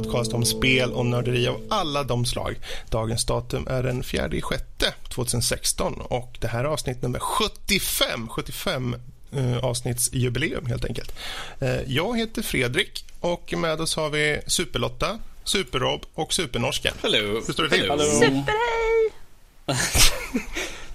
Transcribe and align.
Podcast 0.00 0.32
om 0.32 0.44
spel 0.44 0.92
och 0.92 1.06
nörderi 1.06 1.48
av 1.48 1.60
alla 1.68 2.02
de 2.02 2.24
slag. 2.24 2.58
Dagens 2.90 3.24
datum 3.24 3.66
är 3.70 3.82
den 3.82 4.02
4 4.02 4.30
sjätte 4.40 4.94
2016 5.08 5.94
och 5.94 6.36
det 6.40 6.48
här 6.48 6.64
är 6.64 6.68
avsnitt 6.68 7.02
nummer 7.02 7.18
75. 7.18 8.28
75 8.28 8.96
eh, 9.32 9.56
avsnittsjubileum 9.64 10.66
helt 10.66 10.84
enkelt. 10.84 11.14
Eh, 11.60 11.80
jag 11.86 12.18
heter 12.18 12.42
Fredrik 12.42 13.04
och 13.20 13.54
med 13.56 13.80
oss 13.80 13.96
har 13.96 14.10
vi 14.10 14.40
Superlotta, 14.46 15.18
Superrob 15.44 16.06
och 16.14 16.32
Supernorsken. 16.32 16.94
Hallå. 17.02 17.42
Hur 17.46 17.52
står 17.52 17.62
det 17.62 17.70
till? 17.70 17.88
Hallå. 17.90 18.04
Superhej! 18.04 19.10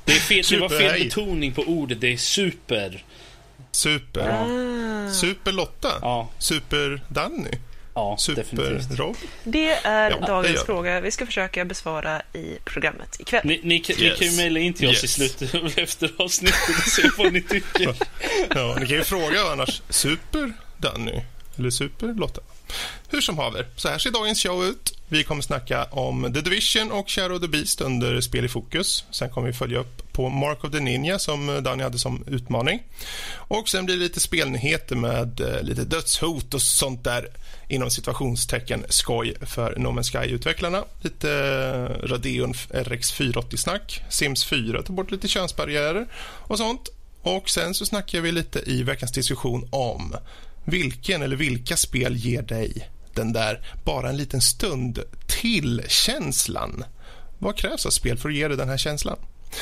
Det, 0.06 0.12
är 0.12 0.20
fel, 0.20 0.44
det 0.50 0.60
var 0.60 0.70
fel 0.70 1.04
betoning 1.04 1.54
på 1.54 1.62
ordet. 1.62 2.02
Det 2.02 2.14
är 2.14 2.18
super. 2.18 3.04
Super. 3.72 4.30
Ah. 4.30 5.12
Superlotta. 5.12 5.90
Ja, 6.02 6.30
Super-Danny. 6.40 7.58
Ja 7.96 8.18
definitivt. 8.36 8.84
Super-Rob. 8.84 9.16
Det 9.44 9.70
är 9.72 10.10
Ja, 10.12 10.18
det 10.20 10.28
dagens 10.28 10.56
gör. 10.56 10.64
fråga 10.66 11.00
vi 11.00 11.12
ska 11.12 11.26
försöka 11.26 11.66
besvara 11.66 12.22
i 12.34 12.58
programmet 12.66 13.16
ikväll. 13.20 13.42
Ni, 13.46 13.60
ni, 13.64 13.76
Yes. 13.76 14.20
kan 14.20 14.28
ju 14.28 14.36
mejla 14.38 14.60
in 14.60 14.74
till 14.74 14.90
oss 14.90 15.04
i 15.04 15.06
Yes. 15.06 15.14
slutet 15.14 15.78
efter 15.78 16.12
avsnittet 16.18 16.70
och 16.86 16.92
se 16.92 17.10
vad 17.18 17.34
ni 17.34 17.42
tycker. 17.42 17.96
Ja, 18.56 18.78
ni 18.80 18.88
kan 18.88 18.98
ju 18.98 19.04
fråga 19.04 19.42
annars. 19.52 19.82
Super-Danny 19.90 21.22
eller 21.58 21.70
Super-Lotta. 21.70 22.42
Hur 23.10 23.22
som 23.22 23.38
haver, 23.38 23.68
så 23.76 23.90
här 23.90 23.98
ser 23.98 24.12
dagens 24.12 24.44
show 24.44 24.66
ut. 24.66 24.92
Vi 25.10 25.24
kommer 25.24 25.42
snacka 25.42 25.84
om 25.86 26.34
The 26.34 26.42
Division 26.42 26.92
och 26.92 27.10
Shadow 27.10 27.36
of 27.36 27.42
the 27.42 27.48
Beast 27.48 27.82
under 27.82 28.22
Spel 28.22 28.46
i 28.46 28.48
fokus. 28.48 29.06
Sen 29.12 29.30
kommer 29.30 29.48
vi 29.48 29.54
följa 29.54 29.80
upp 29.80 30.14
på 30.14 30.30
Mark 30.30 30.64
of 30.64 30.72
the 30.72 30.80
Ninja 30.80 31.20
som 31.20 31.64
Danny 31.64 31.84
hade 31.84 32.00
som 32.00 32.24
utmaning. 32.28 32.84
Och 33.34 33.70
sen 33.70 33.86
blir 33.86 33.96
det 33.98 34.04
lite 34.04 34.20
spelnyheter 34.20 34.96
med 34.96 35.42
eh, 35.42 35.62
lite 35.64 35.84
dödshot 35.84 36.54
och 36.54 36.62
sånt 36.62 37.04
där 37.04 37.28
inom 37.68 37.90
situationstecken 37.90 38.86
skoj 38.90 39.36
för 39.42 39.76
No 39.78 39.88
Man's 39.88 40.12
Sky-utvecklarna. 40.12 40.84
Lite 41.02 41.32
eh, 41.32 42.08
Radeon 42.08 42.54
RX 42.70 43.14
480-snack. 43.14 44.04
Sims 44.10 44.46
4 44.46 44.84
tar 44.84 44.94
bort 44.94 45.12
lite 45.12 45.28
könsbarriärer 45.28 46.08
och 46.48 46.58
sånt. 46.58 46.90
Och 47.22 47.50
sen 47.50 47.74
så 47.74 47.86
snackar 47.86 48.22
vi 48.22 48.32
lite 48.32 48.72
i 48.72 48.84
veckans 48.84 49.12
diskussion 49.12 49.68
om 49.72 50.16
vilken 50.66 51.22
eller 51.22 51.36
vilka 51.36 51.78
spel 51.78 52.16
ger 52.16 52.42
dig 52.42 52.90
den 53.14 53.34
där 53.34 53.62
bara 53.84 54.10
en 54.10 54.18
liten 54.18 54.42
stund 54.42 55.00
till-känslan? 55.28 56.84
Vad 57.40 57.58
krävs 57.58 57.86
av 57.86 57.90
spel 57.90 58.18
för 58.18 58.30
att 58.30 58.36
ge 58.36 58.48
dig 58.48 58.58
den 58.58 58.70
här 58.70 58.78
känslan? 58.78 59.18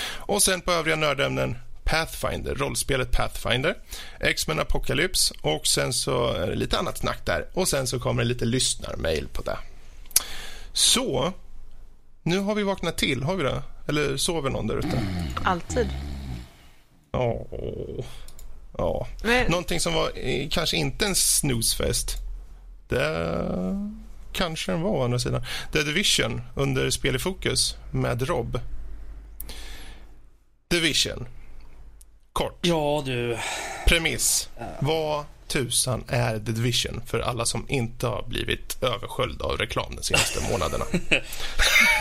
Och 0.06 0.44
sen 0.44 0.62
på 0.62 0.72
övriga 0.72 0.96
nördämnen 0.96 1.56
Pathfinder, 1.84 2.56
rollspelet 2.56 3.12
Pathfinder, 3.12 3.76
X-Men 4.20 4.60
Apocalypse 4.60 5.34
och 5.42 5.68
sen 5.68 5.94
så 5.94 6.46
lite 6.46 6.78
annat 6.78 6.98
snack 6.98 7.26
där. 7.26 7.46
Och 7.54 7.68
sen 7.68 7.88
så 7.88 8.00
kommer 8.00 8.24
det 8.24 8.30
lite 8.30 8.46
lyssnarmail 8.46 9.28
på 9.28 9.42
det. 9.42 9.58
Så, 10.74 11.34
nu 12.24 12.40
har 12.40 12.56
vi 12.56 12.64
vaknat 12.64 12.98
till, 12.98 13.24
har 13.24 13.36
vi 13.36 13.44
det? 13.44 13.64
Eller 13.88 14.18
sover 14.18 14.50
någon 14.50 14.68
där 14.68 14.78
ute? 14.78 15.02
Alltid. 15.44 15.88
Åh. 17.12 18.06
Ja. 18.78 19.08
Men, 19.24 19.52
Någonting 19.52 19.80
som 19.80 19.94
var 19.94 20.12
eh, 20.16 20.50
kanske 20.50 20.78
inte 20.78 21.06
en 21.06 21.16
snoozefest. 21.16 22.16
Det 22.88 23.90
kanske 24.32 24.72
den 24.72 24.82
var 24.82 24.90
å 24.90 25.04
andra 25.04 25.20
sidan. 25.20 25.46
The 25.72 25.84
Division 25.84 26.42
under 26.56 26.90
Spel 26.90 27.16
i 27.16 27.20
fokus 27.20 27.76
med 27.92 28.28
Rob. 28.28 28.60
Division. 30.68 31.28
Kort. 32.34 32.58
Ja, 32.62 33.04
du. 33.06 33.38
Premiss. 33.88 34.50
Vad 34.80 35.26
tusan 35.48 36.04
är 36.08 36.34
The 36.40 36.52
Division 36.52 37.02
för 37.08 37.20
alla 37.20 37.46
som 37.46 37.66
inte 37.70 38.08
har 38.08 38.24
blivit 38.28 38.84
översköljda 38.84 39.46
av 39.46 39.58
reklam 39.58 39.96
de 39.96 40.04
senaste 40.04 40.40
månaderna? 40.52 40.86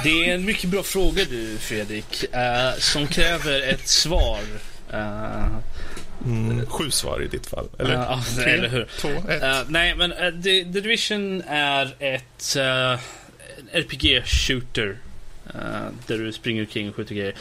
Det 0.05 0.31
är 0.31 0.35
en 0.35 0.45
mycket 0.45 0.71
bra 0.71 0.83
fråga 0.83 1.25
du, 1.31 1.59
Fredrik, 1.59 2.35
eh, 2.35 2.73
som 2.79 3.07
kräver 3.07 3.61
ett 3.61 3.89
svar. 3.89 4.41
Eh, 4.93 5.47
Mm, 6.25 6.67
sju 6.67 6.91
svar 6.91 7.23
i 7.23 7.27
ditt 7.29 7.47
fall. 7.47 7.69
Eller 7.79 7.95
Ja, 7.95 8.23
tre, 8.37 8.45
eller 8.53 8.69
hur. 8.69 8.89
två, 8.99 9.09
ett. 9.29 9.43
Eh, 9.43 9.61
nej, 9.69 9.95
men 9.97 10.13
uh, 10.13 10.43
The, 10.43 10.65
The 10.65 10.81
Division 10.81 11.43
är 11.49 11.95
ett 11.99 12.57
uh, 12.57 12.99
RPG-shooter. 13.73 14.97
där 16.07 16.19
du 16.19 16.33
springer 16.33 16.63
omkring 16.63 16.89
och 16.89 16.97
skjuter 16.97 17.15
grejer. 17.15 17.35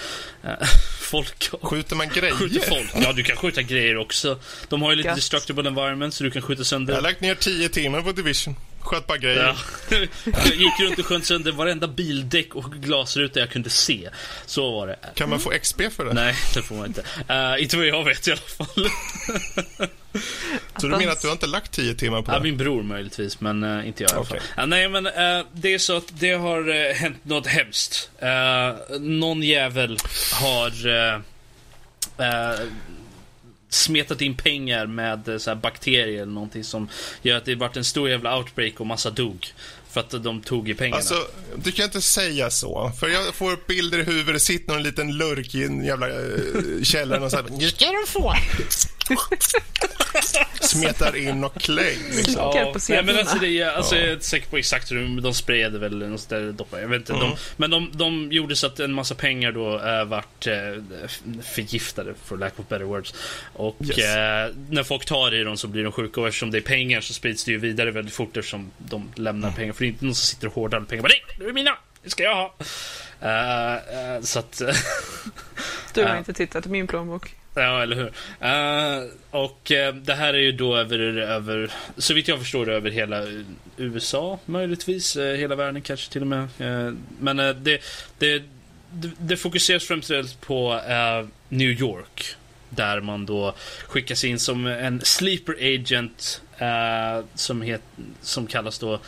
Folk 1.12 1.50
Skjuter 1.62 1.96
man 1.96 2.10
grejer? 2.10 2.34
skjuter 2.36 2.60
folk. 2.60 2.92
Ja, 2.96 3.14
du 3.14 3.24
kan 3.24 3.36
skjuta 3.38 3.62
grejer 3.62 3.98
också. 3.98 4.40
De 4.70 4.82
har 4.82 4.90
ju 4.90 4.96
lite 4.96 5.08
Gött. 5.10 5.16
destructible 5.16 5.68
environment 5.70 6.14
så 6.14 6.24
du 6.24 6.32
kan 6.32 6.42
skjuta 6.42 6.60
Jag 6.60 6.64
har 6.64 6.66
sönder. 6.66 7.02
lagt 7.02 7.22
ner 7.22 7.36
tio 7.36 7.70
timmar 7.70 8.02
på 8.02 8.12
Division. 8.12 8.56
Sköt 8.80 9.08
bara 9.08 9.18
grejer. 9.18 9.38
Ja. 9.44 9.56
Jag 10.26 10.56
gick 10.56 10.80
runt 10.82 11.00
och 11.00 11.06
sköt 11.06 11.26
sönder 11.26 11.52
varenda 11.52 11.88
bildäck 11.88 12.56
och 12.56 12.72
glasruta 12.74 13.40
jag 13.40 13.50
kunde 13.50 13.70
se. 13.70 14.10
Så 14.46 14.72
var 14.72 14.88
det. 14.88 15.00
Kan 15.16 15.30
man 15.30 15.40
få 15.40 15.50
XP 15.50 15.82
för 15.96 16.06
det? 16.06 16.14
Nej, 16.14 16.36
det 16.54 16.62
får 16.62 16.76
man 16.76 16.86
inte. 16.86 17.02
Uh, 17.30 17.64
inte 17.64 17.78
vad 17.78 17.86
jag 17.86 18.04
vet 18.04 18.28
i 18.28 18.32
alla 18.32 18.42
fall. 18.42 18.88
Så 20.78 20.88
du 20.88 20.98
menar 20.98 21.12
att 21.12 21.22
du 21.22 21.28
har 21.28 21.34
inte 21.34 21.48
lagt 21.48 21.72
tio 21.72 21.94
timmar 21.94 22.22
på 22.22 22.32
Ja, 22.32 22.36
det? 22.36 22.44
min 22.44 22.58
bror 22.58 22.84
möjligtvis, 22.84 23.40
men 23.40 23.64
eh, 23.64 23.88
inte 23.88 24.04
jag 24.04 24.12
i 24.12 24.16
alla 24.16 24.26
fall. 24.26 24.38
Okej. 24.38 24.50
Ja, 24.58 24.66
nej, 24.66 24.90
men 24.90 25.06
eh, 25.06 25.46
det 25.54 25.74
är 25.74 25.78
så 25.78 25.98
att 25.98 26.20
det 26.20 26.32
har 26.32 26.70
uh, 26.70 26.94
hänt 26.94 27.18
något 27.26 27.48
hemskt. 27.48 28.10
Uh, 28.24 29.00
någon 29.00 29.44
jävel 29.44 29.98
har 30.34 30.88
uh, 30.88 31.20
smetat 33.70 34.22
in 34.22 34.36
pengar 34.38 34.86
med 34.86 35.30
uh, 35.30 35.38
så 35.38 35.50
här 35.50 35.56
bakterier 35.56 36.22
eller 36.22 36.34
någonting 36.34 36.64
som 36.64 36.90
gör 37.22 37.38
att 37.38 37.46
det 37.46 37.56
varit 37.56 37.78
en 37.78 37.86
stor 37.86 38.10
jävla 38.10 38.38
outbreak 38.38 38.80
och 38.80 38.88
massa 38.88 39.10
dog. 39.10 39.48
För 39.92 40.00
att 40.00 40.24
de 40.24 40.42
tog 40.42 40.70
i 40.70 40.74
pengarna. 40.74 40.98
Alltså, 40.98 41.28
du 41.64 41.72
kan 41.72 41.86
inte 41.86 42.02
säga 42.02 42.50
så. 42.50 42.92
För 43.00 43.08
jag 43.08 43.36
får 43.36 43.52
upp 43.52 43.68
bilder 43.68 44.00
i 44.00 44.04
huvudet. 44.04 44.34
Det 44.34 44.40
sitter 44.40 44.74
någon 44.74 44.84
liten 44.84 45.18
lurk 45.18 45.56
i 45.56 45.64
en 45.64 45.86
jävla 45.86 46.10
uh, 46.10 46.84
källare 46.84 47.20
och 47.20 47.32
så 47.32 47.38
här, 47.38 47.46
Nu 47.60 47.70
ska 47.70 47.86
du 47.86 48.06
få! 48.08 48.34
Smetar 50.62 51.16
in 51.16 51.44
och 51.44 51.62
kläng. 51.62 51.98
Liksom. 52.16 52.72
Nej, 52.90 53.04
men 53.04 53.18
alltså, 53.18 53.38
det, 53.38 53.64
alltså, 53.64 53.96
Ja. 53.96 54.02
Jag 54.02 54.10
är 54.10 54.14
inte 54.14 54.26
säker 54.26 54.50
på 54.50 54.58
exakt 54.58 54.92
hur 54.92 55.22
de- 55.22 55.34
sprayade 55.34 55.80
väl 55.80 56.10
något 56.10 56.30
doppar. 56.54 56.80
Jag 56.80 56.88
vet 56.88 57.00
inte. 57.00 57.14
Mm. 57.14 57.30
De, 57.30 57.36
men 57.58 57.70
de, 57.70 57.90
de 57.94 58.32
gjorde 58.32 58.56
så 58.56 58.68
att 58.68 58.80
en 58.80 58.94
massa 58.94 59.16
pengar 59.16 59.52
då 59.52 59.80
äh, 59.80 60.06
vart 60.06 60.48
äh, 60.48 60.54
förgiftade, 61.44 62.14
for 62.26 62.38
lack 62.38 62.60
of 62.60 62.68
better 62.68 62.86
words. 62.86 63.14
Och 63.54 63.76
Yes. 63.84 63.98
eh, 63.98 64.56
när 64.70 64.84
folk 64.84 65.06
tar 65.06 65.34
i 65.36 65.44
dem 65.44 65.58
så 65.58 65.68
blir 65.68 65.84
de 65.84 65.92
sjuka 65.92 66.22
och 66.22 66.28
eftersom 66.28 66.52
det 66.52 66.58
är 66.58 66.62
pengar 66.62 67.02
så 67.02 67.14
sprids 67.14 67.44
det 67.46 67.52
ju 67.52 67.58
vidare 67.58 67.92
väldigt 67.92 68.14
fort 68.16 68.38
eftersom 68.38 68.72
de 68.78 69.12
lämnar 69.16 69.48
Mm. 69.48 69.58
pengar. 69.58 69.74
För 69.74 69.80
det 69.84 69.86
är 69.88 69.90
inte 69.90 70.06
någon 70.06 70.16
som 70.16 70.26
sitter 70.26 70.48
och 70.48 70.54
hårdar 70.54 70.82
pengar. 70.82 71.02
Bara, 71.04 71.08
Nej, 71.10 71.36
det 71.40 71.46
är 71.46 71.54
mina! 71.54 71.78
Det 72.04 72.10
ska 72.10 72.24
jag 72.24 72.36
ha! 72.36 72.56
Eh, 73.22 73.74
eh, 74.16 74.22
så 74.22 74.40
att... 74.40 74.62
du 75.94 76.02
har 76.02 76.10
Ja. 76.10 76.18
inte 76.18 76.34
tittat 76.34 76.66
i 76.66 76.70
min 76.70 76.88
plånbok. 76.88 77.36
Ja, 77.54 77.84
eller 77.84 77.96
hur. 77.96 78.06
Uh, 78.06 79.10
och 79.32 79.72
uh, 79.72 79.96
det 79.96 80.14
här 80.14 80.34
är 80.34 80.40
ju 80.40 80.52
då 80.52 80.78
över, 80.78 81.00
över, 81.18 81.72
så 81.98 82.14
vitt 82.14 82.28
jag 82.28 82.40
förstår 82.40 82.66
det, 82.66 82.74
över 82.74 82.90
hela 82.90 83.24
USA 83.78 84.40
möjligtvis. 84.46 85.18
Uh, 85.18 85.34
hela 85.34 85.56
världen 85.56 85.82
kanske 85.82 86.12
till 86.12 86.22
och 86.22 86.28
med. 86.28 86.48
Men 87.20 87.38
det, 87.38 87.82
det, 88.18 88.44
det, 89.20 89.38
fokuseras 89.38 89.84
främst 89.84 90.42
på 90.42 90.82
New 91.50 91.70
York. 91.70 92.36
Där 92.70 93.02
man 93.02 93.26
då 93.26 93.56
skickas 93.88 94.24
in 94.24 94.40
som 94.40 94.68
en 94.68 95.02
sleeper 95.02 95.76
agent 95.76 96.42
som, 97.36 97.62
het, 97.62 97.82
som 98.22 98.48
kallas 98.48 98.80
då 98.80 99.00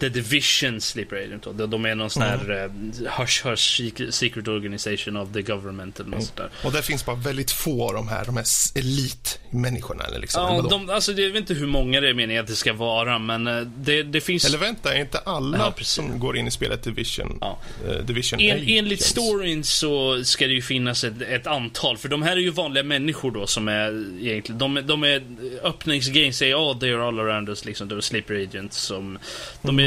The 0.00 0.08
Division 0.08 0.80
Sleeper 0.80 1.16
Agent. 1.16 1.42
De- 1.58 1.70
De 1.70 1.84
är 1.84 1.94
någon 1.94 2.10
sån 2.10 2.22
här 2.22 2.64
eh, 2.64 3.10
hush 3.18 3.46
hush 3.46 3.80
secret- 4.10 4.48
organization 4.48 5.16
of 5.16 5.32
the 5.32 5.42
government 5.42 6.00
eller 6.00 6.10
något 6.10 6.24
sånt 6.24 6.36
där. 6.36 6.50
Och 6.64 6.72
det 6.72 6.82
finns 6.82 7.06
bara 7.06 7.16
väldigt 7.16 7.50
få 7.50 7.88
av 7.88 7.94
de 7.94 8.08
här, 8.08 8.24
de 8.24 8.36
här 8.36 8.44
elitmänniskorna. 8.74 10.04
Eller, 10.04 10.18
liksom, 10.18 10.42
eller, 10.46 10.54
Ja, 10.56 10.62
vadå? 10.62 10.68
de, 10.68 10.90
alltså 10.90 11.12
jag 11.12 11.30
vet 11.30 11.40
inte 11.40 11.54
hur 11.54 11.66
många 11.66 12.00
det 12.00 12.08
är 12.08 12.14
meningen 12.14 12.42
att 12.42 12.48
det 12.48 12.56
ska 12.56 12.72
vara, 12.72 13.18
men 13.18 13.46
eh, 13.46 13.60
det, 13.60 14.02
det 14.02 14.20
finns... 14.20 14.44
eller 14.44 14.58
vänta, 14.58 14.94
är 14.94 15.00
inte 15.00 15.18
alla 15.18 15.58
Ja, 15.58 15.84
som 15.84 16.18
går 16.18 16.36
in 16.36 16.46
i 16.46 16.50
spelet 16.50 16.82
Division, 16.82 17.38
Ja. 17.40 17.58
eh, 17.88 17.96
Division 18.04 18.40
En, 18.40 18.50
Agents? 18.56 18.70
enligt 18.78 19.02
storyn 19.02 19.64
så 19.64 20.24
ska 20.24 20.46
det 20.46 20.52
ju 20.54 20.62
finnas 20.62 21.04
ett, 21.04 21.22
ett 21.22 21.46
antal, 21.46 21.96
för 21.98 22.08
de 22.08 22.22
här 22.22 22.32
är 22.32 22.40
ju 22.40 22.50
vanliga 22.50 22.84
människor 22.84 23.30
då 23.30 23.46
som 23.46 23.68
är 23.68 24.04
egentligen, 24.20 24.58
de, 24.58 24.80
de 24.86 25.04
är 25.04 25.22
öppningsgrejen 25.62 26.32
säger 26.32 26.54
oh 26.58 26.78
they 26.78 26.92
are 26.94 27.02
all 27.08 27.20
around 27.20 27.48
us 27.48 27.64
liksom, 27.64 27.88
de 27.88 27.94
är 27.96 28.00
sleeper 28.00 28.34
agents 28.34 28.76
som, 28.76 29.18
de 29.62 29.78
är, 29.80 29.83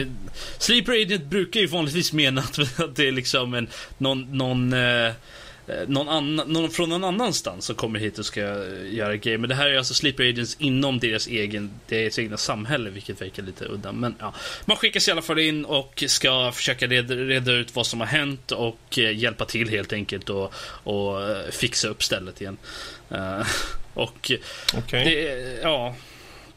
sleeper 0.57 0.91
agent 0.91 1.23
brukar 1.23 1.59
ju 1.59 1.67
vanligtvis 1.67 2.13
mena 2.13 2.41
att, 2.77 2.95
det 2.95 3.07
är 3.07 3.11
liksom 3.11 3.53
en, 3.53 3.67
någon, 3.97 4.37
någon 4.37 4.73
eh, 4.73 5.05
eh, 5.07 5.13
någon, 5.87 6.09
annan, 6.09 6.53
någon 6.53 6.69
från 6.69 6.89
någon 6.89 7.03
annanstans 7.03 7.65
som 7.65 7.75
kommer 7.75 7.99
hit 7.99 8.19
och 8.19 8.25
ska 8.25 8.41
eh, 8.41 8.93
göra 8.93 9.15
grejer. 9.15 9.37
Men 9.37 9.49
det 9.49 9.55
här 9.55 9.69
är 9.69 9.77
alltså 9.77 9.93
sleeper 9.93 10.29
agents 10.29 10.55
inom 10.59 10.99
deras, 10.99 11.27
egen, 11.27 11.71
deras 11.87 12.19
egna 12.19 12.37
samhälle, 12.37 12.89
vilket 12.89 13.21
verkar 13.21 13.43
lite 13.43 13.65
udda. 13.65 13.91
Men 13.91 14.15
ja, 14.19 14.33
man 14.65 14.77
skickas 14.77 15.07
i 15.07 15.11
alla 15.11 15.21
fall 15.21 15.39
in 15.39 15.65
och 15.65 16.03
ska 16.07 16.51
försöka 16.51 16.87
reda, 16.87 17.15
reda 17.15 17.51
ut 17.51 17.75
vad 17.75 17.87
som 17.87 17.99
har 17.99 18.07
hänt 18.07 18.51
och 18.51 18.99
eh, 18.99 19.17
hjälpa 19.17 19.45
till 19.45 19.69
helt 19.69 19.93
enkelt 19.93 20.29
och, 20.29 20.53
och 20.83 21.19
fixa 21.51 21.87
upp 21.87 22.03
stället 22.03 22.41
igen. 22.41 22.57
Eh, 23.09 23.47
och 23.93 24.31
Okej. 24.77 25.03
det, 25.05 25.59
ja, 25.61 25.95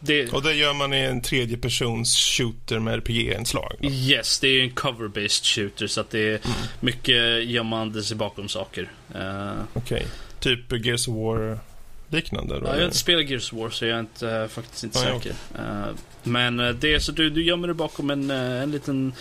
det, 0.01 0.33
Och 0.33 0.43
det 0.43 0.55
gör 0.55 0.75
man 0.75 0.93
i 0.95 0.99
en 1.01 1.21
tredjepersons 1.23 2.17
shooter 2.17 2.79
med 2.79 2.95
RPG-inslag. 2.95 3.77
yes, 3.83 4.41
det 4.41 4.49
är 4.49 4.63
en 4.63 4.71
cover-based 4.71 5.45
shooter 5.45 5.87
så 5.87 6.01
att 6.01 6.11
det 6.11 6.19
är 6.21 6.29
Mm. 6.45 6.57
mycket 6.81 7.45
gömmande 7.45 8.03
sig 8.03 8.17
bakom 8.17 8.49
saker. 8.49 8.91
Eh, 9.15 9.53
Okej. 9.75 10.07
Typ 10.41 10.73
Gears 10.87 11.09
of 11.09 11.15
War-liknande? 11.15 12.55
då, 12.61 12.67
Ja, 12.67 12.71
jag 12.71 12.79
har 12.79 12.85
inte 12.85 12.97
spelat 12.97 13.31
Gears 13.31 13.53
of 13.53 13.59
War 13.59 13.71
så 13.71 13.85
jag 13.87 13.97
är 13.97 14.01
inte, 14.01 14.31
eh, 14.31 14.49
faktiskt 14.49 14.85
inte 14.85 14.99
ja, 14.99 15.05
säker. 15.21 15.35
Eh, 15.59 15.87
men 16.23 16.61
eh, 16.61 16.71
det 16.71 16.95
är 16.95 16.99
så 16.99 17.13
du, 17.13 17.31
du 17.31 17.45
gömmer 17.45 17.69
dig 17.69 17.75
bakom 17.75 18.11
en, 18.11 18.31
en 18.31 18.71
liten 18.71 19.13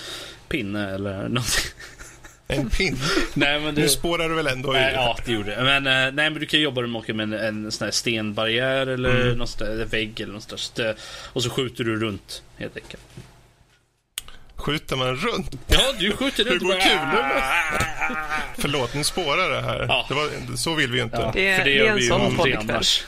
pinne 0.50 0.90
eller 0.96 1.14
någonting. 1.14 1.72
En 2.52 2.70
pin? 2.70 2.98
nej, 3.34 3.60
men 3.60 3.76
Nu 3.76 3.82
det, 3.82 3.90
spårar 3.90 4.30
du 4.30 4.36
väl 4.36 4.48
ändå 4.48 4.72
nej, 4.72 4.92
ja, 4.94 5.18
det 5.26 5.32
gjorde 5.32 5.56
det. 5.56 5.64
Men, 5.64 5.88
eh, 5.88 5.94
nej, 6.14 6.30
men 6.30 6.34
du 6.34 6.46
kan 6.46 6.60
jobba 6.62 6.82
med 6.82 6.90
med 7.16 7.24
en, 7.34 7.34
en 7.66 7.72
sån 7.72 7.86
här 7.86 7.92
stenbarriär 7.92 8.88
eller 8.88 9.22
Mm. 9.22 9.38
någon 9.38 9.48
sån 9.48 9.68
där 9.78 9.86
vägg 9.86 10.20
eller 10.22 10.34
något 10.34 10.44
sånt 10.44 10.60
Och 11.34 11.44
så 11.44 11.50
skjuter 11.50 11.84
du 11.84 12.00
runt 12.00 12.42
helt 12.58 12.78
enkelt. 12.78 13.04
Skjuter 14.56 14.96
man 14.96 15.16
runt? 15.16 15.52
Ja, 15.68 15.80
du 16.00 16.12
skjuter 16.12 16.44
Hur 16.46 16.52
runt. 16.52 16.62
går 16.64 16.70
bara- 16.70 16.82
kulorna? 16.82 17.42
Förlåt, 18.58 18.94
nu 18.94 19.04
spårar 19.04 19.50
det 19.50 19.62
här. 19.62 19.86
Ja. 19.90 20.06
Det 20.10 20.14
var, 20.14 20.56
så 20.58 20.76
vill 20.76 20.92
vi 20.92 20.98
ju 20.98 21.04
inte. 21.04 21.18
Ja, 21.18 21.24
Ja. 21.26 21.32
Det 21.34 21.48
är- 21.48 21.58
för 21.58 21.66
det 21.66 21.70
det 21.72 21.76
är 21.78 21.84
gör 21.84 21.90
en 21.90 21.96
vi 21.96 22.02
ju 22.02 22.08
sån 22.08 22.22
aldrig 22.22 22.56
annars. 22.56 23.04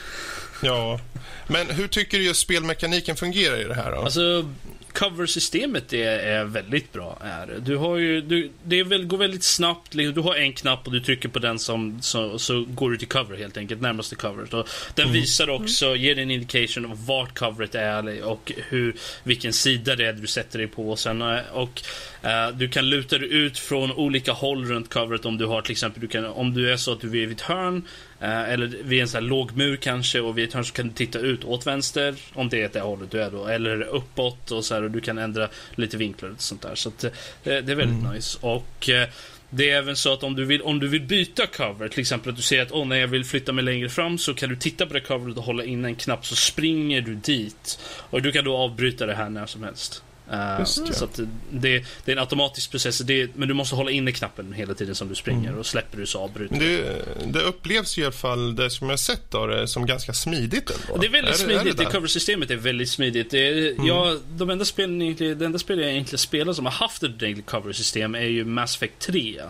Men 1.46 1.66
hur 1.70 1.88
tycker 1.88 2.18
du 2.18 2.24
just 2.24 2.40
spelmekaniken 2.40 3.16
fungerar 3.16 3.56
i 3.60 3.64
det 3.64 3.74
här 3.74 3.90
då? 3.92 3.98
Alltså, 4.02 4.50
cover-systemet 4.92 5.92
är, 5.92 6.18
är 6.18 6.44
väldigt 6.44 6.92
bra. 6.92 7.18
Är. 7.20 7.58
Du 7.60 7.76
har 7.76 7.96
ju, 7.96 8.20
du, 8.20 8.50
det 8.64 8.78
är 8.78 8.84
väl, 8.84 9.04
går 9.04 9.18
väldigt 9.18 9.44
snabbt. 9.44 9.94
liksom. 9.94 10.14
Du 10.14 10.20
har 10.20 10.34
en 10.34 10.52
knapp 10.52 10.86
och 10.86 10.92
du 10.92 11.00
trycker 11.00 11.28
på 11.28 11.38
den 11.38 11.58
som, 11.58 12.02
så, 12.02 12.38
så 12.38 12.64
går 12.64 12.90
du 12.90 12.96
till 12.96 13.08
cover 13.08 13.36
helt 13.36 13.56
enkelt, 13.56 13.80
närmaste 13.80 14.16
coveret. 14.16 14.54
Och 14.54 14.68
den 14.94 15.12
visar 15.12 15.50
också, 15.50 15.96
ger 15.96 16.18
en 16.18 16.30
indication 16.30 16.86
av 16.86 17.06
vart 17.06 17.38
coveret 17.38 17.74
är 17.74 18.24
och 18.24 18.52
hur, 18.68 18.96
vilken 19.22 19.52
sida 19.52 19.96
det 19.96 20.06
är 20.06 20.12
du 20.12 20.26
sätter 20.26 20.58
dig 20.58 20.68
på. 20.68 20.90
Och, 20.90 20.98
sen, 20.98 21.22
eh, 21.22 21.40
och 21.52 21.82
eh, 22.22 22.48
du 22.48 22.68
kan 22.68 22.88
luta 22.90 23.18
dig 23.18 23.32
ut 23.32 23.58
från 23.58 23.92
olika 23.92 24.32
håll 24.32 24.64
runt 24.64 24.92
coveret 24.92 25.24
om 25.24 25.38
du 25.38 25.46
har 25.46 25.62
till 25.62 25.72
exempel, 25.72 26.00
du 26.00 26.08
kan, 26.08 26.24
om 26.24 26.54
du 26.54 26.72
är 26.72 26.76
så 26.76 26.92
att 26.92 27.00
du 27.00 27.06
är 27.06 27.10
vid 27.10 27.32
ett 27.32 27.40
hörn 27.40 27.82
eller 28.22 28.66
vid 28.66 29.00
en 29.00 29.08
sån 29.08 29.22
här 29.22 29.28
låg 29.28 29.56
mur 29.56 29.76
kanske 29.76 30.20
och 30.20 30.38
vid 30.38 30.44
ett 30.44 30.54
hörn 30.54 30.64
så 30.64 30.72
kan 30.72 30.88
du 30.88 30.94
titta 30.94 31.18
ut 31.18 31.44
åt 31.44 31.66
vänster 31.66 32.14
om 32.34 32.48
det 32.48 32.62
är 32.62 32.70
det 32.72 32.80
hållet 32.80 33.10
du 33.10 33.22
är 33.22 33.30
då. 33.30 33.46
Eller 33.46 33.82
uppåt 33.82 34.50
och 34.50 34.64
så 34.64 34.74
här 34.74 34.82
och 34.82 34.90
du 34.90 35.00
kan 35.00 35.18
ändra 35.18 35.48
lite 35.74 35.96
vinklar 35.96 36.30
och 36.30 36.40
sånt 36.40 36.62
där. 36.62 36.74
Så 36.74 36.88
att, 36.88 37.04
eh, 37.04 37.10
det 37.42 37.68
är 37.68 37.74
väldigt 37.74 38.12
nice. 38.12 38.38
Och 38.40 38.88
eh, 38.88 39.08
det 39.50 39.70
är 39.70 39.78
även 39.78 39.96
så 39.96 40.12
att 40.12 40.22
om 40.22 40.36
du 40.36 40.44
vill, 40.44 40.62
om 40.62 40.78
du 40.78 40.88
vill 40.88 41.02
byta 41.02 41.46
cover, 41.46 41.88
till 41.88 42.00
exempel 42.00 42.30
att 42.30 42.36
du 42.36 42.42
säger 42.42 42.62
att 42.62 42.72
oh, 42.72 42.86
när 42.86 42.96
jag 42.96 43.08
vill 43.08 43.24
flytta 43.24 43.52
mig 43.52 43.64
längre 43.64 43.88
fram 43.88 44.18
så 44.18 44.34
kan 44.34 44.48
du 44.48 44.56
titta 44.56 44.86
på 44.86 44.94
det 44.94 45.00
coveret 45.00 45.36
och 45.36 45.44
hålla 45.44 45.64
in 45.64 45.84
en 45.84 45.94
knapp 45.94 46.26
så 46.26 46.36
springer 46.36 47.00
du 47.00 47.14
dit. 47.14 47.78
Och 48.10 48.22
du 48.22 48.32
kan 48.32 48.44
då 48.44 48.56
avbryta 48.56 49.06
det 49.06 49.14
här 49.14 49.28
när 49.28 49.46
som 49.46 49.62
helst. 49.62 50.02
Eh, 50.32 50.56
Just 50.58 50.86
det. 50.86 50.94
så 50.94 51.04
att 51.04 51.20
det, 51.50 51.84
det 52.04 52.12
är 52.12 52.16
en 52.16 52.18
automatisk 52.18 52.70
process, 52.70 52.98
det, 52.98 53.36
men 53.36 53.48
du 53.48 53.54
måste 53.54 53.74
hålla 53.76 53.90
inne 53.90 54.12
knappen 54.12 54.52
hela 54.52 54.74
tiden 54.74 54.94
som 54.94 55.08
du 55.08 55.14
springer 55.14 55.56
och 55.58 55.66
släpper 55.66 55.98
du 55.98 56.06
så 56.06 56.18
avbryter 56.18 56.56
det, 56.58 57.02
det 57.32 57.40
upplevs 57.40 57.98
i 57.98 58.02
alla 58.02 58.12
fall, 58.12 58.56
det 58.56 58.70
som 58.70 58.90
jag 58.90 58.98
sett 58.98 59.30
då, 59.30 59.46
det 59.46 59.68
som 59.68 59.86
ganska 59.86 60.12
smidigt 60.12 60.70
ändå. 60.70 61.00
Det 61.00 61.06
är 61.06 61.10
väldigt 61.10 61.34
är 61.34 61.38
smidigt. 61.38 61.64
det 61.64 61.70
Det, 61.72 61.84
där? 61.84 61.90
coversystemet 61.90 62.50
är 62.50 62.56
väldigt 62.56 62.90
smidigt. 62.90 63.30
Det 63.30 63.38
är, 63.48 63.74
ja, 63.86 64.16
de 64.36 64.50
enda 64.50 64.64
spelen, 64.64 64.98
det 65.38 65.44
enda 65.46 65.58
spel 65.58 65.78
jag 65.80 65.90
egentligen 65.90 66.18
spelar 66.18 66.52
som 66.52 66.64
har 66.66 66.72
haft 66.72 67.02
ett 67.02 67.10
ordentligt 67.10 67.46
coversystem 67.46 68.14
är 68.14 68.20
ju 68.20 68.44
Mass 68.44 68.76
Effect 68.76 68.98
3. 68.98 69.40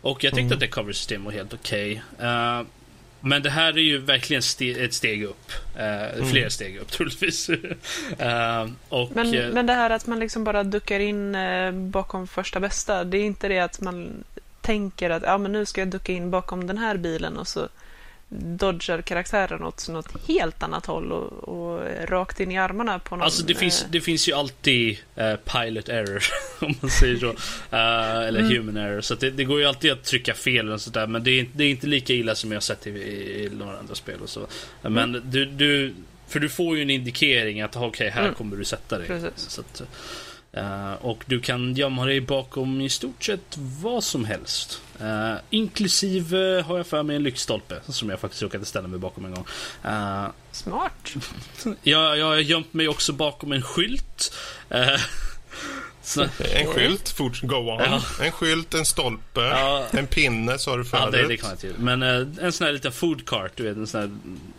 Och 0.00 0.24
jag 0.24 0.34
tyckte 0.34 0.54
att 0.54 0.60
det 0.60 0.68
coversystemet 0.68 1.24
var 1.24 1.32
helt 1.32 1.54
okej. 1.54 2.02
Eh, 2.20 2.60
men 3.20 3.42
det 3.42 3.50
här 3.50 3.72
är 3.72 3.82
ju 3.82 3.98
verkligen 3.98 4.42
ste 4.42 4.70
ett 4.70 4.94
steg 4.94 5.24
upp. 5.24 5.52
Uh, 5.76 6.24
Flera 6.24 6.50
steg 6.50 6.76
upp 6.76 6.90
troligtvis. 6.90 7.48
Eh, 8.18 8.68
och, 8.88 9.10
Men, 9.14 9.34
eh, 9.34 9.50
men 9.50 9.66
det 9.66 9.72
här 9.72 9.90
att 9.90 10.06
man 10.06 10.18
liksom 10.18 10.44
bara 10.44 10.64
duckar 10.64 11.00
in 11.00 11.34
eh, 11.34 11.72
bakom 11.72 12.26
första 12.26 12.60
bästa, 12.60 13.04
det 13.04 13.18
är 13.18 13.24
inte 13.24 13.48
det 13.48 13.58
att 13.58 13.80
man 13.80 14.24
tänker 14.60 15.10
att 15.10 15.22
ja, 15.22 15.38
men 15.38 15.52
nu 15.52 15.66
ska 15.66 15.80
jag 15.80 15.88
ducka 15.88 16.12
in 16.12 16.30
bakom 16.30 16.66
den 16.66 16.78
här 16.78 16.96
bilen 16.96 17.36
och 17.36 17.48
så 17.48 17.68
dodgar 18.30 19.02
karaktären 19.02 19.62
åt 19.62 19.88
något 19.88 20.26
helt 20.28 20.62
annat 20.62 20.86
håll 20.86 21.12
och, 21.12 21.48
och 21.48 21.80
rakt 22.08 22.40
in 22.40 22.52
i 22.52 22.58
armarna 22.58 22.98
på 22.98 23.16
någon. 23.16 23.24
Alltså 23.24 23.42
det 23.44 23.54
finns, 23.54 23.82
eh, 23.82 23.88
det 23.90 24.00
finns 24.00 24.28
ju 24.28 24.32
alltid 24.32 24.98
eh, 25.16 25.34
pilot 25.36 25.88
error, 25.88 26.22
om 26.60 26.74
man 26.80 26.90
säger 26.90 27.16
så. 27.16 27.28
Eh, 27.76 28.26
eller 28.28 28.40
Mm. 28.40 28.52
human 28.56 28.76
error. 28.76 29.00
Så 29.00 29.14
det, 29.14 29.30
det 29.30 29.44
går 29.44 29.60
ju 29.60 29.66
alltid 29.66 29.92
att 29.92 30.04
trycka 30.04 30.34
fel 30.34 30.72
och 30.72 30.80
sådär. 30.80 31.06
Men 31.06 31.24
det 31.24 31.30
är, 31.40 31.46
det 31.52 31.64
är 31.64 31.70
inte 31.70 31.86
lika 31.86 32.12
illa 32.12 32.34
som 32.34 32.52
jag 32.52 32.62
sett 32.62 32.86
i, 32.86 32.90
i, 32.90 33.44
i 33.44 33.50
några 33.58 33.78
andra 33.78 33.94
spel 33.94 34.20
och 34.22 34.28
så. 34.28 34.46
Men 34.82 35.22
du, 35.24 35.44
du, 35.44 35.94
för 36.28 36.40
du 36.40 36.48
får 36.48 36.76
ju 36.76 36.82
en 36.82 36.90
indikering 36.90 37.60
att 37.60 37.76
okej, 37.76 38.10
här 38.10 38.22
Mm. 38.22 38.34
kommer 38.34 38.56
du 38.56 38.64
sätta 38.64 38.98
dig. 38.98 39.06
Precis. 39.06 39.32
Så 39.50 39.60
att, 39.60 39.82
eh, 40.52 40.92
och 40.92 41.24
du 41.26 41.40
kan 41.40 41.74
gömma 41.74 42.06
dig 42.06 42.20
bakom 42.20 42.80
i 42.80 42.88
stort 42.88 43.24
sett 43.24 43.56
vad 43.82 44.04
som 44.04 44.24
helst. 44.24 44.80
Uh, 45.02 45.34
inklusive, 45.50 46.62
har 46.66 46.76
jag 46.76 46.86
för 46.86 47.02
mig, 47.02 47.16
en 47.16 47.22
lyktstolpe 47.22 47.80
som 47.88 48.10
jag 48.10 48.20
faktiskt 48.20 48.42
råkade 48.42 48.64
ställa 48.64 48.88
mig 48.88 48.98
bakom 48.98 49.24
en 49.24 49.34
gång. 49.34 49.46
Eh, 49.84 50.26
Smart. 50.52 51.14
jag, 51.82 52.18
jag 52.18 52.26
har 52.26 52.36
gömt 52.36 52.72
mig 52.74 52.88
också 52.88 53.12
bakom 53.12 53.52
en 53.52 53.62
skylt. 53.62 54.34
Eh, 54.70 54.88
så, 56.02 56.22
En 56.54 56.66
skylt, 56.66 57.08
fort, 57.08 57.40
go 57.42 57.56
on. 57.56 57.78
Ja. 57.80 58.02
En 58.22 58.32
skylt, 58.32 58.74
en 58.74 58.84
stolpe, 58.84 59.40
Ja. 59.40 59.84
en 59.90 60.06
pinne 60.06 60.58
sa 60.58 60.76
du 60.76 60.84
förut. 60.84 61.02
ja, 61.04 61.10
det, 61.10 61.28
det 61.28 61.36
kan 61.36 61.50
jag 61.50 61.58
till. 61.58 61.74
Men 61.78 62.02
eh, 62.02 62.26
en 62.44 62.52
sån 62.52 62.64
här 62.66 62.72
liten 62.72 62.92
food 62.92 63.26
cart, 63.26 63.52
du 63.54 63.62
vet, 63.62 63.76
en 63.76 63.86
sån 63.86 64.00
här 64.00 64.10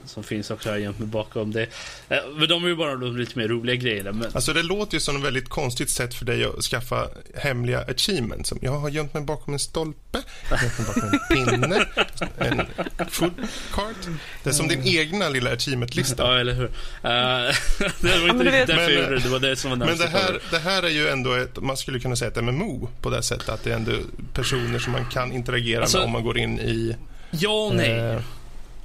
som 0.10 0.24
finns 0.24 0.52
också 0.52 0.70
jag 0.70 0.80
gömt 0.80 0.98
bakom. 0.98 1.52
Det, 1.52 1.62
eh, 2.10 2.18
men 2.38 2.48
de 2.48 2.64
är 2.64 2.68
ju 2.68 2.76
bara 2.76 2.96
de 2.96 3.18
lite 3.18 3.38
mer 3.40 3.48
roliga 3.48 3.76
grejerna. 3.76 4.12
Men, 4.12 4.32
Alltså 4.34 4.54
det 4.54 4.64
låter 4.64 4.94
ju 4.94 5.00
som 5.00 5.16
ett 5.16 5.24
väldigt 5.24 5.50
konstigt 5.50 5.90
sätt 5.90 6.14
för 6.14 6.26
dig 6.26 6.46
att 6.46 6.64
skaffa 6.64 7.08
hemliga 7.36 7.80
achievements. 7.82 8.50
Som, 8.50 8.60
Jag 8.62 8.72
har 8.72 8.90
gömt 8.90 9.14
mig 9.14 9.24
bakom 9.24 9.54
en 9.54 9.60
stolpe, 9.60 10.20
gömt 10.52 10.78
mig 10.80 10.88
bakom 10.88 11.10
en 11.10 11.20
pinne, 11.60 11.86
en 12.38 12.62
food 13.10 13.32
cart. 13.74 13.96
Det 14.44 14.50
är 14.50 14.54
som 14.54 14.68
din 14.68 14.82
egna 14.88 15.30
lilla 15.30 15.54
achievementlista. 15.54 16.24
ja, 16.34 16.40
eller 16.40 16.54
hur? 16.54 16.66
Eh, 16.66 16.72
det 18.02 18.20
var 18.22 18.30
inte 18.30 18.44
riktigt 18.44 18.54
vet- 18.54 18.68
därför 18.68 18.76
Men, 18.76 18.94
jag 18.94 19.04
gjorde 19.04 19.16
det. 19.16 19.20
Det 19.24 19.30
var 19.30 19.40
det 19.40 19.56
som 19.56 19.70
var 19.70 19.78
Men 19.78 19.98
det 19.98 20.08
här, 20.08 20.40
det 20.52 20.60
här 20.60 20.84
är 20.84 20.90
ju 20.90 21.08
ändå 21.08 21.34
ett, 21.34 21.62
man 21.62 21.78
skulle 21.78 22.00
kunna 22.00 22.16
säga 22.16 22.32
ett 22.32 22.44
MMO 22.44 22.90
på 23.02 23.10
det 23.10 23.24
sättet 23.24 23.50
att 23.50 23.64
det 23.64 23.72
är 23.72 23.76
ändå 23.76 23.92
personer 24.34 24.80
som 24.80 24.92
man 24.92 25.06
kan 25.06 25.32
interagera 25.34 25.82
Alltså- 25.82 25.98
med 25.98 26.06
om 26.06 26.12
man 26.12 26.24
går 26.24 26.38
in 26.38 26.60
i... 26.60 26.96
Ja 27.32 27.66
och 27.68 27.76
nej. 27.76 27.92
eh, 27.92 28.22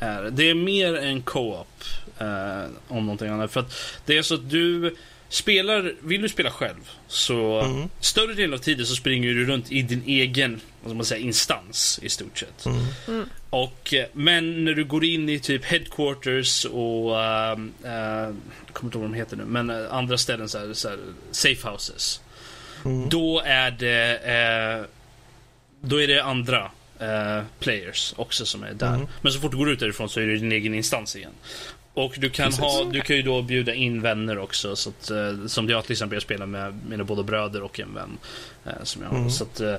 är 0.01 0.23
det. 0.23 0.31
Det 0.31 0.51
är 0.51 0.55
mer 0.55 0.95
en 0.97 1.23
co-op 1.23 1.85
eh, 2.19 2.65
om 2.89 3.07
någonting 3.07 3.29
annat. 3.29 3.53
För 3.53 3.61
att 3.61 3.75
det 4.07 4.19
är 4.19 4.23
så 4.23 4.35
att 4.35 4.51
du 4.51 4.97
spelar, 5.29 5.93
vill 6.01 6.23
du 6.23 6.29
spela 6.29 6.51
själv 6.51 6.91
så 7.09 7.61
Mm. 7.61 7.89
större 8.01 8.35
delen 8.35 8.55
av 8.55 8.59
tiden 8.59 8.87
så 8.87 8.95
springer 8.95 9.29
du 9.29 9.45
runt 9.47 9.73
i 9.73 9.83
din 9.83 10.03
egen 10.07 10.61
vad 10.83 10.91
ska 10.91 10.95
man 10.97 11.05
säga, 11.05 11.21
instans 11.21 12.01
i 12.03 12.09
stort 12.09 12.39
sett. 12.39 12.67
mm. 13.09 13.25
Och, 13.51 13.95
eh, 13.95 14.07
men 14.13 14.65
när 14.65 14.73
du 14.73 14.85
går 14.85 15.05
in 15.05 15.29
i 15.29 15.39
typ 15.39 15.65
headquarters 15.65 16.65
och 16.65 17.21
eh, 17.23 17.59
jag 17.85 18.35
kommer 18.73 18.85
inte 18.89 18.99
ihåg 18.99 19.03
vad 19.03 19.11
de 19.11 19.15
heter 19.15 19.37
nu, 19.37 19.45
men 19.45 19.71
andra 19.71 20.19
ställen 20.19 20.49
så 20.49 20.59
här, 20.59 20.73
så 20.73 20.89
här, 20.89 20.99
safe 21.31 21.69
houses. 21.69 22.21
Mm. 22.85 23.09
Då 23.09 23.43
är 23.45 23.71
det 23.71 24.17
eh, 24.17 24.87
Då 25.81 26.03
är 26.03 26.07
det 26.09 26.25
andra 26.25 26.71
eh, 27.05 27.43
players 27.59 28.15
också 28.17 28.47
som 28.47 28.63
är 28.63 28.73
där. 28.75 28.95
Mm. 28.95 29.07
Men 29.23 29.33
så 29.33 29.41
fort 29.41 29.51
du 29.51 29.57
går 29.57 29.71
ut 29.71 29.81
därifrån 29.81 30.09
så 30.09 30.21
är 30.21 30.27
det 30.27 30.37
din 30.37 30.53
egen 30.53 30.75
instans 30.75 31.17
igen. 31.17 31.33
Och 31.95 32.15
du 32.19 32.31
kan, 32.31 32.47
Precis. 32.47 32.61
ha, 32.61 32.85
du 32.85 33.01
kan 33.01 33.17
ju 33.17 33.23
då 33.23 33.43
bjuda 33.43 33.75
in 33.75 34.03
vänner 34.03 34.39
också. 34.39 34.77
Så 34.77 34.91
att, 34.91 35.11
eh, 35.11 35.47
som 35.47 35.69
jag 35.69 35.85
till 35.85 35.93
exempel, 35.93 36.17
jag 36.17 36.23
spelar 36.23 36.47
med 36.47 36.81
mina 36.89 37.05
båda 37.05 37.23
bröder 37.23 37.63
och 37.63 37.81
en 37.81 37.95
vän. 37.95 38.19
Eh, 38.65 38.73
som 38.83 39.03
jag 39.03 39.09
har. 39.09 39.17
Mm. 39.17 39.31
Så 39.31 39.45
att, 39.45 39.61
eh, 39.61 39.75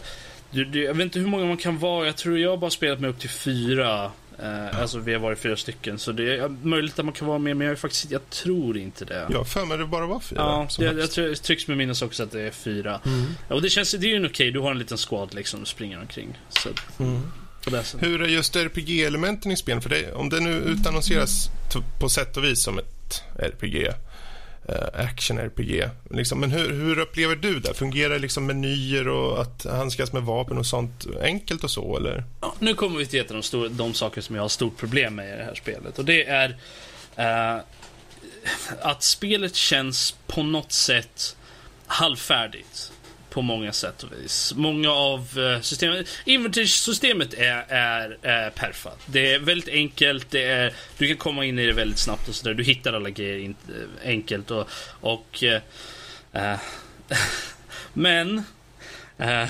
du, 0.51 0.65
du, 0.65 0.83
jag 0.83 0.93
vet 0.93 1.03
inte 1.03 1.19
hur 1.19 1.27
många 1.27 1.45
man 1.45 1.57
kan 1.57 1.79
vara. 1.79 2.05
Jag 2.05 2.15
tror 2.15 2.39
jag 2.39 2.49
har 2.49 2.57
bara 2.57 2.71
spelat 2.71 2.99
med 2.99 3.09
upp 3.09 3.19
till 3.19 3.29
fyra. 3.29 4.11
Eh, 4.39 4.81
alltså 4.81 4.99
vi 4.99 5.13
har 5.13 5.19
varit 5.19 5.39
fyra 5.39 5.57
stycken. 5.57 5.99
Så 5.99 6.11
det 6.11 6.37
är 6.37 6.49
möjligt 6.49 6.99
att 6.99 7.05
man 7.05 7.13
kan 7.13 7.27
vara 7.27 7.39
med, 7.39 7.57
men 7.57 7.67
jag, 7.67 7.71
är 7.71 7.77
faktiskt, 7.77 8.11
jag 8.11 8.29
tror 8.29 8.77
inte 8.77 9.05
det. 9.05 9.27
Har 9.33 9.43
för 9.43 9.65
mig 9.65 9.77
det 9.77 9.85
bara 9.85 10.05
var 10.05 10.19
fyra. 10.19 10.39
Ja, 10.39 10.67
det, 10.77 10.85
jag, 10.85 11.29
jag 11.29 11.41
trycks 11.41 11.67
med 11.67 11.77
minnes 11.77 12.01
också 12.01 12.23
att 12.23 12.31
det 12.31 12.41
är 12.41 12.51
fyra. 12.51 12.99
Mm. 13.05 13.25
Och 13.47 13.61
det 13.61 13.69
känns, 13.69 13.91
det 13.91 14.07
är 14.07 14.19
ju 14.19 14.25
okej, 14.25 14.51
du 14.51 14.59
har 14.59 14.71
en 14.71 14.79
liten 14.79 14.97
squad 14.97 15.33
liksom, 15.33 15.65
springer 15.65 15.99
omkring. 15.99 16.37
Så 16.49 16.69
Mm. 16.99 17.21
Hur 17.99 18.21
är 18.21 18.27
just 18.27 18.55
RPG-elementen 18.55 19.51
i 19.51 19.57
spelen? 19.57 19.81
För 19.81 19.89
det, 19.89 20.13
om 20.13 20.29
det 20.29 20.39
nu 20.39 20.49
utannonseras 20.49 21.49
på 21.99 22.09
sätt 22.09 22.37
och 22.37 22.43
vis 22.43 22.63
som 22.63 22.79
ett 22.79 23.23
RPG, 23.39 23.87
Eh, 24.69 25.05
action-RPG, 25.05 25.89
liksom, 26.09 26.39
men 26.39 26.51
hur, 26.51 26.69
hur 26.69 26.99
upplever 26.99 27.35
du 27.35 27.59
det? 27.59 27.73
Fungerar 27.73 28.19
liksom 28.19 28.45
menyer 28.45 29.07
och 29.07 29.41
att 29.41 29.65
handskas 29.65 30.13
med 30.13 30.23
vapen 30.23 30.57
och 30.57 30.65
sånt 30.65 31.05
enkelt 31.21 31.63
och 31.63 31.71
så, 31.71 31.97
eller? 31.97 32.23
Ja, 32.41 32.55
nu 32.59 32.73
kommer 32.73 32.97
vi 32.97 33.05
till 33.05 33.19
ett 33.19 33.31
av 33.31 33.35
de, 33.35 33.43
stor, 33.43 33.69
de 33.69 33.93
saker 33.93 34.21
som 34.21 34.35
jag 34.35 34.43
har 34.43 34.49
stort 34.49 34.77
problem 34.77 35.15
med 35.15 35.33
i 35.33 35.37
det 35.37 35.43
här 35.43 35.55
spelet. 35.55 35.99
Och 35.99 36.05
det 36.05 36.25
är 36.25 36.57
eh, 37.15 37.63
att 38.81 39.03
spelet 39.03 39.55
känns 39.55 40.15
på 40.27 40.43
något 40.43 40.71
sätt 40.71 41.35
halvfärdigt 41.87 42.91
på 43.35 43.41
många 43.41 43.73
sätt 43.73 44.03
och 44.03 44.11
vis. 44.11 44.53
Många 44.55 44.91
av 44.91 45.39
uh, 45.39 45.61
systemen... 45.61 46.05
Inventage-systemet 46.25 47.33
är, 47.33 47.65
är, 47.67 48.17
är 48.21 48.49
perfekt. 48.49 49.01
Det 49.05 49.33
är 49.33 49.39
väldigt 49.39 49.69
enkelt. 49.69 50.31
Det 50.31 50.43
är, 50.43 50.73
du 50.97 51.07
kan 51.07 51.17
komma 51.17 51.45
in 51.45 51.59
i 51.59 51.65
det 51.65 51.73
väldigt 51.73 51.99
snabbt 51.99 52.29
och 52.29 52.35
sådär. 52.35 52.53
Du 52.53 52.63
hittar 52.63 52.93
alla 52.93 53.09
grejer 53.09 53.37
in, 53.37 53.55
enkelt 54.03 54.51
och... 54.51 54.69
och 55.01 55.43
uh, 56.33 56.55
men... 57.93 58.43
Uh, 59.19 59.49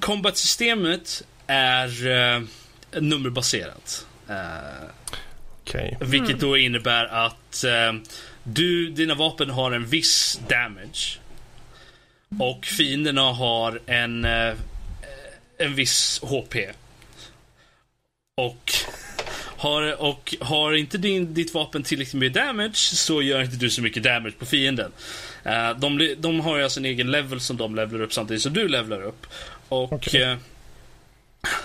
Combat-systemet 0.00 1.22
är 1.46 2.06
uh, 2.06 2.42
nummerbaserat. 3.00 4.06
Okay. 5.62 5.94
Vilket 6.00 6.40
då 6.40 6.56
innebär 6.56 7.04
att 7.04 7.64
du, 8.42 8.90
dina 8.90 9.14
vapen 9.14 9.50
har 9.50 9.72
en 9.72 9.86
viss 9.86 10.40
damage. 10.48 11.21
Och 12.38 12.66
fienderna 12.66 13.32
har 13.32 13.80
en, 13.86 14.24
uh, 14.24 14.54
en 15.58 15.74
viss 15.74 16.20
HP. 16.22 16.56
Och 18.36 18.72
har, 19.56 20.02
och 20.02 20.34
har 20.40 20.72
inte 20.72 20.98
din, 20.98 21.34
ditt 21.34 21.54
vapen 21.54 21.82
tillräckligt 21.82 22.20
med 22.20 22.32
damage 22.32 22.76
så 22.76 23.22
gör 23.22 23.42
inte 23.42 23.56
du 23.56 23.70
så 23.70 23.82
mycket 23.82 24.02
damage 24.02 24.34
på 24.38 24.46
fienden. 24.46 24.92
Uh, 25.46 25.78
de, 25.78 26.14
de 26.18 26.40
har 26.40 26.56
ju 26.56 26.64
alltså 26.64 26.80
en 26.80 26.86
egen 26.86 27.10
level 27.10 27.40
som 27.40 27.56
de 27.56 27.74
levlar 27.74 28.02
upp 28.02 28.12
samtidigt 28.12 28.42
som 28.42 28.52
du 28.52 28.68
levlar 28.68 29.02
upp. 29.02 29.26
Och... 29.68 29.92
Okay. 29.92 30.22
Uh, 30.22 30.36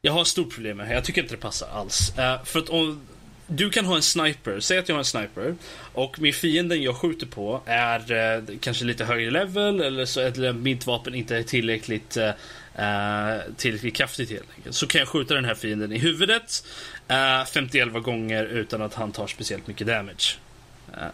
jag 0.00 0.12
har 0.12 0.22
ett 0.22 0.28
stort 0.28 0.54
problem 0.54 0.76
med 0.76 0.86
det 0.86 0.88
här. 0.88 0.94
Jag 0.94 1.04
tycker 1.04 1.22
inte 1.22 1.34
det 1.34 1.40
passar 1.40 1.68
alls. 1.68 2.12
Uh, 2.18 2.44
för 2.44 2.58
att 2.58 2.68
om, 2.68 3.00
du 3.46 3.70
kan 3.70 3.84
ha 3.84 3.96
en 3.96 4.02
sniper. 4.02 4.60
Säg 4.60 4.78
att 4.78 4.88
jag 4.88 4.96
har 4.96 4.98
en 4.98 5.04
sniper. 5.04 5.54
Och 5.92 6.20
min 6.20 6.34
fienden 6.34 6.82
jag 6.82 6.96
skjuter 6.96 7.26
på 7.26 7.62
är 7.66 8.12
uh, 8.12 8.44
kanske 8.60 8.84
lite 8.84 9.04
högre 9.04 9.30
level 9.30 9.80
eller 9.80 10.04
så 10.04 10.20
eller 10.20 10.52
mitt 10.52 10.86
vapen 10.86 11.14
inte 11.14 11.36
är 11.36 11.42
tillräckligt 11.42 12.16
uh, 12.16 13.54
tillräckligt 13.56 13.94
kraftigt 13.94 14.30
helt 14.30 14.48
enkelt. 14.56 14.76
Så 14.76 14.86
kan 14.86 14.98
jag 14.98 15.08
skjuta 15.08 15.34
den 15.34 15.44
här 15.44 15.54
fienden 15.54 15.92
i 15.92 15.98
huvudet 15.98 16.66
uh, 17.10 17.46
51 17.46 18.02
gånger 18.02 18.44
utan 18.44 18.82
att 18.82 18.94
han 18.94 19.12
tar 19.12 19.26
speciellt 19.26 19.66
mycket 19.66 19.86
damage. 19.86 20.38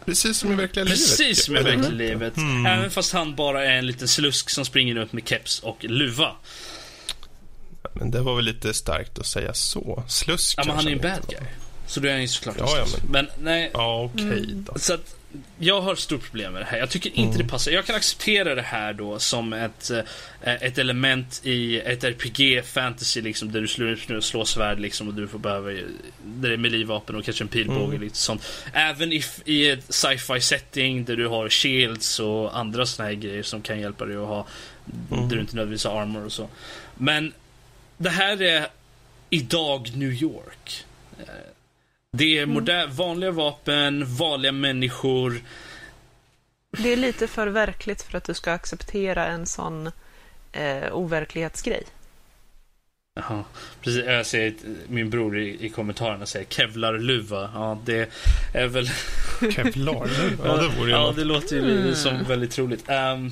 Precis 0.05 0.37
som 0.37 0.51
i 0.51 0.55
verkliga 0.55 0.83
livet. 0.83 0.99
Precis 0.99 1.45
som 1.45 1.57
i 1.57 1.61
verkliga 1.61 1.89
livet. 1.89 2.37
Mm. 2.37 2.65
Även 2.65 2.91
fast 2.91 3.13
han 3.13 3.35
bara 3.35 3.65
är 3.65 3.77
en 3.77 3.87
liten 3.87 4.07
slusk 4.07 4.49
som 4.49 4.65
springer 4.65 4.95
runt 4.95 5.13
med 5.13 5.27
keps 5.27 5.59
och 5.59 5.83
luva. 5.83 6.31
Men 7.93 8.11
det 8.11 8.21
var 8.21 8.35
väl 8.35 8.45
lite 8.45 8.73
starkt 8.73 9.19
att 9.19 9.25
säga 9.25 9.53
så. 9.53 10.03
Slusk 10.07 10.57
Ja, 10.57 10.63
men 10.65 10.75
han 10.75 10.87
är 10.87 10.91
en 10.91 10.97
bad 10.97 11.27
guy. 11.29 11.47
Så 11.93 11.99
då 11.99 12.07
är 12.07 12.11
han 12.11 12.21
ju 12.21 12.27
såklart 12.27 12.55
ja, 12.59 12.77
ja, 12.77 12.85
men... 13.01 13.11
men 13.11 13.45
nej. 13.45 13.71
Ja, 13.73 14.09
okej 14.13 14.25
okay, 14.25 14.43
mm. 14.43 14.65
Så 14.75 14.93
att 14.93 15.15
jag 15.59 15.81
har 15.81 15.95
stort 15.95 16.23
problem 16.23 16.53
med 16.53 16.61
det 16.61 16.65
här. 16.65 16.77
Jag 16.77 16.89
tycker 16.89 17.09
inte 17.09 17.35
mm. 17.35 17.37
det 17.37 17.51
passar. 17.51 17.71
Jag 17.71 17.85
kan 17.85 17.95
acceptera 17.95 18.55
det 18.55 18.61
här 18.61 18.93
då 18.93 19.19
som 19.19 19.53
ett, 19.53 19.91
eh, 19.91 20.53
ett 20.53 20.77
element 20.77 21.41
i 21.43 21.79
ett 21.79 22.03
RPG 22.03 22.65
fantasy 22.65 23.21
liksom 23.21 23.51
där 23.51 23.61
du 23.61 23.67
slår, 23.67 24.21
slår 24.21 24.45
svärd 24.45 24.79
liksom 24.79 25.07
och 25.07 25.13
du 25.13 25.27
får 25.27 25.39
behöva 25.39 25.69
där 25.69 25.85
det 26.23 26.53
är 26.53 26.57
melee-vapen 26.57 27.15
och 27.15 27.25
kanske 27.25 27.43
en 27.43 27.47
pilbåge 27.47 27.95
mm. 27.95 28.01
lite 28.01 28.17
sånt. 28.17 28.45
Även 28.73 29.13
if, 29.13 29.39
i 29.45 29.69
ett 29.69 29.93
sci-fi 29.93 30.41
setting 30.41 31.05
där 31.05 31.15
du 31.15 31.27
har 31.27 31.49
shields 31.49 32.19
och 32.19 32.57
andra 32.57 32.85
såna 32.85 33.07
här 33.07 33.15
grejer 33.15 33.43
som 33.43 33.61
kan 33.61 33.79
hjälpa 33.79 34.05
dig 34.05 34.17
att 34.17 34.27
ha 34.27 34.47
mm. 35.11 35.29
där 35.29 35.35
du 35.35 35.41
inte 35.41 35.55
nödvändigtvis 35.55 35.85
har 35.85 36.01
armor 36.01 36.25
och 36.25 36.33
så. 36.33 36.49
Men 36.95 37.33
det 37.97 38.09
här 38.09 38.41
är 38.41 38.67
idag 39.29 39.91
New 39.95 40.13
York. 40.13 40.85
Det 42.17 42.39
är 42.39 42.45
moder- 42.45 42.87
vanliga 42.87 43.31
vapen, 43.31 44.05
vanliga 44.15 44.51
människor. 44.51 45.41
Det 46.77 46.93
är 46.93 46.97
lite 46.97 47.27
för 47.27 47.47
verkligt 47.47 48.01
för 48.01 48.17
att 48.17 48.23
du 48.23 48.33
ska 48.33 48.51
acceptera 48.51 49.27
en 49.27 49.45
sån 49.45 49.91
eh, 50.51 50.93
overklighetsgrej. 50.93 51.83
Ja, 53.15 53.43
precis. 53.81 54.05
Jag 54.05 54.25
ser 54.25 54.53
min 54.87 55.09
bror 55.09 55.37
i, 55.39 55.65
i 55.65 55.69
kommentarerna 55.69 56.25
säger 56.25 56.45
kevlarluva. 56.45 57.49
Ja, 57.53 57.81
det 57.85 58.09
är 58.53 58.67
väl... 58.67 58.89
Kevlarluva? 59.51 60.47
Ja, 60.47 60.55
det 60.57 60.67
vore 60.67 60.89
ju 60.89 60.95
Ja, 60.95 61.13
det 61.15 61.23
låter 61.23 61.55
ju 61.55 61.81
mm. 61.81 61.95
som 61.95 62.23
väldigt 62.23 62.51
troligt. 62.51 62.89
Um, 62.89 63.31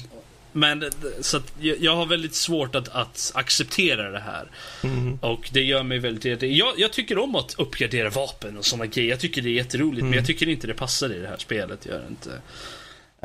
men 0.52 0.92
så 1.22 1.38
att 1.38 1.54
jag, 1.60 1.96
har 1.96 2.06
väldigt 2.06 2.36
svårt 2.36 2.76
att, 2.76 2.90
att 2.90 3.32
acceptera 3.36 4.12
det 4.12 4.20
här. 4.20 4.48
Mm. 4.84 5.20
Och 5.22 5.50
det 5.54 5.62
gör 5.62 5.84
mig 5.84 6.00
väldigt... 6.00 6.42
Jag, 6.42 6.74
jag 6.78 6.94
tycker 6.94 7.18
om 7.18 7.36
att 7.36 7.56
uppgradera 7.58 8.10
vapen 8.10 8.58
och 8.58 8.66
sådana 8.66 8.86
grejer. 8.86 9.10
Jag 9.10 9.20
tycker 9.20 9.42
det 9.42 9.50
är 9.50 9.54
jätteroligt, 9.54 10.00
mm. 10.00 10.10
men 10.10 10.18
jag 10.18 10.28
tycker 10.28 10.50
inte 10.50 10.68
det 10.68 10.74
passar 10.74 11.14
i 11.14 11.20
det 11.20 11.28
här 11.28 11.38
spelet. 11.38 11.86
Gör 11.86 12.00
det 12.00 12.08
inte. 12.08 12.42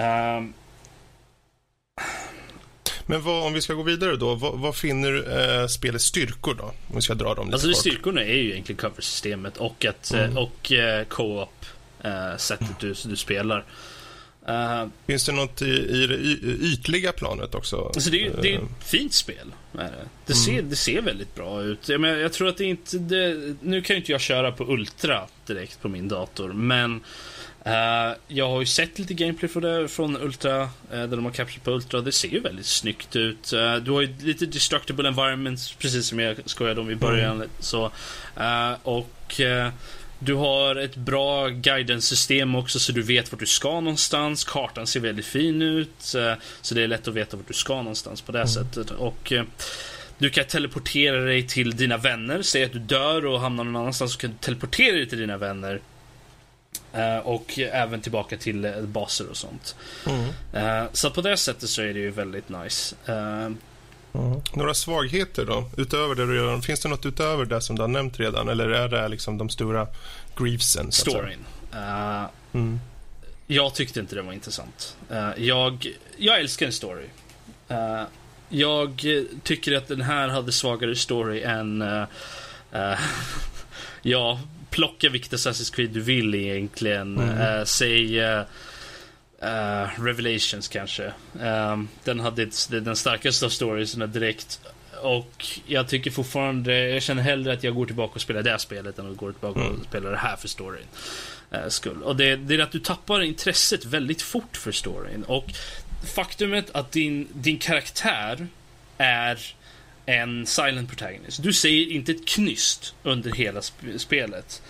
Um... 0.02 0.54
Men 3.08 3.22
vad, 3.22 3.46
om 3.46 3.52
vi 3.52 3.60
ska 3.60 3.74
gå 3.74 3.82
vidare 3.82 4.16
då, 4.16 4.34
vad, 4.34 4.58
vad 4.58 4.76
finner 4.76 5.38
eh, 5.60 5.66
spelets 5.66 6.04
styrkor 6.04 6.54
då? 6.54 6.64
Om 6.64 6.94
vi 6.94 7.00
ska 7.00 7.14
dra 7.14 7.34
dem 7.34 7.46
lite 7.46 7.54
Alltså 7.54 7.68
kort. 7.68 7.76
styrkorna 7.76 8.22
är 8.22 8.34
ju 8.34 8.50
egentligen 8.52 8.80
cover-systemet 8.80 9.56
och, 9.56 9.84
att, 9.84 10.12
mm. 10.12 10.38
och 10.38 10.72
eh, 10.72 11.04
co-op 11.04 11.66
eh, 12.02 12.36
sättet 12.36 12.78
du, 12.80 12.94
du 13.04 13.16
spelar. 13.16 13.64
Uh, 14.48 14.88
Finns 15.06 15.26
det 15.26 15.32
något 15.32 15.62
i, 15.62 15.66
i 15.66 16.06
det 16.06 16.14
ytliga 16.66 17.12
planet 17.12 17.54
också? 17.54 17.76
Alltså 17.94 18.10
det, 18.10 18.26
är, 18.26 18.42
det 18.42 18.54
är 18.54 18.58
ett 18.58 18.84
fint 18.84 19.14
spel. 19.14 19.52
Det. 19.72 19.80
Mm. 19.80 19.94
ser, 20.26 20.62
det 20.62 20.76
ser 20.76 21.02
väldigt 21.02 21.34
bra 21.34 21.62
ut. 21.62 21.88
Jag, 21.88 22.00
menar, 22.00 22.16
jag 22.16 22.32
tror 22.32 22.48
att 22.48 22.56
det 22.56 22.64
inte... 22.64 22.98
Det, 22.98 23.54
nu 23.62 23.82
kan 23.82 23.94
ju 23.94 24.00
inte 24.00 24.12
jag 24.12 24.20
köra 24.20 24.52
på 24.52 24.64
Ultra 24.64 25.26
direkt 25.46 25.82
på 25.82 25.88
min 25.88 26.08
dator, 26.08 26.52
men 26.52 27.00
uh, 27.66 28.16
jag 28.28 28.48
har 28.48 28.60
ju 28.60 28.66
sett 28.66 28.98
lite 28.98 29.14
gameplay 29.14 29.48
från, 29.48 29.62
det, 29.62 29.88
från 29.88 30.16
Ultra, 30.16 30.62
uh, 30.62 30.68
där 30.90 31.06
de 31.06 31.24
har 31.24 31.32
captured 31.32 31.64
på 31.64 31.70
Ultra. 31.70 32.00
Det 32.00 32.12
ser 32.12 32.28
ju 32.28 32.40
väldigt 32.40 32.66
snyggt 32.66 33.16
ut. 33.16 33.50
du 33.82 33.90
har 33.90 34.00
ju 34.00 34.16
lite 34.20 34.46
destructible 34.46 35.08
environments, 35.08 35.72
precis 35.72 36.06
som 36.06 36.18
jag 36.18 36.36
skojade 36.44 36.80
om 36.80 36.90
i 36.90 36.96
början. 36.96 37.36
Mm. 37.36 37.48
Så, 37.60 37.90
och 38.82 39.40
du 40.18 40.34
har 40.34 40.76
ett 40.76 40.96
bra 40.96 41.48
guidance-system 41.48 42.54
också 42.54 42.78
så 42.78 42.92
du 42.92 43.02
vet 43.02 43.32
vart 43.32 43.40
du 43.40 43.46
ska 43.46 43.80
någonstans. 43.80 44.44
Kartan 44.44 44.86
ser 44.86 45.00
väldigt 45.00 45.26
fin 45.26 45.62
ut. 45.62 46.14
Eh, 46.14 46.32
så 46.60 46.74
det 46.74 46.82
är 46.82 46.88
lätt 46.88 47.08
att 47.08 47.14
veta 47.14 47.36
vart 47.36 47.48
du 47.48 47.54
ska 47.54 47.76
någonstans 47.76 48.20
på 48.20 48.32
det 48.32 48.38
mm. 48.38 48.48
sättet. 48.48 48.90
Och 48.90 49.32
eh, 49.32 49.44
du 50.18 50.30
kan 50.30 50.44
teleportera 50.44 51.20
dig 51.20 51.46
till 51.46 51.76
dina 51.76 51.96
vänner. 51.96 52.42
Säg 52.42 52.64
att 52.64 52.72
du 52.72 52.78
dör 52.78 53.26
och 53.26 53.40
hamnar 53.40 53.64
någon 53.64 53.76
annanstans 53.76 54.12
så 54.12 54.18
kan 54.18 54.30
du 54.30 54.36
teleportera 54.36 54.96
dig 54.96 55.08
till 55.08 55.18
dina 55.18 55.36
vänner. 55.36 55.80
Eh, 56.92 57.18
och 57.18 57.58
även 57.58 58.00
tillbaka 58.00 58.36
till 58.36 58.72
baser 58.82 59.30
och 59.30 59.36
sånt. 59.36 59.76
Mm. 60.06 60.88
Så 60.92 61.10
på 61.10 61.22
det 61.22 61.36
sättet 61.36 61.68
så 61.68 61.82
är 61.82 61.94
det 61.94 62.00
ju 62.00 62.10
väldigt 62.10 62.48
nice. 62.48 62.96
Mm. 64.18 64.40
Några 64.54 64.74
svagheter 64.74 65.44
då? 65.44 65.64
Utöver 65.76 66.14
det 66.14 66.26
du 66.26 66.36
gör, 66.36 66.60
finns 66.60 66.80
det 66.80 66.88
något 66.88 67.06
utöver 67.06 67.44
det 67.44 67.60
som 67.60 67.76
du 67.76 67.82
har 67.82 67.88
nämnt 67.88 68.20
redan? 68.20 68.48
Eller 68.48 68.68
är 68.68 68.88
det 68.88 69.08
liksom 69.08 69.38
de 69.38 69.48
stora 69.48 69.86
griefsen? 70.36 70.92
Storyn. 70.92 71.44
Uh, 71.74 72.24
mm. 72.52 72.80
Jag 73.46 73.74
tyckte 73.74 74.00
inte 74.00 74.14
det 74.14 74.22
var 74.22 74.32
intressant. 74.32 74.96
Uh, 75.10 75.30
jag, 75.36 75.86
jag 76.16 76.40
älskar 76.40 76.66
en 76.66 76.72
story. 76.72 77.06
Uh, 77.70 78.02
jag 78.48 79.04
tycker 79.42 79.76
att 79.76 79.88
den 79.88 80.00
här 80.00 80.28
hade 80.28 80.52
svagare 80.52 80.96
story 80.96 81.42
än... 81.42 81.84
ja, 84.02 84.40
plocka 84.70 85.08
vilket 85.08 85.32
Assassin's 85.32 85.74
Creed 85.74 85.90
du 85.90 86.00
vill 86.00 86.34
egentligen. 86.34 87.18
Mm. 87.18 87.66
säg... 87.66 88.22
Uh, 89.46 90.04
Revelations 90.04 90.68
kanske. 90.68 91.12
Um, 91.40 91.88
den 92.04 92.20
hade 92.20 92.50
den 92.68 92.96
starkaste 92.96 93.46
av 93.46 93.50
storiesarna 93.50 94.06
direkt. 94.06 94.60
Och 95.02 95.46
jag 95.66 95.88
tycker 95.88 96.10
fortfarande, 96.10 96.88
jag 96.88 97.02
känner 97.02 97.22
hellre 97.22 97.52
att 97.52 97.64
jag 97.64 97.74
går 97.74 97.86
tillbaka 97.86 98.14
och 98.14 98.20
spelar 98.20 98.42
det 98.42 98.58
spelet 98.58 98.98
än 98.98 99.10
att 99.10 99.16
gå 99.16 99.32
tillbaka 99.32 99.60
mm. 99.60 99.72
och 99.72 99.84
spela 99.84 100.10
det 100.10 100.16
här 100.16 100.36
för 100.36 100.48
storyn. 100.48 100.86
Uh, 101.54 101.68
skull. 101.68 102.02
Och 102.02 102.16
det, 102.16 102.36
det, 102.36 102.54
är 102.54 102.58
att 102.58 102.72
du 102.72 102.80
tappar 102.80 103.22
intresset 103.22 103.84
väldigt 103.84 104.22
fort 104.22 104.56
för 104.56 104.72
storyn. 104.72 105.22
Och 105.22 105.52
faktumet 106.14 106.70
att 106.74 106.92
din, 106.92 107.28
din 107.32 107.58
karaktär 107.58 108.46
är 108.98 109.38
en 110.06 110.46
silent 110.46 110.88
protagonist. 110.88 111.42
Du 111.42 111.52
säger 111.52 111.90
inte 111.90 112.12
ett 112.12 112.28
knyst 112.28 112.94
under 113.02 113.32
hela 113.32 113.62
sp 113.68 113.78
spelet. 113.96 114.62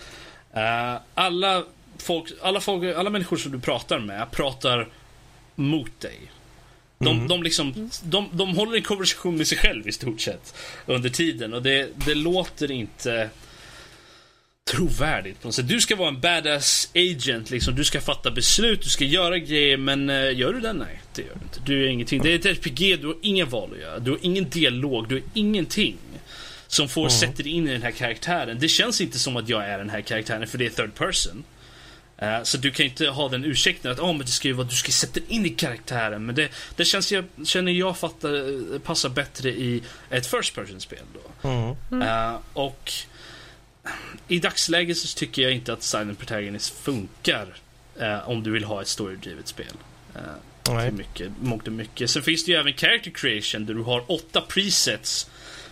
Uh, 0.55 1.01
alla 1.13 1.63
folk, 2.03 2.31
alla, 2.41 2.59
folk, 2.59 2.95
alla 2.95 3.09
människor 3.09 3.37
som 3.37 3.51
du 3.51 3.59
pratar 3.59 3.99
med 3.99 4.31
pratar 4.31 4.87
mot 5.55 5.99
dig. 5.99 6.19
De, 6.99 7.15
mm. 7.15 7.27
de, 7.27 7.43
liksom, 7.43 7.89
de, 8.03 8.29
de 8.31 8.55
håller 8.55 8.77
en 8.77 8.83
konversation 8.83 9.37
med 9.37 9.47
sig 9.47 9.57
själv 9.57 9.87
i 9.87 9.91
stort 9.91 10.21
sett 10.21 10.55
under 10.85 11.09
tiden 11.09 11.53
och 11.53 11.63
det, 11.63 11.89
det 12.05 12.15
låter 12.15 12.71
inte 12.71 13.29
trovärdigt 14.67 15.41
på 15.41 15.47
något 15.47 15.55
sätt. 15.55 15.67
Du 15.67 15.81
ska 15.81 15.95
vara 15.95 16.07
en 16.07 16.19
badass 16.19 16.89
agent, 16.95 17.49
liksom. 17.49 17.75
Du 17.75 17.83
ska 17.83 18.01
fatta 18.01 18.31
beslut, 18.31 18.81
du 18.81 18.89
ska 18.89 19.05
göra 19.05 19.37
grejer, 19.37 19.77
men 19.77 20.09
uh, 20.09 20.37
gör 20.39 20.53
du 20.53 20.59
det? 20.59 20.73
Nej, 20.73 21.01
det 21.15 21.21
gör 21.21 21.35
du 21.35 21.41
inte. 21.43 21.59
Du 21.65 21.85
är 21.85 21.87
ingenting. 21.87 22.21
Det 22.21 22.31
är 22.31 22.35
ett 22.35 22.45
RPG, 22.45 23.01
du 23.01 23.07
har 23.07 23.15
ingen 23.21 23.49
val 23.49 23.69
att 23.73 23.79
göra. 23.79 23.99
Du 23.99 24.11
har 24.11 24.19
ingen 24.21 24.49
dialog, 24.49 25.07
du 25.09 25.15
har 25.15 25.23
ingenting 25.33 25.97
som 26.67 26.89
får 26.89 27.01
mm. 27.01 27.11
sätta 27.11 27.43
dig 27.43 27.51
in 27.51 27.67
i 27.67 27.71
den 27.71 27.81
här 27.81 27.91
karaktären. 27.91 28.57
Det 28.59 28.67
känns 28.67 29.01
inte 29.01 29.19
som 29.19 29.37
att 29.37 29.49
jag 29.49 29.65
är 29.65 29.77
den 29.77 29.89
här 29.89 30.01
karaktären, 30.01 30.47
för 30.47 30.57
det 30.57 30.65
är 30.65 30.69
third 30.69 30.95
person. 30.95 31.43
Eh, 32.17 32.43
så 32.43 32.57
du 32.57 32.71
kan 32.71 32.85
inte 32.85 33.07
ha 33.07 33.29
den 33.29 33.45
ursäkten 33.45 33.91
att 33.91 33.99
oh, 33.99 34.11
men 34.11 34.19
det 34.19 34.31
ska 34.31 34.47
ju 34.47 34.53
vara, 34.53 34.67
du 34.67 34.75
ska 34.75 34.91
sätta 34.91 35.19
in 35.27 35.45
i 35.45 35.49
karaktären. 35.49 36.25
Men 36.25 36.35
det, 36.35 36.49
det 36.75 36.85
känns 36.85 37.11
jag, 37.11 37.25
känner 37.45 37.71
jag 37.71 37.97
fattar, 37.97 38.79
passar 38.79 39.09
bättre 39.09 39.49
i 39.49 39.83
ett 40.09 40.27
first 40.27 40.55
person-spel. 40.55 41.03
Då. 41.13 41.49
Mm. 41.49 42.01
Eh, 42.01 42.35
och 42.53 42.93
i 44.27 44.39
dagsläget 44.39 44.97
så 44.97 45.17
tycker 45.17 45.41
jag 45.41 45.51
inte 45.51 45.73
att 45.73 45.83
Silent 45.83 46.19
Protagonist 46.19 46.73
funkar 46.73 47.47
eh, 47.99 48.29
om 48.29 48.43
du 48.43 48.51
vill 48.51 48.63
ha 48.63 48.81
ett 48.81 48.87
storydrivet 48.87 49.47
spel. 49.47 49.73
Eh, 50.15 50.21
till 50.63 50.93
mycket, 50.93 51.31
mångt 51.41 51.67
och 51.67 51.73
mycket. 51.73 52.09
Sen 52.09 52.23
finns 52.23 52.45
det 52.45 52.51
ju 52.51 52.57
även 52.57 52.73
character 52.73 53.11
creation 53.11 53.65
där 53.65 53.73
du 53.73 53.81
har 53.81 54.11
åtta 54.11 54.41
presets 54.41 55.29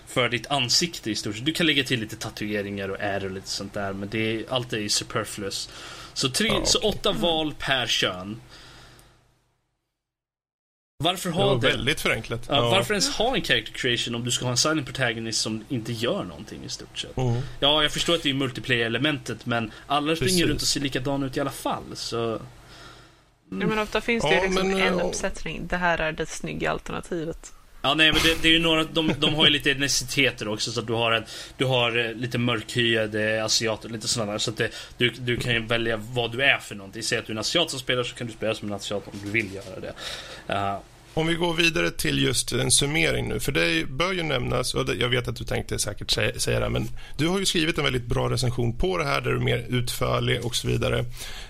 för 0.08 0.30
ditt 0.30 0.48
ansikte 0.48 1.12
i 1.12 1.16
stort 1.16 1.36
sett. 1.36 1.46
Du 1.46 1.54
kan 1.54 1.66
lägga 1.66 1.84
till 1.84 2.00
lite 2.00 2.16
tatueringar 2.16 2.90
och 2.90 2.98
ärr 3.00 3.26
och 3.26 3.32
lite 3.32 3.50
sånt 3.50 3.74
där, 3.74 3.94
men 3.94 4.10
det 4.10 4.36
är, 4.36 4.46
allt 4.50 4.74
är 4.74 4.78
ju 4.78 4.90
superfluous. 4.90 5.70
Så, 6.16 6.30
tre, 6.30 6.48
Ja, 6.48 6.66
så 6.66 6.78
okej. 6.78 6.90
åtta 6.90 7.12
val 7.12 7.54
per 7.60 7.88
kön. 7.88 8.42
Varför 11.04 11.30
Det 11.30 11.36
ha 11.36 11.46
var 11.46 11.62
det? 11.62 11.68
väldigt 11.68 12.02
förenklat. 12.02 12.46
Ja, 12.50 12.70
Varför 12.70 12.94
ens 12.94 13.10
ha 13.16 13.36
en 13.36 13.44
character 13.44 13.72
creation 13.74 14.16
om 14.16 14.24
du 14.26 14.32
ska 14.32 14.46
ha 14.46 14.52
en 14.52 14.58
silent 14.58 14.86
protagonist 14.86 15.42
som 15.42 15.64
inte 15.70 15.92
gör 15.94 16.24
någonting 16.24 16.64
i 16.64 16.70
stort 16.70 16.98
sett? 16.98 17.18
Mm. 17.18 17.42
Ja, 17.60 17.84
jag 17.84 17.92
förstår 17.92 18.16
att 18.16 18.24
det 18.24 18.30
är 18.30 18.34
multiplayer-elementet, 18.34 19.46
men 19.46 19.72
alla 19.88 20.16
springer 20.16 20.32
Precis. 20.34 20.46
runt 20.50 20.62
och 20.62 20.68
ser 20.68 20.80
likadana 20.80 21.26
ut 21.26 21.38
i 21.38 21.40
alla 21.40 21.52
fall, 21.52 21.84
så... 21.96 22.42
Ja, 23.50 23.68
men 23.68 23.80
ofta 23.80 24.02
finns 24.02 24.24
det 24.24 24.30
Ja, 24.36 24.42
ju 24.44 24.50
liksom 24.50 24.68
men, 24.68 24.82
en 24.82 25.00
eh, 25.00 25.06
uppsättning. 25.08 25.68
Det 25.68 25.78
här 25.78 25.98
är 25.98 26.12
det 26.12 26.26
snygga 26.26 26.72
alternativet. 26.72 27.52
Ja, 27.86 27.94
nej, 27.94 28.12
men 28.12 28.22
det, 28.24 28.42
det 28.42 28.48
är 28.48 28.52
ju 28.52 28.60
några, 28.60 28.84
de, 28.84 29.14
de 29.20 29.36
har 29.36 29.46
ju 29.46 29.52
lite 29.52 29.72
etniciteter 29.72 30.48
också, 30.48 30.72
så 30.72 30.80
att 30.80 30.88
du 30.88 30.94
har, 30.94 31.12
en, 31.12 31.24
du 31.58 31.66
har 31.66 31.98
eh, 31.98 32.14
lite 32.14 32.38
mörkhyade 32.38 33.44
asiater, 33.44 33.90
lite 33.90 34.08
sådana 34.08 34.32
där, 34.32 34.40
så 34.40 34.52
att 34.52 34.58
det, 34.58 34.70
du, 34.98 35.10
du 35.10 35.38
kan 35.38 35.54
ju 35.54 35.66
välja 35.66 35.98
vad 35.98 36.32
du 36.32 36.44
är 36.44 36.58
för 36.58 36.76
någonting. 36.76 37.04
Säg 37.04 37.18
att 37.18 37.26
du 37.26 37.32
är 37.32 37.36
en 37.36 37.40
asiat 37.40 37.70
som 37.70 37.80
spelar, 37.80 38.04
så 38.04 38.16
kan 38.16 38.28
du 38.28 38.34
spela 38.34 38.54
som 38.54 38.68
en 38.68 38.74
asiat 38.74 39.08
om 39.08 39.20
du 39.24 39.32
vill 39.32 39.54
göra 39.54 39.80
det. 39.80 39.94
Uh, 40.54 40.78
om 41.18 41.28
vi 41.28 41.36
går 41.36 41.54
vidare 41.54 41.92
till 41.92 42.24
just 42.24 42.52
en 42.52 42.72
summering 42.72 43.28
nu, 43.28 43.40
för 43.40 43.52
det 43.52 43.90
bör 43.90 44.14
ju 44.14 44.24
nämnas, 44.24 44.74
och 44.74 44.90
jag 45.00 45.10
vet 45.10 45.28
att 45.28 45.36
du 45.36 45.44
tänkte 45.44 45.80
säkert 45.80 46.12
säga, 46.12 46.60
det, 46.60 46.70
men 46.70 46.90
du 47.18 47.28
har 47.28 47.40
ju 47.40 47.46
skrivit 47.46 47.78
en 47.78 47.84
väldigt 47.84 48.06
bra 48.06 48.30
recension 48.30 48.78
på 48.78 48.98
det 48.98 49.04
här, 49.04 49.22
där 49.22 49.32
du 49.32 49.38
är 49.38 49.42
mer 49.42 49.66
utförlig 49.70 50.46
och 50.46 50.56
så 50.56 50.68
vidare. 50.68 51.06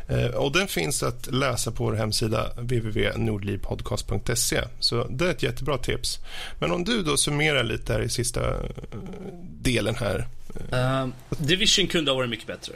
Eh, 0.08 0.28
och 0.28 0.52
den 0.52 0.68
finns 0.68 1.04
att 1.04 1.34
läsa 1.34 1.72
på 1.72 1.84
vår 1.84 1.94
hemsida 1.94 2.52
www.nordlivpodcast.se, 2.58 4.62
så 4.80 5.08
det 5.10 5.26
är 5.26 5.32
ett 5.32 5.44
jättebra 5.44 5.78
tips. 5.78 6.20
Men 6.60 6.72
om 6.72 6.84
du 6.84 7.04
då 7.04 7.18
summerar 7.18 7.64
lite 7.64 7.94
här 7.94 8.02
i 8.02 8.10
sista 8.10 8.50
eh, 8.50 8.60
delen 9.62 9.96
här. 9.96 10.28
Uh, 10.74 11.08
Division 11.30 11.88
kunde 11.88 12.12
ha 12.12 12.16
varit 12.16 12.30
mycket 12.30 12.48
bättre. 12.48 12.74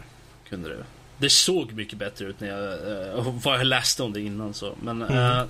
Kunde 0.50 0.70
det. 0.70 0.84
Det 1.18 1.30
såg 1.30 1.74
mycket 1.74 2.00
bättre 2.00 2.26
ut 2.26 2.40
när 2.40 2.48
jag, 2.48 3.18
uh, 3.18 3.40
vad 3.44 3.60
jag 3.60 3.66
läste 3.66 4.04
om 4.04 4.14
det 4.14 4.22
innan 4.22 4.54
så. 4.54 4.76
Men 4.82 5.02
uh, 5.02 5.44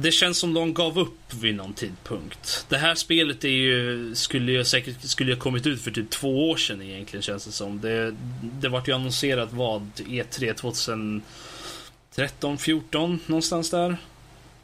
det 0.00 0.12
känns 0.12 0.38
som 0.38 0.54
de 0.54 0.74
gav 0.74 0.98
upp 0.98 1.34
vid 1.34 1.54
någon 1.54 1.74
tidpunkt. 1.74 2.66
Det 2.68 2.78
här 2.78 2.94
spelet 2.94 3.44
är 3.44 3.48
ju, 3.48 4.14
skulle 4.14 4.52
ju 4.52 4.64
säkert 4.64 5.02
skulle 5.02 5.32
ha 5.32 5.40
kommit 5.40 5.66
ut 5.66 5.80
för 5.80 5.90
typ 5.90 6.10
två 6.10 6.50
år 6.50 6.56
sedan 6.56 6.82
egentligen 6.82 7.22
känns 7.22 7.44
det 7.44 7.52
som. 7.52 7.80
Det, 7.80 8.16
det 8.42 8.68
vart 8.68 8.88
ju 8.88 8.92
annonserat 8.92 9.52
vad? 9.52 9.82
E 9.82 10.24
E3 10.30 10.54
2013, 10.54 12.58
14 12.58 13.20
någonstans 13.26 13.70
där. 13.70 13.96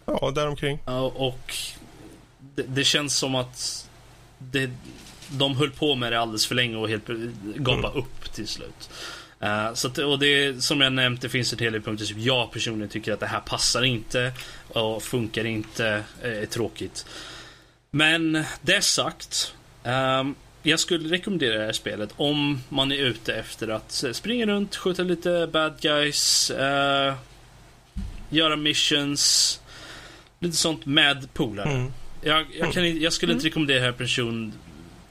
Ja, 0.05 0.33
däromkring. 0.35 0.79
Ja, 0.85 1.01
och 1.01 1.55
det, 2.55 2.63
det 2.63 2.85
känns 2.85 3.17
som 3.17 3.35
att 3.35 3.89
det, 4.39 4.71
de 5.31 5.57
höll 5.57 5.71
på 5.71 5.95
med 5.95 6.13
det 6.13 6.21
alldeles 6.21 6.47
för 6.47 6.55
länge 6.55 6.77
och 6.77 6.89
helt 6.89 7.07
gapa 7.57 7.89
upp 7.89 8.33
till 8.33 8.49
slut. 8.49 8.91
Eh, 9.41 9.75
så 9.75 9.89
att, 9.89 9.99
och 9.99 10.19
det, 10.19 10.63
som 10.65 10.81
jag 10.81 10.93
nämnt, 10.93 11.21
det 11.21 11.29
finns 11.29 11.53
en 11.53 11.59
hel 11.59 11.73
del 11.73 11.83
punkter 11.83 12.05
som 12.05 12.21
jag 12.21 12.53
personligen 12.53 12.89
tycker 12.89 13.13
att 13.13 13.21
det 13.21 13.27
här 13.27 13.41
passar 13.41 13.83
inte 13.83 14.33
och 14.69 15.03
funkar 15.03 15.45
inte, 15.45 16.03
eh, 16.23 16.31
är 16.31 16.47
tråkigt. 16.47 17.07
Men 17.91 18.45
det 18.63 18.81
sagt, 18.81 19.55
ehm, 19.85 20.35
jag 20.63 20.81
skulle 20.81 21.09
rekommendera 21.09 21.59
det 21.59 21.65
här 21.65 21.73
spelet 21.73 22.11
om 22.17 22.61
man 22.69 22.93
är 22.93 22.97
ute 22.97 23.35
efter 23.35 23.69
att 23.69 24.05
springa 24.13 24.47
runt, 24.47 24.77
skjuta 24.77 25.03
lite 25.03 25.49
bad 25.53 25.81
guys, 25.81 26.51
eh, 26.51 27.15
göra 28.31 28.57
missions, 28.57 29.61
lite 30.39 30.57
sånt 30.57 30.87
med 30.87 31.35
polare. 31.35 31.71
Mm. 31.71 31.93
Jag, 32.23 32.47
jag, 32.59 32.73
kan, 32.73 33.01
jag 33.01 33.13
skulle 33.13 33.33
inte 33.33 33.47
rekommendera 33.47 33.79
den 33.79 33.85
här 33.85 33.93
personen 33.93 34.53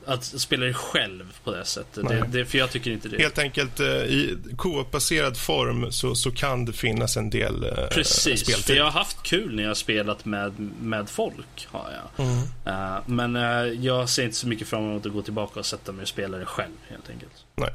att 0.05 0.23
spela 0.23 0.65
det 0.65 0.73
själv 0.73 1.37
på 1.43 1.51
det 1.51 1.65
sättet. 1.65 2.07
Det, 2.07 2.25
det, 2.27 2.45
för 2.45 2.57
jag 2.57 2.71
tycker 2.71 2.91
inte 2.91 3.09
det. 3.09 3.17
Helt 3.21 3.39
enkelt 3.39 3.79
eh, 3.79 3.87
i 3.87 4.37
co-op-baserad 4.57 5.37
form 5.37 5.91
så, 5.91 6.15
så 6.15 6.31
kan 6.31 6.65
det 6.65 6.73
finnas 6.73 7.17
en 7.17 7.29
del 7.29 7.63
eh, 7.63 7.87
Precis, 7.87 8.43
för 8.43 8.51
speltid. 8.51 8.75
jag 8.75 8.83
har 8.83 8.91
haft 8.91 9.23
kul 9.23 9.55
när 9.55 9.63
jag 9.63 9.69
har 9.69 9.75
spelat 9.75 10.25
med, 10.25 10.59
med 10.81 11.09
folk. 11.09 11.67
Har 11.71 11.89
jag. 11.91 12.25
Mm. 12.25 12.37
Eh, 12.65 13.01
men 13.05 13.35
eh, 13.35 13.85
jag 13.85 14.09
ser 14.09 14.23
inte 14.23 14.35
så 14.35 14.47
mycket 14.47 14.67
fram 14.67 14.83
emot 14.83 15.05
att 15.05 15.13
gå 15.13 15.21
tillbaka 15.21 15.59
och 15.59 15.65
sätta 15.65 15.91
mig 15.91 16.01
och 16.01 16.07
spela 16.07 16.37
det 16.37 16.45
själv 16.45 16.73
helt 16.89 17.09
enkelt. 17.09 17.45
Nej. 17.55 17.73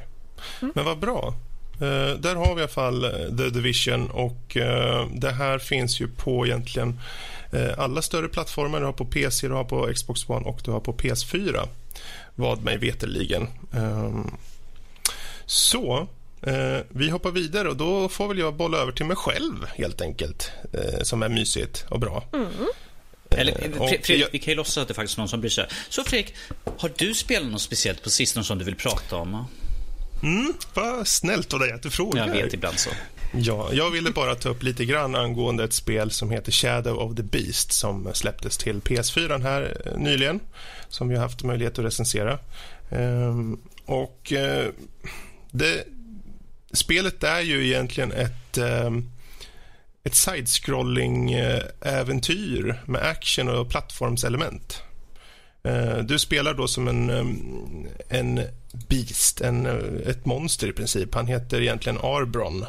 Men 0.75 0.85
vad 0.85 0.99
bra. 0.99 1.35
Eh, 1.81 2.19
där 2.19 2.35
har 2.35 2.55
vi 2.55 2.61
i 2.61 2.65
alla 2.65 2.69
fall 2.69 3.03
The 3.39 3.51
Division 3.51 4.11
och 4.11 4.57
det 5.13 5.31
här 5.31 5.59
finns 5.59 6.01
ju 6.01 6.09
på 6.09 6.47
egentligen 6.47 7.01
alla 7.77 8.03
större 8.03 8.29
plattformar. 8.29 8.81
Du 8.81 8.87
har 8.87 8.93
på 8.93 9.05
PC, 9.05 9.49
du 9.49 9.55
har 9.55 9.65
på 9.65 9.91
Xbox 9.95 10.29
One 10.29 10.47
och 10.47 10.61
du 10.65 10.71
har 10.71 10.81
på 10.81 10.93
PS4. 10.93 11.69
Vad 12.41 12.63
mig 12.63 12.79
veterligen. 12.79 13.49
Ehm, 13.75 14.31
så, 15.47 16.09
eh, 16.43 16.79
vi 16.89 17.11
hoppar 17.11 17.31
vidare 17.31 17.69
och 17.69 17.77
då 17.77 18.09
får 18.09 18.29
väl 18.29 18.39
jag 18.39 18.55
bolla 18.55 18.79
över 18.79 18.93
till 18.93 19.07
mig 19.07 19.17
själv 19.17 19.67
helt 19.77 20.01
enkelt. 20.01 20.51
Eh, 20.73 21.03
som 21.03 21.23
är 21.23 21.29
mysigt 21.29 21.87
och 21.89 22.01
bra. 22.01 22.25
Eller, 23.31 23.53
Eh, 23.53 23.89
Fredrik, 23.89 24.11
jag- 24.11 24.29
vi 24.33 24.39
kan 24.39 24.53
ju 24.53 24.57
låtsas 24.57 24.79
att 24.79 24.89
det 24.89 24.93
är 24.93 24.95
faktiskt 24.95 25.19
någon 25.19 25.29
som 25.29 25.41
bryr 25.41 25.51
sig. 25.51 25.67
Så 25.89 26.05
Fredrik, 26.05 26.35
har 26.79 26.91
du 26.97 27.15
spelat 27.15 27.51
något 27.51 27.61
speciellt 27.63 28.03
på 28.03 28.11
sistone 28.11 28.45
som 28.45 28.59
du 28.59 28.65
vill 28.65 28.77
prata 28.77 29.17
om? 29.17 29.45
Mm, 30.23 30.55
vad 30.75 31.07
snällt 31.09 31.53
av 31.55 31.61
dig 31.61 31.73
att 31.73 31.83
du 31.83 31.91
frågar. 31.91 32.27
Jag 32.27 32.35
vet 32.45 32.55
ibland 32.55 32.79
så. 32.79 32.91
Ja, 33.33 33.69
jag 33.73 33.91
ville 33.91 34.11
bara 34.11 34.35
ta 34.35 34.49
upp 34.49 34.63
lite 34.63 34.85
grann 34.85 35.15
angående 35.15 35.65
ett 35.65 35.73
spel 35.73 36.11
som 36.11 36.31
heter 36.31 36.53
Shadow 36.53 36.99
of 36.99 37.17
the 37.17 37.23
Beast 37.23 37.73
som 37.73 38.15
släpptes 38.15 38.57
till 38.57 38.81
PS4 38.81 39.43
här 39.43 39.77
eh, 39.85 39.97
nyligen, 39.99 40.41
som 40.89 41.09
vi 41.09 41.15
har 41.15 41.23
haft 41.23 41.43
möjlighet 41.43 41.79
att 41.79 41.85
recensera. 41.85 42.39
Ehm, 42.91 43.61
och 43.85 44.33
eh, 44.33 44.69
det, 45.51 45.85
spelet 46.73 47.25
är 47.25 47.41
ju 47.41 47.67
egentligen 47.67 48.13
ett, 48.13 48.59
ehm, 48.59 48.99
eh, 48.99 49.05
ett 50.05 50.15
side-scrolling-äventyr 50.15 52.75
med 52.87 53.03
action 53.03 53.49
och 53.49 53.71
plattformselement. 53.71 54.83
Eh, 55.63 55.99
du 55.99 56.19
spelar 56.19 56.55
då 56.55 56.69
som 56.69 56.89
en, 56.89 57.11
ehm, 57.11 57.87
en 58.09 58.41
beast, 58.89 59.41
en, 59.41 59.67
eh, 59.67 60.11
ett 60.11 60.27
monster 60.27 60.69
i 60.69 60.73
princip. 60.73 61.15
Han 61.15 61.27
heter 61.27 61.61
egentligen 61.61 61.99
Arbron. 61.99 62.67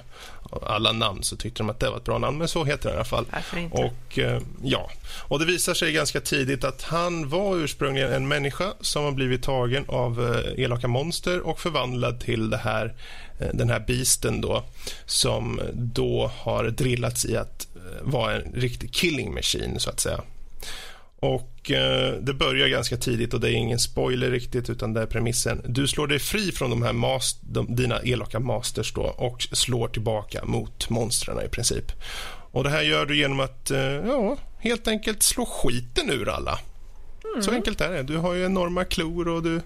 Alla 0.51 0.91
namn 0.91 1.23
så 1.23 1.35
tyckte 1.35 1.59
de 1.63 1.69
att 1.69 1.79
det 1.79 1.89
var 1.89 1.97
ett 1.97 2.03
bra 2.03 2.17
namn, 2.17 2.37
men 2.37 2.47
så 2.47 2.63
heter 2.63 2.89
han 2.89 2.93
i 2.93 2.95
alla 2.95 3.05
fall. 3.05 3.25
Och, 3.71 4.19
eh, 4.19 4.41
ja. 4.63 4.89
och 5.11 5.39
Det 5.39 5.45
visar 5.45 5.73
sig 5.73 5.91
ganska 5.93 6.21
tidigt 6.21 6.63
att 6.63 6.81
han 6.81 7.29
var 7.29 7.57
ursprungligen 7.57 8.13
en 8.13 8.27
människa 8.27 8.73
som 8.81 9.03
har 9.03 9.11
blivit 9.11 9.43
tagen 9.43 9.85
av 9.87 10.35
eh, 10.35 10.63
elaka 10.63 10.87
monster 10.87 11.39
och 11.39 11.59
förvandlad 11.59 12.19
till 12.19 12.49
det 12.49 12.57
här, 12.57 12.93
eh, 13.39 13.47
den 13.53 13.69
här 13.69 13.79
beasten 13.79 14.41
då, 14.41 14.63
som 15.05 15.61
då 15.73 16.31
har 16.35 16.63
drillats 16.63 17.25
i 17.25 17.37
att 17.37 17.67
vara 18.01 18.35
en 18.35 18.51
riktig 18.53 18.93
killing 18.93 19.33
machine, 19.33 19.79
så 19.79 19.89
att 19.89 19.99
säga. 19.99 20.21
Och 21.19 21.58
eh, 21.71 22.13
Det 22.21 22.33
börjar 22.33 22.67
ganska 22.67 22.97
tidigt 22.97 23.33
och 23.33 23.39
det 23.39 23.49
är 23.49 23.53
ingen 23.53 23.79
spoiler 23.79 24.31
riktigt 24.31 24.69
utan 24.69 24.93
det 24.93 25.01
är 25.01 25.05
premissen. 25.05 25.61
Du 25.67 25.87
slår 25.87 26.07
dig 26.07 26.19
fri 26.19 26.51
från 26.51 26.69
de 26.69 26.81
här 26.81 26.93
mas- 26.93 27.37
de, 27.41 27.75
dina 27.75 28.01
elaka 28.01 28.39
masters 28.39 28.93
då 28.93 29.01
och 29.01 29.41
slår 29.51 29.87
tillbaka 29.87 30.45
mot 30.45 30.89
monstren 30.89 31.45
i 31.45 31.49
princip. 31.49 31.91
Och 32.51 32.63
Det 32.63 32.69
här 32.69 32.81
gör 32.81 33.05
du 33.05 33.17
genom 33.17 33.39
att 33.39 33.71
eh, 33.71 33.79
ja, 33.81 34.37
helt 34.59 34.87
enkelt 34.87 35.23
slå 35.23 35.45
skiten 35.45 36.09
ur 36.09 36.29
alla. 36.29 36.59
Så 37.41 37.51
enkelt 37.51 37.81
är 37.81 37.89
det. 37.91 38.03
Du 38.03 38.17
har 38.17 38.33
ju 38.33 38.45
enorma 38.45 38.85
klor 38.85 39.27
och 39.27 39.43
du 39.43 39.61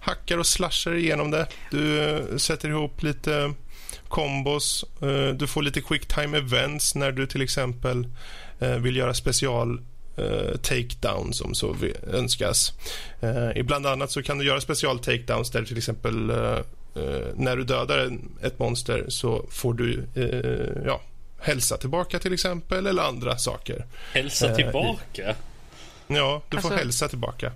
hackar 0.00 0.38
och 0.38 0.46
slashar 0.46 0.94
igenom 0.94 1.30
det. 1.30 1.46
Du 1.70 2.00
eh, 2.00 2.36
sätter 2.36 2.68
ihop 2.68 3.02
lite 3.02 3.52
kombos. 4.08 4.84
Du 5.36 5.46
får 5.46 5.62
lite 5.62 5.80
quick 5.80 6.06
time 6.06 6.38
events 6.38 6.94
när 6.94 7.12
du 7.12 7.26
till 7.26 7.42
exempel 7.42 8.06
vill 8.80 8.96
göra 8.96 9.14
special 9.14 9.80
eh, 10.18 10.56
takedowns 10.62 11.40
om 11.40 11.54
så 11.54 11.72
vi- 11.72 11.94
önskas. 12.12 12.72
Eh, 13.20 13.48
ibland 13.56 13.86
annat 13.86 14.10
så 14.10 14.22
kan 14.22 14.38
du 14.38 14.46
göra 14.46 14.60
special 14.60 14.98
takedowns 14.98 15.50
där 15.50 15.64
till 15.64 15.78
exempel 15.78 16.30
eh, 16.30 16.36
eh, 16.36 17.26
när 17.34 17.56
du 17.56 17.64
dödar 17.64 18.18
ett 18.42 18.58
monster 18.58 19.04
så 19.08 19.46
får 19.50 19.74
du 19.74 20.04
eh, 20.14 20.82
ja, 20.86 21.00
hälsa 21.40 21.76
tillbaka 21.76 22.18
till 22.18 22.32
exempel 22.32 22.86
eller 22.86 23.02
andra 23.02 23.38
saker. 23.38 23.86
Hälsa 24.14 24.48
Eh, 24.50 24.54
tillbaka? 24.56 25.34
Ja, 26.06 26.42
du 26.48 26.56
får 26.60 26.68
Alltså- 26.68 26.74
hälsa 26.84 27.08
tillbaka. 27.08 27.52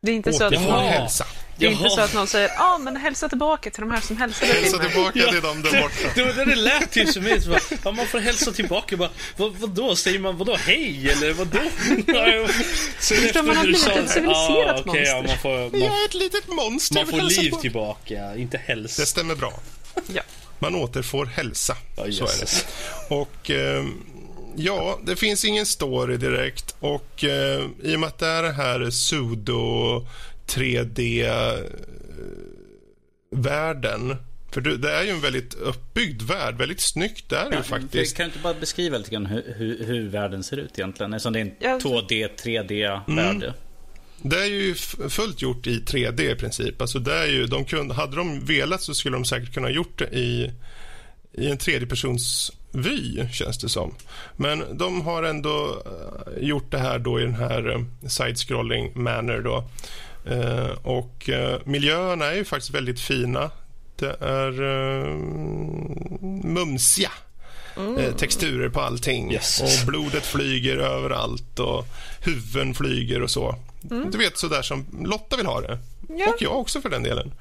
Det 0.00 0.10
är 0.10 0.14
inte 0.16 0.32
så 0.32 0.44
att 0.44 0.52
Jaha. 0.52 0.66
man, 0.70 0.84
hälsa. 0.86 1.26
Det 1.60 1.66
är 1.66 1.70
inte 1.70 1.82
Jaha. 1.84 1.90
så 1.90 2.00
att 2.00 2.14
någon 2.14 2.26
säger 2.26 2.48
ja 2.48 2.74
ah, 2.74 2.78
men 2.78 2.96
hälsa 2.96 3.28
tillbaka 3.28 3.70
till 3.70 3.80
de 3.80 3.90
här 3.90 4.00
som 4.00 4.16
hälsade 4.16 4.52
till 4.52 4.60
Hälsa 4.62 4.76
mig. 4.76 4.86
tillbaka 4.90 5.32
till 5.32 5.40
dem 5.40 5.62
där 5.62 5.82
borta. 5.82 5.94
Det, 6.14 6.32
det, 6.32 6.44
det 6.44 6.54
lät 6.56 6.96
ju 6.96 7.06
som 7.06 7.22
mig. 7.24 7.40
så 7.42 7.50
bara, 7.50 7.60
Ja, 7.84 7.90
man 7.92 8.06
får 8.06 8.18
hälsa 8.18 8.52
tillbaka. 8.52 8.96
Bara, 8.96 9.10
vad, 9.36 9.52
vadå? 9.56 9.96
Säger 9.96 10.18
man 10.18 10.36
vadå 10.38 10.56
hej? 10.56 11.10
Eller 11.10 11.32
vadå? 11.32 11.58
Så 13.00 13.14
Förstår, 13.14 13.42
man 13.42 13.56
har 13.56 13.62
blivit 13.64 13.86
ett 13.88 14.10
civiliserat 14.10 14.82
okej, 14.86 15.02
ja, 15.06 15.22
man 15.26 15.38
får, 15.38 15.52
Jag 15.52 15.72
man, 15.72 15.82
är 15.82 16.04
ett 16.04 16.14
litet 16.14 16.48
monster. 16.48 16.94
man 16.94 17.00
jag 17.00 17.08
får 17.10 17.16
vill 17.16 17.24
hälsa 17.26 17.42
liv 17.42 17.50
på. 17.50 17.56
tillbaka, 17.60 18.36
inte 18.36 18.56
Det 18.56 18.62
hälsa. 18.72 19.06
stämmer 19.06 19.34
bra. 19.34 19.52
Ja. 20.14 20.22
Man 20.58 20.74
återfår 20.74 21.26
hälsa. 21.26 21.76
Ja, 21.96 22.02
så 22.12 22.24
är 22.24 22.38
det. 22.40 22.64
Och 23.14 23.50
ehm, 23.50 24.02
ja, 24.56 24.98
det 25.02 25.16
finns 25.16 25.44
ingen 25.44 25.66
story 25.66 26.16
direkt 26.16 26.74
och 26.80 27.24
eh, 27.24 27.64
i 27.82 27.96
och 27.96 28.00
med 28.00 28.06
att 28.06 28.18
det 28.18 28.26
är 28.26 28.42
det 28.42 28.52
här 28.52 28.90
sudo 28.90 30.06
3D 30.50 31.24
eh, 31.24 31.64
världen 33.30 34.16
för 34.52 34.60
det, 34.60 34.92
är 34.92 35.02
ju 35.02 35.10
en 35.10 35.20
väldigt 35.20 35.54
uppbyggd 35.54 36.22
värld, 36.22 36.56
väldigt 36.56 36.80
snyggt 36.80 37.32
är 37.32 37.50
det 37.50 37.56
ju 37.56 37.62
faktiskt. 37.62 38.16
Kan 38.16 38.24
du 38.24 38.28
inte 38.28 38.38
bara 38.38 38.54
beskriva 38.54 38.98
lite 38.98 39.10
grann 39.10 39.26
hur, 39.26 39.54
hur, 39.56 39.84
hur 39.84 40.08
världen 40.08 40.42
ser 40.42 40.56
ut 40.56 40.78
egentligen? 40.78 41.14
Eftersom 41.14 41.32
det 41.32 41.38
är 41.38 41.44
en 41.44 41.54
Ja. 41.60 41.78
2D, 41.82 42.28
3D-värld. 42.44 43.52
Det 44.22 44.36
är 44.36 44.46
ju 44.46 44.74
fullt 45.08 45.42
gjort 45.42 45.66
i 45.66 45.80
3D 45.80 46.32
i 46.32 46.34
princip. 46.34 46.80
Alltså 46.80 46.98
det 46.98 47.14
är 47.14 47.26
ju, 47.26 47.46
de 47.46 47.64
kunde, 47.64 47.94
hade 47.94 48.16
de 48.16 48.44
velat 48.44 48.82
så 48.82 48.94
skulle 48.94 49.16
de 49.16 49.24
säkert 49.24 49.54
kunna 49.54 49.70
gjort 49.70 49.98
det 49.98 50.18
i, 50.18 50.52
i 51.32 51.50
en 51.50 51.58
tredjepersons 51.58 52.52
vy, 52.72 53.28
känns 53.32 53.58
det 53.58 53.68
som. 53.68 53.94
Men 54.36 54.78
de 54.78 55.00
har 55.00 55.22
ändå 55.22 55.82
eh, 55.86 56.42
gjort 56.44 56.70
det 56.70 56.78
här 56.78 56.98
då 56.98 57.20
i 57.20 57.22
den 57.22 57.34
här 57.34 57.70
eh, 57.70 58.08
side-scrolling 58.08 58.92
manner 58.94 59.40
då. 59.40 59.64
Eh, 60.26 60.70
och 60.82 61.28
eh, 61.28 61.60
miljöerna 61.64 62.24
är 62.24 62.34
ju 62.34 62.44
faktiskt 62.44 62.74
väldigt 62.74 63.00
fina. 63.00 63.50
Det 63.96 64.16
är 64.20 64.62
eh, 64.62 65.14
mumsiga 66.44 67.10
eh, 67.98 68.14
texturer 68.14 68.68
på 68.68 68.80
allting. 68.80 69.32
Yes. 69.32 69.60
Och 69.60 69.86
blodet 69.86 70.26
flyger 70.26 70.76
överallt 70.76 71.58
och 71.58 71.86
huvuden 72.20 72.74
flyger 72.74 73.22
och 73.22 73.30
så. 73.30 73.54
Du 73.82 74.18
vet, 74.18 74.38
så 74.38 74.48
där 74.48 74.62
som 74.62 74.86
Lotta 75.04 75.36
vill 75.36 75.46
ha 75.46 75.60
det. 75.60 75.78
Ja. 76.08 76.26
Och 76.28 76.42
jag 76.42 76.60
också 76.60 76.80
för 76.80 76.88
den 76.88 77.02
delen. 77.02 77.32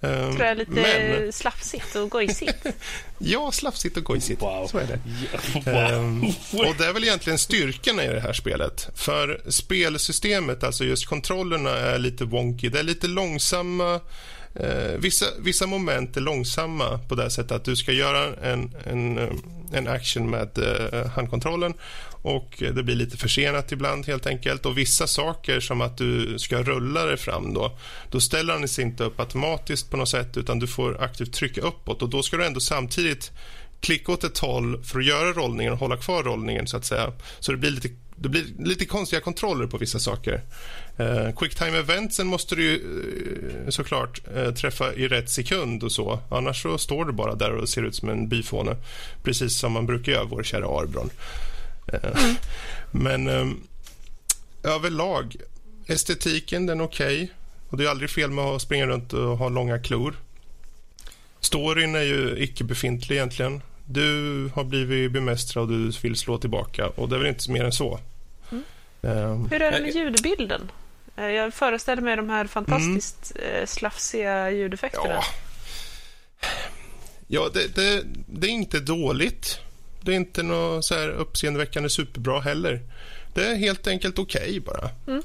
Ehm, 0.00 0.32
Tror 0.32 0.40
jag 0.40 0.50
är 0.50 0.54
lite 0.54 0.70
Men, 0.70 1.32
slafsigt 1.32 1.96
och 1.96 2.10
gojsigt. 2.10 2.66
ja, 3.18 3.52
slafsigt 3.52 3.96
och 3.96 4.04
gojsigt. 4.04 4.42
Wow. 4.42 4.66
Så 4.66 4.78
är 4.78 4.86
det. 4.86 5.00
Wow. 5.70 5.74
Ehm, 5.74 6.24
och 6.52 6.74
det 6.78 6.86
är 6.86 6.92
väl 6.92 7.04
egentligen 7.04 7.38
styrkan 7.38 8.00
i 8.00 8.06
det 8.06 8.20
här 8.20 8.32
spelet. 8.32 8.88
För 8.94 9.40
spelsystemet, 9.48 10.64
alltså 10.64 10.84
just 10.84 11.06
kontrollerna, 11.06 11.70
är 11.70 11.98
lite 11.98 12.24
wonky. 12.24 12.68
Det 12.68 12.78
är 12.78 12.82
lite 12.82 13.06
långsamma. 13.06 14.00
Eh, 14.54 14.98
vissa, 14.98 15.26
vissa 15.38 15.66
moment 15.66 16.16
är 16.16 16.20
långsamma 16.20 16.98
på 17.08 17.14
det 17.14 17.30
sättet 17.30 17.52
att 17.52 17.64
du 17.64 17.76
ska 17.76 17.92
göra 17.92 18.34
en, 18.42 18.74
en, 18.84 19.18
eh, 19.18 19.28
en 19.72 19.88
action 19.88 20.30
med 20.30 20.58
eh, 20.58 21.06
handkontrollen 21.06 21.74
och 22.22 22.54
det 22.58 22.82
blir 22.82 22.94
lite 22.94 23.16
försenat 23.16 23.72
ibland 23.72 24.06
helt 24.06 24.26
enkelt. 24.26 24.66
Och 24.66 24.78
vissa 24.78 25.06
saker 25.06 25.60
som 25.60 25.80
att 25.80 25.98
du 25.98 26.38
ska 26.38 26.62
rulla 26.62 27.04
dig 27.04 27.16
fram 27.16 27.54
då, 27.54 27.78
då 28.10 28.20
ställer 28.20 28.52
han 28.52 28.68
sig 28.68 28.84
inte 28.84 29.04
upp 29.04 29.20
automatiskt 29.20 29.90
på 29.90 29.96
något 29.96 30.08
sätt 30.08 30.36
utan 30.36 30.58
du 30.58 30.66
får 30.66 31.02
aktivt 31.02 31.32
trycka 31.32 31.60
uppåt 31.60 32.02
och 32.02 32.08
då 32.08 32.22
ska 32.22 32.36
du 32.36 32.46
ändå 32.46 32.60
samtidigt 32.60 33.32
klicka 33.80 34.12
åt 34.12 34.24
ett 34.24 34.38
håll 34.38 34.82
för 34.84 34.98
att 34.98 35.04
göra 35.04 35.32
rollningen 35.32 35.72
och 35.72 35.78
hålla 35.78 35.96
kvar 35.96 36.22
rollningen 36.22 36.66
så 36.66 36.76
att 36.76 36.84
säga. 36.84 37.12
Så 37.40 37.52
det 37.52 37.58
blir 37.58 37.70
lite, 37.70 37.88
det 38.16 38.28
blir 38.28 38.44
lite 38.58 38.84
konstiga 38.84 39.20
kontroller 39.20 39.66
på 39.66 39.78
vissa 39.78 39.98
saker. 39.98 40.42
Eh, 40.96 41.32
Quicktime 41.36 41.78
eventsen 41.78 42.26
måste 42.26 42.54
du 42.54 42.62
ju 42.62 42.74
eh, 43.64 43.70
såklart 43.70 44.20
eh, 44.36 44.50
träffa 44.50 44.94
i 44.94 45.08
rätt 45.08 45.30
sekund 45.30 45.82
och 45.82 45.92
så. 45.92 46.20
Annars 46.30 46.62
så 46.62 46.78
står 46.78 47.04
du 47.04 47.12
bara 47.12 47.34
där 47.34 47.50
och 47.50 47.68
ser 47.68 47.82
ut 47.82 47.94
som 47.94 48.08
en 48.08 48.28
byfåne. 48.28 48.76
Precis 49.22 49.58
som 49.58 49.72
man 49.72 49.86
brukar 49.86 50.12
göra, 50.12 50.24
vår 50.24 50.42
kära 50.42 50.80
Arbron. 50.80 51.10
Eh, 51.92 52.20
Men 52.90 53.28
eh, 53.28 53.46
överlag, 54.74 55.36
estetiken 55.86 56.66
den 56.66 56.80
är 56.80 56.84
okej. 56.84 57.32
Och 57.70 57.76
det 57.78 57.84
är 57.84 57.88
aldrig 57.88 58.10
fel 58.10 58.30
med 58.30 58.44
att 58.44 58.62
springa 58.62 58.86
runt 58.86 59.12
och 59.12 59.38
ha 59.38 59.48
långa 59.48 59.78
klor. 59.78 60.14
Storyn 61.40 61.94
är 61.94 62.02
ju 62.02 62.36
icke 62.38 62.64
befintlig 62.64 63.16
egentligen. 63.16 63.62
Du 63.86 64.50
har 64.54 64.64
blivit 64.64 65.12
bemästrad 65.12 65.62
och 65.62 65.68
du 65.68 65.90
vill 66.02 66.16
slå 66.16 66.38
tillbaka 66.38 66.86
och 66.88 67.08
det 67.08 67.14
är 67.16 67.18
väl 67.18 67.28
inte 67.28 67.50
mer 67.50 67.64
än 67.64 67.72
så. 67.72 68.00
Ehm, 69.02 69.48
Hur 69.50 69.62
är 69.62 69.72
det 69.72 69.80
med 69.80 69.94
ljudbilden? 69.94 70.70
Eh, 71.16 71.24
Jag 71.24 71.54
föreställer 71.54 72.02
mig 72.02 72.16
de 72.16 72.30
här 72.30 72.46
fantastiskt 72.46 73.32
eh, 73.36 73.66
slafsiga 73.66 74.50
ljudeffekterna. 74.50 75.14
ja, 75.14 75.24
ja 77.26 77.48
det, 77.54 77.74
det, 77.74 78.02
det 78.26 78.46
är 78.46 78.50
inte 78.50 78.80
dåligt. 78.80 79.58
Det 80.00 80.12
är 80.12 80.16
inte 80.16 80.42
något 80.42 80.84
så 80.84 80.94
här 80.94 81.08
uppseendeväckande 81.08 81.88
superbra 81.90 82.40
heller. 82.40 82.80
Det 83.34 83.44
är 83.46 83.54
helt 83.54 83.86
enkelt 83.86 84.18
okej 84.18 84.60
bara. 84.60 84.90
Mm. 85.06 85.22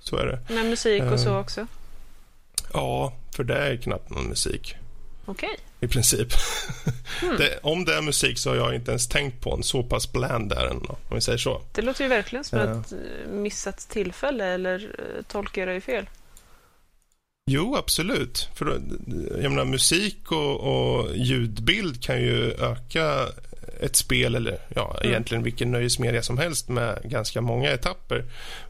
Så 0.00 0.16
är 0.16 0.26
det. 0.26 0.54
Med 0.54 0.66
musik 0.66 1.02
och 1.02 1.20
så 1.20 1.28
Eh. 1.28 1.38
också. 1.38 1.66
Ja, 2.72 3.12
för 3.36 3.44
det 3.44 3.54
är 3.58 3.76
knappt 3.76 4.10
någon 4.10 4.28
musik. 4.28 4.74
Okej. 5.26 5.56
i 5.80 5.88
princip. 5.88 6.28
Det, 7.38 7.58
om 7.62 7.84
det 7.84 7.94
är 7.94 8.02
musik 8.02 8.38
så 8.38 8.50
har 8.50 8.56
jag 8.56 8.74
inte 8.74 8.90
ens 8.90 9.08
tänkt 9.08 9.40
på 9.40 9.54
en 9.54 9.62
så 9.62 9.82
pass 9.82 10.12
bland 10.12 10.52
är 10.52 10.66
den, 10.66 10.76
om 10.88 10.96
vi 11.14 11.20
säger 11.20 11.38
så. 11.38 11.62
Det 11.72 11.82
låter 11.82 12.02
ju 12.04 12.08
verkligen 12.08 12.44
som 12.44 12.58
Ja. 12.58 12.64
ett 12.80 12.92
eh, 12.92 13.30
missat 13.32 13.78
tillfälle, 13.88 14.44
eller 14.46 14.90
tolkar 15.28 15.62
jag 15.62 15.68
dig 15.68 15.80
fel? 15.80 16.06
Jo, 17.50 17.76
absolut. 17.76 18.48
För 18.54 18.80
jag 19.42 19.50
menar, 19.52 19.64
musik 19.64 20.32
och, 20.32 20.60
och 20.60 21.16
ljudbild 21.16 22.02
kan 22.02 22.20
ju 22.22 22.52
öka 22.52 23.28
ett 23.80 23.96
spel 23.96 24.34
eller 24.34 24.58
ja, 24.74 24.96
Mm. 25.00 25.10
egentligen 25.10 25.42
vilken 25.44 25.70
nöjesmedia 25.72 26.22
som 26.22 26.38
helst 26.38 26.68
med 26.68 26.98
ganska 27.04 27.40
många 27.40 27.70
etapper. 27.70 28.24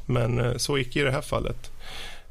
Men 0.06 0.40
eh, 0.40 0.56
så 0.56 0.78
gick 0.78 0.96
i 0.96 1.00
det 1.02 1.10
här 1.10 1.22
fallet. 1.22 1.70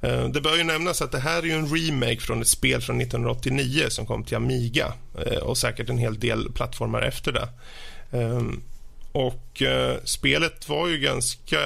Eh, 0.01 0.27
Det 0.27 0.41
bör 0.41 0.57
ju 0.57 0.63
nämnas 0.63 1.01
att 1.01 1.11
det 1.11 1.19
här 1.19 1.45
är 1.45 1.55
en 1.55 1.75
remake 1.75 2.19
från 2.19 2.41
ett 2.41 2.47
spel 2.47 2.81
från 2.81 3.01
1989 3.01 3.85
som 3.89 4.05
kom 4.05 4.23
till 4.23 4.37
Amiga 4.37 4.93
eh, 5.25 5.37
och 5.37 5.57
säkert 5.57 5.89
en 5.89 5.97
hel 5.97 6.19
del 6.19 6.51
plattformar 6.51 7.01
efter 7.01 7.31
det. 7.31 7.47
Ehm, 8.17 8.61
Och 9.11 9.61
spelet 10.03 10.69
var 10.69 10.87
ju 10.87 10.97
ganska 10.97 11.59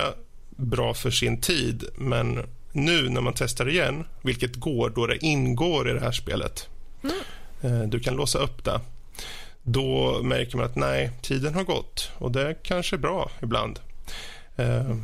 bra 0.49 0.93
för 0.93 1.11
sin 1.11 1.41
tid 1.41 1.83
men 1.97 2.45
nu 2.71 3.09
när 3.09 3.21
man 3.21 3.33
testar 3.35 3.69
igen, 3.69 4.05
vilket 4.21 4.55
går 4.55 4.89
då 4.89 5.07
det 5.07 5.25
ingår 5.25 5.89
i 5.89 5.93
det 5.93 5.99
här 5.99 6.11
spelet, 6.11 6.67
eh, 7.61 7.81
du 7.81 7.99
kan 7.99 8.15
låsa 8.15 8.39
upp 8.39 8.63
det, 8.63 8.79
då 9.69 10.19
märker 10.23 10.57
man 10.57 10.65
att 10.65 10.75
nej, 10.75 11.11
tiden 11.21 11.53
har 11.53 11.63
gått 11.63 12.11
och 12.17 12.31
det 12.31 12.41
är 12.41 12.53
kanske 12.63 12.97
bra 12.97 13.31
ibland. 13.41 13.79
Eh, 14.55 14.95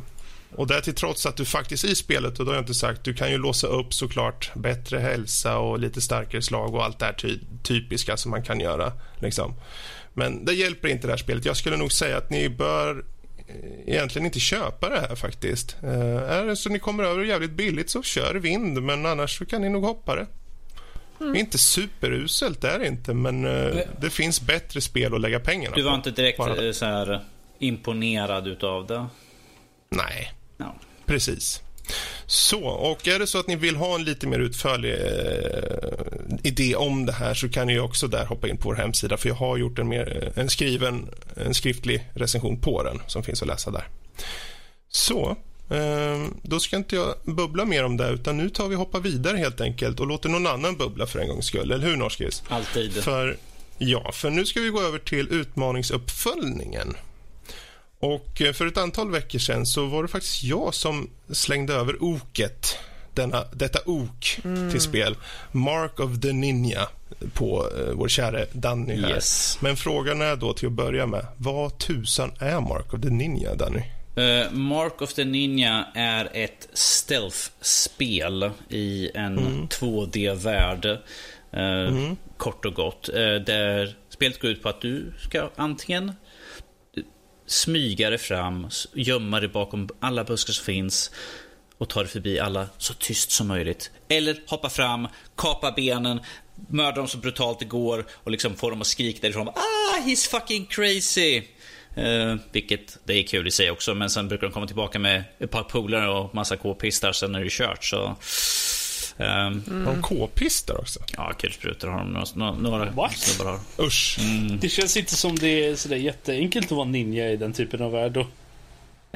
och 0.56 0.66
det 0.66 0.80
till 0.80 0.94
trots 0.94 1.26
att 1.26 1.36
du 1.36 1.44
faktiskt 1.44 1.84
i 1.84 1.94
spelet, 1.94 2.38
och 2.38 2.44
då 2.44 2.50
har 2.50 2.56
jag 2.56 2.62
inte 2.62 2.74
sagt, 2.74 3.04
du 3.04 3.14
kan 3.14 3.30
ju 3.30 3.38
låsa 3.38 3.66
upp 3.66 3.94
såklart 3.94 4.50
bättre 4.54 4.98
hälsa 4.98 5.58
och 5.58 5.78
lite 5.78 6.00
starkare 6.00 6.42
slag 6.42 6.74
och 6.74 6.84
allt 6.84 6.98
det 6.98 7.04
här 7.04 7.12
ty- 7.12 7.38
typiska 7.62 8.16
som 8.16 8.30
man 8.30 8.42
kan 8.42 8.60
göra. 8.60 8.92
Liksom. 9.18 9.54
Men 10.14 10.44
det 10.44 10.52
hjälper 10.52 10.88
inte 10.88 11.06
det 11.06 11.12
här 11.12 11.18
spelet. 11.18 11.44
Jag 11.44 11.56
skulle 11.56 11.76
nog 11.76 11.92
säga 11.92 12.16
att 12.16 12.30
ni 12.30 12.48
bör 12.48 13.04
eh, 13.48 13.94
egentligen 13.94 14.26
inte 14.26 14.40
köpa 14.40 14.88
det 14.88 15.00
här 15.00 15.14
faktiskt. 15.16 15.76
Eh, 15.82 16.22
är 16.30 16.46
det 16.46 16.56
så 16.56 16.68
ni 16.68 16.78
kommer 16.78 17.04
över 17.04 17.24
jävligt 17.24 17.52
billigt 17.52 17.90
så 17.90 18.02
kör 18.02 18.34
vind, 18.34 18.82
men 18.82 19.06
annars 19.06 19.38
så 19.38 19.46
kan 19.46 19.60
ni 19.62 19.68
nog 19.68 19.84
hoppa 19.84 20.16
det. 20.16 20.26
Är 21.20 21.34
inte 21.36 21.58
superuselt, 21.58 22.60
det 22.60 22.68
är 22.70 22.78
det 22.78 22.86
inte, 22.86 23.14
men 23.14 23.44
eh, 23.44 23.76
det 24.00 24.10
finns 24.10 24.40
bättre 24.40 24.80
spel 24.80 25.14
att 25.14 25.20
lägga 25.20 25.40
pengarna 25.40 25.76
Du 25.76 25.82
var 25.82 25.90
på. 25.90 25.96
inte 25.96 26.10
direkt 26.10 26.38
Bara. 26.38 26.66
eh, 26.66 26.72
så 26.72 26.84
här 26.84 27.24
imponerad 27.58 28.48
utav 28.48 28.86
det? 28.86 29.06
Nej, 29.90 30.32
Ja. 30.56 30.74
Precis. 31.06 31.60
Så, 32.26 32.64
och 32.64 33.08
är 33.08 33.18
det 33.18 33.26
så 33.26 33.38
att 33.38 33.46
ni 33.46 33.56
vill 33.56 33.76
ha 33.76 33.94
en 33.94 34.04
lite 34.04 34.26
mer 34.26 34.38
utförlig 34.38 34.92
eh, 34.92 36.36
idé 36.42 36.74
om 36.76 37.06
det 37.06 37.12
här 37.12 37.34
så 37.34 37.48
kan 37.48 37.66
ni 37.66 37.78
också 37.78 38.06
där 38.08 38.24
hoppa 38.24 38.48
in 38.48 38.56
på 38.56 38.68
vår 38.68 38.74
hemsida 38.76 39.16
för 39.16 39.28
jag 39.28 39.36
har 39.36 39.56
gjort 39.56 39.78
en, 39.78 39.88
mer, 39.88 40.32
en 40.36 40.48
skriven, 40.48 41.08
en 41.36 41.54
skriftlig 41.54 42.10
recension 42.14 42.60
på 42.60 42.82
den 42.82 43.02
som 43.06 43.22
finns 43.22 43.42
att 43.42 43.48
läsa 43.48 43.70
där. 43.70 43.84
Så, 44.88 45.30
eh, 45.30 45.36
då 46.42 46.60
ska 46.60 46.76
inte 46.76 46.96
jag 46.96 47.14
bubbla 47.24 47.64
mer 47.64 47.84
om 47.84 47.96
det 47.96 48.08
utan 48.08 48.36
nu 48.36 48.50
tar 48.50 48.68
vi 48.68 48.74
och 48.74 48.78
hoppar 48.78 49.00
vidare 49.00 49.36
helt 49.36 49.60
enkelt 49.60 50.00
och 50.00 50.06
låter 50.06 50.28
någon 50.28 50.46
annan 50.46 50.76
bubbla 50.76 51.06
för 51.06 51.18
en 51.18 51.28
gångs 51.28 51.46
skull, 51.46 51.72
eller 51.72 51.86
hur 51.86 51.96
Norskis? 51.96 52.42
Alltid. 52.48 52.92
För, 52.92 53.36
ja, 53.78 54.12
för 54.12 54.30
nu 54.30 54.46
ska 54.46 54.60
vi 54.60 54.68
gå 54.68 54.82
över 54.82 54.98
till 54.98 55.28
utmaningsuppföljningen. 55.32 56.96
Och 57.98 58.42
eh, 58.42 58.52
för 58.52 58.66
ett 58.66 58.78
antal 58.78 59.10
veckor 59.10 59.38
sedan 59.38 59.66
så 59.66 59.86
var 59.86 60.02
det 60.02 60.08
faktiskt 60.08 60.42
jag 60.42 60.74
som 60.74 61.10
slängde 61.30 61.74
över 61.74 62.02
oket, 62.02 62.78
denna, 63.14 63.44
detta 63.52 63.78
ok 63.86 64.38
till 64.70 64.80
spel, 64.80 65.16
Mark 65.52 66.00
of 66.00 66.20
the 66.20 66.32
Ninja, 66.32 66.88
på 67.32 67.68
eh, 67.78 67.92
vår 67.94 68.08
käre 68.08 68.46
Danny 68.52 69.00
här. 69.00 69.10
Yes. 69.10 69.58
Men 69.60 69.76
frågan 69.76 70.22
är 70.22 70.36
då 70.36 70.52
till 70.52 70.66
att 70.66 70.72
börja 70.72 71.06
med, 71.06 71.26
vad 71.36 71.78
tusan 71.78 72.32
är 72.38 72.60
Mark 72.60 72.94
of 72.94 73.00
the 73.00 73.10
Ninja, 73.10 73.54
Danny? 73.54 73.82
Eh, 74.16 74.50
Mark 74.50 75.02
of 75.02 75.14
the 75.14 75.24
Ninja 75.24 75.86
är 75.94 76.30
ett 76.32 76.68
stealth-spel 76.72 78.50
i 78.68 79.10
en 79.14 79.68
2D-värld. 79.68 80.84
Eh, 81.52 82.12
Kort 82.36 82.64
och 82.64 82.74
gott. 82.74 83.08
Eh, 83.08 83.34
där 83.34 83.96
spelet 84.08 84.40
går 84.40 84.50
ut 84.50 84.62
på 84.62 84.68
att 84.68 84.80
du 84.80 85.12
ska 85.18 85.50
antingen 85.56 86.12
smyga 87.46 88.10
dig 88.10 88.18
fram, 88.18 88.68
gömma 88.94 89.40
dig 89.40 89.48
bakom 89.48 89.88
alla 90.00 90.24
buskar 90.24 90.52
som 90.52 90.64
finns 90.64 91.10
och 91.78 91.88
ta 91.88 92.00
dig 92.00 92.08
förbi 92.08 92.38
alla 92.38 92.68
så 92.78 92.94
tyst 92.94 93.30
som 93.30 93.48
möjligt. 93.48 93.90
Eller 94.08 94.36
hoppa 94.46 94.70
fram, 94.70 95.08
kapa 95.36 95.72
benen, 95.72 96.20
mörda 96.68 96.96
dem 96.96 97.08
så 97.08 97.18
brutalt 97.18 97.58
det 97.58 97.64
går 97.64 98.06
och 98.12 98.30
liksom 98.30 98.56
få 98.56 98.70
dem 98.70 98.80
att 98.80 98.86
skrika 98.86 99.18
därifrån. 99.22 99.48
Ah, 99.48 99.98
he's 100.06 100.30
fucking 100.30 100.66
crazy! 100.66 101.42
Eh, 101.94 102.36
vilket 102.52 102.98
det 103.04 103.12
är 103.12 103.22
kul 103.22 103.46
i 103.46 103.50
sig 103.50 103.70
också, 103.70 103.94
men 103.94 104.10
sen 104.10 104.28
brukar 104.28 104.46
de 104.46 104.52
komma 104.52 104.66
tillbaka 104.66 104.98
med 104.98 105.24
ett 105.38 105.50
par 105.50 105.62
polare 105.62 106.08
och 106.08 106.34
massa 106.34 106.56
k-pistar 106.56 107.12
sen 107.12 107.32
när 107.32 107.40
det 107.40 107.46
är 107.46 107.50
kört. 107.50 107.84
Så, 107.84 108.16
ehm, 109.18 109.62
Har 109.86 109.92
de 109.94 110.02
k-pistar 110.02 110.80
också? 110.80 111.00
Ja, 111.16 111.32
kulsprutor 111.38 111.88
har 111.88 111.98
de. 111.98 112.24
Några, 112.34 112.52
några 112.52 112.90
What? 112.90 113.16
snubbar 113.16 113.50
har. 113.50 113.86
Usch. 113.86 114.18
Det 114.60 114.68
känns 114.68 114.96
inte 114.96 115.16
som 115.16 115.36
det 115.36 115.66
är 115.66 115.76
sådär 115.76 115.96
jätteenkelt 115.96 116.66
att 116.66 116.72
vara 116.72 116.88
ninja 116.88 117.30
i 117.30 117.36
den 117.36 117.52
typen 117.52 117.82
av 117.82 117.92
värld. 117.92 118.16
Och 118.16 118.26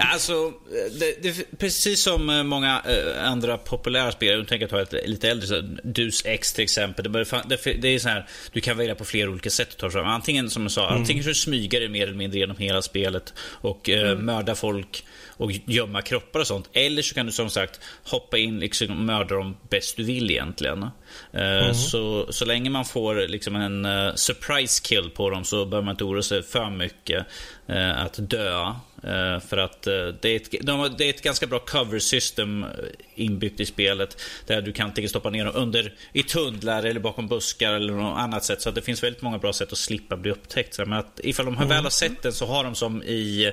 Ja, 0.00 0.04
alltså, 0.12 0.52
det, 1.00 1.22
det, 1.22 1.58
precis 1.58 2.02
som 2.02 2.30
eh, 2.30 2.42
många 2.42 2.82
eh, 2.86 3.30
andra 3.30 3.58
populära 3.58 4.12
spel, 4.12 4.38
jag 4.38 4.48
tänker 4.48 4.66
ta 4.66 4.82
ett 4.82 4.94
lite 5.06 5.30
äldre, 5.30 5.46
så 5.46 5.60
Dus 5.82 6.22
X 6.24 6.52
till 6.52 6.64
exempel. 6.64 7.12
Det, 7.12 7.24
det, 7.48 7.72
det 7.72 7.88
är 7.88 7.98
så 7.98 8.08
här, 8.08 8.28
du 8.52 8.60
kan 8.60 8.76
välja 8.76 8.94
på 8.94 9.04
flera 9.04 9.30
olika 9.30 9.50
sätt 9.50 9.68
att 9.68 9.78
ta 9.78 9.90
fram. 9.90 10.06
Antingen 10.06 10.50
som 10.50 10.62
jag 10.62 10.72
sa, 10.72 10.88
antingen 10.88 11.24
så 11.24 11.34
smyger 11.34 11.80
du 11.80 11.88
mer 11.88 12.02
eller 12.02 12.16
mindre 12.16 12.38
genom 12.38 12.56
hela 12.56 12.82
spelet 12.82 13.34
och 13.40 13.90
eh, 13.90 14.18
mörda 14.18 14.54
folk 14.54 15.04
och 15.38 15.52
gömma 15.64 16.02
kroppar 16.02 16.40
och 16.40 16.46
sånt. 16.46 16.68
Eller 16.72 17.02
så 17.02 17.14
kan 17.14 17.26
du 17.26 17.32
som 17.32 17.50
sagt 17.50 17.80
hoppa 18.04 18.38
in 18.38 18.58
liksom, 18.58 18.90
och 18.90 18.96
mörda 18.96 19.34
dem 19.34 19.56
bäst 19.70 19.96
du 19.96 20.04
vill 20.04 20.30
egentligen. 20.30 20.86
Eh, 21.32 21.72
så, 21.72 22.32
så 22.32 22.44
länge 22.44 22.70
man 22.70 22.84
får 22.84 23.28
liksom 23.28 23.56
en 23.56 23.84
eh, 23.84 24.14
surprise 24.14 24.82
kill 24.84 25.10
på 25.10 25.30
dem 25.30 25.44
så 25.44 25.64
behöver 25.64 25.84
man 25.84 25.92
inte 25.92 26.04
oroa 26.04 26.22
sig 26.22 26.42
för 26.42 26.70
mycket 26.70 27.26
eh, 27.66 28.02
att 28.02 28.14
dö. 28.18 28.74
Eh, 29.02 29.40
för 29.40 29.56
att 29.56 29.82
det, 29.82 30.24
är 30.24 30.36
ett, 30.36 30.54
de, 30.60 30.94
det 30.98 31.04
är 31.04 31.10
ett 31.10 31.22
ganska 31.22 31.46
bra 31.46 31.58
cover 31.58 31.98
system 31.98 32.66
inbyggt 33.14 33.60
i 33.60 33.66
spelet. 33.66 34.20
Där 34.46 34.62
du 34.62 34.72
kan 34.72 34.86
antingen 34.86 35.10
stoppa 35.10 35.30
ner 35.30 35.44
dem 35.44 35.54
under 35.56 35.94
i 36.12 36.22
tunnlar 36.22 36.82
eller 36.82 37.00
bakom 37.00 37.28
buskar 37.28 37.72
eller 37.72 37.92
något 37.92 38.18
annat 38.18 38.44
sätt. 38.44 38.62
Så 38.62 38.70
det 38.70 38.82
finns 38.82 39.02
väldigt 39.02 39.22
många 39.22 39.38
bra 39.38 39.52
sätt 39.52 39.72
att 39.72 39.78
slippa 39.78 40.16
bli 40.16 40.30
upptäckt. 40.30 40.74
Så, 40.74 40.84
Men 40.84 40.98
att 40.98 41.20
ifall 41.24 41.44
de 41.44 41.56
har 41.56 41.66
väl 41.66 41.82
har 41.82 41.90
sett 41.90 42.22
den 42.22 42.32
så 42.32 42.46
har 42.46 42.64
de 42.64 42.74
som 42.74 43.02
i 43.02 43.52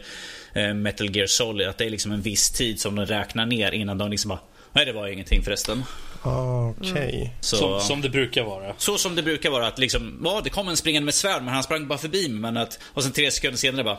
Metal 0.74 1.16
Gear 1.16 1.28
Solid 1.28 1.68
att 1.68 1.78
det 1.78 1.86
är 1.86 1.90
liksom 1.90 2.12
en 2.12 2.22
viss 2.22 2.50
tid 2.52 2.80
som 2.80 2.96
de 2.96 3.06
räknar 3.06 3.46
ner 3.46 3.72
innan 3.72 3.98
de 3.98 4.12
liksom 4.12 4.30
bara 4.30 4.40
Nej, 4.74 4.86
det 4.86 4.94
var 4.94 5.08
ingenting 5.08 5.44
förresten. 5.44 5.84
Ah, 6.22 6.70
Okej. 6.70 7.34
Så, 7.42 7.56
som, 7.56 7.80
som 7.80 8.02
det 8.02 8.10
brukar 8.10 8.44
vara. 8.44 8.74
så 8.78 8.98
som 8.98 9.16
det 9.16 9.24
brukar 9.24 9.50
vara 9.50 9.68
att 9.68 9.80
liksom, 9.80 10.22
ja, 10.24 10.42
det 10.44 10.50
kom 10.50 10.68
en 10.68 10.78
springande 10.78 11.06
med 11.06 11.14
svärd 11.14 11.44
men 11.44 11.54
han 11.54 11.64
sprang 11.64 11.88
bara 11.88 12.00
förbi 12.00 12.30
mig. 12.30 12.40
Men 12.40 12.58
att, 12.58 12.80
och 12.94 13.04
sen 13.04 13.12
tre 13.12 13.32
sekunder 13.32 13.58
senare 13.58 13.84
bara 13.84 13.98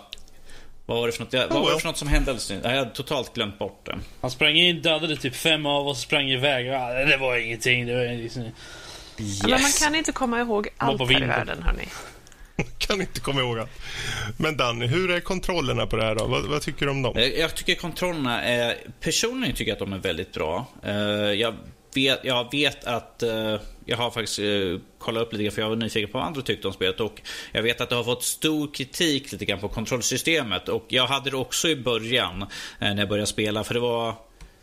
vad 0.86 0.98
var 0.98 1.06
det 1.06 1.12
för 1.12 1.24
något, 1.24 1.34
vad 1.34 1.62
var 1.62 1.72
det 1.72 1.80
för 1.80 1.88
något 1.88 1.96
som 1.96 2.08
hände 2.08 2.30
alldeles 2.30 2.50
nyss? 2.50 2.60
Jag 2.64 2.70
hade 2.70 2.90
totalt 2.90 3.34
glömt 3.34 3.58
bort 3.58 3.86
det. 3.86 3.98
Han 4.20 4.30
sprang 4.30 4.56
in, 4.56 4.82
dödade 4.82 5.16
typ 5.16 5.34
fem 5.34 5.66
av 5.66 5.88
oss, 5.88 6.00
sprang 6.00 6.30
iväg. 6.30 6.68
Ah, 6.68 6.88
det 6.88 7.16
var 7.16 7.36
ingenting. 7.36 7.86
Det 7.86 7.94
var 7.94 8.22
liksom... 8.22 8.42
Yes. 9.18 9.42
Men 9.42 9.50
man 9.50 9.70
kan 9.82 9.94
inte 9.94 10.12
komma 10.12 10.40
ihåg 10.40 10.68
allt 10.76 11.00
här 11.00 11.22
i 11.22 11.26
världen, 11.26 11.62
hörni. 11.62 11.88
Kan 12.78 13.00
inte 13.00 13.20
komma 13.20 13.40
ihåg 13.40 13.58
allt. 13.58 13.70
Men 14.36 14.56
Danny, 14.56 14.86
hur 14.86 15.10
är 15.10 15.20
kontrollerna 15.20 15.86
på 15.86 15.96
det 15.96 16.02
här 16.02 16.14
då? 16.14 16.26
Vad, 16.26 16.44
vad 16.44 16.62
tycker 16.62 16.86
du 16.86 16.92
om 16.92 17.02
dem? 17.02 17.16
Eh, 17.16 17.24
jag 17.24 17.54
tycker 17.54 17.74
kontrollerna 17.74 18.42
är... 18.42 18.76
Personligen 19.00 19.56
tycker 19.56 19.70
jag 19.70 19.76
att 19.76 19.88
de 19.90 19.92
är 19.92 19.98
väldigt 19.98 20.32
bra. 20.32 20.66
Eh, 20.82 20.94
jag 21.32 21.54
vet, 21.94 22.20
jag 22.24 22.52
vet 22.52 22.84
att... 22.84 23.22
Eh, 23.22 23.56
jag 23.88 23.96
har 23.96 24.10
faktiskt 24.10 24.40
kollat 24.98 25.22
upp 25.22 25.32
lite 25.32 25.44
grann 25.44 25.52
för 25.52 25.62
jag 25.62 25.68
var 25.68 25.76
nyfiken 25.76 26.10
på 26.10 26.18
vad 26.18 26.26
andra 26.26 26.42
tyckte 26.42 26.68
om 26.68 26.74
spelet. 26.74 27.00
Och 27.00 27.22
jag 27.52 27.62
vet 27.62 27.80
att 27.80 27.88
det 27.88 27.96
har 27.96 28.04
fått 28.04 28.24
stor 28.24 28.74
kritik 28.74 29.32
lite 29.32 29.44
grann 29.44 29.60
på 29.60 29.68
kontrollsystemet. 29.68 30.68
Och 30.68 30.84
jag 30.88 31.06
hade 31.06 31.30
det 31.30 31.36
också 31.36 31.68
i 31.68 31.76
början 31.76 32.46
när 32.78 32.98
jag 32.98 33.08
började 33.08 33.26
spela. 33.26 33.64
För 33.64 33.74
det 33.74 33.80
var... 33.80 34.14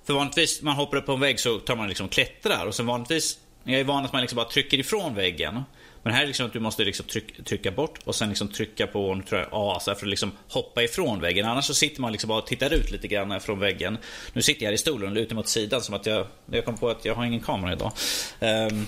För 0.06 0.14
vanligtvis 0.14 0.62
man 0.62 0.76
hoppar 0.76 0.98
upp 0.98 1.06
på 1.06 1.12
en 1.12 1.20
vägg 1.20 1.40
så 1.40 1.60
tar 1.60 1.76
man 1.76 1.88
liksom 1.88 2.08
klättrar. 2.08 2.66
Och 2.66 2.76
sen 2.76 2.86
vanligtvis... 2.86 3.38
Jag 3.64 3.80
är 3.80 3.84
van 3.84 4.06
att 4.06 4.14
man 4.14 4.22
liksom 4.22 4.36
bara 4.36 4.50
trycker 4.50 4.80
ifrån 4.80 5.16
väggen. 5.16 5.64
Men 6.04 6.14
här 6.14 6.24
är 6.24 6.28
liksom 6.28 6.46
att 6.46 6.54
du 6.54 6.60
måste 6.60 6.84
liksom 6.84 7.06
tryck, 7.06 7.46
trycka 7.46 7.72
bort 7.72 8.00
och 8.04 8.16
sen 8.16 8.30
liksom 8.30 8.48
trycka 8.48 8.88
på 8.88 9.16
nu 9.16 9.24
tror 9.24 9.42
jag, 9.42 9.50
A 9.52 9.80
så 9.82 9.92
här 9.92 9.96
för 9.96 10.06
att 10.06 10.10
liksom 10.10 10.32
hoppa 10.50 10.84
ifrån 10.84 11.22
väggen. 11.22 11.46
Annars 11.46 11.66
så 11.66 11.74
sitter 11.74 12.02
man 12.02 12.12
liksom 12.12 12.28
bara 12.28 12.38
och 12.38 12.48
tittar 12.48 12.74
ut 12.74 12.92
lite 12.92 13.08
grann 13.08 13.42
från 13.42 13.60
väggen. 13.60 13.98
Nu 14.34 14.42
sitter 14.42 14.64
jag 14.64 14.68
här 14.68 14.74
i 14.74 14.78
stolen 14.78 15.10
och 15.10 15.16
lutar 15.16 15.36
mot 15.36 15.48
sidan 15.48 15.82
som 15.82 15.96
att 15.96 16.06
jag... 16.06 16.28
Jag 16.52 16.66
kom 16.66 16.78
på 16.78 16.90
att 16.90 17.06
jag 17.06 17.16
har 17.16 17.26
ingen 17.26 17.40
kamera 17.40 17.74
idag. 17.74 17.92
Ehm, 18.40 18.86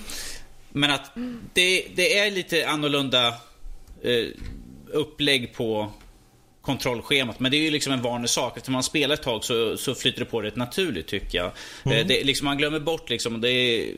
men 0.70 0.90
att 0.90 1.10
det, 1.52 1.86
det 1.94 2.18
är 2.18 2.30
lite 2.30 2.68
annorlunda 2.68 3.28
eh, 4.02 4.26
upplägg 4.92 5.54
på 5.54 5.92
kontrollschemat. 6.62 7.40
Men 7.40 7.50
det 7.50 7.56
är 7.56 7.62
ju 7.62 7.70
liksom 7.70 7.92
en 7.92 8.02
vanlig 8.02 8.30
sak. 8.30 8.56
Efter 8.56 8.70
man 8.70 8.82
spelar 8.82 9.14
ett 9.14 9.22
tag 9.22 9.44
så, 9.44 9.76
så 9.76 9.94
flyter 9.94 10.18
det 10.18 10.24
på 10.24 10.42
rätt 10.42 10.56
naturligt 10.56 11.06
tycker 11.06 11.38
jag. 11.38 11.46
Eh, 11.96 12.06
Det, 12.06 12.24
liksom, 12.24 12.44
man 12.44 12.58
glömmer 12.58 12.80
bort 12.80 13.10
liksom, 13.10 13.40
det 13.40 13.50
är, 13.50 13.94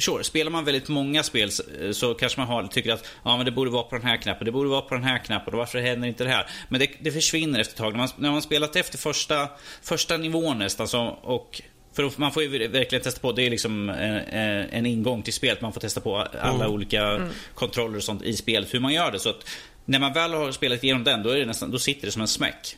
Sure, 0.00 0.24
spelar 0.24 0.50
man 0.50 0.64
väldigt 0.64 0.88
många 0.88 1.22
spel 1.22 1.50
så- 1.92 2.14
kanske 2.14 2.40
man 2.40 2.48
har, 2.48 2.66
tycker 2.66 2.92
att 2.92 3.04
ja, 3.24 3.36
men 3.36 3.46
det 3.46 3.52
borde 3.52 3.70
vara 3.70 3.82
på 3.82 3.96
den 3.96 4.04
här 4.06 4.16
knappen, 4.16 4.44
det 4.44 4.52
borde 4.52 4.68
vara 4.68 4.80
på 4.82 4.94
den 4.94 5.04
här 5.04 5.18
knappen 5.18 5.52
och 5.54 5.58
varför 5.58 5.80
händer 5.80 6.08
inte 6.08 6.24
det 6.24 6.30
här? 6.30 6.46
Men 6.68 6.80
det, 6.80 6.90
det 7.00 7.12
försvinner 7.12 7.60
efter 7.60 7.72
ett 7.74 7.78
tag. 7.78 7.92
När 7.92 7.98
man, 7.98 8.08
när 8.16 8.30
man 8.30 8.42
spelat 8.42 8.76
efter 8.76 8.98
första, 8.98 9.48
första 9.82 10.16
nivån 10.16 10.58
nästan 10.58 10.88
så, 10.88 11.00
och 11.22 11.62
för 11.96 12.10
man 12.16 12.32
får 12.32 12.42
ju 12.42 12.68
verkligen 12.68 13.04
testa 13.04 13.20
på, 13.20 13.32
det 13.32 13.42
är 13.46 13.50
liksom 13.50 13.88
en, 13.88 14.68
en 14.70 14.86
ingång 14.86 15.22
till 15.22 15.32
spelet. 15.32 15.60
Man 15.60 15.72
får 15.72 15.80
testa 15.80 16.00
på 16.00 16.16
alla 16.40 16.68
olika 16.68 17.30
kontroller 17.54 17.96
och 17.96 18.02
sånt 18.04 18.22
i 18.22 18.36
spelet, 18.36 18.74
hur 18.74 18.80
man 18.80 18.92
gör 18.92 19.12
det. 19.12 19.18
Så 19.18 19.30
att 19.30 19.48
när 19.84 19.98
man 19.98 20.12
väl 20.12 20.32
har 20.34 20.52
spelat 20.52 20.84
igenom 20.84 21.04
den, 21.04 21.22
då, 21.22 21.30
är 21.30 21.38
det 21.38 21.46
nästan, 21.46 21.70
då 21.70 21.78
sitter 21.78 22.06
det 22.06 22.12
som 22.12 22.22
en 22.22 22.28
smäck. 22.28 22.76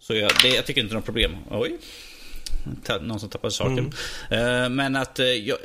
Så 0.00 0.14
jag, 0.14 0.30
det, 0.42 0.48
jag 0.48 0.66
tycker 0.66 0.80
inte 0.80 0.92
det 0.92 0.94
är 0.94 0.98
något 0.98 1.04
problem. 1.04 1.36
Oj. 1.50 1.78
Någon 3.00 3.20
som 3.20 3.28
tappade 3.28 3.52
saken. 3.52 3.92
Eh, 4.30 4.68
men 4.68 4.96
att 4.96 5.18
eh, 5.18 5.26
jag, 5.26 5.58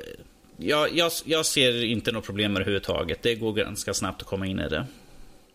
jag, 0.62 0.96
jag, 0.96 1.12
jag 1.26 1.46
ser 1.46 1.84
inte 1.84 2.12
något 2.12 2.26
problem 2.26 2.54
med 2.54 2.60
det 2.60 2.64
överhuvudtaget. 2.64 3.22
Det 3.24 3.36
går 3.36 3.54
ganska 3.54 3.94
snabbt 3.94 4.22
att 4.22 4.28
komma 4.28 4.46
in 4.46 4.60
i 4.60 4.70
det. 4.70 4.86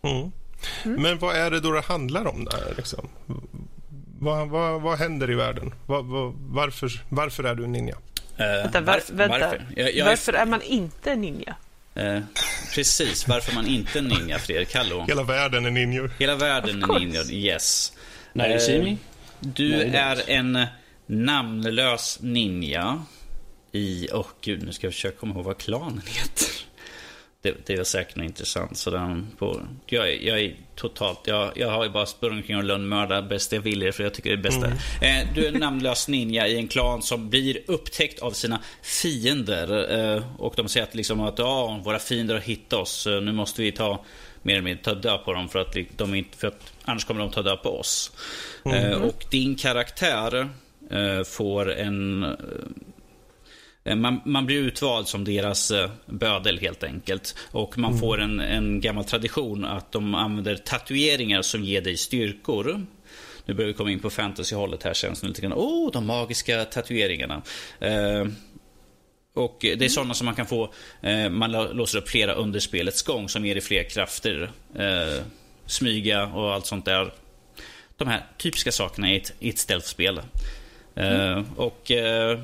Mm. 0.03 0.31
Men 0.85 1.19
vad 1.19 1.37
är 1.37 1.51
det 1.51 1.61
då 1.61 1.73
det 1.73 1.81
handlar 1.81 2.27
om 2.27 2.45
där? 2.45 2.75
Liksom? 2.77 3.09
Vad, 4.19 4.49
vad, 4.49 4.83
vad 4.83 4.99
händer 4.99 5.31
i 5.31 5.35
världen? 5.35 5.75
Vad, 5.87 6.05
vad, 6.05 6.35
varför, 6.39 6.91
varför 7.09 7.45
är 7.45 7.55
du 7.55 7.65
en 7.65 7.73
ninja? 7.73 7.97
Eh, 8.37 8.47
Vänta, 8.47 8.81
var, 8.81 9.01
vänta. 9.13 9.39
Varför? 9.39 9.67
Jag, 9.77 9.95
jag, 9.95 10.05
varför 10.07 10.33
är 10.33 10.47
man 10.47 10.63
inte 10.63 11.17
ninja? 11.17 11.55
eh, 11.95 12.21
precis, 12.75 13.29
varför 13.29 13.55
man 13.55 13.67
inte 13.67 13.99
är 13.99 14.03
ninja, 14.03 14.39
Fredrik. 14.39 14.75
Hallå. 14.75 15.05
Hela 15.09 15.23
världen 15.23 15.67
är 15.67 15.71
ninjor. 15.71 16.11
Hela 16.19 16.35
världen 16.37 16.83
är 16.83 16.99
ninja, 16.99 17.23
yes. 17.31 17.93
När 18.33 18.51
Eh, 18.51 18.57
du? 18.67 18.97
Du 19.41 19.69
Nej, 19.77 19.91
är 19.97 20.17
är 20.17 20.23
en 20.31 20.67
namnlös 21.07 22.19
ninja 22.23 23.03
i... 23.77 24.09
Åh 24.13 24.27
gud, 24.41 24.63
nu 24.63 24.73
ska 24.73 24.87
jag 24.87 24.95
försöka 24.95 25.17
komma 25.19 25.35
ihåg 25.35 25.45
vad 25.45 25.59
klanen 25.59 26.03
heter. 26.07 26.49
Det, 27.43 27.67
det 27.67 27.73
är 27.73 27.85
säkert 27.85 28.17
intressant. 28.17 28.77
Så 28.77 28.91
den 28.91 29.27
på, 29.39 29.61
jag, 29.87 30.23
jag 30.23 30.41
är 30.41 30.57
totalt... 30.75 31.19
Jag, 31.25 31.53
jag 31.57 31.71
har 31.71 31.85
ju 31.85 31.91
bara 31.91 32.07
sprungit 32.07 32.43
omkring 32.43 32.57
och 32.57 32.65
lönnmördat 32.65 33.29
bäst 33.29 33.53
jag 33.53 33.61
vill 33.61 33.93
för 33.93 34.03
jag 34.03 34.15
tycker 34.15 34.31
det 34.31 34.35
är 34.35 34.37
det 34.37 34.43
bästa. 34.43 34.67
Eh, 35.07 35.29
du 35.35 35.45
är 35.47 35.53
en 35.53 35.61
namnlös 35.61 36.09
ninja 36.09 36.49
i 36.49 36.57
en 36.57 36.69
klan 36.69 37.03
som 37.03 37.31
blir 37.31 37.59
upptäckt 37.67 38.19
av 38.19 38.31
sina 38.31 38.61
fiender. 38.83 39.99
Eh, 40.17 40.25
och 40.39 40.55
de 40.57 40.69
säger 40.69 40.87
att, 40.87 40.95
liksom 40.95 41.21
att 41.21 41.39
ja, 41.39 41.81
våra 41.85 41.99
fiender 41.99 42.35
har 42.35 42.43
hittat 42.43 42.79
oss. 42.81 43.07
Eh, 43.07 43.21
Nu 43.21 43.33
måste 43.33 43.63
vi 43.63 43.73
ta 43.73 44.05
mer 44.43 44.55
eller 44.55 44.65
mindre 44.65 44.85
ta 44.85 44.95
död 44.95 45.25
på 45.25 45.33
dem 45.33 45.49
för 45.49 45.59
att, 45.59 45.75
li- 45.75 45.89
de 45.97 46.15
inte, 46.15 46.37
för 46.39 46.49
att 46.49 46.73
annars 46.85 47.05
kommer 47.05 47.21
de 47.21 47.31
ta 47.31 47.43
död 47.43 47.63
på 47.63 47.79
oss. 47.79 48.13
Eh, 48.65 48.93
och 49.03 49.25
din 49.31 49.57
karaktär 49.57 50.49
eh, 50.91 51.23
får 51.25 51.73
en... 51.73 52.37
eh, 53.87 53.97
Man, 53.97 54.21
man 54.25 54.47
blir 54.47 54.57
utvald 54.57 55.09
som 55.09 55.25
deras 55.25 55.71
eh, 55.71 55.91
bödel 56.07 56.59
helt 56.59 56.85
enkelt. 56.85 57.35
Och 57.51 57.79
man 57.79 57.99
får 57.99 58.21
en, 58.21 58.41
en 58.41 58.81
gammal 58.81 59.05
tradition 59.05 59.65
att 59.65 59.93
de 59.93 60.15
använder 60.15 60.57
tatueringar 60.57 61.43
som 61.43 61.65
ger 61.65 61.81
dig 61.81 61.97
styrkor. 61.97 62.87
Nu 63.45 63.55
börjar 63.55 63.69
vi 63.69 63.75
komma 63.75 63.91
in 63.91 64.01
på 64.01 64.11
fantasyhållet 64.11 64.83
här 64.83 64.95
känns 64.95 65.21
det 65.21 65.29
lite 65.29 65.41
grann. 65.41 65.53
Åh, 65.53 65.89
oh, 65.89 65.93
de 65.93 66.07
magiska 66.07 66.65
tatueringarna. 66.65 67.43
Eh, 67.81 68.27
och 69.35 69.57
det 69.61 69.83
är 69.85 69.89
sådana 69.89 70.15
som 70.15 70.25
man 70.25 70.35
kan 70.35 70.47
få, 70.47 70.73
eh, 71.03 71.29
man 71.29 71.55
lå- 71.57 71.73
låser 71.75 71.99
upp 71.99 72.09
flera 72.09 72.33
under 72.33 72.61
spelets 72.61 73.03
gång 73.03 73.29
som 73.29 73.47
ger 73.47 73.55
dig 73.55 73.63
fler 73.63 73.85
krafter. 73.91 74.51
Eh, 74.75 75.23
smyga 75.67 76.27
och 76.27 76.55
allt 76.55 76.67
sånt 76.67 76.85
där. 76.85 77.13
De 77.97 78.09
här 78.09 78.27
typiska 78.39 78.73
sakerna 78.73 79.13
i 79.13 79.17
ett, 79.17 79.33
i 79.39 79.49
ett 79.49 79.59
stealth-spel. 79.59 80.21
Eh, 80.95 81.43
och 81.57 81.91
eh, 81.91 82.41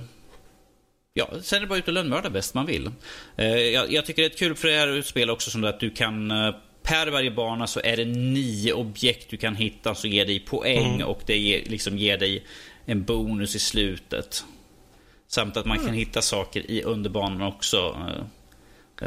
Ja, 1.14 1.28
sen 1.42 1.56
är 1.56 1.60
det 1.60 1.66
bara 1.66 1.78
ut 1.78 1.88
och 1.88 1.94
lönnmörda 1.94 2.30
bäst 2.30 2.54
man 2.54 2.66
vill. 2.66 2.90
Eh, 3.36 3.46
jag, 3.58 3.92
jag 3.92 4.06
tycker 4.06 4.22
det 4.22 4.34
är 4.34 4.38
kul 4.38 4.54
för 4.54 4.68
det 4.68 4.74
här 4.74 5.02
spelet 5.02 5.32
också 5.32 5.50
som 5.50 5.64
att 5.64 5.80
du 5.80 5.90
kan 5.90 6.30
eh, 6.30 6.54
per 6.82 7.06
varje 7.10 7.30
bana 7.30 7.66
så 7.66 7.80
är 7.84 7.96
det 7.96 8.04
nio 8.04 8.72
objekt 8.72 9.30
du 9.30 9.36
kan 9.36 9.56
hitta 9.56 9.94
som 9.94 10.10
ger 10.10 10.26
dig 10.26 10.40
poäng 10.40 10.94
Mm. 10.94 11.06
och 11.06 11.22
det 11.26 11.38
ger, 11.38 11.64
liksom 11.66 11.98
ger 11.98 12.18
dig 12.18 12.44
en 12.86 13.04
bonus 13.04 13.54
i 13.54 13.58
slutet. 13.58 14.44
Samt 15.28 15.56
att 15.56 15.66
man 15.66 15.76
Mm. 15.76 15.86
kan 15.86 15.96
hitta 15.96 16.22
saker 16.22 16.70
i 16.70 16.82
underbanan 16.82 17.42
också. 17.42 17.96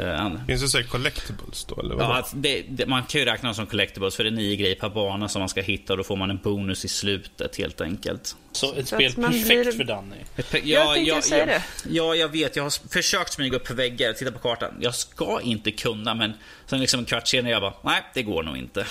Eh, 0.00 0.32
Finns 0.46 0.62
det 0.62 0.68
så 0.68 0.78
här 0.78 0.84
collectibles 0.84 1.64
då, 1.64 1.80
eller 1.80 1.90
Ja, 1.94 1.96
vadå? 1.96 2.12
att 2.12 2.32
det, 2.34 2.62
det, 2.68 2.86
man 2.86 3.02
kan 3.02 3.18
ju 3.20 3.24
räkna 3.24 3.48
dem 3.48 3.54
som 3.54 3.66
collectibles 3.66 4.16
för 4.16 4.24
det 4.24 4.30
är 4.30 4.32
nio 4.32 4.56
grejer 4.56 4.74
per 4.74 4.88
bana 4.88 5.28
som 5.28 5.40
man 5.40 5.48
ska 5.48 5.60
hitta 5.60 5.92
och 5.92 5.96
då 5.96 6.04
får 6.04 6.16
man 6.16 6.30
en 6.30 6.36
bonus 6.42 6.84
i 6.84 6.88
slutet 6.88 7.56
helt 7.56 7.80
enkelt. 7.80 8.36
Så 8.52 8.74
ett 8.74 8.88
Så 8.88 8.94
spel 8.96 9.12
man 9.16 9.32
perfekt 9.32 9.62
blir- 9.62 9.72
för 9.72 9.84
Danny. 9.84 10.16
Ja, 10.36 10.42
Jag 10.62 10.94
tänkte 10.94 11.10
ja, 11.14 11.22
säga 11.22 11.38
ja, 11.40 11.46
det. 11.46 11.62
Ja, 11.90 12.14
jag 12.14 12.28
vet. 12.28 12.56
Jag 12.56 12.62
har 12.62 12.88
försökt 12.92 13.32
smyga 13.32 13.56
upp 13.56 13.66
för 13.66 13.74
väggar, 13.74 14.12
titta 14.12 14.32
på 14.32 14.38
kartan. 14.38 14.74
Jag 14.80 14.94
ska 14.94 15.40
inte 15.40 15.70
kunna, 15.70 16.14
men 16.14 16.32
sen 16.66 16.80
liksom 16.80 17.00
en 17.00 17.06
kvart 17.06 17.28
senare 17.28 17.52
jag 17.52 17.62
bara, 17.62 17.74
nej, 17.84 18.02
det 18.14 18.22
går 18.22 18.42
nog 18.42 18.56
inte. 18.56 18.86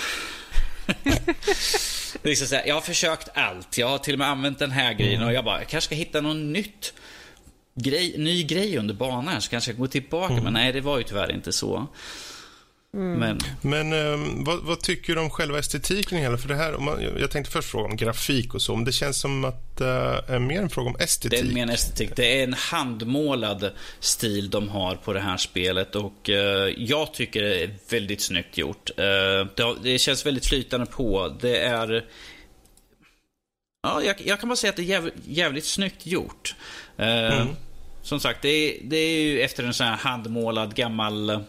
liksom 2.23 2.47
så 2.47 2.55
här, 2.55 2.63
jag 2.67 2.73
har 2.75 2.81
försökt 2.81 3.29
allt. 3.33 3.77
Jag 3.77 3.87
har 3.87 3.97
till 3.97 4.13
och 4.13 4.19
med 4.19 4.27
använt 4.29 4.59
den 4.59 4.71
här 4.71 4.93
grejen 4.93 5.23
och 5.23 5.33
jag 5.33 5.45
bara, 5.45 5.59
jag 5.59 5.67
kanske 5.67 5.85
ska 5.85 5.95
hitta 5.95 6.21
något 6.21 6.35
nytt 6.37 6.93
grej, 7.75 8.15
ny 8.17 8.43
grej 8.43 8.77
under 8.77 8.93
banan 8.93 9.41
så 9.41 9.49
kanske 9.49 9.71
jag 9.71 9.77
går 9.77 9.87
tillbaka. 9.87 10.33
Men 10.33 10.53
nej, 10.53 10.71
det 10.73 10.81
var 10.81 10.97
ju 10.97 11.03
tyvärr 11.03 11.31
inte 11.31 11.53
så. 11.53 11.87
Men 12.97 13.39
Men 13.61 13.93
ehm, 13.93 14.43
vad, 14.43 14.59
vad 14.63 14.79
tycker 14.79 15.15
du 15.15 15.21
om 15.21 15.29
själva 15.29 15.59
estetiken 15.59 16.17
hela? 16.17 16.37
För 16.37 16.47
det 16.47 16.55
här, 16.55 16.75
om 16.75 16.85
man, 16.85 17.01
jag 17.19 17.31
tänkte 17.31 17.51
först 17.51 17.69
fråga 17.69 17.85
om 17.85 17.97
grafik 17.97 18.53
och 18.53 18.61
så, 18.61 18.75
men 18.75 18.85
det 18.85 18.91
känns 18.91 19.17
som 19.21 19.45
att 19.45 19.77
det 19.77 20.23
är 20.27 20.39
mer 20.39 20.61
en 20.61 20.69
fråga 20.69 20.87
om 20.89 20.95
Det 20.97 21.03
estetik. 21.03 21.39
är 21.39 21.53
mer 21.53 21.63
en 21.63 21.69
estetik. 21.69 22.15
Det 22.15 22.39
är 22.39 22.43
en 22.43 22.53
handmålad 22.53 23.71
stil 23.99 24.49
de 24.49 24.69
har 24.69 24.95
på 24.95 25.13
det 25.13 25.19
här 25.19 25.37
spelet 25.37 25.95
och 25.95 26.29
eh, 26.29 26.73
jag 26.77 27.13
tycker 27.13 27.41
det 27.41 27.63
är 27.63 27.69
väldigt 27.89 28.21
snyggt 28.21 28.57
gjort. 28.57 28.89
Eh, 28.97 29.03
det, 29.55 29.59
har- 29.63 29.83
det 29.83 29.99
känns 29.99 30.25
väldigt 30.25 30.45
flytande 30.45 30.85
på. 30.85 31.37
Det 31.41 31.57
är... 31.57 32.05
Ja, 33.83 34.03
jag, 34.03 34.15
jag 34.25 34.39
kan 34.39 34.49
bara 34.49 34.55
säga 34.55 34.69
att 34.69 34.75
det 34.75 34.81
är 34.81 34.85
jävligt, 34.85 35.13
jävligt 35.27 35.65
snyggt 35.65 36.05
gjort. 36.05 36.55
Eh, 36.97 37.45
Som 38.05 38.19
sagt, 38.19 38.41
det 38.41 38.49
är, 38.49 38.77
det 38.83 38.97
är 38.97 39.21
ju 39.21 39.41
efter 39.41 39.63
en 39.63 39.73
sån 39.73 39.87
här 39.87 39.95
handmålad 39.97 40.75
gammal... 40.75 41.29
eh, 41.29 41.39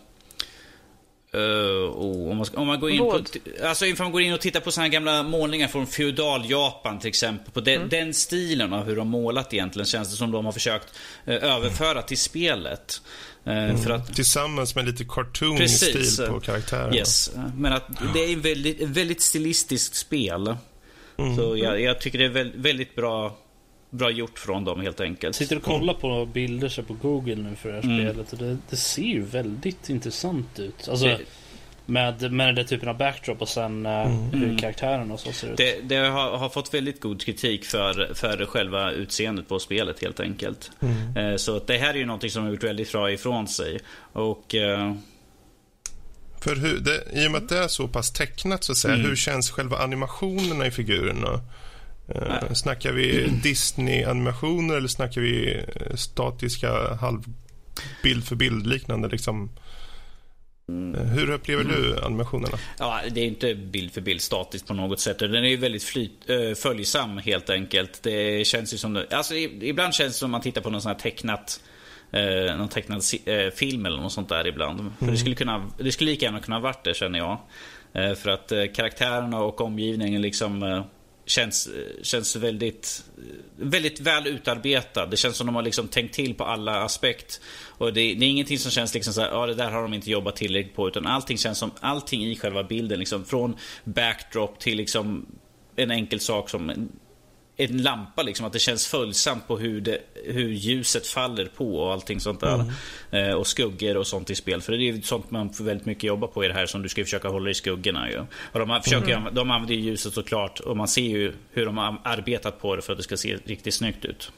oh, 1.41 2.31
om, 2.31 2.37
man, 2.37 2.47
om 2.55 2.67
man 2.67 2.81
går 2.81 2.91
in 2.91 2.99
på, 2.99 3.21
alltså 3.65 3.87
ifall 3.87 4.05
man 4.05 4.13
går 4.13 4.23
in 4.23 4.33
och 4.33 4.41
tittar 4.41 4.61
på 4.61 4.71
såna 4.73 4.83
här 4.85 4.93
gamla 4.93 5.23
målningar 5.23 5.69
från 5.69 5.87
feudal 5.87 6.51
Japan 6.51 6.99
till 6.99 7.09
exempel. 7.09 7.53
På 7.53 7.61
den, 7.61 7.77
Mm. 7.77 7.89
den 7.89 8.15
stilen 8.15 8.73
av 8.73 8.85
hur 8.85 8.97
de 8.97 9.09
målat 9.09 9.55
egentligen 9.55 9.87
känns 9.87 10.11
det 10.11 10.17
som 10.17 10.31
de 10.31 10.45
har 10.45 10.53
försökt 10.53 10.87
eh, 11.25 11.35
överföra 11.45 12.03
till 12.03 12.19
spelet. 12.19 13.03
Eh, 13.45 13.77
För 13.77 13.91
att 13.91 14.15
Tillsammans 14.15 14.75
med 14.75 14.87
lite 14.87 15.05
cartoon 15.05 15.57
Precis. 15.57 16.13
stil 16.15 16.27
på 16.29 16.41
karaktärerna. 16.41 16.95
Yes, 16.97 17.31
men 17.57 17.73
att 17.73 17.89
det 18.15 18.21
är 18.25 18.33
ett 18.33 18.45
väldigt, 18.45 18.81
ett 18.81 18.89
väldigt 18.89 19.21
stilistiskt 19.21 19.95
spel. 19.97 20.57
Så 21.37 21.57
jag, 21.57 21.81
jag 21.81 22.01
tycker 22.01 22.19
det 22.19 22.25
är 22.25 22.29
väl- 22.29 22.53
väldigt 22.57 22.95
bra, 22.95 23.37
bra 23.91 24.11
gjort 24.11 24.39
från 24.39 24.65
dem 24.65 24.81
helt 24.81 25.01
enkelt. 25.01 25.23
Jag 25.23 25.35
sitter 25.35 25.57
och 25.57 25.63
kollar 25.63 25.95
på 25.95 26.27
bilder 26.27 26.69
så 26.69 26.83
på 26.83 26.95
Google 26.95 27.35
nu 27.37 27.57
för 27.57 27.69
det 27.69 27.75
här 27.75 27.83
Mm. 27.83 27.99
spelet 28.09 28.33
och 28.33 28.39
det, 28.39 28.57
det 28.71 28.77
ser 28.77 29.03
ju 29.03 29.23
väldigt 29.23 29.89
intressant 29.91 30.59
ut. 30.59 30.89
Alltså 30.89 31.07
Det- 31.07 31.19
med, 31.89 32.33
med 32.33 32.49
den 32.49 32.55
där 32.55 32.65
typen 32.65 32.89
av 32.89 32.97
backdrop 32.99 33.43
och 33.43 33.49
sen 33.49 33.87
eh, 33.87 34.07
hur 34.33 34.59
karaktärerna 34.59 35.15
och 35.15 35.21
så 35.21 35.33
ser 35.33 35.49
ut. 35.51 35.57
Det, 35.57 35.81
det 35.83 35.97
har, 35.97 36.37
har 36.37 36.49
fått 36.49 36.75
väldigt 36.75 37.01
god 37.01 37.23
kritik 37.25 37.65
för, 37.65 38.15
för 38.15 38.47
själva 38.47 38.91
utseendet 38.93 39.49
på 39.49 39.59
spelet 39.59 40.03
helt 40.03 40.21
enkelt. 40.21 40.71
Eh, 41.17 41.37
Så 41.37 41.59
det 41.59 41.79
här 41.79 41.91
är 41.95 41.99
ju 41.99 42.05
någonting 42.07 42.31
som 42.31 42.43
har 42.45 42.51
gjort 42.51 42.65
väldigt 42.65 42.93
bra 42.93 43.11
ifrån 43.13 43.49
sig. 43.49 43.79
Och 44.13 44.55
eh, 44.55 44.95
För 46.41 46.57
hur, 46.57 46.79
det, 46.79 47.23
I 47.25 47.27
och 47.27 47.33
med 47.33 47.43
att 47.43 47.49
det 47.49 47.59
är 47.59 47.69
så 47.69 47.89
pass 47.89 48.13
tecknat, 48.13 48.65
så 48.65 48.73
att 48.73 48.79
säga, 48.79 48.95
Mm. 48.95 49.07
hur 49.07 49.17
känns 49.17 49.51
själva 49.51 49.77
animationerna 49.79 50.67
i 50.67 50.71
figurerna? 50.71 51.41
Eh, 52.09 52.53
snackar 52.53 52.93
vi 52.93 53.29
Disney-animationer 53.43 54.75
eller 54.77 54.89
snackar 54.89 55.21
vi 55.21 55.55
eh, 55.55 55.95
statiska 55.97 56.95
halv 56.95 57.23
bild 58.03 58.25
för 58.25 58.37
bild 58.37 58.67
liknande 58.67 59.09
liksom? 59.09 59.51
Mm. 60.69 60.95
Eh, 61.01 61.07
Hur 61.07 61.31
upplever 61.31 61.65
du 61.65 61.99
animationerna? 62.05 62.59
Ja, 62.79 63.01
det 63.11 63.21
är 63.21 63.25
inte 63.27 63.55
bild 63.55 63.93
för 63.93 64.01
bild 64.01 64.21
statiskt 64.21 64.67
på 64.67 64.75
något 64.75 65.01
sätt. 65.01 65.19
Den 65.19 65.35
är 65.35 65.49
ju 65.49 65.57
väldigt 65.57 65.85
flyt, 65.85 66.31
äh, 66.31 66.55
följsam 66.57 67.19
helt 67.19 67.51
enkelt. 67.51 68.03
Det 68.03 68.47
känns 68.47 68.75
ju 68.75 68.79
som... 68.79 68.93
det- 68.95 69.07
Alltså, 69.11 69.35
ibland 69.35 69.95
känns 69.95 70.13
det 70.13 70.19
som 70.19 70.31
man 70.31 70.41
tittar 70.41 70.61
på 70.61 70.71
någon 70.71 70.81
sån 70.83 70.93
här 70.93 70.99
tecknat... 70.99 71.61
Eh, 72.13 72.57
någon 72.57 72.69
tecknad 72.69 73.03
eh, 73.27 73.51
film 73.55 73.87
eller 73.87 73.97
något 74.01 74.13
sånt 74.13 74.29
där 74.29 74.47
ibland. 74.47 74.93
För 74.99 75.07
det, 75.07 75.17
skulle 75.17 75.35
kunna, 75.35 75.71
det 75.79 75.93
skulle 75.93 76.11
lika 76.11 76.25
gärna 76.25 76.41
kunna 76.41 76.57
ha 76.57 76.61
varit 76.61 76.85
det 76.85 76.95
känner 76.97 77.19
jag. 77.19 77.39
Eh, 77.93 78.15
för 78.15 78.31
att 78.31 78.53
eh, 78.53 78.65
karaktärerna 78.75 79.41
och 79.41 79.61
omgivningen 79.61 80.23
liksom 80.23 80.63
eh, 80.63 80.85
känns, 81.27 81.67
eh, 81.67 82.03
känns 82.03 82.37
väldigt, 82.37 83.05
eh, 83.19 83.25
väldigt 83.57 84.01
väl 84.01 84.27
utarbetad. 84.27 85.07
Det 85.07 85.17
känns 85.17 85.37
som 85.37 85.47
de 85.47 85.55
har 85.55 85.63
liksom 85.63 85.89
tänkt 85.89 86.15
till 86.15 86.35
på 86.35 86.45
alla 86.45 86.85
aspekt. 86.85 87.41
Och 87.65 87.93
det, 87.93 88.15
det 88.15 88.25
är 88.25 88.29
ingenting 88.29 88.59
som 88.59 88.71
känns 88.71 88.95
liksom 88.95 89.13
så 89.13 89.21
här, 89.21 89.29
ja 89.29 89.47
det 89.47 89.55
där 89.55 89.71
har 89.71 89.83
de 89.83 89.95
inte 89.95 90.11
jobbat 90.11 90.37
tillräckligt 90.37 90.77
på. 90.77 90.89
Utan 90.89 91.07
allting 91.07 91.39
känns 91.39 91.59
som, 91.59 91.71
allting 91.81 92.25
i 92.27 92.37
själva 92.37 92.65
bilden 92.65 92.99
liksom. 92.99 93.25
Från 93.25 93.57
backdrop 93.85 94.59
till 94.59 94.77
liksom 94.77 95.27
en 95.77 95.91
enkel 95.91 96.21
sak 96.21 96.51
som 96.51 96.89
en, 97.57 97.83
lampa 97.83 98.23
liksom. 98.23 98.47
Att 98.47 98.53
det 98.53 98.59
känns 98.59 98.87
följsamt 98.87 99.49
på 99.49 99.59
hur, 99.59 99.81
det, 99.81 99.99
hur 100.25 100.49
ljuset 100.49 101.07
faller 101.07 101.47
på 101.57 101.77
och 101.79 101.93
allting 101.93 102.21
sånt 102.21 102.41
där. 102.41 102.65
Eh, 103.11 103.35
och 103.35 103.47
skuggor 103.47 103.97
och 103.97 104.07
sånt 104.07 104.31
i 104.31 104.35
spel. 104.35 104.63
För 104.63 104.73
det 104.73 104.79
är 104.79 104.93
ju 104.93 105.03
sånt 105.03 105.31
man 105.31 105.53
får 105.53 105.65
väldigt 105.65 105.87
mycket 105.87 106.05
jobba 106.05 106.27
på 106.27 106.45
i 106.45 106.49
det 106.49 106.55
här 106.55 106.67
som 106.67 106.83
du 106.83 106.89
ska 106.89 107.05
försöka 107.05 107.29
hålla 107.29 107.51
i 107.51 107.55
skuggorna 107.55 108.11
ju. 108.11 108.19
Och 108.53 108.67
de, 108.67 108.81
försöker, 108.85 109.09
ju- 109.09 109.31
de 109.33 109.51
använder 109.51 109.75
ju 109.75 109.81
ljuset 109.81 110.15
såklart 110.15 110.61
och 110.61 110.77
man 110.77 110.89
ser 110.89 111.03
ju 111.03 111.33
hur 111.53 111.67
de 111.67 111.79
har 111.79 112.01
arbetat 112.05 112.61
på 112.61 112.77
det 112.77 112.83
för 112.83 112.93
att 112.93 112.99
det 112.99 113.03
ska 113.05 113.17
se 113.17 113.37
riktigt 113.45 113.75
snyggt 113.75 114.05
ut. 114.05 114.33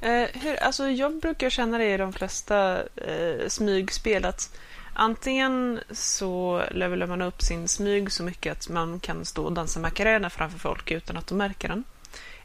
Eh, 0.00 0.28
hur, 0.42 0.56
alltså 0.56 0.88
jag 0.88 1.20
brukar 1.20 1.50
känna 1.50 1.78
det 1.78 1.94
i 1.94 1.96
de 1.96 2.12
flesta 2.12 2.78
eh, 2.96 3.48
smygspel 3.48 4.24
att 4.24 4.58
antingen 4.98 5.80
så 5.90 6.62
levelar 6.70 7.06
man 7.06 7.22
upp 7.22 7.42
sin 7.42 7.68
smyg 7.68 8.12
så 8.12 8.22
mycket 8.22 8.52
att 8.52 8.68
man 8.68 9.00
kan 9.00 9.24
stå 9.24 9.44
och 9.44 9.52
dansa 9.52 9.80
macarena 9.80 10.30
framför 10.30 10.58
folk 10.58 10.90
utan 10.90 11.16
att 11.16 11.26
de 11.26 11.38
märker 11.38 11.68
den. 11.68 11.84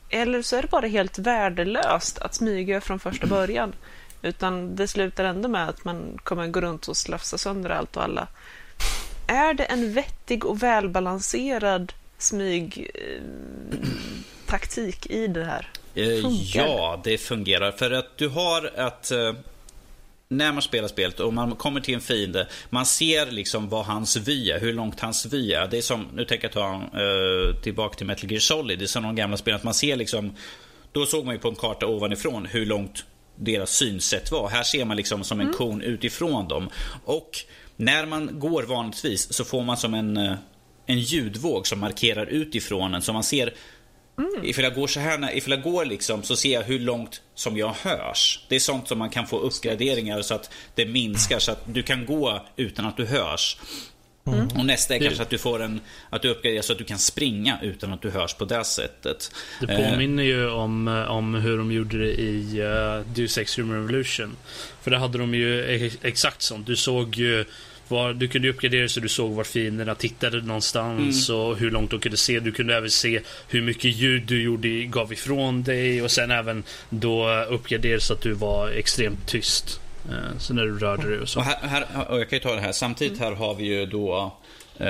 Eller 0.10 0.42
så 0.42 0.56
är 0.56 0.62
det 0.62 0.68
bara 0.68 0.88
helt 0.88 1.20
värdelöst 1.20 2.20
att 2.20 2.36
smyga 2.36 2.82
från 2.82 3.00
första 3.00 3.28
början. 3.28 3.74
Utan 4.22 4.76
det 4.76 4.88
slutar 4.88 5.24
ändå 5.24 5.50
med 5.50 5.70
att 5.70 5.86
man 5.86 6.20
kommer 6.24 6.48
gå 6.48 6.62
runt 6.62 6.88
och 6.88 6.98
slafsa 6.98 7.38
sönder 7.38 7.70
allt 7.70 7.98
och 7.98 8.04
alla. 8.04 8.28
Är 9.28 9.54
det 9.54 9.64
en 9.64 9.94
vettig 9.94 10.46
och 10.46 10.64
välbalanserad 10.64 11.94
smygtaktik 12.18 15.06
i 15.06 15.28
det 15.28 15.46
här? 15.46 15.70
Eh, 15.96 16.22
Funkar 16.22 16.68
Ja, 16.68 17.02
det 17.04 17.18
fungerar. 17.18 17.72
För 17.72 17.92
att 17.92 18.18
du 18.18 18.28
har 18.28 18.72
att... 18.78 19.12
När 20.38 20.52
man 20.52 20.62
spelar 20.62 20.88
spelet 20.88 21.20
och 21.20 21.34
man 21.34 21.56
kommer 21.56 21.82
till 21.82 21.94
en 21.94 22.02
fiende, 22.02 22.48
man 22.70 22.86
ser 22.86 23.32
liksom 23.32 23.70
vad 23.70 23.86
hans 23.86 24.18
vy 24.18 24.52
är, 24.52 24.60
hur 24.60 24.74
långt 24.74 25.00
hans 25.00 25.26
vy 25.26 25.54
är. 25.54 25.68
Det 25.68 25.78
är 25.78 25.82
som, 25.82 26.08
nu 26.14 26.26
tänker 26.26 26.46
jag 26.46 26.52
ta 26.52 26.74
eh, 26.74 27.62
tillbaka 27.62 27.98
till 27.98 28.08
Metal 28.08 28.32
Gear 28.32 28.40
Solid, 28.40 28.80
det 28.80 28.86
är 28.86 28.88
som 28.88 29.04
de 29.04 29.16
gamla 29.16 29.38
spelen, 29.38 29.56
att 29.56 29.64
man 29.64 29.74
ser 29.74 29.96
liksom... 29.96 30.36
Då 30.92 31.06
såg 31.06 31.26
man 31.26 31.36
ju 31.36 31.40
på 31.42 31.50
en 31.50 31.56
karta 31.56 31.88
ovanifrån 31.88 32.46
hur 32.46 32.66
långt 32.66 33.06
deras 33.36 33.70
synsätt 33.70 34.32
var. 34.32 34.50
Här 34.50 34.64
ser 34.64 34.86
man 34.86 34.98
liksom 34.98 35.24
som 35.24 35.40
en 35.40 35.54
kon 35.54 35.82
utifrån 35.82 36.48
dem. 36.48 36.70
Och 37.06 37.30
när 37.76 38.06
man 38.06 38.40
går 38.40 38.64
vanligtvis 38.64 39.34
så 39.34 39.44
får 39.44 39.64
man 39.64 39.78
som 39.78 39.94
en, 39.94 40.18
eh, 40.18 40.36
en 40.86 41.00
ljudvåg 41.00 41.68
som 41.68 41.80
markerar 41.80 42.26
utifrån 42.26 42.94
en. 42.94 43.02
Så 43.02 43.14
man 43.14 43.24
ser 43.24 43.54
Ifall 44.44 44.64
jag 44.64 44.76
går 44.76 44.88
så 44.88 45.00
här, 45.00 45.38
ifall 45.38 45.52
jag 45.52 45.62
går 45.62 45.86
liksom 45.86 46.24
så 46.24 46.36
ser 46.36 46.54
jag 46.54 46.64
hur 46.64 46.80
långt 46.80 47.22
som 47.36 47.58
jag 47.58 47.74
hörs. 47.82 48.40
Det 48.50 48.56
är 48.56 48.60
sånt 48.60 48.88
som 48.88 48.98
man 49.00 49.10
kan 49.10 49.28
få 49.28 49.40
uppgraderingar 49.40 50.22
så 50.22 50.34
att 50.34 50.50
det 50.76 50.86
minskar 50.86 51.40
så 51.40 51.52
att 51.52 51.62
du 51.66 51.84
kan 51.84 52.06
gå 52.06 52.46
utan 52.56 52.86
att 52.86 52.98
du 52.98 53.06
hörs. 53.06 53.58
Och 54.58 54.66
nästa 54.66 54.96
är 54.96 55.00
Det- 55.00 55.06
kanske 55.06 55.24
att 55.24 55.30
du 55.30 55.38
får 55.38 55.62
en, 55.62 55.82
att 56.10 56.22
du 56.22 56.30
uppgraderar 56.30 56.62
så 56.62 56.72
att 56.72 56.78
du 56.78 56.84
kan 56.84 56.98
springa 56.98 57.60
utan 57.62 57.94
att 57.94 58.02
du 58.02 58.10
hörs 58.10 58.34
på 58.34 58.46
det 58.46 58.64
sättet. 58.64 59.32
Det 59.62 59.74
Eh, 59.74 59.90
påminner 59.92 60.24
ju 60.24 60.50
om, 60.50 60.88
eh, 60.88 61.04
om 61.12 61.34
hur 61.36 61.58
de 61.58 61.72
gjorde 61.72 61.98
det 61.98 62.14
i 62.22 62.62
uh, 62.62 63.06
Deus 63.16 63.38
Ex 63.38 63.58
Human 63.60 63.76
Revolution. 63.76 64.36
För 64.82 64.92
där 64.92 64.98
hade 64.98 65.18
de 65.18 65.34
ju 65.36 65.66
ex- 65.86 65.98
exakt 66.02 66.42
sånt. 66.42 66.68
Du 66.68 66.76
såg 66.76 67.16
ju 67.16 67.46
var, 67.88 68.14
du 68.14 68.28
kunde 68.28 68.50
uppgradera 68.50 68.90
så 68.90 69.00
du 69.00 69.10
såg 69.10 69.32
var 69.32 69.44
fienderna 69.44 69.96
tittade 69.96 70.42
någonstans 70.42 71.30
Mm. 71.30 71.42
och 71.42 71.58
hur 71.58 71.72
långt 71.72 71.92
de 71.92 72.00
kunde 72.00 72.18
se. 72.18 72.40
Du 72.40 72.52
kunde 72.52 72.76
även 72.76 72.90
se 72.90 73.22
hur 73.48 73.62
mycket 73.62 73.96
ljud 73.96 74.24
du 74.24 74.44
gjorde, 74.44 74.68
gav 74.70 75.14
ifrån 75.14 75.64
dig 75.64 76.02
och 76.02 76.12
sen 76.12 76.32
även 76.32 76.64
då 76.90 77.30
uppgraderade 77.50 78.02
så 78.02 78.14
att 78.14 78.22
du 78.22 78.34
var 78.34 78.70
extremt 78.70 79.28
tyst. 79.28 79.80
Eh, 80.10 80.38
så 80.40 80.54
när 80.54 80.66
du 80.66 80.80
rörde 80.80 81.10
dig 81.10 81.20
och 81.20 81.30
så. 81.30 81.40
Och, 81.40 81.46
här, 81.46 81.58
här, 81.68 82.12
och 82.12 82.20
jag 82.20 82.30
kan 82.30 82.38
ju 82.38 82.44
ta 82.44 82.56
det 82.56 82.62
här. 82.62 82.72
Samtidigt 82.72 83.20
här 83.20 83.32
har 83.32 83.56
vi 83.56 83.64
ju 83.66 83.86
då 83.86 84.38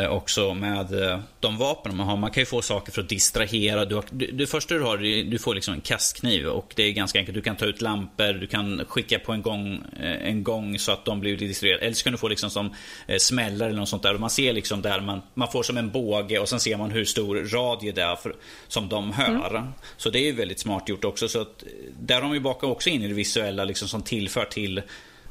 också 0.10 0.54
med 0.54 1.04
eh, 1.04 1.20
de 1.40 1.58
vapen 1.58 1.98
man 1.98 2.08
har. 2.08 2.18
Man 2.18 2.32
kan 2.32 2.42
ju 2.42 2.46
få 2.46 2.62
saker 2.62 2.92
för 2.92 3.02
att 3.02 3.10
distrahera. 3.10 3.86
Du 3.86 3.96
har, 3.96 4.06
du, 4.10 4.32
det 4.32 4.48
första 4.48 4.76
du 4.76 4.82
har, 4.82 4.98
du 5.32 5.40
får 5.40 5.56
liksom 5.56 5.74
en 5.74 5.82
kastkniv 5.82 6.48
och 6.48 6.74
det 6.76 6.84
är 6.84 6.92
ganska 6.92 7.20
enkelt. 7.20 7.36
Du 7.36 7.42
kan 7.42 7.56
ta 7.56 7.66
ut 7.66 7.82
lampor, 7.82 8.34
du 8.34 8.48
kan 8.48 8.86
skicka 8.88 9.20
på 9.20 9.32
en 9.32 9.42
gång, 9.42 9.84
eh, 10.00 10.30
en 10.30 10.44
gång 10.44 10.80
så 10.80 10.92
att 10.92 11.06
de 11.06 11.20
blir 11.20 11.38
distraherade. 11.38 11.86
Eller 11.86 11.94
så 11.94 12.04
kan 12.04 12.12
du 12.12 12.18
få 12.18 12.28
liksom 12.28 12.50
som 12.50 12.76
smällar 13.18 13.68
eller 13.68 13.80
något 13.80 13.90
sånt 13.90 14.04
där. 14.04 14.18
Man 14.18 14.30
ser 14.30 14.54
liksom 14.54 14.82
där 14.82 15.00
man, 15.00 15.22
man 15.34 15.52
får 15.52 15.64
som 15.64 15.78
en 15.78 15.92
båge 15.92 16.40
och 16.40 16.50
sen 16.50 16.60
ser 16.60 16.78
man 16.78 16.92
hur 16.92 17.06
stor 17.06 17.36
radie 17.36 17.92
det 17.92 18.02
är 18.02 18.16
för, 18.16 18.36
som 18.68 18.90
de 18.90 19.12
hör. 19.12 19.56
Mm. 19.56 19.68
Så 19.98 20.10
det 20.10 20.20
är 20.20 20.26
ju 20.26 20.32
väldigt 20.32 20.60
smart 20.60 20.90
gjort 20.90 21.06
också. 21.06 21.28
Så 21.28 21.42
att, 21.42 21.64
där 22.00 22.16
har 22.16 22.22
de 22.22 22.34
ju 22.34 22.40
bakat 22.40 22.70
också 22.70 22.90
in 22.90 23.04
i 23.04 23.08
det 23.08 23.14
visuella 23.14 23.64
liksom 23.64 23.88
som 23.88 24.02
tillför 24.02 24.46
till 24.46 24.82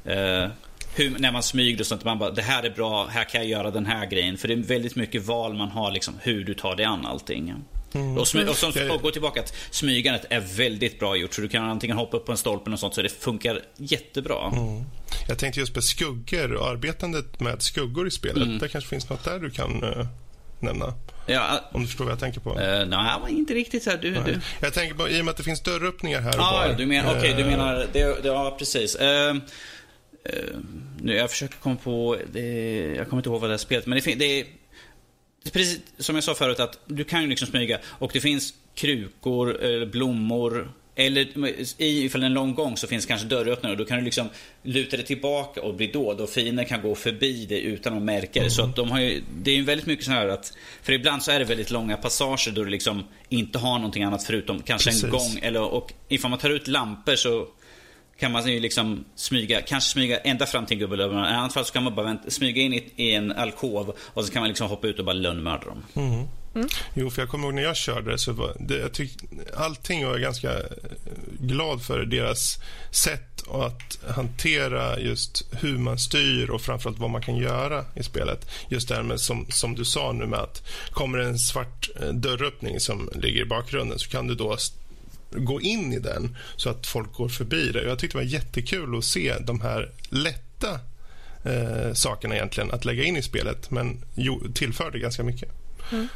eh, 0.05 0.49
hur, 0.95 1.19
när 1.19 1.33
man 1.33 1.43
smyger 1.43 1.81
och 1.81 1.87
sånt. 1.87 2.05
Man 2.05 2.19
bara, 2.19 2.31
det 2.31 2.43
här 2.43 2.63
är 2.63 2.71
bra, 2.71 3.07
här 3.07 3.25
kan 3.25 3.41
jag 3.41 3.51
göra 3.51 3.71
den 3.71 3.87
här 3.87 4.07
grejen. 4.07 4.39
För 4.39 4.49
det 4.49 4.55
är 4.55 4.59
väldigt 4.59 4.97
mycket 4.97 5.25
val 5.25 5.55
man 5.55 5.69
har, 5.69 5.91
liksom, 5.91 6.15
hur 6.23 6.45
du 6.45 6.55
tar 6.55 6.77
dig 6.77 6.87
an 6.87 7.07
allting. 7.07 7.55
Mm. 7.95 8.19
Och, 8.19 8.29
smy, 8.29 8.45
och, 8.45 8.57
som, 8.57 8.73
och 8.91 9.03
gå 9.03 9.11
tillbaka 9.11 9.41
att 9.41 9.55
smygandet 9.71 10.27
är 10.31 10.41
väldigt 10.41 10.99
bra 10.99 11.17
gjort. 11.17 11.35
Så 11.35 11.41
du 11.41 11.49
kan 11.49 11.65
antingen 11.65 11.97
hoppa 11.97 12.17
upp 12.17 12.27
på 12.27 12.33
en 12.33 12.39
stolpe 12.39 12.71
och 12.71 12.79
sånt 12.79 12.95
så 12.95 13.03
det 13.03 13.09
funkar 13.09 13.61
jättebra. 13.77 14.51
Mm. 14.53 14.85
Jag 15.29 15.39
tänkte 15.39 15.61
just 15.61 15.75
på 15.75 15.83
skuggor 15.83 16.53
och 16.53 16.69
arbetandet 16.69 17.41
med 17.41 17.63
skuggor 17.63 18.09
i 18.09 18.11
spelet. 18.11 18.37
Mm. 18.37 18.59
Det 18.59 18.69
kanske 18.69 18.91
finns 18.91 19.09
något 19.09 19.25
där 19.25 19.39
du 19.39 19.51
kan 19.51 19.85
uh, 19.85 20.07
nämna. 20.61 20.95
Ja, 21.27 21.71
om 21.73 21.81
du 21.81 21.87
förstår 21.87 22.05
vad 22.05 22.13
jag 22.13 22.21
tänker 22.21 22.41
på. 22.41 22.51
Uh, 22.51 22.87
nej, 22.87 23.21
inte 23.29 23.55
riktigt 23.55 23.83
så 23.83 23.91
här. 23.91 23.99
Du, 23.99 24.11
du. 24.11 24.41
Jag 24.61 24.75
tänker 24.75 24.95
på, 24.95 25.09
i 25.09 25.21
och 25.21 25.25
med 25.25 25.33
att 25.33 25.37
det 25.37 25.43
finns 25.43 25.61
dörröppningar 25.61 26.21
här 26.21 26.39
och 26.39 26.45
ah, 26.45 26.69
var. 26.69 26.75
Du 26.75 26.87
menar, 26.87 27.17
Okej, 27.17 27.33
okay, 27.33 27.43
du 27.43 27.51
menar, 27.51 27.87
det, 27.93 28.23
det, 28.23 28.29
ja 28.29 28.57
precis. 28.59 28.97
Uh, 29.01 29.35
nu, 31.01 31.15
jag 31.15 31.31
försöker 31.31 31.57
komma 31.57 31.77
på, 31.77 32.19
det, 32.33 32.95
jag 32.97 33.09
kommer 33.09 33.21
inte 33.21 33.29
ihåg 33.29 33.41
vad 33.41 33.51
det 33.51 33.55
här 33.55 33.59
spelet, 33.59 33.87
men 33.87 34.01
det, 34.05 34.15
det 34.15 34.41
är 34.41 34.47
precis 35.53 35.81
som 35.99 36.15
jag 36.15 36.25
sa 36.25 36.35
förut 36.35 36.61
att 36.61 36.79
du 36.87 37.05
kan 37.05 37.23
ju 37.23 37.29
liksom 37.29 37.49
smyga 37.49 37.79
och 37.85 38.11
det 38.13 38.21
finns 38.21 38.55
krukor, 38.75 39.61
eller 39.61 39.87
blommor 39.87 40.73
eller 40.95 41.49
i, 41.79 42.05
ifall 42.05 42.21
det 42.21 42.25
är 42.25 42.29
en 42.29 42.35
lång 42.35 42.55
gång 42.55 42.77
så 42.77 42.87
finns 42.87 43.07
kanske 43.07 43.27
dörröppnare 43.27 43.73
och 43.73 43.79
då 43.79 43.85
kan 43.85 43.99
du 43.99 44.05
liksom 44.05 44.29
luta 44.63 44.97
dig 44.97 45.07
tillbaka 45.07 45.63
och 45.63 45.75
bli 45.75 45.87
dold 45.87 46.21
och 46.21 46.31
fienden 46.31 46.67
kan 46.67 46.83
gå 46.83 46.95
förbi 46.95 47.47
dig 47.47 47.65
utan 47.65 47.97
att 47.97 48.03
märka 48.03 48.31
det. 48.33 48.39
Mm. 48.39 48.51
Så 48.51 48.65
att 48.65 48.77
de 48.77 48.91
har 48.91 49.01
ju, 49.01 49.23
det 49.43 49.51
är 49.51 49.55
ju 49.55 49.63
väldigt 49.63 49.87
mycket 49.87 50.05
så 50.05 50.11
här 50.11 50.29
att, 50.29 50.53
för 50.83 50.93
ibland 50.93 51.23
så 51.23 51.31
är 51.31 51.39
det 51.39 51.45
väldigt 51.45 51.71
långa 51.71 51.97
passager 51.97 52.53
då 52.53 52.65
du 52.65 52.71
liksom 52.71 53.05
inte 53.29 53.59
har 53.59 53.79
någonting 53.79 54.03
annat 54.03 54.25
förutom 54.25 54.63
kanske 54.63 54.91
Precis. 54.91 55.05
en 55.05 55.11
gång 55.11 55.39
eller 55.43 55.63
och 55.63 55.93
ifall 56.09 56.31
man 56.31 56.39
tar 56.39 56.51
ut 56.51 56.69
lampor 56.69 57.17
så 57.17 57.47
kan 58.23 58.33
man 58.33 58.47
ju 58.47 58.61
liksom 58.61 59.05
smyga, 59.15 59.61
kanske 59.61 59.91
smyga 59.91 60.19
ända 60.19 60.47
fram 60.47 60.67
till 60.67 60.79
gubbelöverna. 60.79 61.31
I 61.31 61.35
annat 61.35 61.53
fall 61.53 61.65
så 61.65 61.73
kan 61.73 61.83
man 61.83 61.95
bara 61.95 62.07
vänta, 62.07 62.31
smyga 62.31 62.63
in 62.63 62.73
i, 62.73 62.93
i, 62.97 63.15
en 63.15 63.33
alkov 63.33 63.97
och 63.99 64.25
så 64.25 64.33
kan 64.33 64.43
man 64.43 64.49
liksom 64.49 64.69
hoppa 64.69 64.87
ut 64.87 64.99
och 64.99 65.05
bara 65.05 65.13
lönnmörda 65.13 65.67
dem. 65.67 65.83
Mm. 65.95 66.29
Mm. 66.55 66.69
Jo, 66.95 67.11
för 67.11 67.23
jag 67.23 67.29
kommer 67.29 67.45
ihåg 67.45 67.55
när 67.55 67.63
jag 67.63 67.77
körde 67.77 68.19
så 68.19 68.33
var 68.33 68.57
det, 68.61 68.79
jag 68.79 68.93
tyck, 68.93 69.13
allting 69.57 70.05
var 70.05 70.13
jag 70.13 70.21
ganska 70.21 70.53
eh, 70.53 70.65
glad 71.41 71.83
för 71.83 72.05
deras 72.05 72.59
sätt 72.91 73.49
att 73.51 74.15
hantera 74.15 75.01
just 75.01 75.47
hur 75.61 75.79
man 75.79 75.99
styr 75.99 76.51
och 76.51 76.61
framförallt 76.61 76.99
vad 76.99 77.11
man 77.11 77.23
kan 77.23 77.37
göra 77.37 77.85
i 77.95 78.03
spelet. 78.03 78.51
Just 78.69 78.89
det 78.89 78.95
här 78.95 79.03
med 79.03 79.21
som, 79.21 79.47
som 79.49 79.75
du 79.75 79.85
sa 79.85 80.13
nu 80.13 80.27
med 80.27 80.39
att 80.39 80.63
kommer 80.91 81.19
en 81.19 81.39
svart 81.39 81.89
eh, 82.01 82.09
dörröppning 82.09 82.81
som 82.81 83.11
ligger 83.15 83.43
i 83.43 83.45
bakgrunden 83.45 83.99
så 83.99 84.11
kan 84.11 84.27
du 84.27 84.35
då 84.35 84.57
gå 85.37 85.61
in 85.61 85.93
i 85.93 85.99
den 85.99 86.37
så 86.57 86.71
att 86.71 86.87
folk 86.87 87.13
går 87.13 87.29
förbi 87.29 87.73
det. 87.73 87.83
Jag 87.83 87.99
tyckte 87.99 88.19
det 88.19 88.25
var 88.25 88.31
jättekul 88.31 88.99
att 88.99 89.05
se 89.05 89.35
de 89.41 89.61
här 89.61 89.91
lätta 90.09 90.81
eh, 91.45 91.93
sakerna 91.93 92.35
egentligen 92.35 92.71
att 92.71 92.85
lägga 92.85 93.05
in 93.05 93.17
i 93.17 93.23
spelet, 93.23 93.71
men 93.71 94.05
jo, 94.15 94.53
tillförde 94.55 94.99
ganska 94.99 95.23
mycket. 95.23 95.49
Mm. 95.93 96.09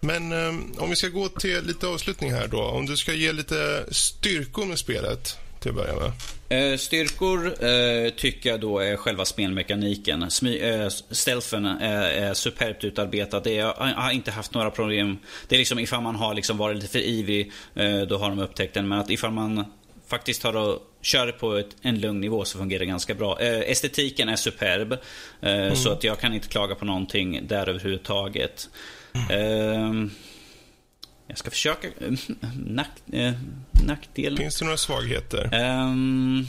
Men 0.00 0.32
eh, 0.32 0.82
om 0.82 0.90
vi 0.90 0.96
ska 0.96 1.08
gå 1.08 1.28
till 1.28 1.64
lite 1.64 1.86
avslutning 1.86 2.32
här 2.32 2.48
då. 2.48 2.62
Om 2.62 2.86
du 2.86 2.96
ska 2.96 3.12
ge 3.12 3.32
lite 3.32 3.84
styrkor 3.90 4.66
med 4.66 4.78
spelet 4.78 5.38
till 5.60 5.70
att 5.70 5.76
börja 5.76 5.94
med. 5.94 6.12
Eh, 6.50 6.76
styrkor 6.76 7.64
eh, 7.64 8.10
tycker 8.10 8.50
jag 8.50 8.60
då 8.60 8.78
är 8.78 8.96
själva 8.96 9.24
spelmekaniken. 9.24 10.30
Smy, 10.30 10.58
eh, 10.58 10.88
stealthen 10.88 11.66
är, 11.66 12.02
är 12.02 12.34
superbt 12.34 12.84
utarbetad. 12.84 13.40
Det 13.40 13.58
är, 13.58 13.58
jag 13.58 13.74
har 13.74 14.10
inte 14.10 14.30
haft 14.30 14.54
några 14.54 14.70
problem. 14.70 15.18
Det 15.48 15.56
är 15.56 15.58
liksom 15.58 15.78
ifall 15.78 16.02
man 16.02 16.16
har 16.16 16.34
liksom 16.34 16.58
varit 16.58 16.76
lite 16.76 16.88
för 16.88 16.98
ivrig, 16.98 17.52
eh, 17.74 18.00
då 18.00 18.18
har 18.18 18.28
de 18.28 18.38
upptäckt 18.38 18.74
den. 18.74 18.88
Men 18.88 18.98
att 18.98 19.10
ifall 19.10 19.32
man 19.32 19.64
faktiskt 20.06 20.42
tar 20.42 20.56
och 20.56 20.78
kör 21.02 21.32
på 21.32 21.56
ett, 21.56 21.76
en 21.82 22.00
lugn 22.00 22.20
nivå 22.20 22.44
så 22.44 22.58
fungerar 22.58 22.78
det 22.78 22.86
ganska 22.86 23.14
bra. 23.14 23.38
Estetiken 23.40 24.28
är 24.28 24.36
superb. 24.36 24.96
Mm. 25.40 25.76
Så 25.76 25.90
att 25.90 26.04
jag 26.04 26.20
kan 26.20 26.34
inte 26.34 26.48
klaga 26.48 26.74
på 26.74 26.84
någonting 26.84 27.46
där 27.46 27.68
överhuvudtaget. 27.68 28.68
Mm. 29.30 30.10
Eh, 31.28 31.32
jag 31.32 31.38
ska 31.38 31.50
försöka... 31.50 31.88
Nack, 32.66 32.90
eh, 33.12 33.32
nackdelen. 33.86 34.38
Finns 34.38 34.58
det 34.58 34.64
några 34.64 34.76
svagheter? 34.76 35.50
Um, 35.54 36.46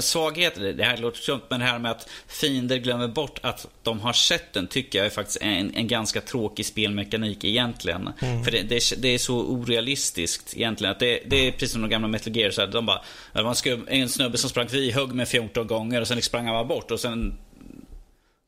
svagheter, 0.00 0.72
det 0.72 0.84
här 0.84 0.96
låter 0.96 1.26
dumt, 1.26 1.40
men 1.48 1.60
det 1.60 1.66
här 1.66 1.78
med 1.78 1.90
att 1.90 2.08
fiender 2.26 2.76
glömmer 2.76 3.08
bort 3.08 3.38
att 3.42 3.66
de 3.82 4.00
har 4.00 4.12
sett 4.12 4.52
den 4.52 4.66
tycker 4.66 4.98
jag 4.98 5.06
är 5.06 5.10
faktiskt 5.10 5.38
en, 5.42 5.74
en 5.74 5.88
ganska 5.88 6.20
tråkig 6.20 6.66
spelmekanik 6.66 7.44
egentligen. 7.44 8.10
Mm. 8.18 8.44
För 8.44 8.50
det, 8.50 8.62
det, 8.62 9.02
det, 9.02 9.08
är 9.08 9.18
så 9.18 9.36
orealistiskt 9.36 10.56
egentligen. 10.56 10.92
Att 10.92 10.98
det, 10.98 11.22
det 11.26 11.36
är 11.36 11.52
precis 11.52 11.72
som 11.72 11.82
de 11.82 11.90
gamla 11.90 12.08
Metal 12.08 12.36
Gear. 12.36 12.50
Så 12.50 12.60
här, 12.60 12.68
de 12.68 12.86
bara, 12.86 13.02
man 13.34 13.54
ska, 13.54 13.78
en 13.86 14.08
snubbe 14.08 14.38
som 14.38 14.50
sprang 14.50 14.68
förbi 14.68 14.90
högg 14.90 15.12
med 15.12 15.28
14 15.28 15.66
gånger 15.66 16.00
och 16.00 16.08
sen 16.08 16.22
sprang 16.22 16.44
han 16.44 16.54
bara 16.54 16.64
bort 16.64 16.90
och 16.90 17.00
sen 17.00 17.34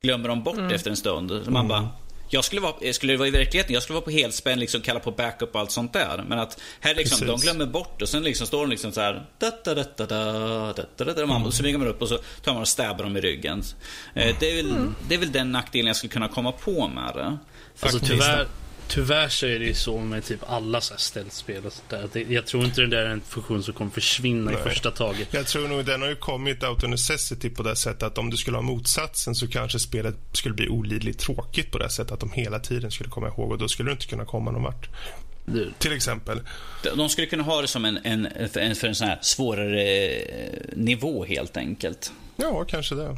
glömmer 0.03 0.29
de 0.29 0.43
bort 0.43 0.59
mm. 0.59 0.74
efter 0.74 0.91
en 0.91 0.97
stund. 0.97 1.31
Så 1.45 1.51
man 1.51 1.64
mm. 1.64 1.68
bara, 1.68 1.89
jag 2.29 2.45
skulle, 2.45 2.61
vara, 2.61 2.93
skulle 2.93 3.12
det 3.12 3.16
vara 3.16 3.29
i 3.29 3.31
verkligheten, 3.31 3.74
jag 3.74 3.83
skulle 3.83 3.95
vara 3.95 4.05
på 4.05 4.11
helspänn, 4.11 4.59
liksom, 4.59 4.81
kalla 4.81 5.01
på 5.01 5.11
backup 5.11 5.55
och 5.55 5.61
allt 5.61 5.70
sånt 5.70 5.93
där. 5.93 6.24
Men 6.29 6.39
att 6.39 6.61
här 6.81 6.95
liksom, 6.95 7.27
de 7.27 7.41
glömmer 7.41 7.66
bort 7.66 8.03
och 8.03 8.09
sen 8.09 8.22
liksom 8.22 8.47
står 8.47 8.61
de 8.61 8.70
liksom 8.70 8.93
så 8.93 9.01
här. 9.01 9.27
Da, 9.39 9.51
da, 9.64 9.74
da, 9.74 9.85
da, 9.97 10.07
da, 10.07 10.72
da, 10.72 11.05
da, 11.05 11.12
da, 11.12 11.22
mm. 11.22 11.45
Så 11.45 11.53
smyger 11.53 11.79
man 11.79 11.89
upp 11.89 12.03
och 12.03 12.09
så 12.09 12.18
tar 12.43 12.53
man 12.53 12.62
och 12.62 12.68
stäbar 12.68 13.05
dem 13.05 13.16
i 13.16 13.20
ryggen. 13.20 13.62
Mm. 14.14 14.37
Det, 14.41 14.51
är 14.51 14.57
väl, 14.57 14.70
mm. 14.70 14.95
det 15.09 15.14
är 15.14 15.18
väl 15.18 15.33
den 15.33 15.53
nackdelen 15.53 15.87
jag 15.87 15.97
skulle 15.97 16.12
kunna 16.12 16.29
komma 16.29 16.53
på 16.53 16.89
med 16.89 17.14
det. 17.14 17.39
Alltså 17.81 17.99
tyvärr, 17.99 18.47
Tyvärr 18.89 19.28
så 19.28 19.47
är 19.47 19.59
det 19.59 19.64
ju 19.64 19.74
så 19.74 19.99
med 19.99 20.24
typ 20.24 20.41
alla 20.47 20.80
ställspel 20.80 21.66
och 21.66 21.72
sånt 21.72 22.12
där. 22.12 22.32
Jag 22.32 22.47
tror 22.47 22.64
inte 22.64 22.80
det 22.80 22.87
där 22.87 23.05
är 23.05 23.11
en 23.11 23.20
funktion 23.20 23.62
som 23.62 23.74
kommer 23.74 23.91
försvinna 23.91 24.51
Nej. 24.51 24.61
i 24.61 24.62
första 24.62 24.91
taget. 24.91 25.28
Jag 25.30 25.47
tror 25.47 25.68
nog 25.68 25.84
den 25.84 26.03
har 26.03 26.09
ju 26.09 26.16
kommit 26.16 26.62
out 26.62 26.82
of 26.82 26.91
necessity 26.91 27.51
på 27.51 27.62
det 27.62 27.76
sättet 27.76 28.03
att 28.03 28.18
om 28.18 28.30
du 28.30 28.37
skulle 28.37 28.57
ha 28.57 28.62
motsatsen 28.62 29.34
så 29.34 29.49
kanske 29.49 29.78
spelet 29.78 30.14
skulle 30.32 30.55
bli 30.55 30.68
olidligt 30.68 31.18
tråkigt 31.18 31.70
på 31.70 31.78
det 31.78 31.91
sättet 31.91 32.12
att 32.12 32.20
de 32.20 32.32
hela 32.32 32.59
tiden 32.59 32.91
skulle 32.91 33.11
komma 33.11 33.28
ihåg 33.28 33.53
och 33.53 33.59
då 33.59 33.68
skulle 33.68 33.89
du 33.89 33.93
inte 33.93 34.07
kunna 34.07 34.24
komma 34.24 34.51
någon 34.51 34.62
vart. 34.62 34.89
Du. 35.45 35.72
Till 35.78 35.93
exempel. 35.93 36.41
De 36.97 37.09
skulle 37.09 37.26
kunna 37.26 37.43
ha 37.43 37.61
det 37.61 37.68
som 37.68 37.84
en, 37.84 37.99
en, 38.05 38.26
en 38.26 38.76
för 38.76 38.87
en 38.87 38.95
sån 38.95 39.09
här 39.09 39.18
svårare 39.22 39.82
eh, 39.82 40.61
nivå 40.72 41.24
helt 41.24 41.57
enkelt. 41.57 42.12
Ja, 42.37 42.64
kanske 42.64 42.95
det. 42.95 43.16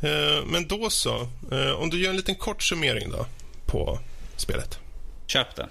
Eh, 0.00 0.44
men 0.46 0.66
då 0.68 0.90
så. 0.90 1.28
Eh, 1.52 1.70
om 1.70 1.90
du 1.90 2.02
gör 2.02 2.10
en 2.10 2.16
liten 2.16 2.34
kort 2.34 2.62
summering 2.62 3.10
då 3.10 3.26
på 3.74 3.98
spelet. 4.36 4.78
Köp 5.26 5.56
det. 5.56 5.68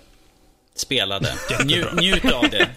Spela 0.76 1.20
det. 1.20 1.36
Nju, 1.66 1.86
njut 1.93 2.26
av 2.26 2.49
det. 2.49 2.70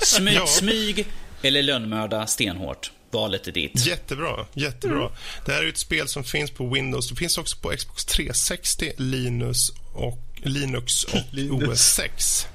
Smy, 0.00 0.34
ja. 0.34 0.46
Smyg 0.46 1.06
eller 1.42 1.62
lönnmörda 1.62 2.26
stenhårt. 2.26 2.90
Valet 3.10 3.46
är 3.46 3.52
ditt. 3.52 3.86
Jättebra. 3.86 4.46
jättebra. 4.52 4.98
Mm. 4.98 5.12
Det 5.46 5.52
här 5.52 5.62
är 5.62 5.68
ett 5.68 5.78
spel 5.78 6.08
som 6.08 6.24
finns 6.24 6.50
på 6.50 6.68
Windows. 6.68 7.08
Det 7.08 7.16
finns 7.16 7.38
också 7.38 7.56
på 7.56 7.70
Xbox 7.70 8.04
360, 8.04 8.92
Linux 8.96 9.58
och, 9.92 10.18
Linux 10.36 11.04
och 11.04 11.20
OS 11.68 11.80
6. 11.80 12.46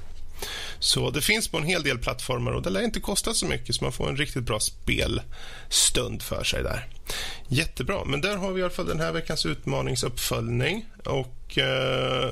Så 0.80 1.10
det 1.10 1.20
finns 1.20 1.48
på 1.48 1.58
en 1.58 1.64
hel 1.64 1.82
del 1.82 1.98
plattformar 1.98 2.52
och 2.52 2.62
det 2.62 2.70
lär 2.70 2.82
inte 2.82 3.00
kosta 3.00 3.34
så 3.34 3.46
mycket 3.46 3.74
så 3.74 3.84
man 3.84 3.92
får 3.92 4.08
en 4.08 4.16
riktigt 4.16 4.44
bra 4.44 4.60
spelstund 4.60 6.22
för 6.22 6.44
sig 6.44 6.62
där. 6.62 6.86
Jättebra, 7.48 8.04
men 8.04 8.20
där 8.20 8.36
har 8.36 8.52
vi 8.52 8.60
i 8.60 8.62
alla 8.62 8.72
fall 8.72 8.86
den 8.86 9.00
här 9.00 9.12
veckans 9.12 9.46
utmaningsuppföljning 9.46 10.86
och 11.04 11.58
eh, 11.58 12.30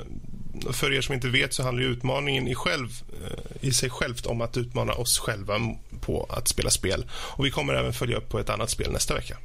för 0.73 0.93
er 0.93 1.01
som 1.01 1.15
inte 1.15 1.29
vet 1.29 1.55
så 1.55 1.63
handlar 1.63 1.85
utmaningen 1.85 2.49
i, 2.49 2.55
själv, 2.55 2.89
eh, 3.27 3.69
i 3.69 3.73
sig 3.73 3.91
självt 3.91 4.27
om 4.27 4.41
att 4.41 4.57
utmana 4.57 4.93
oss 4.93 5.19
själva 5.19 5.61
på 6.01 6.27
att 6.31 6.49
spela 6.49 6.71
spel. 6.71 7.07
Och 7.13 7.47
Vi 7.47 7.51
kommer 7.51 7.75
även 7.75 7.93
följa 7.93 8.17
upp 8.17 8.29
på 8.29 8.39
ett 8.39 8.51
annat 8.51 8.71
spel 8.71 8.93
nästa 8.93 9.15
vecka. 9.15 9.39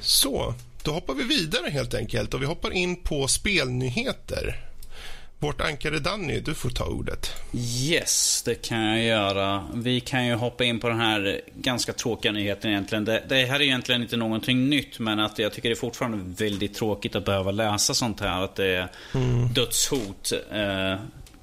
Så, 0.00 0.54
då 0.82 0.92
hoppar 0.92 1.14
vi 1.14 1.24
vidare 1.24 1.70
helt 1.70 1.94
enkelt 1.94 2.34
och 2.34 2.42
vi 2.42 2.46
hoppar 2.46 2.70
in 2.70 2.96
på 2.96 3.28
spelnyheter. 3.28 4.67
Vårt 5.40 5.60
ankare 5.60 5.98
Danny, 5.98 6.40
du 6.40 6.54
får 6.54 6.70
ta 6.70 6.84
ordet. 6.84 7.32
Yes, 7.54 8.42
det 8.42 8.54
kan 8.54 8.84
jag 8.84 9.04
göra. 9.04 9.64
Vi 9.74 10.00
kan 10.00 10.26
ju 10.26 10.34
hoppa 10.34 10.64
in 10.64 10.80
på 10.80 10.88
den 10.88 11.00
här 11.00 11.40
ganska 11.54 11.92
tråkiga 11.92 12.32
nyheten 12.32 12.70
egentligen. 12.70 13.04
Det, 13.04 13.24
det 13.28 13.44
här 13.44 13.60
är 13.60 13.64
egentligen 13.64 14.02
inte 14.02 14.16
någonting 14.16 14.68
nytt, 14.68 14.98
men 14.98 15.20
att 15.20 15.38
jag 15.38 15.52
tycker 15.52 15.68
det 15.68 15.72
är 15.72 15.76
fortfarande 15.76 16.44
väldigt 16.44 16.74
tråkigt 16.74 17.16
att 17.16 17.24
behöva 17.24 17.50
läsa 17.50 17.94
sånt 17.94 18.20
här. 18.20 18.44
Att 18.44 18.56
det 18.56 18.66
är 18.66 18.88
mm. 19.14 19.52
dödshot 19.52 20.32
eh, 20.52 21.00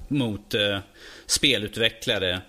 mot 0.08 0.54
eh, 0.54 0.78
spelutvecklare. 1.26 2.40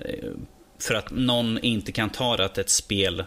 Eh, 0.00 0.30
för 0.78 0.94
att 0.94 1.10
någon 1.10 1.58
inte 1.58 1.92
kan 1.92 2.10
ta 2.10 2.36
det 2.36 2.44
att 2.44 2.58
ett 2.58 2.70
spel 2.70 3.24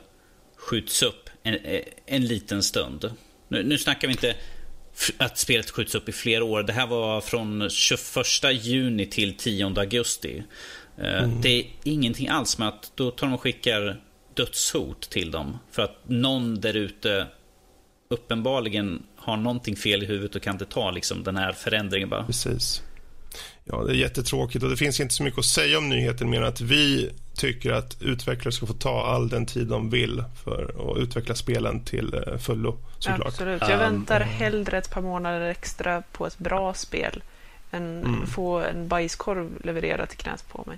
skjuts 0.55 1.03
upp 1.03 1.29
en, 1.43 1.57
en 2.05 2.25
liten 2.25 2.63
stund. 2.63 3.11
Nu, 3.47 3.63
nu 3.63 3.77
snackar 3.77 4.07
vi 4.07 4.11
inte 4.11 4.35
att 5.17 5.37
spelet 5.37 5.69
skjuts 5.69 5.95
upp 5.95 6.09
i 6.09 6.11
flera 6.11 6.43
år. 6.43 6.63
Det 6.63 6.73
här 6.73 6.87
var 6.87 7.21
från 7.21 7.69
21 7.69 8.25
juni 8.51 9.05
till 9.05 9.33
10 9.33 9.65
augusti. 9.65 10.43
Eh, 10.97 11.23
mm. 11.23 11.41
Det 11.41 11.59
är 11.59 11.65
ingenting 11.83 12.27
alls 12.27 12.57
med 12.57 12.67
att 12.67 12.91
då 12.95 13.11
tar 13.11 13.27
de 13.27 13.33
och 13.33 13.41
skickar 13.41 14.01
dödshot 14.33 15.09
till 15.09 15.31
dem. 15.31 15.59
För 15.71 15.81
att 15.81 15.97
någon 16.07 16.61
där 16.61 16.73
ute 16.73 17.27
uppenbarligen 18.09 19.03
har 19.15 19.37
någonting 19.37 19.75
fel 19.75 20.03
i 20.03 20.05
huvudet 20.05 20.35
och 20.35 20.41
kan 20.41 20.55
inte 20.55 20.65
ta 20.65 20.91
liksom, 20.91 21.23
den 21.23 21.37
här 21.37 21.51
förändringen 21.51 22.09
bara. 22.09 22.25
Precis. 22.25 22.83
Ja, 23.65 23.83
det 23.83 23.91
är 23.91 23.95
jättetråkigt 23.95 24.63
och 24.63 24.69
det 24.69 24.77
finns 24.77 24.99
inte 24.99 25.13
så 25.13 25.23
mycket 25.23 25.39
att 25.39 25.45
säga 25.45 25.77
om 25.77 25.89
nyheten 25.89 26.29
mer 26.29 26.37
än 26.37 26.47
att 26.47 26.61
vi 26.61 27.09
tycker 27.39 27.71
att 27.71 27.97
utvecklare 28.01 28.51
ska 28.51 28.65
få 28.65 28.73
ta 28.73 29.05
all 29.05 29.29
den 29.29 29.45
tid 29.45 29.67
de 29.67 29.89
vill 29.89 30.23
för 30.45 30.91
att 30.91 30.97
utveckla 30.97 31.35
spelen 31.35 31.83
till 31.83 32.13
eh, 32.13 32.37
fullo. 32.37 32.77
Såklart. 32.99 33.27
Absolut. 33.27 33.61
Jag 33.61 33.77
väntar 33.77 34.19
hellre 34.19 34.77
ett 34.77 34.91
par 34.91 35.01
månader 35.01 35.41
extra 35.41 36.03
på 36.11 36.27
ett 36.27 36.37
bra 36.37 36.73
spel 36.73 37.23
än 37.71 38.03
mm. 38.03 38.27
få 38.27 38.59
en 38.59 38.87
bajskorv 38.87 39.49
levererad 39.63 40.09
till 40.09 40.17
knät 40.17 40.45
på 40.49 40.63
mig. 40.67 40.77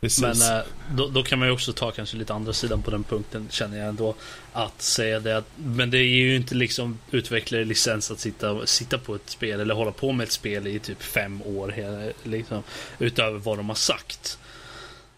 Precis. 0.00 0.22
Men 0.22 0.56
eh, 0.56 0.64
då, 0.90 1.08
då, 1.08 1.22
kan 1.22 1.38
man 1.38 1.48
ju 1.48 1.54
också 1.54 1.72
ta 1.72 1.90
kanske 1.90 2.16
lite 2.16 2.34
andra 2.34 2.52
sidan 2.52 2.82
på 2.82 2.90
den 2.90 3.04
punkten 3.04 3.48
känner 3.50 3.78
jag 3.78 3.88
ändå. 3.88 4.14
Att 4.52 4.82
säga 4.82 5.20
det 5.20 5.36
att, 5.36 5.46
men 5.56 5.90
det 5.90 5.98
är 5.98 6.02
ju 6.02 6.36
inte 6.36 6.54
liksom 6.54 6.98
utvecklare 7.10 7.64
licens 7.64 8.10
att 8.10 8.20
sitta, 8.20 8.66
sitta 8.66 8.98
på 8.98 9.14
ett 9.14 9.30
spel 9.30 9.60
eller 9.60 9.74
hålla 9.74 9.92
på 9.92 10.12
med 10.12 10.24
ett 10.24 10.32
spel 10.32 10.66
i 10.66 10.78
typ 10.78 11.02
fem 11.02 11.42
år. 11.42 11.74
Liksom, 12.22 12.62
utöver 12.98 13.38
vad 13.38 13.58
de 13.58 13.68
har 13.68 13.76
sagt. 13.76 14.38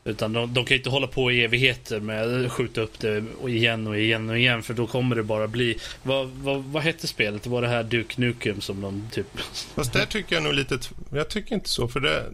Utan 0.04 0.32
de, 0.32 0.54
de 0.54 0.64
kan 0.64 0.76
inte 0.76 0.90
hålla 0.90 1.06
på 1.06 1.32
i 1.32 1.44
evigheter 1.44 2.00
med 2.00 2.44
att 2.44 2.52
skjuta 2.52 2.80
upp 2.80 2.98
det 2.98 3.24
igen 3.48 3.86
och 3.86 3.98
igen 3.98 4.30
och 4.30 4.38
igen 4.38 4.62
för 4.62 4.74
då 4.74 4.86
kommer 4.86 5.16
det 5.16 5.22
bara 5.22 5.48
bli... 5.48 5.78
Vad, 6.02 6.28
vad, 6.28 6.64
vad 6.64 6.82
hette 6.82 7.06
spelet? 7.06 7.42
Det 7.42 7.50
var 7.50 7.62
det 7.62 7.68
här 7.68 7.82
Duke 7.82 8.20
Nukem 8.20 8.60
som 8.60 8.80
de 8.80 9.08
typ... 9.12 9.26
Fast 9.74 9.92
där 9.92 10.06
tycker 10.06 10.36
jag 10.36 10.42
nog 10.42 10.54
lite... 10.54 10.78
Jag 11.10 11.28
tycker 11.28 11.54
inte 11.54 11.68
så 11.68 11.88
för 11.88 12.00
det... 12.00 12.24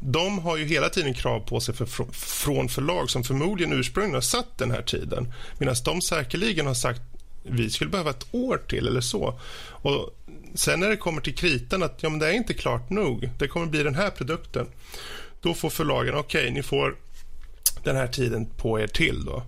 De 0.00 0.38
har 0.38 0.56
ju 0.56 0.64
hela 0.64 0.88
tiden 0.88 1.14
krav 1.14 1.40
på 1.40 1.60
sig 1.60 1.74
för, 1.74 1.86
från 2.12 2.68
förlag 2.68 3.10
som 3.10 3.24
förmodligen 3.24 3.72
ursprungligen 3.72 4.14
har 4.14 4.20
satt 4.20 4.58
den 4.58 4.70
här 4.70 4.82
tiden. 4.82 5.32
Medan 5.58 5.74
de 5.84 6.00
säkerligen 6.00 6.66
har 6.66 6.74
sagt 6.74 7.00
vi 7.42 7.70
skulle 7.70 7.90
behöva 7.90 8.10
ett 8.10 8.26
år 8.30 8.62
till 8.68 8.86
eller 8.86 9.00
så. 9.00 9.40
Och 9.70 10.14
Sen 10.54 10.80
när 10.80 10.88
det 10.88 10.96
kommer 10.96 11.20
till 11.20 11.34
kritan 11.34 11.82
att 11.82 11.98
ja, 12.00 12.08
men 12.08 12.18
det 12.18 12.26
är 12.26 12.32
inte 12.32 12.54
klart 12.54 12.90
nog. 12.90 13.30
Det 13.38 13.48
kommer 13.48 13.66
bli 13.66 13.82
den 13.82 13.94
här 13.94 14.10
produkten. 14.10 14.66
Då 15.42 15.54
får 15.54 15.70
förlagen, 15.70 16.14
okej, 16.14 16.40
okay, 16.40 16.50
ni 16.50 16.62
får 16.62 16.96
den 17.84 17.96
här 17.96 18.06
tiden 18.06 18.46
på 18.46 18.80
er 18.80 18.86
till 18.86 19.24
då. 19.24 19.42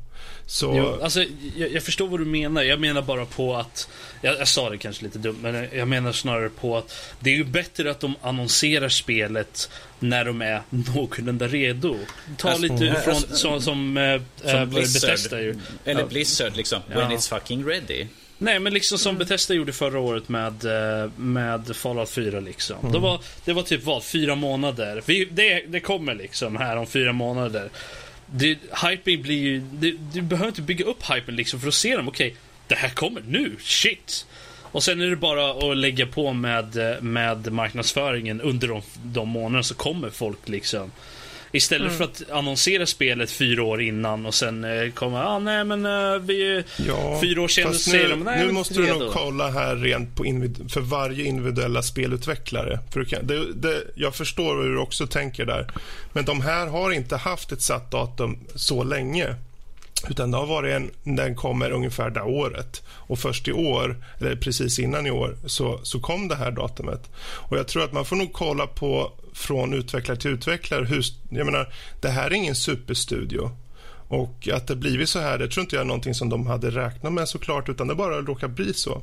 Så... 0.46 0.74
Jo, 0.76 1.02
alltså, 1.02 1.24
jag, 1.56 1.72
jag, 1.72 1.82
förstår 1.82 2.08
vad 2.08 2.20
du 2.20 2.24
menar. 2.24 2.62
Jag 2.62 2.80
menar 2.80 3.02
bara 3.02 3.26
på 3.26 3.56
att... 3.56 3.88
Jag, 4.20 4.38
jag, 4.38 4.48
sa 4.48 4.70
det 4.70 4.78
kanske 4.78 5.04
lite 5.04 5.18
dumt, 5.18 5.38
men 5.42 5.68
jag 5.72 5.88
menar 5.88 6.12
snarare 6.12 6.48
på 6.48 6.76
att 6.76 6.96
det 7.20 7.30
är 7.30 7.34
ju 7.34 7.44
bättre 7.44 7.90
att 7.90 8.00
de 8.00 8.14
annonserar 8.22 8.88
spelet 8.88 9.70
när 9.98 10.24
de 10.24 10.42
är 10.42 10.62
någorlunda 10.70 11.48
redo. 11.48 11.96
Ta 12.36 12.48
alltså, 12.48 12.62
lite 12.62 12.88
mm. 12.88 13.02
från 13.02 13.14
alltså, 13.14 13.36
som, 13.36 13.60
som, 13.60 13.96
äh, 13.96 14.20
som 14.50 14.70
Blizzard. 14.70 15.10
Bethesda 15.10 15.38
Eller 15.84 16.06
Blizzard 16.06 16.56
liksom. 16.56 16.82
Ja. 16.88 16.98
When 16.98 17.10
it's 17.10 17.28
fucking 17.28 17.68
ready. 17.68 18.06
Nej, 18.42 18.58
men 18.58 18.74
liksom 18.74 18.98
som 18.98 19.18
Bethesda 19.18 19.54
gjorde 19.54 19.72
förra 19.72 20.00
året 20.00 20.28
med, 20.28 20.64
eh, 20.64 21.10
med 21.16 21.76
Fallout 21.76 22.10
4 22.10 22.40
liksom. 22.40 22.78
Mm. 22.80 22.92
Det, 22.92 22.98
var, 22.98 23.20
det 23.44 23.52
var 23.52 23.62
typ 23.62 23.84
vad, 23.84 24.04
fyra 24.04 24.34
månader. 24.34 25.02
Vi, 25.06 25.24
det, 25.24 25.64
det 25.68 25.80
kommer 25.80 26.14
liksom 26.14 26.56
här 26.56 26.76
om 26.76 26.86
fyra 26.86 27.12
månader. 27.12 27.70
Det, 28.26 28.58
hyping 28.84 29.22
blir 29.22 29.38
ju, 29.38 29.60
det, 29.60 29.90
du 30.12 30.22
behöver 30.22 30.48
inte 30.48 30.62
bygga 30.62 30.84
upp 30.84 31.10
hypen 31.10 31.36
liksom 31.36 31.60
för 31.60 31.68
att 31.68 31.74
se 31.74 31.96
dem. 31.96 32.08
Okej, 32.08 32.26
okay, 32.26 32.38
det 32.66 32.74
här 32.74 32.88
kommer 32.88 33.22
nu, 33.26 33.56
shit. 33.60 34.26
Och 34.62 34.82
sen 34.82 35.00
är 35.00 35.10
det 35.10 35.16
bara 35.16 35.70
att 35.70 35.76
lägga 35.76 36.06
på 36.06 36.32
med, 36.32 37.02
med 37.02 37.52
marknadsföringen 37.52 38.40
under 38.40 38.68
de, 38.68 38.82
de 39.04 39.28
månaderna 39.28 39.62
så 39.62 39.74
kommer 39.74 40.10
folk 40.10 40.48
liksom 40.48 40.92
Istället 41.52 41.86
mm. 41.86 41.98
för 41.98 42.04
att 42.04 42.30
annonsera 42.30 42.86
spelet 42.86 43.30
fyra 43.30 43.62
år 43.62 43.82
innan 43.82 44.26
och 44.26 44.34
sen 44.34 44.64
eh, 44.64 44.90
komma, 44.90 45.24
ah, 45.24 45.38
nej 45.38 45.64
men 45.64 45.86
uh, 45.86 46.18
vi 46.18 46.64
ja, 46.76 47.18
fyra 47.20 47.42
år 47.42 47.48
senare 47.48 47.74
säger 47.74 48.08
de, 48.08 48.20
nej 48.20 48.46
Nu 48.46 48.52
måste 48.52 48.74
du 48.74 48.86
nog 48.86 49.12
kolla 49.12 49.50
här 49.50 49.76
rent 49.76 50.16
på 50.16 50.24
för 50.68 50.80
varje 50.80 51.24
individuella 51.24 51.82
spelutvecklare. 51.82 52.78
För 52.92 53.22
det, 53.22 53.52
det, 53.54 53.82
jag 53.94 54.14
förstår 54.14 54.62
hur 54.62 54.70
du 54.70 54.78
också 54.78 55.06
tänker 55.06 55.46
där. 55.46 55.72
Men 56.12 56.24
de 56.24 56.40
här 56.40 56.66
har 56.66 56.90
inte 56.90 57.16
haft 57.16 57.52
ett 57.52 57.62
satt 57.62 57.90
datum 57.90 58.38
så 58.54 58.84
länge. 58.84 59.34
Utan 60.08 60.30
det 60.30 60.36
har 60.36 60.46
varit 60.46 60.74
en, 60.74 60.90
den 61.16 61.34
kommer 61.34 61.70
ungefär 61.70 62.10
det 62.10 62.22
året. 62.22 62.82
Och 62.88 63.18
först 63.18 63.48
i 63.48 63.52
år, 63.52 63.96
eller 64.18 64.36
precis 64.36 64.78
innan 64.78 65.06
i 65.06 65.10
år, 65.10 65.36
så, 65.46 65.80
så 65.82 66.00
kom 66.00 66.28
det 66.28 66.36
här 66.36 66.50
datumet. 66.50 67.10
Och 67.20 67.58
jag 67.58 67.68
tror 67.68 67.84
att 67.84 67.92
man 67.92 68.04
får 68.04 68.16
nog 68.16 68.32
kolla 68.32 68.66
på 68.66 69.12
från 69.32 69.74
utvecklare 69.74 70.18
till 70.18 70.30
utvecklare. 70.30 70.84
Hur, 70.84 71.04
jag 71.28 71.44
menar, 71.44 71.72
det 72.00 72.08
här 72.08 72.26
är 72.26 72.34
ingen 72.34 72.54
superstudio. 72.54 73.50
Och 74.08 74.48
att 74.52 74.66
det 74.66 74.76
blivit 74.76 75.08
så 75.08 75.18
här, 75.18 75.38
det 75.38 75.48
tror 75.48 75.62
inte 75.62 75.76
jag 75.76 75.80
är 75.80 75.86
någonting 75.86 76.14
som 76.14 76.28
de 76.28 76.46
hade 76.46 76.70
räknat 76.70 77.12
med 77.12 77.28
såklart, 77.28 77.68
utan 77.68 77.86
det 77.86 77.94
bara 77.94 78.22
råkar 78.22 78.48
bli 78.48 78.74
så. 78.74 79.02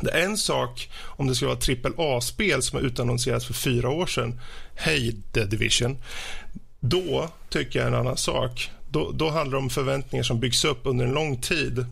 Det 0.00 0.10
är 0.10 0.24
en 0.24 0.36
sak 0.36 0.90
om 1.04 1.26
det 1.26 1.34
ska 1.34 1.46
vara 1.46 1.56
trippel 1.56 1.92
A-spel 1.96 2.62
som 2.62 2.78
har 2.78 2.86
utannonserats 2.86 3.46
för 3.46 3.54
fyra 3.54 3.88
år 3.90 4.06
sedan. 4.06 4.40
Hej 4.74 5.16
The 5.32 5.44
Division. 5.44 5.96
Då 6.80 7.30
tycker 7.48 7.78
jag 7.78 7.88
en 7.88 7.94
annan 7.94 8.16
sak. 8.16 8.70
Då, 8.90 9.10
då 9.10 9.30
handlar 9.30 9.58
det 9.58 9.62
om 9.62 9.70
förväntningar 9.70 10.22
som 10.22 10.40
byggs 10.40 10.64
upp 10.64 10.80
under 10.82 11.04
en 11.04 11.12
lång 11.12 11.36
tid 11.36 11.86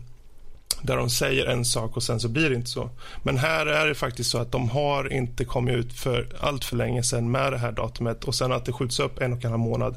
där 0.81 0.97
de 0.97 1.09
säger 1.09 1.45
en 1.45 1.65
sak 1.65 1.97
och 1.97 2.03
sen 2.03 2.19
så 2.19 2.29
blir 2.29 2.49
det 2.49 2.55
inte 2.55 2.69
så. 2.69 2.89
Men 3.23 3.37
här 3.37 3.65
är 3.65 3.87
det 3.87 3.95
faktiskt 3.95 4.29
så 4.29 4.37
att 4.37 4.51
de 4.51 4.69
har 4.69 5.13
inte 5.13 5.45
kommit 5.45 5.75
ut 5.75 5.93
för 5.93 6.27
allt 6.39 6.65
för 6.65 6.75
länge 6.75 7.03
sedan 7.03 7.31
med 7.31 7.53
det 7.53 7.57
här 7.57 7.71
datumet 7.71 8.23
och 8.23 8.35
sen 8.35 8.51
att 8.51 8.65
det 8.65 8.71
skjuts 8.71 8.99
upp 8.99 9.21
en 9.21 9.33
och 9.33 9.45
en 9.45 9.51
halv 9.51 9.63
månad. 9.63 9.95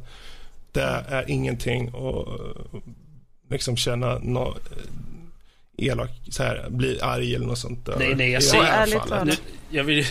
Det 0.72 1.04
är 1.08 1.30
ingenting 1.30 1.88
att 1.88 1.94
eh, 1.94 2.80
liksom 3.50 3.76
känna 3.76 4.18
no, 4.18 4.54
elak, 5.78 6.10
så 6.30 6.42
här, 6.42 6.66
bli 6.70 7.00
arg 7.00 7.34
eller 7.34 7.46
något 7.46 7.58
sånt. 7.58 7.86
Där. 7.86 7.96
Nej, 7.98 8.14
nej, 8.14 8.30
jag 8.30 8.42
säger 8.42 8.64
ärligt 8.64 9.06
talat. 9.08 9.40
Jag 9.72 9.84
vill... 9.84 10.06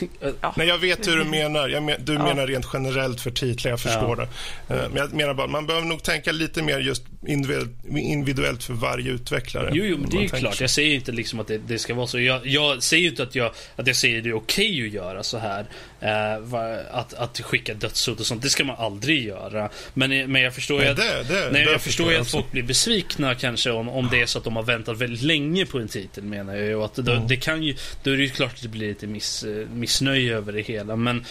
ja. 0.40 0.54
Nej, 0.56 0.68
jag 0.68 0.78
vet 0.78 1.08
hur 1.08 1.16
du 1.16 1.24
menar. 1.24 1.68
Jag 1.68 1.82
men, 1.82 2.04
du 2.04 2.14
ja. 2.14 2.22
menar 2.22 2.46
rent 2.46 2.66
generellt 2.72 3.20
för 3.20 3.30
titlar, 3.30 3.70
jag 3.70 3.80
förstår 3.80 4.18
ja. 4.18 4.26
det. 4.68 4.74
Eh, 4.74 4.88
men 4.88 4.96
jag 4.96 5.12
menar 5.12 5.34
bara, 5.34 5.46
man 5.46 5.66
behöver 5.66 5.86
nog 5.86 6.02
tänka 6.02 6.32
lite 6.32 6.62
mer 6.62 6.78
just 6.78 7.02
individuellt 7.26 8.64
för 8.64 8.74
varje 8.74 9.10
utvecklare. 9.10 9.70
Jo, 9.72 9.84
jo 9.84 9.98
men 9.98 10.10
det 10.10 10.16
är 10.16 10.20
ju 10.20 10.28
klart. 10.28 10.54
Så. 10.54 10.62
Jag 10.62 10.70
säger 10.70 10.94
inte 10.94 11.12
liksom 11.12 11.40
att 11.40 11.46
det, 11.46 11.58
det 11.58 11.78
ska 11.78 11.94
vara 11.94 12.06
så. 12.06 12.20
Jag, 12.20 12.46
jag, 12.46 12.82
säger 12.82 13.02
ju 13.02 13.08
inte 13.08 13.22
att 13.22 13.34
jag, 13.34 13.52
att 13.76 13.86
jag 13.86 13.96
säger 13.96 14.18
att 14.18 14.24
det 14.24 14.30
är 14.30 14.36
okej 14.36 14.72
okay 14.72 14.86
att 14.86 14.94
göra 14.94 15.22
så 15.22 15.38
här. 15.38 15.66
Uh, 16.02 16.56
att, 16.90 17.14
att 17.14 17.40
skicka 17.40 17.74
dödshot 17.74 18.20
och 18.20 18.26
sånt, 18.26 18.42
det 18.42 18.50
ska 18.50 18.64
man 18.64 18.76
aldrig 18.76 19.24
göra. 19.24 19.70
Men, 19.94 20.32
men 20.32 20.42
jag 20.42 20.54
förstår 20.54 20.82
ju 20.82 20.88
att, 20.88 20.96
det, 20.96 21.24
det, 21.28 21.48
nej, 21.52 21.62
jag 21.62 21.80
förstår 21.80 22.12
ju 22.12 22.18
att 22.18 22.30
folk 22.30 22.50
blir 22.50 22.62
besvikna 22.62 23.34
kanske 23.34 23.70
om, 23.70 23.88
om 23.88 24.08
det 24.10 24.20
är 24.20 24.26
så 24.26 24.38
att 24.38 24.44
de 24.44 24.56
har 24.56 24.62
väntat 24.62 24.95
väldigt 24.96 25.22
länge 25.22 25.66
på 25.66 25.78
en 25.78 25.88
titel 25.88 26.24
menar 26.24 26.54
jag. 26.54 26.78
Och 26.78 26.84
att 26.84 26.94
då, 26.94 27.12
mm. 27.12 27.28
det 27.28 27.36
kan 27.36 27.62
ju, 27.62 27.76
då 28.02 28.10
är 28.10 28.16
det 28.16 28.22
ju 28.22 28.30
klart 28.30 28.54
att 28.54 28.62
det 28.62 28.68
blir 28.68 28.88
lite 28.88 29.06
miss, 29.06 29.44
missnöje 29.74 30.36
över 30.36 30.52
det 30.52 30.60
hela. 30.60 30.96
Men 30.96 31.24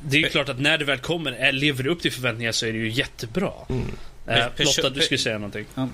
det 0.00 0.16
är 0.16 0.20
ju 0.20 0.28
klart 0.28 0.48
att 0.48 0.60
när 0.60 0.78
det 0.78 0.84
väl 0.84 0.98
kommer, 0.98 1.32
är, 1.32 1.52
lever 1.52 1.84
det 1.84 1.90
upp 1.90 2.02
till 2.02 2.12
förväntningar 2.12 2.52
så 2.52 2.66
är 2.66 2.72
det 2.72 2.78
ju 2.78 2.90
jättebra. 2.90 3.52
Mm. 3.68 3.84
Eh, 4.26 4.46
Lotta, 4.58 4.90
du 4.90 5.00
skulle 5.00 5.18
säga 5.18 5.38
någonting. 5.38 5.66
Ja. 5.74 5.88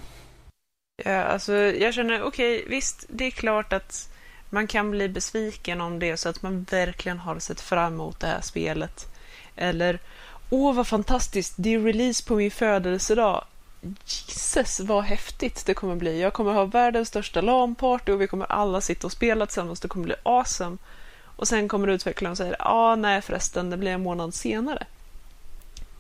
Ja, 1.05 1.23
alltså, 1.23 1.53
jag 1.55 1.95
känner, 1.95 2.23
okej, 2.23 2.57
okay, 2.57 2.69
visst, 2.69 3.07
det 3.09 3.25
är 3.25 3.31
klart 3.31 3.73
att 3.73 4.09
man 4.51 4.67
kan 4.67 4.91
bli 4.91 5.09
besviken 5.09 5.81
om 5.81 5.99
det 5.99 6.11
är 6.11 6.17
så 6.17 6.29
att 6.29 6.43
man 6.43 6.67
verkligen 6.71 7.19
har 7.19 7.39
sett 7.39 7.61
fram 7.61 7.93
emot 7.93 8.21
det 8.21 8.27
här 8.27 8.41
spelet. 8.41 9.07
Eller, 9.57 9.99
åh 10.51 10.75
vad 10.75 10.87
fantastiskt, 10.87 11.55
det 11.57 11.75
är 11.75 11.81
release 11.81 12.25
på 12.25 12.37
min 12.37 12.51
födelsedag. 12.51 13.45
Jesus 14.07 14.81
vad 14.81 15.05
häftigt 15.05 15.67
det 15.67 15.75
kommer 15.75 15.97
bli. 15.97 16.21
Jag 16.21 16.33
kommer 16.33 16.53
ha 16.53 16.65
världens 16.65 17.09
största 17.09 17.41
LAN-party 17.41 18.13
och 18.13 18.21
vi 18.21 18.27
kommer 18.27 18.53
alla 18.53 18.81
sitta 18.81 19.07
och 19.07 19.13
spela 19.13 19.47
tillsammans. 19.47 19.81
Det 19.81 19.89
kommer 19.89 20.05
bli 20.05 20.15
awesome. 20.23 20.77
Och 21.37 21.49
sen 21.49 21.69
kommer 21.69 21.89
utvecklaren 21.89 22.31
och 22.31 22.39
säger, 22.39 22.57
ah, 22.59 22.97
nej 22.97 23.23
förresten, 23.23 23.71
det 23.71 23.77
blir 23.77 23.91
en 23.91 24.03
månad 24.03 24.35
senare. 24.35 24.87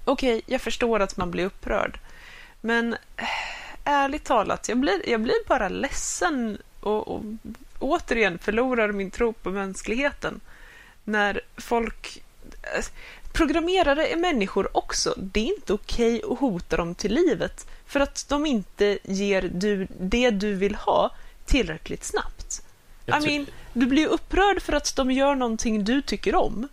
Okej, 0.05 0.37
okay, 0.37 0.43
jag 0.55 0.61
förstår 0.61 1.01
att 1.01 1.17
man 1.17 1.31
blir 1.31 1.45
upprörd. 1.45 1.99
Men 2.61 2.93
eh, 3.17 3.25
ärligt 3.85 4.25
talat, 4.25 4.69
jag 4.69 4.79
blir, 4.79 5.09
jag 5.09 5.21
blir 5.21 5.49
bara 5.49 5.69
ledsen 5.69 6.59
och, 6.81 7.09
och 7.09 7.23
återigen 7.79 8.39
förlorar 8.39 8.93
min 8.93 9.11
tro 9.11 9.33
på 9.33 9.51
mänskligheten 9.51 10.41
när 11.05 11.41
folk... 11.57 12.23
Eh, 12.63 12.85
Eh, 13.35 13.39
programmerare 13.39 14.07
är 14.07 14.17
människor 14.17 14.77
också. 14.77 15.15
Det 15.17 15.41
är 15.41 15.45
inte 15.45 15.73
okej 15.73 16.17
okay 16.17 16.33
att 16.33 16.39
hota 16.39 16.77
dem 16.77 16.95
till 16.95 17.15
livet 17.15 17.67
för 17.87 18.01
att 18.01 18.27
de 18.29 18.47
inte 18.47 18.99
ger 19.03 19.51
du, 19.55 19.87
det 20.01 20.31
du 20.31 20.55
vill 20.55 20.75
ha 20.75 21.11
tillräckligt 21.47 22.05
snabbt. 22.05 22.63
I 23.07 23.11
mean, 23.11 23.47
du 23.73 23.87
blir 23.87 24.07
upprörd 24.07 24.63
för 24.63 24.73
att 24.73 24.97
de 24.97 25.11
gör 25.11 25.35
någonting 25.35 25.85
du 25.85 26.03
tycker 26.03 26.35
om. 26.35 26.69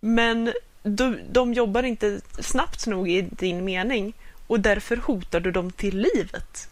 Men 0.00 0.52
de, 0.82 1.18
de 1.30 1.54
jobbar 1.54 1.82
inte 1.82 2.20
snabbt 2.40 2.86
nog 2.86 3.10
i 3.10 3.22
din 3.22 3.64
mening 3.64 4.14
och 4.46 4.60
därför 4.60 4.96
hotar 4.96 5.40
du 5.40 5.50
dem 5.50 5.70
till 5.72 5.98
livet. 5.98 6.68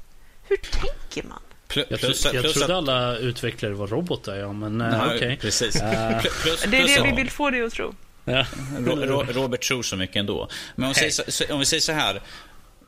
Hur 0.49 0.57
tänker 0.57 1.29
man? 1.29 1.39
Plus, 1.69 1.87
Jag, 1.91 2.01
plus, 2.01 2.25
jag 2.25 2.43
plus 2.43 2.53
trodde 2.53 2.65
att, 2.65 2.79
alla 2.79 3.17
utvecklare 3.17 3.73
var 3.73 3.87
robotar, 3.87 4.37
ja, 4.37 4.53
men 4.53 4.81
uh, 4.81 4.91
Nej, 4.91 5.17
okej. 5.17 5.39
Precis. 5.41 5.77
Eh, 5.77 5.89
Pl- 5.89 6.43
Plus, 6.43 6.63
Det 6.63 6.77
är 6.77 6.85
plus 6.85 6.97
det 6.97 7.03
vi 7.03 7.17
vill 7.17 7.31
få 7.31 7.51
dig 7.51 7.63
att 7.63 7.73
tro. 7.73 7.95
Ja. 8.25 8.47
Ro- 8.79 8.97
Ro- 9.07 9.25
Robert 9.33 9.62
tror 9.68 9.83
så 9.83 9.97
mycket 9.97 10.16
ändå. 10.16 10.49
Men 10.77 10.87
om 10.89 10.95
vi, 11.03 11.11
säger, 11.11 11.53
om 11.53 11.59
vi 11.59 11.64
säger 11.66 11.81
så 11.81 11.93
här. 11.93 12.14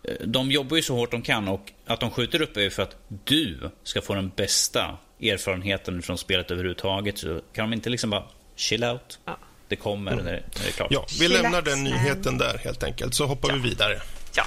eh, 0.09 0.15
De 0.27 0.51
jobbar 0.51 0.77
ju 0.77 0.83
så 0.83 0.95
hårt 0.95 1.11
de 1.11 1.23
kan 1.23 1.49
och 1.49 1.73
att 1.87 2.01
de 2.01 2.11
skjuter 2.11 2.43
upp 2.43 2.57
är 2.57 2.61
ju 2.61 2.71
för 2.71 2.83
att 2.83 2.97
du 3.25 3.71
ska 3.83 4.03
få 4.03 4.15
den 4.15 4.29
bästa 4.37 4.97
erfarenheten 5.23 6.03
från 6.03 6.19
spelet 6.19 6.51
överhuvudtaget. 6.51 7.19
Så 7.19 7.41
kan 7.53 7.71
de 7.71 7.75
inte 7.77 7.91
liksom 7.91 8.11
bara 8.11 8.25
chill 8.57 8.85
out? 8.85 9.19
Ja. 9.25 9.39
Det 9.69 9.77
kommer 9.77 10.11
när, 10.11 10.23
när 10.23 10.33
det 10.33 10.69
är 10.69 10.73
klart. 10.73 10.89
Ja, 10.91 11.07
vi 11.21 11.29
lämnar 11.29 11.63
den 11.63 11.85
nyheten 11.85 12.39
där 12.39 12.59
helt 12.65 12.83
enkelt, 12.83 13.15
så 13.15 13.27
hoppar 13.27 13.53
vi 13.53 13.69
vidare. 13.69 14.01
Ja. 14.37 14.45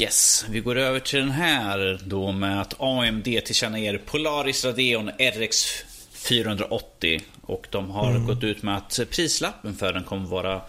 Yes, 0.00 0.44
vi 0.48 0.60
går 0.60 0.78
över 0.78 1.00
till 1.00 1.18
den 1.18 1.30
här 1.30 2.00
då 2.04 2.32
med 2.32 2.60
att 2.60 2.74
AMD 2.80 3.24
tillkännager 3.24 3.98
Polaris 4.06 4.64
Radeon 4.64 5.10
RX 5.18 5.66
480 6.12 7.22
och 7.46 7.66
de 7.70 7.90
har 7.90 8.18
gått 8.18 8.42
ut 8.44 8.62
med 8.62 8.76
att 8.76 9.00
prislappen 9.10 9.74
för 9.74 9.92
den 9.92 10.04
kommer 10.04 10.28
vara 10.28 10.60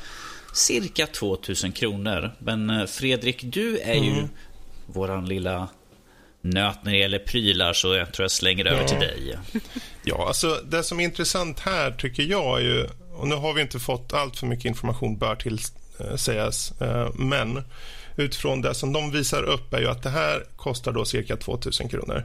cirka 0.53 1.07
2000 1.07 1.71
kronor. 1.71 2.31
Men 2.39 2.69
eh, 2.69 2.85
Fredrik, 2.85 3.39
du 3.43 3.77
är 3.79 3.93
ju 3.95 4.27
våran 4.85 5.25
lilla 5.25 5.67
nöt 6.41 6.77
när 6.83 6.91
det 6.91 6.97
gäller 6.97 7.19
prylar 7.19 7.73
så 7.73 7.95
jag 7.95 8.13
tror 8.13 8.23
jag 8.23 8.31
slänger 8.31 8.65
över 8.65 8.81
Ja. 8.81 8.87
till 8.87 8.99
dig. 8.99 9.37
Ja, 10.03 10.27
alltså 10.27 10.59
det 10.65 10.83
som 10.83 10.99
är 10.99 11.03
intressant 11.03 11.59
här 11.59 11.91
tycker 11.91 12.23
jag 12.23 12.57
är 12.59 12.63
ju, 12.63 12.87
och 13.15 13.27
nu 13.27 13.35
har 13.35 13.53
vi 13.53 13.61
inte 13.61 13.79
fått 13.79 14.13
allt 14.13 14.37
för 14.39 14.47
mycket 14.47 14.65
information 14.65 15.17
bör 15.17 15.35
till 15.35 15.59
eh, 15.99 16.15
sägas, 16.15 16.81
eh, 16.81 17.09
men 17.15 17.63
utifrån 18.17 18.61
det 18.61 18.73
som 18.73 18.93
de 18.93 19.11
visar 19.11 19.43
upp 19.43 19.73
är 19.73 19.79
ju 19.79 19.87
att 19.87 20.03
det 20.03 20.09
här 20.09 20.43
kostar 20.55 20.91
då 20.91 21.05
cirka 21.05 21.37
2000 21.37 21.89
kronor 21.89 22.23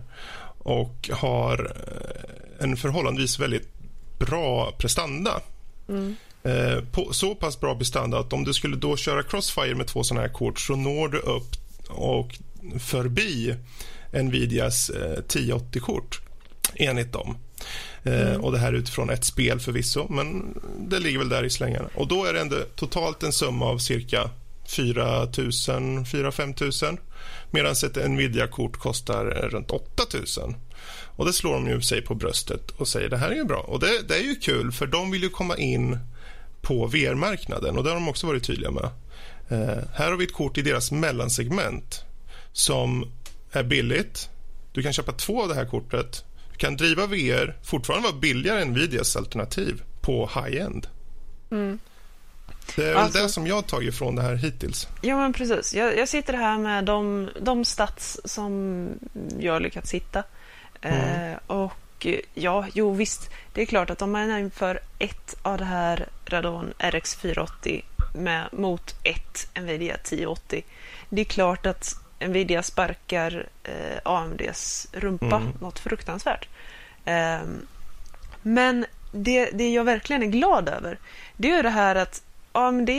och 0.58 1.10
har 1.12 1.72
en 2.58 2.76
förhållandevis 2.76 3.38
väldigt 3.38 3.68
bra 4.26 4.72
prestanda. 4.78 5.40
Eh, 6.42 6.84
på, 6.92 7.12
så 7.12 7.34
pass 7.34 7.60
bra 7.60 7.74
prestanda 7.74 8.18
att 8.18 8.32
om 8.32 8.44
du 8.44 8.54
skulle 8.54 8.76
då 8.76 8.96
köra 8.96 9.22
Crossfire 9.22 9.74
med 9.74 9.86
två 9.86 10.04
sådana 10.04 10.26
här 10.26 10.32
kort 10.32 10.60
så 10.60 10.76
når 10.76 11.08
du 11.08 11.18
upp 11.18 11.56
och 11.88 12.38
förbi 12.80 13.54
Nvidias 14.12 14.90
eh, 14.90 15.22
1080-kort 15.22 16.20
enligt 16.74 17.12
dem. 17.12 17.36
Eh, 18.02 18.34
och 18.34 18.52
Det 18.52 18.58
här 18.58 18.72
utifrån 18.72 19.10
ett 19.10 19.24
spel 19.24 19.60
förvisso, 19.60 20.06
men 20.10 20.60
det 20.78 20.98
ligger 20.98 21.18
väl 21.18 21.28
där 21.28 21.44
i 21.44 21.50
slängarna. 21.50 21.88
Och 21.94 22.08
Då 22.08 22.24
är 22.24 22.32
det 22.32 22.40
ändå 22.40 22.56
totalt 22.76 23.22
en 23.22 23.32
summa 23.32 23.66
av 23.66 23.78
cirka 23.78 24.30
4 24.76 25.28
000, 25.68 26.04
4 26.06 26.32
5 26.32 26.54
000 26.60 26.70
medan 27.50 27.72
ett 27.72 28.10
Nvidia-kort 28.10 28.76
kostar 28.76 29.24
runt 29.24 29.70
8 29.70 30.02
000. 30.38 30.54
Och 31.20 31.26
Det 31.26 31.32
slår 31.32 31.52
de 31.54 31.68
ju 31.68 31.80
sig 31.80 32.02
på 32.02 32.14
bröstet 32.14 32.70
och 32.70 32.88
säger 32.88 33.08
det 33.08 33.16
här 33.16 33.30
är 33.30 33.34
ju 33.34 33.44
bra. 33.44 33.60
Och 33.60 33.80
det, 33.80 34.08
det 34.08 34.14
är 34.16 34.22
ju 34.22 34.34
kul, 34.34 34.72
för 34.72 34.86
de 34.86 35.10
vill 35.10 35.22
ju 35.22 35.28
komma 35.28 35.56
in 35.56 35.98
på 36.60 36.86
VR-marknaden 36.86 37.78
och 37.78 37.84
det 37.84 37.90
har 37.90 37.94
de 37.94 38.08
också 38.08 38.26
varit 38.26 38.44
tydliga 38.44 38.70
med. 38.70 38.84
Eh, 39.48 39.78
här 39.94 40.10
har 40.10 40.16
vi 40.16 40.24
ett 40.24 40.32
kort 40.32 40.58
i 40.58 40.62
deras 40.62 40.92
mellansegment 40.92 42.04
som 42.52 43.12
är 43.52 43.62
billigt. 43.62 44.28
Du 44.72 44.82
kan 44.82 44.92
köpa 44.92 45.12
två 45.12 45.42
av 45.42 45.48
det 45.48 45.54
här 45.54 45.66
kortet. 45.66 46.24
Du 46.52 46.56
kan 46.56 46.76
driva 46.76 47.06
VR, 47.06 47.56
fortfarande 47.62 48.08
vara 48.08 48.20
billigare 48.20 48.62
än 48.62 48.68
Nvidias 48.68 49.16
alternativ 49.16 49.82
på 50.00 50.30
high-end. 50.34 50.86
Det 52.76 52.84
är 52.84 52.94
Alltså- 52.94 53.22
det 53.22 53.28
som 53.28 53.46
jag 53.46 53.54
har 53.54 53.62
tagit 53.62 53.94
ifrån 53.94 54.16
det 54.16 54.22
här 54.22 54.34
hittills. 54.34 54.88
Ja, 55.02 55.16
men 55.16 55.32
precis. 55.32 55.74
Jag, 55.74 55.98
jag 55.98 56.08
sitter 56.08 56.32
här 56.32 56.58
med 56.58 56.84
de, 56.84 57.28
de 57.40 57.64
stats 57.64 58.20
som 58.24 58.86
jag 59.40 59.52
har 59.52 59.60
lyckats 59.60 59.94
hitta. 59.94 60.22
Eh, 60.80 61.38
och 61.46 62.06
eh, 62.06 62.20
ja, 62.34 62.66
jo 62.74 62.92
visst. 62.92 63.30
Det 63.52 63.62
är 63.62 63.66
klart 63.66 63.90
att 63.90 64.02
om 64.02 64.12
man 64.12 64.28
jämför 64.28 64.80
ett 64.98 65.36
av 65.42 65.58
det 65.58 65.64
här 65.64 66.08
Radon 66.26 66.72
RX 66.78 67.14
480 67.14 67.84
med, 68.14 68.48
mot 68.52 68.94
ett 69.02 69.48
Nvidia 69.60 69.94
1080. 69.94 70.64
Det 71.08 71.20
är 71.20 71.24
klart 71.24 71.66
att 71.66 71.94
Nvidia 72.20 72.62
sparkar 72.62 73.46
eh, 73.64 73.98
AMDs 74.04 74.88
rumpa 74.92 75.36
Mm. 75.36 75.52
något 75.60 75.78
fruktansvärt. 75.78 76.48
Ehm, 77.04 77.66
men 78.42 78.86
det, 79.12 79.50
det 79.50 79.72
jag 79.72 79.84
verkligen 79.84 80.22
är 80.22 80.26
glad 80.26 80.68
över 80.68 80.98
det 81.36 81.50
är 81.50 81.56
ju 81.56 81.62
det 81.62 81.70
här 81.70 81.96
att 81.96 82.22
AMD 82.52 82.90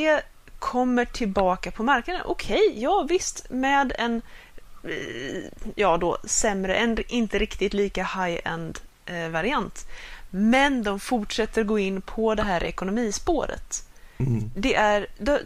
kommer 0.59 1.05
tillbaka 1.05 1.71
på 1.71 1.84
marknaden. 1.84 2.21
Okej, 2.25 2.73
ja 2.75 3.05
visst, 3.09 3.49
med 3.49 3.93
en 3.97 4.15
eh, 4.15 4.21
ja 5.75 5.97
då 5.97 6.17
sämre, 6.23 6.75
en 6.75 6.97
inte 7.07 7.39
riktigt 7.39 7.73
lika 7.73 8.03
high-end 8.03 8.79
eh, 9.05 9.29
variant. 9.29 9.86
Men 10.29 10.84
de 10.84 10.99
fortsätter 10.99 11.63
gå 11.63 11.79
in 11.79 12.01
på 12.01 12.36
det 12.36 12.43
här 12.43 12.63
ekonomispåret. 12.63 13.86
Mm. 14.17 14.51
Det 14.55 14.75
är, 14.75 15.07
de, 15.17 15.39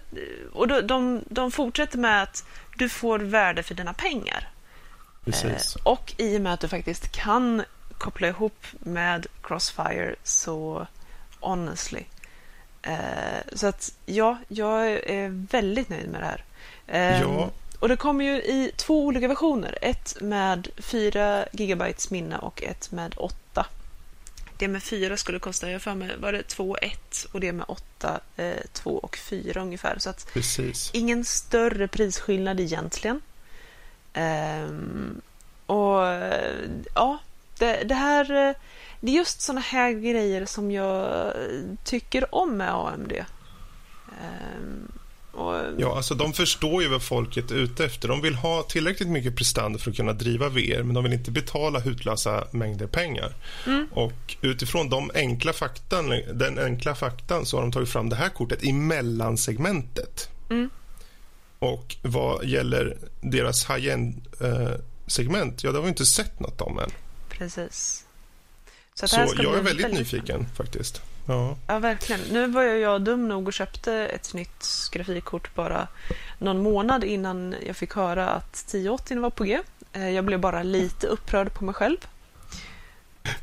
och 0.53 0.67
de, 0.67 0.81
de, 0.81 1.23
de 1.29 1.51
fortsätter 1.51 1.97
med 1.97 2.23
att 2.23 2.45
du 2.77 2.89
får 2.89 3.19
värde 3.19 3.63
för 3.63 3.75
dina 3.75 3.93
pengar. 3.93 4.49
Precis. 5.25 5.75
Eh, 5.75 5.81
och 5.83 6.13
i 6.17 6.38
och 6.38 6.41
med 6.41 6.53
att 6.53 6.59
du 6.59 6.67
faktiskt 6.67 7.11
kan 7.11 7.63
koppla 7.97 8.27
ihop 8.27 8.65
med 8.79 9.27
Crossfire 9.41 10.15
så 10.23 10.88
honestly. 11.39 12.03
Eh, 12.81 12.97
så 13.53 13.67
att 13.67 13.93
ja, 14.05 14.38
jag 14.47 14.88
är 14.91 15.47
väldigt 15.51 15.89
nöjd 15.89 16.09
med 16.09 16.21
det 16.21 16.25
här. 16.25 16.43
Eh, 16.88 17.21
Ja. 17.21 17.49
Och 17.86 17.89
det 17.89 17.97
kommer 17.97 18.25
ju 18.25 18.36
i 18.36 18.71
två 18.75 19.05
olika 19.05 19.27
versioner. 19.27 19.77
Ett 19.81 20.21
med 20.21 20.67
4 20.77 21.45
GB 21.51 21.93
minne 22.09 22.38
och 22.38 22.63
ett 22.63 22.91
med 22.91 23.13
8. 23.17 23.65
Det 24.57 24.67
med 24.67 24.83
4 24.83 25.17
skulle 25.17 25.39
kosta, 25.39 25.71
jag 25.71 25.81
för 25.81 25.95
mig, 25.95 26.17
var 26.17 26.31
det 26.31 26.43
2 26.43 26.77
1 26.77 27.25
och 27.31 27.39
det 27.39 27.51
med 27.51 27.65
8 27.67 28.19
eh, 28.38 28.53
2 28.73 28.91
och 28.91 29.17
4 29.17 29.61
ungefär. 29.61 29.99
Så 29.99 30.09
att 30.09 30.33
Precis. 30.33 30.91
ingen 30.93 31.25
större 31.25 31.88
prisskillnad 31.88 32.59
egentligen. 32.59 33.21
Ehm, 34.13 35.21
och 35.65 36.07
eh, 36.07 36.69
ja, 36.95 37.19
det, 37.59 37.83
det 37.83 37.95
här 37.95 38.47
eh, 38.49 38.55
det 38.99 39.11
är 39.11 39.15
just 39.15 39.41
såna 39.41 39.61
här 39.61 39.91
grejer 39.91 40.45
som 40.45 40.71
jag 40.71 41.33
tycker 41.83 42.36
om 42.36 42.57
med 42.57 42.73
AMD. 42.73 43.13
Ehm, 44.21 44.91
och, 45.36 45.55
Ja, 45.77 45.95
alltså 45.95 46.15
de 46.15 46.33
förstår 46.33 46.83
ju 46.83 46.89
vad 46.89 47.01
folket 47.01 47.51
är 47.51 47.55
ute 47.55 47.86
efter. 47.86 48.07
De 48.07 48.21
vill 48.21 48.36
ha 48.36 48.63
tillräckligt 48.63 49.09
mycket 49.09 49.36
prestanda 49.36 49.79
för 49.79 49.91
att 49.91 49.97
kunna 49.97 50.13
driva 50.13 50.49
VR, 50.49 50.83
men 50.83 50.93
de 50.93 51.03
vill 51.03 51.13
inte 51.13 51.31
betala 51.31 51.79
hutlösa 51.79 52.47
mängder 52.51 52.88
pengar. 52.88 53.33
Och 53.91 54.36
utifrån 54.41 54.89
de 54.89 55.11
enkla 55.15 55.53
faktan, 55.53 56.09
den 56.33 56.59
enkla 56.59 56.95
faktan 56.95 57.45
så 57.45 57.57
har 57.57 57.61
de 57.61 57.71
tagit 57.71 57.89
fram 57.89 58.09
det 58.09 58.15
här 58.15 58.29
kortet 58.29 58.63
i 58.63 58.73
mellansegmentet. 58.73 60.29
Och 61.59 61.95
vad 62.01 62.45
gäller 62.45 62.97
deras 63.21 63.69
high-end-segment, 63.69 65.63
ja, 65.63 65.71
det 65.71 65.77
har 65.77 65.83
vi 65.83 65.89
inte 65.89 66.05
sett 66.05 66.39
något 66.39 66.61
om 66.61 66.79
än. 66.79 66.91
Precis. 67.29 68.05
Så 68.93 69.07
ska 69.07 69.43
jag 69.43 69.57
är 69.57 69.61
väldigt 69.61 69.93
nyfiken 69.93 70.45
faktiskt. 70.55 71.01
Ja. 71.26 71.57
Ja, 71.67 71.80
verkligen. 71.80 72.21
Nu 72.32 72.47
var 72.47 72.63
jag, 72.63 72.80
jag 72.80 73.01
dum 73.01 73.28
nog 73.28 73.47
och 73.47 73.53
köpte 73.53 73.93
ett 73.93 74.34
nytt 74.34 74.65
grafikkort 74.91 75.55
bara 75.55 75.88
någon 76.39 76.63
månad 76.63 77.03
innan 77.03 77.55
jag 77.67 77.76
fick 77.76 77.93
höra 77.93 78.30
att 78.30 78.55
1080 78.55 79.19
var 79.21 79.30
på 79.30 79.43
G. 79.43 79.59
Eh, 79.93 80.09
Jag 80.09 80.26
blev 80.26 80.39
bara 80.39 80.63
lite 80.63 81.07
upprörd 81.07 81.53
på 81.53 81.63
mig 81.65 81.73
själv. 81.76 81.97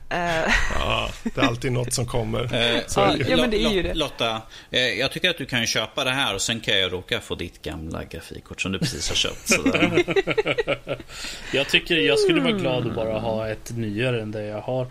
Eh, 0.09 0.53
ja, 0.79 1.11
det 1.23 1.41
är 1.41 1.45
alltid 1.47 1.73
något 1.73 1.93
som 1.93 2.07
kommer. 2.07 2.55
Eh, 2.55 2.81
Ja, 2.97 3.37
men 3.37 3.51
det 3.51 3.65
är 3.65 3.71
ju 3.71 3.83
det. 3.83 3.95
Lotta, 3.95 4.43
jag 4.99 5.13
tycker 5.13 5.31
att 5.31 5.39
du 5.39 5.47
kan 5.47 5.67
köpa 5.67 6.05
det 6.05 6.11
här 6.11 6.35
och 6.35 6.43
sen 6.43 6.61
kan 6.61 6.79
jag 6.79 6.93
råka 6.93 7.21
få 7.21 7.35
ditt 7.35 7.63
gamla 7.63 8.05
grafikkort 8.05 8.61
som 8.61 8.73
du 8.73 8.79
precis 8.79 9.09
har 9.09 9.17
köpt. 9.17 9.51
Jag 11.53 11.69
tycker 11.69 11.97
jag 11.97 12.19
skulle 12.19 12.41
vara 12.41 12.53
glad 12.53 12.87
att 12.87 12.95
bara 12.95 13.19
ha 13.19 13.49
ett 13.49 13.71
nyare 13.77 14.23
än 14.23 14.31
det 14.31 14.45
jag 14.45 14.61
har. 14.61 14.87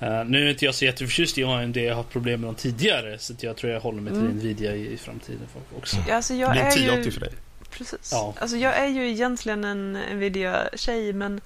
Eh, 0.00 0.24
nu 0.24 0.46
är 0.46 0.50
inte 0.50 0.64
jag 0.64 0.74
så 0.74 0.84
jätteförtjust 0.84 1.38
i 1.38 1.44
AMD, 1.44 1.76
jag 1.76 1.90
har 1.90 1.96
haft 1.96 2.10
problem 2.10 2.40
med 2.40 2.48
dem 2.48 2.54
tidigare. 2.54 3.18
Så 3.18 3.32
att 3.32 3.42
jag 3.42 3.56
tror 3.56 3.72
jag 3.72 3.80
håller 3.80 4.00
mig 4.00 4.12
till 4.12 4.22
Nvidia 4.22 4.76
i, 4.76 4.92
i 4.92 4.96
framtiden 4.96 5.40
också. 5.78 5.96
ja, 6.08 6.14
alltså 6.14 6.32
Det 6.32 6.38
jag 6.38 6.56
en 6.56 6.66
är 6.66 6.68
1080 6.68 7.04
ju... 7.04 7.10
för 7.10 7.20
dig. 7.20 7.32
Precis. 7.70 8.12
Ja. 8.12 8.34
Alltså 8.38 8.56
jag 8.56 8.76
är 8.76 8.86
ju 8.86 9.08
egentligen 9.08 9.64
en 9.64 9.92
Nvidia-tjej, 9.92 11.12
men 11.12 11.40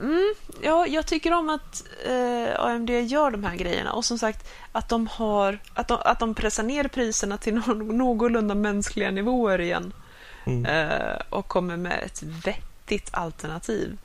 mm, 0.00 0.34
ja, 0.62 0.86
jag 0.86 1.06
tycker 1.06 1.32
om 1.32 1.50
att 1.50 1.84
eh, 2.06 2.60
AMD 2.60 2.90
gör 2.90 3.30
de 3.30 3.44
här 3.44 3.56
grejerna. 3.56 3.92
Och 3.92 4.04
som 4.04 4.18
sagt, 4.18 4.48
att 4.72 4.88
de, 4.88 5.06
har, 5.06 5.58
att 5.74 5.88
de, 5.88 5.98
att 6.04 6.18
de 6.18 6.34
pressar 6.34 6.62
ner 6.62 6.88
priserna 6.88 7.38
till 7.38 7.54
någon, 7.66 7.98
någorlunda 7.98 8.54
mänskliga 8.54 9.10
nivåer 9.10 9.60
igen. 9.60 9.92
Mm. 10.46 10.66
Eh, 10.66 11.16
och 11.28 11.48
kommer 11.48 11.76
med 11.76 12.02
ett 12.04 12.22
vettigt 12.22 13.08
alternativ. 13.12 13.98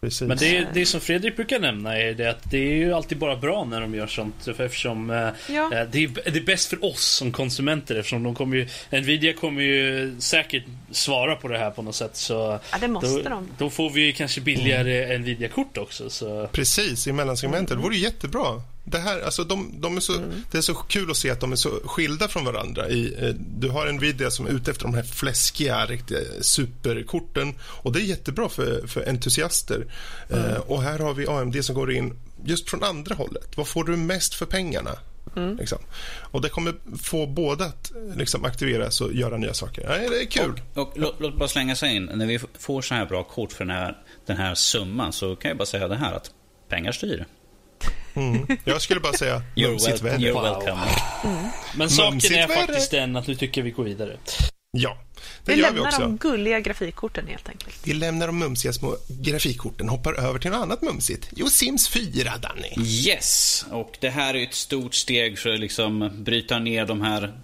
Precis. 0.00 0.28
Men 0.28 0.36
det, 0.36 0.66
det 0.74 0.86
som 0.86 1.00
Fredrik 1.00 1.36
brukar 1.36 1.58
nämna 1.60 1.98
är 1.98 2.14
det 2.14 2.26
att 2.30 2.50
det 2.50 2.58
är 2.58 2.74
ju 2.74 2.92
alltid 2.92 3.18
bara 3.18 3.36
bra 3.36 3.64
när 3.64 3.80
de 3.80 3.94
gör 3.94 4.06
sånt. 4.06 4.48
Eftersom 4.48 5.10
eh, 5.10 5.16
Ja. 5.48 5.72
eh, 5.74 5.88
det, 5.92 6.04
är, 6.04 6.30
det 6.30 6.38
är 6.38 6.44
bäst 6.44 6.68
för 6.68 6.84
oss 6.84 7.04
som 7.04 7.32
konsumenter 7.32 7.94
eftersom 7.94 8.22
de 8.22 8.34
kommer 8.34 8.56
ju, 8.56 8.68
Nvidia 9.00 9.32
kommer 9.32 9.62
ju 9.62 10.14
säkert 10.20 10.64
svara 10.90 11.36
på 11.36 11.48
det 11.48 11.58
här 11.58 11.70
på 11.70 11.82
något 11.82 11.94
sätt. 11.94 12.16
Så 12.16 12.58
Ja, 12.72 12.78
det 12.80 12.88
måste 12.88 13.08
då, 13.08 13.28
de. 13.28 13.48
då 13.58 13.70
får 13.70 13.90
vi 13.90 14.12
kanske 14.12 14.40
billigare 14.40 15.18
Nvidia-kort 15.18 15.78
också. 15.78 16.10
Så. 16.10 16.48
Precis, 16.52 17.06
i 17.06 17.12
mellansegmentet. 17.12 17.70
Mm. 17.70 17.80
Det 17.82 17.84
vore 17.88 17.96
ju 17.96 18.02
jättebra. 18.02 18.62
Det, 18.90 18.98
här, 18.98 19.20
alltså 19.20 19.44
de, 19.44 19.80
de 19.80 19.96
är 19.96 20.00
så, 20.00 20.12
det 20.50 20.58
är 20.58 20.62
så 20.62 20.74
kul 20.74 21.10
att 21.10 21.16
se 21.16 21.30
att 21.30 21.40
de 21.40 21.52
är 21.52 21.56
så 21.56 21.70
skilda 21.84 22.28
från 22.28 22.44
varandra. 22.44 22.88
I, 22.88 23.14
eh, 23.18 23.34
du 23.34 23.68
har 23.68 23.92
Nvidia 23.92 24.30
som 24.30 24.46
är 24.46 24.50
ute 24.50 24.70
efter 24.70 24.84
de 24.84 24.94
här 24.94 25.02
fläskiga, 25.02 25.86
riktiga 25.86 26.18
superkorten 26.40 27.54
och 27.62 27.92
det 27.92 28.00
är 28.00 28.04
jättebra 28.04 28.48
för, 28.48 28.86
för 28.86 29.08
entusiaster. 29.08 29.86
Mm. 30.30 30.44
Eh, 30.44 30.56
och 30.56 30.82
här 30.82 30.98
har 30.98 31.14
vi 31.14 31.26
AMD 31.26 31.64
som 31.64 31.74
går 31.74 31.92
in 31.92 32.18
just 32.44 32.70
från 32.70 32.82
andra 32.82 33.14
hållet. 33.14 33.56
Vad 33.56 33.68
får 33.68 33.84
du 33.84 33.96
mest 33.96 34.34
för 34.34 34.46
pengarna? 34.46 34.90
Mm. 35.36 35.56
Liksom. 35.56 35.78
Och 36.20 36.40
det 36.40 36.48
kommer 36.48 36.74
få 37.02 37.26
båda 37.26 37.64
att 37.64 37.90
eh, 37.94 38.16
liksom, 38.16 38.44
aktiveras 38.44 39.00
och 39.00 39.12
göra 39.12 39.36
nya 39.36 39.54
saker. 39.54 39.88
Nej, 39.88 40.08
det 40.08 40.22
är 40.22 40.26
kul. 40.26 40.60
Och, 40.74 40.82
och 40.82 40.92
låt, 40.98 41.20
låt 41.20 41.38
bara 41.38 41.48
slänga 41.48 41.76
sig 41.76 41.96
in. 41.96 42.10
När 42.14 42.26
vi 42.26 42.40
får 42.58 42.82
så 42.82 42.94
här 42.94 43.06
bra 43.06 43.24
kort 43.24 43.52
för 43.52 43.64
den 43.64 43.76
här, 43.76 43.96
den 44.26 44.36
här 44.36 44.54
summan 44.54 45.12
så 45.12 45.36
kan 45.36 45.48
jag 45.48 45.58
bara 45.58 45.66
säga 45.66 45.88
det 45.88 45.96
här 45.96 46.12
att 46.12 46.30
pengar 46.68 46.92
styr. 46.92 47.26
Mm. 48.14 48.46
Jag 48.64 48.82
skulle 48.82 49.00
bara 49.00 49.12
säga 49.12 49.42
mumsigt 49.56 50.02
väder. 50.02 50.18
you're 50.18 50.32
Wow. 50.32 50.42
welcome. 50.42 50.80
Men 51.76 51.90
saken 51.90 52.34
är 52.34 52.48
faktiskt 52.48 52.90
den 52.90 53.16
att 53.16 53.26
nu 53.26 53.34
tycker 53.34 53.62
vi 53.62 53.70
går 53.70 53.84
vidare. 53.84 54.16
Ja, 54.72 54.98
det 55.44 55.52
Vi 55.54 55.60
gör 55.60 55.68
vi 55.70 55.74
lämnar 55.74 55.88
också. 55.88 56.00
de 56.00 56.16
gulliga 56.16 56.60
grafikkorten 56.60 57.26
helt 57.26 57.48
enkelt. 57.48 57.76
Vi 57.84 57.92
lämnar 57.92 58.26
de 58.26 58.38
mumsiga 58.38 58.72
små 58.72 58.96
grafikkorten 59.08 59.88
och 59.88 59.96
hoppar 59.96 60.12
över 60.14 60.38
till 60.38 60.50
något 60.50 60.62
annat 60.62 60.82
mumsigt. 60.82 61.28
Jo, 61.36 61.46
Sims 61.50 61.88
4, 61.88 62.32
Danny. 62.42 62.86
Yes, 63.06 63.64
och 63.70 63.96
det 64.00 64.10
här 64.10 64.34
är 64.34 64.42
ett 64.42 64.54
stort 64.54 64.94
steg 64.94 65.38
för 65.38 65.50
att 65.54 65.60
liksom 65.60 66.10
bryta 66.24 66.58
ner 66.58 66.86
de 66.86 67.00
här 67.00 67.34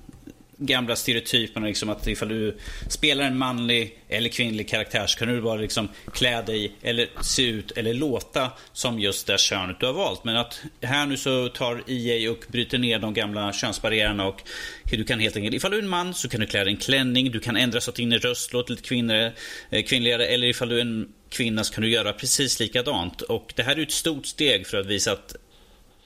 gamla 0.58 0.96
stereotyperna. 0.96 1.66
Liksom 1.66 1.88
att 1.88 2.06
ifall 2.06 2.28
du 2.28 2.56
spelar 2.88 3.24
en 3.24 3.38
manlig 3.38 3.98
eller 4.08 4.28
kvinnlig 4.28 4.68
karaktär 4.68 5.06
så 5.06 5.18
kan 5.18 5.28
du 5.28 5.40
bara 5.40 5.60
liksom 5.60 5.88
klä 6.12 6.42
dig 6.42 6.72
eller 6.82 7.08
se 7.20 7.42
ut 7.42 7.70
eller 7.70 7.94
låta 7.94 8.50
som 8.72 9.00
just 9.00 9.26
det 9.26 9.40
könet 9.40 9.80
du 9.80 9.86
har 9.86 9.92
valt. 9.92 10.24
Men 10.24 10.36
att 10.36 10.60
här 10.82 11.06
nu 11.06 11.16
så 11.16 11.48
tar 11.48 11.82
EA 11.86 12.30
och 12.30 12.44
bryter 12.48 12.78
ner 12.78 12.98
de 12.98 13.14
gamla 13.14 13.52
könsbarriärerna 13.52 14.26
och 14.26 14.42
du 14.90 15.04
kan 15.04 15.20
helt 15.20 15.36
enkelt, 15.36 15.54
ifall 15.54 15.70
du 15.70 15.78
är 15.78 15.82
en 15.82 15.88
man 15.88 16.14
så 16.14 16.28
kan 16.28 16.40
du 16.40 16.46
klä 16.46 16.64
dig 16.64 16.68
i 16.68 16.74
en 16.74 16.80
klänning, 16.80 17.30
du 17.30 17.40
kan 17.40 17.56
ändra 17.56 17.80
så 17.80 17.90
att 17.90 17.96
din 17.96 18.18
röst 18.18 18.52
låter 18.52 18.70
lite 18.70 18.82
kvinnligare, 18.82 19.32
eh, 19.70 19.82
kvinnligare 19.82 20.26
eller 20.26 20.46
ifall 20.46 20.68
du 20.68 20.76
är 20.76 20.80
en 20.80 21.08
kvinna 21.28 21.64
så 21.64 21.74
kan 21.74 21.82
du 21.82 21.90
göra 21.90 22.12
precis 22.12 22.60
likadant. 22.60 23.22
Och 23.22 23.52
det 23.56 23.62
här 23.62 23.76
är 23.76 23.82
ett 23.82 23.92
stort 23.92 24.26
steg 24.26 24.66
för 24.66 24.78
att 24.78 24.86
visa 24.86 25.12
att 25.12 25.36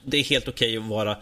det 0.05 0.17
är 0.17 0.25
helt 0.25 0.49
okej 0.49 0.77
att 0.77 0.85
vara 0.85 1.17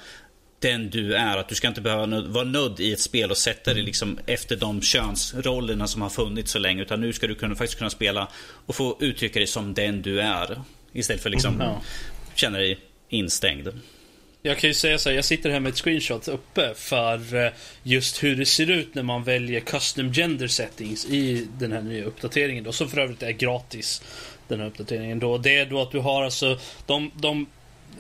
den 0.59 0.91
du 0.91 1.15
är. 1.15 1.37
Att 1.37 1.49
du 1.49 1.55
ska 1.55 1.69
inte 1.69 1.81
behöva 1.81 2.07
nöd, 2.07 2.27
vara 2.27 2.45
nödd 2.45 2.81
i 2.81 2.93
ett 2.93 3.01
spel 3.01 3.31
och 3.31 3.37
sätta 3.37 3.75
dig 3.75 3.83
liksom 3.83 4.19
efter 4.27 4.57
de 4.57 4.83
könsrollerna 4.83 5.87
som 5.87 6.03
har 6.03 6.09
funnits 6.11 6.53
så 6.53 6.59
länge. 6.59 6.83
Utan 6.83 7.01
nu 7.01 7.13
ska 7.13 7.27
du 7.27 7.35
kunna, 7.35 7.55
faktiskt 7.55 7.79
kunna 7.79 7.91
spela 7.91 8.29
och 8.67 8.75
få 8.75 8.97
uttrycka 9.01 9.39
dig 9.39 9.47
som 9.47 9.75
den 9.75 10.03
du 10.03 10.21
är. 10.21 10.63
Istället 10.93 11.23
för 11.23 11.31
liksom 11.31 11.61
Ja. 11.61 11.81
känna 12.35 12.59
dig 12.59 12.79
instängd. 13.09 13.69
Jag 14.43 14.59
kan 14.59 14.71
ju 14.71 14.75
säga 14.75 14.99
så 14.99 15.09
här, 15.09 15.17
jag 15.17 15.25
sitter 15.25 15.51
här 15.51 15.61
med 15.61 15.71
ett 15.71 15.79
screenshot 15.79 16.29
uppe 16.29 16.75
för 16.77 17.35
eh, 17.47 17.53
just 17.83 18.23
hur 18.23 18.37
det 18.37 18.47
ser 18.47 18.71
ut 18.71 18.95
när 18.95 19.03
man 19.03 19.25
väljer 19.25 19.61
custom 19.61 20.13
gender 20.13 20.49
settings 20.49 21.07
i 21.07 21.47
den 21.59 21.73
här 21.73 21.83
nya 21.83 22.05
uppdateringen 22.05 22.65
då, 22.65 22.73
som 22.73 22.89
för 22.89 22.99
övrigt 22.99 23.23
är 23.23 23.31
gratis. 23.31 24.03
Den 24.49 24.61
här 24.61 24.67
uppdateringen 24.67 25.19
då. 25.19 25.39
Det 25.39 25.59
är 25.59 25.67
då 25.67 25.83
att 25.83 25.91
du 25.93 25.99
har 25.99 26.25
alltså 26.25 26.59
de, 26.87 27.11
de 27.15 27.47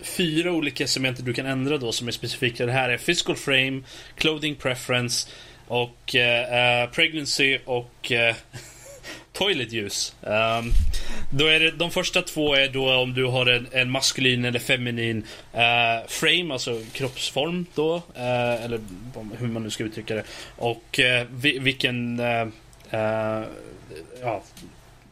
fyra 0.03 0.53
olika 0.53 0.87
segment 0.87 1.25
du 1.25 1.35
kan 1.35 1.47
ändra 1.47 1.79
då 1.79 1.93
som 1.93 2.09
är 2.09 2.13
specifika. 2.13 2.67
Det 2.67 2.73
här 2.73 2.89
är 2.89 2.99
physical 2.99 3.37
frame, 3.37 3.83
clothing 4.15 4.55
preference 4.55 5.29
och 5.67 6.15
eh, 6.15 6.83
eh 6.83 6.91
pregnancy 6.91 7.59
och 7.65 8.13
eh, 8.13 8.35
toilet 9.33 9.73
use. 9.73 10.13
Um, 10.21 10.73
då 11.31 11.47
är 11.47 11.61
det, 11.61 11.71
de 11.71 11.91
första 11.91 12.23
två 12.23 12.55
är 12.55 12.69
då 12.69 12.95
om 12.95 13.15
du 13.15 13.25
har 13.25 13.47
en, 13.47 13.67
en 13.73 13.91
maskulin 13.91 14.45
eller 14.45 14.59
feminin 14.59 15.19
uh, 15.55 16.09
frame, 16.09 16.53
alltså 16.53 16.83
kroppsform 16.93 17.67
då. 17.75 17.97
Uh, 17.97 18.65
eller 18.65 18.81
hur 19.39 19.49
man 19.49 19.63
nu 19.63 19.71
ska 19.71 19.85
uttrycka 19.85 20.15
det. 20.15 20.25
Och 20.57 20.99
uh, 20.99 21.27
vi, 21.31 21.59
vilken 21.59 22.19
ja, 24.21 24.43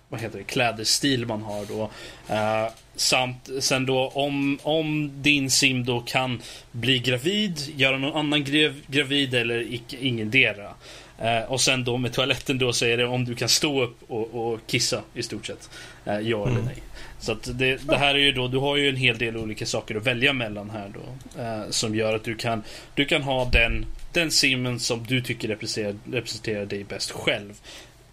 vad 0.09 0.21
heter 0.21 0.39
det, 0.39 0.45
klädestil 0.45 1.27
man 1.27 1.43
har 1.43 1.65
då. 1.65 1.91
Eh, 2.29 2.73
samt 2.97 3.51
sen 3.61 3.87
då 3.87 4.09
om, 4.09 4.59
om 4.63 5.11
din 5.23 5.51
sim 5.51 5.85
då 5.85 6.01
kan 6.01 6.41
bli 6.73 6.99
gravid, 6.99 7.61
göra 7.77 7.99
någon 7.99 8.17
annan 8.17 8.45
grav, 8.45 8.81
gravid 8.87 9.35
eller 9.35 9.75
icke, 9.75 9.97
ingendera. 10.01 10.75
Eh, 11.19 11.53
och 11.53 11.61
sen 11.61 11.85
då 11.85 11.97
med 11.97 12.13
toaletten 12.13 12.59
då 12.59 12.69
är 12.69 12.97
det 12.97 13.07
om 13.07 13.25
du 13.25 13.35
kan 13.35 13.49
stå 13.49 13.83
upp 13.83 13.97
och, 14.09 14.53
och 14.53 14.61
kissa 14.67 15.03
i 15.15 15.23
stort 15.23 15.47
sett. 15.47 15.71
Eh, 16.05 16.19
ja 16.19 16.49
eller 16.49 16.63
nej. 16.63 16.83
Så 17.19 17.33
att 17.33 17.59
det, 17.59 17.77
det 17.89 17.97
här 17.97 18.15
är 18.15 18.19
ju 18.19 18.33
då, 18.33 18.49
du 18.49 18.59
har 18.59 18.77
ju 18.77 18.89
en 18.89 18.97
hel 18.97 19.19
del 19.19 19.37
olika 19.37 19.67
saker 19.67 19.95
att 19.95 20.07
välja 20.07 20.33
mellan 20.33 20.71
här 20.71 20.93
då. 20.95 21.41
Eh, 21.43 21.71
som 21.71 21.95
gör 21.95 22.15
att 22.15 22.25
du 22.25 22.35
kan, 22.35 22.63
du 22.95 23.05
kan 23.05 23.23
ha 23.23 23.45
den, 23.45 23.87
den 24.13 24.31
simmen 24.31 24.81
som 24.81 25.05
du 25.09 25.21
tycker 25.21 25.49
representerar, 25.49 25.97
representerar 26.13 26.67
dig 26.67 26.85
bäst 26.85 27.11
själv. 27.11 27.55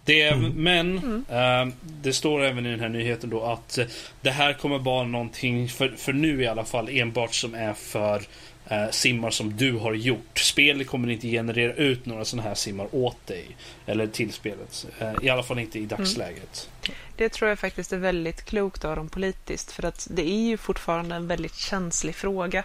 Det, 0.04 0.36
Men 0.54 0.96
eh, 1.28 1.74
det 1.82 2.12
står 2.12 2.44
även 2.44 2.66
i 2.66 2.70
den 2.70 2.80
här 2.80 2.88
nyheten 2.88 3.30
då 3.30 3.42
att 3.42 3.78
eh, 3.78 3.86
det 4.20 4.30
här 4.30 4.52
kommer 4.52 4.78
vara 4.78 5.04
någonting, 5.04 5.68
för, 5.68 5.88
för 5.88 6.12
nu 6.12 6.42
i 6.42 6.46
alla 6.46 6.64
fall, 6.64 6.88
enbart 6.88 7.34
som 7.34 7.54
är 7.54 7.72
för 7.72 8.22
eh, 8.66 8.90
simmar 8.90 9.30
som 9.30 9.56
du 9.56 9.72
har 9.72 9.94
gjort. 9.94 10.38
Spelet 10.38 10.86
kommer 10.86 11.10
inte 11.10 11.28
generera 11.28 11.74
ut 11.74 12.06
några 12.06 12.24
sådana 12.24 12.48
här 12.48 12.54
simmar 12.54 12.88
åt 12.92 13.26
dig. 13.26 13.46
Eller 13.86 14.06
till 14.06 14.32
spelet. 14.32 14.86
Eh, 14.98 15.12
I 15.22 15.28
alla 15.28 15.42
fall 15.42 15.58
inte 15.58 15.78
i 15.78 15.86
dagsläget. 15.86 16.70
Det 17.16 17.28
tror 17.28 17.48
jag 17.48 17.58
faktiskt 17.58 17.92
är 17.92 17.98
väldigt 17.98 18.44
klokt 18.44 18.84
av 18.84 18.96
dem 18.96 19.08
politiskt 19.08 19.72
för 19.72 19.84
att 19.84 20.08
det 20.10 20.30
är 20.30 20.48
ju 20.48 20.56
fortfarande 20.56 21.14
en 21.14 21.26
väldigt 21.26 21.56
känslig 21.56 22.14
fråga. 22.14 22.64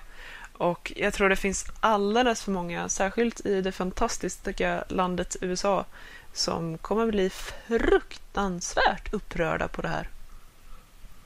Och 0.53 0.93
jag 0.95 1.13
tror 1.13 1.29
det 1.29 1.35
finns 1.35 1.65
alldeles 1.79 2.43
för 2.43 2.51
många, 2.51 2.89
särskilt 2.89 3.45
i 3.45 3.61
det 3.61 3.71
fantastiska 3.71 4.83
landet 4.89 5.35
USA, 5.41 5.85
som 6.33 6.77
kommer 6.77 7.07
bli 7.11 7.29
fruktansvärt 7.29 9.13
upprörda 9.13 9.67
på 9.67 9.81
det 9.81 9.87
här. 9.87 10.07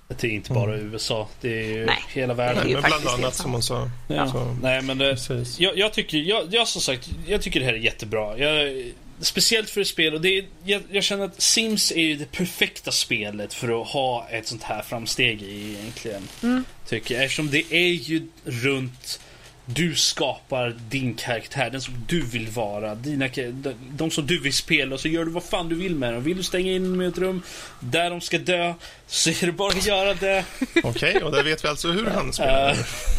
Det 0.08 0.28
är 0.28 0.32
inte 0.32 0.54
bara 0.54 0.78
USA. 0.78 1.30
Det 1.42 1.62
är 1.62 1.68
ju 1.68 1.86
Nej, 1.86 2.04
hela 2.08 2.34
världen. 2.34 2.70
ju 2.70 2.74
Men 2.74 2.84
bland 2.84 3.08
annat 3.08 3.36
som 3.36 3.52
hon 3.52 3.64
sa. 3.64 3.90
Ja. 4.08 4.32
Så, 4.32 4.58
Nej, 4.62 4.82
men 4.82 4.98
det, 4.98 5.10
precis. 5.10 5.60
jag, 5.60 5.78
jag 5.78 5.94
tycker, 5.94 6.18
jag, 6.18 6.54
jag 6.54 6.68
som 6.68 6.82
sagt, 6.82 7.10
jag 7.28 7.42
tycker 7.42 7.60
det 7.60 7.66
här 7.66 7.74
är 7.74 7.78
jättebra. 7.78 8.38
Jag, 8.38 8.84
speciellt 9.20 9.70
för 9.70 9.82
ett 9.82 9.88
spel 9.88 10.14
och 10.14 10.22
det 10.22 10.38
är, 10.38 10.46
jag, 10.64 10.82
jag 10.92 11.04
känner 11.04 11.26
att 11.26 11.42
Sims 11.42 11.92
är 11.92 12.02
ju 12.02 12.16
det 12.16 12.32
perfekta 12.32 12.92
spelet 12.92 13.54
för 13.54 13.82
att 13.82 13.88
ha 13.88 14.28
ett 14.30 14.48
sånt 14.48 14.64
här 14.64 14.82
framsteg 14.82 15.42
i 15.42 15.78
egentligen. 15.80 16.28
Tycker 16.88 17.16
jag. 17.16 17.24
Eftersom 17.24 17.50
det 17.50 17.74
är 17.74 17.94
ju 17.94 18.28
runt 18.44 19.20
du 19.66 19.96
skapar 19.96 20.76
din 20.90 21.14
karaktär, 21.16 21.70
den 21.70 21.82
som 21.82 21.94
du 22.08 22.22
vill 22.22 22.48
vara. 22.48 22.96
Dina, 22.96 23.28
de, 23.28 23.74
de 23.92 24.12
som 24.12 24.28
du 24.28 24.40
vill 24.40 24.54
spela 24.54 24.98
så 24.98 25.08
gör 25.08 25.26
du 25.26 25.32
vad 25.32 25.44
fan 25.44 25.70
du 25.70 25.76
vill 25.76 25.96
med 25.96 26.14
dem. 26.14 26.24
Vill 26.24 26.38
du 26.38 26.44
stänga 26.44 26.72
in 26.72 26.92
dem 26.92 27.02
i 27.02 27.06
ett 27.06 27.18
rum 27.18 27.42
där 27.80 28.10
de 28.10 28.22
ska 28.22 28.38
dö 28.38 28.74
så 29.08 29.30
är 29.30 29.46
det 29.46 29.52
bara 29.52 29.70
att 29.70 29.86
göra 29.86 30.14
det. 30.14 30.46
Okej, 30.84 31.24
och 31.24 31.32
där 31.32 31.44
vet 31.44 31.64
vi 31.64 31.68
alltså 31.68 31.92
hur 31.92 32.06
han 32.06 32.34
spelar. 32.34 32.78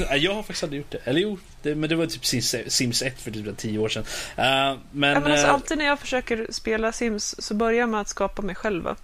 Nej, 0.09 0.25
jag 0.25 0.35
har 0.35 0.43
faktiskt 0.43 0.63
aldrig 0.63 0.81
gjort 0.81 0.91
det. 0.91 1.01
Eller 1.05 1.21
jo, 1.21 1.39
det, 1.63 1.75
men 1.75 1.89
det 1.89 1.97
var 1.97 2.07
typ 2.07 2.27
Sims, 2.27 2.55
Sims 2.67 3.03
1 3.03 3.21
för 3.21 3.31
typ 3.31 3.57
10 3.57 3.79
år 3.79 3.89
sedan. 3.89 4.05
Eh, 4.37 4.45
men... 4.45 4.75
Ja, 4.75 4.81
men 4.93 5.17
alltså, 5.17 5.47
eh, 5.47 5.55
alltid 5.55 5.79
när 5.79 5.85
jag 5.85 6.01
försöker 6.01 6.47
spela 6.51 6.93
Sims 6.93 7.35
så 7.39 7.55
börjar 7.55 7.81
jag 7.81 7.89
med 7.89 8.01
att 8.01 8.09
skapa 8.09 8.43
mig 8.43 8.55
själva. 8.55 8.97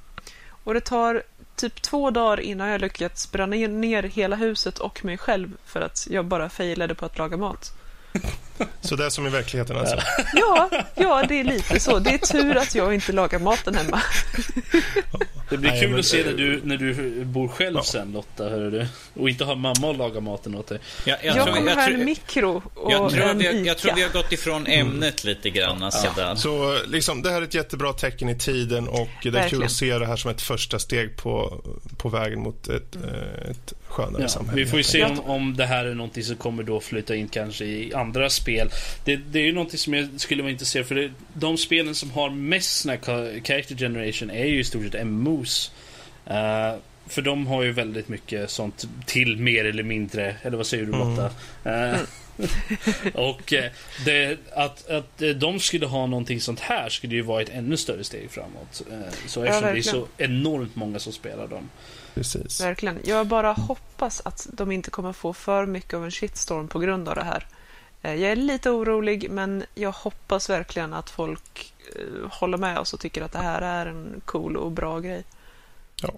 Och 0.65 0.75
det 0.75 0.81
tar 0.81 1.23
typ 1.61 1.83
två 1.83 2.11
dagar 2.11 2.41
innan 2.41 2.69
jag 2.69 2.81
lyckats 2.81 3.33
bränna 3.33 3.57
ner 3.57 4.03
hela 4.03 4.37
huset 4.37 4.79
och 4.79 5.05
mig 5.05 5.19
själv 5.19 5.57
för 5.65 5.81
att 5.81 6.07
jag 6.11 6.25
bara 6.25 6.49
failade 6.49 6.95
på 6.95 7.07
att 7.07 7.19
laga 7.19 7.37
mat. 7.37 7.73
Så 8.81 8.97
det 8.97 9.05
är 9.07 9.11
som 9.11 9.27
i 9.27 9.31
verkligheten 9.31 9.77
alltså. 9.77 9.97
Ja, 10.35 10.71
ja, 10.95 11.25
det 11.29 11.41
är 11.41 11.45
lite 11.45 11.81
så. 11.81 11.99
Det 11.99 12.11
är 12.11 12.19
tur 12.19 12.57
att 12.57 12.75
jag 12.75 12.95
inte 12.95 13.13
lagar 13.13 13.39
maten 13.39 13.75
hemma. 13.75 14.03
det 15.51 15.57
blir 15.57 15.71
Nej, 15.71 15.81
kul 15.81 15.91
men, 15.91 15.99
att 15.99 16.07
se 16.07 16.25
när 16.25 16.33
du, 16.33 16.61
när 16.65 16.77
du 16.77 17.25
bor 17.25 17.49
själv 17.49 17.77
ja. 17.77 17.83
sen 17.83 18.13
Lotta, 18.13 18.49
hör 18.49 18.71
du. 18.71 18.87
Och 19.15 19.29
inte 19.29 19.45
har 19.45 19.57
mamma 19.57 19.91
att 19.91 19.97
laga 19.97 20.21
maten 20.21 20.55
åt 20.55 20.67
dig. 20.67 20.79
Jag, 21.05 21.19
Jag, 21.25 21.37
jag, 21.37 21.45
tror, 21.45 21.55
kommer 21.55 21.71
jag, 21.71 21.77
ha 21.77 21.89
en 21.89 22.05
mikro 22.05 22.63
och 22.75 22.93
jag, 22.93 23.11
tror, 23.11 23.23
en 23.23 23.39
vi, 23.39 23.67
jag 23.67 23.79
tror 23.79 23.95
vi 23.95 24.03
har 24.03 24.11
gått 24.11 24.33
ifrån 24.33 24.67
ämnet 24.67 25.25
lite 25.25 25.51
grann. 25.51 25.83
Alltså, 25.83 26.09
där. 26.17 26.35
Så 26.35 26.79
liksom, 26.87 27.23
det 27.23 27.31
här 27.31 27.39
är 27.43 27.47
ett 27.47 27.55
jättebra 27.55 27.93
tecken 27.93 28.29
i 28.29 28.39
tiden 28.39 28.89
och 28.89 29.09
det 29.23 29.29
är 29.29 29.33
kul 29.33 29.33
Verkligen. 29.33 29.65
att 29.65 29.73
se 29.73 29.99
det 29.99 30.07
här 30.07 30.17
som 30.17 30.31
ett 30.31 30.43
första 30.43 30.79
steg 30.79 31.17
på, 31.17 31.63
på 31.99 32.09
vägen 32.09 32.41
mot 32.41 32.69
ett, 32.69 32.97
eh, 32.97 33.51
ett 33.51 33.73
skönare 33.89 34.23
Ja, 34.23 34.29
samhälle. 34.29 34.63
vi 34.65 34.67
får 34.71 34.79
ju 34.79 34.83
se 34.83 35.05
om, 35.05 35.21
om 35.21 35.57
det 35.57 35.67
här 35.67 35.85
är 35.85 35.95
någonting 35.95 36.23
som 36.25 36.37
kommer 36.37 36.63
då 36.63 36.81
flytta 36.81 37.15
in 37.15 37.29
kanske 37.29 37.65
i 37.65 37.95
andra 37.95 38.31
spel. 38.31 38.50
Det, 39.05 39.17
det 39.17 39.39
är 39.39 39.45
ju 39.45 39.53
någonting 39.53 39.79
som 39.79 39.95
jag 39.95 40.09
skulle 40.17 40.43
vara 40.43 40.53
intresserad 40.53 40.87
för 40.87 40.95
det, 40.95 41.11
De 41.35 41.59
spelen 41.59 41.95
som 41.95 42.11
har 42.11 42.31
mest 42.31 42.81
såna 42.81 42.93
här 42.93 43.41
character 43.45 43.75
generation 43.77 44.31
är 44.31 44.45
ju 44.45 44.61
i 44.61 44.65
stort 44.65 44.83
sett 44.83 45.07
MMOs. 45.07 45.73
Uh, 46.27 46.79
för 47.07 47.23
de 47.23 47.47
har 47.47 47.63
ju 47.63 47.73
väldigt 47.73 48.09
mycket 48.09 48.51
sånt 48.51 48.89
till 49.07 49.37
mer 49.37 49.65
eller 49.65 49.83
mindre, 49.83 50.37
eller 50.43 50.57
vad 50.57 50.67
säger 50.67 50.85
du 50.87 50.93
Mm. 50.93 51.09
Lotta? 51.09 51.31
Eh, 51.65 52.01
och 53.15 53.53
eh, 53.53 53.71
det, 54.05 54.39
att, 54.53 54.91
att 54.91 55.23
eh, 55.23 55.29
de 55.29 55.61
skulle 55.61 55.87
ha 55.87 56.07
någonting 56.07 56.41
sånt 56.41 56.61
här 56.61 56.89
skulle 56.89 57.15
ju 57.15 57.23
vara 57.23 57.43
ett 57.43 57.49
ännu 57.49 57.77
större 57.77 58.05
steg 58.05 58.31
framåt. 58.31 58.83
Eh, 58.91 58.99
Så 59.27 59.43
eftersom 59.43 59.73
det 59.73 59.79
är 59.79 59.83
så 59.83 60.07
enormt 60.17 60.77
många 60.77 60.99
som 60.99 61.13
spelar 61.13 61.47
dem. 61.47 61.71
Precis. 62.15 62.61
Verkligen. 62.61 62.99
Jag 63.05 63.27
bara 63.27 63.53
hoppas 63.53 64.23
att 64.25 64.47
de 64.53 64.73
inte 64.73 64.91
kommer 64.91 65.13
få 65.13 65.33
för 65.33 65.67
mycket 65.67 65.95
av 65.95 66.05
en 66.05 66.11
shitstorm 66.11 66.69
på 66.69 66.79
grund 66.79 67.09
av 67.09 67.15
det 67.15 67.25
här. 67.25 67.47
Eh, 68.03 68.15
Jag 68.15 68.33
är 68.33 68.37
lite 68.37 68.71
orolig, 68.71 69.31
men 69.31 69.65
jag 69.75 69.93
hoppas 69.93 70.51
verkligen 70.51 70.93
att 70.95 71.11
folk 71.11 71.73
eh, 71.97 72.31
håller 72.31 72.59
med 72.59 72.79
oss 72.79 72.95
och 72.95 73.01
tycker 73.01 73.23
att 73.23 73.33
det 73.33 73.39
här 73.39 73.63
är 73.63 73.87
en 73.87 74.21
cool 74.25 74.57
och 74.57 74.73
bra 74.73 75.01
grej. 75.01 75.25
Ja. 76.03 76.13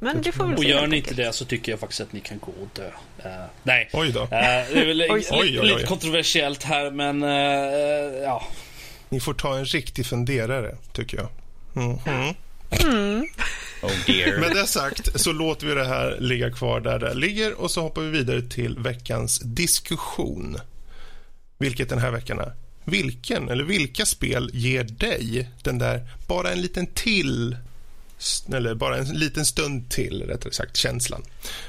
Men 0.00 0.22
det 0.22 0.32
får 0.32 0.46
vi 0.46 0.54
Och 0.56 0.64
gör 0.64 0.86
ni 0.86 0.96
inte 0.96 1.14
det 1.14 1.32
så 1.32 1.44
tycker 1.44 1.72
jag 1.72 1.80
faktiskt 1.80 2.00
att 2.00 2.12
ni 2.12 2.20
kan 2.20 2.38
gå 2.38 2.52
och 2.62 2.68
dö. 2.74 2.90
Eh, 3.24 3.44
nej. 3.62 3.90
Oj 3.92 4.12
då. 4.12 4.22
Eh, 4.22 4.28
det 4.30 4.80
är 4.80 4.86
väl 4.86 5.06
Oj, 5.10 5.18
lite, 5.18 5.34
oj, 5.34 5.60
oj. 5.60 5.66
lite 5.68 5.86
kontroversiellt 5.86 6.62
här, 6.62 6.90
men 6.90 7.22
eh, 7.22 8.22
ja. 8.22 8.42
Ni 9.08 9.20
får 9.20 9.34
ta 9.34 9.56
en 9.58 9.64
riktig 9.64 10.06
funderare, 10.06 10.76
tycker 10.92 11.16
jag. 11.16 11.28
Mhm. 11.72 12.34
Oh 13.82 13.90
dear. 14.06 14.40
Med 14.40 14.50
det 14.50 14.66
sagt 14.66 15.20
så 15.20 15.32
låter 15.32 15.66
vi 15.66 15.74
det 15.74 15.84
här 15.84 16.16
ligga 16.20 16.50
kvar 16.50 16.80
där 16.80 16.98
det 16.98 17.14
ligger 17.14 17.60
och 17.60 17.70
så 17.70 17.80
hoppar 17.80 18.02
vi 18.02 18.10
vidare 18.10 18.42
till 18.42 18.78
veckans 18.78 19.40
diskussion. 19.44 20.58
Vilket 21.58 21.88
den 21.88 21.98
här 21.98 22.10
veckan 22.10 22.38
är. 22.38 22.52
Vilken 22.84 23.48
eller 23.48 23.64
vilka 23.64 24.06
spel 24.06 24.50
ger 24.52 24.84
dig 24.84 25.50
den 25.62 25.78
där 25.78 26.08
bara 26.26 26.52
en 26.52 26.60
liten 26.60 26.86
till 26.86 27.56
eller 28.52 28.74
bara 28.74 28.96
en 28.96 29.18
liten 29.18 29.46
stund 29.46 29.90
till, 29.90 30.22
rättare 30.22 30.52
sagt, 30.52 30.76
känslan. 30.76 31.22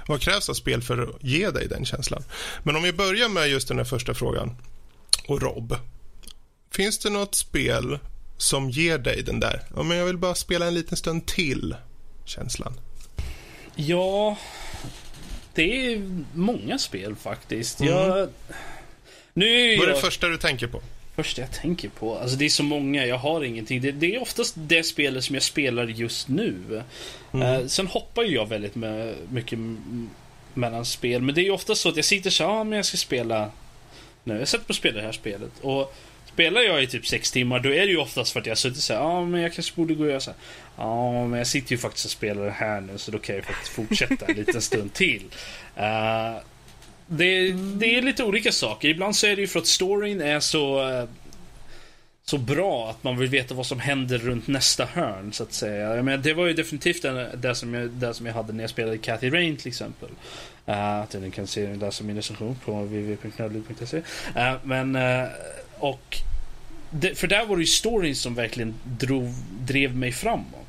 Vad 0.07 0.21
krävs 0.21 0.49
av 0.49 0.53
spel 0.53 0.81
för 0.81 0.97
att 1.01 1.23
ge 1.23 1.49
dig 1.49 1.67
den 1.67 1.85
känslan? 1.85 2.23
Men 2.63 2.75
om 2.75 2.83
vi 2.83 2.93
börjar 2.93 3.29
med 3.29 3.49
just 3.49 3.67
den 3.67 3.77
här 3.77 3.85
första 3.85 4.13
frågan. 4.13 4.55
Och 5.27 5.41
Rob, 5.41 5.75
finns 6.71 6.99
det 6.99 7.09
något 7.09 7.35
spel 7.35 7.99
som 8.37 8.69
ger 8.69 8.97
dig 8.97 9.23
den 9.23 9.39
där, 9.39 9.63
ja 9.75 9.83
men 9.83 9.97
jag 9.97 10.05
vill 10.05 10.17
bara 10.17 10.35
spela 10.35 10.67
en 10.67 10.73
liten 10.73 10.97
stund 10.97 11.25
till 11.25 11.75
känslan? 12.25 12.73
Ja, 13.75 14.37
det 15.53 15.93
är 15.93 16.23
många 16.33 16.79
spel 16.79 17.15
faktiskt. 17.15 17.79
Mm. 17.81 17.93
Jag, 17.93 18.29
nu 19.33 19.77
Vad 19.77 19.85
är 19.85 19.89
jag 19.89 19.97
det 19.97 20.01
första 20.01 20.27
du 20.27 20.37
tänker 20.37 20.67
på? 20.67 20.81
första 21.23 21.41
jag 21.41 21.51
tänker 21.51 21.89
på. 21.89 22.17
Alltså 22.17 22.37
det 22.37 22.45
är 22.45 22.49
så 22.49 22.63
många, 22.63 23.05
jag 23.05 23.17
har 23.17 23.43
ingenting. 23.43 23.81
Det, 23.81 23.91
det 23.91 24.15
är 24.15 24.21
oftast 24.21 24.53
det 24.57 24.83
spelet 24.83 25.23
som 25.23 25.35
jag 25.35 25.43
spelar 25.43 25.87
just 25.87 26.27
nu. 26.27 26.83
Eh, 27.33 27.65
sen 27.67 27.87
hoppar 27.87 28.23
ju 28.23 28.35
jag 28.35 28.45
väldigt 28.49 28.75
med, 28.75 29.15
mycket 29.29 29.59
mellan 30.53 30.85
spel. 30.85 31.21
Men 31.21 31.35
det 31.35 31.41
är 31.41 31.43
ju 31.43 31.51
oftast 31.51 31.81
så 31.81 31.89
att 31.89 31.95
jag 31.95 32.05
sitter 32.05 32.29
så 32.29 32.43
ja 32.43 32.63
men 32.63 32.75
jag 32.75 32.85
ska 32.85 32.97
spela 32.97 33.51
nu. 34.23 34.39
Jag 34.39 34.47
sätter 34.47 34.65
på 34.65 34.71
att 34.71 34.77
spela 34.77 34.97
det 34.97 35.05
här 35.05 35.11
spelet. 35.11 35.51
Och 35.61 35.95
spelar 36.33 36.61
jag 36.61 36.83
i 36.83 36.87
typ 36.87 37.07
sex 37.07 37.31
timmar 37.31 37.59
då 37.59 37.69
är 37.69 37.85
det 37.85 37.91
ju 37.91 37.97
oftast 37.97 38.31
för 38.31 38.39
att 38.39 38.45
jag 38.45 38.57
suttit 38.57 38.83
så 38.83 38.93
ja 38.93 39.25
men 39.25 39.41
jag 39.41 39.53
kanske 39.53 39.75
borde 39.75 39.93
gå 39.93 40.03
och 40.03 40.09
göra 40.09 40.19
så. 40.19 40.31
Ja 40.77 41.27
men 41.27 41.37
jag 41.37 41.47
sitter 41.47 41.71
ju 41.71 41.77
faktiskt 41.77 42.05
och 42.05 42.11
spelar 42.11 42.45
det 42.45 42.51
här 42.51 42.81
nu 42.81 42.97
så 42.97 43.11
då 43.11 43.19
kan 43.19 43.35
jag 43.35 43.43
ju 43.43 43.47
faktiskt 43.47 43.73
fortsätta 43.73 44.25
en 44.25 44.35
liten 44.35 44.61
stund 44.61 44.93
till. 44.93 45.23
Eh, 45.75 46.35
det, 47.09 47.51
det 47.51 47.97
är 47.97 48.01
lite 48.01 48.23
olika 48.23 48.51
saker. 48.51 48.89
Ibland 48.89 49.15
så 49.15 49.27
är 49.27 49.35
det 49.35 49.41
ju 49.41 49.47
för 49.47 49.59
att 49.59 49.67
storyn 49.67 50.21
är 50.21 50.39
så 50.39 50.89
eh, 50.89 51.05
så 52.29 52.37
bra 52.37 52.89
att 52.89 53.03
man 53.03 53.17
vill 53.17 53.29
veta 53.29 53.53
vad 53.53 53.65
som 53.65 53.79
händer 53.79 54.17
runt 54.17 54.47
nästa 54.47 54.85
hörn 54.85 55.33
så 55.33 55.43
att 55.43 55.53
säga. 55.53 55.95
Jag 55.95 56.05
menar, 56.05 56.17
det 56.17 56.33
var 56.33 56.47
ju 56.47 56.53
definitivt 56.53 57.01
det, 57.01 57.29
det, 57.35 57.55
som 57.55 57.73
jag, 57.73 57.89
det 57.89 58.13
som 58.13 58.25
jag 58.25 58.33
hade 58.33 58.53
när 58.53 58.63
jag 58.63 58.69
spelade 58.69 58.97
Cathy 58.97 59.29
Rain 59.29 59.57
till 59.57 59.67
exempel. 59.67 60.09
Uh, 60.67 60.99
att 60.99 61.13
ni 61.13 61.31
kan 61.31 61.47
se 61.47 61.75
läsa 61.75 62.03
min 62.03 62.15
recension 62.15 62.55
på 62.65 62.71
www.knödlid.se. 62.71 63.97
Uh, 63.97 64.03
eh, 64.35 64.53
men 64.63 64.95
uh, 64.95 65.27
och 65.77 66.17
det, 66.89 67.15
för 67.15 67.27
där 67.27 67.45
var 67.45 67.55
det 67.55 67.61
ju 67.61 67.67
storyn 67.67 68.15
som 68.15 68.35
verkligen 68.35 68.75
drog, 68.83 69.33
drev 69.59 69.95
mig 69.95 70.11
framåt. 70.11 70.68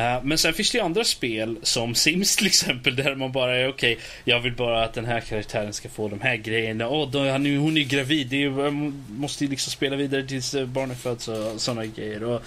Eh, 0.00 0.22
men 0.24 0.38
sen 0.38 0.54
finns 0.54 0.70
det 0.70 0.78
ju 0.78 0.84
andra 0.84 1.04
spel 1.04 1.56
som 1.62 1.94
Sims 1.94 2.36
till 2.36 2.46
exempel 2.46 2.96
där 2.96 3.14
man 3.14 3.32
bara 3.32 3.56
är 3.56 3.68
okej, 3.68 3.98
jag 4.24 4.40
vill 4.40 4.52
bara 4.56 4.84
att 4.84 4.92
den 4.94 5.04
här 5.04 5.20
karaktären 5.20 5.72
ska 5.72 5.88
få 5.88 6.08
de 6.08 6.20
här 6.20 6.36
grejerna. 6.36 6.88
Åh, 6.88 7.10
då, 7.10 7.28
han, 7.30 7.46
är- 7.46 7.56
hon 7.58 7.76
är 7.76 7.84
gravid, 7.84 8.26
det 8.26 8.36
är, 8.36 8.40
jag 8.50 8.66
eh, 8.66 8.72
måste 9.08 9.44
ju 9.44 9.50
liksom 9.50 9.70
spela 9.72 9.96
vidare 9.96 10.22
tills 10.26 10.54
eh, 10.54 10.66
barnet 10.66 10.98
föds 10.98 11.28
och 11.28 11.60
sådana 11.60 11.86
grejer. 11.86 12.22
Och 12.24 12.42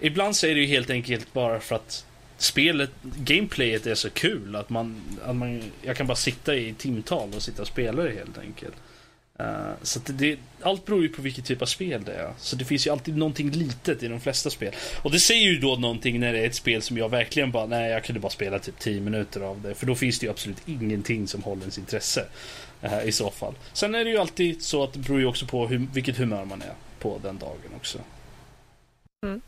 ibland 0.00 0.36
så 0.36 0.46
är 0.46 0.54
det 0.54 0.60
ju 0.60 0.66
helt 0.66 0.90
enkelt 0.90 1.32
bara 1.32 1.60
för 1.60 1.76
att 1.76 2.04
spelet, 2.38 2.90
gameplayet 3.02 3.86
är 3.86 3.94
så 3.94 4.10
kul 4.10 4.56
att 4.56 4.70
man, 4.70 5.02
att 5.24 5.36
man 5.36 5.62
jag 5.82 5.96
kan 5.96 6.06
bara 6.06 6.16
sitta 6.16 6.54
i 6.54 6.74
timtal 6.78 7.28
och 7.36 7.42
sitta 7.42 7.62
och 7.62 7.68
spela 7.68 8.02
det 8.02 8.10
helt 8.12 8.38
enkelt. 8.38 8.74
Eh, 9.38 9.72
så 9.82 10.00
det, 10.06 10.38
allt 10.62 10.84
beror 10.86 11.02
ju 11.02 11.08
på 11.08 11.22
vilken 11.22 11.44
typ 11.44 11.62
av 11.62 11.66
spel 11.66 12.04
det 12.04 12.12
är. 12.14 12.32
Så 12.38 12.56
det 12.56 12.64
finns 12.64 12.86
ju 12.86 12.90
alltid 12.90 13.16
någonting 13.16 13.50
litet 13.50 14.02
i 14.02 14.08
de 14.08 14.20
flesta 14.20 14.50
spel. 14.50 14.74
Och 15.02 15.10
det 15.10 15.20
säger 15.20 15.42
ju 15.42 15.58
då 15.58 15.76
någonting 15.76 16.20
när 16.20 16.32
det 16.32 16.38
är 16.38 16.46
ett 16.46 16.54
spel 16.54 16.82
som 16.82 16.98
jag 16.98 17.08
verkligen 17.08 17.50
bara, 17.50 17.66
nej 17.66 17.90
jag 17.90 18.04
kunde 18.04 18.20
bara 18.20 18.30
spela 18.30 18.58
typ 18.58 18.78
10 18.78 19.00
minuter 19.00 19.40
av 19.40 19.60
det. 19.62 19.74
För 19.74 19.86
då 19.86 19.94
finns 19.94 20.18
det 20.18 20.26
ju 20.26 20.30
absolut 20.30 20.62
ingenting 20.68 21.28
som 21.28 21.42
håller 21.42 21.60
ens 21.60 21.78
intresse. 21.78 22.26
eh, 22.82 23.04
I 23.04 23.12
så 23.12 23.30
fall. 23.30 23.54
Sen 23.72 23.94
är 23.94 24.04
det 24.04 24.10
ju 24.10 24.18
alltid 24.18 24.62
så 24.62 24.84
att 24.84 24.92
det 24.92 24.98
beror 24.98 25.20
ju 25.20 25.26
också 25.26 25.46
på 25.46 25.66
hur, 25.66 25.86
vilket 25.94 26.16
humör 26.16 26.44
man 26.44 26.62
är 26.62 26.74
på 26.98 27.20
den 27.22 27.38
dagen 27.38 27.70
också. 27.76 27.98
Mm. 29.26 29.40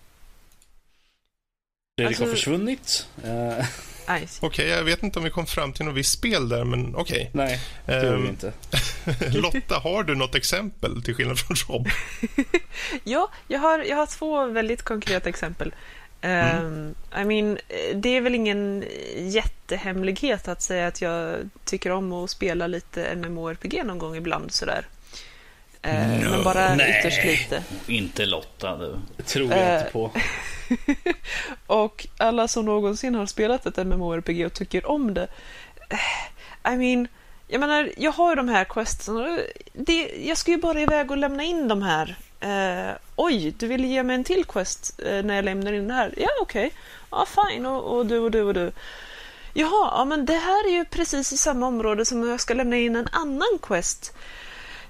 Fredrik 1.98 2.18
har 2.18 2.24
Alltså- 2.26 2.36
försvunnit. 2.36 3.06
Eh, 3.24 3.66
Okej, 4.40 4.68
jag 4.68 4.84
vet 4.84 5.02
inte 5.02 5.18
om 5.18 5.24
vi 5.24 5.30
kom 5.30 5.46
fram 5.46 5.72
till 5.72 5.84
något 5.84 5.94
visst 5.94 6.12
spel 6.12 6.48
där, 6.48 6.64
men 6.64 6.96
okej. 6.96 7.30
nej, 7.32 7.60
det 7.86 7.92
gör 7.92 8.16
vi 8.16 8.22
Ehm, 8.22 8.26
inte. 8.28 8.52
Lotta, 9.38 9.78
har 9.78 10.02
du 10.02 10.14
något 10.14 10.34
exempel 10.34 11.02
till 11.02 11.14
skillnad 11.14 11.38
från 11.38 11.56
Rob? 11.68 11.88
Ja, 13.04 13.30
jag 13.48 13.60
har, 13.60 13.78
jag 13.78 13.96
har 13.96 14.06
två 14.06 14.46
väldigt 14.46 14.82
konkreta 14.82 15.28
exempel. 15.28 15.74
Um, 16.22 16.94
I 17.20 17.24
mean, 17.24 17.58
det 17.94 18.08
är 18.08 18.20
väl 18.20 18.34
ingen 18.34 18.84
jättehemlighet 19.16 20.48
att 20.48 20.62
säga 20.62 20.86
att 20.86 21.00
jag 21.02 21.36
tycker 21.64 21.90
om 21.90 22.12
att 22.12 22.30
spela 22.30 22.66
lite 22.66 23.14
MMORPG 23.16 23.84
någon 23.84 23.98
gång 23.98 24.16
ibland 24.16 24.52
sådär. 24.52 24.86
Eh, 25.84 26.08
No. 26.08 26.30
Men 26.30 26.44
bara 26.44 26.74
Nej. 26.74 26.98
ytterst 26.98 27.24
lite. 27.24 27.62
Inte 27.86 28.26
Lotta 28.26 28.76
du. 28.76 28.98
Tror 29.24 29.50
jag 29.50 29.74
eh, 29.74 29.78
inte 29.80 29.92
på. 29.92 30.10
Och 31.66 32.06
alla 32.18 32.48
som 32.48 32.64
någonsin 32.64 33.14
har 33.14 33.26
spelat 33.26 33.66
ett 33.66 33.86
MMORPG 33.86 34.46
och 34.46 34.52
tycker 34.52 34.90
om 34.90 35.14
det. 35.14 35.26
eh, 35.90 36.72
I 36.72 36.76
mean, 36.76 37.08
jag 37.48 37.60
menar, 37.60 37.90
jag 37.96 38.12
har 38.12 38.30
ju 38.30 38.36
de 38.36 38.48
här 38.48 38.64
questen. 38.64 39.40
Det, 39.72 40.12
jag 40.26 40.38
ska 40.38 40.50
ju 40.50 40.56
bara 40.56 40.80
iväg 40.80 41.10
och 41.10 41.16
lämna 41.16 41.42
in 41.42 41.68
de 41.68 41.82
här. 41.82 42.16
Eh, 42.40 42.94
oj, 43.16 43.54
du 43.58 43.66
vill 43.66 43.84
ge 43.84 44.02
mig 44.02 44.14
en 44.16 44.24
till 44.24 44.44
quest 44.44 45.00
eh, 45.06 45.22
när 45.22 45.34
jag 45.34 45.44
lämnar 45.44 45.72
in 45.72 45.88
det 45.88 45.94
här? 45.94 46.14
Ja, 46.16 46.28
okej. 46.40 46.70
Ja, 47.10 47.26
fine. 47.26 47.66
Och, 47.66 47.96
och 47.96 48.06
du 48.06 48.18
och 48.18 48.30
du 48.30 48.42
och 48.42 48.54
du. 48.54 48.72
Jaha, 49.52 49.88
ja, 49.96 50.04
men 50.04 50.26
det 50.26 50.34
här 50.36 50.66
är 50.68 50.72
ju 50.72 50.84
precis 50.84 51.32
i 51.32 51.36
samma 51.36 51.66
område 51.66 52.04
som 52.04 52.28
jag 52.28 52.40
ska 52.40 52.54
lämna 52.54 52.76
in 52.76 52.96
en 52.96 53.08
annan 53.12 53.58
quest. 53.62 54.12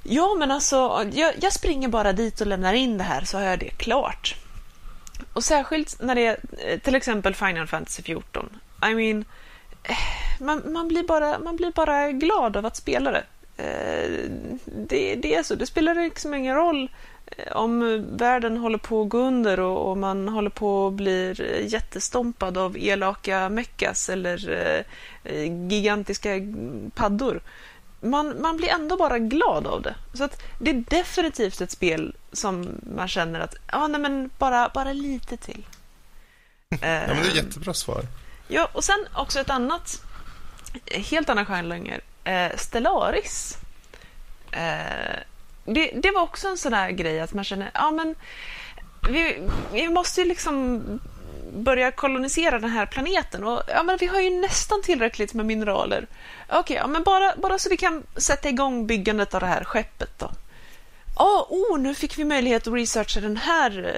Ja, 0.07 0.35
men 0.39 0.51
alltså, 0.51 1.07
jag, 1.13 1.35
jag 1.41 1.53
springer 1.53 1.89
bara 1.89 2.13
dit 2.13 2.41
och 2.41 2.47
lämnar 2.47 2.75
in 2.75 2.99
det 2.99 3.05
här 3.05 3.25
så 3.25 3.39
har 3.39 3.45
jag 3.45 3.59
det 3.59 3.71
klart. 3.71 4.37
Och 5.33 5.45
särskilt 5.45 6.03
när 6.03 6.15
det 6.15 6.27
är 6.27 6.39
eh, 6.59 6.79
till 6.79 6.95
exempel 6.95 7.35
Final 7.35 7.67
Fantasy 7.67 8.03
14. 8.03 8.49
I 8.91 8.95
mean, 8.95 9.25
eh, 9.83 9.97
man, 10.41 10.73
man, 10.73 10.89
blir 10.89 11.03
bara, 11.03 11.39
man 11.39 11.57
blir 11.57 11.71
bara 11.71 12.13
glad 12.13 12.57
av 12.57 12.67
att 12.67 12.77
spela 12.77 13.11
det. 13.11 13.25
Eh, 13.57 14.31
det, 14.65 15.15
det 15.15 15.35
är 15.35 15.43
så. 15.43 15.55
Det 15.55 15.67
spelar 15.67 15.95
liksom 15.95 16.35
ingen 16.35 16.57
roll 16.57 16.91
om 17.53 18.07
världen 18.17 18.57
håller 18.57 18.79
på 18.79 19.03
att 19.03 19.09
gå 19.09 19.19
under 19.19 19.61
och, 19.61 19.91
och 19.91 19.99
man 19.99 20.29
håller 20.29 20.51
på 20.51 20.87
att 20.87 20.93
bli 20.93 21.35
jättestompad 21.69 22.59
av 22.59 22.77
elaka 22.79 23.49
meckas 23.49 24.09
eller 24.09 24.39
gigantiska 25.69 26.31
paddor. 26.95 27.41
Man, 28.05 28.43
man 28.43 28.57
blir 28.57 28.69
ändå 28.69 28.97
bara 28.97 29.19
glad 29.19 29.67
av 29.67 29.83
det. 29.83 29.95
Så 30.13 30.25
att 30.25 30.43
det 30.59 30.71
är 30.71 30.85
definitivt 30.89 31.61
ett 31.61 31.71
spel 31.71 32.17
som 32.33 32.81
man 32.97 33.09
känner 33.09 33.41
att, 33.41 33.55
ja 33.73 33.87
nej 33.87 34.01
men 34.01 34.31
bara, 34.39 34.71
bara 34.75 34.93
lite 34.93 35.37
till. 35.37 35.67
Ja, 36.69 36.77
men 36.81 37.09
det 37.09 37.13
är 37.13 37.21
Eh, 37.23 37.29
ett 37.29 37.35
jättebra 37.35 37.75
svar. 37.75 38.03
Ja, 38.49 38.69
och 38.73 38.85
sen 38.85 39.07
också 39.15 39.41
ett 39.41 39.51
annat, 39.51 40.03
helt 40.91 41.29
annan 41.29 41.47
genre, 41.47 42.01
eh, 42.25 42.57
Stellaris. 42.57 43.59
Eh, 44.51 45.19
det, 45.65 45.93
det 46.03 46.11
var 46.11 46.23
också 46.23 46.49
en 46.49 46.59
sån 46.59 46.73
där 46.73 46.91
grej 46.91 47.21
att 47.21 47.35
man 47.35 47.45
känner, 47.45 47.71
ja 47.75 47.91
men 47.91 48.15
vi, 49.09 49.49
vi 49.73 49.89
måste 49.89 50.21
ju 50.21 50.27
liksom 50.29 50.83
börja 51.55 51.91
kolonisera 51.91 52.59
den 52.59 52.71
här 52.71 52.87
planeten 52.87 53.45
och 53.45 53.63
ja 53.69 53.83
men 53.83 53.97
vi 53.97 54.07
har 54.07 54.21
ju 54.21 54.31
nästan 54.31 54.83
tillräckligt 54.83 55.35
med 55.35 55.47
mineraler. 55.47 56.07
Okej, 56.49 56.77
ja 56.77 56.87
men 56.87 57.03
bara, 57.03 57.35
bara 57.37 57.59
så 57.59 57.69
vi 57.69 57.77
kan 57.77 58.03
sätta 58.17 58.49
igång 58.49 58.87
byggandet 58.87 59.35
av 59.35 59.41
det 59.41 59.47
här 59.47 59.65
skeppet 59.65 60.19
då. 60.19 60.31
Ja, 61.17 61.47
oh, 61.51 61.79
nu 61.79 61.95
fick 61.95 62.19
vi 62.19 62.25
möjlighet 62.25 62.67
att 62.67 62.75
researcha 62.75 63.21
den 63.21 63.37
här 63.37 63.95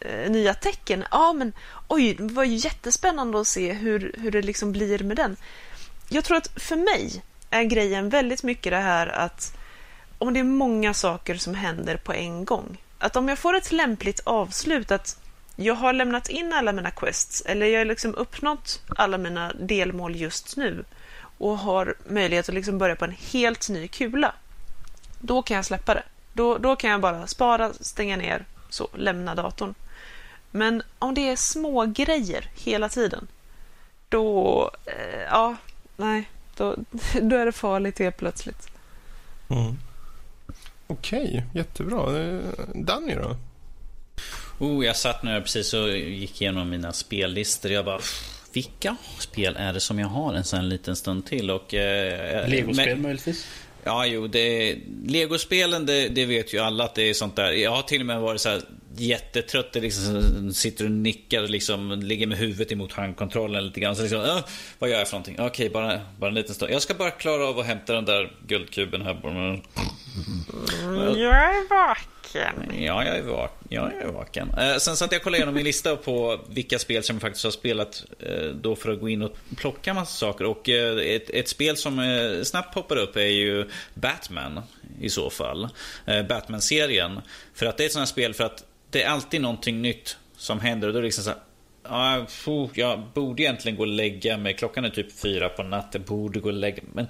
eh, 0.00 0.10
eh 0.10 0.30
nya 0.30 0.54
tecken. 0.54 1.04
Ja, 1.10 1.32
men 1.32 1.52
oj, 1.88 2.14
det 2.14 2.32
var 2.32 2.44
jättespännande 2.44 3.40
att 3.40 3.46
se 3.46 3.72
hur, 3.72 4.14
hur 4.18 4.30
det 4.30 4.42
liksom 4.42 4.72
blir 4.72 4.98
med 4.98 5.16
den. 5.16 5.36
Jag 6.08 6.24
tror 6.24 6.36
att 6.36 6.62
för 6.62 6.76
mig 6.76 7.22
är 7.50 7.64
grejen 7.64 8.08
väldigt 8.08 8.42
mycket 8.42 8.72
det 8.72 8.78
här 8.78 9.06
att 9.06 9.56
om 10.18 10.34
det 10.34 10.40
är 10.40 10.44
många 10.44 10.94
saker 10.94 11.34
som 11.34 11.54
händer 11.54 11.96
på 11.96 12.12
en 12.12 12.44
gång. 12.44 12.76
Att 12.98 13.16
om 13.16 13.28
jag 13.28 13.38
får 13.38 13.56
ett 13.56 13.72
lämpligt 13.72 14.20
avslut, 14.24 14.90
att 14.90 15.23
jag 15.56 15.74
har 15.74 15.92
lämnat 15.92 16.28
in 16.28 16.52
alla 16.52 16.72
mina 16.72 16.90
quests 16.90 17.42
eller 17.46 17.66
jag 17.66 17.80
har 17.80 17.84
liksom 17.84 18.14
uppnått 18.14 18.82
alla 18.96 19.18
mina 19.18 19.52
delmål 19.52 20.16
just 20.16 20.56
nu 20.56 20.84
och 21.38 21.58
har 21.58 21.94
möjlighet 22.08 22.48
att 22.48 22.54
liksom 22.54 22.78
börja 22.78 22.96
på 22.96 23.04
en 23.04 23.16
helt 23.32 23.68
ny 23.68 23.88
kula. 23.88 24.34
Då 25.18 25.42
kan 25.42 25.56
jag 25.56 25.64
släppa 25.64 25.94
det. 25.94 26.02
Då, 26.32 26.58
då 26.58 26.76
kan 26.76 26.90
jag 26.90 27.00
bara 27.00 27.26
spara, 27.26 27.72
stänga 27.72 28.16
ner, 28.16 28.44
så 28.68 28.88
lämna 28.94 29.34
datorn. 29.34 29.74
Men 30.50 30.82
om 30.98 31.14
det 31.14 31.28
är 31.28 31.36
små 31.36 31.84
grejer 31.84 32.50
hela 32.54 32.88
tiden, 32.88 33.28
då... 34.08 34.70
Eh, 34.86 35.22
ja, 35.22 35.56
nej. 35.96 36.30
Då, 36.56 36.76
då 37.22 37.36
är 37.36 37.46
det 37.46 37.52
farligt 37.52 37.98
helt 37.98 38.16
plötsligt. 38.16 38.68
Mm. 39.48 39.78
Okej, 40.86 41.24
okay, 41.24 41.42
jättebra. 41.54 42.18
Eh, 42.18 42.40
Danny 42.74 43.14
då? 43.14 43.36
Oh, 44.64 44.86
jag 44.86 44.96
satt 44.96 45.22
nu 45.22 45.40
precis 45.40 45.74
och 45.74 45.88
gick 45.96 46.42
igenom 46.42 46.70
mina 46.70 46.92
spellistor. 46.92 47.72
Jag 47.72 47.84
bara, 47.84 48.00
vilka 48.52 48.96
spel 49.18 49.56
är 49.58 49.72
det 49.72 49.80
som 49.80 49.98
jag 49.98 50.08
har 50.08 50.34
en 50.34 50.44
sån 50.44 50.68
liten 50.68 50.96
stund 50.96 51.26
till? 51.26 51.50
Och, 51.50 51.74
eh, 51.74 52.48
Legospel 52.48 52.98
möjligtvis? 52.98 53.46
Ja, 53.84 54.06
jo, 54.06 54.26
det, 54.26 54.76
Legospelen, 55.06 55.86
det, 55.86 56.08
det, 56.08 56.26
vet 56.26 56.54
ju 56.54 56.58
alla 56.58 56.84
att 56.84 56.94
det 56.94 57.02
är 57.02 57.14
sånt 57.14 57.36
där. 57.36 57.52
Jag 57.52 57.70
har 57.70 57.82
till 57.82 58.00
och 58.00 58.06
med 58.06 58.20
varit 58.20 58.40
så 58.40 58.48
här 58.48 58.62
jättetrött, 58.96 59.74
liksom, 59.74 60.52
sitter 60.54 60.84
och 60.84 60.90
nickar 60.90 61.42
och 61.42 61.50
liksom, 61.50 61.92
ligger 61.92 62.26
med 62.26 62.38
huvudet 62.38 62.72
emot 62.72 62.92
handkontrollen 62.92 63.66
lite 63.66 63.80
grann. 63.80 63.96
Så 63.96 64.02
liksom, 64.02 64.20
äh, 64.20 64.44
vad 64.78 64.90
gör 64.90 64.98
jag 64.98 65.08
för 65.08 65.14
någonting? 65.14 65.36
Okej, 65.40 65.70
bara, 65.70 66.00
bara 66.18 66.28
en 66.28 66.34
liten 66.34 66.54
stund. 66.54 66.72
Jag 66.72 66.82
ska 66.82 66.94
bara 66.94 67.10
klara 67.10 67.46
av 67.46 67.58
att 67.58 67.66
hämta 67.66 67.92
den 67.92 68.04
där 68.04 68.32
guldkuben 68.46 69.02
här. 69.02 69.16
Jag 71.16 71.34
är 71.34 71.68
vaken. 71.68 72.13
Ja, 72.78 73.04
jag 73.04 73.16
är, 73.16 73.22
vak 73.22 73.52
jag 73.68 73.92
är 73.92 74.06
vaken. 74.06 74.54
Eh, 74.58 74.76
sen 74.76 74.96
satt 74.96 75.12
jag 75.12 75.18
och 75.18 75.22
kollade 75.22 75.38
igenom 75.38 75.54
min 75.54 75.64
lista 75.64 75.96
på 75.96 76.40
vilka 76.48 76.78
spel 76.78 77.02
som 77.02 77.16
jag 77.16 77.20
faktiskt 77.20 77.44
har 77.44 77.50
spelat 77.50 78.04
eh, 78.20 78.46
då 78.46 78.76
för 78.76 78.92
att 78.92 79.00
gå 79.00 79.08
in 79.08 79.22
och 79.22 79.36
plocka 79.56 79.94
massa 79.94 80.12
saker. 80.12 80.44
Och 80.44 80.68
eh, 80.68 81.14
ett, 81.14 81.30
ett, 81.30 81.48
spel 81.48 81.76
som 81.76 81.98
eh, 81.98 82.42
snabbt 82.42 82.74
poppar 82.74 82.96
upp 82.96 83.16
är 83.16 83.20
ju 83.20 83.68
Batman 83.94 84.60
i 85.00 85.10
så 85.10 85.30
fall. 85.30 85.68
Eh, 86.06 86.26
Batman-serien. 86.26 87.20
För 87.54 87.66
att 87.66 87.76
det 87.76 87.84
är 87.84 87.86
ett 87.86 87.92
sånt 87.92 88.00
här 88.00 88.12
spel 88.12 88.34
för 88.34 88.44
att 88.44 88.64
det 88.90 89.02
är 89.02 89.08
alltid 89.08 89.40
någonting 89.40 89.82
nytt 89.82 90.16
som 90.36 90.60
händer. 90.60 90.88
Och 90.88 90.92
då 90.92 90.98
är 90.98 91.02
det 91.02 91.06
liksom 91.06 91.24
så 91.24 91.30
här, 91.30 91.38
ah, 91.82 92.24
pff, 92.24 92.78
jag 92.78 93.02
borde 93.14 93.42
egentligen 93.42 93.76
gå 93.76 93.82
och 93.82 93.88
lägga 93.88 94.36
mig. 94.36 94.54
Klockan 94.54 94.84
är 94.84 94.90
typ 94.90 95.18
fyra 95.18 95.48
på 95.48 95.62
natten. 95.62 96.02
Borde 96.06 96.40
gå 96.40 96.48
och 96.48 96.54
lägga 96.54 96.82
mig. 96.82 96.92
Men 96.94 97.06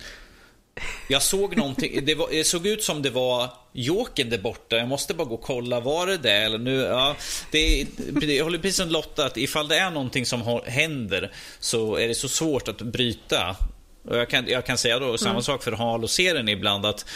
jag 1.09 1.23
såg 1.23 1.57
någonting. 1.57 2.05
Det, 2.05 2.15
var, 2.15 2.29
det, 2.31 2.45
såg 2.45 2.67
ut 2.67 2.83
som 2.83 3.03
det 3.03 3.11
var 3.11 3.51
Jokern 3.73 4.31
där 4.31 4.39
borta. 4.39 4.77
Jag 4.77 4.89
måste 4.89 5.15
bara 5.15 5.29
gå 5.29 5.35
och 5.35 5.43
kolla. 5.43 5.81
Var 5.81 6.07
det 6.07 6.17
det? 6.17 6.33
Eller 6.33 6.59
nu, 6.59 6.77
ja, 6.77 7.17
det, 7.51 7.87
jag 8.21 8.45
håller 8.45 8.59
precis 8.59 8.77
som 8.77 8.89
Lotta. 8.89 9.27
Att 9.27 9.37
ifall 9.37 9.69
det 9.69 9.79
är 9.79 9.91
någonting 9.91 10.27
som 10.27 10.61
händer 10.67 11.33
så 11.61 11.97
är 11.97 12.09
det 12.09 12.15
så 12.15 12.29
svårt 12.29 12.69
att 12.69 12.83
bryta. 12.83 13.57
Och 14.09 14.17
jag, 14.17 14.31
kan, 14.31 14.49
jag 14.49 14.67
kan 14.67 14.79
säga 14.79 14.99
då 14.99 15.19
samma 15.19 15.31
mm. 15.31 15.43
sak 15.43 15.63
för 15.63 15.73
Halo-serien 15.73 16.49
ibland. 16.49 16.87
att 16.87 17.07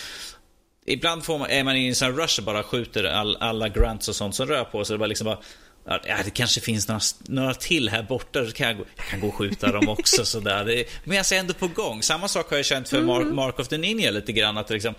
Ibland 0.87 1.25
får 1.25 1.39
man, 1.39 1.51
är 1.51 1.65
man 1.65 1.77
i 1.77 1.89
en 1.89 1.95
sån 1.95 2.17
rush 2.17 2.39
och 2.41 2.45
bara 2.45 2.63
skjuter 2.63 3.05
all, 3.05 3.37
alla 3.41 3.69
grants 3.69 4.09
och 4.09 4.17
sånt 4.17 4.35
som 4.35 4.47
rör 4.47 4.65
på 4.65 4.85
sig. 4.85 4.95
Det 4.95 4.99
bara 4.99 5.07
liksom 5.07 5.25
bara, 5.25 5.39
Ja, 5.89 6.17
det 6.25 6.31
kanske 6.31 6.61
finns 6.61 6.89
några, 6.89 7.01
några 7.27 7.55
till 7.55 7.89
här 7.89 8.03
borta, 8.03 8.47
så 8.47 8.53
kan 8.53 8.67
jag, 8.67 8.77
gå, 8.77 8.85
jag 8.97 9.07
kan 9.07 9.21
gå 9.21 9.29
och 9.29 9.35
skjuta 9.35 9.73
dem 9.73 9.89
också. 9.89 10.25
sådär. 10.25 10.65
Det, 10.65 10.85
men 11.05 11.17
jag 11.17 11.33
är 11.33 11.41
ändå 11.41 11.55
på 11.55 11.69
gång. 11.69 12.03
Samma 12.03 12.29
sak 12.29 12.51
har 12.51 12.57
jag 12.57 12.67
känt 12.67 12.89
för 12.89 13.03
Mark, 13.03 13.23
mm. 13.23 13.37
Mark 13.37 13.59
of 13.59 13.69
the 13.69 13.79
Ninja 13.79 14.11
lite 14.11 14.33
grann. 14.33 14.59
Att 14.59 14.71
liksom, 14.71 14.95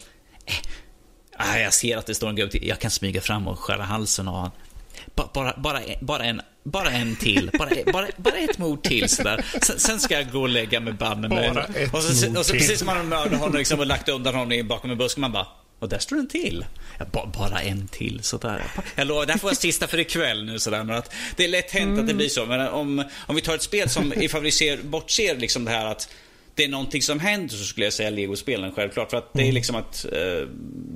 eh, 1.39 1.61
jag 1.61 1.73
ser 1.73 1.97
att 1.97 2.05
det 2.05 2.15
står 2.15 2.29
en 2.29 2.35
gubbe 2.35 2.57
Jag 2.61 2.79
kan 2.79 2.91
smyga 2.91 3.21
fram 3.21 3.47
och 3.47 3.59
skära 3.59 3.83
halsen 3.83 4.27
av 4.27 4.33
honom. 4.33 4.51
Bara, 5.15 5.53
bara, 5.57 5.81
bara, 6.01 6.23
en, 6.23 6.41
bara 6.63 6.89
en 6.89 7.15
till. 7.15 7.49
Bara, 7.59 7.69
bara, 7.93 8.07
bara 8.17 8.35
ett 8.35 8.57
mord 8.57 8.83
till. 8.83 9.09
Sådär. 9.09 9.45
Sen, 9.61 9.79
sen 9.79 9.99
ska 9.99 10.13
jag 10.13 10.31
gå 10.31 10.41
och 10.41 10.49
lägga 10.49 10.79
mig 10.79 10.93
banne 10.93 11.27
mig. 11.27 11.51
Bara 11.53 11.63
ett 11.63 11.93
och 11.93 12.03
så, 12.03 12.39
och 12.39 12.45
så, 12.45 12.53
precis 12.53 12.79
som 12.79 12.85
man 12.85 12.97
har 12.97 13.03
mördat 13.03 13.39
honom 13.39 13.57
liksom, 13.57 13.79
och 13.79 13.85
lagt 13.85 14.09
undan 14.09 14.35
honom 14.35 14.67
bakom 14.67 14.91
en 14.91 14.97
buske. 14.97 15.19
Man 15.19 15.31
bara, 15.31 15.47
och 15.79 15.89
där 15.89 15.99
står 15.99 16.17
en 16.17 16.27
till. 16.27 16.65
Ja, 16.99 17.31
bara 17.33 17.61
en 17.61 17.87
till 17.87 18.19
sådär. 18.23 18.63
Jag 18.95 19.07
lovar, 19.07 19.25
det 19.25 19.31
här 19.31 19.39
får 19.39 19.49
jag 19.49 19.57
sista 19.57 19.87
för 19.87 19.99
ikväll 19.99 20.45
nu 20.45 20.59
sådär. 20.59 20.83
Men 20.83 20.95
att 20.95 21.13
det 21.35 21.43
är 21.43 21.47
lätt 21.47 21.71
hänt 21.71 21.87
mm. 21.87 21.99
att 21.99 22.07
det 22.07 22.13
blir 22.13 22.29
så. 22.29 22.45
Men 22.45 22.67
om, 22.67 23.03
om 23.27 23.35
vi 23.35 23.41
tar 23.41 23.55
ett 23.55 23.61
spel 23.61 23.89
som, 23.89 24.13
ifall 24.13 24.41
vi 24.41 24.51
ser, 24.51 24.77
bortser 24.77 25.35
liksom 25.35 25.65
det 25.65 25.71
här 25.71 25.85
att 25.85 26.09
det 26.55 26.63
är 26.63 26.69
någonting 26.69 27.01
som 27.01 27.19
händer 27.19 27.55
så 27.55 27.63
skulle 27.63 27.85
jag 27.85 27.93
säga 27.93 28.09
Lego-spelen 28.09 28.71
självklart. 28.71 29.09
För 29.09 29.17
att 29.17 29.33
det 29.33 29.39
är 29.39 29.43
mm. 29.43 29.55
liksom 29.55 29.75
att... 29.75 30.05
Eh, 30.13 30.47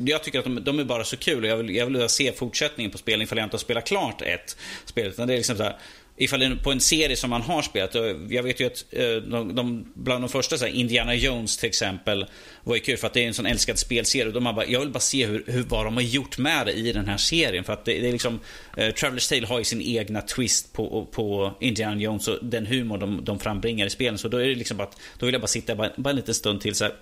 jag 0.05 0.23
tycker 0.23 0.39
att 0.39 0.45
de, 0.45 0.63
de, 0.63 0.79
är 0.79 0.83
bara 0.83 1.03
så 1.03 1.17
kul 1.17 1.43
och 1.43 1.49
jag 1.49 1.57
vill, 1.57 1.75
jag 1.75 1.85
vill 1.85 2.09
se 2.09 2.31
fortsättningen 2.31 2.91
på 2.91 2.97
spelen 2.97 3.21
ifall 3.21 3.37
jag 3.37 3.45
inte 3.45 3.53
har 3.53 3.59
spelat 3.59 3.87
klart 3.87 4.21
ett 4.21 4.57
spel. 4.85 5.07
Utan 5.07 5.27
det 5.27 5.33
är 5.33 5.37
liksom 5.37 5.57
så 5.57 5.63
här, 5.63 5.77
ifall 6.17 6.39
det 6.39 6.45
är 6.45 6.55
på 6.55 6.71
en 6.71 6.79
serie 6.79 7.15
som 7.15 7.29
man 7.29 7.41
har 7.41 7.61
spelat. 7.61 7.95
Jag 8.29 8.43
vet 8.43 8.59
ju 8.59 8.65
att 8.65 8.85
eh, 8.91 9.15
de, 9.15 9.55
de, 9.55 9.91
bland 9.93 10.23
de 10.23 10.29
första, 10.29 10.57
så 10.57 10.65
här, 10.65 10.71
Indiana 10.71 11.15
Jones 11.15 11.57
till 11.57 11.69
exempel, 11.69 12.25
var 12.63 12.75
ju 12.75 12.81
kul 12.81 12.97
för 12.97 13.07
att 13.07 13.13
det 13.13 13.23
är 13.23 13.27
en 13.27 13.33
sån 13.33 13.45
älskad 13.45 13.79
spelserie. 13.79 14.27
Och 14.27 14.33
de 14.33 14.43
bara, 14.43 14.65
jag 14.65 14.79
vill 14.79 14.89
bara 14.89 14.99
se 14.99 15.25
hur, 15.25 15.43
hur, 15.47 15.63
vad 15.63 15.85
de 15.85 15.93
har 15.93 16.01
gjort 16.01 16.37
med 16.37 16.65
det 16.65 16.73
i 16.73 16.91
den 16.91 17.07
här 17.07 17.17
serien. 17.17 17.63
För 17.63 17.73
att 17.73 17.85
det, 17.85 17.99
det 17.99 18.07
är 18.07 18.11
liksom, 18.11 18.39
uh, 18.77 18.89
Travelers 18.89 19.27
Tale 19.27 19.47
har 19.47 19.59
ju 19.59 19.65
sin 19.65 19.81
egna 19.81 20.21
twist 20.21 20.73
på, 20.73 21.07
på 21.11 21.53
Indiana 21.59 22.01
Jones 22.01 22.27
och 22.27 22.37
den 22.41 22.65
humor 22.65 22.97
de, 22.97 23.25
de 23.25 23.39
frambringar 23.39 23.85
i 23.85 23.89
spelen. 23.89 24.17
Så 24.17 24.27
då 24.27 24.37
är 24.37 24.47
det 24.47 24.55
liksom 24.55 24.77
bara, 24.77 24.89
då 25.17 25.25
vill 25.25 25.33
jag 25.33 25.41
bara 25.41 25.47
sitta 25.47 25.75
bara, 25.75 25.91
bara 25.95 26.09
en 26.09 26.15
liten 26.15 26.33
stund 26.33 26.61
till 26.61 26.75
så 26.75 26.83
här, 26.83 26.93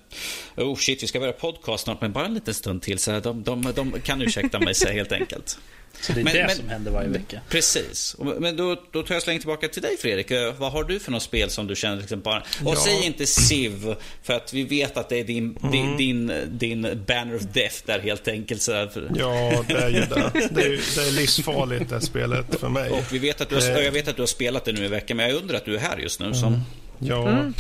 Oh 0.56 0.76
shit, 0.76 1.04
vi 1.04 1.08
ska 1.08 1.20
börja 1.20 1.34
podcast 1.34 1.84
snart, 1.84 2.02
men 2.02 2.12
bara 2.12 2.26
en 2.26 2.34
liten 2.34 2.54
stund 2.54 2.82
till. 2.82 3.00
Så 3.00 3.12
här, 3.12 3.22
de, 3.22 3.44
de, 3.44 3.74
de 3.76 3.92
kan 4.04 4.22
ursäkta 4.22 4.60
mig 4.60 4.76
så 4.76 4.88
här, 4.88 4.94
helt 4.94 5.12
enkelt. 5.12 5.58
Så 6.02 6.14
det 6.14 6.20
är 6.20 6.24
men, 6.24 6.34
det 6.34 6.46
men, 6.48 6.56
som 6.56 6.70
händer 6.70 6.92
varje 6.92 7.10
vecka. 7.10 7.42
Precis. 7.50 8.16
Men 8.40 8.56
då, 8.56 8.84
då 8.92 9.04
tar 9.04 9.16
jag 9.16 9.24
släng 9.24 9.40
tillbaka 9.40 9.68
till 9.68 9.82
dig 9.82 9.98
Fredrik. 9.98 10.32
Eh, 10.32 10.54
vad 10.58 10.72
har 10.72 10.84
du 10.84 11.00
för 11.00 11.12
något 11.12 11.24
spel 11.24 11.50
som 11.50 11.68
du 11.68 11.76
känner 11.76 11.98
liksom 11.98 12.22
bara... 12.22 12.40
Och 12.40 12.76
ja. 12.76 12.76
säg 12.76 13.06
inte 13.06 13.26
Civ, 13.28 13.96
för 14.24 14.34
att 14.34 14.54
vi 14.54 14.64
vet 14.64 14.98
att 14.98 15.10
det 15.10 15.20
är 15.20 15.24
din, 15.24 15.51
mm. 15.64 15.98
din, 15.98 16.32
din, 16.52 17.04
banner 17.08 17.36
of 17.36 17.42
death 17.42 17.76
där 17.86 18.00
helt 18.00 18.28
enkelt. 18.28 18.62
Så 18.62 18.72
Ja, 19.16 19.64
det 19.68 19.74
är 19.74 19.90
ju 19.90 20.00
det. 20.00 20.32
Det 20.52 20.62
är, 20.62 20.96
det 20.96 21.08
är 21.08 21.12
livsfarligt 21.12 21.90
det 21.90 22.02
spelet 22.02 22.60
för 22.60 22.70
mig. 22.70 22.90
Och 22.90 23.04
vi 23.12 23.20
vet 23.20 23.42
att 23.42 23.50
du 23.50 23.56
har, 23.56 23.62
eh. 23.62 23.80
jag 23.80 23.92
vet 23.92 24.08
att 24.08 24.16
du 24.16 24.22
har 24.22 24.28
spelat 24.28 24.66
det 24.66 24.72
nu 24.72 24.86
i 24.86 24.88
veckan, 24.88 25.18
men 25.18 25.30
jag 25.30 25.38
undrar 25.38 25.58
att 25.58 25.66
du 25.66 25.76
är 25.76 25.80
här 25.80 25.98
just 25.98 26.20
nu. 26.20 26.34
Som... 26.34 26.48
Mm. 26.48 26.60
Ja, 27.04 27.30
mm. 27.30 27.54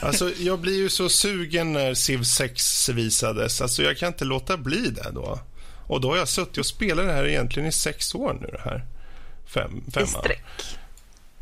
alltså 0.00 0.30
jag 0.38 0.58
blir 0.58 0.76
ju 0.76 0.88
så 0.88 1.08
sugen 1.08 1.72
när 1.72 1.94
Civ 1.94 2.22
6 2.22 2.88
visades. 2.88 3.60
Alltså 3.60 3.82
jag 3.82 3.96
kan 3.96 4.08
inte 4.08 4.24
låta 4.24 4.56
bli 4.56 4.90
det 4.90 5.10
då. 5.14 5.38
Och 5.86 6.00
då 6.00 6.08
har 6.08 6.16
jag 6.16 6.28
suttit 6.28 6.58
och 6.58 6.66
spelat 6.66 7.06
det 7.06 7.12
här 7.12 7.26
egentligen 7.26 7.68
i 7.68 7.72
sex 7.72 8.14
år 8.14 8.38
nu. 8.40 8.46
Det 8.52 8.70
här. 8.70 8.86
Fem, 9.46 9.84
femma. 9.94 10.06
I 10.06 10.08
sträck. 10.08 10.44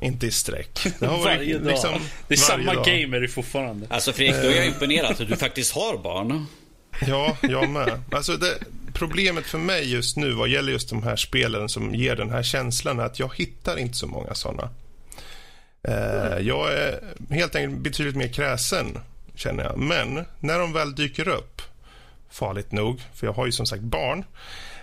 Inte 0.01 0.27
i 0.27 0.31
sträck. 0.31 0.87
Det 0.99 1.07
har 1.07 1.19
varit 1.19 1.25
varje 1.25 1.59
dag. 1.59 1.67
Liksom, 1.67 2.01
det 2.29 2.35
är 2.35 2.39
samma 2.39 2.75
dag. 2.75 2.85
gamer 2.85 3.27
fortfarande. 3.27 3.87
Alltså 3.91 4.13
Fredrik, 4.13 4.43
då 4.43 4.49
är 4.49 4.57
jag 4.57 4.67
imponerad 4.67 5.11
att 5.11 5.29
du 5.29 5.37
faktiskt 5.37 5.73
har 5.73 5.99
barn. 5.99 6.47
Ja, 7.07 7.37
jag 7.43 7.69
med. 7.69 8.03
Alltså 8.13 8.37
det, 8.37 8.59
problemet 8.93 9.47
för 9.47 9.59
mig 9.59 9.93
just 9.93 10.17
nu 10.17 10.33
vad 10.33 10.49
gäller 10.49 10.73
just 10.73 10.91
de 10.91 11.03
här 11.03 11.17
spelen 11.17 11.69
som 11.69 11.95
ger 11.95 12.17
den 12.17 12.31
här 12.31 12.43
känslan 12.43 12.99
är 12.99 13.05
att 13.05 13.19
jag 13.19 13.31
hittar 13.37 13.79
inte 13.79 13.97
så 13.97 14.07
många 14.07 14.35
såna. 14.35 14.71
Eh, 15.83 16.39
jag 16.41 16.73
är 16.73 17.01
helt 17.31 17.55
enkelt 17.55 17.83
betydligt 17.83 18.17
mer 18.17 18.29
kräsen, 18.29 18.99
känner 19.35 19.65
jag. 19.65 19.79
Men 19.79 20.25
när 20.41 20.59
de 20.59 20.73
väl 20.73 20.95
dyker 20.95 21.29
upp 21.29 21.63
farligt 22.31 22.73
nog, 22.73 23.01
för 23.15 23.27
jag 23.27 23.35
har 23.35 23.47
ju 23.47 23.53
som 23.53 23.67
sagt 23.67 23.83
barn. 23.83 24.25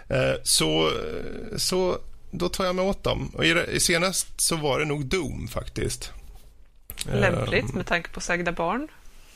Eh, 0.10 0.34
så, 0.44 0.92
så 1.58 1.98
då 2.32 2.50
tar 2.50 2.66
jag 2.66 2.76
mig 2.76 2.86
åt 2.86 3.04
dem. 3.04 3.32
Och 3.34 3.46
i, 3.46 3.80
senast 3.80 4.42
så 4.42 4.56
var 4.56 4.80
det 4.80 4.86
nog 4.86 5.06
Doom 5.06 5.48
faktiskt. 5.48 6.12
Lämpligt 7.14 7.70
eh, 7.70 7.76
med 7.76 7.86
tanke 7.86 8.10
på 8.10 8.22
sagda 8.22 8.52
barn. 8.52 8.88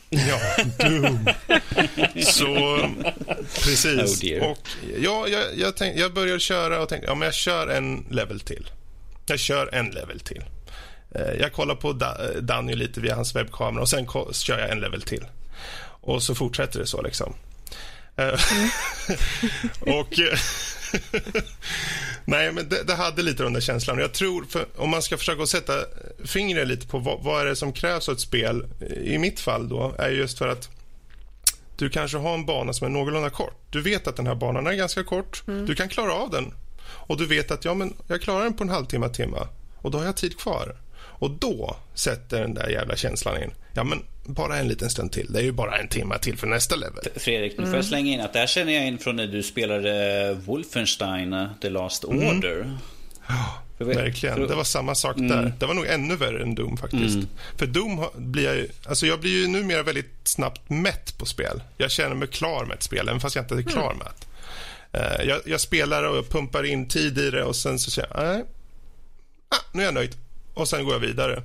Ja, 0.09 0.39
Doom. 0.79 1.29
Så, 2.23 2.79
precis. 3.53 4.23
Oh 4.23 4.49
och 4.49 4.69
ja, 4.97 5.27
jag, 5.27 5.57
jag, 5.57 5.77
tänk, 5.77 5.99
jag 5.99 6.13
började 6.13 6.39
köra 6.39 6.81
och 6.81 6.89
tänkte 6.89 7.07
ja, 7.07 7.15
men 7.15 7.25
jag 7.25 7.33
kör 7.33 7.67
en 7.67 8.05
level 8.09 8.39
till. 8.39 8.71
Jag 9.25 9.39
kör 9.39 9.75
en 9.75 9.89
level 9.89 10.19
till. 10.19 10.43
Eh, 11.15 11.33
jag 11.39 11.53
kollar 11.53 11.75
på 11.75 11.93
Danny 12.41 12.75
lite 12.75 13.01
via 13.01 13.15
hans 13.15 13.35
webbkamera 13.35 13.81
och 13.81 13.89
sen 13.89 14.07
kör 14.31 14.59
jag 14.59 14.69
en 14.69 14.79
level 14.79 15.01
till. 15.01 15.25
Och 15.83 16.23
så 16.23 16.35
fortsätter 16.35 16.79
det 16.79 16.87
så. 16.87 17.01
liksom. 17.01 17.33
Mm. 18.15 18.37
och... 19.99 20.13
Nej, 22.25 22.51
men 22.51 22.69
det, 22.69 22.83
det, 22.83 22.93
hade 22.93 23.21
lite 23.21 23.43
den 23.43 23.53
där 23.53 23.61
känslan. 23.61 23.99
Jag 23.99 24.13
tror, 24.13 24.45
om 24.75 24.89
man 24.89 25.01
ska 25.01 25.17
försöka 25.17 25.45
sätta 25.45 25.73
fingret 26.25 26.67
lite 26.67 26.87
på 26.87 26.99
vad, 26.99 27.23
vad 27.23 27.41
är 27.41 27.45
det 27.45 27.55
som 27.55 27.73
krävs 27.73 28.09
av 28.09 28.15
ett 28.15 28.21
spel, 28.21 28.65
i 29.03 29.17
mitt 29.17 29.39
fall 29.39 29.69
då, 29.69 29.95
är 29.97 30.09
just 30.09 30.37
för 30.37 30.47
att 30.47 30.69
du 31.75 31.89
kanske 31.89 32.17
har 32.17 32.33
en 32.33 32.45
bana 32.45 32.73
som 32.73 32.87
är 32.87 32.91
någorlunda 32.91 33.29
kort. 33.29 33.55
Du 33.69 33.81
vet 33.81 34.07
att 34.07 34.15
den 34.15 34.27
här 34.27 34.35
banan 34.35 34.67
är 34.67 34.73
ganska 34.73 35.03
kort. 35.03 35.43
Mm. 35.47 35.65
Du 35.65 35.75
kan 35.75 35.89
klara 35.89 36.13
av 36.13 36.29
den 36.29 36.53
och 36.83 37.17
du 37.17 37.25
vet 37.25 37.51
att 37.51 37.65
ja, 37.65 37.73
men 37.73 37.93
jag 38.07 38.21
klarar 38.21 38.43
den 38.43 38.53
på 38.53 38.63
en 38.63 38.69
halvtimme, 38.69 39.09
timme 39.09 39.47
och 39.75 39.91
då 39.91 39.97
har 39.97 40.05
jag 40.05 40.17
tid 40.17 40.39
kvar. 40.39 40.75
Och 40.97 41.31
då 41.31 41.75
sätter 41.93 42.41
den 42.41 42.53
där 42.53 42.69
jävla 42.69 42.95
känslan 42.95 43.43
in. 43.43 43.51
Ja, 43.73 43.83
men 43.83 44.03
bara 44.23 44.57
en 44.57 44.67
liten 44.67 44.89
stund 44.89 45.11
till. 45.11 45.33
Det 45.33 45.39
är 45.39 45.43
ju 45.43 45.51
bara 45.51 45.77
en 45.77 45.87
timme 45.87 46.17
till 46.19 46.37
för 46.37 46.47
nästa 46.47 46.75
level. 46.75 47.03
Fredrik, 47.15 47.57
nu 47.57 47.65
får 47.65 47.75
jag 47.75 47.85
slänga 47.85 48.13
in 48.13 48.21
att 48.21 48.33
där 48.33 48.47
känner 48.47 48.73
jag 48.73 48.87
in 48.87 48.97
från 48.97 49.15
när 49.15 49.27
du 49.27 49.43
spelade 49.43 50.33
Wolfenstein 50.45 51.33
eh, 51.33 51.47
The 51.61 51.69
Last 51.69 52.03
Order. 52.03 52.77
Ja, 53.27 53.61
verkligen. 53.77 54.47
Det 54.47 54.55
var 54.55 54.63
samma 54.63 54.95
sak 54.95 55.17
där. 55.17 55.53
Det 55.59 55.65
var 55.65 55.73
nog 55.73 55.85
ännu 55.87 56.15
värre 56.15 56.43
än 56.43 56.55
Doom 56.55 56.77
faktiskt. 56.77 57.17
För 57.57 57.65
Doom 57.65 58.05
blir 58.15 58.43
jag 58.43 58.55
ju, 58.55 58.67
alltså 58.85 59.05
jag 59.05 59.19
blir 59.19 59.41
ju 59.41 59.47
numera 59.47 59.83
väldigt 59.83 60.11
snabbt 60.23 60.69
mätt 60.69 61.17
på 61.17 61.25
spel. 61.25 61.61
Jag 61.77 61.91
känner 61.91 62.15
mig 62.15 62.27
klar 62.27 62.65
med 62.65 62.75
ett 62.75 62.83
spel, 62.83 63.09
även 63.09 63.19
fast 63.19 63.35
jag 63.35 63.43
inte 63.43 63.55
är 63.55 63.61
klar 63.61 63.93
med 63.93 64.07
det. 64.07 64.99
Eh, 64.99 65.27
jag, 65.27 65.41
jag 65.45 65.61
spelar 65.61 66.03
och 66.03 66.17
jag 66.17 66.29
pumpar 66.29 66.63
in 66.63 66.87
tid 66.87 67.17
i 67.17 67.31
det 67.31 67.43
och 67.43 67.55
sen 67.55 67.79
så 67.79 67.91
känner 67.91 68.09
jag, 68.15 68.35
nej, 68.35 68.43
ah, 69.49 69.55
nu 69.71 69.81
är 69.81 69.85
jag 69.85 69.93
nöjd. 69.93 70.15
Och 70.53 70.67
sen 70.67 70.85
går 70.85 70.93
jag 70.93 70.99
vidare. 70.99 71.43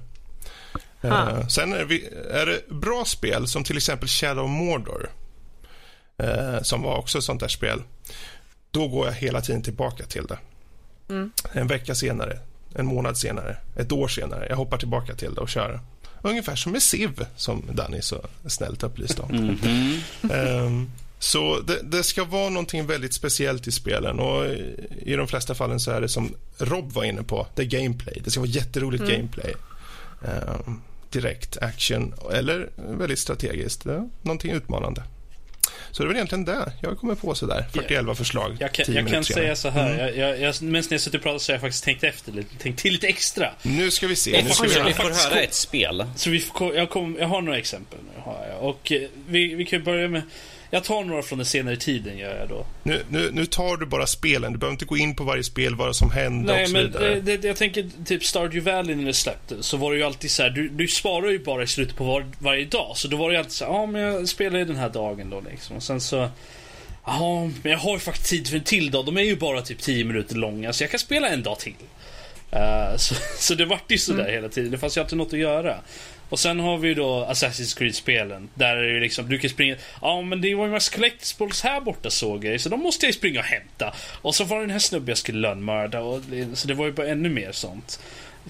Eh, 1.06 1.12
Ah. 1.12 1.48
sen 1.48 1.72
är, 1.72 1.84
vi, 1.84 2.08
är 2.30 2.46
det 2.46 2.68
bra 2.68 3.04
spel 3.04 3.46
som 3.48 3.64
till 3.64 3.76
exempel 3.76 4.08
Shadow 4.08 4.44
of 4.44 4.50
Mordor, 4.50 5.10
eh, 6.18 6.62
som 6.62 6.82
var 6.82 6.96
också 6.96 7.18
ett 7.18 7.24
sånt 7.24 7.40
där 7.40 7.48
spel. 7.48 7.82
Då 8.70 8.88
går 8.88 9.06
jag 9.06 9.14
hela 9.14 9.40
tiden 9.40 9.62
tillbaka 9.62 10.04
till 10.06 10.26
det. 10.26 10.38
En 11.52 11.66
vecka 11.66 11.94
senare, 11.94 12.38
en 12.74 12.86
månad 12.86 13.18
senare, 13.18 13.56
ett 13.76 13.92
år 13.92 14.08
senare. 14.08 14.46
Jag 14.48 14.56
hoppar 14.56 14.78
tillbaka 14.78 15.14
till 15.14 15.34
det 15.34 15.40
och 15.40 15.48
kör. 15.48 15.80
Ungefär 16.22 16.56
som 16.56 16.72
med 16.72 16.82
Civ, 16.82 17.26
som 17.36 17.62
Danny 17.72 18.02
så 18.02 18.26
snällt 18.46 18.82
upplyste 18.82 19.22
om. 19.22 19.58
Ehm, 20.32 20.90
så 21.18 21.60
det, 21.60 21.78
det 21.82 22.02
ska 22.02 22.24
vara 22.24 22.48
någonting 22.48 22.86
väldigt 22.86 23.14
speciellt 23.14 23.66
i 23.66 23.72
spelen 23.72 24.18
och 24.20 24.44
i, 25.02 25.16
de 25.16 25.28
flesta 25.28 25.54
fallen 25.54 25.80
så 25.80 25.90
är 25.90 26.00
det 26.00 26.08
som 26.08 26.34
Rob 26.58 26.92
var 26.92 27.04
inne 27.04 27.22
på, 27.22 27.46
det 27.54 27.62
är 27.62 27.66
gameplay. 27.66 28.20
Det 28.24 28.30
ska 28.30 28.40
vara 28.40 28.50
jätteroligt 28.50 29.04
gameplay. 29.04 29.54
Ehm, 30.24 30.80
direkt 31.10 31.56
action 31.56 32.14
eller 32.32 32.68
väldigt 32.76 33.18
strategiskt. 33.18 33.84
Någonting 34.22 34.52
utmanande. 34.52 35.02
Så 35.90 36.02
det 36.02 36.08
väl 36.08 36.16
egentligen 36.16 36.44
det 36.44 36.72
jag 36.82 36.98
kommer 36.98 37.14
på 37.14 37.34
sådär. 37.34 37.64
41 37.72 38.16
förslag. 38.16 38.56
Jag 38.60 38.72
kan, 38.72 38.86
10 38.86 38.94
jag 38.94 39.08
kan 39.08 39.24
säga 39.24 39.56
så 39.56 39.68
här. 39.68 39.98
Jag, 39.98 40.16
jag, 40.16 40.40
jag, 40.40 40.62
medan 40.62 40.88
ni 40.90 40.98
suttit 40.98 41.14
och 41.14 41.22
pratat 41.22 41.42
så 41.42 41.52
har 41.52 41.54
jag 41.54 41.60
faktiskt 41.60 41.84
tänkt 41.84 42.04
efter 42.04 42.32
lite. 42.32 42.56
Tänkt 42.56 42.78
till 42.78 42.92
lite 42.92 43.06
extra. 43.06 43.50
Nu 43.62 43.90
ska 43.90 44.06
vi 44.06 44.16
se. 44.16 44.42
Nu 44.44 44.50
ska 44.50 44.62
vi 44.62 44.82
vi 44.86 44.92
får 44.94 45.30
höra 45.30 45.40
ett 45.40 45.54
spel. 45.54 46.04
Så 46.16 46.30
vi 46.30 46.40
får, 46.40 46.74
jag, 46.74 46.90
kom, 46.90 47.16
jag 47.20 47.28
har 47.28 47.42
några 47.42 47.58
exempel 47.58 47.98
nu. 48.14 48.20
Har 48.20 48.46
jag. 48.50 48.62
Och 48.68 48.92
eh, 48.92 49.08
vi, 49.26 49.54
vi 49.54 49.64
kan 49.64 49.84
börja 49.84 50.08
med... 50.08 50.22
Jag 50.70 50.84
tar 50.84 51.04
några 51.04 51.22
från 51.22 51.38
den 51.38 51.46
senare 51.46 51.76
tiden 51.76 52.18
gör 52.18 52.38
jag 52.38 52.48
då. 52.48 52.66
Nu, 52.82 53.02
nu, 53.08 53.30
nu 53.32 53.46
tar 53.46 53.76
du 53.76 53.86
bara 53.86 54.06
spelen. 54.06 54.52
Du 54.52 54.58
behöver 54.58 54.72
inte 54.72 54.84
gå 54.84 54.96
in 54.96 55.16
på 55.16 55.24
varje 55.24 55.44
spel, 55.44 55.74
vad 55.74 55.96
som 55.96 56.10
hände 56.10 56.52
Nej 56.52 56.62
och 56.62 56.68
så 56.68 56.72
men 56.72 56.86
vidare. 56.86 57.20
det, 57.20 57.36
det, 57.36 57.48
jag 57.48 57.56
tänker 57.56 57.90
typ 58.04 58.24
Stardew 58.24 58.72
Valley 58.72 58.96
när 58.96 59.04
det 59.04 59.14
släpptes 59.14 59.66
så 59.66 59.76
var 59.76 59.92
det 59.92 59.98
ju 59.98 60.04
alltid 60.04 60.30
så 60.30 60.42
här, 60.42 60.50
du, 60.50 60.68
du 60.68 60.88
sparar 60.88 61.30
ju 61.30 61.38
bara 61.38 61.62
i 61.62 61.66
slutet 61.66 61.96
på 61.96 62.04
var, 62.04 62.26
varje 62.38 62.64
dag. 62.64 62.92
Så 62.96 63.08
då 63.08 63.16
var 63.16 63.28
det 63.28 63.34
ju 63.34 63.38
alltid 63.38 63.52
så 63.52 63.64
här, 63.64 63.72
ja 63.72 63.86
men 63.86 64.02
jag 64.02 64.28
spelar 64.28 64.58
ju 64.58 64.64
den 64.64 64.76
här 64.76 64.88
dagen 64.88 65.30
då 65.30 65.42
liksom. 65.50 65.76
Och 65.76 65.82
sen 65.82 66.00
så, 66.00 66.28
ja 67.04 67.50
men 67.62 67.72
jag 67.72 67.78
har 67.78 67.92
ju 67.92 67.98
faktiskt 67.98 68.30
tid 68.30 68.48
för 68.48 68.56
en 68.56 68.64
till 68.64 68.90
dag. 68.90 69.06
De 69.06 69.16
är 69.16 69.22
ju 69.22 69.36
bara 69.36 69.62
typ 69.62 69.78
10 69.78 70.04
minuter 70.04 70.36
långa 70.36 70.72
så 70.72 70.82
jag 70.82 70.90
kan 70.90 71.00
spela 71.00 71.28
en 71.28 71.42
dag 71.42 71.58
till. 71.58 71.74
Eh, 72.50 72.96
så, 72.96 73.14
så 73.38 73.54
det 73.54 73.64
vart 73.64 73.90
ju 73.90 73.98
sådär 73.98 74.30
hela 74.30 74.48
tiden. 74.48 74.70
Det 74.70 74.78
fanns 74.78 74.96
ju 74.96 75.00
alltid 75.00 75.18
något 75.18 75.32
att 75.32 75.38
göra. 75.38 75.76
Och 76.28 76.38
sen 76.38 76.60
har 76.60 76.78
vi 76.78 76.88
ju 76.88 76.94
då 76.94 77.26
Assassin's 77.30 77.78
Creed-spelen. 77.78 78.48
Där 78.54 78.76
är 78.76 78.82
det 78.82 78.92
ju 78.92 79.00
liksom, 79.00 79.28
du 79.28 79.38
kan 79.38 79.50
springa, 79.50 79.76
ja 80.00 80.22
men 80.22 80.40
det 80.40 80.54
var 80.54 80.66
ju 80.66 80.72
massa 80.72 80.94
collectibles 80.94 81.62
här 81.62 81.80
borta 81.80 82.10
såg 82.10 82.44
jag 82.44 82.60
så 82.60 82.68
de 82.68 82.80
måste 82.80 83.06
jag 83.06 83.08
ju 83.08 83.18
springa 83.18 83.40
och 83.40 83.46
hämta. 83.46 83.94
Och 84.22 84.34
så 84.34 84.44
var 84.44 84.56
det 84.56 84.62
den 84.62 84.70
här 84.70 84.78
snubben 84.78 85.08
jag 85.08 85.18
skulle 85.18 85.38
lönnmörda 85.38 86.00
och 86.00 86.22
så 86.54 86.68
det 86.68 86.74
var 86.74 86.86
ju 86.86 86.92
bara 86.92 87.08
ännu 87.08 87.28
mer 87.28 87.52
sånt. 87.52 88.00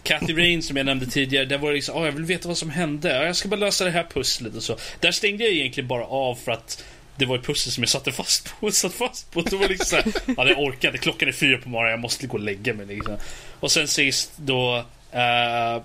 Cathy 0.03 0.39
Rain 0.39 0.63
som 0.63 0.77
jag 0.77 0.87
nämnde 0.87 1.07
tidigare, 1.07 1.45
där 1.45 1.59
var 1.59 1.69
det 1.69 1.75
liksom, 1.75 1.97
oh, 1.97 2.05
jag 2.05 2.13
vill 2.13 2.25
veta 2.25 2.49
vad 2.49 2.59
som 2.59 2.71
hände. 2.71 3.25
Jag 3.25 3.37
ska 3.37 3.49
bara 3.49 3.61
lösa 3.61 3.85
det 3.85 3.91
här 3.91 4.07
pusslet 4.15 4.55
och 4.55 4.63
så. 4.63 4.77
Där 5.01 5.13
stängde 5.13 5.45
jag 5.45 5.53
egentligen 5.53 5.89
bara 5.89 6.05
av 6.05 6.35
för 6.35 6.53
att 6.53 6.85
det 7.17 7.27
var 7.27 7.37
ett 7.37 7.45
pussel 7.45 7.73
som 7.73 7.83
jag 7.83 7.91
satte 7.91 8.13
fast 8.13 8.61
på. 8.61 8.71
Satt 8.73 8.93
fast 8.93 9.31
på. 9.31 9.43
Det 9.43 9.57
var 9.57 9.69
liksom 9.69 9.87
såhär, 9.87 10.35
ja, 10.37 10.49
jag 10.49 10.59
orkade. 10.59 10.99
Klockan 10.99 11.29
är 11.29 11.33
fyra 11.33 11.59
på 11.59 11.69
morgonen, 11.69 11.91
jag 11.91 12.01
måste 12.01 12.27
gå 12.27 12.37
och 12.37 12.43
lägga 12.43 12.75
mig. 12.75 12.87
Liksom. 12.87 13.17
Och 13.61 13.73
sen 13.73 13.89
sist 13.89 14.33
då, 14.37 14.77
uh, 15.15 15.83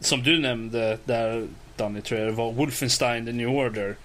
som 0.00 0.22
du 0.22 0.38
nämnde 0.38 0.98
där 1.04 1.46
Danny 1.76 2.00
tror 2.00 2.20
jag 2.20 2.28
det 2.28 2.32
var, 2.32 2.52
Wolfenstein 2.52 3.26
The 3.26 3.32
New 3.32 3.48
Order. 3.48 3.96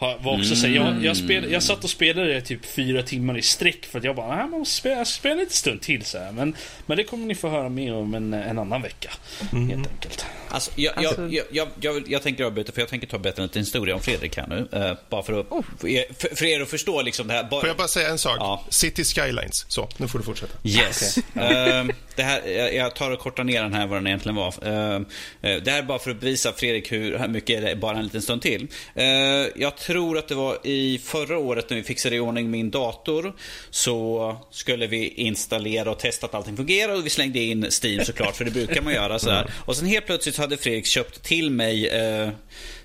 Var 0.00 0.38
också 0.38 0.56
så 0.56 0.66
här, 0.66 0.74
jag, 0.74 1.04
jag, 1.04 1.16
spel, 1.16 1.52
jag 1.52 1.62
satt 1.62 1.84
och 1.84 1.90
spelade 1.90 2.32
det 2.32 2.40
typ 2.40 2.66
fyra 2.66 3.02
timmar 3.02 3.38
i 3.38 3.42
sträck 3.42 3.86
för 3.86 3.98
att 3.98 4.04
jag 4.04 4.16
bara, 4.16 4.36
man 4.36 4.50
måste 4.50 4.74
spela, 4.76 5.04
spela 5.04 5.34
lite 5.34 5.54
stund 5.54 5.80
till 5.82 6.04
så 6.04 6.18
här. 6.18 6.32
Men, 6.32 6.56
men 6.86 6.96
det 6.96 7.04
kommer 7.04 7.26
ni 7.26 7.34
få 7.34 7.48
höra 7.48 7.68
mer 7.68 7.94
om 7.94 8.14
en, 8.14 8.34
en 8.34 8.58
annan 8.58 8.82
vecka. 8.82 9.10
Helt 9.52 9.88
enkelt. 9.88 10.24
Alltså, 10.48 10.70
jag, 10.76 10.98
Alltså- 10.98 11.28
jag, 11.30 11.44
jag, 11.52 11.68
jag, 11.80 12.02
jag, 12.08 12.22
tänker 12.22 12.44
avbryta 12.44 12.72
för 12.72 12.80
jag 12.80 12.88
tänker 12.88 13.06
ta 13.06 13.18
berätta 13.18 13.42
en 13.42 13.46
liten 13.46 13.62
historia 13.62 13.94
om 13.94 14.00
Fredrik 14.00 14.36
här 14.36 14.46
nu. 14.46 14.68
eh, 14.72 14.92
bara 15.10 15.22
för, 15.22 15.40
att, 15.40 15.46
för, 15.80 15.88
er, 15.88 16.04
för, 16.36 16.44
er 16.44 16.60
att 16.60 16.70
förstå 16.70 17.02
liksom 17.02 17.26
det 17.28 17.34
här. 17.34 17.44
Bara, 17.44 17.60
Får 17.60 17.68
jag 17.68 17.76
bara 17.76 17.88
säga 17.88 18.08
en 18.08 18.18
sak? 18.18 18.36
Ja. 18.38 18.64
City 18.68 19.04
Skylines. 19.04 19.64
Så, 19.68 19.88
nu 19.96 20.08
får 20.08 20.18
du 20.18 20.24
fortsätta. 20.24 20.52
Yes. 20.64 21.18
Ehm, 21.34 21.92
det 22.16 22.22
här, 22.22 22.46
jag- 22.76 22.94
tar 22.94 23.10
och 23.10 23.18
kortar 23.18 23.44
ner 23.44 23.62
den 23.62 23.74
här 23.74 23.86
vad 23.86 23.98
den 23.98 24.06
egentligen 24.06 24.36
var. 24.36 24.46
Eh, 24.48 25.00
det 25.40 25.70
här 25.70 25.78
är 25.78 25.82
bara 25.82 25.98
för 25.98 26.10
att 26.10 26.20
bevisa 26.20 26.52
Fredrik 26.52 26.92
hur 26.92 27.28
mycket 27.28 27.62
det 27.62 27.70
är, 27.70 27.76
bara 27.76 27.96
en 27.98 28.04
liten 28.04 28.22
stund 28.22 28.42
till. 28.42 28.66
Ehm, 28.94 29.46
jag 29.56 29.76
tror 29.90 30.18
att 30.18 30.28
det 30.28 30.34
var 30.34 30.66
i 30.66 30.98
förra 30.98 31.38
året 31.38 31.70
när 31.70 31.76
vi 31.76 31.82
fixade 31.82 32.16
i 32.16 32.20
ordning 32.20 32.50
min 32.50 32.70
dator 32.70 33.32
så 33.70 34.36
skulle 34.50 34.86
vi 34.86 35.08
installera 35.08 35.90
och 35.90 35.98
testa 35.98 36.26
att 36.26 36.34
allting 36.34 36.56
fungerar 36.56 36.94
och 36.94 37.06
vi 37.06 37.10
slängde 37.10 37.38
in 37.38 37.66
Steam 37.82 38.04
såklart 38.04 38.36
för 38.36 38.44
det 38.44 38.50
brukar 38.50 38.82
man 38.82 38.92
göra 38.92 39.18
så 39.18 39.30
här. 39.30 39.50
Och 39.64 39.76
sen 39.76 39.86
helt 39.86 40.06
plötsligt 40.06 40.36
hade 40.36 40.56
Fredrik 40.56 40.86
köpt 40.86 41.22
till 41.22 41.50
mig 41.50 41.88
eh, 41.88 42.28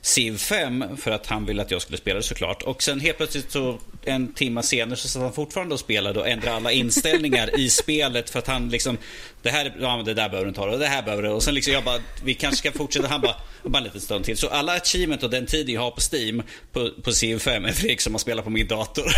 Civ 0.06 0.38
5 0.38 0.86
för 0.97 1.12
att 1.12 1.28
han 1.28 1.45
ville 1.45 1.62
att 1.62 1.72
jag 1.72 1.82
skulle 1.82 1.97
spela 1.97 2.18
det 2.18 2.24
såklart. 2.24 2.64
Och 2.64 2.84
sen 2.84 2.99
helt 2.99 3.18
plötsligt 3.18 3.51
så 3.51 3.80
en 4.03 4.34
timme 4.34 4.64
senare 4.64 4.95
så 4.95 5.08
satt 5.08 5.22
han 5.22 5.34
fortfarande 5.34 5.74
och 5.74 5.80
spelade 5.80 6.20
och 6.20 6.28
ändrade 6.28 6.56
alla 6.56 6.72
inställningar 6.72 7.60
i 7.60 7.70
spelet 7.70 8.30
för 8.30 8.39
att 8.39 8.47
han 8.47 8.70
liksom 8.70 8.97
Det 9.41 9.49
här, 9.49 9.76
ja, 9.80 10.01
det 10.06 10.14
där 10.14 10.30
behöver 10.30 10.45
du 10.45 10.49
inte 10.49 10.62
ha 10.62 10.68
och 10.68 10.80
det 10.80 10.88
här 10.88 11.01
behöver 11.03 11.24
du 11.24 11.30
och 11.30 11.43
sen 11.43 11.53
liksom 11.53 11.74
jag 11.74 11.84
bara 11.84 11.99
Vi 12.24 12.34
kanske 12.34 12.58
ska 12.58 12.78
fortsätta. 12.78 13.08
Han 13.08 13.22
bara, 13.22 13.36
bara 13.64 13.78
en 13.78 13.84
liten 13.84 14.01
stund 14.01 14.26
till. 14.26 14.38
Så 14.38 14.47
alla 14.47 14.74
achievement 14.74 15.24
och 15.24 15.30
den 15.30 15.45
tid 15.45 15.70
jag 15.70 15.82
har 15.82 15.91
på 15.91 16.01
Steam 16.14 16.43
på, 16.72 16.91
på 17.03 17.12
Civ 17.12 17.39
5 17.39 17.66
är 17.66 17.72
Fredrik 17.72 18.01
som 18.01 18.14
har 18.14 18.20
spelat 18.20 18.45
på 18.45 18.51
min 18.51 18.68
dator. 18.68 19.06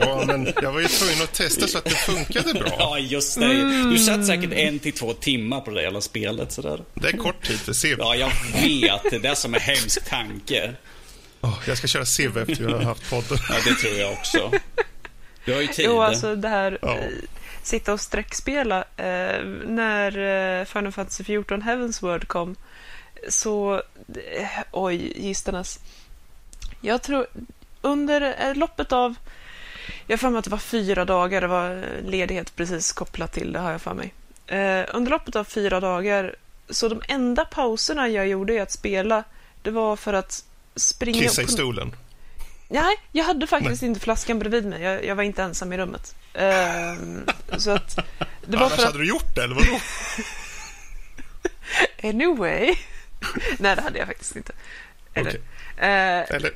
Ja, 0.00 0.24
men 0.26 0.52
jag 0.62 0.72
var 0.72 0.80
ju 0.80 0.88
tvungen 0.88 1.22
att 1.22 1.32
testa 1.32 1.66
så 1.68 1.78
att 1.78 1.84
det 1.84 1.90
funkade 1.90 2.54
bra. 2.54 2.76
ja 2.78 2.98
just 2.98 3.40
det. 3.40 3.90
Du 3.90 3.98
satt 3.98 4.26
säkert 4.26 4.52
en 4.52 4.78
till 4.78 4.92
två 4.92 5.12
timmar 5.12 5.60
på 5.60 5.70
det 5.70 5.82
jävla 5.82 6.00
spelet 6.00 6.52
sådär. 6.52 6.80
Det 6.94 7.08
är 7.08 7.16
kort 7.16 7.46
tid 7.46 7.58
för 7.58 7.72
Civ. 7.72 7.96
Ja 7.98 8.14
jag 8.14 8.30
vet. 8.62 9.02
Det 9.10 9.16
är 9.16 9.20
det 9.20 9.36
som 9.46 9.54
är 9.54 9.60
hemsk 9.60 10.04
tanke. 10.04 10.74
Åh, 11.40 11.58
jag 11.66 11.78
ska 11.78 11.86
köra 11.86 12.04
Civ 12.06 12.38
efter 12.38 12.64
vi 12.64 12.72
har 12.72 12.82
haft 12.82 13.10
podden. 13.10 13.38
Ja 13.48 13.54
det 13.64 13.74
tror 13.74 13.94
jag 13.94 14.12
också. 14.12 14.52
Du 15.44 15.54
har 15.54 15.60
ju 15.60 15.66
tid. 15.66 15.84
Jo, 15.88 16.02
alltså 16.02 16.36
det 16.36 16.48
här 16.48 16.78
Ja. 16.82 16.96
eh, 16.98 17.04
sitta 17.62 17.92
och 17.92 18.00
sträckspela. 18.00 18.84
Eh, 18.96 19.44
när 19.66 20.18
eh, 20.60 20.64
Final 20.64 20.92
Fantasy 20.92 21.24
14 21.24 21.62
Heavens 21.62 22.02
Word 22.02 22.28
kom 22.28 22.56
så... 23.28 23.74
Eh, 24.14 24.48
oj, 24.70 25.12
gisternas. 25.16 25.78
Jag 26.80 27.02
tror 27.02 27.26
under 27.80 28.34
eh, 28.48 28.54
loppet 28.54 28.92
av... 28.92 29.14
Jag 30.06 30.18
har 30.18 30.30
mig 30.30 30.38
att 30.38 30.44
det 30.44 30.50
var 30.50 30.58
fyra 30.58 31.04
dagar. 31.04 31.40
Det 31.40 31.46
var 31.46 31.84
ledighet 32.04 32.56
precis 32.56 32.92
kopplat 32.92 33.32
till 33.32 33.52
det, 33.52 33.58
har 33.58 33.72
jag 33.72 33.82
för 33.82 33.94
mig. 33.94 34.14
Eh, 34.46 34.84
under 34.94 35.10
loppet 35.10 35.36
av 35.36 35.44
fyra 35.44 35.80
dagar, 35.80 36.36
så 36.70 36.88
de 36.88 37.02
enda 37.08 37.44
pauserna 37.44 38.08
jag 38.08 38.28
gjorde 38.28 38.52
i 38.54 38.60
att 38.60 38.72
spela, 38.72 39.24
det 39.66 39.72
var 39.72 39.96
för 39.96 40.12
att 40.12 40.44
springa... 40.76 41.22
Kissa 41.22 41.42
i 41.42 41.46
stolen. 41.46 41.96
Nej, 42.68 42.96
jag 43.12 43.24
hade 43.24 43.46
faktiskt 43.46 43.82
inte 43.82 44.00
flaskan 44.00 44.38
bredvid 44.38 44.66
mig. 44.66 44.82
Jag, 44.82 45.04
jag 45.04 45.14
var 45.16 45.22
inte 45.22 45.42
ensam 45.42 45.72
i 45.72 45.78
rummet. 45.78 46.14
Ehm, 46.34 47.26
så 47.58 47.70
att... 47.70 47.96
Det 48.46 48.56
var 48.56 48.58
Annars 48.58 48.72
för 48.72 48.82
att... 48.82 48.86
hade 48.86 48.98
du 48.98 49.08
gjort 49.08 49.34
det, 49.34 49.42
eller 49.44 49.54
vadå? 49.54 49.78
Anyway. 52.08 52.74
Nej, 53.58 53.76
det 53.76 53.82
hade 53.82 53.98
jag 53.98 54.06
faktiskt 54.08 54.36
inte. 54.36 54.52
Eller, 55.14 55.30
Okej. 55.30 55.40
eh, 55.76 56.34
Eller, 56.36 56.50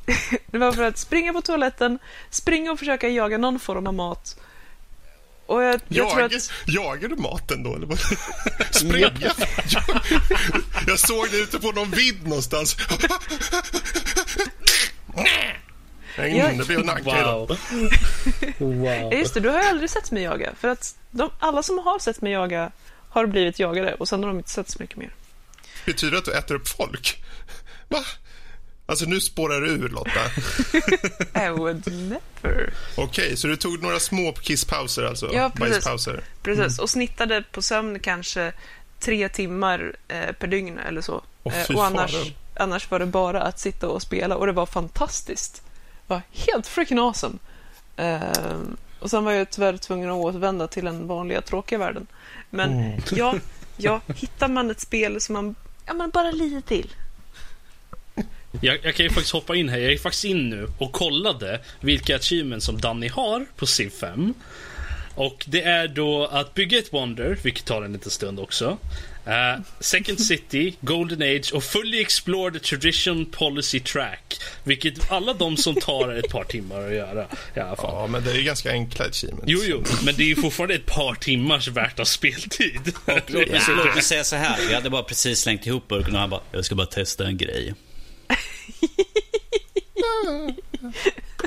det 0.46 0.58
var 0.58 0.72
för 0.72 0.82
att 0.82 0.98
springa 0.98 1.32
på 1.32 1.42
toaletten, 1.42 1.98
springa 2.30 2.72
och 2.72 2.78
försöka 2.78 3.08
jaga 3.08 3.38
någon 3.38 3.58
form 3.58 3.86
av 3.86 3.94
mat. 3.94 4.36
Och 5.46 5.62
jag, 5.62 5.80
jag 5.88 6.10
tror 6.10 6.20
jag, 6.22 6.34
att... 6.34 6.50
jagar 6.66 7.08
du 7.08 7.16
maten 7.16 7.62
då, 7.62 7.74
eller 7.74 7.86
vad? 7.86 7.98
Sprang 8.70 9.00
jag? 9.00 9.12
jag? 9.20 9.34
Jag 10.86 10.98
såg 10.98 11.30
det 11.30 11.36
ute 11.38 11.58
på 11.58 11.72
någon 11.72 11.90
vid 11.90 12.26
någonstans. 12.28 12.76
Nej, 16.18 16.36
Jag- 16.36 16.58
det 16.58 16.66
blev 16.66 16.80
en 16.80 16.90
anka. 16.90 17.24
Wow. 17.24 17.58
wow. 18.58 19.12
Just 19.14 19.34
det, 19.34 19.40
du 19.40 19.48
har 19.48 19.62
ju 19.62 19.68
aldrig 19.68 19.90
sett 19.90 20.10
mig 20.10 20.22
jaga. 20.22 20.52
För 20.60 20.68
att 20.68 20.94
de, 21.10 21.30
alla 21.38 21.62
som 21.62 21.78
har 21.78 21.98
sett 21.98 22.20
mig 22.22 22.32
jaga 22.32 22.70
har 23.08 23.26
blivit 23.26 23.58
jagade 23.58 23.94
och 23.94 24.08
sen 24.08 24.22
har 24.22 24.28
de 24.28 24.38
inte 24.38 24.50
sett 24.50 24.70
så 24.70 24.78
mycket 24.80 24.96
mer. 24.96 25.10
Betyder 25.86 26.12
det 26.12 26.18
att 26.18 26.24
du 26.24 26.32
äter 26.32 26.54
upp 26.54 26.68
folk? 26.68 27.22
Va? 27.88 28.04
Alltså 28.88 29.04
nu 29.04 29.20
spårar 29.20 29.60
du 29.60 29.68
ur 29.70 29.88
Lotta. 29.88 30.20
I 31.46 31.50
would 31.50 31.86
never. 31.86 32.74
Okej, 32.96 33.36
så 33.36 33.46
du 33.46 33.56
tog 33.56 33.82
några 33.82 34.00
små 34.00 34.32
kisspauser 34.32 35.02
alltså? 35.02 35.30
Ja, 35.34 35.50
precis. 35.54 36.08
Precis, 36.42 36.78
och 36.78 36.90
snittade 36.90 37.42
på 37.52 37.62
sömn 37.62 37.98
kanske 37.98 38.52
tre 39.00 39.28
timmar 39.28 39.96
eh, 40.08 40.32
per 40.32 40.46
dygn 40.46 40.78
eller 40.78 41.00
så. 41.00 41.22
Eh, 41.44 41.52
fy 41.68 41.74
och 41.74 41.84
annars, 41.84 42.14
annars 42.56 42.90
var 42.90 42.98
det 42.98 43.06
bara 43.06 43.42
att 43.42 43.58
sitta 43.60 43.88
och 43.88 44.02
spela 44.02 44.36
och 44.36 44.46
det 44.46 44.52
var 44.52 44.66
fantastiskt. 44.66 45.62
Det 46.06 46.14
var 46.14 46.22
helt 46.32 46.66
freaking 46.66 46.98
awesome. 46.98 47.34
Eh, 47.96 48.20
och 49.00 49.10
sen 49.10 49.24
var 49.24 49.32
jag 49.32 49.50
tyvärr 49.50 49.76
tvungen 49.76 50.10
att 50.10 50.16
återvända 50.16 50.66
till 50.68 50.84
den 50.84 51.06
vanliga 51.06 51.40
tråkiga 51.40 51.78
världen. 51.78 52.06
Men 52.50 52.72
Mm. 52.72 53.00
ja, 53.12 53.34
ja, 53.76 54.00
hittar 54.16 54.48
man 54.48 54.70
ett 54.70 54.80
spel 54.80 55.20
som 55.20 55.32
man 55.32 55.54
ja, 55.86 55.94
men 55.94 56.10
bara 56.10 56.30
lite 56.30 56.68
till. 56.68 56.94
Jag, 58.60 58.78
jag 58.82 58.94
kan 58.94 59.04
ju 59.04 59.10
faktiskt 59.10 59.32
hoppa 59.32 59.56
in 59.56 59.68
här. 59.68 59.78
Jag 59.78 59.90
gick 59.90 60.00
faktiskt 60.00 60.24
in 60.24 60.50
nu 60.50 60.68
och 60.78 60.92
kollade 60.92 61.60
vilka 61.80 62.16
achievements 62.16 62.66
som 62.66 62.80
Danny 62.80 63.08
har 63.08 63.46
på 63.56 63.66
Civ 63.66 63.90
5. 63.90 64.34
Och 65.14 65.44
det 65.48 65.62
är 65.62 65.88
då 65.88 66.26
att 66.26 66.54
bygga 66.54 66.78
ett 66.78 66.92
Wonder, 66.92 67.38
vilket 67.42 67.64
tar 67.64 67.82
en 67.82 67.92
liten 67.92 68.10
stund 68.10 68.40
också. 68.40 68.78
Eh, 69.26 69.60
Second 69.80 70.20
City, 70.20 70.76
Golden 70.80 71.22
Age 71.22 71.52
och 71.54 71.64
Fully 71.64 72.00
Explore 72.00 72.52
the 72.52 72.58
Tradition 72.58 73.26
Policy 73.26 73.80
Track. 73.80 74.36
Vilket 74.64 75.12
alla 75.12 75.34
de 75.34 75.56
som 75.56 75.74
tar 75.74 76.12
ett 76.12 76.30
par 76.30 76.44
timmar 76.44 76.86
att 76.86 76.94
göra 76.94 77.26
i 77.56 77.60
alla 77.60 77.76
fall. 77.76 77.94
Ja, 77.94 78.06
men 78.06 78.24
det 78.24 78.30
är 78.30 78.34
ju 78.34 78.42
ganska 78.42 78.70
enkla 78.70 79.04
achievements. 79.04 79.44
Jo, 79.46 79.60
jo, 79.64 79.84
men 80.04 80.14
det 80.16 80.22
är 80.22 80.28
ju 80.28 80.36
fortfarande 80.36 80.74
ett 80.74 80.86
par 80.86 81.14
timmars 81.14 81.68
värt 81.68 82.00
av 82.00 82.04
speltid. 82.04 82.92
Låt 83.06 83.28
mig, 83.28 83.60
låt 83.68 83.94
mig 83.94 84.02
säga 84.02 84.24
så 84.24 84.36
här. 84.36 84.68
Vi 84.68 84.74
hade 84.74 84.90
bara 84.90 85.02
precis 85.02 85.40
slängt 85.40 85.66
ihop 85.66 85.88
burken 85.88 86.14
och 86.14 86.20
han 86.20 86.30
bara, 86.30 86.42
jag 86.52 86.64
ska 86.64 86.74
bara 86.74 86.86
testa 86.86 87.26
en 87.26 87.36
grej. 87.36 87.74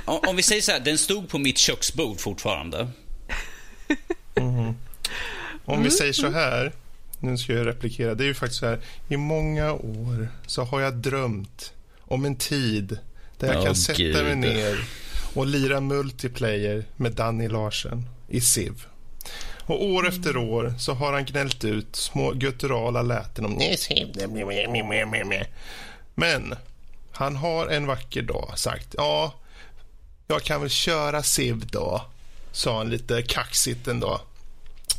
Om, 0.05 0.35
vi 0.35 0.43
säger 0.43 0.61
så 0.61 0.71
här, 0.71 0.79
den 0.79 0.97
stod 0.97 1.29
på 1.29 1.37
mitt 1.37 1.57
köksbord 1.57 2.19
fortfarande. 2.19 2.87
Om 5.65 5.83
vi 5.83 5.91
säger 5.91 6.13
så 6.13 6.29
här, 6.29 6.73
nu 7.19 7.37
ska 7.37 7.53
jag 7.53 7.67
replikera, 7.67 8.15
det 8.15 8.23
är 8.23 8.27
ju 8.27 8.33
faktiskt 8.33 8.59
så 8.59 8.65
här, 8.65 8.79
i 9.09 9.17
många 9.17 9.73
år 9.73 10.29
så 10.45 10.63
har 10.63 10.81
jag 10.81 10.93
drömt 10.95 11.73
om 12.01 12.25
en 12.25 12.35
tid 12.35 12.99
där 13.37 13.47
jag 13.47 13.57
Åh, 13.57 13.65
kan 13.65 13.75
sätta 13.75 13.97
Gud. 13.97 14.23
mig 14.23 14.35
ner 14.35 14.87
och 15.33 15.47
lira 15.47 15.79
multiplayer 15.79 16.85
med 16.95 17.11
Danny 17.11 17.47
Larsen 17.47 18.09
i 18.27 18.41
Civ. 18.41 18.85
Och 19.61 19.85
år 19.85 20.07
efter 20.07 20.37
år 20.37 20.73
så 20.79 20.93
har 20.93 21.13
han 21.13 21.25
gnällt 21.25 21.63
ut 21.63 21.95
små 21.95 22.31
gutturala 22.31 23.01
läten 23.01 23.45
om 23.45 23.51
nej, 23.51 23.77
Civ, 23.77 24.07
det 24.13 24.27
blir 24.27 24.45
meh, 24.45 24.71
meh, 24.71 24.87
meh, 24.87 25.07
meh, 25.07 25.25
meh." 25.25 25.47
Men 26.15 26.55
han 27.19 27.35
har 27.35 27.67
en 27.67 27.87
vacker 27.87 28.21
dag 28.21 28.53
sagt 28.55 28.87
ja, 28.97 29.33
jag 30.27 30.43
kan 30.43 30.61
väl 30.61 30.69
köra 30.69 31.23
Civ 31.23 31.67
då, 31.67 32.05
sa 32.51 32.77
han 32.77 32.89
lite 32.89 33.21
kaxigt 33.21 33.87
en 33.87 33.99
dag. 33.99 34.21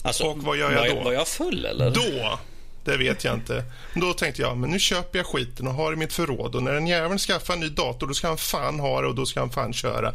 Alltså, 0.03 0.25
Och 0.25 0.39
vad 0.39 0.57
gör 0.57 0.73
jag 0.73 0.81
var 0.81 0.97
då? 0.97 1.05
Var 1.05 1.13
jag 1.13 1.29
full 1.29 1.65
eller? 1.65 1.91
Då, 1.91 2.39
det 2.85 2.97
vet 2.97 3.25
jag 3.25 3.35
inte. 3.35 3.65
Då 3.95 4.13
tänkte 4.13 4.43
jag, 4.43 4.57
men 4.57 4.71
nu 4.71 4.79
köper 4.79 5.19
jag 5.19 5.27
skiten 5.27 5.69
och 5.69 5.75
har 5.75 5.93
i 5.93 5.97
mitt 5.97 6.13
förråd 6.13 6.55
och 6.55 6.63
när 6.63 6.73
den 6.73 6.87
jäveln 6.87 7.19
skaffar 7.19 7.55
en 7.55 7.61
ny 7.61 7.69
dator 7.69 8.07
då 8.07 8.15
ska 8.15 8.29
han 8.29 8.39
fan 8.39 8.81
ha 8.81 9.01
det 9.01 9.07
och 9.09 9.15
då 9.15 9.27
ska 9.27 9.41
han 9.41 9.51
fan 9.51 9.73
köra. 9.73 10.15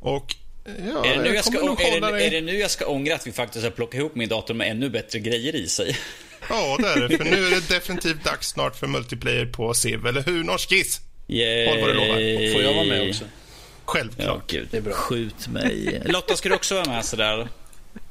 Och 0.00 0.34
ja, 0.64 1.04
Är 1.06 1.16
det, 1.16 1.22
nu 1.22 1.34
jag 1.34 1.44
ska, 1.44 1.58
är, 1.58 2.00
det, 2.00 2.10
dig- 2.10 2.26
är 2.26 2.30
det 2.30 2.40
nu 2.40 2.58
jag 2.58 2.70
ska 2.70 2.86
ångra 2.86 3.14
att 3.14 3.26
vi 3.26 3.32
faktiskt 3.32 3.64
har 3.64 3.70
plockat 3.70 3.98
ihop 3.98 4.14
min 4.14 4.28
dator 4.28 4.54
med 4.54 4.70
ännu 4.70 4.90
bättre 4.90 5.18
grejer 5.18 5.54
i 5.56 5.68
sig? 5.68 5.96
Ja, 6.48 6.76
det 6.78 6.88
är 6.88 7.08
det. 7.08 7.16
För 7.16 7.24
nu 7.24 7.46
är 7.46 7.50
det 7.50 7.68
definitivt 7.68 8.24
dags 8.24 8.48
snart 8.48 8.76
för 8.76 8.86
multiplayer 8.86 9.46
på 9.46 9.74
Civ, 9.74 10.06
eller 10.06 10.22
hur 10.22 10.44
Norskis? 10.44 11.00
Yay. 11.32 11.68
Håll 11.68 11.80
vad 11.80 11.88
du 11.88 11.94
lovar. 11.94 12.52
Får 12.52 12.62
jag 12.62 12.74
vara 12.74 12.84
med 12.84 13.08
också? 13.08 13.24
Ja, 13.24 13.30
Självklart. 13.84 14.50
gud. 14.50 14.68
Det 14.70 14.76
är 14.76 14.80
bra. 14.80 14.92
Skjut 14.92 15.48
mig. 15.48 16.02
Lotta, 16.06 16.36
ska 16.36 16.48
du 16.48 16.54
också 16.54 16.74
vara 16.74 16.84
med 16.90 17.04
sådär? 17.04 17.48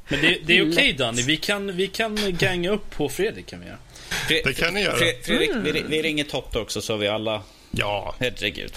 Men 0.08 0.22
det, 0.22 0.38
det 0.46 0.58
är 0.58 0.72
okej 0.72 0.94
Danny, 0.94 1.22
vi 1.22 1.38
kan, 1.38 1.76
vi 1.76 1.88
kan 1.88 2.18
ganga 2.40 2.70
upp 2.72 2.90
på 2.92 3.10
Fredrik 3.10 3.46
kan 3.48 3.60
vi 3.60 3.66
göra. 3.66 3.78
Fre- 4.10 4.42
Det 4.46 4.54
kan 4.54 4.74
ni 4.74 4.82
göra. 4.82 4.98
Fre- 4.98 5.22
Fredrik, 5.24 5.52
vi, 5.64 5.84
vi 5.88 6.02
ringer 6.02 6.24
Totte 6.24 6.60
också 6.60 6.82
så 6.82 6.94
har 6.94 6.98
vi 6.98 7.08
alla... 7.08 7.42
Ja, 7.72 8.16
Herregud. 8.20 8.74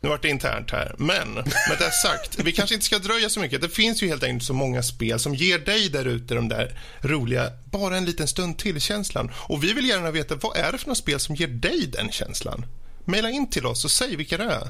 nu 0.00 0.08
vart 0.08 0.22
det 0.22 0.28
internt 0.28 0.70
här. 0.70 0.94
Men 0.98 1.34
med 1.34 1.78
det 1.78 1.90
sagt, 1.90 2.38
vi 2.44 2.52
kanske 2.52 2.74
inte 2.74 2.86
ska 2.86 2.98
dröja 2.98 3.28
så 3.28 3.40
mycket. 3.40 3.60
Det 3.62 3.68
finns 3.68 4.02
ju 4.02 4.08
helt 4.08 4.22
enkelt 4.24 4.46
så 4.46 4.52
många 4.54 4.82
spel 4.82 5.18
som 5.18 5.34
ger 5.34 5.58
dig 5.58 5.88
där 5.88 6.04
ute 6.04 6.34
de 6.34 6.48
där 6.48 6.78
roliga, 7.00 7.50
bara 7.64 7.96
en 7.96 8.04
liten 8.04 8.28
stund 8.28 8.58
till-känslan. 8.58 9.30
Och 9.34 9.64
vi 9.64 9.72
vill 9.72 9.88
gärna 9.88 10.10
veta, 10.10 10.34
vad 10.34 10.56
är 10.56 10.72
det 10.72 10.78
för 10.78 10.86
några 10.86 10.94
spel 10.94 11.20
som 11.20 11.34
ger 11.34 11.46
dig 11.48 11.86
den 11.86 12.10
känslan? 12.12 12.66
Maila 13.04 13.30
in 13.30 13.50
till 13.50 13.66
oss 13.66 13.84
och 13.84 13.90
säg 13.90 14.16
vilka 14.16 14.38
det 14.38 14.44
är. 14.44 14.68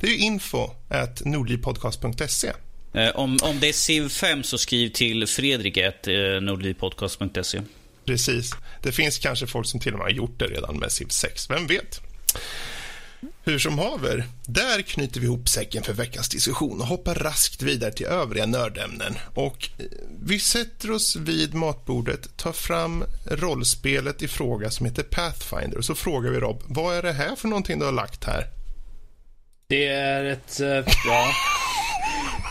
Det 0.00 0.06
är 0.06 0.10
ju 0.10 0.18
info 0.18 0.70
at 0.88 1.24
nordlivpodcast.se. 1.24 2.52
Eh, 2.94 3.16
om, 3.16 3.38
om 3.42 3.60
det 3.60 3.68
är 3.68 3.72
Civ 3.72 4.08
5 4.08 4.42
så 4.42 4.58
skriv 4.58 4.88
till 4.88 5.26
Fredrik 5.26 5.76
ett 5.76 6.08
eh, 6.08 6.14
nordlivpodcast.se. 6.40 7.62
Precis. 8.04 8.50
Det 8.82 8.92
finns 8.92 9.18
kanske 9.18 9.46
folk 9.46 9.66
som 9.66 9.80
till 9.80 9.92
och 9.92 9.98
med 9.98 10.06
har 10.06 10.12
gjort 10.12 10.38
det 10.38 10.46
redan 10.46 10.78
med 10.78 10.92
Civ 10.92 11.06
6. 11.08 11.50
Vem 11.50 11.66
vet? 11.66 12.00
Hur 13.44 13.58
som 13.58 13.78
haver, 13.78 14.24
där 14.46 14.82
knyter 14.82 15.20
vi 15.20 15.26
ihop 15.26 15.48
säcken 15.48 15.82
för 15.82 15.92
veckans 15.92 16.28
diskussion 16.28 16.80
och 16.80 16.86
hoppar 16.86 17.14
raskt 17.14 17.62
vidare 17.62 17.92
till 17.92 18.06
övriga 18.06 18.46
nördämnen. 18.46 19.14
Och 19.34 19.68
eh, 19.78 19.84
vi 20.22 20.38
sätter 20.38 20.90
oss 20.90 21.16
vid 21.16 21.54
matbordet, 21.54 22.36
tar 22.36 22.52
fram 22.52 23.04
rollspelet 23.30 24.22
i 24.22 24.28
fråga 24.28 24.70
som 24.70 24.86
heter 24.86 25.02
Pathfinder 25.02 25.78
och 25.78 25.84
så 25.84 25.94
frågar 25.94 26.30
vi 26.30 26.40
Rob, 26.40 26.62
vad 26.66 26.96
är 26.96 27.02
det 27.02 27.12
här 27.12 27.36
för 27.36 27.48
någonting 27.48 27.78
du 27.78 27.84
har 27.84 27.92
lagt 27.92 28.24
här? 28.24 28.46
Det 29.68 29.86
är 29.86 30.24
ett... 30.24 30.60
Eh, 30.60 30.94
ja. 31.06 31.30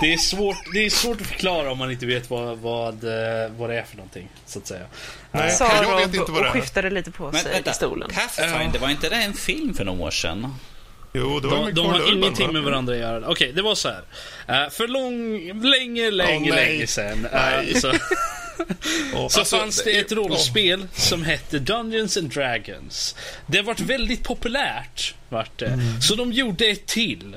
Det 0.01 0.13
är, 0.13 0.17
svårt, 0.17 0.57
det 0.73 0.85
är 0.85 0.89
svårt 0.89 1.21
att 1.21 1.27
förklara 1.27 1.71
om 1.71 1.77
man 1.77 1.91
inte 1.91 2.05
vet 2.05 2.29
vad, 2.29 2.57
vad, 2.57 3.03
eh, 3.03 3.51
vad 3.57 3.69
det 3.69 3.79
är 3.79 3.83
för 3.83 3.97
någonting, 3.97 4.29
så 4.45 4.59
att 4.59 4.67
säga. 4.67 4.85
Nej, 5.31 5.51
Sa 5.51 5.83
jag 5.83 5.97
vet 5.97 6.15
inte 6.15 6.31
vad 6.31 6.43
det 6.43 6.49
och 6.49 6.55
är. 6.55 6.61
skiftade 6.61 6.89
lite 6.89 7.11
på 7.11 7.23
Men 7.31 7.41
sig 7.41 7.51
vänta, 7.51 7.71
i 7.71 7.73
stolen. 7.73 8.09
Pathfinder, 8.13 8.79
var 8.79 8.89
inte 8.89 9.09
det 9.09 9.15
en 9.15 9.33
film 9.33 9.73
för 9.73 9.83
några 9.85 10.03
år 10.03 10.11
sedan? 10.11 10.53
Jo, 11.13 11.39
det 11.39 11.47
var 11.47 11.57
De, 11.57 11.65
med 11.65 11.75
de 11.75 11.85
har 11.85 11.99
Urban, 11.99 12.17
ingenting 12.17 12.47
va? 12.47 12.53
med 12.53 12.63
varandra 12.63 12.93
att 12.93 12.99
göra. 12.99 13.27
Okej, 13.29 13.51
det 13.51 13.61
var 13.61 13.75
så 13.75 13.89
här. 13.89 14.03
Eh, 14.63 14.69
för 14.69 14.87
lång, 14.87 15.37
länge, 15.63 16.11
länge, 16.11 16.49
nej. 16.55 16.65
länge 16.67 16.87
sedan. 16.87 17.27
Nej. 17.33 17.81
så, 17.81 17.89
Och, 17.89 17.95
så 19.31 19.39
alltså, 19.39 19.57
fanns 19.57 19.83
det 19.83 19.91
ett 19.99 20.11
rollspel 20.11 20.87
som 20.93 21.23
hette 21.23 21.59
Dungeons 21.59 22.17
and 22.17 22.29
Dragons. 22.33 23.15
Det 23.47 23.61
vart 23.61 23.79
väldigt 23.79 24.23
populärt. 24.23 25.15
Vart 25.29 25.59
det. 25.59 25.67
Mm. 25.67 26.01
Så 26.01 26.15
de 26.15 26.31
gjorde 26.31 26.65
ett 26.65 26.85
till. 26.85 27.35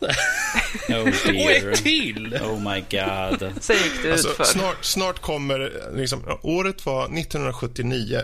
Oh 0.00 0.98
Och 1.44 1.50
ett 1.50 1.82
till! 1.84 2.34
Oh 2.34 2.72
my 2.72 2.80
god. 2.90 3.52
Sen 3.60 3.76
gick 3.76 4.02
det 4.02 4.12
Alltså, 4.12 4.28
ut 4.30 4.36
för. 4.36 4.44
snart, 4.44 4.84
snart 4.84 5.18
kommer... 5.18 5.72
Liksom, 5.96 6.38
året 6.42 6.86
var 6.86 7.04
1979. 7.04 8.20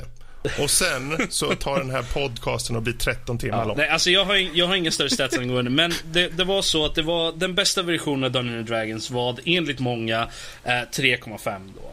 Och 0.60 0.70
sen 0.70 1.26
så 1.30 1.54
tar 1.54 1.78
den 1.78 1.90
här 1.90 2.02
podcasten 2.02 2.76
och 2.76 2.82
blir 2.82 2.94
13 2.94 3.38
timmar 3.38 3.58
Ja, 3.58 3.64
lång. 3.64 3.76
nej, 3.76 3.88
alltså 3.88 4.10
jag 4.10 4.24
har, 4.24 4.34
jag 4.56 4.66
har 4.66 4.74
ingen 4.76 4.92
större 4.92 5.10
stats 5.10 5.38
angående 5.38 5.70
men 5.70 5.92
det, 6.12 6.28
det 6.28 6.44
var 6.44 6.62
så 6.62 6.84
att 6.86 6.94
det 6.94 7.02
var 7.02 7.32
den 7.32 7.54
bästa 7.54 7.82
versionen 7.82 8.24
av 8.24 8.30
Dungeons 8.30 8.56
and 8.58 8.66
Dragons 8.66 9.10
var 9.10 9.36
enligt 9.44 9.78
många 9.80 10.22
eh, 10.64 10.70
3,5 10.70 11.70
då. 11.76 11.90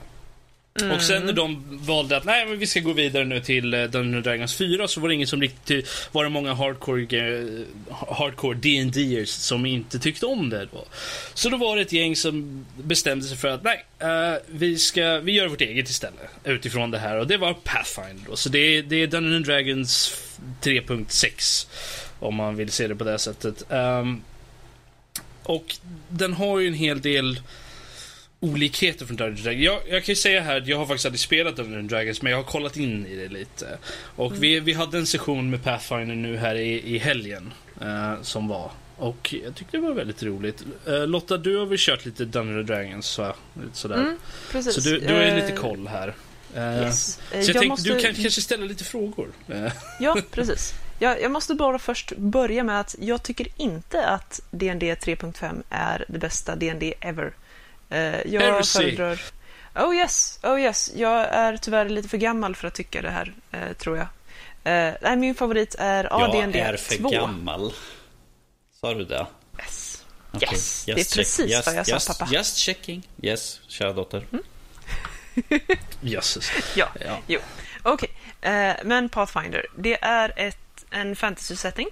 Och 0.74 1.02
sen 1.02 1.26
när 1.26 1.34
de 1.34 1.64
valde 1.70 2.18
att 2.18 2.26
nej 2.26 2.46
men 2.46 2.60
vi 2.60 2.68
ska 2.68 2.80
gå 2.80 2.94
vidare 2.94 3.26
nu 3.26 3.40
till 3.40 3.74
eh, 3.74 3.84
Dungeons 3.84 4.16
and 4.16 4.24
Dragons 4.24 4.56
4 4.56 4.88
så 4.88 5.00
var 5.00 5.08
det 5.08 5.16
ingen 5.16 5.28
som 5.28 5.42
riktigt 5.42 6.08
var 6.12 6.24
det 6.24 6.30
många 6.30 6.54
hardcore 6.54 7.02
eh, 7.02 7.66
hardcore 7.90 8.58
D&Ders 8.58 9.30
som 9.30 9.66
inte 9.66 10.00
tyckte 10.00 10.26
om 10.26 10.50
det 10.50 10.68
då. 10.72 10.86
Så 11.34 11.50
då 11.50 11.58
var 11.58 11.76
det 11.76 11.82
ett 11.82 11.92
gäng 11.92 12.16
som 12.16 12.66
bestämde 12.78 13.26
sig 13.26 13.38
för 13.38 13.48
att 13.48 13.64
nej, 13.64 13.86
eh, 14.00 14.36
vi 14.48 14.78
ska 14.78 15.20
vi 15.20 15.32
gör 15.32 15.48
vårt 15.48 15.62
eget 15.62 15.90
istället 15.90 16.30
utifrån 16.44 16.92
det 16.92 17.00
här 17.00 17.18
och 17.18 17.28
det 17.28 17.38
var 17.38 17.54
Pathfinder 17.54 18.24
då. 18.30 18.36
Så 18.36 18.50
det 18.50 18.60
är, 18.60 18.84
det 18.84 18.96
är 18.96 19.08
Dungeons 19.08 19.36
and 19.36 19.46
Dragons 19.46 20.16
3.6 20.62 21.68
om 22.20 22.36
man 22.36 22.56
vill 22.56 22.72
se 22.72 22.88
det 22.88 22.96
på 22.96 23.04
det 23.04 23.20
sättet. 23.20 23.64
Ehm, 23.70 24.22
och 25.44 25.76
den 26.10 26.34
har 26.34 26.60
ju 26.60 26.68
en 26.68 26.74
hel 26.74 27.02
del 27.02 27.40
olikheter 28.44 29.06
från 29.06 29.18
Dungeons 29.18 29.44
Dragons. 29.44 29.64
Jag, 29.64 29.80
jag 29.90 30.04
kan 30.04 30.12
ju 30.12 30.16
säga 30.16 30.42
här 30.42 30.58
att 30.58 30.68
jag 30.68 30.78
har 30.78 30.86
faktiskt 30.86 31.06
aldrig 31.06 31.20
spelat 31.20 31.56
Dungeons 31.56 31.90
Dragons, 31.90 32.22
men 32.22 32.32
jag 32.32 32.38
har 32.40 32.44
kollat 32.44 32.78
in 32.78 33.06
i 33.06 33.16
det 33.16 33.28
lite. 33.28 33.78
Och 34.16 34.44
vi, 34.44 34.60
vi 34.60 34.74
hade 34.74 34.98
en 34.98 35.06
session 35.06 35.50
med 35.50 35.64
Pathfinder 35.64 36.16
nu 36.16 36.38
här 36.38 36.56
i, 36.56 36.96
i 36.96 36.98
helgen, 36.98 37.54
eh, 37.82 38.14
som 38.22 38.48
var. 38.48 38.72
Och 38.98 39.36
jag 39.46 39.56
tyckte 39.56 39.78
det 39.78 39.82
var 39.84 39.94
väldigt 39.94 40.24
roligt. 40.24 40.64
Eh, 40.88 41.08
Lotta, 41.08 41.38
du 41.38 41.58
har 41.58 41.66
väl 41.66 41.78
kört 41.80 42.06
lite 42.06 42.26
Dungeons 42.26 42.68
Dragons? 42.68 43.20
Lite 43.64 43.78
sådär. 43.78 43.96
Mm, 43.96 44.18
precis. 44.52 44.74
Så 44.74 44.82
du, 44.82 45.00
du 45.00 45.14
har 45.14 45.22
ju 45.22 45.36
lite 45.36 45.48
Eh, 45.54 45.56
koll 45.60 45.88
här. 45.88 46.14
Eh, 46.56 46.82
Yes. 46.82 47.06
Så 47.14 47.20
jag, 47.32 47.40
jag 47.40 47.46
tänkte, 47.46 47.68
måste- 47.68 47.90
du 47.94 48.00
kan 48.00 48.14
kanske 48.14 48.42
ställa 48.42 48.66
lite 48.66 48.84
frågor. 48.84 49.28
Ja, 50.00 50.18
precis. 50.32 50.74
Jag, 51.00 51.22
jag 51.22 51.32
måste 51.32 51.54
bara 51.56 51.80
först 51.80 52.12
börja 52.18 52.64
med 52.64 52.80
att 52.80 52.96
jag 53.00 53.24
tycker 53.24 53.48
inte 53.58 54.06
att 54.06 54.42
D&D 54.52 54.96
3.5 55.02 55.64
är 55.70 56.06
det 56.08 56.18
bästa 56.20 56.56
D&D 56.56 56.94
ever. 57.02 57.34
Eh, 57.92 58.28
Jag 58.34 58.42
Heresy. 58.42 58.80
föredrar... 58.80 59.22
Oh 59.76 59.96
yes, 59.96 60.40
oh 60.44 60.62
yes. 60.62 60.92
Jag 60.96 61.22
är 61.22 61.58
tyvärr 61.58 61.90
lite 61.90 62.10
för 62.10 62.18
gammal 62.18 62.56
för 62.56 62.68
att 62.68 62.74
tycka 62.74 63.02
det 63.02 63.10
här, 63.10 63.34
eh, 63.52 63.74
tror 63.74 63.98
jag. 63.98 64.08
Eh, 64.64 64.94
nej, 65.02 65.18
min 65.18 65.36
favorit 65.36 65.76
är 65.80 66.04
ja, 66.04 66.22
Jag 66.22 66.32
D&D 66.52 66.60
är 66.60 66.78
för 66.78 66.96
2. 66.98 67.10
gammal. 67.10 67.74
Sa 68.82 68.94
du 68.94 69.06
det? 69.06 69.26
Yes. 69.60 70.04
Okej, 70.32 70.48
Yes, 70.52 70.84
det 70.86 70.92
är 70.92 70.98
just 70.98 71.16
precis 71.16 71.36
check. 71.38 71.50
Just- 71.50 71.66
vad 71.68 71.76
jag 71.76 71.86
sa, 71.88 71.94
just, 71.94 72.08
pappa. 72.20 72.32
Just 72.34 72.58
checking. 72.58 73.08
Yes, 73.22 73.60
kära 73.68 73.94
dotter. 73.94 74.26
Jösses. 76.02 76.52
Ja, 76.76 76.90
Ja. 77.06 77.18
jo. 77.28 77.40
Okej, 77.84 78.10
eh, 78.42 78.74
men 78.84 79.10
Pathfinder, 79.10 79.66
det 79.78 80.04
är 80.04 80.34
ett, 80.36 80.58
en 80.92 81.16
fantasy-setting. 81.16 81.88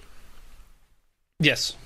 Yes. 1.44 1.76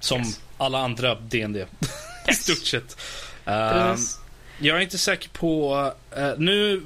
Som 0.00 0.18
Yes. 0.20 0.40
alla 0.58 0.78
andra 0.78 1.14
D&D 1.14 1.66
I 2.26 2.30
Yes. 2.30 2.42
stort 2.42 2.66
sett. 2.66 2.96
Ehm, 3.44 3.96
jag 4.58 4.76
är 4.76 4.80
inte 4.80 4.98
säker 4.98 5.28
på... 5.28 5.92
eh, 6.16 6.30
nu 6.38 6.82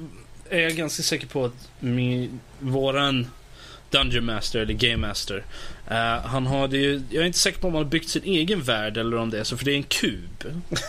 är 0.49 0.59
jag 0.59 0.71
ganska 0.75 1.03
säker 1.03 1.27
på 1.27 1.45
att 1.45 1.69
min, 1.79 2.39
våran 2.59 3.27
Dungeon 3.89 4.25
Master, 4.25 4.59
eller 4.59 4.73
Game 4.73 5.07
Master, 5.07 5.43
eh, 5.87 6.17
han 6.25 6.47
har 6.47 6.67
det 6.67 6.77
ju, 6.77 7.01
Jag 7.09 7.21
är 7.23 7.27
inte 7.27 7.39
säker 7.39 7.59
på 7.59 7.67
om 7.67 7.73
han 7.73 7.83
har 7.83 7.89
byggt 7.89 8.09
sin 8.09 8.23
egen 8.23 8.61
värld 8.61 8.97
eller 8.97 9.17
om 9.17 9.29
det 9.29 9.39
är 9.39 9.43
så, 9.43 9.57
för 9.57 9.65
det 9.65 9.71
är 9.71 9.75
en 9.75 9.83
kub. 9.83 10.43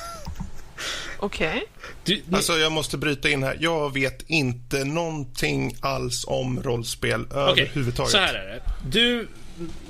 Okej. 1.18 1.64
Ni, 2.05 2.22
Alltså, 2.32 2.52
jag 2.52 2.72
måste 2.72 2.97
bryta 2.98 3.28
in 3.30 3.42
här. 3.42 3.56
Jag 3.60 3.92
vet 3.94 4.22
inte 4.26 4.84
någonting 4.84 5.76
alls 5.80 6.24
om 6.28 6.62
rollspel 6.62 7.24
Okej, 7.30 7.36
överhuvudtaget. 7.64 8.12
så 8.12 8.18
här 8.18 8.34
är 8.34 8.47
det. 8.47 8.62
Du, 8.90 9.28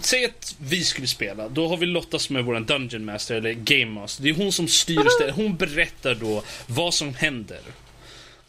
säg 0.01 0.25
att 0.25 0.57
vi 0.59 0.85
skulle 0.85 1.07
spela. 1.07 1.49
Då 1.49 1.69
har 1.69 1.77
vi 1.77 1.87
Lotta 1.87 2.19
som 2.19 2.37
är 2.37 2.43
vår 2.43 2.61
Dungeon 2.61 3.05
Master, 3.05 3.35
eller 3.35 3.53
Game 3.53 4.01
Master. 4.01 4.23
Det 4.23 4.31
är 4.31 4.35
hon 4.35 4.53
som 4.53 4.69
styr 4.69 4.99
och 4.99 5.13
ställer. 5.13 5.33
Hon 5.33 5.57
berättar 5.57 6.15
då 6.15 6.43
vad 6.67 6.95
som 6.95 7.15
händer. 7.15 7.61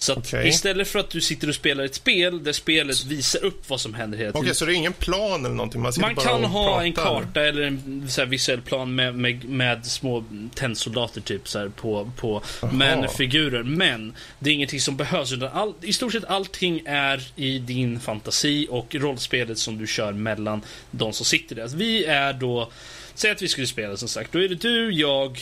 Så 0.02 0.14
Okej. 0.14 0.48
istället 0.48 0.88
för 0.88 1.00
att 1.00 1.10
du 1.10 1.22
sitter 1.22 1.48
och 1.50 1.56
spelar 1.56 1.84
ett 1.84 1.96
spel 1.96 2.44
där 2.44 2.52
spelet 2.54 3.06
visar 3.06 3.44
upp 3.44 3.70
vad 3.70 3.82
som 3.82 3.94
händer 3.94 4.18
hela 4.18 4.30
Okej, 4.30 4.42
tiden. 4.42 4.56
så 4.56 4.66
det 4.66 4.74
är 4.74 4.76
ingen 4.76 4.94
plan 4.94 5.46
eller 5.46 5.56
någonting? 5.56 5.82
Man, 5.82 5.94
Man 6.02 6.16
kan 6.16 6.44
ha 6.44 6.84
en 6.84 6.94
pratar. 6.94 7.22
karta 7.22 7.42
eller 7.46 7.62
en 7.62 8.06
så 8.10 8.22
här 8.22 8.28
visuell 8.28 8.62
plan 8.62 8.96
med, 8.96 9.16
med, 9.16 9.44
med 9.50 9.86
små 9.86 10.24
tennsoldater 10.56 11.22
typ 11.22 11.48
så 11.48 11.60
här 11.60 11.70
på, 11.70 12.12
på 12.18 12.42
men 12.72 13.10
figurer. 13.10 13.64
Men 13.64 14.14
det 14.40 14.50
är 14.50 14.54
ingenting 14.54 14.80
som 14.82 14.98
behövs. 14.98 15.32
Utan 15.32 15.50
all, 15.54 15.74
I 15.82 15.94
stort 15.94 16.12
sett 16.14 16.26
allting 16.26 16.82
är 16.86 17.24
i 17.36 17.60
din 17.60 18.00
fantasi 18.00 18.68
och 18.70 18.96
rollspelet 18.96 19.58
som 19.58 19.78
du 19.78 19.88
kör 19.88 20.14
mellan 20.14 20.62
de 20.92 21.14
som 21.14 21.26
sitter 21.26 21.56
där. 21.56 21.62
Alltså, 21.62 21.78
vi 21.78 22.06
är 22.06 22.34
då, 22.34 22.72
säg 23.16 23.32
att 23.32 23.42
vi 23.42 23.48
skulle 23.48 23.68
spela 23.68 23.98
som 23.98 24.08
sagt. 24.08 24.32
Då 24.32 24.40
är 24.44 24.50
det 24.50 24.56
du, 24.56 24.92
jag 24.92 25.40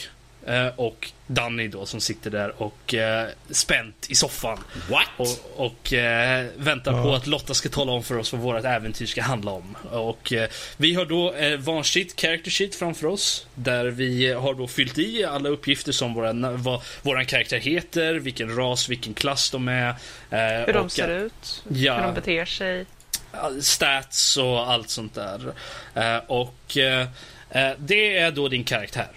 och 0.75 1.11
Danny 1.27 1.67
då 1.67 1.85
som 1.85 2.01
sitter 2.01 2.29
där 2.31 2.61
och 2.61 2.93
eh, 2.93 3.27
spänt 3.49 4.05
i 4.09 4.15
soffan. 4.15 4.57
What? 4.89 5.07
Och, 5.17 5.65
och 5.67 5.93
eh, 5.93 6.45
väntar 6.57 7.03
på 7.03 7.13
att 7.13 7.27
Lotta 7.27 7.53
ska 7.53 7.69
tala 7.69 7.91
om 7.91 8.03
för 8.03 8.17
oss 8.17 8.33
vad 8.33 8.41
vårt 8.41 8.63
äventyr 8.65 9.05
ska 9.05 9.21
handla 9.21 9.51
om. 9.51 9.77
Och 9.91 10.33
eh, 10.33 10.49
vi 10.77 10.93
har 10.93 11.05
då 11.05 11.33
eh, 11.33 11.57
varsitt 11.59 12.21
character 12.21 12.51
sheet 12.51 12.75
framför 12.75 13.07
oss. 13.07 13.47
Där 13.55 13.85
vi 13.85 14.33
har 14.33 14.53
då 14.53 14.67
fyllt 14.67 14.97
i 14.97 15.23
alla 15.25 15.49
uppgifter 15.49 15.91
som 15.91 16.13
våra, 16.13 16.33
vad 16.55 16.81
våran 17.01 17.25
karaktär 17.25 17.57
heter, 17.59 18.13
vilken 18.13 18.55
ras, 18.55 18.89
vilken 18.89 19.13
klass 19.13 19.51
de 19.51 19.67
är. 19.67 19.89
Eh, 19.89 19.95
Hur 20.65 20.73
de 20.73 20.85
och, 20.85 20.91
ser 20.91 21.07
ut, 21.25 21.63
Ja. 21.69 21.95
hur 21.95 22.03
de 22.03 22.13
beter 22.13 22.45
sig. 22.45 22.85
stats 23.61 24.37
och 24.37 24.71
allt 24.71 24.89
sånt 24.89 25.15
där. 25.15 25.53
Eh, 25.95 26.17
och 26.27 26.77
eh, 26.77 27.07
eh, 27.49 27.71
det 27.77 28.17
är 28.17 28.31
då 28.31 28.47
din 28.47 28.63
karaktär. 28.63 29.07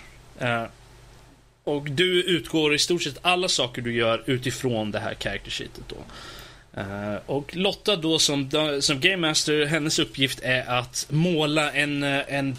Och 1.64 1.90
du 1.90 2.22
utgår 2.22 2.74
i 2.74 2.78
stort 2.78 3.02
sett 3.02 3.18
alla 3.22 3.48
saker 3.48 3.82
du 3.82 3.94
gör 3.94 4.22
utifrån 4.26 4.90
det 4.90 4.98
här 4.98 5.14
character 5.14 5.50
sheetet 5.50 5.84
då. 5.88 5.96
Uh, 6.80 7.16
och 7.26 7.56
Lotta 7.56 7.96
då 7.96 8.18
som, 8.18 8.50
som 8.80 9.00
Game 9.00 9.16
Master, 9.16 9.66
hennes 9.66 9.98
uppgift 9.98 10.40
är 10.42 10.70
att 10.70 11.06
måla 11.10 11.72
en, 11.72 12.02
eh, 12.02 12.34
en 12.34 12.56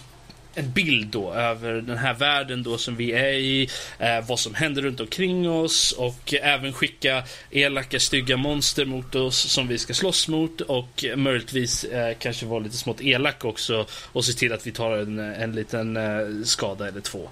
en 0.56 0.72
bild 0.72 1.08
då 1.08 1.34
över 1.34 1.74
den 1.74 1.98
här 1.98 2.14
världen 2.14 2.64
då 2.64 2.78
som 2.78 2.96
vi 2.96 3.12
är 3.12 3.34
i, 3.34 3.70
eh, 4.00 4.28
vad 4.28 4.40
som 4.40 4.54
händer 4.54 4.82
runt 4.82 5.00
omkring 5.00 5.50
oss 5.50 5.92
och 5.92 6.34
även 6.34 6.74
skicka 6.74 7.24
elaka, 7.52 8.00
stygga 8.00 8.38
monster 8.38 8.86
mot 8.86 9.16
oss 9.16 9.38
som 9.38 9.68
vi 9.68 9.78
ska 9.78 9.94
slåss 9.94 10.28
mot 10.28 10.62
och 10.62 11.06
möjligtvis 11.16 11.84
eh, 11.84 12.16
kanske 12.20 12.46
vara 12.46 12.60
lite 12.60 12.78
smått 12.78 13.02
elak 13.02 13.46
också 13.46 13.86
och 13.92 14.26
se 14.26 14.34
till 14.34 14.54
att 14.54 14.68
vi 14.68 14.72
tar 14.72 14.98
en, 14.98 15.20
en 15.20 15.56
liten 15.56 15.98
eh, 15.98 16.44
skada 16.44 16.88
eller 16.88 17.02
två. 17.02 17.30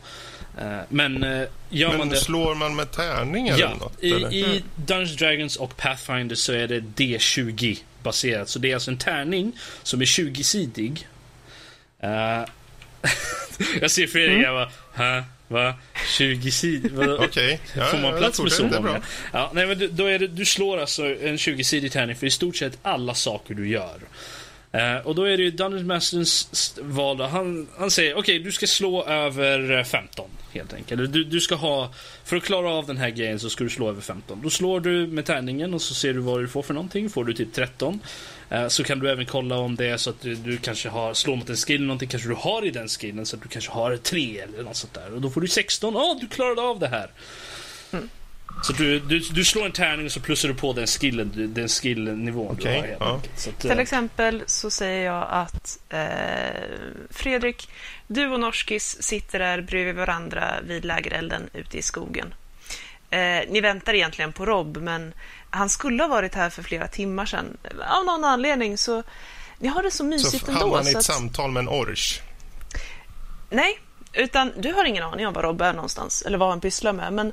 Eh, 0.60 0.80
men 0.90 1.24
eh, 1.24 1.44
gör 1.70 1.88
man 1.90 1.98
Men 1.98 2.10
det... 2.10 2.16
slår 2.16 2.56
man 2.56 2.76
med 2.76 2.92
tärningar 2.92 3.54
eller 3.54 3.64
Ja, 3.64 3.76
något? 3.76 4.04
i, 4.04 4.12
eller? 4.12 4.34
i 4.34 4.64
Dungeons 4.76 5.16
Dragons 5.18 5.56
och 5.56 5.78
Pathfinder 5.78 6.36
så 6.36 6.54
är 6.54 6.68
det 6.68 6.80
D20 6.80 7.80
baserat. 8.04 8.50
Så 8.50 8.60
det 8.60 8.70
är 8.72 8.74
alltså 8.74 8.92
en 8.92 8.98
tärning 8.98 9.52
som 9.84 10.02
är 10.02 10.06
20-sidig. 10.06 11.08
Eh, 12.00 12.10
jag 13.82 13.92
ser 13.92 14.08
Fredrik, 14.08 14.30
Mm. 14.38 14.42
jag 14.42 14.54
bara, 14.54 14.72
Hä? 14.94 15.24
Va? 15.48 15.74
20-sidig? 16.18 17.20
Okej, 17.20 17.60
ja, 17.78 17.86
Får 17.86 17.98
man 17.98 18.12
ja, 18.12 18.18
plats 18.18 18.40
med 18.40 18.52
så 18.52 18.58
fortsätt, 18.60 18.72
det 18.72 18.78
är 18.78 18.82
många? 18.82 18.94
bra. 18.94 19.02
Ja, 19.34 19.52
nej, 19.54 19.68
men 19.68 19.80
du- 19.80 19.88
då 19.88 20.06
är 20.06 20.20
det, 20.20 20.28
du 20.28 20.46
slår 20.46 20.78
alltså 20.78 21.06
en 21.06 21.38
20-sidig 21.38 21.92
tärning 21.92 22.16
för 22.16 22.28
i 22.28 22.32
stort 22.32 22.56
sett 22.56 22.78
alla 22.82 23.14
saker 23.14 23.54
du 23.54 23.68
gör. 23.70 24.00
Eh, 24.72 24.98
och 25.08 25.16
då 25.16 25.24
är 25.24 25.38
det 25.38 25.44
ju 25.44 25.52
Dungeons 25.52 25.86
Masters 25.86 26.74
val 26.82 27.18
då. 27.18 27.24
Han, 27.24 27.68
han 27.78 27.92
säger 27.92 28.18
okej, 28.18 28.40
du 28.40 28.52
ska 28.52 28.68
slå 28.68 29.04
över 29.04 29.78
eh, 29.78 29.84
15 29.84 30.30
helt 30.52 30.74
enkelt. 30.74 31.14
Du, 31.14 31.24
du 31.24 31.42
ska 31.42 31.56
ha, 31.56 31.94
för 32.24 32.36
att 32.36 32.44
klara 32.44 32.70
av 32.70 32.86
den 32.86 32.98
här 32.98 33.10
grejen 33.10 33.40
så 33.40 33.50
ska 33.50 33.64
du 33.64 33.70
slå 33.70 33.90
över 33.90 34.02
15. 34.02 34.42
Då 34.44 34.50
slår 34.50 34.80
du 34.80 35.08
med 35.08 35.26
tärningen 35.26 35.74
och 35.74 35.82
så 35.82 35.94
ser 35.94 36.14
du 36.14 36.20
vad 36.20 36.40
du 36.40 36.48
får 36.48 36.62
för 36.62 36.74
någonting. 36.74 37.10
Får 37.10 37.26
du 37.26 37.34
typ 37.34 37.54
13 37.54 38.00
eh, 38.50 38.68
så 38.68 38.84
kan 38.84 39.00
du 39.00 39.10
även 39.10 39.26
kolla 39.26 39.58
om 39.58 39.76
det 39.76 39.88
är 39.88 39.98
så 39.98 40.10
att 40.10 40.22
du, 40.22 40.36
du 40.36 40.58
kanske 40.58 40.90
har, 40.90 41.14
slår 41.14 41.36
mot 41.36 41.50
en 41.50 41.56
skill, 41.56 41.76
eller 41.76 41.88
någonting 41.88 42.10
kanske 42.10 42.30
du 42.30 42.36
har 42.36 42.66
i 42.66 42.70
den 42.70 42.88
skillen 42.88 43.26
så 43.26 43.36
att 43.36 43.42
du 43.42 43.50
kanske 43.50 43.72
har 43.72 43.98
3 43.98 44.40
eller 44.40 44.64
något 44.64 44.76
sånt 44.76 44.94
där. 44.94 45.14
Och 45.14 45.22
då 45.22 45.30
får 45.30 45.42
du 45.42 45.48
16. 45.48 45.94
Ja, 45.94 46.18
du 46.22 46.28
klarade 46.28 46.62
av 46.62 46.80
det 46.80 46.88
här. 46.88 47.10
Mm. 47.92 48.10
Så 48.64 48.74
du, 48.74 49.00
du, 49.00 49.20
du 49.20 49.46
slår 49.46 49.66
en 49.66 49.72
tärning 49.72 50.06
och 50.06 50.12
så 50.12 50.20
plussar 50.20 50.48
du 50.50 50.56
på 50.56 50.74
den 50.74 50.88
skillen, 50.88 51.32
du- 51.36 51.48
den 51.48 51.68
skillnivån 51.68 52.56
du 52.56 52.62
Okej, 52.62 52.80
har 53.00 53.08
ja. 53.08 53.22
Så 53.36 53.50
att, 53.50 53.60
Till 53.60 53.72
eh, 53.72 53.78
exempel 53.80 54.44
så 54.46 54.70
säger 54.70 55.06
jag 55.06 55.28
att 55.30 55.80
eh, 55.90 56.62
Fredrik, 57.10 57.70
du 58.08 58.28
och 58.28 58.40
Norskis 58.40 59.04
sitter 59.04 59.40
där 59.40 59.62
bredvid 59.62 59.96
varandra 59.96 60.56
vid 60.64 60.86
lägerelden 60.86 61.50
ute 61.54 61.78
i 61.78 61.82
skogen. 61.82 62.34
Eh, 63.10 63.20
ni 63.50 63.62
väntar 63.62 63.94
egentligen 63.94 64.34
på 64.34 64.46
Rob, 64.46 64.78
men 64.78 65.14
han 65.50 65.70
skulle 65.70 66.04
ha 66.04 66.08
varit 66.08 66.36
här 66.36 66.50
för 66.50 66.64
flera 66.64 66.88
timmar 66.88 67.26
sedan. 67.26 67.58
Av 67.88 68.06
någon 68.06 68.24
anledning 68.24 68.78
så... 68.78 69.04
Ni 69.60 69.68
har 69.68 69.84
det 69.84 69.92
så 69.92 70.04
mysigt 70.04 70.46
Så 70.46 70.52
ändå. 70.52 70.60
hamnar 70.62 70.78
man 70.78 70.82
i 70.88 70.92
så 70.92 70.92
ett 70.92 70.98
att, 70.98 71.04
samtal 71.04 71.52
med 71.52 71.62
en 71.62 71.70
orch. 71.70 72.20
nej, 73.50 73.80
utan 74.14 74.52
du 74.58 74.74
har 74.74 74.86
ingen 74.86 75.04
aning 75.04 75.28
om 75.28 75.34
var 75.34 75.44
Rob 75.44 75.62
är 75.62 75.74
någonstans, 75.74 76.22
eller 76.22 76.38
vad 76.38 76.50
han 76.50 76.62
pysslar 76.62 76.94
med. 76.94 77.14
Men 77.14 77.32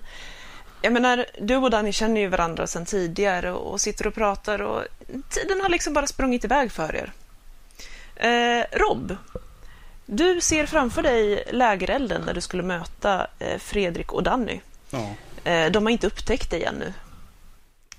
jag 0.82 0.92
menar, 0.92 1.26
du 1.40 1.56
och 1.56 1.70
Danny 1.70 1.92
känner 1.92 2.20
ju 2.20 2.28
varandra 2.28 2.66
sedan 2.66 2.84
tidigare 2.84 3.52
och, 3.52 3.80
sitter 3.80 4.06
och 4.06 4.14
pratar 4.14 4.62
och 4.62 4.84
tiden 5.30 5.60
har 5.60 5.68
liksom 5.68 5.92
bara 5.94 6.06
sprungit 6.06 6.44
iväg 6.44 6.72
för 6.72 6.96
er. 6.96 7.12
Eh, 8.16 8.78
Rob, 8.78 9.16
du 10.06 10.40
ser 10.40 10.66
framför 10.66 11.02
dig 11.02 11.44
lägerelden 11.52 12.26
där 12.26 12.34
du 12.34 12.40
skulle 12.40 12.62
möta 12.62 13.26
eh, 13.38 13.58
Fredrik 13.58 14.12
och 14.12 14.22
Danny. 14.22 14.60
ja. 14.90 15.14
Eh, 15.44 15.70
de 15.70 15.86
har 15.86 15.90
inte 15.90 16.06
upptäckt 16.06 16.50
dig 16.50 16.64
ännu. 16.64 16.92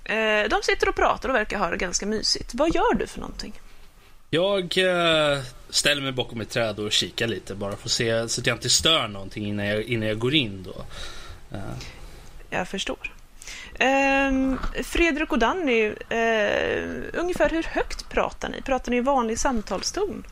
Eh, 0.04 0.48
de 0.48 0.62
sitter 0.62 0.88
och 0.88 0.96
pratar 0.96 1.28
och 1.28 1.34
verkar 1.34 1.58
ha 1.58 1.70
det 1.70 1.76
ganska 1.76 2.06
mysigt. 2.06 2.54
Vad 2.54 2.74
gör 2.74 2.94
du 2.94 3.06
för 3.06 3.20
någonting? 3.20 3.60
Jag 4.30 4.78
eh, 4.78 5.40
ställer 5.70 6.02
mig 6.02 6.12
bakom 6.12 6.40
ett 6.40 6.50
träd 6.50 6.78
och 6.78 6.92
kikar 6.92 7.26
lite 7.26 7.54
bara 7.54 7.76
för 7.76 7.84
att 7.84 7.90
se 7.90 8.28
så 8.28 8.40
att 8.40 8.46
jag 8.46 8.56
inte 8.56 8.70
stör 8.70 9.08
någonting 9.08 9.46
innan 9.46 9.66
jag, 9.66 9.82
innan 9.82 10.08
jag 10.08 10.18
går 10.18 10.34
in 10.34 10.62
då. 10.62 10.84
Jag 12.50 12.68
förstår. 12.68 13.12
Ehm, 13.78 14.58
Fredrik 14.84 15.32
och 15.32 15.38
Danny, 15.38 15.86
eh, 16.08 17.02
ungefär 17.12 17.50
hur 17.50 17.62
högt 17.62 18.08
pratar 18.08 18.48
ni? 18.48 18.62
Pratar 18.62 18.90
ni 18.90 18.96
i 18.96 19.00
vanlig 19.00 19.38
samtalston? 19.38 20.24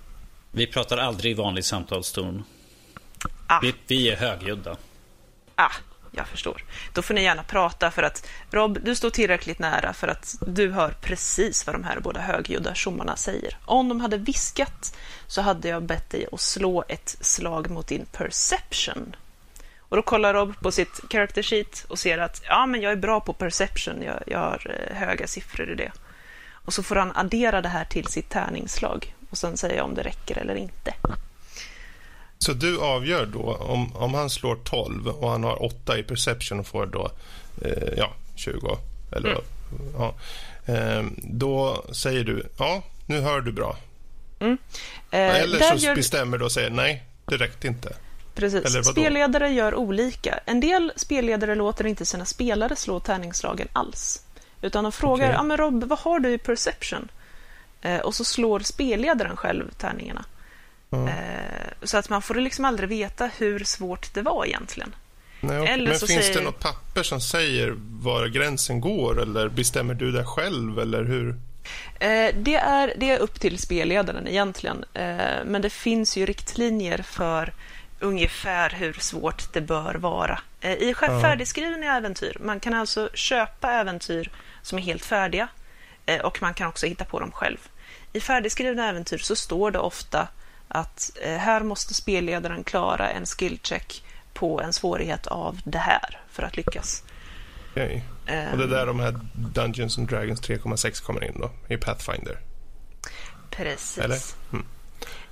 Vi 0.50 0.66
pratar 0.66 0.98
aldrig 0.98 1.32
i 1.32 1.34
vanlig 1.34 1.64
samtalston. 1.64 2.44
Ah. 3.46 3.60
Vi, 3.62 3.74
vi 3.86 4.10
är 4.10 4.16
högljudda. 4.16 4.76
Ah, 5.54 5.72
jag 6.12 6.28
förstår. 6.28 6.64
Då 6.94 7.02
får 7.02 7.14
ni 7.14 7.22
gärna 7.22 7.42
prata 7.42 7.90
för 7.90 8.02
att 8.02 8.28
Rob, 8.50 8.78
du 8.84 8.94
står 8.94 9.10
tillräckligt 9.10 9.58
nära 9.58 9.92
för 9.92 10.08
att 10.08 10.36
du 10.46 10.70
hör 10.70 10.94
precis 11.00 11.66
vad 11.66 11.74
de 11.74 11.84
här 11.84 12.00
båda 12.00 12.20
högljudda 12.20 12.74
tjommarna 12.74 13.16
säger. 13.16 13.56
Om 13.64 13.88
de 13.88 14.00
hade 14.00 14.16
viskat 14.16 14.96
så 15.26 15.42
hade 15.42 15.68
jag 15.68 15.82
bett 15.82 16.10
dig 16.10 16.26
att 16.32 16.40
slå 16.40 16.84
ett 16.88 17.16
slag 17.20 17.70
mot 17.70 17.86
din 17.86 18.06
perception. 18.12 19.16
Och 19.88 19.96
då 19.96 20.02
kollar 20.02 20.34
Rob 20.34 20.54
på 20.62 20.72
sitt 20.72 21.00
character 21.10 21.42
sheet 21.42 21.84
och 21.88 21.98
ser 21.98 22.18
att 22.18 22.42
ja, 22.48 22.66
men 22.66 22.80
jag 22.80 22.92
är 22.92 22.96
bra 22.96 23.20
på 23.20 23.32
perception, 23.32 24.02
jag, 24.02 24.22
jag 24.26 24.38
har 24.38 24.86
eh, 24.90 24.96
höga 24.96 25.26
siffror 25.26 25.70
i 25.70 25.74
det. 25.74 25.92
Och 26.52 26.72
så 26.72 26.82
får 26.82 26.96
han 26.96 27.12
addera 27.16 27.60
det 27.62 27.68
här 27.68 27.84
till 27.84 28.06
sitt 28.06 28.28
tärningsslag 28.28 29.14
och 29.30 29.38
sen 29.38 29.56
säga 29.56 29.84
om 29.84 29.94
det 29.94 30.02
räcker 30.02 30.38
eller 30.38 30.54
inte. 30.54 30.94
Så 32.38 32.52
du 32.52 32.80
avgör 32.80 33.26
då 33.26 33.54
om, 33.54 33.96
om 33.96 34.14
han 34.14 34.30
slår 34.30 34.56
12 34.64 35.08
och 35.08 35.30
han 35.30 35.44
har 35.44 35.62
8 35.64 35.98
i 35.98 36.02
perception 36.02 36.60
och 36.60 36.66
får 36.66 36.86
då 36.86 37.10
eh, 37.64 37.88
ja, 37.96 38.12
20. 38.36 38.78
Eller, 39.12 39.30
Mm. 39.30 39.92
ja, 39.98 40.14
eh, 40.74 41.04
då 41.22 41.84
säger 41.92 42.24
du 42.24 42.48
ja, 42.58 42.82
nu 43.06 43.20
hör 43.20 43.40
du 43.40 43.52
bra. 43.52 43.76
Eh, 44.40 44.56
Eller 45.10 45.76
så 45.78 45.94
bestämmer 45.94 46.38
du 46.38 46.44
och 46.44 46.52
säger 46.52 46.70
nej, 46.70 47.04
det 47.26 47.36
räckte 47.36 47.66
inte. 47.66 47.96
Precis. 48.38 48.86
Spelledare 48.86 49.48
gör 49.48 49.74
olika. 49.74 50.40
En 50.46 50.60
del 50.60 50.92
spelledare 50.96 51.54
låter 51.54 51.86
inte 51.86 52.06
sina 52.06 52.24
spelare 52.24 52.76
slå 52.76 53.00
tärningslagen 53.00 53.68
alls. 53.72 54.22
Utan 54.62 54.84
de 54.84 54.92
frågar, 54.92 55.26
okay. 55.26 55.32
ja 55.36 55.42
men 55.42 55.56
Rob, 55.56 55.84
vad 55.84 55.98
har 55.98 56.18
du 56.20 56.32
i 56.32 56.38
perception? 56.38 57.08
Eh, 57.82 57.98
och 57.98 58.14
så 58.14 58.24
slår 58.24 58.60
spelledaren 58.60 59.36
själv 59.36 59.70
tärningarna. 59.78 60.24
Mm. 60.90 61.08
Eh, 61.08 61.14
så 61.82 61.96
att 61.96 62.08
man 62.08 62.22
får 62.22 62.34
liksom 62.34 62.64
aldrig 62.64 62.88
veta 62.88 63.30
hur 63.38 63.64
svårt 63.64 64.14
det 64.14 64.22
var 64.22 64.46
egentligen. 64.46 64.94
Nej, 65.40 65.60
okay. 65.60 65.76
men 65.76 65.86
finns 65.86 66.08
säger... 66.08 66.34
det 66.34 66.44
något 66.44 66.60
papper 66.60 67.02
som 67.02 67.20
säger 67.20 67.74
var 67.78 68.26
gränsen 68.26 68.80
går 68.80 69.22
eller 69.22 69.48
bestämmer 69.48 69.94
du 69.94 70.12
det 70.12 70.24
själv 70.24 70.78
eller 70.78 71.04
hur? 71.04 71.28
Eh, 72.00 72.34
det, 72.34 72.54
är, 72.54 72.94
det 72.96 73.10
är 73.10 73.18
upp 73.18 73.40
till 73.40 73.58
spelledaren 73.58 74.28
egentligen, 74.28 74.84
eh, 74.94 75.44
men 75.44 75.62
det 75.62 75.70
finns 75.70 76.16
ju 76.16 76.26
riktlinjer 76.26 77.02
för 77.02 77.52
ungefär 78.00 78.70
hur 78.70 78.92
svårt 78.92 79.52
det 79.52 79.60
bör 79.60 79.94
vara. 79.94 80.40
Eh, 80.60 80.72
I 80.72 80.94
färdigskrivna 80.94 81.96
äventyr, 81.96 82.36
man 82.40 82.60
kan 82.60 82.74
alltså 82.74 83.10
köpa 83.14 83.72
äventyr 83.72 84.30
som 84.62 84.78
är 84.78 84.82
helt 84.82 85.04
färdiga 85.04 85.48
och 86.22 86.42
man 86.42 86.54
kan 86.54 86.68
också 86.68 86.86
hitta 86.86 87.04
på 87.04 87.20
dem 87.20 87.32
själv. 87.32 87.58
I 88.12 88.20
färdigskrivna 88.20 88.88
äventyr 88.88 89.18
så 89.18 89.36
står 89.36 89.70
det 89.70 89.78
ofta 89.78 90.28
att 90.68 91.10
här 91.24 91.62
måste 91.62 91.94
spelledaren 91.94 92.64
klara 92.64 93.10
en 93.10 93.26
skillcheck 93.26 94.04
på 94.32 94.60
en 94.60 94.72
svårighet 94.72 95.26
av 95.26 95.60
det 95.64 95.78
här 95.78 96.20
för 96.30 96.42
att 96.42 96.56
lyckas. 96.56 97.04
Okay. 97.72 97.94
Um, 97.94 98.52
och 98.52 98.58
det 98.58 98.64
är 98.64 98.68
där 98.68 98.86
de 98.86 99.00
här 99.00 99.20
Dungeons 99.34 99.98
and 99.98 100.08
Dragons 100.08 100.42
3,6 100.42 101.02
kommer 101.02 101.24
in 101.24 101.40
då, 101.40 101.50
i 101.74 101.76
Pathfinder? 101.76 102.38
Precis. 103.50 103.98
Eller? 103.98 104.18
Mm. 104.52 104.66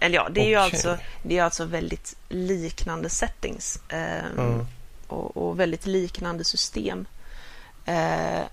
Eller 0.00 0.14
ja, 0.14 0.28
det 0.30 0.40
är, 0.40 0.42
okay. 0.42 0.50
ju 0.50 0.56
alltså, 0.56 0.98
det 1.22 1.38
är 1.38 1.42
alltså 1.42 1.64
väldigt 1.64 2.16
liknande 2.28 3.10
settings 3.10 3.78
um, 3.92 3.98
mm. 4.38 4.66
och, 5.06 5.36
och, 5.36 5.60
väldigt 5.60 5.86
liknande 5.86 6.44
system. 6.44 7.06
Uh, 7.88 8.44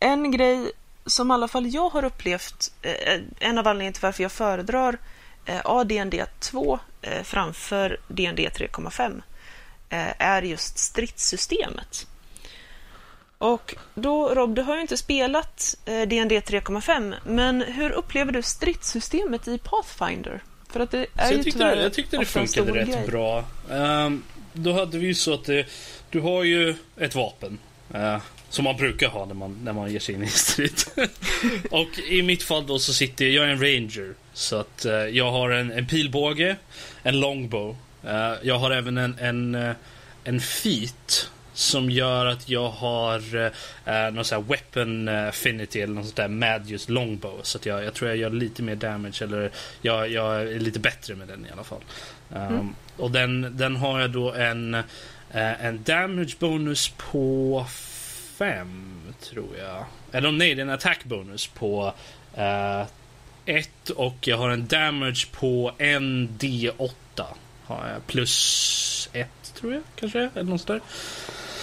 en 0.00 0.30
grej 0.30 0.72
som 1.06 1.30
i 1.30 1.34
alla 1.34 1.48
fall 1.48 1.66
jag 1.66 1.88
har 1.88 2.04
upplevt, 2.04 2.72
uh, 2.86 3.22
en 3.38 3.58
av 3.58 3.68
anledningarna 3.68 3.92
till 3.92 4.02
varför 4.02 4.22
jag 4.22 4.32
föredrar 4.32 4.98
uh, 5.48 5.60
ADND 5.64 6.14
2 6.38 6.78
uh, 7.06 7.22
framför 7.22 8.00
DND 8.08 8.38
3,5 8.38 9.22
är 10.18 10.42
just 10.42 10.78
stridssystemet. 10.78 12.06
Och 13.38 13.74
då, 13.94 14.34
Rob, 14.34 14.54
du 14.54 14.62
har 14.62 14.74
ju 14.74 14.80
inte 14.80 14.96
spelat 14.96 15.76
D&D 15.84 16.40
3.5, 16.40 17.14
men 17.24 17.62
hur 17.62 17.90
upplever 17.90 18.32
du 18.32 18.42
stridssystemet 18.42 19.48
i 19.48 19.58
Pathfinder? 19.58 20.42
För 20.74 20.80
att 20.80 20.90
det 20.90 21.06
är 21.16 21.26
så 21.26 21.32
ju 21.32 21.36
jag, 21.36 21.44
tyckte 21.44 21.64
det, 21.64 21.82
jag 21.82 21.92
tyckte 21.92 22.16
det 22.16 22.24
funkade 22.24 22.72
rätt 22.72 22.88
grej. 22.88 23.06
bra. 23.06 23.44
Um, 23.70 24.22
då 24.52 24.72
hade 24.72 24.98
vi 24.98 25.06
ju 25.06 25.14
så 25.14 25.34
att 25.34 25.44
det, 25.44 25.66
du 26.10 26.20
har 26.20 26.42
ju 26.42 26.74
ett 26.96 27.14
vapen. 27.14 27.58
Uh, 27.94 28.18
som 28.48 28.64
man 28.64 28.76
brukar 28.76 29.08
ha 29.08 29.24
när 29.26 29.34
man, 29.34 29.58
när 29.64 29.72
man 29.72 29.92
ger 29.92 29.98
sig 29.98 30.14
in 30.14 30.22
i 30.22 30.26
strid. 30.28 30.84
och 31.70 31.98
i 32.08 32.22
mitt 32.22 32.42
fall 32.42 32.66
då 32.66 32.78
så 32.78 32.92
sitter 32.92 33.24
jag, 33.24 33.34
jag 33.34 33.44
är 33.44 33.48
en 33.48 33.60
ranger. 33.60 34.14
Så 34.32 34.56
att 34.56 34.86
uh, 34.88 34.92
jag 34.92 35.30
har 35.30 35.50
en, 35.50 35.72
en 35.72 35.86
pilbåge, 35.86 36.56
en 37.02 37.20
longbow. 37.20 37.76
Uh, 38.04 38.34
jag 38.42 38.58
har 38.58 38.70
även 38.70 38.98
en, 38.98 39.18
en, 39.18 39.74
en 40.24 40.40
feat 40.40 41.30
som 41.54 41.90
gör 41.90 42.26
att 42.26 42.48
jag 42.48 42.68
har 42.68 43.36
eh, 43.84 44.12
någon 44.12 44.24
sån 44.24 44.42
här 44.42 44.48
weapon 44.48 45.08
affinity 45.08 45.80
eller 45.80 45.94
något 45.94 46.04
sånt 46.04 46.16
där 46.16 46.28
med 46.28 46.70
just 46.70 46.88
longbow. 46.88 47.40
Så 47.42 47.58
att 47.58 47.66
jag, 47.66 47.84
jag 47.84 47.94
tror 47.94 48.10
jag 48.10 48.18
gör 48.18 48.30
lite 48.30 48.62
mer 48.62 48.76
damage 48.76 49.22
eller 49.22 49.50
jag, 49.82 50.10
jag 50.10 50.42
är 50.42 50.58
lite 50.58 50.80
bättre 50.80 51.14
med 51.14 51.28
den 51.28 51.46
i 51.46 51.50
alla 51.52 51.64
fall. 51.64 51.84
Um, 52.28 52.42
mm. 52.42 52.74
Och 52.96 53.10
den, 53.10 53.56
den 53.56 53.76
har 53.76 54.00
jag 54.00 54.10
då 54.10 54.32
en, 54.32 54.74
eh, 54.74 55.64
en 55.64 55.82
damage 55.82 56.36
bonus 56.38 56.92
på 56.96 57.66
5 58.38 59.14
tror 59.20 59.56
jag. 59.58 59.84
Eller 60.12 60.32
nej, 60.32 60.54
det 60.54 60.60
är 60.60 60.66
en 60.66 60.70
attack 60.70 61.04
bonus 61.04 61.46
på 61.46 61.94
1 63.44 63.68
uh, 63.90 63.96
och 63.96 64.28
jag 64.28 64.36
har 64.36 64.50
en 64.50 64.66
damage 64.66 65.26
på 65.32 65.72
en 65.78 66.28
D8. 66.28 67.24
Har 67.64 67.88
jag 67.88 68.06
plus 68.06 69.08
1 69.12 69.43
tror 69.64 69.74
jag 69.74 69.82
kanske, 69.96 70.30
eller 70.34 70.50
något 70.50 70.66
där. 70.66 70.80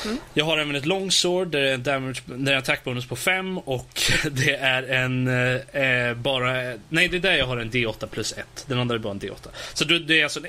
Mm. 0.05 0.17
Jag 0.33 0.45
har 0.45 0.57
även 0.57 0.75
ett 0.75 0.85
longsword 0.85 1.47
där 1.47 1.59
det 1.61 1.69
är 1.69 1.73
en, 1.73 1.83
damage, 1.83 2.21
där 2.25 2.51
är 2.51 2.55
en 2.55 2.57
attackbonus 2.57 3.05
på 3.05 3.15
5 3.15 3.57
och 3.57 4.01
det 4.31 4.55
är 4.55 4.83
en 4.83 5.27
eh, 5.27 6.13
bara... 6.13 6.73
Nej, 6.89 7.07
det 7.07 7.17
är 7.17 7.19
där 7.19 7.35
jag 7.35 7.45
har 7.45 7.57
en 7.57 7.71
D8 7.71 8.07
plus 8.07 8.33
1. 8.37 8.65
Den 8.67 8.79
andra 8.79 8.95
är 8.95 8.99
bara 8.99 9.11
en 9.11 9.19
D8. 9.19 9.47
Så 9.73 9.85
det 9.85 10.19
är 10.19 10.23
alltså, 10.23 10.39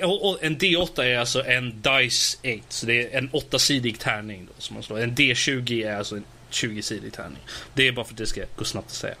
en 0.41 0.57
D8 0.57 1.03
är 1.03 1.19
alltså 1.19 1.45
en 1.45 1.81
Dice 1.81 2.37
8. 2.43 2.63
Så 2.69 2.85
det 2.85 3.13
är 3.13 3.17
en 3.17 3.29
8-sidig 3.29 3.99
tärning 3.99 4.45
då, 4.45 4.53
som 4.57 4.73
man 4.73 4.83
slår. 4.83 4.99
En 4.99 5.15
D20 5.15 5.87
är 5.87 5.95
alltså 5.95 6.15
en 6.15 6.23
20-sidig 6.51 7.13
tärning. 7.13 7.39
Det 7.73 7.87
är 7.87 7.91
bara 7.91 8.05
för 8.05 8.13
att 8.13 8.17
det 8.17 8.25
ska 8.25 8.41
gå 8.55 8.65
snabbt 8.65 8.87
att 8.87 8.93
säga. 8.93 9.15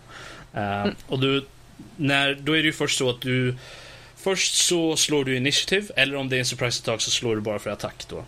Uh, 0.55 0.81
mm. 0.81 0.95
Och 1.07 1.19
du, 1.19 1.45
när, 1.95 2.35
då 2.35 2.51
är 2.53 2.57
det 2.57 2.65
ju 2.65 2.73
först 2.73 2.97
så 2.97 3.09
att 3.09 3.21
du 3.21 3.55
Först 4.23 4.55
så 4.55 4.97
slår 4.97 5.25
du 5.25 5.37
initiativ, 5.37 5.91
eller 5.95 6.15
om 6.15 6.29
det 6.29 6.35
är 6.35 6.39
en 6.39 6.45
surprise 6.45 6.81
attack 6.81 7.01
så 7.01 7.11
slår 7.11 7.35
du 7.35 7.41
bara 7.41 7.59
för 7.59 7.69
attack 7.69 8.05
då. 8.09 8.25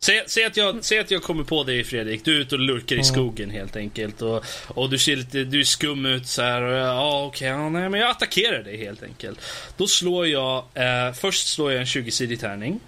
Säg, 0.00 0.22
säg, 0.26 0.44
att 0.44 0.56
jag, 0.56 0.84
säg 0.84 0.98
att 0.98 1.10
jag 1.10 1.22
kommer 1.22 1.44
på 1.44 1.64
dig 1.64 1.84
Fredrik, 1.84 2.24
du 2.24 2.36
är 2.36 2.40
ute 2.40 2.54
och 2.54 2.60
lurkar 2.60 2.96
i 2.96 3.04
skogen 3.04 3.50
helt 3.50 3.76
enkelt 3.76 4.22
och, 4.22 4.44
och 4.66 4.90
du 4.90 4.98
ser 4.98 5.16
lite, 5.16 5.44
du 5.44 5.60
är 5.60 5.64
skum 5.64 6.06
ut 6.06 6.26
så 6.26 6.42
här 6.42 6.62
och 6.62 6.72
ja 6.72 7.24
okej, 7.24 7.52
okay, 7.52 7.62
ja, 7.62 7.68
nej 7.68 7.88
men 7.88 8.00
jag 8.00 8.10
attackerar 8.10 8.62
dig 8.62 8.76
helt 8.76 9.02
enkelt. 9.02 9.40
Då 9.76 9.86
slår 9.86 10.26
jag, 10.26 10.64
eh, 10.74 11.12
först 11.12 11.48
slår 11.48 11.72
jag 11.72 11.80
en 11.80 11.86
20-sidig 11.86 12.40
tärning. 12.40 12.80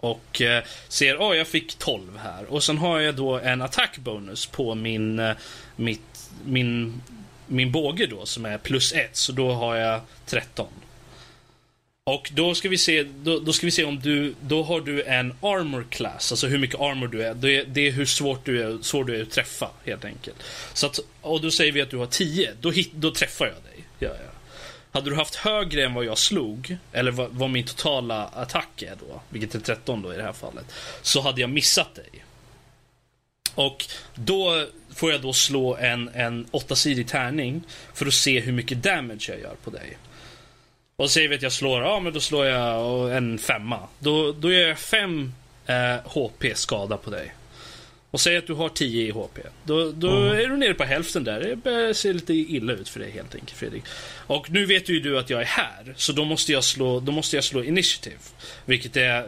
Och 0.00 0.42
eh, 0.42 0.64
ser, 0.88 1.20
åh 1.20 1.32
oh, 1.32 1.36
jag 1.36 1.46
fick 1.46 1.78
12 1.78 2.18
här. 2.18 2.44
Och 2.52 2.62
sen 2.62 2.78
har 2.78 3.00
jag 3.00 3.14
då 3.14 3.38
en 3.38 3.62
attackbonus 3.62 4.46
på 4.46 4.74
min, 4.74 5.18
eh, 5.18 5.32
mitt, 5.76 6.30
min, 6.44 7.02
min 7.46 7.72
båge 7.72 8.06
då 8.06 8.26
som 8.26 8.44
är 8.44 8.58
plus 8.58 8.92
1, 8.92 9.16
så 9.16 9.32
då 9.32 9.52
har 9.52 9.76
jag 9.76 10.00
13. 10.26 10.66
Och 12.10 12.30
då 12.34 12.54
ska 12.54 12.68
vi 12.68 12.78
se, 12.78 13.02
då, 13.02 13.38
då, 13.38 13.52
ska 13.52 13.66
vi 13.66 13.70
se 13.70 13.84
om 13.84 14.00
du, 14.00 14.34
då 14.40 14.62
har 14.62 14.80
du 14.80 15.02
en 15.02 15.34
armor 15.40 15.86
class, 15.90 16.32
alltså 16.32 16.46
hur 16.46 16.58
mycket 16.58 16.80
armor 16.80 17.08
du 17.08 17.22
är. 17.22 17.34
Det 17.34 17.56
är, 17.56 17.64
det 17.64 17.88
är 17.88 17.92
hur 17.92 18.06
svårt 18.06 18.44
du 18.44 18.62
är, 18.62 18.82
svår 18.82 19.04
du 19.04 19.16
är 19.16 19.22
att 19.22 19.30
träffa 19.30 19.70
helt 19.84 20.04
enkelt. 20.04 20.36
Så 20.72 20.86
att, 20.86 21.00
och 21.20 21.40
då 21.40 21.50
säger 21.50 21.72
vi 21.72 21.80
att 21.80 21.90
du 21.90 21.96
har 21.96 22.06
10, 22.06 22.52
då, 22.60 22.70
hit, 22.70 22.90
då 22.92 23.10
träffar 23.10 23.46
jag 23.46 23.54
dig. 23.54 23.84
Ja, 23.98 24.08
ja. 24.08 24.30
Hade 24.90 25.10
du 25.10 25.16
haft 25.16 25.34
högre 25.34 25.84
än 25.84 25.94
vad 25.94 26.04
jag 26.04 26.18
slog, 26.18 26.76
eller 26.92 27.10
vad, 27.10 27.30
vad, 27.30 27.50
min 27.50 27.64
totala 27.66 28.26
attack 28.26 28.82
är 28.82 28.96
då, 29.00 29.20
vilket 29.28 29.54
är 29.54 29.60
13 29.60 30.02
då 30.02 30.14
i 30.14 30.16
det 30.16 30.22
här 30.22 30.32
fallet, 30.32 30.66
så 31.02 31.20
hade 31.20 31.40
jag 31.40 31.50
missat 31.50 31.94
dig. 31.94 32.24
Och 33.54 33.86
då 34.14 34.66
får 34.94 35.12
jag 35.12 35.22
då 35.22 35.32
slå 35.32 35.76
en, 35.76 36.08
en 36.08 36.46
åttasidig 36.50 37.08
tärning 37.08 37.62
för 37.94 38.06
att 38.06 38.14
se 38.14 38.40
hur 38.40 38.52
mycket 38.52 38.82
damage 38.82 39.26
jag 39.28 39.40
gör 39.40 39.54
på 39.64 39.70
dig. 39.70 39.96
Och 40.98 41.10
säger 41.10 41.28
vi 41.28 41.34
att 41.34 41.42
jag 41.42 41.52
slår, 41.52 41.82
ja 41.82 42.00
men 42.00 42.12
då 42.12 42.20
slår 42.20 42.46
jag 42.46 43.16
en 43.16 43.38
femma. 43.38 43.88
Då, 43.98 44.32
då 44.32 44.52
gör 44.52 44.68
jag 44.68 44.78
fem 44.78 45.34
eh, 45.66 45.96
HP 46.04 46.44
skada 46.54 46.96
på 46.96 47.10
dig. 47.10 47.34
Och 48.10 48.20
säg 48.20 48.36
att 48.36 48.46
du 48.46 48.54
har 48.54 48.68
10 48.68 49.06
i 49.06 49.10
HP. 49.10 49.38
Då, 49.64 49.92
då 49.92 50.10
mm. 50.10 50.38
är 50.38 50.46
du 50.46 50.56
nere 50.56 50.74
på 50.74 50.84
hälften 50.84 51.24
där. 51.24 51.58
Det 51.64 51.94
ser 51.94 52.12
lite 52.12 52.32
illa 52.34 52.72
ut 52.72 52.88
för 52.88 53.00
dig 53.00 53.10
helt 53.10 53.34
enkelt 53.34 53.58
Fredrik. 53.58 53.82
Och 54.26 54.50
nu 54.50 54.66
vet 54.66 54.88
ju 54.88 55.00
du 55.00 55.18
att 55.18 55.30
jag 55.30 55.40
är 55.40 55.44
här. 55.44 55.94
Så 55.96 56.12
då 56.12 56.24
måste 56.24 56.52
jag 56.52 56.64
slå, 56.64 57.00
då 57.00 57.12
måste 57.12 57.36
jag 57.36 57.44
slå 57.44 57.64
initiativ. 57.64 58.18
Vilket 58.64 58.96
är... 58.96 59.26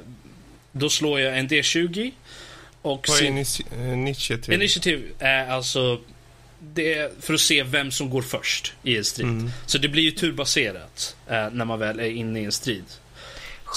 Då 0.72 0.90
slår 0.90 1.20
jag 1.20 1.38
en 1.38 1.48
D20. 1.48 2.12
Och 2.82 3.06
Vad 3.08 3.22
är 3.22 3.26
initiativ? 3.92 4.54
Initiativ 4.54 5.12
är 5.18 5.48
alltså 5.48 6.00
det 6.60 6.94
är 6.94 7.10
för 7.20 7.34
att 7.34 7.40
se 7.40 7.62
vem 7.62 7.90
som 7.90 8.10
går 8.10 8.22
först 8.22 8.74
i 8.82 8.96
en 8.96 9.04
strid. 9.04 9.28
Mm. 9.28 9.50
Så 9.66 9.78
det 9.78 9.88
blir 9.88 10.02
ju 10.02 10.10
turbaserat 10.10 11.16
eh, 11.26 11.50
när 11.50 11.64
man 11.64 11.78
väl 11.78 12.00
är 12.00 12.10
inne 12.10 12.40
i 12.40 12.44
en 12.44 12.52
strid. 12.52 12.84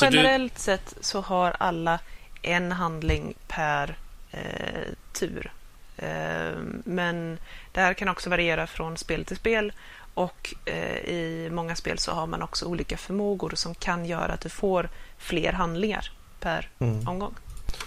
Generellt 0.01 0.55
du... 0.55 0.61
sett 0.61 0.93
så 1.01 1.21
har 1.21 1.55
alla 1.59 1.99
en 2.41 2.71
handling 2.71 3.33
per 3.47 3.97
eh, 4.31 4.93
tur. 5.13 5.51
Eh, 5.97 6.57
men 6.83 7.37
det 7.71 7.81
här 7.81 7.93
kan 7.93 8.07
också 8.07 8.29
variera 8.29 8.67
från 8.67 8.97
spel 8.97 9.25
till 9.25 9.37
spel 9.37 9.73
och 10.13 10.53
eh, 10.65 10.97
i 10.97 11.49
många 11.51 11.75
spel 11.75 11.97
så 11.97 12.11
har 12.11 12.27
man 12.27 12.41
också 12.41 12.65
olika 12.65 12.97
förmågor 12.97 13.51
som 13.55 13.75
kan 13.75 14.05
göra 14.05 14.33
att 14.33 14.41
du 14.41 14.49
får 14.49 14.89
fler 15.17 15.53
handlingar 15.53 16.11
per 16.39 16.69
mm. 16.79 17.07
omgång. 17.07 17.35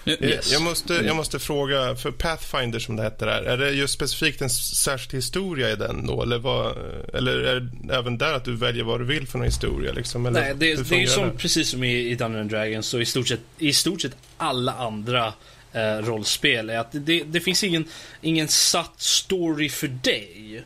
Yes. 0.06 0.52
Jag, 0.52 0.62
måste, 0.62 0.94
jag 0.94 1.16
måste 1.16 1.38
fråga, 1.38 1.96
för 1.96 2.10
Pathfinder 2.10 2.78
som 2.78 2.96
det 2.96 3.02
heter 3.02 3.26
där, 3.26 3.42
är 3.42 3.56
det 3.56 3.70
just 3.70 3.94
specifikt 3.94 4.42
en 4.42 4.50
särskild 4.50 5.14
historia 5.14 5.70
i 5.70 5.76
den 5.76 6.06
då? 6.06 6.22
Eller, 6.22 6.38
vad, 6.38 6.76
eller 7.14 7.36
är 7.36 7.60
det 7.60 7.94
även 7.94 8.18
där 8.18 8.32
att 8.32 8.44
du 8.44 8.56
väljer 8.56 8.84
vad 8.84 9.00
du 9.00 9.04
vill 9.04 9.26
för 9.26 9.38
någon 9.38 9.46
historia? 9.46 9.92
Liksom, 9.92 10.26
eller 10.26 10.40
Nej, 10.40 10.54
det, 10.56 10.88
det 10.88 11.02
är 11.02 11.06
som, 11.06 11.28
det? 11.28 11.34
precis 11.38 11.68
som 11.68 11.84
i, 11.84 12.10
i 12.10 12.14
Dungeons 12.14 12.50
Dragons 12.50 12.86
så 12.86 13.00
i 13.00 13.06
stort 13.06 13.28
sett, 13.28 13.40
i 13.58 13.72
stort 13.72 14.00
sett 14.00 14.16
alla 14.36 14.72
andra 14.72 15.32
eh, 15.72 15.98
rollspel 15.98 16.70
är 16.70 16.78
att 16.78 16.88
det, 16.92 17.22
det 17.22 17.40
finns 17.40 17.64
ingen, 17.64 17.84
ingen 18.20 18.48
satt 18.48 19.00
story 19.00 19.68
för 19.68 19.88
dig 19.88 20.64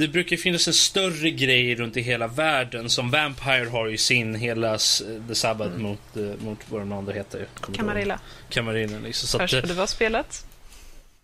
det 0.00 0.08
brukar 0.08 0.36
finnas 0.36 0.68
en 0.68 0.74
större 0.74 1.30
grej 1.30 1.74
runt 1.74 1.96
i 1.96 2.00
hela 2.00 2.26
världen. 2.26 2.90
Som 2.90 3.10
Vampire 3.10 3.68
har 3.72 3.86
ju 3.86 3.98
sin 3.98 4.34
hela 4.34 4.74
s- 4.74 5.02
The 5.28 5.34
Sabbath 5.34 5.70
Mm. 5.70 5.82
mot, 5.82 6.16
eh, 6.16 6.22
mot 6.44 6.58
vad 6.68 6.80
de 6.80 6.92
andra 6.92 7.12
heter. 7.12 7.46
Camarilla. 7.76 8.20
Camarilla 8.48 8.98
liksom. 8.98 9.28
Så 9.28 9.38
Hörs 9.38 9.54
att, 9.54 9.62
vad 9.62 9.70
eh, 9.70 9.74
du 9.74 9.80
har 9.80 9.86
spelat. 9.86 10.44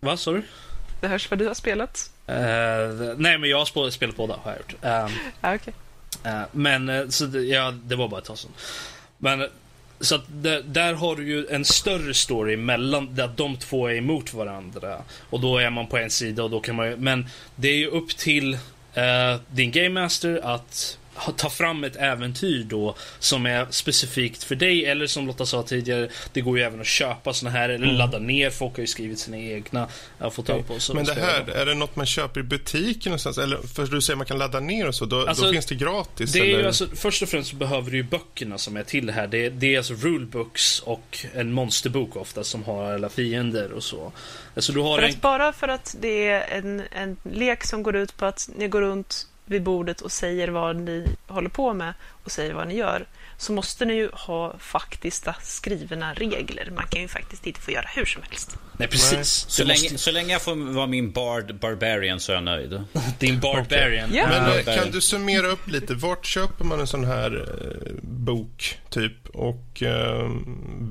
vad 0.00 0.20
sa 0.20 0.32
du? 0.32 0.42
Det 1.00 1.08
hörs 1.08 1.30
vad 1.30 1.38
du 1.38 1.46
har 1.46 1.54
spelat. 1.54 2.10
Eh, 2.26 2.36
nej, 3.16 3.38
men 3.38 3.50
jag 3.50 3.58
har 3.58 3.90
spelat, 3.90 4.16
båda 4.16 4.34
har 4.42 4.50
jag 4.52 4.58
gjort. 4.60 4.74
Ehm, 4.82 5.10
Ja, 5.40 5.54
okej. 5.54 5.74
Eh, 6.24 6.42
men 6.52 6.88
eh, 6.88 7.08
så 7.08 7.24
det, 7.26 7.42
ja, 7.42 7.74
det 7.84 7.96
var 7.96 8.08
bara 8.08 8.20
ett 8.20 8.26
tag 8.26 8.38
sedan. 8.38 8.50
Men 9.18 9.40
eh, 9.40 9.46
så 10.00 10.14
att 10.14 10.24
där, 10.28 10.62
där 10.62 10.94
har 10.94 11.16
du 11.16 11.28
ju 11.28 11.46
en 11.46 11.64
större 11.64 12.14
story 12.14 12.56
mellan 12.56 13.14
där 13.14 13.30
de 13.36 13.56
två 13.56 13.86
är 13.86 13.94
emot 13.94 14.34
varandra. 14.34 15.02
Och 15.30 15.40
då 15.40 15.58
är 15.58 15.70
man 15.70 15.86
på 15.86 15.98
en 15.98 16.10
sida 16.10 16.44
och 16.44 16.50
då 16.50 16.60
kan 16.60 16.76
man 16.76 16.88
ju, 16.88 16.96
Men 16.96 17.26
det 17.56 17.68
är 17.68 17.76
ju 17.76 17.86
upp 17.86 18.08
till 18.08 18.54
eh, 18.94 19.40
din 19.48 19.70
game 19.70 20.00
master 20.00 20.40
att 20.42 20.98
ta 21.36 21.50
fram 21.50 21.84
ett 21.84 21.96
äventyr 21.96 22.64
då 22.64 22.94
som 23.18 23.46
är 23.46 23.66
specifikt 23.70 24.42
för 24.44 24.54
dig 24.54 24.84
eller 24.86 25.06
som 25.06 25.26
Lotta 25.26 25.46
sa 25.46 25.62
tidigare 25.62 26.08
det 26.32 26.40
går 26.40 26.58
ju 26.58 26.64
även 26.64 26.80
att 26.80 26.86
köpa 26.86 27.32
såna 27.32 27.50
här 27.50 27.68
eller 27.68 27.86
ladda 27.86 28.18
ner. 28.18 28.50
Folk 28.50 28.72
har 28.76 28.80
ju 28.80 28.86
skrivit 28.86 29.18
sina 29.18 29.38
egna 29.38 29.88
att 30.18 30.34
få 30.34 30.42
tag 30.42 30.66
på. 30.66 30.80
Så 30.80 30.94
Men 30.94 31.04
det 31.04 31.14
jag- 31.14 31.20
här, 31.26 31.48
är 31.50 31.66
det 31.66 31.74
något 31.74 31.96
man 31.96 32.06
köper 32.06 32.40
i 32.40 32.42
butiken 32.42 33.10
någonstans? 33.10 33.38
Eller 33.38 33.58
för 33.58 33.86
du 33.86 34.00
säger 34.00 34.16
man 34.16 34.26
kan 34.26 34.38
ladda 34.38 34.60
ner 34.60 34.88
och 34.88 34.94
så, 34.94 35.04
då, 35.04 35.26
Alltså, 35.26 35.44
då 35.44 35.52
finns 35.52 35.66
det 35.66 35.74
gratis? 35.74 36.32
Det 36.32 36.38
är 36.38 36.44
eller? 36.44 36.58
ju 36.58 36.66
alltså, 36.66 36.86
först 36.94 37.22
och 37.22 37.28
främst 37.28 37.50
så 37.50 37.56
behöver 37.56 37.90
du 37.90 37.96
ju 37.96 38.02
böckerna 38.02 38.58
som 38.58 38.76
är 38.76 38.82
till 38.82 39.06
det 39.06 39.12
här. 39.12 39.26
Det 39.26 39.46
är, 39.46 39.50
det 39.50 39.74
är 39.74 39.78
alltså 39.78 39.94
rulebooks 39.94 40.80
och 40.80 41.18
en 41.34 41.52
monsterbok 41.52 42.16
ofta 42.16 42.44
som 42.44 42.64
har 42.64 42.92
alla 42.92 43.08
fiender 43.08 43.72
och 43.72 43.82
så. 43.82 44.12
Alltså 44.54 44.72
du 44.72 44.80
har 44.80 44.96
För 44.98 45.04
en... 45.04 45.10
att 45.10 45.20
bara 45.20 45.52
för 45.52 45.68
att 45.68 45.96
det 46.00 46.28
är 46.28 46.58
en, 46.58 46.82
en 46.92 47.16
lek 47.32 47.64
som 47.64 47.82
går 47.82 47.96
ut 47.96 48.16
på 48.16 48.26
att 48.26 48.48
ni 48.56 48.68
går 48.68 48.80
runt 48.80 49.26
vid 49.46 49.62
bordet 49.62 50.00
och 50.00 50.12
säger 50.12 50.48
vad 50.48 50.76
ni 50.76 51.06
håller 51.26 51.48
på 51.48 51.72
med 51.74 51.94
och 52.24 52.30
säger 52.30 52.54
vad 52.54 52.68
ni 52.68 52.74
gör, 52.76 53.06
så 53.38 53.52
måste 53.52 53.84
ni 53.84 53.94
ju 53.94 54.08
ha 54.12 54.54
faktiska 54.58 55.36
skrivna 55.42 56.14
regler. 56.14 56.72
Man 56.76 56.86
kan 56.86 57.02
ju 57.02 57.08
faktiskt 57.08 57.46
inte 57.46 57.60
få 57.60 57.70
göra 57.70 57.86
hur 57.94 58.04
som 58.04 58.22
helst. 58.22 58.56
Nej 58.78 58.88
precis. 58.88 59.12
Nej. 59.12 59.24
Så, 59.24 59.62
Det 59.62 59.68
måste- 59.68 59.86
länge, 59.88 59.98
så 59.98 60.10
länge 60.10 60.32
jag 60.32 60.42
får 60.42 60.72
vara 60.74 60.86
min 60.86 61.10
Bard 61.12 61.54
Barbarian 61.60 62.20
så 62.20 62.32
är 62.32 62.36
jag 62.36 62.44
nöjd. 62.44 62.84
Din 63.18 63.40
Barbarian. 63.40 64.14
Ja. 64.14 64.26
Men 64.28 64.42
Ja, 64.50 64.58
eh, 64.58 64.64
där. 64.64 64.76
kan 64.76 64.90
du 64.90 65.00
summera 65.00 65.46
upp 65.46 65.68
lite? 65.68 65.94
Vart 65.94 66.26
köper 66.26 66.64
man 66.64 66.80
en 66.80 66.86
sån 66.86 67.04
här 67.04 67.46
eh, 67.62 67.92
bok, 68.02 68.78
typ? 68.90 69.28
Och 69.28 69.82
eh, 69.82 70.30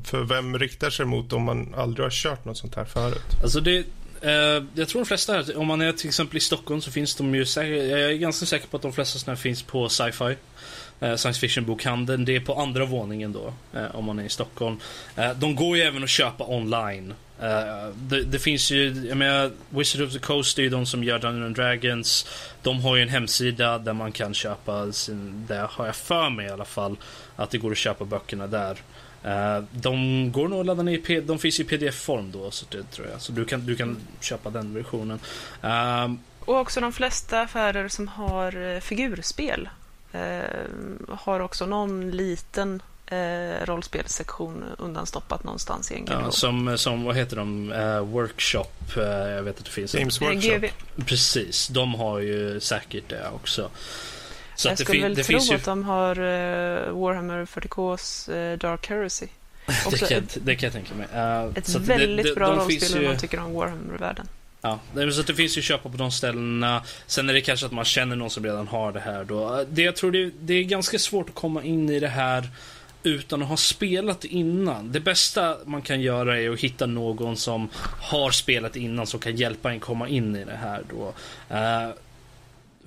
för 0.03 0.23
vem 0.23 0.59
riktar 0.59 0.89
sig 0.89 1.05
mot 1.05 1.33
om 1.33 1.43
man 1.43 1.75
aldrig 1.77 2.05
har 2.05 2.11
kört 2.11 2.45
något 2.45 2.57
sånt 2.57 2.75
här 2.75 2.85
förut? 2.85 3.21
Alltså 3.43 3.59
det... 3.59 3.83
Eh, 4.25 4.63
jag 4.75 4.87
tror 4.87 5.01
de 5.01 5.05
flesta, 5.05 5.33
här, 5.33 5.57
om 5.57 5.67
man 5.67 5.81
är 5.81 5.91
till 5.91 6.07
exempel 6.07 6.37
i 6.37 6.39
Stockholm 6.39 6.81
så 6.81 6.91
finns 6.91 7.15
de 7.15 7.35
ju 7.35 7.45
säkert, 7.45 7.89
Jag 7.89 7.99
är 7.99 8.13
ganska 8.13 8.45
säker 8.45 8.67
på 8.67 8.77
att 8.77 8.83
de 8.83 8.93
flesta 8.93 9.19
sådana 9.19 9.35
här 9.35 9.41
finns 9.41 9.63
på 9.63 9.89
sci-fi. 9.89 10.35
Eh, 10.99 11.15
science 11.15 11.39
fiction-bokhandeln. 11.39 12.25
Det 12.25 12.35
är 12.35 12.39
på 12.39 12.53
andra 12.53 12.85
våningen 12.85 13.33
då, 13.33 13.53
eh, 13.73 13.95
om 13.95 14.05
man 14.05 14.19
är 14.19 14.23
i 14.23 14.29
Stockholm. 14.29 14.79
Eh, 15.15 15.31
de 15.31 15.55
går 15.55 15.77
ju 15.77 15.83
även 15.83 16.03
att 16.03 16.09
köpa 16.09 16.43
online. 16.43 17.13
Eh, 17.41 17.87
det, 17.95 18.23
det 18.23 18.39
finns 18.39 18.71
ju, 18.71 19.05
jag 19.09 19.17
menar, 19.17 19.51
Wizard 19.69 20.01
of 20.01 20.13
the 20.13 20.19
Coast 20.19 20.57
är 20.57 20.63
ju 20.63 20.69
de 20.69 20.85
som 20.85 21.03
gör 21.03 21.19
Dungeons 21.19 21.45
and 21.45 21.55
Dragons. 21.55 22.27
De 22.61 22.81
har 22.81 22.95
ju 22.95 23.01
en 23.01 23.09
hemsida 23.09 23.77
där 23.77 23.93
man 23.93 24.11
kan 24.11 24.33
köpa 24.33 24.91
sin, 24.91 25.45
där 25.47 25.67
har 25.71 25.85
jag 25.85 25.95
för 25.95 26.29
mig 26.29 26.45
i 26.45 26.49
alla 26.49 26.65
fall, 26.65 26.97
att 27.35 27.49
det 27.49 27.57
går 27.57 27.71
att 27.71 27.77
köpa 27.77 28.05
böckerna 28.05 28.47
där. 28.47 28.77
Eh, 29.25 29.63
de 29.71 30.31
går 30.31 30.47
nog 30.47 30.59
att 30.59 30.65
ladda 30.65 30.83
ner 30.83 31.21
de 31.21 31.39
finns 31.39 31.59
i 31.59 31.63
pdf-form 31.63 32.31
då, 32.31 32.51
så 32.51 32.65
det 32.69 32.83
tror 32.91 33.07
jag. 33.07 33.21
Så 33.21 33.31
du 33.31 33.45
kan, 33.45 33.65
du 33.65 33.75
kan 33.75 33.97
köpa 34.21 34.49
den 34.49 34.73
versionen. 34.73 35.19
Ehm, 35.61 36.19
Och 36.39 36.55
också 36.55 36.81
de 36.81 36.93
flesta 36.93 37.41
affärer 37.41 37.87
som 37.87 38.07
har 38.07 38.73
eh, 38.75 38.79
figurspel 38.79 39.69
eh, 40.11 40.19
har 41.09 41.39
också 41.39 41.65
någon 41.65 42.11
liten 42.11 42.81
eh, 43.05 43.65
rollspelssektion 43.65 44.63
undanstoppat 44.77 45.43
någonstans 45.43 45.91
i 45.91 45.95
en 45.95 46.05
ja, 46.07 46.13
garderob. 46.13 46.33
som, 46.33 46.77
som, 46.77 47.03
vad 47.03 47.15
heter 47.15 47.35
de? 47.35 47.71
Eh, 47.71 47.99
workshop, 47.99 48.97
eh, 48.97 49.03
jag 49.03 49.43
vet 49.43 49.59
att 49.59 49.65
det 49.65 49.71
finns. 49.71 49.93
Games 49.93 50.21
Workshop? 50.21 50.67
Precis, 51.05 51.67
de 51.67 51.93
har 51.93 52.19
ju 52.19 52.59
säkert 52.59 53.09
det 53.09 53.29
också. 53.35 53.69
Så 54.55 54.67
Jag 54.67 54.79
skulle 54.79 55.01
väl 55.01 55.15
tro 55.15 55.23
finns 55.23 55.51
ju... 55.51 55.55
att 55.55 55.63
de 55.65 55.83
har 55.83 56.11
eh, 56.15 56.91
Warhammer 56.91 57.45
40Ks 57.45 58.33
eh, 58.51 58.57
Dark 58.57 58.87
Heresy. 58.87 59.27
Det 59.91 59.97
kan, 60.09 60.17
ett, 60.17 60.37
det 60.41 60.55
kan 60.55 60.67
jag 60.67 60.73
tänka 60.73 60.95
mig. 60.95 61.07
Eh, 61.13 61.43
ett 61.45 61.73
det- 61.73 61.79
väldigt 61.79 62.25
det- 62.25 62.35
bra 62.35 62.47
de 62.47 62.55
rollspel 62.59 62.79
finns 62.79 62.95
om 62.95 63.01
ju- 63.01 63.07
man 63.07 63.17
tycker 63.17 63.39
om 63.39 63.53
Warhammer-världen. 63.53 64.27
Ja, 64.61 64.79
så 65.13 65.19
att 65.21 65.27
det 65.27 65.35
finns 65.35 65.57
ju 65.57 65.59
att 65.59 65.65
köpa 65.65 65.89
på 65.89 65.97
de 65.97 66.11
ställena. 66.11 66.83
Sen 67.07 67.29
är 67.29 67.33
det 67.33 67.41
kanske 67.41 67.65
att 67.65 67.71
man 67.71 67.85
känner 67.85 68.15
någon 68.15 68.29
som 68.29 68.43
redan 68.43 68.67
har 68.67 68.91
det 68.91 68.99
här 68.99 69.23
då. 69.23 69.65
Det, 69.69 69.81
jag 69.81 69.95
tror 69.95 70.11
det, 70.11 70.31
det 70.39 70.53
är 70.53 70.63
ganska 70.63 70.99
svårt 70.99 71.29
att 71.29 71.35
komma 71.35 71.63
in 71.63 71.89
i 71.89 71.99
det 71.99 72.07
här 72.07 72.49
utan 73.03 73.41
att 73.41 73.47
ha 73.47 73.57
spelat 73.57 74.25
innan. 74.25 74.91
Det 74.91 74.99
bästa 74.99 75.57
man 75.65 75.81
kan 75.81 76.01
göra 76.01 76.39
är 76.39 76.49
att 76.49 76.59
hitta 76.59 76.85
någon 76.85 77.37
som 77.37 77.69
har 78.01 78.31
spelat 78.31 78.75
innan 78.75 79.07
som 79.07 79.19
kan 79.19 79.35
hjälpa 79.35 79.71
en 79.71 79.79
komma 79.79 80.07
in 80.07 80.35
i 80.35 80.45
det 80.45 80.55
här 80.61 80.81
då. 80.89 81.13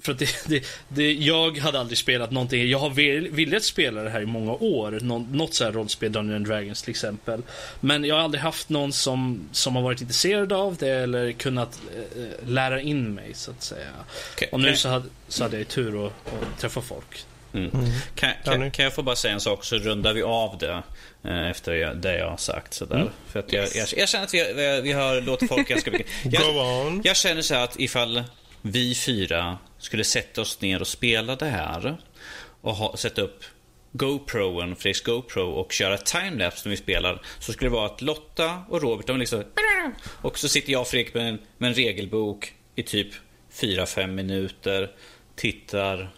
För 0.00 0.12
att 0.12 0.18
det, 0.18 0.28
det, 0.46 0.64
det, 0.88 1.12
jag 1.12 1.58
hade 1.58 1.80
aldrig 1.80 1.98
spelat 1.98 2.30
någonting. 2.30 2.68
Jag 2.68 2.78
har 2.78 2.90
velat 3.30 3.64
spela 3.64 4.02
det 4.02 4.10
här 4.10 4.20
i 4.20 4.26
många 4.26 4.52
år. 4.52 4.98
Nå, 5.02 5.18
något 5.18 5.54
så 5.54 5.64
här 5.64 5.72
rollspel, 5.72 6.12
Dungeons 6.12 6.36
and 6.36 6.46
Dragons 6.46 6.82
till 6.82 6.90
exempel. 6.90 7.42
Men 7.80 8.04
jag 8.04 8.14
har 8.14 8.22
aldrig 8.22 8.42
haft 8.42 8.68
någon 8.68 8.92
som, 8.92 9.48
som 9.52 9.76
har 9.76 9.82
varit 9.82 10.00
intresserad 10.00 10.52
av 10.52 10.76
det 10.76 10.88
eller 10.88 11.32
kunnat 11.32 11.80
eh, 12.16 12.48
lära 12.48 12.80
in 12.80 13.14
mig 13.14 13.34
så 13.34 13.50
att 13.50 13.62
säga. 13.62 13.90
Kan, 14.36 14.48
Och 14.52 14.60
nu 14.60 14.76
så 14.76 14.88
hade, 14.88 15.08
så 15.28 15.42
hade 15.42 15.56
jag 15.56 15.60
ju 15.60 15.64
tur 15.64 16.06
att, 16.06 16.12
att 16.12 16.60
träffa 16.60 16.80
folk. 16.80 17.24
mm. 17.52 17.70
Mm. 17.70 17.84
kan, 18.14 18.30
kan, 18.44 18.70
kan 18.70 18.84
jag 18.84 18.94
få 18.94 19.02
bara 19.02 19.16
säga 19.16 19.34
en 19.34 19.40
sak 19.40 19.64
så 19.64 19.76
rundar 19.76 20.12
vi 20.12 20.22
av 20.22 20.58
det 20.58 20.82
eh, 21.24 21.50
efter 21.50 21.72
jag, 21.74 21.96
det 21.96 22.18
jag 22.18 22.30
har 22.30 22.36
sagt. 22.36 22.74
Sådär. 22.74 22.96
Mm. 22.96 23.08
För 23.28 23.40
att 23.40 23.52
jag, 23.52 23.68
jag, 23.74 23.88
jag 23.96 24.08
känner 24.08 24.24
att 24.24 24.34
vi, 24.34 24.52
vi, 24.56 24.80
vi 24.82 24.92
har 24.92 25.20
låtit 25.20 25.48
folk 25.48 25.68
ganska 25.68 25.90
mycket. 25.90 26.06
Jag, 26.24 26.54
Go 26.54 26.60
on. 26.60 27.00
Jag 27.04 27.16
känner 27.16 27.42
så 27.42 27.54
här 27.54 27.64
att 27.64 27.80
ifall 27.80 28.22
vi 28.62 28.94
fyra 28.94 29.58
skulle 29.78 30.04
sätta 30.04 30.40
oss 30.40 30.60
ner 30.60 30.80
och 30.80 30.86
spela 30.86 31.36
det 31.36 31.46
här 31.46 31.96
och 32.60 32.74
ha, 32.74 32.96
sätta 32.96 33.22
upp 33.22 33.44
GoProen, 33.92 34.76
Fredriks 34.76 35.00
GoPro 35.00 35.42
och 35.50 35.72
köra 35.72 35.98
timelapse 35.98 36.68
när 36.68 36.70
vi 36.70 36.76
spelar 36.76 37.22
så 37.38 37.52
skulle 37.52 37.70
det 37.70 37.74
vara 37.74 37.86
att 37.86 38.02
Lotta 38.02 38.62
och 38.68 38.82
Robert 38.82 39.06
de 39.06 39.18
liksom 39.18 39.44
och 40.22 40.38
så 40.38 40.48
sitter 40.48 40.72
jag 40.72 40.80
och 40.80 40.86
Fredrik 40.88 41.14
med 41.14 41.28
en, 41.28 41.38
med 41.58 41.68
en 41.68 41.74
regelbok 41.74 42.54
i 42.74 42.82
typ 42.82 43.08
4-5 43.52 44.06
minuter 44.06 44.90
tittar 45.36 46.14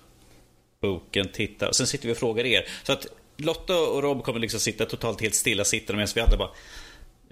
boken, 0.83 1.29
tittar 1.29 1.69
och 1.69 1.77
sen 1.77 1.87
sitter 1.87 2.07
vi 2.09 2.13
och 2.15 2.19
frågar 2.19 2.45
er. 2.47 2.65
Så 2.83 2.93
att 2.93 3.07
Lotta 3.37 3.79
och 3.81 4.03
Rob 4.03 4.25
kommer 4.25 4.41
liksom 4.41 4.61
sitta 4.61 4.87
totalt 4.87 5.21
helt 5.21 5.35
stilla 5.35 5.65
sitter 5.65 5.95
medan 5.95 6.09
vi 6.15 6.21
andra 6.21 6.37
bara 6.37 6.51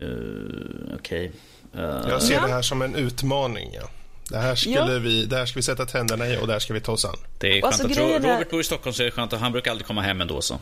uh, 0.02 0.94
Okej. 0.98 1.32
eh, 1.74 1.80
Jag 2.08 2.22
ser 2.22 2.34
Ja. 2.34 2.40
det 2.46 2.52
här 2.52 2.62
som 2.62 2.82
en 2.82 2.94
utmaning. 2.94 3.70
Ja. 3.74 3.90
Det, 4.28 4.38
här 4.38 4.54
skulle 4.54 4.74
Ja. 4.76 4.98
vi, 4.98 5.24
det 5.26 5.36
här 5.36 5.46
ska 5.46 5.56
vi 5.58 5.62
sätta 5.62 5.86
tänderna 5.86 6.28
i 6.28 6.36
och 6.36 6.46
det 6.46 6.52
här 6.52 6.60
ska 6.60 6.74
vi 6.74 6.80
ta 6.80 6.92
oss 6.92 7.04
an. 7.04 7.16
Det 7.38 7.46
är 7.46 7.52
skönt 7.52 7.64
Alltså, 7.64 7.86
att 7.86 7.96
är- 7.96 8.20
Robert 8.20 8.50
bor 8.50 8.60
i 8.60 8.64
Stockholm 8.64 8.94
så 8.94 9.02
är 9.02 9.04
det 9.04 9.10
skönt 9.12 9.32
att 9.32 9.40
han 9.40 9.52
brukar 9.52 9.70
aldrig 9.70 9.86
komma 9.86 10.02
hem 10.02 10.20
ändå 10.20 10.40
så. 10.42 10.58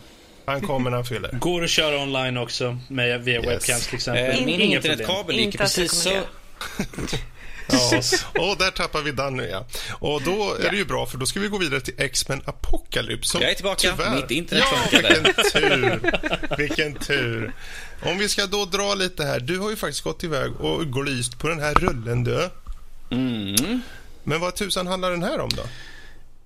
Han 0.47 0.61
kommer 0.61 0.91
när 0.91 0.97
han 0.97 1.07
fyller. 1.07 1.31
Går 1.39 1.65
att 1.65 1.71
köra 1.71 2.03
online 2.03 2.37
också 2.37 2.79
med, 2.89 3.25
via 3.25 3.35
Yes. 3.41 3.47
webcams 3.47 3.87
till 3.87 3.95
exempel. 3.95 4.25
Eh, 4.31 4.39
In- 4.39 4.47
min 4.47 4.61
internetkabel 4.61 5.37
gick 5.37 5.59
precis 5.59 5.93
så... 5.93 6.11
Ja. 7.69 8.01
Och 8.41 8.57
där 8.59 8.71
tappar 8.71 9.03
vi 9.03 9.13
Danny, 9.13 9.49
ja. 9.51 9.67
Och 9.91 10.23
då 10.23 10.55
är 10.67 10.71
det 10.71 10.77
ju 10.77 10.85
bra, 10.85 11.07
för 11.07 11.19
då 11.19 11.27
ska 11.27 11.41
vi 11.41 11.49
gå 11.49 11.59
vidare 11.59 11.81
till 11.81 11.95
X-Men 11.99 12.43
Apocalypse. 12.45 13.31
som 13.31 13.41
Jag 13.41 13.51
är 13.51 13.55
tillbaka. 13.55 13.77
Tyvärr... 13.97 14.17
Mitt 14.17 14.31
internet 14.31 14.65
ja, 14.73 15.01
vilken 15.01 15.35
tur. 15.53 16.01
Vilken 16.59 16.95
tur. 16.95 17.53
Om 18.03 18.19
vi 18.19 18.29
ska 18.29 18.47
då 18.47 18.65
dra 18.65 18.95
lite 18.95 19.25
här. 19.25 19.41
Du 19.41 19.59
har 19.59 19.71
ju 19.71 19.77
faktiskt 19.77 20.05
gått 20.05 20.25
iväg 20.25 20.61
och 20.61 20.87
glist 20.93 21.39
på 21.39 21.49
den 21.49 21.61
här 21.61 21.75
rullen 21.75 22.25
du. 22.25 22.49
Mm. 23.11 23.81
Men 24.25 24.41
vad 24.41 24.55
tusan 24.55 24.87
handlar 24.87 25.11
den 25.11 25.23
här 25.23 25.39
om 25.41 25.49
då? 25.49 25.63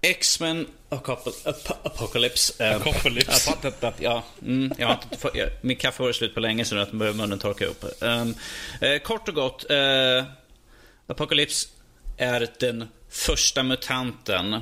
X-Men 0.03 0.66
Apocalypse. 0.89 1.51
Ap- 1.51 1.87
Apocalypse. 1.87 2.65
eh, 2.65 3.93
Ja, 3.99 4.24
mm, 4.43 4.73
jag 4.78 4.87
har 4.87 4.95
inte, 4.95 5.16
få- 5.19 5.31
jag, 5.35 5.49
min 5.61 5.77
kaffe 5.77 6.03
var 6.03 6.12
slut 6.12 6.35
på 6.35 6.41
länge 6.41 6.65
så 6.65 6.74
nu 6.74 6.81
att 6.81 6.93
börjar 6.93 7.12
munnen 7.12 7.39
torka 7.39 7.66
upp. 7.66 7.85
Um, 8.01 8.35
eh, 8.81 8.99
kort 8.99 9.28
och 9.28 9.35
gott. 9.35 9.70
Eh, 9.70 10.24
Apocalypse 11.07 11.69
är 12.16 12.49
den 12.61 12.89
första 13.11 13.62
mutanten 13.62 14.57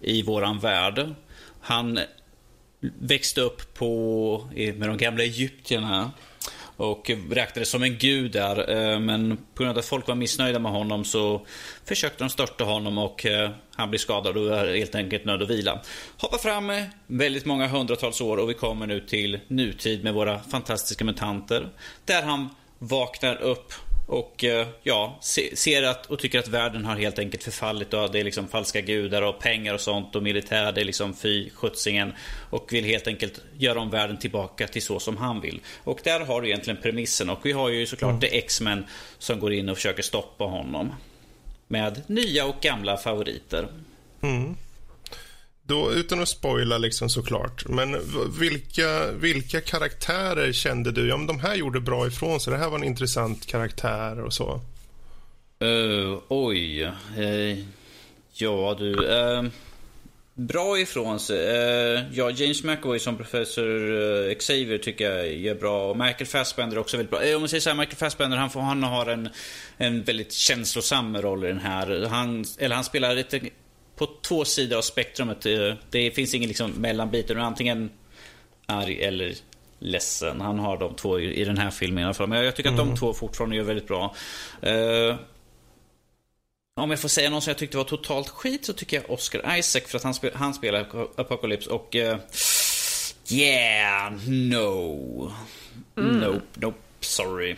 i 0.00 0.22
våran 0.22 0.58
värld. 0.60 1.14
Han 1.60 2.00
växte 3.00 3.40
upp 3.40 3.74
på, 3.74 4.50
med 4.54 4.88
de 4.88 4.96
gamla 4.96 5.22
egyptierna 5.22 6.12
och 6.76 7.10
räknades 7.30 7.70
som 7.70 7.82
en 7.82 7.98
gud 7.98 8.32
där. 8.32 8.70
Eh, 8.70 8.98
men 8.98 9.36
på 9.36 9.62
grund 9.62 9.70
av 9.70 9.78
att 9.78 9.84
folk 9.84 10.08
var 10.08 10.14
missnöjda 10.14 10.58
med 10.58 10.72
honom 10.72 11.04
så 11.04 11.46
försökte 11.84 12.24
de 12.24 12.30
störta 12.30 12.64
honom 12.64 12.98
och 12.98 13.26
eh, 13.26 13.50
han 13.74 13.90
blir 13.90 13.98
skadad 13.98 14.36
och 14.36 14.58
är 14.58 14.76
helt 14.76 14.94
enkelt 14.94 15.24
nödd 15.24 15.42
att 15.42 15.50
vila. 15.50 15.80
Hoppa 16.18 16.38
fram 16.38 16.72
väldigt 17.06 17.44
många 17.44 17.68
hundratals 17.68 18.20
år 18.20 18.36
och 18.36 18.50
vi 18.50 18.54
kommer 18.54 18.86
nu 18.86 19.00
till 19.00 19.40
nutid 19.48 20.04
med 20.04 20.14
våra 20.14 20.40
fantastiska 20.40 21.04
mutanter. 21.04 21.68
Där 22.04 22.22
han 22.22 22.48
vaknar 22.78 23.36
upp 23.36 23.72
och 24.06 24.44
eh, 24.44 24.66
ja, 24.82 25.18
ser 25.54 25.82
att 25.82 26.06
och 26.06 26.18
tycker 26.18 26.38
att 26.38 26.48
världen 26.48 26.84
har 26.84 26.96
helt 26.96 27.18
enkelt 27.18 27.42
förfallit 27.42 27.94
och 27.94 28.12
det 28.12 28.20
är 28.20 28.24
liksom 28.24 28.48
falska 28.48 28.80
gudar 28.80 29.22
och 29.22 29.38
pengar 29.38 29.74
och 29.74 29.80
sånt 29.80 30.16
och 30.16 30.22
militär, 30.22 30.72
det 30.72 30.80
är 30.80 30.84
liksom 30.84 31.14
fy 31.14 31.50
skjutsingen. 31.50 32.12
Och 32.50 32.72
vill 32.72 32.84
helt 32.84 33.06
enkelt 33.06 33.40
göra 33.58 33.80
om 33.80 33.90
världen 33.90 34.18
tillbaka 34.18 34.66
till 34.66 34.82
så 34.82 35.00
som 35.00 35.16
han 35.16 35.40
vill. 35.40 35.60
Och 35.84 36.00
där 36.04 36.20
har 36.20 36.40
du 36.40 36.48
egentligen 36.48 36.82
premissen 36.82 37.30
och 37.30 37.38
vi 37.42 37.52
har 37.52 37.68
ju 37.68 37.86
såklart 37.86 38.10
mm. 38.10 38.20
The 38.20 38.38
X-Men 38.38 38.84
som 39.18 39.40
går 39.40 39.52
in 39.52 39.68
och 39.68 39.76
försöker 39.76 40.02
stoppa 40.02 40.44
honom. 40.44 40.92
Med 41.68 42.02
nya 42.06 42.46
och 42.46 42.60
gamla 42.60 42.96
favoriter. 42.96 43.68
Mm. 44.22 44.56
Då, 45.66 45.92
utan 45.92 46.22
att 46.22 46.28
spoila 46.28 46.78
liksom 46.78 47.08
såklart, 47.08 47.68
men 47.68 47.96
vilka, 48.40 49.12
vilka 49.12 49.60
karaktärer 49.60 50.52
kände 50.52 50.92
du, 50.92 51.08
ja 51.08 51.16
men 51.16 51.26
de 51.26 51.40
här 51.40 51.54
gjorde 51.54 51.80
bra 51.80 52.06
ifrån 52.06 52.40
sig, 52.40 52.52
det 52.52 52.58
här 52.58 52.70
var 52.70 52.78
en 52.78 52.84
intressant 52.84 53.46
karaktär 53.46 54.20
och 54.20 54.32
så? 54.32 54.60
Uh, 55.64 56.18
oj. 56.28 56.84
Uh, 57.18 57.58
ja 58.32 58.76
du. 58.78 58.92
Uh, 58.92 59.44
bra 60.34 60.78
ifrån 60.78 61.20
sig. 61.20 61.36
ja, 62.12 62.30
James 62.30 62.64
McAvoy 62.64 62.98
som 62.98 63.16
professor 63.16 64.34
Xavier 64.34 64.78
tycker 64.78 65.10
jag 65.10 65.26
är 65.26 65.54
bra. 65.54 65.90
Och 65.90 65.96
Michael 65.96 66.26
Fassbender 66.26 66.76
är 66.76 66.80
också 66.80 66.96
väldigt 66.96 67.10
bra. 67.10 67.34
om 67.34 67.42
man 67.42 67.48
säger 67.48 67.60
så 67.60 67.70
här, 67.70 67.76
Michael 67.76 67.96
Fassbender 67.96 68.36
han, 68.36 68.50
får, 68.50 68.60
han 68.60 68.82
har 68.82 69.06
en, 69.06 69.28
en 69.76 70.02
väldigt 70.02 70.32
känslosam 70.32 71.16
roll 71.16 71.44
i 71.44 71.48
den 71.48 71.60
här. 71.60 72.06
Han, 72.10 72.44
eller 72.58 72.74
han 72.74 72.84
spelar 72.84 73.14
lite 73.14 73.40
på 73.96 74.08
två 74.22 74.44
sidor 74.44 74.78
av 74.78 74.82
spektrumet. 74.82 75.46
Eh, 75.46 75.74
det 75.90 76.10
finns 76.10 76.34
ingen 76.34 76.48
liksom 76.48 76.70
mellanbit. 76.70 77.28
Du 77.28 77.34
är 77.34 77.38
antingen 77.38 77.90
arg 78.66 79.02
eller 79.02 79.34
ledsen. 79.78 80.40
Han 80.40 80.58
har 80.58 80.76
de 80.76 80.94
två 80.94 81.20
i 81.20 81.44
den 81.44 81.58
här 81.58 81.70
filmen 81.70 82.02
i 82.02 82.04
alla 82.04 82.14
fall. 82.14 82.28
Men 82.28 82.44
jag 82.44 82.56
tycker 82.56 82.70
att 82.70 82.76
de 82.76 82.86
mm. 82.86 82.96
två 82.96 83.14
fortfarande 83.14 83.56
gör 83.56 83.64
väldigt 83.64 83.88
bra. 83.88 84.14
Uh, 84.66 85.16
om 86.76 86.90
jag 86.90 87.00
får 87.00 87.08
säga 87.08 87.30
någon 87.30 87.42
som 87.42 87.50
jag 87.50 87.58
tyckte 87.58 87.76
var 87.76 87.84
totalt 87.84 88.28
skit 88.28 88.64
så 88.64 88.72
tycker 88.72 88.96
jag 88.96 89.10
Oscar 89.10 89.58
Isaac 89.58 89.80
för 89.86 89.98
att 89.98 90.04
han, 90.04 90.14
spel, 90.14 90.30
han 90.34 90.54
spelar 90.54 90.80
Apocalypse 91.16 91.70
och... 91.70 91.94
Uh, 91.94 92.16
yeah, 93.28 94.12
no. 94.26 95.32
Mm. 95.96 96.20
Nope, 96.20 96.46
nope, 96.54 96.78
sorry. 97.00 97.56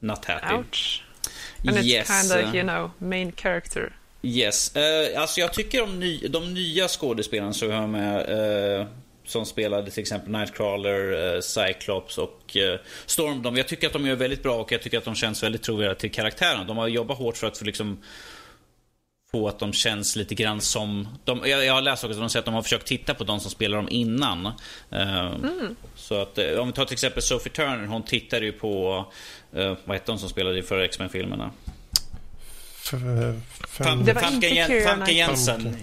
Not 0.00 0.24
happy. 0.24 0.54
Ouch. 0.54 1.02
And 1.68 1.76
yes. 1.76 2.10
it's 2.10 2.28
kind 2.28 2.46
of, 2.46 2.54
you 2.54 2.62
know, 2.62 2.90
main 2.98 3.32
character. 3.32 3.92
Yes. 4.26 4.72
Uh, 4.76 5.20
alltså 5.20 5.40
jag 5.40 5.52
tycker 5.52 5.82
om 5.82 6.00
ny, 6.00 6.18
de 6.28 6.54
nya 6.54 6.88
skådespelarna 6.88 7.52
som 7.52 7.68
vi 7.68 7.74
har 7.74 7.86
med 7.86 8.30
uh, 8.80 8.86
som 9.24 9.46
spelade 9.46 9.90
till 9.90 10.00
exempel 10.00 10.32
Nightcrawler, 10.32 11.34
uh, 11.34 11.40
Cyclops 11.40 12.18
och 12.18 12.56
uh, 12.56 12.80
Storm. 13.06 13.42
De, 13.42 13.56
jag 13.56 13.68
tycker 13.68 13.86
att 13.86 13.92
de 13.92 14.06
gör 14.06 14.14
väldigt 14.14 14.42
bra 14.42 14.56
och 14.56 14.72
jag 14.72 14.82
tycker 14.82 14.98
att 14.98 15.04
de 15.04 15.14
känns 15.14 15.42
väldigt 15.42 15.62
trovärdiga 15.62 15.94
till 15.94 16.10
karaktärerna. 16.10 16.64
De 16.64 16.76
har 16.76 16.88
jobbat 16.88 17.18
hårt 17.18 17.36
för 17.36 17.46
att 17.46 17.58
få 17.58 17.64
liksom 17.64 18.02
få 19.30 19.48
att 19.48 19.58
de 19.58 19.72
känns 19.72 20.16
lite 20.16 20.34
grann 20.34 20.60
som... 20.60 21.08
De, 21.24 21.40
jag, 21.44 21.64
jag 21.64 21.74
har 21.74 21.82
läst 21.82 22.04
också 22.04 22.14
att 22.14 22.20
de 22.20 22.30
säger 22.30 22.40
att 22.40 22.44
de 22.44 22.54
har 22.54 22.62
försökt 22.62 22.86
titta 22.86 23.14
på 23.14 23.24
de 23.24 23.40
som 23.40 23.50
spelar 23.50 23.76
dem 23.76 23.88
innan. 23.90 24.50
Mm. 24.90 25.76
Så 25.96 26.22
att 26.22 26.38
om 26.38 26.66
vi 26.66 26.72
tar 26.72 26.84
till 26.84 26.92
exempel 26.92 27.22
Sophie 27.22 27.52
Turner, 27.52 27.86
hon 27.86 28.02
tittade 28.02 28.46
ju 28.46 28.52
på... 28.52 29.04
vad 29.84 29.96
hette 29.96 30.12
hon 30.12 30.18
som 30.18 30.28
spelade 30.28 30.58
i 30.58 30.62
förra 30.62 30.84
X-Men-filmerna? 30.84 31.50
Famke 34.84 35.12
Jensen. 35.12 35.76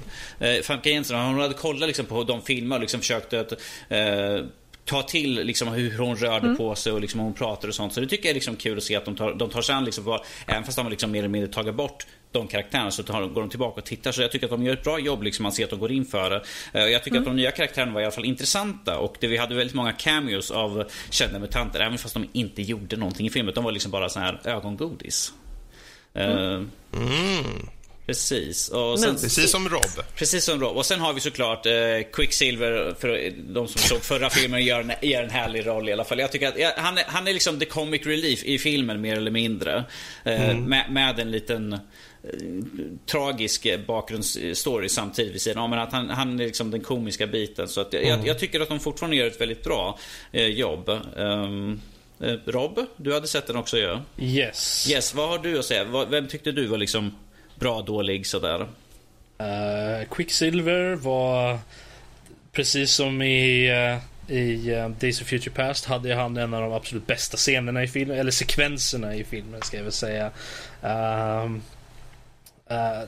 Famke 0.64 0.90
Jensen. 0.90 1.20
Hon 1.20 1.40
hade 1.40 1.54
kollat 1.54 1.88
liksom 1.88 2.06
på 2.06 2.24
de 2.24 2.42
filmer 2.42 2.76
och 2.76 2.82
liksom 2.82 3.00
försökt 3.00 3.34
att 3.34 3.52
eh, 3.90 4.46
ta 4.86 5.02
till 5.04 5.34
liksom 5.34 5.68
hur 5.68 5.98
hon 5.98 6.16
rörde 6.16 6.46
mm. 6.46 6.58
på 6.58 6.76
sig 6.76 6.94
och 6.94 7.02
liksom 7.02 7.20
hur 7.20 7.26
hon 7.26 7.34
pratade 7.34 7.68
och 7.68 7.76
sånt. 7.76 7.94
Så 7.94 8.00
det 8.00 8.08
tycker 8.08 8.26
jag 8.26 8.30
är 8.30 8.34
liksom 8.34 8.56
kul 8.56 8.78
att 8.78 8.84
se 8.84 8.96
att 8.96 9.06
de 9.06 9.16
tar, 9.16 9.34
de 9.34 9.50
tar 9.50 9.62
sig 9.62 9.76
an, 9.76 9.86
liksom, 9.86 10.20
även 10.48 10.64
fast 10.64 10.78
de 10.78 10.86
har 10.86 10.92
liksom 10.92 11.12
mer 11.12 11.20
eller 11.20 11.30
mindre 11.30 11.54
tagit 11.54 11.76
bort 11.76 12.06
de 12.32 12.48
karaktärerna 12.48 12.92
så 12.92 13.04
tar, 13.04 13.28
går 13.28 13.42
de 13.42 13.50
tillbaka 13.50 13.82
och 13.82 13.86
tittar. 13.86 14.12
Så 14.12 14.22
jag 14.22 14.32
tycker 14.32 14.46
att 14.46 14.52
de 14.52 14.64
gör 14.64 14.74
ett 14.74 14.84
bra 14.84 15.00
jobb. 15.00 15.24
Liksom, 15.24 15.44
man 15.44 15.52
ser 15.52 15.64
att 15.64 15.70
de 15.70 15.80
går 15.80 15.92
in 15.92 16.06
för 16.06 16.30
det. 16.30 16.44
Eh, 16.74 16.86
jag 16.86 17.04
tycker 17.04 17.18
mm. 17.18 17.24
att 17.30 17.36
de 17.36 17.42
nya 17.42 17.52
karaktärerna 17.52 17.94
var 17.94 18.02
i 18.02 18.04
alla 18.04 18.12
fall 18.12 18.26
intressanta. 18.26 18.98
Och 18.98 19.16
det, 19.20 19.28
vi 19.28 19.38
hade 19.38 19.56
väldigt 19.56 19.76
många 19.76 19.92
cameos 19.92 20.52
av 20.52 20.90
kända 21.10 21.40
mutanter. 21.40 21.80
Även 21.80 21.98
fast 21.98 22.14
de 22.14 22.30
inte 22.34 22.62
gjorde 22.62 22.98
någonting 22.98 23.28
i 23.28 23.30
filmen. 23.30 23.54
De 23.54 23.64
var 23.64 23.72
liksom 23.72 23.92
bara 23.92 24.10
så 24.10 24.20
här 24.20 24.42
ögongodis. 24.44 25.34
Mm. 26.16 26.72
Mm. 26.94 27.70
Precis. 28.06 28.70
Och 28.70 29.00
sen, 29.00 29.16
precis 29.16 29.52
som 29.52 29.70
Rob. 29.70 30.06
Precis 30.16 30.44
som 30.44 30.60
Rob. 30.60 30.78
Och 30.78 30.86
sen 30.86 31.00
har 31.00 31.14
vi 31.14 31.20
såklart 31.20 31.66
eh, 31.66 31.74
Quicksilver, 32.14 32.96
för 33.00 33.34
de 33.54 33.68
som 33.68 33.82
såg 33.82 34.02
förra 34.02 34.30
filmen, 34.30 34.66
gör 34.66 34.80
en, 34.80 35.10
gör 35.10 35.24
en 35.24 35.30
härlig 35.30 35.68
roll 35.68 35.90
i 35.90 35.94
alla 35.94 36.04
fall. 36.04 36.20
Jag 36.20 36.32
tycker 36.32 36.48
att 36.48 36.60
ja, 36.60 36.72
han, 36.78 36.98
är, 36.98 37.04
han 37.08 37.28
är 37.28 37.34
liksom 37.34 37.60
the 37.60 37.66
comic 37.66 38.06
relief 38.06 38.44
i 38.44 38.58
filmen 38.58 39.02
mer 39.02 39.18
eller 39.18 39.32
mindre. 39.32 39.84
Eh, 40.24 40.50
mm. 40.50 40.64
med, 40.64 40.92
med, 40.92 41.20
en 41.20 41.32
liten 41.32 41.74
eh, 41.74 41.80
tragisk 43.06 43.68
bakgrundsstory 43.88 44.90
samtidigt 44.90 45.34
vid 45.34 45.42
sidan 45.42 45.70
Men 45.70 45.80
att 45.80 45.92
han, 45.92 46.10
han 46.10 46.40
är 46.40 46.46
liksom 46.46 46.72
den 46.72 46.82
komiska 46.82 47.28
biten. 47.28 47.68
Så 47.68 47.82
att 47.82 47.94
jag, 47.94 48.04
mm. 48.04 48.26
jag, 48.26 48.40
tycker 48.40 48.60
att 48.60 48.70
de 48.70 48.80
fortfarande 48.80 49.18
gör 49.18 49.28
ett 49.28 49.42
väldigt 49.42 49.64
bra 49.64 50.00
eh, 50.32 50.48
jobb. 50.48 50.90
Um, 51.16 51.82
Rob, 52.46 52.86
du 52.98 53.14
hade 53.14 53.28
sett 53.28 53.48
den 53.48 53.56
också 53.56 53.78
ju. 53.78 53.84
Ja? 53.84 54.02
Yes. 54.18 54.92
Yes, 54.92 55.14
vad 55.14 55.30
har 55.30 55.38
du 55.38 55.60
att 55.60 55.66
säga? 55.66 56.06
Vem 56.10 56.28
tyckte 56.28 56.52
du 56.52 56.68
var 56.68 56.78
liksom 56.78 57.16
bra, 57.56 57.82
dålig 57.82 58.28
sådär? 58.28 58.60
Uh, 58.62 60.08
Quicksilver 60.12 60.96
var 60.96 61.60
precis 62.52 62.92
som 62.92 63.22
i, 63.22 63.72
uh, 63.72 64.34
i 64.36 64.72
uh, 64.72 64.90
Days 64.90 65.22
of 65.22 65.28
Future 65.28 65.56
Past 65.56 65.86
hade 65.86 66.16
han 66.16 66.38
en 66.38 66.54
av 66.54 66.62
de 66.62 66.74
absolut 66.74 67.08
bästa 67.08 67.38
scenerna 67.38 67.84
i 67.84 67.88
filmen, 67.88 68.20
eller 68.20 68.32
sekvenserna 68.32 69.16
i 69.16 69.24
filmen 69.24 69.62
ska 69.62 69.78
jag 69.78 69.84
väl 69.84 69.94
säga. 69.94 70.32
Uh, 70.84 71.58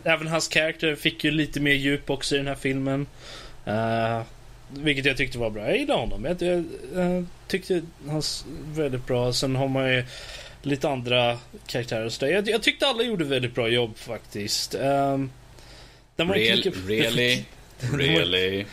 även 0.04 0.28
hans 0.28 0.48
karaktär 0.48 0.96
fick 0.96 1.24
ju 1.24 1.32
lite 1.32 1.60
mer 1.60 1.74
djup 1.74 2.10
också 2.10 2.36
i 2.36 2.38
den 2.38 2.48
här 2.48 2.56
filmen. 2.56 3.08
Vilket 4.70 5.06
jag 5.06 5.18
tyckte 5.18 5.38
var 5.38 5.50
bra. 5.50 5.68
Jag 5.68 5.78
gillar 5.78 5.96
honom. 5.96 6.26
Jag, 6.26 6.42
jag, 6.42 6.66
jag 6.96 7.26
tyckte 7.48 7.82
han 8.06 8.16
var 8.16 8.24
väldigt 8.76 9.08
bra. 9.08 9.34
Sen 9.34 9.56
har 9.56 9.68
man 9.68 9.94
ju 9.94 10.04
lite 10.62 10.90
andra 10.90 11.38
karaktärer 11.68 12.06
och 12.06 12.14
sådär. 12.14 12.32
Jag, 12.32 12.50
jag 12.50 12.64
tyckte 12.64 12.88
alla 12.88 13.04
gjorde 13.04 13.24
väldigt 13.24 13.56
bra 13.56 13.68
jobb 13.68 13.98
faktiskt. 13.98 14.76
Um, 14.76 15.32
Real, 16.16 16.58
lika... 16.58 16.70
Really? 16.70 17.44
really? 17.94 18.66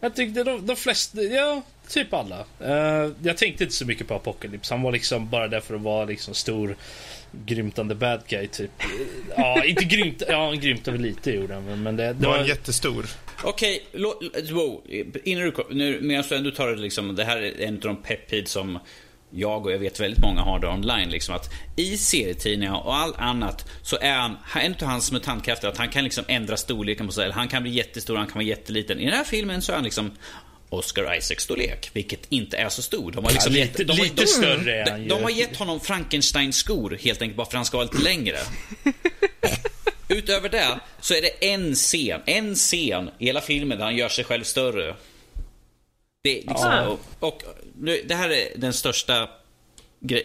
jag 0.00 0.14
tyckte 0.14 0.44
de, 0.44 0.66
de 0.66 0.76
flesta, 0.76 1.22
ja, 1.22 1.62
typ 1.88 2.14
alla. 2.14 2.44
Uh, 2.64 3.12
jag 3.22 3.36
tänkte 3.36 3.64
inte 3.64 3.76
så 3.76 3.86
mycket 3.86 4.08
på 4.08 4.14
Apocalypse. 4.14 4.74
Han 4.74 4.82
var 4.82 4.92
liksom 4.92 5.30
bara 5.30 5.48
där 5.48 5.60
för 5.60 5.74
att 5.74 5.80
vara 5.80 6.04
liksom 6.04 6.34
stor 6.34 6.76
grymtande 7.32 7.94
bad 7.94 8.22
guy 8.28 8.46
typ. 8.46 8.70
Ja, 9.36 9.64
inte 9.64 9.84
grymt. 9.84 10.22
Ja, 10.28 10.46
han 10.46 10.60
grymtade 10.60 10.96
väl 10.96 11.06
lite 11.06 11.30
gjorde 11.30 11.54
han. 11.54 11.82
Men 11.82 11.96
det, 11.96 12.12
det 12.12 12.26
var, 12.26 12.38
var 12.38 12.44
jättestor. 12.44 13.06
Okej, 13.44 13.82
okay, 13.92 14.52
wow. 14.52 14.82
Innan 15.24 15.44
du, 15.44 15.52
nu, 15.70 16.00
medan 16.00 16.24
du 16.28 16.36
ändå 16.36 16.50
tar 16.50 16.68
det 16.68 16.76
liksom, 16.76 17.16
det 17.16 17.24
här 17.24 17.36
är 17.42 17.60
en 17.60 17.74
av 17.74 17.80
de 17.80 17.96
pepid 17.96 18.48
som 18.48 18.78
jag 19.30 19.66
och 19.66 19.72
jag 19.72 19.78
vet 19.78 20.00
väldigt 20.00 20.22
många 20.22 20.40
har 20.40 20.58
det 20.58 20.68
online. 20.68 21.10
Liksom, 21.10 21.34
att 21.34 21.50
I 21.76 21.96
serietidningar 21.96 22.86
och 22.86 22.96
allt 22.96 23.18
annat 23.18 23.70
så 23.82 23.98
är 24.00 24.14
han, 24.14 24.36
en 24.60 24.72
av 24.72 24.82
hans 24.82 25.12
mutantkrafter 25.12 25.68
att 25.68 25.76
han 25.76 25.88
kan 25.88 26.04
liksom 26.04 26.24
ändra 26.28 26.56
storleken 26.56 27.06
på 27.06 27.12
sig. 27.12 27.30
Han 27.30 27.48
kan 27.48 27.62
bli 27.62 27.72
jättestor, 27.72 28.16
han 28.16 28.26
kan 28.26 28.34
vara 28.34 28.44
jätteliten. 28.44 29.00
I 29.00 29.04
den 29.04 29.14
här 29.14 29.24
filmen 29.24 29.62
så 29.62 29.72
är 29.72 29.76
han 29.76 29.84
liksom 29.84 30.10
Oscar 30.70 31.16
Isaacs 31.16 31.44
storlek, 31.44 31.90
vilket 31.92 32.26
inte 32.28 32.56
är 32.56 32.68
så 32.68 32.82
stor. 32.82 33.12
De 33.12 33.24
har 33.24 33.32
liksom 33.32 33.54
ja, 33.54 33.64
lite, 33.64 33.84
de, 33.84 33.92
lite 33.92 34.22
de, 34.22 34.26
större 34.26 34.84
de, 34.84 35.08
de 35.08 35.22
har 35.22 35.30
gett 35.30 35.56
honom 35.56 35.80
Frankenstein 35.80 36.52
skor 36.52 36.98
helt 37.00 37.22
enkelt 37.22 37.36
bara 37.36 37.46
för 37.46 37.50
att 37.50 37.54
han 37.54 37.64
ska 37.64 37.76
vara 37.76 37.88
lite 37.92 38.04
längre. 38.04 38.38
Utöver 40.08 40.48
det 40.48 40.80
så 41.00 41.14
är 41.14 41.22
det 41.22 41.46
en 41.52 41.74
scen, 41.74 42.20
en 42.26 42.54
scen 42.54 43.10
i 43.18 43.26
hela 43.26 43.40
filmen 43.40 43.78
där 43.78 43.84
han 43.84 43.96
gör 43.96 44.08
sig 44.08 44.24
själv 44.24 44.44
större. 44.44 44.94
Det, 46.22 46.34
liksom, 46.34 46.70
ja. 46.70 46.86
och, 46.86 47.00
och, 47.28 47.42
det 48.04 48.14
här 48.14 48.30
är 48.30 48.48
den 48.56 48.72
största 48.72 49.28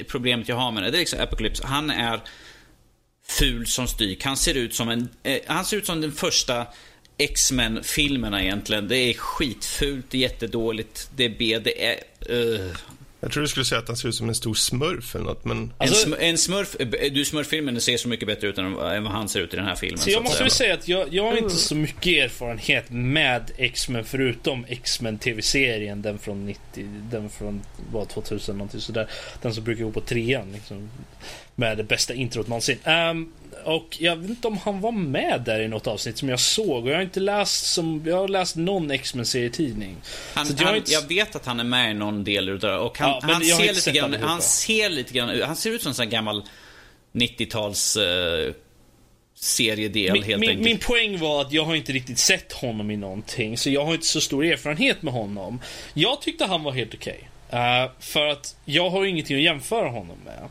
problemet 0.08 0.50
jag 0.50 0.56
har 0.56 0.72
med 0.72 0.84
det. 0.84 0.92
Det 0.92 0.98
är 0.98 1.00
liksom 1.00 1.20
Apocalypse. 1.20 1.68
Han 1.68 1.90
är 1.90 2.20
ful 3.28 3.68
som 3.68 3.88
styck. 3.88 4.24
Han 4.24 4.38
ser 4.38 4.54
ut 4.54 4.76
som 4.76 4.90
en... 4.90 5.10
Eh, 5.24 5.40
han 5.48 5.66
ser 5.66 5.78
ut 5.78 5.86
som 5.86 6.02
den 6.02 6.12
första 6.12 6.68
X-Men-filmerna 7.18 8.44
egentligen. 8.44 8.88
Det 8.88 8.98
är 8.98 9.14
skitfult, 9.14 10.06
det 10.10 10.18
är 10.18 10.22
jättedåligt, 10.22 11.10
det 11.16 11.26
är 11.26 11.36
B, 11.40 11.60
det 11.64 11.86
är... 11.86 12.00
Uh. 12.30 12.72
Jag 13.26 13.32
tror 13.32 13.42
du 13.42 13.48
skulle 13.48 13.66
säga 13.66 13.80
att 13.80 13.88
han 13.88 13.98
ser 13.98 14.10
ut 14.10 14.16
som 14.16 14.30
en 14.30 14.36
stor 14.36 14.54
smurf 14.54 15.16
eller 15.16 15.26
något, 15.26 15.46
men... 15.46 15.74
Alltså, 15.78 16.06
en, 16.06 16.14
sm 16.14 16.22
en 16.22 16.38
smurf, 16.38 16.76
du 17.12 17.26
smurf-filmen 17.26 17.82
ser 17.82 17.98
så 17.98 18.08
mycket 18.08 18.28
bättre 18.28 18.48
ut 18.48 18.58
än, 18.58 18.66
än 18.66 19.04
vad 19.04 19.12
han 19.12 19.30
ser 19.30 19.40
ut 19.40 19.54
i 19.54 19.58
den 19.58 19.66
här 19.66 19.76
filmen. 19.76 20.00
Så 20.00 20.10
jag 20.10 20.18
så 20.18 20.24
måste 20.24 20.44
väl 20.44 20.52
säga 20.52 20.74
att 20.74 20.88
jag, 20.88 21.14
jag 21.14 21.24
har 21.24 21.38
inte 21.38 21.56
så 21.56 21.76
mycket 21.76 22.24
erfarenhet 22.24 22.86
med 22.90 23.52
X-Men 23.58 24.06
förutom 24.06 24.66
X-Men 24.68 25.18
TV-serien, 25.18 26.02
den 26.02 26.20
från 26.20 26.46
90, 26.46 26.88
den 27.12 27.30
från, 27.30 27.62
vad, 27.92 28.10
2000 28.10 28.58
någonting 28.58 28.82
sådär. 28.82 29.10
Den 29.42 29.54
som 29.54 29.64
brukar 29.64 29.84
gå 29.84 29.92
på 29.92 30.02
trean 30.02 30.52
liksom. 30.52 30.90
Med 31.56 31.78
det 31.78 31.84
bästa 31.84 32.14
introt 32.14 32.48
någonsin. 32.48 32.78
Um, 32.86 33.34
och 33.66 33.98
jag 34.00 34.16
vet 34.16 34.30
inte 34.30 34.48
om 34.48 34.58
han 34.58 34.82
var 34.82 34.92
med 34.92 35.42
där 35.46 35.60
i 35.60 35.68
något 35.68 35.88
avsnitt 35.88 36.18
som 36.18 36.30
jag 36.30 36.40
såg. 36.40 36.84
Och 36.84 36.90
jag 36.92 36.96
har 36.96 37.02
inte 37.02 37.20
läst 37.20 37.66
som, 37.74 38.04
jag 38.06 38.18
har 38.18 38.28
läst 38.28 38.56
någon 38.56 38.92
X-Men 38.92 39.26
serietidning. 39.26 39.96
Han, 40.34 40.48
jag, 40.60 40.78
inte... 40.78 40.92
jag, 40.92 41.08
vet 41.08 41.36
att 41.36 41.46
han 41.46 41.60
är 41.60 41.64
med 41.64 41.92
i 41.92 41.94
någon 41.94 42.24
del 42.24 42.50
utav 42.50 42.70
det. 42.70 42.78
Och 42.78 43.00
han, 43.00 43.10
ja, 43.10 43.20
han 43.22 43.44
ser 43.44 43.74
lite 43.74 43.92
grann, 43.92 44.14
han 44.22 44.42
ser 44.42 44.90
lite 44.90 45.14
grann 45.14 45.42
han 45.42 45.56
ser 45.56 45.72
ut 45.72 45.82
som 45.82 45.90
en 45.90 45.96
sån 45.96 46.10
gammal 46.10 46.44
90-tals 47.14 47.98
eh, 47.98 48.54
seriedel 49.36 50.14
Min, 50.14 50.24
helt 50.24 50.40
min, 50.40 50.50
enkelt. 50.50 50.66
min 50.66 50.78
poäng 50.78 51.20
var 51.20 51.42
att 51.42 51.52
jag 51.52 51.66
har 51.66 51.76
inte 51.76 51.92
riktigt 51.92 52.20
sett 52.20 52.54
honom 52.54 52.92
i 52.92 52.98
någonting, 52.98 53.58
så 53.58 53.70
jag 53.70 53.86
har 53.86 53.94
inte 53.94 54.06
så 54.06 54.22
stor 54.22 54.46
erfarenhet 54.46 55.02
med 55.02 55.14
honom. 55.14 55.62
Jag 55.94 56.22
tyckte 56.22 56.46
han 56.46 56.64
var 56.64 56.72
helt 56.72 56.94
okej. 56.94 57.30
Eh, 57.50 57.92
för 58.00 58.28
att 58.28 58.56
jag 58.66 58.90
har 58.90 59.06
ingenting 59.06 59.38
att 59.38 59.44
jämföra 59.44 59.90
honom 59.90 60.18
med. 60.26 60.50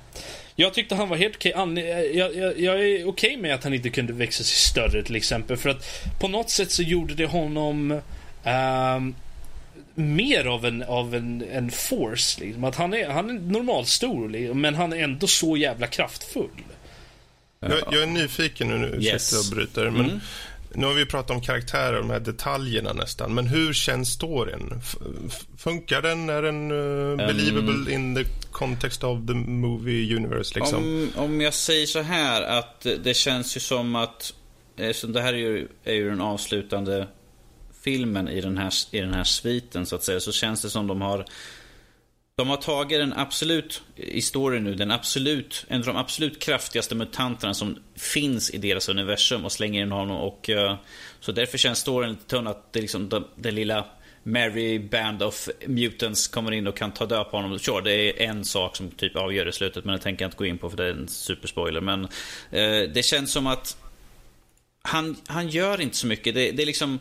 Jag 0.57 0.75
tyckte 0.75 0.95
han 0.95 1.09
var 1.09 1.17
helt 1.17 1.37
okej. 1.37 1.53
An- 1.53 1.79
eh, 1.79 1.85
Jag, 2.01 2.37
jag, 2.37 2.61
jag 2.61 2.85
är 2.89 3.09
okej 3.09 3.37
med 3.37 3.55
att 3.55 3.65
han 3.65 3.75
inte 3.75 3.91
kunde 3.91 4.13
växa 4.13 4.45
sig 4.45 4.57
större 4.57 5.03
till 5.03 5.17
exempel. 5.17 5.57
För 5.57 5.69
att 5.71 6.05
på 6.21 6.29
något 6.29 6.51
sätt 6.51 6.71
så 6.71 6.83
gjorde 6.83 7.15
det 7.15 7.27
honom 7.27 8.01
ehm, 8.45 9.15
mer 9.95 10.45
av 10.45 10.67
en, 10.67 10.83
av 10.83 11.15
en, 11.15 11.45
en 11.53 11.71
force. 11.71 12.41
Liksom. 12.41 12.65
Att 12.65 12.77
han 12.77 12.95
är, 12.95 13.09
han 13.09 13.31
är 13.31 13.35
normalstor, 13.35 14.29
liksom, 14.29 14.61
men 14.61 14.75
han 14.75 14.93
är 14.93 14.97
ändå 15.05 15.27
så 15.27 15.57
jävla 15.57 15.87
kraftfull. 15.87 16.49
Jag, 17.61 17.73
jag 17.93 18.03
är 18.03 18.07
nyfiken 18.07 18.69
nu, 18.69 18.79
nu 18.79 19.03
Yes. 19.03 19.51
och 19.51 19.57
bryter. 19.57 19.91
Men 19.91 20.05
Mm. 20.05 20.21
Nu 20.75 20.87
har 20.87 20.95
vi 20.95 21.07
pratat 21.07 21.31
om 21.31 21.41
karaktärer 21.41 21.93
och 21.95 22.03
de 22.03 22.11
här 22.11 22.21
detaljerna 22.21 22.93
nästan. 22.93 23.35
Men 23.35 23.47
hur 23.47 23.73
känns 23.73 24.09
storyn? 24.13 24.81
F- 24.83 24.97
funkar 25.59 26.03
den? 26.03 26.29
Är 26.29 26.43
den 26.43 26.71
uh, 26.71 27.17
believable 27.17 27.93
in 27.95 28.15
the 28.15 28.25
context 28.53 29.05
of 29.05 29.27
the 29.27 29.35
movie 29.35 30.17
universe? 30.17 30.59
Liksom? 30.59 30.79
Om, 30.79 31.11
om 31.25 31.41
jag 31.41 31.55
säger 31.55 31.87
så 31.87 32.01
här 32.01 32.43
att 32.43 32.87
det 33.05 33.15
känns 33.17 33.57
ju 33.57 33.61
som 33.61 33.95
att, 33.97 34.35
eh, 34.77 34.93
så 34.93 35.07
det 35.07 35.21
här 35.21 35.33
är 35.33 35.39
ju, 35.39 35.69
är 35.85 35.95
ju 35.95 36.09
den 36.11 36.21
avslutande 36.21 37.09
filmen 37.85 38.29
i 38.29 38.41
den, 38.41 38.59
här, 38.59 38.73
i 38.91 39.01
den 39.01 39.15
här 39.15 39.25
sviten 39.25 39.87
så 39.87 39.97
att 39.97 40.03
säga, 40.05 40.21
så 40.21 40.33
känns 40.33 40.63
det 40.63 40.71
som 40.71 40.87
de 40.87 41.01
har 41.01 41.25
de 42.37 42.49
har 42.49 42.57
tagit 42.57 43.01
den 43.01 43.13
absolut, 43.13 43.83
i 43.97 44.23
storyn 44.23 44.65
nu, 44.65 44.75
den 44.75 44.91
absolut, 44.91 45.65
en 45.69 45.81
av 45.81 45.87
de 45.87 45.97
absolut 45.97 46.43
kraftigaste 46.43 46.95
mutanterna 46.95 47.55
som 47.55 47.79
finns 47.97 48.51
i 48.51 48.59
deras 48.59 48.89
universum 48.89 49.45
och 49.45 49.53
slänger 49.53 49.83
in 49.83 49.93
honom 49.93 50.17
och 50.17 50.51
eh, 50.51 50.77
så 51.21 51.33
därför 51.33 51.59
känns 51.59 51.79
storyn 51.79 52.11
lite 52.11 52.27
tunn 52.27 52.47
att 52.47 52.73
det 52.73 52.81
liksom 52.81 53.09
den, 53.09 53.25
den 53.37 53.55
lilla 53.55 53.87
Mary 54.23 54.79
Band 54.79 55.23
of 55.23 55.49
Mutants 55.67 56.29
kommer 56.29 56.53
in 56.53 56.67
och 56.67 56.77
kan 56.77 56.93
ta 56.93 57.07
död 57.07 57.31
på 57.31 57.37
honom. 57.37 57.59
Sure, 57.59 57.81
det 57.85 57.93
är 57.93 58.29
en 58.29 58.45
sak 58.45 58.77
som 58.77 58.91
typ 58.91 59.17
avgör 59.17 59.49
i 59.49 59.53
slutet 59.53 59.85
men 59.85 59.97
det 59.97 60.03
tänker 60.03 60.25
jag 60.25 60.29
inte 60.29 60.39
gå 60.39 60.47
in 60.47 60.59
på 60.59 60.71
för 60.71 60.77
det 60.77 60.85
är 60.85 60.91
en 60.91 61.09
superspoiler. 61.09 61.81
Men 61.81 62.05
eh, 62.51 62.91
det 62.95 63.05
känns 63.05 63.33
som 63.33 63.47
att 63.47 63.77
han, 64.83 65.17
han 65.27 65.49
gör 65.49 65.81
inte 65.81 65.97
så 65.97 66.07
mycket. 66.07 66.35
Det, 66.35 66.51
det 66.51 66.63
är 66.63 66.67
liksom 66.67 66.99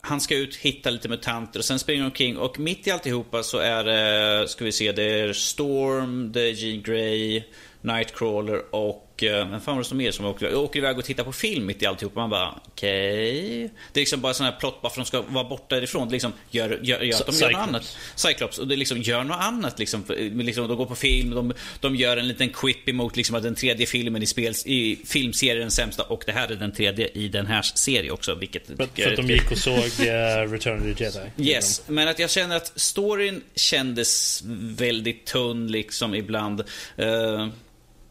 han 0.00 0.20
ska 0.20 0.36
ut, 0.36 0.56
hitta 0.56 0.90
lite 0.90 1.08
mutanter 1.08 1.58
och 1.58 1.64
sen 1.64 1.78
springer 1.78 2.02
de 2.02 2.06
omkring. 2.06 2.38
Och 2.38 2.58
mitt 2.58 2.86
i 2.86 2.90
alltihopa 2.90 3.42
så 3.42 3.58
är 3.58 3.84
det, 3.84 4.48
ska 4.48 4.64
vi 4.64 4.72
se, 4.72 4.92
det 4.92 5.20
är 5.20 5.32
Storm, 5.32 6.32
det 6.32 6.40
är 6.40 6.52
Jean 6.52 6.82
Grey, 6.82 7.42
Nightcrawler 7.80 8.74
och, 8.74 9.07
eh, 9.22 9.50
vem 9.50 9.60
fan 9.60 9.74
var 9.76 9.82
det 9.82 9.88
som 9.88 9.98
mer 9.98 10.10
som 10.10 10.26
åker, 10.26 10.54
åker 10.54 10.78
iväg 10.78 10.98
och 10.98 11.04
tittar 11.04 11.24
på 11.24 11.32
film 11.32 11.66
mitt 11.66 11.82
i 11.82 11.86
alltihopa. 11.86 12.20
Man 12.20 12.30
bara, 12.30 12.54
okej. 12.66 13.70
Det 13.92 14.00
är 14.00 14.02
liksom 14.02 14.20
bara 14.20 14.34
sån 14.34 14.46
här 14.46 14.52
plott 14.52 14.82
bara 14.82 14.90
för 14.92 15.00
att 15.00 15.06
de 15.06 15.08
ska 15.08 15.22
vara 15.22 15.44
borta 15.44 15.78
ifrån. 15.78 16.08
Det 16.08 16.12
liksom, 16.12 16.32
gör, 16.50 16.80
gör, 16.82 17.00
gör 17.00 17.16
att 17.16 17.26
de 17.26 17.36
gör 17.36 17.50
något 17.50 17.60
annat. 17.60 17.96
Cyclops. 18.14 18.58
Och 18.58 18.68
det 18.68 18.76
liksom 18.76 19.02
gör 19.02 19.24
något 19.24 19.40
annat 19.40 19.78
liksom. 19.78 20.04
För- 20.04 20.42
liksom 20.42 20.68
de 20.68 20.76
går 20.76 20.86
på 20.86 20.94
film, 20.94 21.30
de, 21.30 21.52
de 21.80 21.96
gör 21.96 22.16
en 22.16 22.28
liten 22.28 22.48
quip 22.48 22.88
emot 22.88 23.16
liksom 23.16 23.36
att 23.36 23.42
den 23.42 23.54
tredje 23.54 23.86
filmen 23.86 24.22
i, 24.22 24.26
spel, 24.26 24.54
i 24.64 24.98
filmserien 25.06 25.56
är 25.56 25.60
den 25.60 25.70
sämsta 25.70 26.02
och 26.02 26.22
det 26.26 26.32
här 26.32 26.52
är 26.52 26.56
den 26.56 26.72
tredje 26.72 27.08
i 27.08 27.28
den 27.28 27.46
här 27.46 27.62
serien 27.62 28.12
också. 28.12 28.34
Vilket 28.34 28.66
För, 28.66 28.74
för 28.76 29.10
att 29.10 29.16
de 29.16 29.26
gick 29.26 29.50
och 29.50 29.58
såg 29.58 29.76
uh, 29.76 30.52
Return 30.52 30.90
of 30.90 30.96
the 30.96 31.04
Jedi. 31.04 31.30
Yes, 31.50 31.82
men 31.86 32.08
att 32.08 32.18
jag 32.18 32.30
känner 32.30 32.56
att 32.56 32.72
storyn 32.80 33.42
kändes 33.54 34.42
väldigt 34.60 35.26
tunn 35.26 35.72
liksom 35.72 36.14
ibland. 36.14 36.60
Eh, 36.96 37.48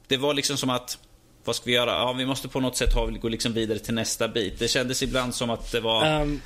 det 0.08 0.18
var 0.18 0.34
liksom 0.34 0.58
som 0.58 0.70
att, 0.70 0.98
vad 1.44 1.56
ska 1.56 1.66
vi 1.66 1.72
göra? 1.74 1.92
Ja, 1.92 2.14
vi 2.14 2.26
måste 2.26 2.48
på 2.48 2.60
något 2.60 2.78
sätt 2.78 2.94
ha, 2.94 3.06
gå 3.06 3.30
liksom 3.30 3.54
vidare 3.54 3.80
till 3.80 3.94
nästa 3.94 4.28
bit. 4.28 4.60
Det 4.60 4.68
kändes 4.68 5.04
ibland 5.04 5.36
som 5.36 5.50
att 5.50 5.72
det 5.72 5.80
var... 5.80 6.22
Um, 6.22 6.42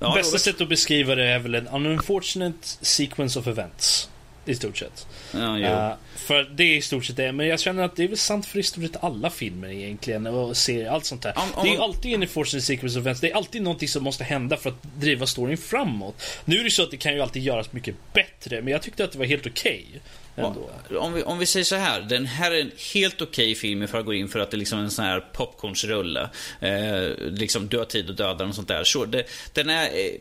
ja, 0.00 0.14
bästa 0.14 0.38
sättet 0.38 0.60
att 0.60 0.68
beskriva 0.68 1.14
det 1.14 1.24
är 1.24 1.38
väl 1.38 1.54
en 1.54 1.68
unfortunate 1.68 2.58
sequence 2.80 3.38
of 3.38 3.46
events. 3.46 4.10
I 4.46 4.54
stort 4.54 4.76
sett. 4.76 5.06
Ja. 5.32 5.58
Uh, 5.58 5.94
för 6.16 6.42
det 6.42 6.62
är 6.62 6.76
i 6.76 6.82
stort 6.82 7.04
sett 7.04 7.16
det. 7.16 7.32
Men 7.32 7.46
jag 7.46 7.60
känner 7.60 7.82
att 7.82 7.96
det 7.96 8.04
är 8.04 8.08
väl 8.08 8.18
sant 8.18 8.46
för 8.46 8.58
i 8.58 8.62
stort 8.62 8.84
sett 8.84 9.04
alla 9.04 9.30
filmer 9.30 9.68
egentligen. 9.68 10.26
Och 10.26 10.56
serier, 10.56 10.90
allt 10.90 11.04
sånt 11.04 11.22
där. 11.22 11.32
Om- 11.38 11.54
om- 11.54 11.64
Det 11.64 11.74
är 11.74 11.80
alltid 11.80 12.14
en 12.14 12.22
unfortunate 12.22 12.66
sequence 12.66 12.98
of 12.98 13.02
events. 13.02 13.20
Det 13.20 13.30
är 13.30 13.34
alltid 13.36 13.62
någonting 13.62 13.88
som 13.88 14.04
måste 14.04 14.24
hända 14.24 14.56
för 14.56 14.70
att 14.70 14.82
driva 14.82 15.26
storyn 15.26 15.56
framåt. 15.56 16.22
Nu 16.44 16.60
är 16.60 16.64
det 16.64 16.70
så 16.70 16.82
att 16.82 16.90
det 16.90 16.96
kan 16.96 17.14
ju 17.14 17.20
alltid 17.20 17.42
göras 17.42 17.72
mycket 17.72 17.94
bättre. 18.12 18.62
Men 18.62 18.72
jag 18.72 18.82
tyckte 18.82 19.04
att 19.04 19.12
det 19.12 19.18
var 19.18 19.26
helt 19.26 19.46
okej. 19.46 19.86
Ändå. 20.36 20.70
Om 20.98 21.12
vi, 21.12 21.22
om 21.22 21.38
vi 21.38 21.46
säger 21.46 21.64
så 21.64 21.76
här, 21.76 22.00
den 22.00 22.26
här 22.26 22.50
är 22.50 22.60
en 22.60 22.72
helt 22.94 23.22
okej 23.22 23.54
film 23.54 23.88
för 23.88 23.98
att 23.98 24.06
gå 24.06 24.14
in 24.14 24.28
för 24.28 24.38
att 24.38 24.50
det 24.50 24.56
är 24.56 24.58
liksom 24.58 24.78
en 24.78 24.90
sån 24.90 25.04
här 25.04 25.20
popcornsrulle. 25.20 26.30
Eh, 26.60 27.08
liksom 27.18 27.68
Du 27.68 27.78
har 27.78 27.84
tid 27.84 28.10
att 28.10 28.16
döda 28.16 28.44
och 28.44 28.54
sånt 28.54 28.68
där. 28.68 28.84
Så 28.84 29.04
det, 29.04 29.24
den 29.52 29.70
är... 29.70 29.84
Eh, 29.84 30.20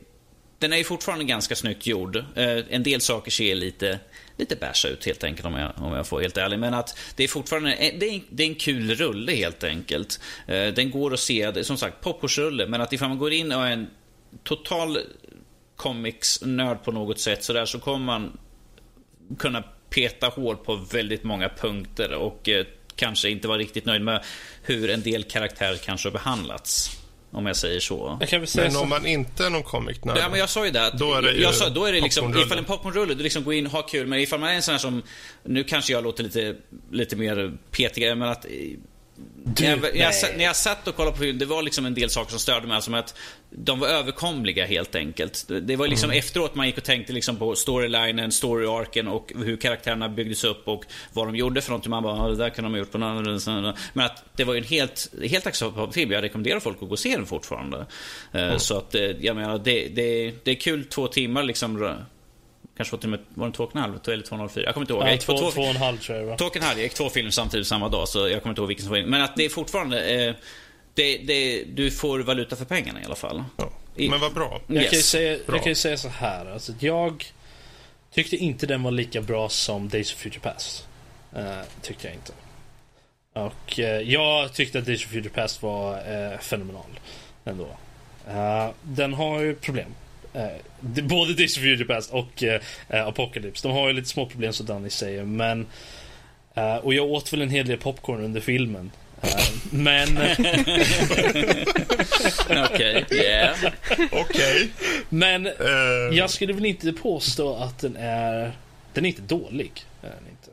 den 0.64 0.74
är 0.74 0.78
ju 0.78 0.84
fortfarande 0.84 1.26
ganska 1.26 1.56
snyggt 1.56 1.88
gjord. 1.88 2.16
Eh, 2.16 2.58
en 2.70 2.84
del 2.84 3.02
saker 3.02 3.32
ser 3.32 3.56
lite, 3.56 4.00
lite 4.38 4.56
bärsa 4.56 4.88
ut 4.88 5.06
helt 5.06 5.24
enkelt 5.24 5.46
om 5.46 5.54
jag, 5.54 5.72
om 5.78 5.94
jag 5.94 6.08
får 6.08 6.22
helt 6.22 6.38
ärlig. 6.38 6.60
Men 6.60 6.74
att 6.74 6.98
det 7.16 7.24
är 7.24 7.28
fortfarande 7.28 7.74
eh, 7.74 8.00
det 8.00 8.06
är, 8.06 8.22
det 8.30 8.44
är 8.44 8.48
en 8.48 8.56
kul 8.56 8.96
rulle 8.96 9.32
helt 9.32 9.64
enkelt. 9.64 10.20
Eh, 10.48 10.68
den 10.68 10.92
går 10.92 11.14
att 11.14 11.20
se, 11.20 11.64
som 11.64 11.78
sagt 11.78 12.02
popcornsrulle. 12.02 12.68
Men 12.68 12.82
att 12.82 12.94
ifall 12.94 13.10
man 13.10 13.18
går 13.18 13.34
in 13.34 13.52
och 13.52 13.68
är 13.68 13.72
en 13.72 13.88
total 14.44 14.98
comics-nörd 15.76 16.84
på 16.84 16.92
något 16.92 17.20
sätt 17.20 17.44
så 17.44 17.54
där 17.54 17.66
så 17.66 17.80
kommer 17.80 18.06
man 18.06 18.38
kunna 19.40 19.64
peta 19.94 20.28
hål 20.28 20.58
på 20.58 20.76
väldigt 20.76 21.24
många 21.24 21.50
punkter 21.50 22.14
och 22.14 22.50
eh, 22.50 22.66
kanske 22.96 23.30
inte 23.30 23.48
vara 23.48 23.58
riktigt 23.58 23.86
nöjd 23.86 24.02
med 24.02 24.24
hur 24.64 24.90
en 24.90 25.02
del 25.02 25.24
karaktärer 25.24 25.78
kanske 25.78 26.08
har 26.10 26.14
behandlats. 26.14 27.00
Om 27.32 27.46
jag 27.46 27.56
säger 27.56 27.80
så. 27.80 28.18
Jag 28.20 28.30
kan 28.30 28.40
väl 28.40 28.48
säga 28.48 28.64
Men 28.64 28.72
så. 28.72 28.82
om 28.82 28.90
man 28.90 29.06
inte 29.06 29.46
är 29.46 29.50
någon 29.50 29.64
comic-nörd? 29.64 30.18
Ja, 30.18 30.30
men 30.30 30.40
jag 30.40 30.50
sa 30.50 30.66
ju 30.66 30.72
det. 30.72 30.88
Att, 30.88 31.00
Då 31.00 31.14
är 31.14 31.22
det 31.22 31.34
jag 31.34 31.54
sa, 31.54 31.70
då 31.70 31.86
är 31.86 31.94
det 31.94 32.02
liksom, 32.02 32.38
ifall 32.38 32.58
en 32.58 32.66
popcornrulle, 32.66 33.14
du 33.14 33.24
liksom 33.24 33.44
går 33.44 33.54
in, 33.54 33.66
ha 33.66 33.82
kul. 33.82 34.08
Men 34.08 34.20
ifall 34.20 34.40
man 34.40 34.50
är 34.50 34.54
en 34.54 34.62
sån 34.62 34.72
här 34.72 34.80
som, 34.80 35.04
nu 35.44 35.64
kanske 35.64 35.94
jag 35.94 36.04
låter 36.04 36.24
lite, 36.24 36.56
lite 36.92 37.16
mer 37.16 37.58
petig, 37.72 38.18
men 38.18 38.30
att 38.30 38.46
Du, 39.46 39.64
när, 39.64 39.70
jag, 39.84 39.96
jag, 39.96 40.14
när 40.38 40.44
jag 40.44 40.56
satt 40.56 40.88
och 40.88 40.96
kollade 40.96 41.18
på 41.18 41.24
film, 41.24 41.38
det 41.38 41.46
var 41.46 41.62
liksom 41.64 41.86
en 41.86 41.94
del 41.94 42.10
saker 42.10 42.30
som 42.32 42.40
störde 42.40 42.68
mig. 42.68 42.76
Alltså 42.76 42.96
att 42.96 43.16
de 43.50 43.80
var 43.80 43.88
överkomliga 43.88 44.66
helt 44.66 44.96
enkelt. 44.96 45.46
Det- 45.62 45.76
var 45.76 45.88
liksom 45.88 46.12
efteråt 46.12 46.56
man 46.56 46.66
gick 46.66 46.78
och 46.78 46.84
tänkte 46.84 47.14
liksom 47.14 47.36
på 47.38 47.56
storylinen, 47.56 48.32
story-arken 48.32 49.08
och 49.08 49.32
hur 49.36 49.58
karaktärerna 49.58 50.10
byggdes 50.10 50.44
upp 50.44 50.68
och 50.68 50.84
vad 51.14 51.28
de 51.28 51.36
gjorde 51.36 51.62
för 51.62 51.70
någonting. 51.70 51.90
Man 51.90 52.04
bara, 52.04 52.18
"Ja, 52.18 52.28
det 52.28 52.36
där 52.36 52.50
kan 52.50 52.64
de 52.64 52.72
ha 52.74 52.80
gjort 52.80 52.92
på 52.92 52.98
något 52.98 53.48
annat." 53.48 53.78
Men 53.94 54.06
att 54.06 54.24
det 54.36 54.44
var 54.44 54.54
ju 54.54 54.58
en 54.60 54.66
helt, 54.68 55.10
helt 55.30 55.48
acceptabel 55.48 55.94
film. 55.94 56.12
Jag 56.12 56.24
rekommenderar 56.24 56.60
folk 56.60 56.76
att 56.82 56.88
gå 56.88 56.92
och 56.94 57.00
se 57.00 57.16
den 57.16 57.26
fortfarande. 57.26 57.86
Eh, 58.32 58.58
Så 58.58 58.78
att, 58.78 58.96
eh, 58.96 59.02
jag 59.02 59.36
menar, 59.36 59.58
det, 59.64 59.88
det, 59.88 60.34
det 60.44 60.52
är 60.52 60.56
kul 60.56 60.86
två 60.86 61.08
timmar 61.08 61.44
liksom. 61.44 61.96
Kanske 62.78 62.96
var 62.96 63.00
till 63.02 63.14
och 63.14 63.20
med, 63.20 63.26
var 63.34 63.48
det 63.48 63.54
två 63.54 63.64
och 63.64 63.76
en 63.76 63.82
halv 63.82 64.00
eller 64.08 64.24
två 64.24 64.30
och 64.30 64.34
en 64.34 64.40
halv, 64.40 64.50
fyra? 64.50 64.66
Jag 64.66 64.74
kommer 64.74 64.84
inte 64.84 64.94
ihåg. 64.94 65.04
Ja, 65.04 65.12
gick 65.12 65.26
på 65.26 65.38
två, 65.38 65.52
två 65.52 65.62
och 65.62 65.68
en 65.68 65.76
halv 65.76 65.98
tror 65.98 66.18
jag 66.18 66.26
det 66.26 66.30
var. 66.30 66.38
Två 66.38 66.46
och 66.46 66.58
en 66.58 66.64
halv. 66.64 66.78
Jag 66.78 66.84
gick 66.84 66.94
två 66.94 67.10
filmer 67.10 67.32
samtidigt 67.32 67.68
samma 67.68 67.90
dag 67.90 68.08
så 68.08 68.30
jag 68.30 68.42
kommer 68.42 68.52
inte 68.52 68.62
ihåg 68.62 68.68
vilken 68.68 68.84
som 68.86 68.92
var 68.92 68.98
in. 68.98 69.06
Men 69.10 69.22
att 69.22 69.36
det 69.36 69.46
är 69.46 69.50
fortfarande... 69.50 70.04
Eh, 70.28 70.36
det, 70.96 71.18
det, 71.18 71.64
du 71.64 71.92
får 71.92 72.20
valuta 72.20 72.56
för 72.56 72.66
pengarna 72.66 73.02
i 73.02 73.06
alla 73.06 73.16
fall. 73.16 73.44
Ja. 73.58 73.70
Men 73.96 74.20
vad 74.20 74.34
bra. 74.34 74.62
Jag, 74.68 74.84
kan 74.84 74.92
ju 74.92 74.98
Yes. 74.98 75.10
säga, 75.10 75.38
Bra. 75.46 75.56
jag 75.56 75.64
kan 75.64 75.72
ju 75.72 75.76
säga 75.76 75.98
så 75.98 76.08
här. 76.10 76.46
Alltså, 76.54 76.72
att 76.72 76.84
jag 76.84 77.26
tyckte 78.14 78.36
inte 78.38 78.66
den 78.68 78.84
var 78.84 78.92
lika 78.92 79.22
bra 79.22 79.50
som 79.50 79.90
Days 79.90 80.14
of 80.14 80.20
Future 80.20 80.40
Past. 80.40 80.88
Eh, 81.36 81.44
tyckte 81.82 82.08
jag 82.08 82.16
inte. 82.16 82.34
Och 83.34 83.80
eh, 83.80 84.02
jag 84.02 84.54
tyckte 84.54 84.80
att 84.80 84.86
Days 84.86 85.06
of 85.06 85.12
Future 85.12 85.30
Past 85.34 85.62
var 85.62 85.94
eh, 86.32 86.40
fenomenal. 86.40 87.00
Ändå. 87.46 87.68
Den 88.82 89.14
har 89.14 89.40
ju 89.42 89.56
problem. 89.56 89.90
Eh, 90.34 90.48
både 91.04 91.34
Days 91.34 91.58
of 91.58 91.64
Future 91.64 91.86
Past 91.86 92.12
och 92.12 92.44
eh, 92.44 92.62
Apocalypse. 93.08 93.68
De 93.68 93.72
har 93.74 93.88
ju 93.88 93.94
lite 93.94 94.08
små 94.10 94.26
problem 94.26 94.54
som 94.54 94.66
Danny 94.66 94.90
säger. 94.90 95.24
Men, 95.24 95.66
eh, 96.56 96.76
och 96.76 96.94
jag 96.94 97.06
åt 97.06 97.34
väl 97.34 97.42
en 97.42 97.50
hel 97.50 97.68
del 97.68 97.78
popcorn 97.78 98.22
under 98.24 98.42
filmen. 98.42 98.92
Eh, 99.22 99.30
men... 99.72 100.08
Okej, 102.74 103.06
yeah. 103.12 103.56
Okej. 104.12 104.70
men 105.10 105.46
Eh, 105.48 105.54
Jag 106.12 106.30
skulle 106.30 106.54
väl 106.54 106.66
inte 106.66 106.94
påstå 106.94 107.56
att 107.56 107.80
den 107.80 107.96
är... 108.00 108.52
Den 108.94 109.06
är 109.06 109.10
inte 109.10 109.22
dålig. 109.22 109.72
Är 110.02 110.10
den 110.10 110.28
inte. 110.30 110.50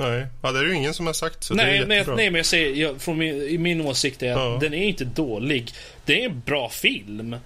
Nej, 0.00 0.26
ja, 0.42 0.52
det 0.52 0.58
är 0.58 0.64
ju 0.64 0.74
ingen 0.74 0.94
som 0.94 1.06
har 1.06 1.12
sagt 1.12 1.44
så 1.44 1.54
det 1.54 1.62
är 1.62 1.66
Nej, 1.66 1.86
nej, 1.86 2.04
nej, 2.16 2.30
men 2.30 2.34
jag 2.38 2.46
säger, 2.46 2.74
jag, 2.82 3.00
från 3.00 3.18
min, 3.18 3.34
i 3.42 3.58
min 3.58 3.80
åsikt 3.80 4.22
är 4.22 4.32
att 4.32 4.38
Ja. 4.38 4.58
den 4.60 4.74
är 4.74 4.82
inte 4.84 5.04
dålig. 5.04 5.72
Det 6.04 6.22
är 6.22 6.28
en 6.28 6.40
bra 6.46 6.68
film. 6.68 7.36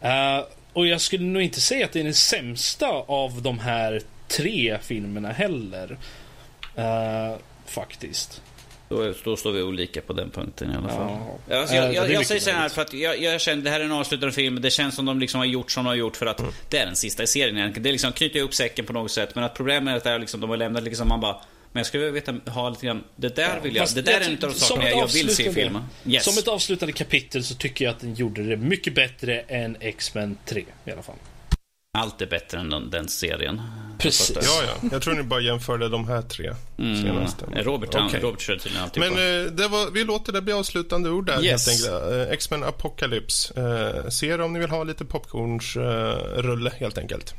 Eh, 0.00 0.44
och 0.72 0.86
jag 0.86 1.00
skulle 1.00 1.24
nog 1.24 1.42
inte 1.42 1.60
säga 1.60 1.84
att 1.84 1.92
det 1.92 2.00
är 2.00 2.04
den 2.04 2.14
sämsta 2.14 2.86
av 2.88 3.42
de 3.42 3.58
här 3.58 4.02
tre 4.28 4.78
filmerna 4.82 5.32
heller. 5.32 5.98
Eh, 6.76 7.36
faktiskt. 7.66 8.42
Då, 8.88 9.12
då 9.24 9.36
står 9.36 9.52
vi 9.52 9.62
olika 9.62 10.00
på 10.00 10.12
den 10.12 10.30
punkten 10.30 10.70
i 10.72 10.76
alla 10.76 10.88
fall. 10.88 11.10
Ja. 11.48 11.56
Alltså, 11.60 11.74
Eh, 11.74 11.80
jag, 11.80 11.90
det 11.90 11.94
jag, 11.94 12.04
jag 12.04 12.08
mycket 12.10 12.26
säger 12.26 12.40
så 12.40 12.50
här 12.50 12.68
för 12.68 12.82
att 12.82 12.92
jag, 12.92 13.22
jag 13.22 13.40
känner 13.40 13.62
det 13.62 13.70
här 13.70 13.80
är 13.80 13.84
en 13.84 13.92
avslutande 13.92 14.32
film. 14.34 14.60
Det 14.60 14.70
känns 14.70 14.94
som 14.94 15.04
de 15.06 15.20
liksom 15.20 15.38
har 15.38 15.44
gjort 15.44 15.70
som 15.70 15.84
de 15.84 15.88
har 15.88 15.94
gjort 15.94 16.16
för 16.16 16.26
Mm. 16.26 16.48
att 16.48 16.54
det 16.70 16.78
är 16.78 16.86
den 16.86 16.96
sista 16.96 17.22
i 17.22 17.26
serien 17.26 17.56
egentligen. 17.58 17.82
Det 17.82 17.88
är 17.88 17.92
liksom 17.92 18.12
knyta 18.12 18.38
ihop 18.38 18.54
säcken 18.54 18.86
på 18.86 18.92
något 18.92 19.10
sätt. 19.10 19.34
Men 19.34 19.44
att 19.44 19.54
problemet 19.54 19.92
är 19.92 19.96
att 19.96 20.04
det 20.04 20.10
är 20.10 20.18
liksom, 20.18 20.40
de 20.40 20.50
har 20.50 20.56
lämnat 20.56 20.82
liksom 20.82 21.08
man 21.08 21.20
bara 21.20 21.36
Men 21.72 21.80
jag 21.80 21.86
skulle 21.86 22.04
vilja 22.04 22.32
veta, 22.32 22.50
ha 22.50 22.68
lite 22.70 22.86
grann, 22.86 23.04
det 23.16 23.36
där 23.36 23.60
vill 23.60 23.76
jag, 23.76 23.82
Fast 23.82 23.94
det 23.94 24.02
där 24.02 24.20
är 24.20 24.24
en 24.24 24.32
av 24.32 24.38
de 24.38 24.50
som 24.50 24.58
sakerna 24.60 24.88
ett 24.88 24.96
jag 24.96 25.06
vill 25.06 25.36
se 25.36 25.42
i 25.42 25.46
avslutande- 25.48 25.54
filmen. 25.54 25.82
Yes. 26.06 26.24
Som 26.24 26.38
ett 26.38 26.48
avslutande 26.48 26.92
kapitel 26.92 27.44
så 27.44 27.54
tycker 27.54 27.84
jag 27.84 27.92
att 27.92 28.00
den 28.00 28.14
gjorde 28.14 28.42
det 28.42 28.56
mycket 28.56 28.94
bättre 28.94 29.40
än 29.40 29.76
X-Men 29.80 30.36
3 30.46 30.64
i 30.84 30.90
alla 30.92 31.02
fall. 31.02 31.16
Allt 31.98 32.20
är 32.20 32.26
bättre 32.26 32.58
än 32.58 32.70
den, 32.70 32.90
den 32.90 33.08
serien. 33.08 33.60
Precis. 33.98 34.36
Ja, 34.42 34.62
ja. 34.66 34.88
Jag 34.92 35.02
tror 35.02 35.14
ni 35.14 35.22
bara 35.22 35.40
jämförde 35.40 35.88
de 35.88 36.08
här 36.08 36.22
tre 36.22 36.54
senaste. 36.76 37.44
Mm. 37.46 37.64
Robert, 37.64 37.94
han, 37.94 38.06
Okej. 38.06 38.20
Robert 38.20 38.40
körde 38.40 38.58
tydligen 38.60 38.84
alltid 38.84 39.00
Men 39.02 39.12
eh, 39.12 39.52
det 39.52 39.68
var, 39.68 39.90
vi 39.90 40.04
låter 40.04 40.32
det 40.32 40.42
bli 40.42 40.52
avslutande 40.52 41.10
ord 41.10 41.26
där 41.26 41.44
Yes. 41.44 41.66
helt 41.66 41.86
enkelt. 41.88 42.12
Eh, 42.12 42.32
X-Men 42.34 42.64
Apocalypse. 42.64 43.60
Eh, 43.60 44.08
se 44.08 44.34
om 44.34 44.52
ni 44.52 44.58
vill 44.58 44.70
ha 44.70 44.84
lite 44.84 45.04
popcornsrulle 45.04 46.36
eh, 46.36 46.42
rulle, 46.42 46.72
helt 46.78 46.98
enkelt. 46.98 47.34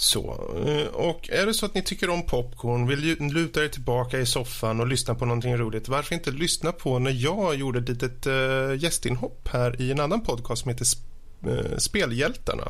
Så, 0.00 0.50
eh, 0.66 0.86
och 0.86 1.30
är 1.30 1.46
det 1.46 1.54
så 1.54 1.66
att 1.66 1.74
ni 1.74 1.82
tycker 1.82 2.10
om 2.10 2.22
popcorn, 2.26 2.86
vill 2.86 3.32
luta 3.32 3.64
er 3.64 3.68
tillbaka 3.68 4.18
i 4.18 4.26
soffan 4.26 4.80
och 4.80 4.86
lyssna 4.86 5.14
på 5.14 5.24
någonting 5.24 5.56
roligt, 5.56 5.88
varför 5.88 6.14
inte 6.14 6.30
lyssna 6.30 6.72
på 6.72 6.98
när 6.98 7.10
jag 7.10 7.54
gjorde 7.54 7.78
ett 7.78 7.88
litet 7.88 8.26
uh, 8.26 8.76
gästinhopp 8.78 9.48
här 9.52 9.80
i 9.82 9.90
en 9.90 10.00
annan 10.00 10.20
podcast 10.20 10.62
som 10.62 10.68
heter 10.70 10.84
Sp- 10.84 11.72
eh, 11.72 11.76
Spelhjältarna. 11.78 12.68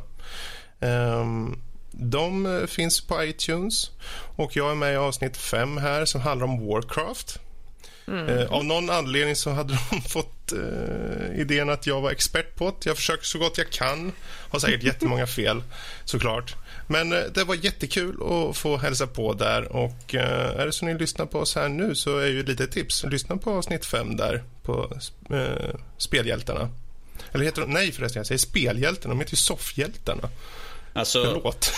Ehm, 0.81 1.59
de 1.93 2.61
finns 2.69 3.01
på 3.01 3.24
iTunes 3.24 3.90
och 4.36 4.57
jag 4.57 4.70
är 4.70 4.74
med 4.74 4.93
i 4.93 4.97
avsnitt 4.97 5.36
fem 5.36 5.77
här 5.77 6.05
som 6.05 6.20
handlar 6.20 6.47
om 6.47 6.66
Warcraft. 6.66 7.39
Eh, 8.28 8.52
av 8.52 8.65
någon 8.65 8.90
anledning 8.90 9.36
så 9.36 9.51
hade 9.51 9.78
de 9.90 10.01
fått 10.02 10.52
eh, 10.52 11.40
idén 11.40 11.70
att 11.70 11.86
jag 11.86 12.01
var 12.01 12.11
expert 12.11 12.57
på 12.57 12.65
det. 12.65 12.86
Jag 12.86 12.97
försöker 12.97 13.24
så 13.24 13.39
gott 13.39 13.59
jag 13.59 13.70
kan. 13.70 14.12
Har 14.51 14.59
säkert 14.59 14.82
jättemånga 14.82 15.27
fel, 15.27 15.62
såklart. 16.05 16.57
Men 16.90 17.12
eh, 17.12 17.22
det 17.34 17.44
var 17.44 17.54
jättekul 17.54 18.16
att 18.22 18.56
få 18.56 18.76
hälsa 18.76 19.06
på 19.06 19.32
där. 19.32 19.72
Och 19.72 20.14
eh, 20.14 20.60
är 20.60 20.66
det 20.66 20.72
så 20.72 20.84
ni 20.84 20.98
lyssnar 20.98 21.26
på 21.26 21.38
oss 21.38 21.54
här 21.54 21.68
nu 21.68 21.94
så 21.94 22.18
är 22.18 22.26
ju 22.26 22.40
ett 22.40 22.48
litet 22.48 22.72
tips. 22.72 23.04
Lyssna 23.04 23.36
på 23.36 23.50
avsnitt 23.50 23.86
fem 23.86 24.16
där 24.16 24.42
på 24.62 24.92
eh, 25.30 25.74
Spelhjältarna. 25.98 26.68
Eller 27.32 27.44
heter 27.44 27.62
de, 27.62 27.70
nej 27.70 27.92
förresten, 27.92 28.20
jag 28.20 28.26
säger 28.26 28.38
Spelhjältarna. 28.38 29.14
De 29.14 29.20
heter 29.20 29.32
ju 29.32 29.36
Soffhjältarna. 29.36 30.28
Alltså, 30.92 31.24
Förlåt. 31.24 31.72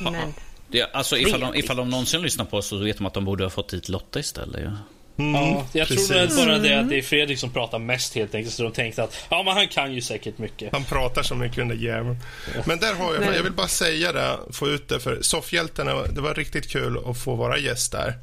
Men 0.00 0.34
det, 0.68 0.82
alltså 0.82 1.16
ifall, 1.16 1.40
de, 1.40 1.54
ifall 1.54 1.76
de 1.76 1.90
någonsin 1.90 2.22
lyssnar 2.22 2.44
på 2.44 2.56
oss 2.56 2.66
så 2.66 2.76
vet 2.76 2.96
de 2.96 3.06
att 3.06 3.14
de 3.14 3.24
borde 3.24 3.44
ha 3.44 3.50
fått 3.50 3.68
dit 3.68 3.88
Lotta 3.88 4.20
istället. 4.20 4.62
Ja. 4.64 4.72
Ja, 5.20 5.66
jag 5.72 5.88
precis. 5.88 6.08
tror 6.08 6.18
väl 6.18 6.28
bara 6.36 6.58
det 6.58 6.80
att 6.80 6.88
det 6.88 6.98
är 6.98 7.02
Fredrik 7.02 7.38
som 7.38 7.50
pratar 7.50 7.78
mest 7.78 8.14
helt 8.14 8.34
enkelt. 8.34 8.54
Så 8.54 8.62
de 8.62 8.72
tänkte 8.72 9.02
att 9.02 9.16
ja, 9.28 9.42
men 9.42 9.54
han 9.54 9.68
kan 9.68 9.94
ju 9.94 10.00
säkert 10.00 10.38
mycket. 10.38 10.72
Han 10.72 10.84
pratar 10.84 11.22
som 11.22 11.38
mycket 11.38 11.56
den 11.56 11.68
där 11.68 11.76
jäveln. 11.76 12.16
Men 12.64 12.78
där 12.78 12.94
har 12.94 13.14
jag, 13.14 13.36
jag 13.36 13.42
vill 13.42 13.52
bara 13.52 13.68
säga 13.68 14.12
det, 14.12 14.38
få 14.52 14.68
ut 14.68 14.88
det 14.88 15.00
för 15.00 15.22
Soffhjältarna, 15.22 16.02
det 16.02 16.20
var 16.20 16.34
riktigt 16.34 16.70
kul 16.70 16.98
att 17.06 17.18
få 17.18 17.34
vara 17.34 17.58
gäst 17.58 17.92
där. 17.92 18.14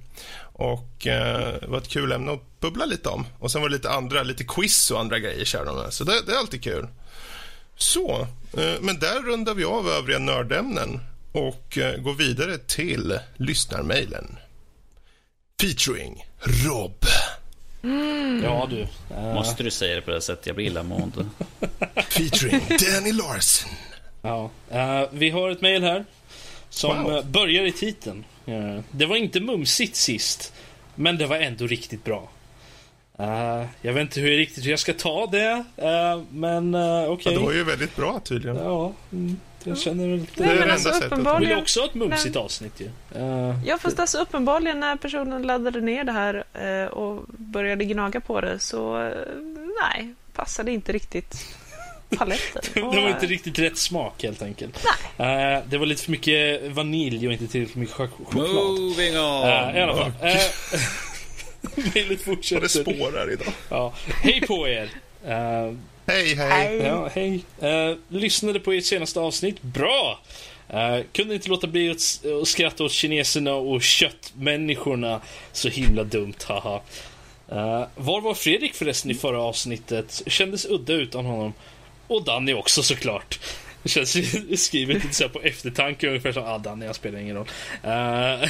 Och 0.58 1.08
eh, 1.08 1.54
det 1.62 1.68
var 1.68 1.78
ett 1.78 1.88
kul 1.88 2.12
ämne 2.12 2.32
att 2.32 2.60
bubbla 2.60 2.86
lite 2.86 3.10
om. 3.10 3.26
Och 3.40 3.52
sen 3.52 3.62
var 3.62 3.70
det 3.70 3.76
lite 3.76 3.90
andra, 3.90 4.24
lite 4.24 4.44
quiz 4.44 4.92
och 4.92 5.00
andra 5.00 5.20
grejer 5.20 5.46
kör 5.46 5.66
de 5.66 5.76
med. 5.76 5.94
Så 5.94 6.04
det, 6.04 6.26
det 6.26 6.32
är 6.32 6.38
alltid 6.38 6.64
kul. 6.64 6.88
Så, 7.78 8.28
eh, 8.58 8.74
men 8.82 9.00
där 9.00 9.22
rundar 9.22 9.54
vi 9.54 9.64
av 9.64 9.90
övriga 9.90 10.20
nördämnen 10.20 11.00
och 11.32 11.78
eh, 11.78 11.98
går 11.98 12.14
vidare 12.14 12.58
till 12.58 13.20
lyssnarmailen. 13.38 14.38
Featuring 15.62 16.26
Rob. 16.46 17.06
Ja 18.44 18.68
du. 18.70 18.82
Eh, 19.16 19.34
Måste 19.34 19.64
du 19.64 19.72
säga 19.72 19.96
det 19.96 20.02
på 20.02 20.12
det 20.12 20.22
sättet? 20.22 20.48
Jag 20.48 20.56
blir 20.56 20.66
illamående. 20.66 21.26
Featuring 22.10 22.62
Danny 22.70 23.12
Larson. 23.12 23.72
Ja. 24.22 24.50
Eh, 24.72 25.04
vi 25.12 25.30
har 25.30 25.50
ett 25.50 25.62
mejl 25.62 25.84
här. 25.84 26.06
Som 26.70 27.04
Wow. 27.04 27.16
eh, 27.18 27.24
börjar 27.26 27.66
i 27.66 27.72
titeln. 27.72 28.24
Eh, 28.46 28.80
det 28.92 29.06
var 29.06 29.16
inte 29.16 29.40
mumsigt 29.40 29.96
sist. 29.96 30.54
Men 30.96 31.18
det 31.18 31.26
var 31.26 31.38
ändå 31.38 31.68
riktigt 31.68 32.04
bra. 32.04 32.30
Eh, 33.20 33.66
jag 33.82 33.94
vet 33.94 34.02
inte 34.02 34.20
hur 34.22 34.38
riktigt 34.38 34.66
hur 34.66 34.70
jag 34.70 34.80
ska 34.80 34.94
ta 34.94 35.28
det. 35.28 35.64
men 36.32 36.76
uh, 36.76 37.10
okej. 37.10 37.34
Ja, 37.34 37.40
det 37.40 37.46
var 37.46 37.54
ju 37.54 37.64
väldigt 37.64 37.96
bra 37.96 38.20
tydligen. 38.20 38.58
Ja, 38.58 38.94
mm, 39.12 39.40
jag 39.66 39.78
känner 39.78 40.08
väl 40.08 40.20
lite... 40.20 40.32
Det 40.36 40.44
är 40.44 40.48
Nej, 40.48 40.56
det 40.56 40.60
men 40.60 40.62
enda 40.70 40.74
alltså 40.74 40.90
sättet. 40.90 41.02
Vill 41.04 41.12
uppenbarligen... 41.14 41.58
också 41.60 41.80
ha 41.80 41.88
ett 41.88 41.94
mumsigt 41.96 42.36
avsnitt 42.36 42.82
ju. 42.82 42.90
Eh, 43.22 43.56
Ja, 43.66 43.78
fast 43.78 44.00
alltså 44.00 44.18
uppenbarligen 44.18 44.80
när 44.80 44.96
personen 44.96 45.42
laddade 45.42 45.82
ner 45.82 46.04
det 46.04 46.12
här 46.12 46.44
eh, 46.54 46.88
och 46.92 47.24
började 47.28 47.86
gnaga 47.86 48.20
på 48.20 48.42
det 48.42 48.60
så 48.60 49.02
eh, 49.02 49.18
nej, 49.82 50.14
passade 50.34 50.72
inte 50.72 50.92
riktigt 50.92 51.46
paletten. 52.18 52.62
det 52.74 52.82
Och, 52.82 52.96
var 52.96 53.08
inte 53.10 53.26
eh, 53.26 53.30
riktigt 53.30 53.60
rätt 53.60 53.78
smak 53.78 54.24
helt 54.24 54.42
enkelt. 54.42 54.86
Eh, 55.18 55.26
det 55.70 55.78
var 55.78 55.86
lite 55.86 56.04
för 56.04 56.12
mycket 56.12 56.62
vanilj 56.72 57.28
och 57.28 57.34
inte 57.34 57.48
tillräckligt 57.48 57.76
mycket 57.78 57.96
chok- 57.96 58.26
choklad. 58.26 58.46
Moving 58.56 59.20
on! 59.20 59.44
Eh, 59.44 59.78
I 59.78 59.82
alla 59.82 59.96
fall. 59.96 60.12
Uh, 60.24 60.38
Mejlet 61.76 61.96
Vad 61.96 62.10
det 62.10 62.18
fortsätter. 62.18 62.68
spårar 62.68 63.34
idag. 63.34 63.54
Ja. 63.70 63.94
Hej 64.24 64.42
på 64.48 64.68
er! 64.68 64.90
Eh, 66.08 66.14
Hej, 66.14 66.36
hej. 66.36 66.50
Hej. 66.50 66.78
ja, 66.78 67.10
hej. 67.14 67.44
Eh, 67.62 67.98
lyssnade 68.10 68.60
på 68.60 68.72
ert 68.72 68.86
senaste 68.86 69.20
avsnitt. 69.20 69.62
Bra! 69.62 70.20
Eh, 70.70 71.00
kunde 71.14 71.36
inte 71.36 71.50
låta 71.50 71.68
bli 71.68 71.92
att, 71.92 72.02
skratta 72.48 72.84
åt 72.84 72.92
kineserna 72.92 73.54
och 73.54 73.82
köttmänniskorna. 73.82 75.22
Så 75.52 75.70
himla 75.70 76.04
dumt, 76.04 76.34
haha. 76.48 76.82
Uh, 77.52 77.86
var 77.96 78.22
var 78.22 78.34
Fredrik 78.34 78.74
förresten 78.74 79.12
i 79.12 79.14
förra 79.14 79.42
avsnittet? 79.42 80.22
Kändes 80.28 80.66
udda 80.66 80.94
utan 80.94 81.26
honom. 81.26 81.54
Och 82.08 82.24
Danny 82.24 82.54
också 82.54 82.84
såklart. 82.84 83.40
Det 83.84 83.90
känns 83.90 84.18
skrivet 84.66 85.04
lite 85.04 85.16
så 85.16 85.30
på 85.30 85.42
eftertanke 85.42 86.08
ungefär 86.08 86.32
som 86.32 86.44
ah, 86.44 86.58
Danny, 86.58 86.86
jag 86.86 86.96
spelar 86.96 87.20
ingen 87.20 87.36
roll. 87.36 87.48
Uh, 87.86 88.50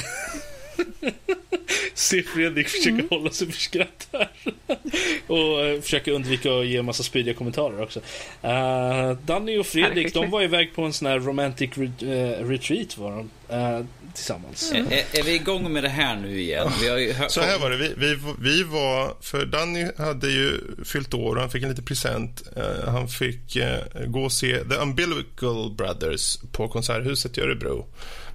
Se 1.94 2.22
Fredrik 2.22 2.68
försöka 2.68 2.88
Mm. 2.90 3.06
hålla 3.10 3.30
sig 3.30 3.46
för 3.52 3.60
skratt 3.60 4.08
här. 4.12 4.30
och 5.26 5.64
uh, 5.64 5.80
försöka 5.80 6.10
undvika 6.12 6.58
att 6.58 6.66
ge 6.66 6.76
en 6.76 6.84
massa 6.84 7.02
spydiga 7.02 7.34
kommentarer 7.34 7.82
också. 7.82 8.00
Uh, 8.44 9.12
Danny 9.24 9.58
och 9.58 9.66
Fredrik, 9.66 10.14
de 10.14 10.30
var 10.30 10.42
iväg 10.42 10.74
på 10.74 10.82
en 10.82 10.92
sån 10.92 11.06
här 11.08 11.18
romantic 11.18 11.70
re- 11.70 12.38
eh, 12.40 12.48
retreat 12.48 12.98
var 12.98 13.10
de. 13.10 13.30
eh, 13.54 13.84
tillsammans. 14.14 14.72
Är, 14.72 14.78
är, 14.78 15.04
är 15.20 15.22
vi 15.22 15.34
igång 15.34 15.72
med 15.72 15.82
det 15.82 15.88
här 15.88 16.16
nu 16.16 16.40
igen? 16.40 16.68
Vi 16.80 16.88
har 16.88 16.98
ju 16.98 17.12
hört, 17.12 17.30
Så 17.30 17.40
här 17.40 17.58
var 17.58 17.70
det. 17.70 17.76
Vi, 17.76 17.94
vi, 17.96 18.16
vi 18.38 18.62
var... 18.62 19.14
För 19.20 19.46
Danny 19.46 19.86
hade 19.98 20.28
ju 20.28 20.60
fyllt 20.84 21.14
år 21.14 21.34
och 21.34 21.40
han 21.40 21.50
fick 21.50 21.62
en 21.62 21.68
liten 21.68 21.84
present. 21.84 22.42
Eh, 22.56 22.88
han 22.88 23.08
fick 23.08 23.56
eh, 23.56 23.78
gå 24.06 24.24
och 24.24 24.32
se 24.32 24.58
The 24.64 24.74
Umbilical 24.74 25.70
Brothers 25.78 26.38
på 26.52 26.68
Konserthuset 26.68 27.38
i 27.38 27.40
Örebro 27.40 27.86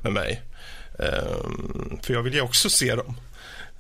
med 0.01 0.13
mig. 0.13 0.41
Ehm, 0.99 1.99
för 2.03 2.13
jag 2.13 2.21
ville 2.23 2.35
ju 2.35 2.41
också 2.41 2.69
se 2.69 2.95
dem. 2.95 3.15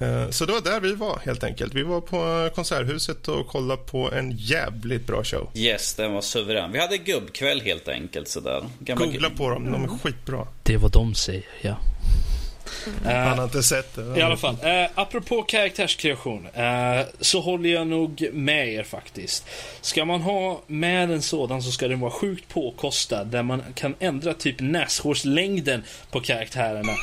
Eh, 0.01 0.29
så 0.29 0.45
det 0.45 0.53
var 0.53 0.61
där 0.61 0.79
vi 0.79 0.93
var, 0.95 1.19
helt 1.25 1.43
enkelt. 1.43 1.73
Vi 1.73 1.83
var 1.83 2.01
på 2.01 2.45
eh, 2.45 2.55
Konserthuset 2.55 3.27
och 3.27 3.47
kollade 3.47 3.81
på 3.81 4.11
en 4.11 4.31
jävligt 4.31 5.07
bra 5.07 5.23
show. 5.23 5.49
Yes, 5.55 5.93
den 5.93 6.13
var 6.13 6.21
suverän. 6.21 6.71
Vi 6.71 6.79
hade 6.79 6.97
gubbkväll 6.97 7.61
helt 7.61 7.87
enkelt 7.87 8.27
sådär. 8.27 8.63
Gamla 8.79 9.05
Googla 9.05 9.29
på 9.29 9.49
dem, 9.49 9.71
de 9.71 9.83
är 9.83 9.87
skitbra. 9.87 10.47
Det 10.63 10.73
är 10.73 10.77
vad 10.77 10.91
de 10.91 11.15
säger, 11.15 11.45
ja. 11.61 11.77
Han 13.03 13.37
har 13.37 13.43
inte 13.43 13.63
sett 13.63 13.95
det. 13.95 14.19
I 14.19 14.21
alla 14.21 14.37
fall, 14.37 14.57
eh, 14.63 14.89
apropå 14.95 15.41
karaktärskreation 15.41 16.47
eh, 16.53 17.05
så 17.19 17.41
håller 17.41 17.69
jag 17.69 17.87
nog 17.87 18.29
med 18.33 18.67
er 18.67 18.83
faktiskt. 18.83 19.47
Ska 19.81 20.05
man 20.05 20.21
ha 20.21 20.61
med 20.67 21.11
en 21.11 21.21
sådan 21.21 21.61
så 21.61 21.71
ska 21.71 21.87
den 21.87 21.99
vara 21.99 22.11
sjukt 22.11 22.47
påkostad 22.47 23.23
där 23.27 23.43
man 23.43 23.63
kan 23.75 23.95
ändra 23.99 24.33
typ 24.33 24.59
näshårslängden 24.59 25.83
på 26.11 26.19
karaktärerna. 26.19 26.93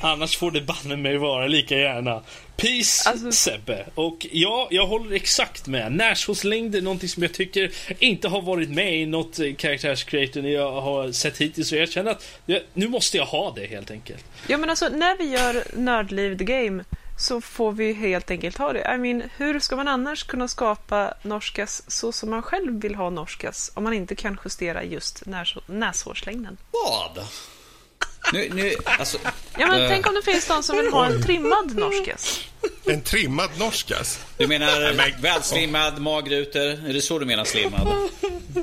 Annars 0.00 0.36
får 0.36 0.50
det 0.50 0.60
banne 0.60 0.96
mig 0.96 1.18
vara 1.18 1.46
lika 1.46 1.76
gärna. 1.76 2.22
Peace 2.56 3.10
Alltså- 3.10 3.32
Sebbe. 3.32 3.86
Och 3.94 4.26
ja, 4.32 4.68
jag 4.70 4.86
håller 4.86 5.16
exakt 5.16 5.66
med. 5.66 5.92
Näshårslängd 5.92 6.74
är 6.74 6.82
någonting 6.82 7.08
som 7.08 7.22
jag 7.22 7.32
tycker 7.34 7.72
inte 7.98 8.28
har 8.28 8.42
varit 8.42 8.70
med 8.70 9.00
i 9.00 9.06
något 9.06 9.38
eh, 9.38 9.54
karaktärscreator 9.54 10.46
jag 10.46 10.80
har 10.80 11.12
sett 11.12 11.38
hittills. 11.38 11.68
Så 11.68 11.76
jag 11.76 11.90
känner 11.92 12.10
att 12.10 12.26
jag, 12.46 12.60
nu 12.74 12.88
måste 12.88 13.16
jag 13.16 13.26
ha 13.26 13.52
det 13.56 13.66
helt 13.66 13.90
enkelt. 13.90 14.24
Ja, 14.48 14.58
men 14.58 14.70
alltså 14.70 14.88
när 14.88 15.16
vi 15.18 15.24
gör 15.30 15.64
Nördliv 15.76 16.38
the 16.38 16.44
Game 16.44 16.84
så 17.18 17.40
får 17.40 17.72
vi 17.72 17.92
helt 17.92 18.30
enkelt 18.30 18.58
ha 18.58 18.72
det. 18.72 18.94
I 18.94 18.98
mean, 18.98 19.22
hur 19.36 19.60
ska 19.60 19.76
man 19.76 19.88
annars 19.88 20.22
kunna 20.24 20.48
skapa 20.48 21.14
norskas 21.22 21.82
så 21.90 22.12
som 22.12 22.30
man 22.30 22.42
själv 22.42 22.80
vill 22.80 22.94
ha 22.94 23.10
norskas 23.10 23.72
om 23.74 23.84
man 23.84 23.92
inte 23.94 24.14
kan 24.14 24.38
justera 24.44 24.84
just 24.84 25.22
näs- 25.26 25.62
näshårslängden? 25.66 26.56
Vad? 26.70 27.24
Nu, 28.32 28.50
nu, 28.54 28.74
alltså... 28.84 29.18
Ja, 29.58 29.66
men 29.66 29.82
Eh. 29.82 29.88
tänk 29.88 30.06
om 30.06 30.14
det 30.14 30.22
finns 30.22 30.46
de 30.46 30.62
som 30.62 30.76
vill 30.76 30.92
ha 30.92 31.06
en 31.06 31.22
trimmad 31.22 31.76
norskas. 31.76 32.40
En 32.86 33.02
trimmad 33.02 33.50
norskas. 33.58 34.20
Du 34.36 34.46
menar 34.46 35.20
välslimmad, 35.22 36.00
magrutor? 36.00 36.60
Är 36.88 36.92
det 36.92 37.00
så 37.02 37.18
du 37.18 37.26
menar 37.26 37.44
slimmad? 37.44 37.88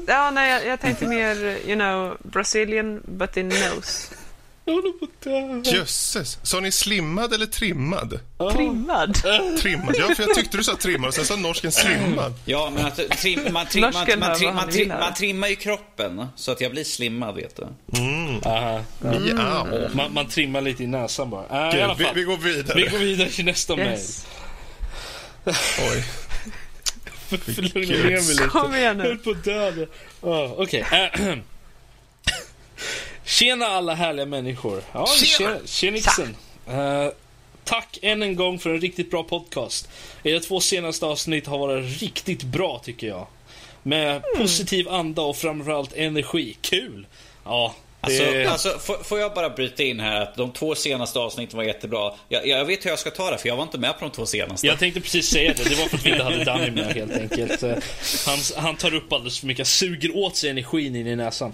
Ja, 0.07 0.31
nej, 0.31 0.51
jag, 0.51 0.65
jag 0.65 0.79
tänkte 0.81 1.05
mer, 1.07 1.35
you 1.67 1.75
know, 1.75 2.17
Brazilian 2.23 3.01
but 3.05 3.37
in 3.37 3.47
nose. 3.49 4.07
Jag 4.65 4.73
håller 4.73 4.91
på 4.99 5.05
att 5.05 5.21
dö. 5.63 5.71
Jösses. 5.77 6.39
Sa 6.43 6.59
ni 6.59 6.71
slimmad 6.71 7.33
eller 7.33 7.45
trimmad? 7.45 8.19
Trimmad. 8.53 9.13
Trimmad. 9.61 9.95
Ja, 9.99 10.15
för 10.15 10.23
jag 10.23 10.35
tyckte 10.35 10.57
du 10.57 10.63
sa 10.63 10.75
trimmad 10.75 11.07
och 11.07 11.13
sen 11.13 11.25
sa 11.25 11.35
norsken 11.35 11.71
slimmad. 11.71 12.33
Ja, 12.45 12.71
men 12.75 12.85
att 12.85 12.95
trim, 12.95 13.53
man, 13.53 13.65
trim, 13.65 13.81
man, 13.81 13.93
Norsken 13.93 14.19
man, 14.19 14.29
hör 14.29 14.35
trim, 14.35 14.47
vad 14.47 14.55
man, 14.55 14.63
han 14.63 14.69
trim, 14.71 14.89
vill 14.89 14.97
man 14.97 15.13
trimmar 15.13 15.47
ju 15.47 15.55
kroppen 15.55 16.27
så 16.35 16.51
att 16.51 16.61
jag 16.61 16.71
blir 16.71 16.83
slimmad, 16.83 17.35
vet 17.35 17.55
du. 17.55 17.67
Aha. 18.45 18.81
Ja. 19.03 19.67
Man, 19.93 20.13
man 20.13 20.27
trimmar 20.27 20.61
lite 20.61 20.83
i 20.83 20.87
näsan 20.87 21.29
bara. 21.29 21.67
Äh, 21.67 21.69
I 21.69 21.71
Gud, 21.75 21.83
alla 21.83 21.93
vi, 21.93 22.03
fall. 22.03 22.15
vi 22.15 22.23
går 22.23 22.37
vidare. 22.37 22.77
Vi 22.83 22.87
går 22.89 22.97
vidare 22.97 23.29
till 23.29 23.45
nästa 23.45 23.77
Yes. 23.77 24.25
Oj. 25.45 25.53
mejl. 25.87 26.03
Lugna 27.73 27.97
ner 27.97 28.03
mig 28.09 28.21
lite. 28.21 28.43
Kom 28.43 28.75
igen 28.75 28.97
Jag 28.99 29.05
höll 29.05 29.17
på 29.17 29.31
att 29.31 29.43
dö. 29.43 29.71
där. 29.71 29.87
Ah, 30.21 30.53
Okej. 30.57 30.85
Ahem. 30.91 31.39
Tjena 33.25 33.65
alla 33.65 33.93
härliga 33.93 34.25
människor. 34.25 34.83
Ja, 34.91 35.07
Tjena! 35.07 35.57
Tjenixen. 35.65 36.35
Eh, 36.67 37.07
tack 37.63 37.99
än 38.01 38.23
en 38.23 38.35
gång 38.35 38.59
för 38.59 38.69
en 38.69 38.81
riktigt 38.81 39.11
bra 39.11 39.23
podcast. 39.23 39.89
Era 40.23 40.39
två 40.39 40.59
senaste 40.59 41.05
avsnitt 41.05 41.47
har 41.47 41.57
varit 41.57 42.01
riktigt 42.01 42.43
bra 42.43 42.81
tycker 42.83 43.07
jag. 43.07 43.27
Med 43.83 44.23
positiv 44.37 44.89
anda 44.89 45.21
och 45.21 45.37
framförallt 45.37 45.93
energi. 45.93 46.57
Kul! 46.61 47.07
Ja, 47.43 47.75
Alltså, 48.03 48.23
det... 48.23 48.45
alltså, 48.45 48.79
får, 49.03 49.19
jag 49.19 49.33
bara 49.33 49.49
bryta 49.49 49.83
in 49.83 49.99
här 49.99 50.21
att 50.21 50.35
de 50.35 50.51
två 50.51 50.75
senaste 50.75 51.19
avsnitten 51.19 51.57
var 51.57 51.63
jättebra. 51.63 52.13
Jag, 52.29 52.47
jag 52.47 52.65
vet 52.65 52.85
hur 52.85 52.89
jag 52.89 52.99
ska 52.99 53.11
ta 53.11 53.31
det, 53.31 53.37
för 53.37 53.47
jag 53.47 53.55
var 53.55 53.63
inte 53.63 53.77
med 53.77 53.99
på 53.99 54.05
de 54.05 54.11
två 54.11 54.25
senaste. 54.25 54.67
Jag 54.67 54.79
tänkte 54.79 55.01
precis 55.01 55.29
säga 55.29 55.53
det, 55.57 55.63
det 55.69 55.75
var 55.75 55.85
för 55.85 55.97
att 55.97 56.05
vi 56.05 56.11
inte 56.11 56.23
hade 56.23 56.43
Danny 56.43 56.71
med 56.71 56.93
helt 56.93 57.11
enkelt. 57.11 57.61
Han, 58.25 58.37
han 58.55 58.75
tar 58.75 58.93
upp 58.93 59.13
alldeles 59.13 59.39
för 59.39 59.47
mycket, 59.47 59.67
suger 59.67 60.17
åt 60.17 60.37
sig 60.37 60.49
energin 60.49 60.95
in 60.95 61.07
i 61.07 61.15
näsan. 61.15 61.53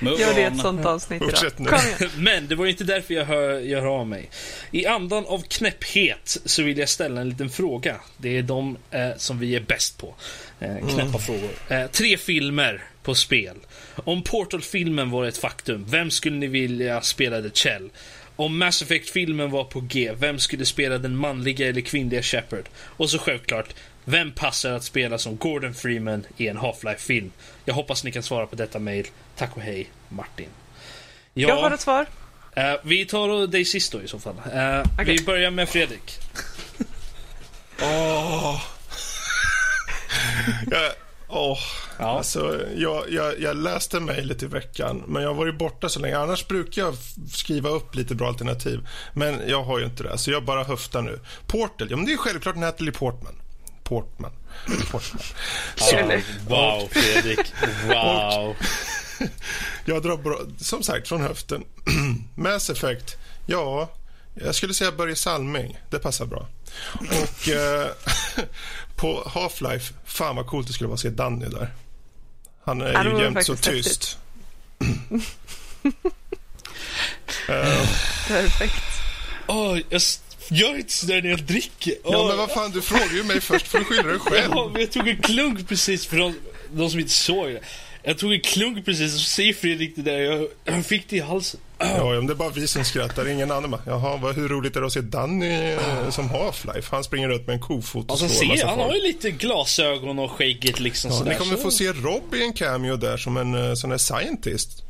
Move 0.00 0.20
Gör 0.20 0.34
det 0.34 0.42
ett 0.42 0.58
sånt 0.58 0.86
avsnitt 0.86 1.22
igen. 1.22 1.68
Men 2.16 2.48
det 2.48 2.54
var 2.54 2.66
inte 2.66 2.84
därför 2.84 3.14
jag 3.14 3.24
hör, 3.24 3.60
jag 3.60 3.80
hör 3.80 3.88
av 3.88 4.06
mig. 4.06 4.30
I 4.70 4.86
andan 4.86 5.26
av 5.26 5.42
knäpphet 5.48 6.38
så 6.44 6.62
vill 6.62 6.78
jag 6.78 6.88
ställa 6.88 7.20
en 7.20 7.28
liten 7.28 7.50
fråga. 7.50 7.96
Det 8.16 8.38
är 8.38 8.42
de 8.42 8.76
eh, 8.90 9.08
som 9.16 9.38
vi 9.38 9.56
är 9.56 9.60
bäst 9.60 9.98
på. 9.98 10.14
Eh, 10.60 10.88
knäppa 10.94 11.18
frågor. 11.18 11.50
Eh, 11.68 11.86
tre 11.86 12.16
filmer 12.16 12.84
på 13.06 13.14
spel. 13.14 13.56
Om 14.04 14.22
Portal-filmen 14.22 15.10
var 15.10 15.24
ett 15.26 15.38
faktum, 15.38 15.84
vem 15.88 16.10
skulle 16.10 16.36
ni 16.36 16.46
vilja 16.46 17.00
spela 17.02 17.42
The 17.42 17.50
Chell? 17.50 17.90
Om 18.36 18.58
Mass 18.58 18.82
Effect-filmen 18.82 19.50
var 19.50 19.64
på 19.64 19.80
G, 19.80 20.12
vem 20.18 20.38
skulle 20.38 20.66
spela 20.66 20.98
den 20.98 21.16
manliga 21.16 21.68
eller 21.68 21.80
kvinnliga 21.80 22.22
Shepard? 22.22 22.64
Och 22.78 23.10
så 23.10 23.18
självklart, 23.18 23.74
vem 24.04 24.32
passar 24.32 24.72
att 24.72 24.84
spela 24.84 25.18
som 25.18 25.36
Gordon 25.36 25.74
Freeman 25.74 26.24
i 26.36 26.48
en 26.48 26.56
Half-Life-film? 26.56 27.32
Jag 27.64 27.74
hoppas 27.74 28.04
ni 28.04 28.12
kan 28.12 28.22
svara 28.22 28.46
på 28.46 28.56
detta 28.56 28.78
mail. 28.78 29.06
Tack 29.36 29.56
och 29.56 29.62
hej, 29.62 29.88
Martin. 30.08 30.48
Ja, 31.34 31.48
Jag 31.48 31.56
har 31.56 31.70
ett 31.70 31.80
svar. 31.80 32.06
eh, 32.56 32.74
vi 32.84 33.04
tar 33.06 33.28
och 33.28 33.48
dig 33.50 33.64
sist 33.64 33.92
då 33.92 34.02
i 34.02 34.08
så 34.08 34.18
fall. 34.18 34.34
Eh, 34.54 34.80
Okej. 35.00 35.16
Vi 35.18 35.24
börjar 35.24 35.50
med 35.50 35.68
Fredrik. 35.68 36.18
Åh. 37.82 38.62
jag, 40.70 40.92
åh. 41.28 41.58
Ja. 41.98 42.04
Alltså, 42.18 42.60
jag, 42.76 43.10
jag, 43.10 43.40
jag 43.40 43.56
läste 43.56 44.00
mejlet 44.00 44.42
i 44.42 44.46
veckan, 44.46 45.02
men 45.06 45.22
jag 45.22 45.28
har 45.30 45.34
varit 45.34 45.58
borta 45.58 45.88
så 45.88 46.00
länge. 46.00 46.18
Annars 46.18 46.46
brukar 46.48 46.82
jag 46.82 46.94
skriva 47.32 47.68
upp 47.68 47.94
lite 47.94 48.14
bra 48.14 48.28
alternativ. 48.28 48.88
Men 49.14 49.48
jag 49.48 49.62
har 49.62 49.78
ju 49.78 49.84
inte 49.84 50.02
det, 50.02 50.18
så 50.18 50.30
jag 50.30 50.44
bara 50.44 50.64
höftar 50.64 51.02
nu. 51.02 51.20
Portal, 51.46 51.90
ja 51.90 51.96
men 51.96 52.06
det 52.06 52.12
är 52.12 52.16
självklart 52.16 52.56
Natalie 52.56 52.92
Portman. 52.92 53.34
Portman. 53.82 54.32
Portman. 54.90 55.22
Så, 55.76 55.96
Eller- 55.96 56.22
Wow, 56.48 56.88
Fredrik. 56.90 57.52
Wow. 57.88 58.56
jag 59.84 60.02
drar 60.02 60.16
bra, 60.16 60.38
som 60.58 60.82
sagt 60.82 61.08
från 61.08 61.20
höften. 61.20 61.64
Mass 62.34 62.70
Effect, 62.70 63.16
ja, 63.46 63.90
jag 64.44 64.54
skulle 64.54 64.74
säga 64.74 64.92
Börje 64.92 65.16
Salming. 65.16 65.78
Det 65.90 65.98
passar 65.98 66.26
bra. 66.26 66.48
Och 67.00 67.48
eh, 67.48 67.88
på 68.96 69.22
Half-Life, 69.34 69.92
fan 70.04 70.36
vad 70.36 70.46
coolt 70.46 70.66
det 70.66 70.72
skulle 70.72 70.88
vara 70.88 70.94
att 70.94 71.00
se 71.00 71.10
Danny 71.10 71.46
där. 71.46 71.74
Han 72.64 72.80
är 72.80 72.92
Ja, 72.92 73.04
ju 73.18 73.24
jämt 73.24 73.46
så 73.46 73.56
tyst. 73.56 74.18
Eh, 77.48 77.88
Perfekt. 78.28 78.82
Åh, 79.46 79.78
jag 79.90 80.02
gör 80.50 80.76
inte 80.76 80.92
sådär 80.92 81.22
när 81.22 81.30
jag 81.30 81.42
dricker. 81.42 81.94
ja, 82.04 82.10
Åh. 82.18 82.28
men 82.28 82.36
vad 82.36 82.50
fan, 82.50 82.70
du 82.70 82.82
frågar 82.82 83.12
ju 83.14 83.22
mig 83.24 83.40
först 83.40 83.66
för 83.66 83.78
att 83.78 83.86
skylla 83.86 84.02
dig 84.02 84.18
själv. 84.18 84.50
Ja, 84.54 84.70
men 84.72 84.80
jag 84.80 84.92
tog 84.92 85.08
en 85.08 85.22
klunk 85.22 85.68
precis 85.68 86.06
för 86.06 86.16
de, 86.16 86.34
de 86.72 86.90
som 86.90 87.00
inte 87.00 87.12
såg 87.12 87.46
det. 87.48 87.60
Jag 88.02 88.18
tog 88.18 88.32
en 88.32 88.40
klunk 88.40 88.84
precis 88.84 89.14
och 89.14 89.20
så 89.20 89.26
säger 89.26 89.52
Fredrik 89.54 89.96
det 89.96 90.02
där. 90.02 90.18
Jag, 90.18 90.48
jag 90.64 90.86
fick 90.86 91.08
det 91.08 91.16
i 91.16 91.20
halsen. 91.20 91.60
Ja, 91.78 92.10
men 92.10 92.26
det 92.26 92.32
är 92.32 92.34
bara 92.34 92.50
vi 92.50 92.68
som 92.68 92.84
skrattar, 92.84 93.28
ingen 93.28 93.50
annan. 93.50 93.70
bara, 93.70 93.80
Jaha, 93.86 94.16
vad, 94.16 94.34
hur 94.34 94.48
roligt 94.48 94.76
är 94.76 94.80
det 94.80 94.86
att 94.86 94.92
se 94.92 95.00
Danny 95.00 95.72
eh, 95.72 96.10
som 96.10 96.30
Half-Life? 96.30 96.84
Han 96.90 97.04
springer 97.04 97.28
ut 97.28 97.46
med 97.46 97.54
en 97.54 97.60
kofot 97.60 98.04
och 98.04 98.10
Alltså, 98.10 98.28
slår 98.28 98.56
ser, 98.56 98.66
han 98.66 98.76
folk. 98.78 98.88
har 98.88 98.94
ju 98.96 99.02
lite 99.02 99.30
glasögon 99.30 100.18
och 100.18 100.30
skägget 100.30 100.80
liksom 100.80 101.10
Ja, 101.10 101.16
sådär. 101.18 101.30
ni 101.30 101.36
kommer 101.38 101.56
så- 101.56 101.62
få 101.62 101.70
se 101.70 101.92
Rob 101.92 102.34
i 102.34 102.42
en 102.42 102.52
cameo 102.52 102.96
där 102.96 103.16
som 103.16 103.36
en 103.36 103.54
uh, 103.54 103.74
sån 103.74 103.90
här 103.90 103.98
scientist. 103.98 104.82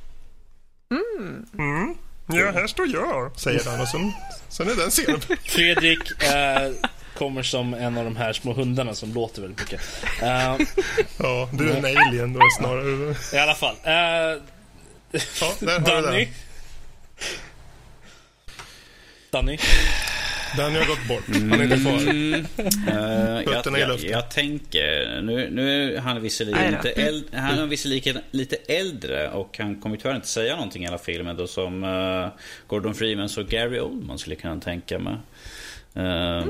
Mm. 1.59 1.95
Ja, 2.29 2.51
här 2.53 2.67
står 2.67 2.89
jag, 2.89 3.41
säger 3.41 3.65
han 3.71 3.81
och 3.81 3.89
sen, 3.89 4.13
sen 4.49 4.71
är 4.71 4.75
den 4.77 4.91
scenen. 4.91 5.21
Fredrik 5.45 6.23
eh, 6.23 6.73
kommer 7.19 7.43
som 7.43 7.75
en 7.75 7.99
av 7.99 8.05
de 8.05 8.17
här 8.17 8.33
små 8.33 8.53
hundarna 8.53 8.95
som 8.95 9.15
låter 9.15 9.43
väldigt 9.43 9.61
mycket. 9.61 9.81
Eh, 10.23 10.57
Ja, 11.19 11.49
du 11.53 11.71
är 11.71 11.77
en 11.77 11.97
alien 12.09 12.33
då 12.33 12.41
snarare. 12.59 13.15
I 13.33 13.39
alla 13.39 13.55
fall. 13.55 13.75
Eh, 13.85 14.43
Ja, 15.41 15.53
där 15.61 15.81
har 15.81 15.97
du 15.97 16.03
Danny. 16.07 16.29
Danny. 19.37 19.59
Danny 20.57 20.79
har 20.79 20.87
gått 20.87 21.09
bort. 21.09 21.25
Han 21.29 21.53
är 21.53 21.65
inte 21.65 21.77
kvar. 21.77 21.93
Jag, 22.93 23.45
Fötterna 23.45 23.79
i 23.79 23.81
jag, 23.81 23.89
luften. 23.89 24.11
jag 24.11 24.31
tänker, 24.31 25.21
nu, 25.23 25.51
nu 25.51 25.97
är 25.97 26.01
han 26.01 26.23
visserligen, 26.23 26.73
lite, 26.73 26.91
äld, 26.91 27.25
han 27.33 27.59
är 27.59 27.67
visserligen 27.67 28.19
lite 28.31 28.57
äldre 28.57 29.31
och 29.31 29.59
han 29.59 29.81
kommer 29.81 29.97
tyvärr 29.97 30.17
inte 30.17 30.29
säga 30.29 30.55
någonting 30.55 30.85
i 30.85 30.87
alla 30.87 30.99
filmen 30.99 31.37
då 31.37 31.47
som 31.47 31.85
eh, 31.85 32.29
Gordon 32.67 32.95
Freeman 32.95 33.29
så 33.29 33.43
Gary 33.43 33.81
Oldman 33.81 34.19
skulle 34.19 34.35
jag 34.35 34.43
kunna 34.43 34.61
tänka 34.61 34.99
mig. 34.99 35.17
Eh, 35.95 36.45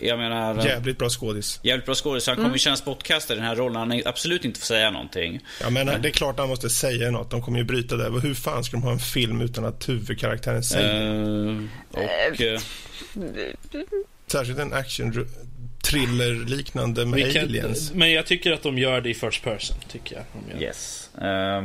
Jag 0.00 0.18
menar, 0.18 0.64
Jävligt 0.66 0.98
bra 0.98 1.08
skådis. 1.08 1.60
jävligt 1.62 1.86
bra 1.86 1.94
skådis. 1.94 2.26
Han 2.26 2.36
kommer 2.36 2.52
ju 2.52 2.58
kännas 2.58 2.84
bortkastad 2.84 3.34
i 3.34 3.36
den 3.36 3.46
här 3.46 3.56
rollen. 3.56 3.76
Han 3.76 3.92
är 3.92 4.08
absolut 4.08 4.44
inte 4.44 4.60
får 4.60 4.66
säga 4.66 4.90
någonting. 4.90 5.40
Jag 5.60 5.72
menar, 5.72 5.98
det 5.98 6.08
är 6.08 6.12
klart 6.12 6.38
han 6.38 6.48
måste 6.48 6.70
säga 6.70 7.10
något. 7.10 7.30
De 7.30 7.42
kommer 7.42 7.58
ju 7.58 7.64
bryta 7.64 7.96
det. 7.96 8.20
Hur 8.20 8.34
fan 8.34 8.64
ska 8.64 8.76
de 8.76 8.82
ha 8.82 8.92
en 8.92 8.98
film 8.98 9.40
utan 9.40 9.64
att 9.64 9.88
huvudkaraktären 9.88 10.62
säger 10.62 10.94
Eh, 11.04 11.62
och... 11.90 12.40
eh, 12.40 12.60
Särskilt 14.26 14.58
en 14.58 14.72
action 14.72 15.26
thriller 15.84 16.34
liknande 16.48 17.06
med 17.06 17.32
kan, 17.32 17.42
aliens. 17.44 17.92
men 17.94 18.12
jag 18.12 18.26
tycker 18.26 18.52
att 18.52 18.62
de 18.62 18.78
gör 18.78 19.00
det 19.00 19.10
i 19.10 19.14
first 19.14 19.44
person. 19.44 19.76
Tycker 19.92 20.16
jag. 20.16 20.24
De 20.58 20.64
yes. 20.64 21.10
Eh, 21.22 21.64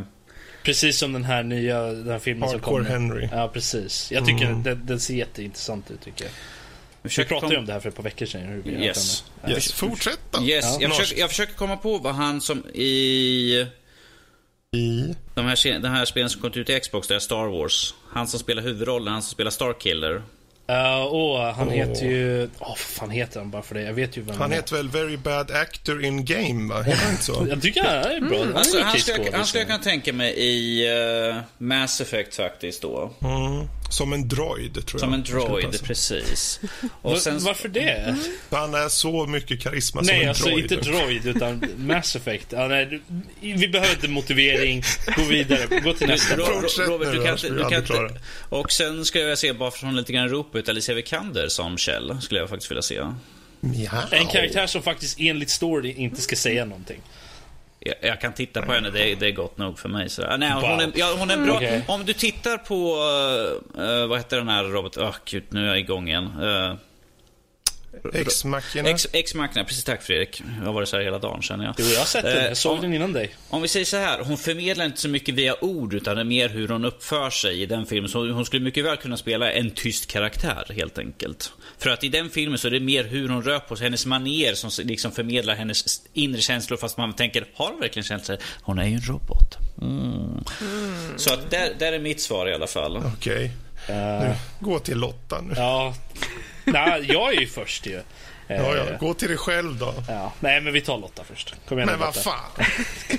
Precis 0.63 0.97
som 0.97 1.13
den 1.13 1.23
här 1.23 1.43
nya 1.43 1.81
den 1.81 2.09
här 2.09 2.19
filmen 2.19 2.49
som 2.49 2.59
Hardcore 2.59 2.83
kommer. 2.85 2.89
Henry. 2.99 3.29
Ja, 3.31 3.47
precis. 3.53 4.11
Jag 4.11 4.25
tycker 4.25 4.45
Mm. 4.45 4.63
den, 4.63 4.85
den 4.85 4.99
ser 4.99 5.13
jätteintressant 5.13 5.91
ut, 5.91 6.01
tycker 6.01 6.23
jag. 6.25 6.31
Vi 7.01 7.25
pratade 7.25 7.53
ju 7.53 7.59
om 7.59 7.65
det 7.65 7.73
här 7.73 7.79
för 7.79 7.89
ett 7.89 7.95
par 7.95 8.03
veckor 8.03 8.25
sedan. 8.25 8.41
Hur 8.41 8.61
vi 8.61 8.85
Yes. 8.85 9.23
Yes, 9.47 9.73
fortsätt 9.73 10.19
då. 10.31 10.43
Yes, 10.43 10.65
Ja, 10.65 10.77
jag, 10.81 10.95
försöker, 10.95 11.21
jag 11.21 11.29
försöker 11.29 11.53
komma 11.53 11.77
på 11.77 11.97
vad 11.97 12.15
han 12.15 12.41
som 12.41 12.65
i 12.73 13.67
I... 14.71 15.15
de 15.33 15.45
här, 15.45 15.79
den 15.79 15.91
här 15.91 16.05
spelen 16.05 16.29
som 16.29 16.41
kom 16.41 16.51
ut 16.53 16.69
i 16.69 16.79
Xbox, 16.79 17.07
det 17.07 17.15
är 17.15 17.19
Star 17.19 17.47
Wars. 17.47 17.93
Han 18.09 18.27
som 18.27 18.39
spelar 18.39 18.61
huvudrollen, 18.61 19.13
han 19.13 19.21
som 19.21 19.31
spelar 19.31 19.51
Starkiller. 19.51 20.21
Uh, 20.69 21.13
åh, 21.13 21.51
han 21.51 21.67
Åh. 21.67 21.73
heter 21.73 22.05
ju... 22.05 22.43
Åh, 22.59 22.67
vad 22.67 22.77
fan 22.77 23.09
heter 23.09 23.39
han 23.39 23.51
bara 23.51 23.61
för 23.61 23.75
det? 23.75 23.81
Jag 23.81 23.93
vet 23.93 24.17
ju 24.17 24.21
vem 24.21 24.37
Han 24.37 24.51
heter 24.51 24.75
väl 24.75 24.89
Very 24.89 25.17
Bad 25.17 25.51
Actor 25.51 26.05
in 26.05 26.25
Game, 26.25 26.73
va? 26.73 26.81
Heter 26.81 27.01
han 27.03 27.11
inte 27.11 27.23
så? 27.23 27.47
Jag 27.49 27.61
tycker 27.61 27.83
han 27.83 27.93
är 27.95 28.21
bra. 28.29 28.39
Han 28.39 28.49
är 28.49 28.53
Alltså, 28.53 28.81
han, 28.81 28.99
skulle, 28.99 29.25
jag- 29.25 29.33
han 29.33 29.45
skulle 29.45 29.61
jag 29.61 29.67
kunna 29.67 29.83
tänka 29.83 30.13
mig 30.13 30.33
i 30.33 30.87
eh, 31.29 31.37
Mass 31.57 32.01
Effect 32.01 32.35
faktiskt 32.35 32.81
då. 32.81 33.13
Mm. 33.21 33.67
Som 33.89 34.13
en 34.13 34.27
droid, 34.27 34.73
tror 34.73 34.85
jag. 34.93 34.99
Som 34.99 35.13
en 35.13 35.23
droid, 35.23 35.83
precis. 35.83 36.59
Och 37.01 37.17
sen, 37.17 37.39
Varför 37.39 37.69
det? 37.69 38.15
Han 38.49 38.73
är 38.75 38.89
så 38.89 39.25
mycket 39.25 39.61
karisma 39.61 40.03
som 40.03 40.13
Nej, 40.15 40.23
en 40.23 40.29
alltså 40.29 40.49
droid. 40.49 40.71
inte 40.71 40.75
droid, 40.89 41.27
utan 41.27 41.65
Mass 41.77 42.15
Effect. 42.15 42.47
Ja, 42.49 42.67
nej, 42.67 43.01
vi 43.41 43.67
behöver 43.67 43.93
inte 43.93 44.07
motivering. 44.07 44.83
Gå 45.15 45.23
vidare. 45.23 45.79
Gå 45.79 45.93
till 45.93 46.07
nästa. 46.07 46.35
Robert, 46.35 47.11
du 47.11 47.23
kan 47.23 47.31
inte... 47.33 47.49
Du 47.49 47.85
kan 47.85 48.09
och 48.49 48.71
sen 48.71 49.05
skulle 49.05 49.23
jag 49.23 49.37
se, 49.37 49.53
bara 49.53 49.71
från 49.71 49.95
lite 49.95 50.13
grann 50.13 50.29
ropa 50.29 50.58
ut, 50.59 50.69
Alicia 50.69 50.95
Vikander 50.95 51.47
som 51.47 51.77
Kjell. 51.77 52.21
Skulle 52.21 52.39
jag 52.39 52.49
faktiskt 52.49 52.71
vilja 52.71 52.81
se. 52.81 53.01
Miau. 53.59 54.01
En 54.11 54.27
karaktär 54.27 54.67
som 54.67 54.81
faktiskt 54.81 55.19
enligt 55.19 55.49
story 55.49 55.91
inte 55.91 56.21
ska 56.21 56.35
säga 56.35 56.65
någonting. 56.65 57.01
Jag, 57.79 57.95
jag 58.01 58.21
kan 58.21 58.33
titta 58.33 58.61
på 58.61 58.73
henne, 58.73 58.89
det 58.89 59.11
är, 59.11 59.15
det 59.15 59.27
är 59.27 59.31
gott 59.31 59.57
nog 59.57 59.79
för 59.79 59.89
mig. 59.89 60.09
Så. 60.09 60.23
Ah, 60.25 60.37
Nej, 60.37 60.51
hon, 60.51 60.79
är, 60.79 60.91
ja, 60.95 61.15
hon 61.17 61.29
är 61.29 61.37
bra. 61.37 61.55
Okej. 61.55 61.83
Om 61.87 62.05
du 62.05 62.13
tittar 62.13 62.57
på... 62.57 62.75
eh, 63.81 64.07
vad 64.07 64.17
heter 64.17 64.37
den 64.37 64.47
här 64.47 64.63
Robert? 64.63 64.97
Åh 64.97 65.15
gud, 65.25 65.43
nu 65.49 65.63
är 65.63 65.67
jag 65.67 65.79
igång 65.79 66.07
igen. 66.07 66.29
Uh, 66.41 66.73
X-Machina. 68.13 68.89
Ex, 68.89 69.07
Ex-Machina, 69.13 69.63
precis 69.65 69.83
tack 69.83 70.01
Fredrik. 70.03 70.43
Jag 70.59 70.65
har 70.65 70.73
varit 70.73 70.89
så 70.89 70.97
här 70.97 71.03
hela 71.03 71.19
dagen 71.19 71.41
känner 71.41 71.65
jag. 71.65 71.75
Jo, 71.77 71.85
jag 71.85 71.99
har 71.99 72.05
sett 72.05 72.23
den. 72.23 72.37
Eh, 72.37 72.43
Jag 72.45 72.57
såg 72.57 72.73
om- 72.75 72.81
den 72.81 72.93
innan 72.93 73.13
dig. 73.13 73.35
Om 73.49 73.61
vi 73.61 73.67
säger 73.67 73.85
så 73.85 73.97
här, 73.97 74.19
hon 74.23 74.37
förmedlar 74.37 74.85
inte 74.85 74.97
så 75.01 75.09
mycket 75.09 75.35
via 75.35 75.63
ord 75.63 75.93
utan 75.93 76.15
det 76.15 76.21
är 76.21 76.25
mer 76.25 76.49
hur 76.49 76.67
hon 76.67 76.85
uppför 76.85 77.29
sig 77.29 77.61
i 77.61 77.65
den 77.65 77.85
filmen. 77.85 78.09
Så 78.09 78.31
hon 78.31 78.45
skulle 78.45 78.63
mycket 78.63 78.85
väl 78.85 78.97
kunna 78.97 79.17
spela 79.17 79.51
en 79.51 79.71
tyst 79.71 80.07
karaktär 80.07 80.65
helt 80.75 80.97
enkelt. 80.97 81.51
För 81.77 81.89
att 81.89 82.03
i 82.03 82.09
den 82.09 82.29
filmen 82.29 82.57
så 82.59 82.67
är 82.67 82.71
det 82.71 82.79
mer 82.79 83.03
hur 83.03 83.29
hon 83.29 83.43
rör 83.43 83.59
på 83.59 83.75
sig, 83.75 83.83
hennes 83.85 84.05
manér 84.05 84.53
som 84.53 84.69
liksom 84.85 85.11
förmedlar 85.11 85.55
hennes 85.55 86.01
inre 86.13 86.41
känslor 86.41 86.77
fast 86.77 86.97
man 86.97 87.13
tänker, 87.13 87.45
har 87.53 87.71
hon 87.71 87.79
verkligen 87.79 88.03
känslor? 88.03 88.37
Hon 88.61 88.79
är 88.79 88.85
ju 88.87 88.93
en 88.93 89.01
robot. 89.01 89.57
Mm. 89.81 90.43
Så 91.17 91.33
att 91.33 91.51
där, 91.51 91.73
där 91.79 91.93
är 91.93 91.99
mitt 91.99 92.21
svar 92.21 92.47
i 92.49 92.53
alla 92.53 92.67
fall. 92.67 92.97
Okej. 93.17 93.51
Nu, 93.87 94.35
gå 94.59 94.79
till 94.79 94.97
Lotta 94.97 95.41
nu. 95.41 95.53
Ja. 95.57 95.95
Nej, 96.73 97.05
jag 97.11 97.33
är 97.35 97.39
ju 97.39 97.47
först 97.47 97.85
ju. 97.85 98.01
Ja, 98.47 98.55
ja. 98.55 98.75
Eh, 98.77 98.97
Gå 98.99 99.13
till 99.13 99.27
dig 99.27 99.37
själv 99.37 99.77
då. 99.77 99.93
ja. 100.07 100.33
Nej, 100.39 100.61
men 100.61 100.73
vi 100.73 100.81
tar 100.81 100.97
Lotta 100.97 101.23
först. 101.23 101.55
Kom 101.67 101.77
igen 101.79 101.89
Men 101.89 101.99
vad 101.99 102.15
fan. 102.15 102.49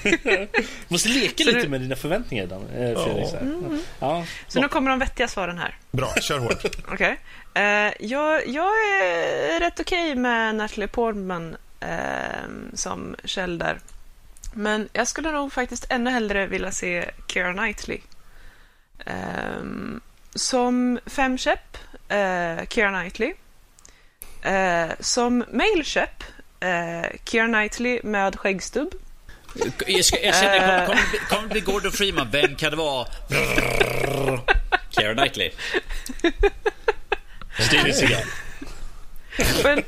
Måste 0.88 1.08
leka 1.08 1.44
lite 1.44 1.62
du- 1.62 1.68
med 1.68 1.80
dina 1.80 1.96
förväntningar, 1.96 2.46
Dan, 2.46 2.62
eh, 2.62 3.04
Fredrik. 3.04 3.28
så 3.28 3.36
här. 3.36 3.78
Ja. 4.00 4.24
Så 4.48 4.60
nu 4.60 4.68
kommer 4.68 4.90
de 4.90 4.98
vettiga 4.98 5.28
svaren 5.28 5.58
här. 5.58 5.78
Bra, 5.90 6.14
kör 6.20 6.38
hårt. 6.38 6.64
Okej. 6.92 7.20
Eh, 7.54 7.62
jag, 8.00 8.46
jag 8.48 8.68
är 9.02 9.60
rätt 9.60 9.80
okej 9.80 10.14
med 10.14 10.54
Natalie 10.54 10.88
Portman 10.88 11.56
eh, 11.80 11.88
som 12.74 13.16
Kjell 13.24 13.58
där. 13.58 13.78
Men 14.54 14.88
jag 14.92 15.08
skulle 15.08 15.30
nog 15.30 15.52
faktiskt 15.52 15.86
ännu 15.90 16.10
hellre 16.10 16.46
vilja 16.46 16.72
se 16.72 17.10
Keira 17.28 17.52
Knightley. 17.54 17.98
Ehm, 19.06 20.00
som 20.34 20.98
femkäpp, 21.06 21.76
uh, 22.12 22.66
Keira 22.68 22.90
Knightley. 22.90 23.34
Eh, 24.42 24.90
som 25.00 25.44
mailkäpp, 25.52 26.22
uh, 26.64 27.16
Keira 27.24 27.46
Knightley 27.46 28.00
med 28.02 28.38
skäggstubb. 28.38 28.94
Jag, 29.86 30.04
ska, 30.04 30.20
jag 30.20 30.34
känner, 30.34 30.86
kommer 30.86 30.86
kom, 30.86 30.96
kom, 30.96 31.36
kom 31.36 31.42
det 31.42 31.48
bli 31.48 31.60
Gordon 31.60 31.92
Freeman? 31.92 32.28
Vem 32.30 32.56
kan 32.56 32.70
det 32.70 32.76
vara? 32.76 33.06
Keira 34.90 35.14
Knightley. 35.14 35.50
Steven 37.58 37.94
Seagal. 37.94 38.22
Well, 39.64 39.82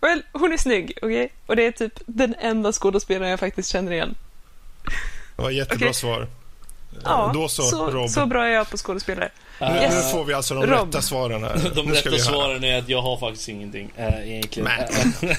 well, 0.00 0.22
hon 0.32 0.52
är 0.52 0.56
snygg, 0.56 0.98
okej? 1.02 1.32
Och 1.46 1.56
det 1.56 1.66
är 1.66 1.72
typ 1.72 1.92
den 2.06 2.34
enda 2.38 2.72
skådespelaren 2.72 3.30
jag 3.30 3.40
faktiskt 3.40 3.70
känner 3.70 3.92
igen. 3.92 4.14
Det 5.36 5.42
var 5.42 5.50
jättebra 5.50 5.86
Okej. 5.86 5.94
svar. 5.94 6.28
Ja, 7.04 7.30
Då 7.34 7.48
så, 7.48 7.62
så, 7.62 7.90
Rob. 7.90 8.10
så 8.10 8.26
bra 8.26 8.46
är 8.46 8.50
jag 8.50 8.70
på 8.70 8.76
skådespelare. 8.76 9.30
Nu, 9.60 9.66
Yes. 9.66 9.94
nu 10.04 10.10
får 10.10 10.24
vi 10.24 10.34
alltså 10.34 10.54
de 10.54 10.66
Rob. 10.66 10.86
rätta 10.88 11.02
svaren 11.02 11.42
här. 11.44 11.70
De 11.74 11.92
rätta 11.92 12.18
svaren 12.18 12.64
är 12.64 12.78
att 12.78 12.88
jag 12.88 13.02
har 13.02 13.16
faktiskt 13.16 13.48
ingenting 13.48 13.90
äh, 13.96 14.28
egentligen. 14.30 14.68
Men. 14.78 15.12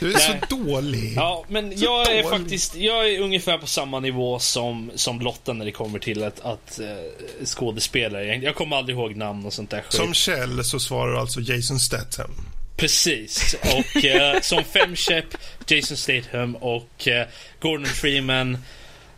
Du 0.00 0.12
är 0.14 0.18
så 0.18 0.34
dålig. 0.56 1.12
Ja, 1.16 1.44
men 1.48 1.72
jag 1.80 2.10
är 2.12 2.22
dålig. 2.22 2.40
faktiskt 2.40 2.74
jag 2.76 3.08
är 3.10 3.20
ungefär 3.20 3.58
på 3.58 3.66
samma 3.66 4.00
nivå 4.00 4.38
som, 4.38 4.90
som 4.94 5.20
Lotta 5.20 5.52
när 5.52 5.64
det 5.64 5.72
kommer 5.72 5.98
till 5.98 6.24
att, 6.24 6.40
att 6.40 6.80
uh, 6.82 7.44
skådespelare. 7.44 8.24
Jag, 8.26 8.42
jag 8.44 8.54
kommer 8.54 8.76
aldrig 8.76 8.98
ihåg 8.98 9.16
namn 9.16 9.46
och 9.46 9.52
sånt 9.52 9.70
där 9.70 9.80
skit. 9.80 9.92
Som 9.92 10.14
Kjell 10.14 10.64
så 10.64 10.80
svarar 10.80 11.20
alltså 11.20 11.40
Jason 11.40 11.78
Statham. 11.80 12.30
Precis. 12.76 13.56
Och 13.62 14.04
eh, 14.04 14.40
som 14.42 14.64
femkäpp, 14.64 15.24
Jason 15.66 15.96
Statham 15.96 16.56
och 16.56 17.08
eh, 17.08 17.26
Gordon 17.60 17.86
Freeman. 17.86 18.58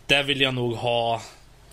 Där 0.06 0.22
vill 0.22 0.40
jag 0.40 0.54
nog 0.54 0.74
ha... 0.76 1.22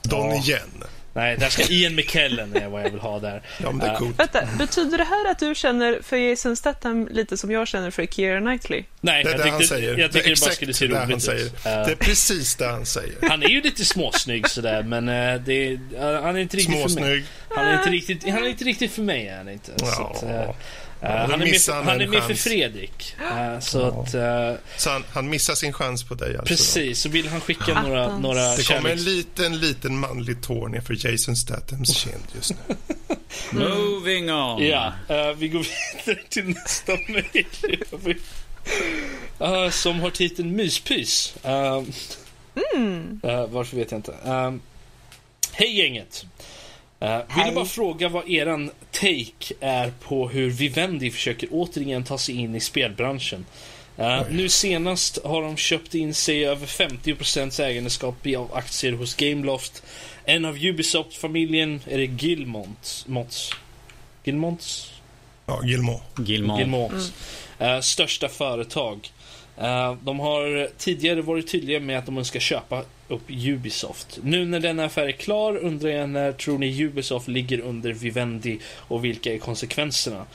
Don 0.01 0.29
Ja. 0.29 0.35
igen. 0.35 0.83
Nej, 1.17 1.37
där 1.37 1.49
ska 1.49 1.63
Ian 1.73 1.95
McKellen 1.95 2.55
är 2.55 2.67
vad 2.67 2.81
jag 2.83 2.89
vill 2.89 2.99
ha 2.99 3.19
där. 3.19 3.41
Ja, 3.63 3.71
men 3.71 3.79
det 3.79 3.85
är 3.85 3.91
Eh, 3.91 3.97
coolt. 3.97 4.19
Vänta, 4.19 4.47
betyder 4.59 4.97
det 4.97 5.03
här 5.03 5.31
att 5.31 5.39
du 5.39 5.55
känner 5.55 5.99
för 6.03 6.17
Jason 6.17 6.55
Statham 6.55 7.07
lite 7.11 7.37
som 7.37 7.51
jag 7.51 7.67
känner 7.67 7.91
för 7.91 8.05
Keira 8.05 8.39
Knightley? 8.41 8.83
Nej, 9.01 9.23
Det 9.23 9.29
är 9.29 9.33
jag 9.33 9.45
det 9.45 9.49
han 9.49 9.59
tyckte, 9.59 9.75
säger. 9.75 9.97
jag 9.97 10.11
tycker 10.11 10.29
det 10.29 10.41
bara 10.41 10.51
skulle 10.51 10.73
se 10.73 10.87
det 10.87 10.97
han 10.99 11.09
roligt 11.09 11.23
säger. 11.23 11.45
ut. 11.45 11.63
Det 11.63 11.69
Eh, 11.69 11.79
är 11.87 11.95
precis 11.95 12.55
det 12.55 12.67
han 12.67 12.85
säger. 12.85 13.15
han 13.29 13.43
är 13.43 13.47
ju 13.47 13.61
lite 13.61 13.85
småsnygg 13.85 14.49
sådär, 14.49 14.83
men 14.83 15.09
eh, 15.09 15.41
det 15.41 15.53
är, 15.67 15.71
eh, 15.73 16.21
han 16.23 16.35
är 16.35 16.39
inte 16.39 16.57
riktigt 16.57 16.73
för 16.75 16.81
mig. 16.81 16.89
Småsnygg. 16.89 17.23
Han 17.49 17.65
är 17.67 17.77
inte 17.77 17.89
riktigt, 17.89 18.23
han 18.29 18.43
är 18.45 18.49
inte 18.49 18.63
riktigt 18.63 18.91
för 18.91 19.01
mig, 19.01 19.27
är 19.27 19.37
han 19.37 19.49
inte. 19.49 19.71
Så 19.77 19.85
Ja. 19.85 20.13
att, 20.49 20.55
eh, 21.01 21.09
Ja, 21.09 21.21
eh, 21.21 21.25
då 21.25 21.31
han 21.31 21.41
är 21.41 21.45
med, 21.45 21.59
han 21.67 21.85
han 21.85 22.01
är 22.01 22.07
med 22.07 22.23
för. 22.23 22.33
Fredrik. 22.33 23.15
Eh, 23.19 23.59
så 23.59 23.81
att, 23.81 24.13
eh, 24.13 24.53
Så 24.77 24.89
han, 24.89 25.03
han 25.11 25.29
missar 25.29 25.55
sin 25.55 25.73
chans 25.73 26.03
på 26.03 26.15
dig 26.15 26.29
alltså. 26.37 26.45
precis, 26.45 27.01
så 27.01 27.09
vill 27.09 27.27
han 27.27 27.41
skicka 27.41 27.81
några, 27.81 28.05
Attans. 28.05 28.21
några 28.21 28.55
Det 28.55 28.67
kommer 28.67 28.89
en 28.89 29.03
liten, 29.03 29.59
liten 29.59 29.99
manlig 29.99 30.41
tår 30.41 30.67
ner 30.69 30.81
för 30.81 31.07
Jason 31.11 31.35
Stathams 31.35 31.97
kind 31.97 32.23
just 32.35 32.53
nu. 32.67 32.75
Moving 33.59 34.31
on. 34.31 34.63
Ja, 34.63 34.93
eh, 35.09 35.31
vi 35.31 35.47
går 35.47 35.65
vidare 36.05 36.23
till 36.29 36.47
nästa 36.47 36.91
mejl. 37.07 37.45
Uh, 39.41 39.69
som 39.69 39.99
har 39.99 40.09
titeln 40.09 40.55
Myspys. 40.55 41.35
Uh, 41.45 41.83
eh, 43.23 43.47
varför 43.47 43.77
vet 43.77 43.91
jag 43.91 43.97
inte. 43.97 44.11
Uh, 44.11 44.55
Hej 45.51 45.77
gänget! 45.77 46.25
Uh, 47.01 47.43
vill 47.45 47.55
bara 47.55 47.65
fråga 47.65 48.09
vad 48.09 48.29
eran 48.29 48.71
take 48.91 49.53
är 49.59 49.91
på 50.01 50.29
hur 50.29 50.49
Vivendi 50.49 51.11
försöker 51.11 51.49
återigen 51.51 52.03
ta 52.03 52.17
sig 52.17 52.35
in 52.35 52.55
i 52.55 52.59
spelbranschen. 52.59 53.45
Uh, 53.99 54.21
nu 54.29 54.49
senast 54.49 55.19
har 55.23 55.41
de 55.41 55.57
köpt 55.57 55.95
in 55.95 56.13
sig 56.13 56.45
över 56.45 56.65
50% 56.65 57.61
ägandeskap 57.61 58.27
av 58.37 58.53
aktier 58.53 58.93
hos 58.93 59.15
Gameloft. 59.15 59.83
En 60.25 60.45
av 60.45 60.57
Ubisoft-familjen 60.57 61.81
är 61.85 61.97
det 61.97 62.05
Gilmont. 62.05 63.05
Mots. 63.07 63.51
Gilmonts? 64.23 64.91
Ja, 65.45 65.61
Gilmo. 65.63 66.01
Gilmore. 66.17 66.59
Gilmonts. 66.59 67.13
Eh, 67.59 67.79
största 67.79 68.29
företag. 68.29 69.11
De 70.01 70.19
har 70.19 70.69
tidigare 70.77 71.21
varit 71.21 71.51
tydliga 71.51 71.79
med 71.79 71.99
att 71.99 72.05
de 72.05 72.17
önskar 72.17 72.39
köpa 72.39 72.83
upp 73.07 73.29
Ubisoft. 73.29 74.19
Nu 74.23 74.45
när 74.45 74.59
denna 74.59 74.85
affär 74.85 75.07
är 75.07 75.11
klar 75.11 75.57
undrar 75.57 75.89
jag 75.89 76.09
när 76.09 76.31
tror 76.31 76.57
ni 76.57 76.83
Ubisoft 76.83 77.27
ligger 77.27 77.59
under 77.59 77.93
Vivendi 77.93 78.59
och 78.75 79.05
vilka 79.05 79.33
är 79.33 79.37
konsekvenserna? 79.37 80.25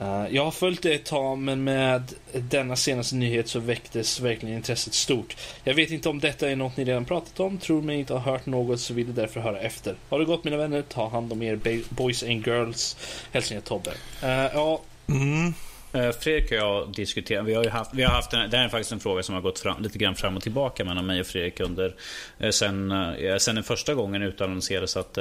Uh, 0.00 0.26
jag 0.30 0.44
har 0.44 0.50
följt 0.50 0.82
det 0.82 0.94
ett 0.94 1.04
tag 1.04 1.38
men 1.38 1.64
med 1.64 2.02
denna 2.32 2.76
senaste 2.76 3.16
nyhet 3.16 3.48
så 3.48 3.60
väcktes 3.60 4.20
verkligen 4.20 4.56
intresset 4.56 4.94
stort. 4.94 5.36
Jag 5.64 5.74
vet 5.74 5.90
inte 5.90 6.08
om 6.08 6.20
detta 6.20 6.50
är 6.50 6.56
något 6.56 6.76
ni 6.76 6.84
redan 6.84 7.04
pratat 7.04 7.40
om, 7.40 7.58
tror 7.58 7.82
mig 7.82 7.98
inte 7.98 8.12
ha 8.12 8.20
hört 8.20 8.46
något 8.46 8.80
så 8.80 8.94
vill 8.94 9.06
jag 9.06 9.16
därför 9.16 9.40
höra 9.40 9.60
efter. 9.60 9.94
Har 10.08 10.18
det 10.18 10.24
gått 10.24 10.44
mina 10.44 10.56
vänner, 10.56 10.82
ta 10.82 11.08
hand 11.08 11.32
om 11.32 11.42
er 11.42 11.60
boys 11.94 12.22
and 12.22 12.46
girls. 12.46 12.96
Hälsningar 13.32 13.62
Tobbe. 13.62 13.90
Uh, 14.22 14.28
ja, 14.28 14.80
Mm. 15.08 15.54
Eh, 15.92 16.10
Fredrik 16.10 16.50
och 16.50 16.56
jag 16.56 16.92
diskuterar, 16.92 17.42
vi 17.42 17.54
har 17.54 17.64
ju 17.64 17.70
haft, 17.70 17.90
vi 17.94 18.02
har 18.02 18.10
haft 18.10 18.32
en, 18.32 18.50
det 18.50 18.56
här 18.56 18.64
är 18.64 18.68
faktiskt 18.68 18.92
en 18.92 19.00
fråga 19.00 19.22
som 19.22 19.34
har 19.34 19.42
gått 19.42 19.58
fram, 19.58 19.82
lite 19.82 19.98
grann 19.98 20.14
fram 20.14 20.36
och 20.36 20.42
tillbaka 20.42 20.84
mellan 20.84 21.06
mig 21.06 21.20
och 21.20 21.26
Fredrik 21.26 21.60
under 21.60 21.94
eh, 22.38 22.50
sen, 22.50 22.92
eh, 22.92 23.36
sen 23.36 23.54
den 23.54 23.64
första 23.64 23.94
gången 23.94 24.22
utannonserades 24.22 24.96
att 24.96 25.18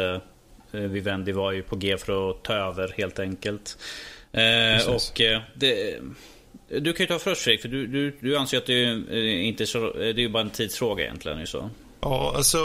Vivendi 0.71 1.31
var 1.31 1.51
ju 1.51 1.63
på 1.63 1.75
G 1.75 1.97
för 1.97 2.31
att 2.31 2.43
ta 2.43 2.53
över 2.53 2.93
helt 2.97 3.19
enkelt. 3.19 3.77
Eh, 4.31 4.89
och 4.89 5.21
det, 5.55 5.99
du 6.67 6.93
kan 6.93 7.03
ju 7.03 7.07
ta 7.07 7.19
först 7.19 7.41
Fredrik, 7.41 7.61
för 7.61 7.69
du, 7.69 7.87
du, 7.87 8.17
du 8.19 8.37
anser 8.37 8.57
att 8.57 8.65
det 8.65 8.83
är, 8.83 9.23
inte 9.23 9.65
så, 9.65 9.93
det 9.93 10.09
är 10.09 10.13
ju 10.13 10.29
bara 10.29 10.43
en 10.43 10.49
tidsfråga 10.49 11.03
egentligen. 11.03 11.39
ju 11.39 11.45
Så. 11.45 11.69
Ja, 12.01 12.33
alltså 12.35 12.57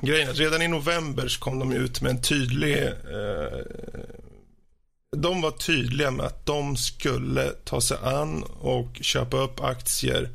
grejen 0.00 0.32
redan 0.34 0.62
i 0.62 0.68
november 0.68 1.28
så 1.28 1.40
kom 1.40 1.58
de 1.58 1.72
ut 1.72 2.02
med 2.02 2.10
en 2.10 2.22
tydlig... 2.22 2.82
Eh, 2.82 2.92
de 5.16 5.40
var 5.40 5.50
tydliga 5.50 6.10
med 6.10 6.26
att 6.26 6.46
de 6.46 6.76
skulle 6.76 7.50
ta 7.64 7.80
sig 7.80 7.96
an 8.02 8.42
och 8.60 8.98
köpa 9.00 9.36
upp 9.36 9.60
aktier 9.60 10.28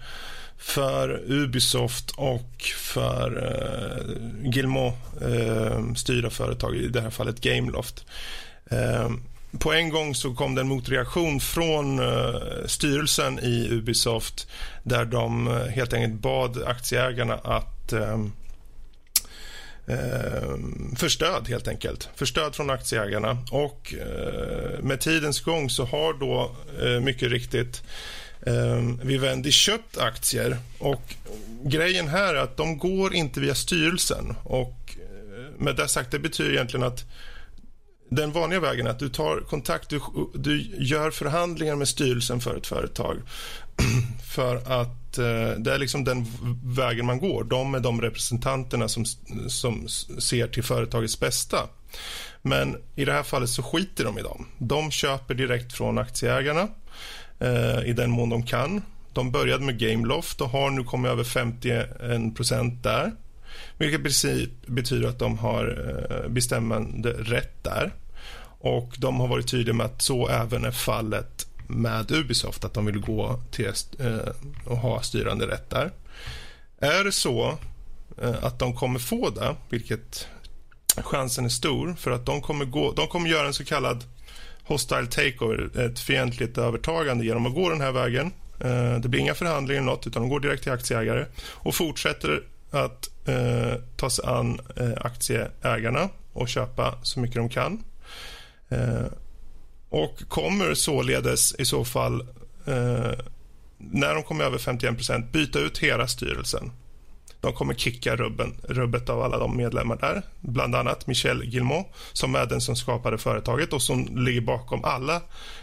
för 0.57 1.23
Ubisoft 1.27 2.11
och 2.11 2.63
för 2.77 3.43
eh, 3.47 4.51
Gilmo 4.53 4.87
eh, 5.21 5.93
styrda 5.93 6.29
företag, 6.29 6.75
i 6.75 6.87
det 6.87 7.01
här 7.01 7.09
fallet 7.09 7.41
Gameloft. 7.41 8.05
Eh, 8.69 9.09
på 9.59 9.73
en 9.73 9.89
gång 9.89 10.15
så 10.15 10.33
kom 10.33 10.55
det 10.55 10.61
en 10.61 10.67
motreaktion 10.67 11.39
från 11.39 11.99
eh, 11.99 12.65
styrelsen 12.65 13.39
i 13.39 13.67
Ubisoft 13.71 14.47
där 14.83 15.05
de 15.05 15.47
eh, 15.47 15.65
helt 15.65 15.93
enkelt 15.93 16.21
bad 16.21 16.63
aktieägarna 16.63 17.33
att 17.33 17.93
eh, 17.93 18.17
eh, 19.87 20.57
för 20.95 21.09
stöd 21.09 21.47
helt 21.47 21.67
enkelt. 21.67 22.09
För 22.15 22.25
stöd 22.25 22.55
från 22.55 22.69
aktieägarna. 22.69 23.37
Och 23.51 23.93
eh, 23.93 24.79
med 24.83 24.99
tidens 24.99 25.41
gång 25.41 25.69
så 25.69 25.85
har 25.85 26.13
då 26.13 26.55
eh, 26.81 26.99
mycket 26.99 27.31
riktigt 27.31 27.83
eh, 28.41 28.81
Vivendi 29.01 29.51
köpt 29.51 29.97
aktier. 29.97 30.57
Och 30.77 31.15
grejen 31.63 32.07
här 32.07 32.35
är 32.35 32.39
att 32.39 32.57
de 32.57 32.77
går 32.77 33.13
inte 33.13 33.39
via 33.39 33.55
styrelsen. 33.55 34.35
Och 34.43 34.95
eh, 34.95 35.63
med 35.63 35.75
det 35.75 35.87
sagt, 35.87 36.11
det 36.11 36.19
betyder 36.19 36.51
egentligen 36.51 36.87
att 36.87 37.05
den 38.09 38.31
vanliga 38.31 38.59
vägen 38.59 38.87
är 38.87 38.91
att 38.91 38.99
du 38.99 39.09
tar 39.09 39.39
kontakt, 39.39 39.89
du, 39.89 39.99
du 40.33 40.61
gör 40.77 41.11
förhandlingar 41.11 41.75
med 41.75 41.87
styrelsen 41.87 42.39
för 42.39 42.55
ett 42.55 42.67
företag. 42.67 43.17
för 44.33 44.55
att 44.55 45.06
eh, 45.17 45.49
det 45.57 45.73
är 45.73 45.77
liksom 45.77 46.03
den 46.03 46.25
vägen 46.63 47.05
man 47.05 47.19
går. 47.19 47.43
De 47.43 47.75
är 47.75 47.79
de 47.79 48.01
representanterna 48.01 48.87
som, 48.87 49.05
som 49.47 49.87
ser 50.19 50.47
till 50.47 50.63
företagets 50.63 51.19
bästa. 51.19 51.57
Men 52.41 52.77
i 52.95 53.05
det 53.05 53.13
här 53.13 53.23
fallet 53.23 53.49
så 53.49 53.63
skiter 53.63 54.03
de 54.03 54.19
i 54.19 54.21
dem. 54.21 54.45
De 54.57 54.91
köper 54.91 55.33
direkt 55.33 55.73
från 55.73 55.97
aktieägarna 55.97 56.67
eh, 57.39 57.85
i 57.85 57.93
den 57.93 58.11
mån 58.11 58.29
de 58.29 58.43
kan. 58.43 58.81
De 59.13 59.31
började 59.31 59.65
med 59.65 59.79
Gameloft 59.79 60.41
och 60.41 60.49
har 60.49 60.69
nu 60.69 60.83
kommit 60.83 61.11
över 61.11 61.23
51 61.23 62.35
procent 62.35 62.83
där. 62.83 63.11
Vilket 63.77 63.99
i 63.99 64.03
princip 64.03 64.67
betyder 64.67 65.07
att 65.07 65.19
de 65.19 65.37
har 65.37 65.65
eh, 66.09 66.29
bestämmande 66.29 67.09
rätt 67.09 67.63
där. 67.63 67.91
Och 68.59 68.95
de 68.97 69.19
har 69.19 69.27
varit 69.27 69.47
tydliga 69.47 69.75
med 69.75 69.85
att 69.85 70.01
så 70.01 70.27
även 70.27 70.65
är 70.65 70.71
fallet 70.71 71.46
med 71.67 72.11
Ubisoft, 72.11 72.63
att 72.63 72.73
de 72.73 72.85
vill 72.85 72.99
gå 72.99 73.39
till 73.51 73.71
eh, 73.99 74.17
och 74.65 74.77
ha 74.77 75.01
styrande 75.01 75.47
rätt 75.47 75.69
där. 75.69 75.91
Är 76.79 77.03
det 77.03 77.11
så 77.11 77.57
eh, 78.21 78.43
att 78.43 78.59
de 78.59 78.75
kommer 78.75 78.99
få 78.99 79.29
det, 79.29 79.55
vilket 79.69 80.27
chansen 80.97 81.45
är 81.45 81.49
stor, 81.49 81.95
för 81.99 82.11
att 82.11 82.25
de 82.25 82.41
kommer, 82.41 82.65
gå, 82.65 82.91
de 82.91 83.07
kommer 83.07 83.29
göra 83.29 83.47
en 83.47 83.53
så 83.53 83.65
kallad 83.65 84.03
hostile 84.63 85.07
takeover, 85.07 85.79
ett 85.79 85.99
fientligt 85.99 86.57
övertagande 86.57 87.25
genom 87.25 87.45
att 87.45 87.55
gå 87.55 87.69
den 87.69 87.81
här 87.81 87.91
vägen. 87.91 88.31
Eh, 88.59 88.99
det 88.99 89.09
blir 89.09 89.19
inga 89.19 89.33
förhandlingar 89.33 89.81
eller 89.81 89.91
något, 89.91 90.07
utan 90.07 90.21
de 90.21 90.29
går 90.29 90.39
direkt 90.39 90.63
till 90.63 90.71
aktieägare 90.71 91.25
och 91.39 91.75
fortsätter 91.75 92.43
att 92.71 93.09
eh, 93.27 93.73
ta 93.95 94.09
sig 94.09 94.25
an 94.25 94.59
eh, 94.75 94.91
aktieägarna 94.97 96.09
och 96.33 96.49
köpa 96.49 96.95
så 97.03 97.19
mycket 97.19 97.35
de 97.35 97.49
kan. 97.49 97.83
Eh, 98.69 99.05
och 99.89 100.23
kommer 100.27 100.73
således 100.73 101.55
i 101.59 101.65
så 101.65 101.85
fall, 101.85 102.21
eh, 102.65 103.11
när 103.77 104.13
de 104.13 104.23
kommer 104.23 104.43
över 104.43 104.57
51% 104.57 105.31
byta 105.31 105.59
ut 105.59 105.77
hela 105.77 106.07
styrelsen. 106.07 106.71
De 107.41 107.53
kommer 107.53 107.73
kicka 107.73 108.15
rubben, 108.15 108.53
rubbet 108.63 109.09
av 109.09 109.21
alla 109.21 109.37
de 109.37 109.57
medlemmar 109.57 109.95
där. 109.95 110.21
Bland 110.41 110.75
annat 110.75 111.07
Michel 111.07 111.45
Guillemot 111.45 111.87
som 112.13 112.35
är 112.35 112.45
den 112.45 112.61
som 112.61 112.75
skapade 112.75 113.17
företaget 113.17 113.73
och 113.73 113.81
som 113.81 114.17
ligger 114.17 114.41
bakom 114.41 114.83
alla 114.83 115.21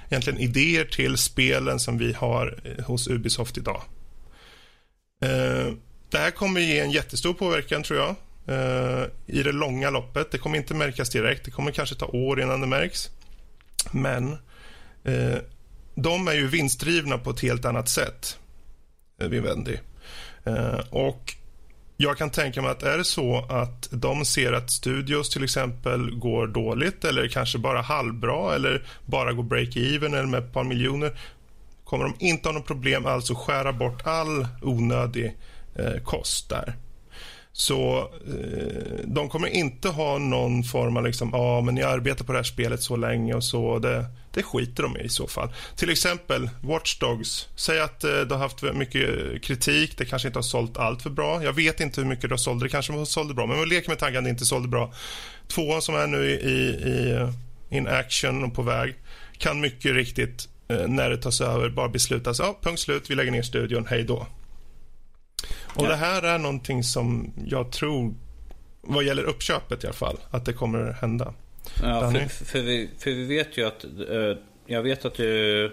egentligen 0.08 0.40
idéer 0.40 0.84
till 0.84 1.16
spelen 1.16 1.80
som 1.80 1.98
vi 1.98 2.12
har 2.12 2.58
eh, 2.64 2.84
hos 2.84 3.08
Ubisoft 3.08 3.58
idag. 3.58 3.82
Eh, 5.22 5.72
det 6.10 6.18
här 6.18 6.30
kommer 6.30 6.60
ge 6.60 6.78
en 6.78 6.90
jättestor 6.90 7.34
påverkan, 7.34 7.82
tror 7.82 7.98
jag, 7.98 8.14
eh, 8.46 9.06
i 9.26 9.42
det 9.42 9.52
långa 9.52 9.90
loppet. 9.90 10.30
Det 10.30 10.38
kommer 10.38 10.56
inte 10.56 10.74
märkas 10.74 11.10
direkt. 11.10 11.44
Det 11.44 11.50
kommer 11.50 11.72
kanske 11.72 11.94
ta 11.94 12.06
år 12.06 12.40
innan 12.40 12.60
det 12.60 12.66
märks. 12.66 13.10
Men 13.90 14.32
eh, 15.04 15.38
de 15.94 16.28
är 16.28 16.32
ju 16.34 16.46
vinstdrivna 16.46 17.18
på 17.18 17.30
ett 17.30 17.40
helt 17.40 17.64
annat 17.64 17.88
sätt, 17.88 18.38
eh, 19.20 19.28
Vivendi. 19.28 19.80
Eh, 20.44 20.80
och 20.90 21.34
jag 21.96 22.18
kan 22.18 22.30
tänka 22.30 22.62
mig 22.62 22.70
att 22.70 22.82
är 22.82 22.98
det 22.98 23.04
så 23.04 23.46
att 23.48 23.88
de 23.90 24.24
ser 24.24 24.52
att 24.52 24.70
studios 24.70 25.30
till 25.30 25.44
exempel 25.44 26.18
går 26.18 26.46
dåligt 26.46 27.04
eller 27.04 27.28
kanske 27.28 27.58
bara 27.58 27.82
halvbra 27.82 28.54
eller 28.54 28.86
bara 29.06 29.32
går 29.32 29.42
break-even 29.42 30.06
eller 30.06 30.26
med 30.26 30.44
ett 30.44 30.52
par 30.52 30.64
miljoner 30.64 31.12
kommer 31.84 32.04
de 32.04 32.26
inte 32.26 32.48
ha 32.48 32.54
något 32.54 32.66
problem 32.66 33.06
alls 33.06 33.30
att 33.30 33.36
skära 33.36 33.72
bort 33.72 34.06
all 34.06 34.46
onödig 34.62 35.36
eh, 35.74 36.02
kost 36.04 36.48
där. 36.48 36.74
Så 37.56 37.98
eh, 37.98 39.04
de 39.04 39.28
kommer 39.28 39.48
inte 39.48 39.88
ha 39.88 40.18
någon 40.18 40.64
form 40.64 40.96
av 40.96 41.04
liksom, 41.04 41.30
ja 41.32 41.38
ah, 41.38 41.60
men 41.60 41.76
jag 41.76 41.90
arbetar 41.90 42.24
på 42.24 42.32
det 42.32 42.38
här 42.38 42.44
spelet 42.44 42.82
så 42.82 42.96
länge 42.96 43.34
och 43.34 43.44
så. 43.44 43.78
Det, 43.78 44.06
det 44.32 44.42
skiter 44.42 44.82
de 44.82 44.96
i 44.96 45.04
i 45.04 45.08
så 45.08 45.26
fall. 45.26 45.48
Till 45.76 45.90
exempel 45.90 46.50
Watch 46.62 46.98
Dogs. 46.98 47.48
Säg 47.56 47.80
att 47.80 48.04
eh, 48.04 48.20
du 48.20 48.34
har 48.34 48.38
haft 48.38 48.62
mycket 48.62 49.42
kritik, 49.42 49.98
det 49.98 50.04
kanske 50.04 50.28
inte 50.28 50.38
har 50.38 50.42
sålt 50.42 50.76
allt 50.76 51.02
för 51.02 51.10
bra. 51.10 51.44
Jag 51.44 51.52
vet 51.52 51.80
inte 51.80 52.00
hur 52.00 52.08
mycket 52.08 52.22
det 52.22 52.32
har 52.32 52.36
sålt, 52.36 52.62
det 52.62 52.68
kanske 52.68 53.06
sålde 53.06 53.34
bra. 53.34 53.46
Men 53.46 53.58
man 53.58 53.68
leker 53.68 53.88
med 53.88 53.98
tanken 53.98 54.18
att 54.18 54.24
det 54.24 54.30
inte 54.30 54.46
sålde 54.46 54.68
bra. 54.68 54.92
Tvåan 55.48 55.82
som 55.82 55.94
är 55.94 56.06
nu 56.06 56.30
i, 56.30 56.64
i 56.90 57.10
eh, 57.10 57.30
in 57.76 57.88
action 57.88 58.44
och 58.44 58.54
på 58.54 58.62
väg 58.62 58.94
kan 59.38 59.60
mycket 59.60 59.94
riktigt 59.94 60.48
eh, 60.68 60.86
när 60.88 61.10
det 61.10 61.16
tas 61.16 61.40
över 61.40 61.68
bara 61.68 61.88
beslutas, 61.88 62.38
ja, 62.38 62.58
punkt 62.62 62.80
slut, 62.80 63.10
vi 63.10 63.14
lägger 63.14 63.32
ner 63.32 63.42
studion, 63.42 63.86
hej 63.86 64.04
då. 64.04 64.26
Och. 65.74 65.86
Det 65.86 65.96
här 65.96 66.22
är 66.22 66.38
någonting 66.38 66.84
som 66.84 67.32
jag 67.46 67.72
tror, 67.72 68.14
vad 68.80 69.04
gäller 69.04 69.24
uppköpet 69.24 69.84
i 69.84 69.86
alla 69.86 69.94
fall, 69.94 70.16
att 70.30 70.44
det 70.44 70.52
kommer 70.52 70.92
hända. 70.92 71.34
Ja, 71.82 72.10
för, 72.10 72.44
för, 72.44 72.60
vi, 72.60 72.90
för 72.98 73.10
vi 73.10 73.24
vet 73.24 73.58
ju 73.58 73.66
att, 73.66 73.84
uh, 73.84 74.36
jag 74.66 74.82
vet 74.82 75.04
att 75.04 75.20
uh, 75.20 75.70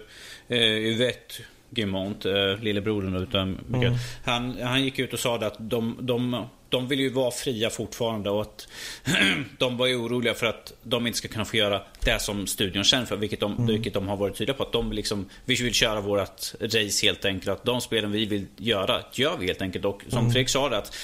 Yvette 0.50 1.34
Gimont, 1.70 2.26
uh, 2.26 2.58
lillebrodern 2.60 3.16
utan 3.16 3.58
mm. 3.74 3.94
han, 4.24 4.56
han 4.62 4.82
gick 4.82 4.98
ut 4.98 5.12
och 5.12 5.18
sa 5.18 5.36
att 5.38 5.56
de, 5.58 5.98
de, 6.00 6.46
de 6.72 6.88
vill 6.88 7.00
ju 7.00 7.08
vara 7.08 7.30
fria 7.30 7.70
fortfarande 7.70 8.30
och 8.30 8.40
att 8.40 8.68
de 9.58 9.76
var 9.76 9.86
ju 9.86 9.96
oroliga 9.96 10.34
för 10.34 10.46
att 10.46 10.72
de 10.82 11.06
inte 11.06 11.18
ska 11.18 11.28
kunna 11.28 11.44
få 11.44 11.56
göra 11.56 11.82
det 12.04 12.22
som 12.22 12.46
studion 12.46 12.84
känner 12.84 13.06
för, 13.06 13.16
vilket 13.16 13.40
de, 13.40 13.52
mm. 13.52 13.66
vilket 13.66 13.94
de 13.94 14.08
har 14.08 14.16
varit 14.16 14.36
tydliga 14.36 14.56
på. 14.56 14.62
Att 14.62 14.72
de 14.72 14.92
liksom, 14.92 15.28
vi 15.44 15.54
vill 15.54 15.74
köra 15.74 16.00
vårt 16.00 16.52
race 16.60 17.06
helt 17.06 17.24
enkelt. 17.24 17.48
Att 17.48 17.64
de 17.64 17.80
spelen 17.80 18.12
vi 18.12 18.24
vill 18.24 18.46
göra, 18.56 19.02
gör 19.12 19.36
vi 19.36 19.46
helt 19.46 19.62
enkelt. 19.62 19.84
Och 19.84 20.02
som 20.08 20.18
mm. 20.18 20.32
Fredrik 20.32 20.48
sa, 20.48 20.68
det, 20.68 20.78
att 20.78 20.96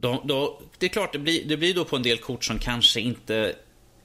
de, 0.00 0.20
då, 0.24 0.60
det 0.78 0.86
är 0.86 0.90
klart, 0.90 1.12
det 1.12 1.18
blir, 1.18 1.44
det 1.44 1.56
blir 1.56 1.74
då 1.74 1.84
på 1.84 1.96
en 1.96 2.02
del 2.02 2.18
kort 2.18 2.44
som 2.44 2.58
kanske 2.58 3.00
inte 3.00 3.54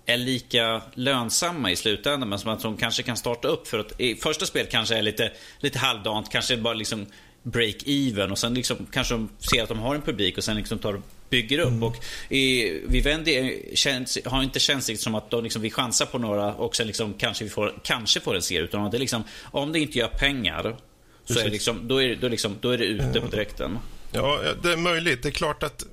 är 0.06 0.18
lika 0.18 0.82
lönsamma 0.94 1.72
i 1.72 1.76
slutändan 1.76 2.30
men 2.30 2.40
som 2.40 2.52
att 2.52 2.62
de 2.62 2.78
kanske 2.78 3.04
kan 3.04 3.18
starta 3.18 3.48
upp 3.48 3.68
för 3.68 3.80
att 3.80 4.02
i 4.02 4.16
första 4.16 4.46
spelet 4.46 4.72
kanske 4.72 4.96
är 4.96 5.02
lite, 5.02 5.32
lite 5.60 5.80
halvdant, 5.80 6.32
kanske 6.32 6.58
bara 6.58 6.74
liksom 6.74 7.06
break-even 7.52 8.32
och 8.32 8.38
sen 8.38 8.54
liksom 8.54 8.78
kanske 8.92 9.14
de 9.14 9.30
ser 9.38 9.64
att 9.64 9.70
de 9.70 9.80
har 9.80 9.96
en 9.96 10.02
publik 10.02 10.38
och 10.38 10.44
sen 10.44 10.58
liksom 10.58 10.80
tar 10.80 11.02
bygger 11.30 11.60
upp. 11.60 11.68
Mm. 11.68 11.84
Och 11.84 11.96
i 12.30 12.72
Vivendi 12.88 13.64
känns, 13.74 14.18
har 14.26 14.44
inte 14.44 14.60
känts 14.60 15.04
som 15.04 15.16
att 15.16 15.32
de 15.32 15.44
liksom 15.44 15.62
vill 15.62 15.74
chansa 15.74 16.06
på 16.06 16.18
några 16.18 16.54
och 16.54 16.76
sen 16.76 16.88
liksom 16.88 17.14
kanske 17.14 17.44
vi 17.44 17.50
får, 17.50 17.74
kanske 17.84 18.20
får 18.20 18.36
en 18.36 18.42
serie. 18.42 18.62
Utan 18.62 18.92
det 18.92 18.98
är 18.98 19.00
liksom, 19.00 19.24
om 19.44 19.72
det 19.72 19.80
inte 19.80 19.98
gör 19.98 20.08
pengar 20.08 20.78
så 21.26 21.40
är 21.40 21.44
det 21.44 21.50
liksom, 21.50 21.88
då, 21.88 22.02
är, 22.02 22.16
då, 22.16 22.28
liksom, 22.28 22.56
då 22.62 22.70
är 22.70 22.78
det 22.78 22.86
ute 22.86 23.22
på 23.22 23.28
direkten. 23.28 23.80
Ja, 24.12 24.40
det 24.64 24.72
är 24.72 24.78
möjligt. 24.78 25.24
Det 25.24 25.30
är 25.30 25.32
klart 25.32 25.64
att 25.64 25.86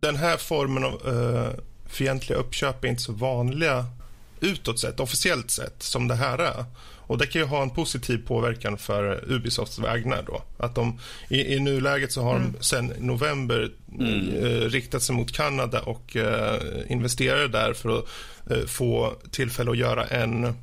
den 0.00 0.16
här 0.16 0.36
formen 0.36 0.84
av 0.84 1.08
uh, 1.08 1.50
fientliga 1.86 2.38
uppköp 2.38 2.84
är 2.84 2.88
inte 2.88 3.02
så 3.02 3.12
vanliga 3.12 3.86
utåt 4.40 4.80
sett, 4.80 5.00
officiellt 5.00 5.50
sett, 5.50 5.82
som 5.82 6.08
det 6.08 6.14
här 6.14 6.38
är. 6.38 6.64
Och 7.12 7.18
Det 7.18 7.26
kan 7.26 7.40
ju 7.40 7.46
ha 7.46 7.62
en 7.62 7.70
positiv 7.70 8.26
påverkan 8.26 8.78
för 8.78 9.24
Ubisofts 9.32 9.78
vägnar. 9.78 10.22
Då. 10.26 10.42
Att 10.56 10.74
de, 10.74 10.98
i, 11.28 11.54
I 11.54 11.60
nuläget 11.60 12.12
så 12.12 12.22
har 12.22 12.36
mm. 12.36 12.52
de 12.52 12.64
sen 12.64 12.92
november 12.98 13.70
mm. 13.98 14.44
eh, 14.44 14.68
riktat 14.68 15.02
sig 15.02 15.16
mot 15.16 15.32
Kanada 15.32 15.80
och 15.80 16.16
eh, 16.16 16.60
investerare 16.88 17.48
där 17.48 17.72
för 17.72 17.98
att 17.98 18.04
eh, 18.50 18.66
få 18.66 19.14
tillfälle 19.30 19.70
att 19.70 19.76
göra 19.76 20.06
en 20.06 20.54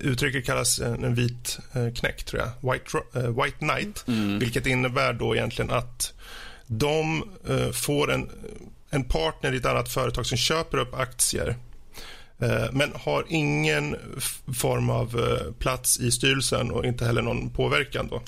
Uttrycket 0.00 0.46
kallas 0.46 0.78
en, 0.78 1.04
en 1.04 1.14
vit 1.14 1.58
eh, 1.72 1.92
knäck, 1.92 2.24
tror 2.24 2.42
jag. 2.42 2.72
White, 2.72 2.98
eh, 3.14 3.44
white 3.44 3.58
Knight. 3.58 4.04
Mm. 4.08 4.38
Vilket 4.38 4.66
innebär 4.66 5.12
då 5.12 5.36
egentligen 5.36 5.70
att 5.70 6.12
de 6.66 7.24
eh, 7.48 7.70
får 7.70 8.12
en, 8.12 8.30
en 8.90 9.04
partner 9.04 9.52
i 9.52 9.56
ett 9.56 9.66
annat 9.66 9.88
företag 9.88 10.26
som 10.26 10.38
köper 10.38 10.78
upp 10.78 10.94
aktier 10.94 11.48
Eh, 11.48 11.71
Eh, 12.42 12.66
men 12.72 12.92
har 12.94 13.24
ingen 13.28 13.96
form 14.54 14.90
av 14.90 15.18
eh, 15.18 15.52
plats 15.52 16.00
i 16.00 16.10
styrelsen 16.10 16.70
och 16.70 16.84
inte 16.84 17.04
heller 17.04 17.22
någon 17.22 17.50
påverkan. 17.50 18.08
Då. 18.10 18.22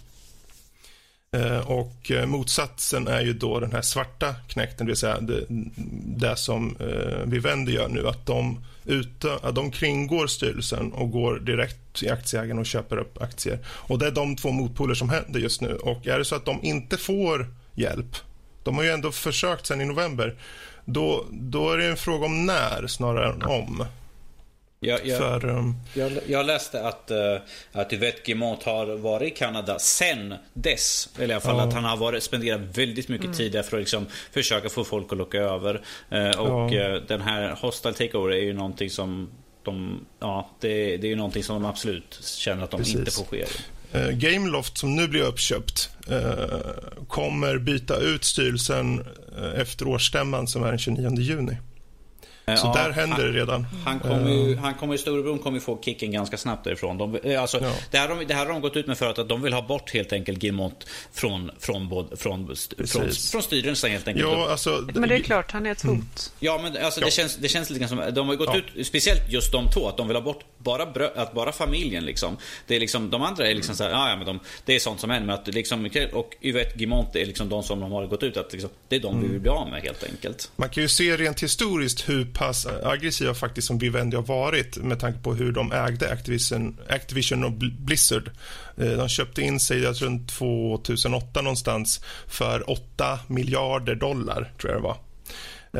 Eh, 1.38 1.70
och 1.70 2.12
motsatsen 2.26 3.08
är 3.08 3.20
ju 3.20 3.32
då 3.32 3.60
den 3.60 3.72
här 3.72 3.82
svarta 3.82 4.34
knäkten, 4.48 4.86
det 4.86 4.90
vill 4.90 4.96
säga 4.96 5.20
det, 5.20 5.44
det 6.16 6.36
som 6.36 6.76
vänder 7.26 7.72
gör 7.72 7.88
nu, 7.88 8.08
att 8.08 8.26
de, 8.26 8.64
ute, 8.84 9.38
att 9.42 9.54
de 9.54 9.70
kringgår 9.70 10.26
styrelsen 10.26 10.92
och 10.92 11.10
går 11.10 11.38
direkt 11.38 11.92
till 11.92 12.12
aktieägarna 12.12 12.60
och 12.60 12.66
köper 12.66 12.96
upp 12.96 13.22
aktier. 13.22 13.58
Och 13.66 13.98
Det 13.98 14.06
är 14.06 14.10
de 14.10 14.36
två 14.36 14.50
motpoler 14.50 14.94
som 14.94 15.08
händer 15.08 15.40
just 15.40 15.60
nu. 15.60 15.74
Och 15.74 16.06
är 16.06 16.18
det 16.18 16.24
så 16.24 16.34
att 16.34 16.44
de 16.44 16.62
inte 16.62 16.96
får 16.96 17.46
hjälp, 17.74 18.16
de 18.62 18.76
har 18.76 18.84
ju 18.84 18.90
ändå 18.90 19.12
försökt 19.12 19.66
sen 19.66 19.80
i 19.80 19.84
november, 19.84 20.34
då, 20.84 21.24
då 21.30 21.72
är 21.72 21.78
det 21.78 21.86
en 21.86 21.96
fråga 21.96 22.26
om 22.26 22.46
när 22.46 22.86
snarare 22.86 23.32
än 23.32 23.42
om. 23.42 23.86
Jag, 24.84 25.06
jag, 25.06 25.18
för, 25.18 25.48
um... 25.48 25.76
jag, 25.94 26.12
jag, 26.26 26.46
läste 26.46 26.88
att, 26.88 27.10
uh, 27.10 27.40
att 27.72 27.92
Yvette 27.92 28.20
Guimont 28.24 28.62
har 28.62 28.86
varit 28.96 29.32
i 29.32 29.36
Kanada 29.36 29.78
sen 29.78 30.34
dess. 30.52 31.08
Eller 31.16 31.28
i 31.28 31.32
alla 31.32 31.40
fall 31.40 31.56
uh. 31.56 31.62
att 31.62 31.74
han 31.74 31.84
har 31.84 31.96
varit, 31.96 32.22
spenderat 32.22 32.60
väldigt 32.78 33.08
mycket 33.08 33.24
mm. 33.24 33.36
tid 33.36 33.52
där 33.52 33.62
för 33.62 33.76
att 33.76 33.82
liksom 33.82 34.06
försöka 34.32 34.68
få 34.68 34.84
folk 34.84 35.12
att 35.12 35.18
locka 35.18 35.38
över. 35.38 35.82
Uh, 36.12 36.40
och 36.40 36.72
uh. 36.72 37.02
den 37.06 37.20
här 37.20 37.56
Hostile 37.60 37.94
Takeover 37.94 38.32
är 38.32 38.42
ju 38.42 38.52
någonting 38.52 38.90
som 38.90 39.30
de, 39.64 40.06
ja, 40.20 40.50
det, 40.60 40.96
det 40.96 41.06
är 41.06 41.08
ju 41.08 41.16
någonting 41.16 41.42
som 41.42 41.62
de 41.62 41.68
absolut 41.68 42.20
känner 42.22 42.64
att 42.64 42.70
de 42.70 42.76
Precis. 42.76 42.94
inte 42.94 43.10
får 43.10 43.24
ske. 43.24 43.44
Uh, 43.94 44.10
Gameloft 44.10 44.78
som 44.78 44.96
nu 44.96 45.08
blir 45.08 45.22
uppköpt 45.22 45.90
uh, 46.10 46.58
kommer 47.08 47.58
byta 47.58 47.96
ut 47.96 48.24
styrelsen 48.24 49.00
uh, 49.38 49.60
efter 49.60 49.88
årsstämman 49.88 50.46
som 50.46 50.62
är 50.62 50.68
den 50.68 50.78
29 50.78 51.20
juni. 51.20 51.56
Så 52.46 52.50
Ja, 52.52 52.72
där 52.74 52.90
händer 52.92 53.16
han- 53.16 53.26
det 53.32 53.38
redan. 53.38 53.66
Han 53.84 54.00
kommer 54.00 54.30
ju, 54.30 54.56
han 54.56 54.74
kommer, 54.74 54.96
storebror 54.96 55.38
kommer 55.38 55.56
ju 55.56 55.60
få 55.60 55.78
kicken 55.82 56.12
ganska 56.12 56.36
snabbt 56.36 56.64
därifrån. 56.64 56.98
De, 56.98 57.16
eh, 57.22 57.40
alltså, 57.42 57.60
Ja. 57.62 57.72
det, 57.90 57.98
här 57.98 58.08
har 58.08 58.16
de, 58.16 58.24
det 58.24 58.34
här 58.34 58.46
har 58.46 58.52
de 58.52 58.60
gått 58.62 58.76
ut 58.76 58.86
med 58.86 58.98
förut, 58.98 59.18
att 59.18 59.28
de 59.28 59.42
vill 59.42 59.52
ha 59.52 59.62
bort 59.62 59.90
helt 59.94 60.12
enkelt 60.12 60.42
Gilmont 60.42 60.86
från, 61.12 61.50
från, 61.58 61.88
från, 61.88 62.16
från, 62.16 62.56
från, 62.86 63.10
från 63.30 63.42
styrelsen 63.42 63.90
helt 63.90 64.08
enkelt. 64.08 64.26
Ja, 64.28 64.50
alltså, 64.50 64.88
Men 64.94 65.08
det 65.08 65.14
är 65.14 65.20
klart, 65.20 65.50
han 65.52 65.66
är 65.66 65.70
ett 65.72 65.82
hot. 65.82 66.32
Ja, 66.40 66.60
men 66.62 66.84
alltså, 66.84 67.00
Ja. 67.00 67.04
Det, 67.06 67.10
känns, 67.12 67.36
det 67.36 67.48
känns 67.48 67.70
lite 67.70 67.80
grann 67.80 67.88
som, 67.88 68.14
de 68.14 68.28
har 68.28 68.34
gått 68.34 68.48
Ja. 68.52 68.60
ut, 68.80 68.86
speciellt 68.86 69.32
just 69.32 69.52
de 69.52 69.70
två, 69.70 69.88
att 69.88 69.96
de 69.96 70.08
vill 70.08 70.16
ha 70.16 70.22
bort 70.22 70.44
bara, 70.58 70.86
brö, 70.86 71.08
att 71.16 71.34
bara 71.34 71.52
familjen 71.52 72.04
liksom. 72.04 72.36
Det 72.66 72.76
är 72.76 72.80
liksom, 72.80 73.10
de 73.10 73.22
andra 73.22 73.48
är 73.48 73.54
liksom 73.54 73.76
så 73.76 73.84
här, 73.84 73.90
ja, 73.90 74.10
ja 74.10 74.16
men 74.16 74.26
de, 74.26 74.40
det 74.64 74.74
är 74.74 74.78
sånt 74.78 75.00
som 75.00 75.10
händer. 75.10 75.26
Men 75.26 75.34
att 75.34 75.46
liksom, 75.54 75.90
och 76.12 76.36
Yvette 76.42 76.78
Gimont 76.78 77.16
är 77.16 77.26
liksom 77.26 77.48
de 77.48 77.62
som 77.62 77.80
de 77.80 77.92
har 77.92 78.06
gått 78.06 78.22
ut 78.22 78.36
att 78.36 78.52
liksom, 78.52 78.70
det 78.88 78.96
är 78.96 79.00
de 79.00 79.22
vi 79.22 79.28
vill 79.28 79.40
bli 79.40 79.50
av 79.50 79.68
med 79.70 79.82
helt 79.82 80.04
enkelt. 80.04 80.50
Man 80.56 80.68
kan 80.68 80.82
ju 80.82 80.88
se 80.88 81.16
rent 81.16 81.42
historiskt 81.42 82.08
hur 82.08 82.24
pass 82.34 82.66
aggressiva 82.66 83.34
faktiskt 83.34 83.66
som 83.66 83.78
Vivendi 83.78 84.16
har 84.16 84.22
varit 84.22 84.76
med 84.76 85.00
tanke 85.00 85.18
på 85.18 85.34
hur 85.34 85.52
de 85.52 85.72
ägde 85.72 86.12
Activision, 86.12 86.80
Activision 86.88 87.44
och 87.44 87.52
Blizzard. 87.78 88.30
Eh, 88.76 88.90
de 88.90 89.08
köpte 89.08 89.42
in 89.42 89.60
sig 89.60 89.82
jag 89.82 89.96
tror, 89.96 90.08
runt 90.08 90.28
2008 90.28 91.42
någonstans 91.42 92.04
för 92.26 92.70
8 92.70 93.18
miljarder 93.26 93.94
dollar, 93.94 94.52
tror 94.60 94.72
jag 94.72 94.82
det 94.82 94.88
var. 94.88 94.96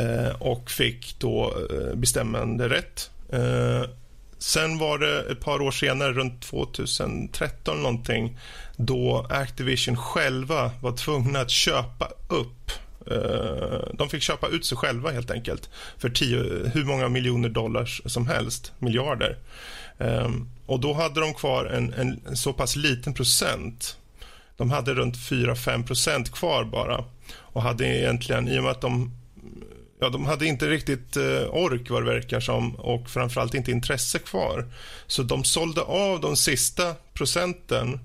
Eh, 0.02 0.42
och 0.42 0.70
fick 0.70 1.18
då 1.18 1.54
eh, 1.70 1.96
bestämmande 1.96 2.68
rätt. 2.68 3.10
Sen 4.38 4.78
var 4.78 4.98
det 4.98 5.32
ett 5.32 5.40
par 5.40 5.62
år 5.62 5.70
senare, 5.70 6.12
runt 6.12 6.42
2013 6.42 7.82
någonting, 7.82 8.38
då 8.76 9.26
Activision 9.30 9.96
själva 9.96 10.70
var 10.82 10.96
tvungna 10.96 11.40
att 11.40 11.50
köpa 11.50 12.08
upp 12.28 12.70
Eh, 13.10 13.94
de 13.94 14.08
fick 14.08 14.22
köpa 14.22 14.48
ut 14.48 14.64
sig 14.64 14.78
själva 14.78 15.10
helt 15.10 15.30
enkelt 15.30 15.70
för 15.98 16.10
tio, 16.10 16.70
hur 16.74 16.84
många 16.84 17.08
miljoner 17.08 17.48
dollar 17.48 17.84
som 18.06 18.26
helst, 18.26 18.72
miljarder. 18.78 19.38
Ehm, 19.98 20.48
och 20.66 20.80
då 20.80 20.92
hade 20.92 21.20
de 21.20 21.34
kvar 21.34 21.64
en, 21.64 21.92
en 21.92 22.36
så 22.36 22.52
pass 22.52 22.76
liten 22.76 23.14
procent. 23.14 23.96
De 24.56 24.70
hade 24.70 24.94
runt 24.94 25.16
4-5 25.16 25.86
procent 25.86 26.32
kvar 26.32 26.64
bara 26.64 27.04
och 27.30 27.62
hade 27.62 27.86
egentligen, 27.86 28.48
i 28.48 28.58
och 28.58 28.62
med 28.62 28.72
att 28.72 28.80
de 28.80 29.10
Ja, 30.00 30.08
de 30.08 30.26
hade 30.26 30.46
inte 30.46 30.68
riktigt 30.68 31.16
eh, 31.16 31.48
ork 31.50 31.90
vad 31.90 32.02
det 32.02 32.12
verkar 32.12 32.40
som 32.40 32.74
och 32.74 33.10
framförallt 33.10 33.54
inte 33.54 33.70
intresse 33.70 34.18
kvar. 34.18 34.72
Så 35.06 35.22
de 35.22 35.44
sålde 35.44 35.80
av 35.80 36.20
de 36.20 36.36
sista 36.36 36.94
procenten. 37.12 38.00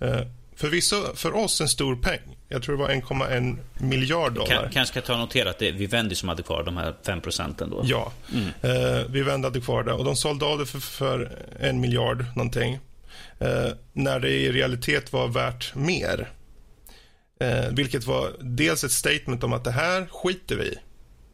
Eh, 0.00 0.20
förvisso 0.56 0.96
för 1.14 1.36
oss 1.36 1.60
en 1.60 1.68
stor 1.68 1.96
peng. 1.96 2.37
Jag 2.48 2.62
tror 2.62 2.76
det 2.76 2.82
var 2.82 2.88
1,1 2.88 3.56
miljard 3.78 4.32
dollar. 4.32 4.46
Kan, 4.46 4.70
kanske 4.70 4.92
ska 4.92 5.06
ta 5.06 5.12
och 5.12 5.18
notera 5.18 5.50
att 5.50 5.58
det 5.58 5.68
är 5.68 5.72
Vivendi 5.72 6.14
som 6.14 6.28
hade 6.28 6.42
kvar 6.42 6.62
de 6.62 6.76
här 6.76 6.94
5 7.06 7.20
procenten 7.20 7.70
då. 7.70 7.82
Ja, 7.84 8.12
eh, 8.62 8.70
vi 9.08 9.22
vändade 9.22 9.60
kvar 9.60 9.82
det 9.82 9.92
och 9.92 10.04
de 10.04 10.16
sålde 10.16 10.44
av 10.44 10.58
det 10.58 10.66
för, 10.66 10.80
för 10.80 11.38
en 11.60 11.80
miljard 11.80 12.24
någonting. 12.36 12.78
Eh, 13.38 13.68
när 13.92 14.20
det 14.20 14.30
i 14.30 14.52
realitet 14.52 15.12
var 15.12 15.28
värt 15.28 15.74
mer. 15.74 16.28
Eh, 17.40 17.70
vilket 17.70 18.04
var 18.04 18.32
dels 18.40 18.84
ett 18.84 18.92
statement 18.92 19.44
om 19.44 19.52
att 19.52 19.64
det 19.64 19.70
här 19.70 20.06
skiter 20.10 20.56
vi 20.56 20.64
i. 20.64 20.78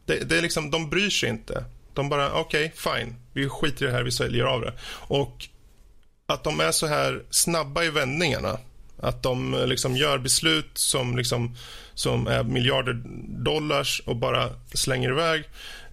det, 0.05 0.29
det 0.29 0.37
är 0.37 0.41
liksom, 0.41 0.71
De 0.71 0.89
bryr 0.89 1.09
sig 1.09 1.29
inte. 1.29 1.63
De 1.93 2.09
bara, 2.09 2.33
okej, 2.33 2.73
fine. 2.75 3.15
Vi 3.33 3.49
skiter 3.49 3.85
i 3.85 3.87
det 3.87 3.93
här, 3.95 4.03
vi 4.03 4.11
säljer 4.11 4.43
av 4.43 4.61
det. 4.61 4.73
Och 4.89 5.47
att 6.25 6.43
de 6.43 6.59
är 6.59 6.71
så 6.71 6.87
här 6.87 7.23
snabba 7.29 7.83
i 7.83 7.89
vändningarna. 7.89 8.57
Att 9.05 9.23
de 9.23 9.53
eh, 9.53 9.67
liksom 9.67 9.95
gör 9.95 10.17
beslut 10.17 10.71
som, 10.73 11.17
liksom, 11.17 11.55
som 11.93 12.27
är 12.27 12.43
miljarder 12.43 13.01
dollars 13.43 14.01
och 14.05 14.15
bara 14.15 14.49
slänger 14.73 15.09
iväg 15.09 15.43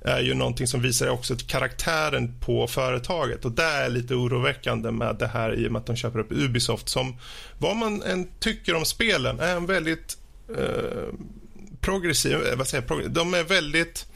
är 0.05 0.21
ju 0.21 0.35
någonting 0.35 0.67
som 0.67 0.83
visar 0.83 1.09
också 1.09 1.37
karaktären 1.47 2.41
på 2.41 2.67
företaget. 2.67 3.45
Och 3.45 3.53
det 3.53 3.63
är 3.63 3.89
lite 3.89 4.15
oroväckande 4.15 4.91
med 4.91 5.17
det 5.19 5.27
här 5.27 5.55
i 5.55 5.69
och 5.69 5.73
med 5.73 5.81
att 5.81 5.87
de 5.87 5.97
köper 5.97 6.19
upp 6.19 6.33
Ubisoft 6.33 6.89
som, 6.89 7.17
vad 7.59 7.77
man 7.77 8.03
än 8.03 8.29
tycker 8.41 8.75
om 8.75 8.85
spelen, 8.85 9.41
är 9.41 9.57
en 9.57 9.67
väldigt 9.67 10.17
eh, 10.59 11.09
progressiv, 11.81 12.33
eh, 12.33 12.57
vad 12.57 12.69
säger 12.69 12.85
jag, 12.89 13.11
de 13.11 13.35
är 13.35 13.45
väldigt 13.45 14.07
eh, 14.07 14.12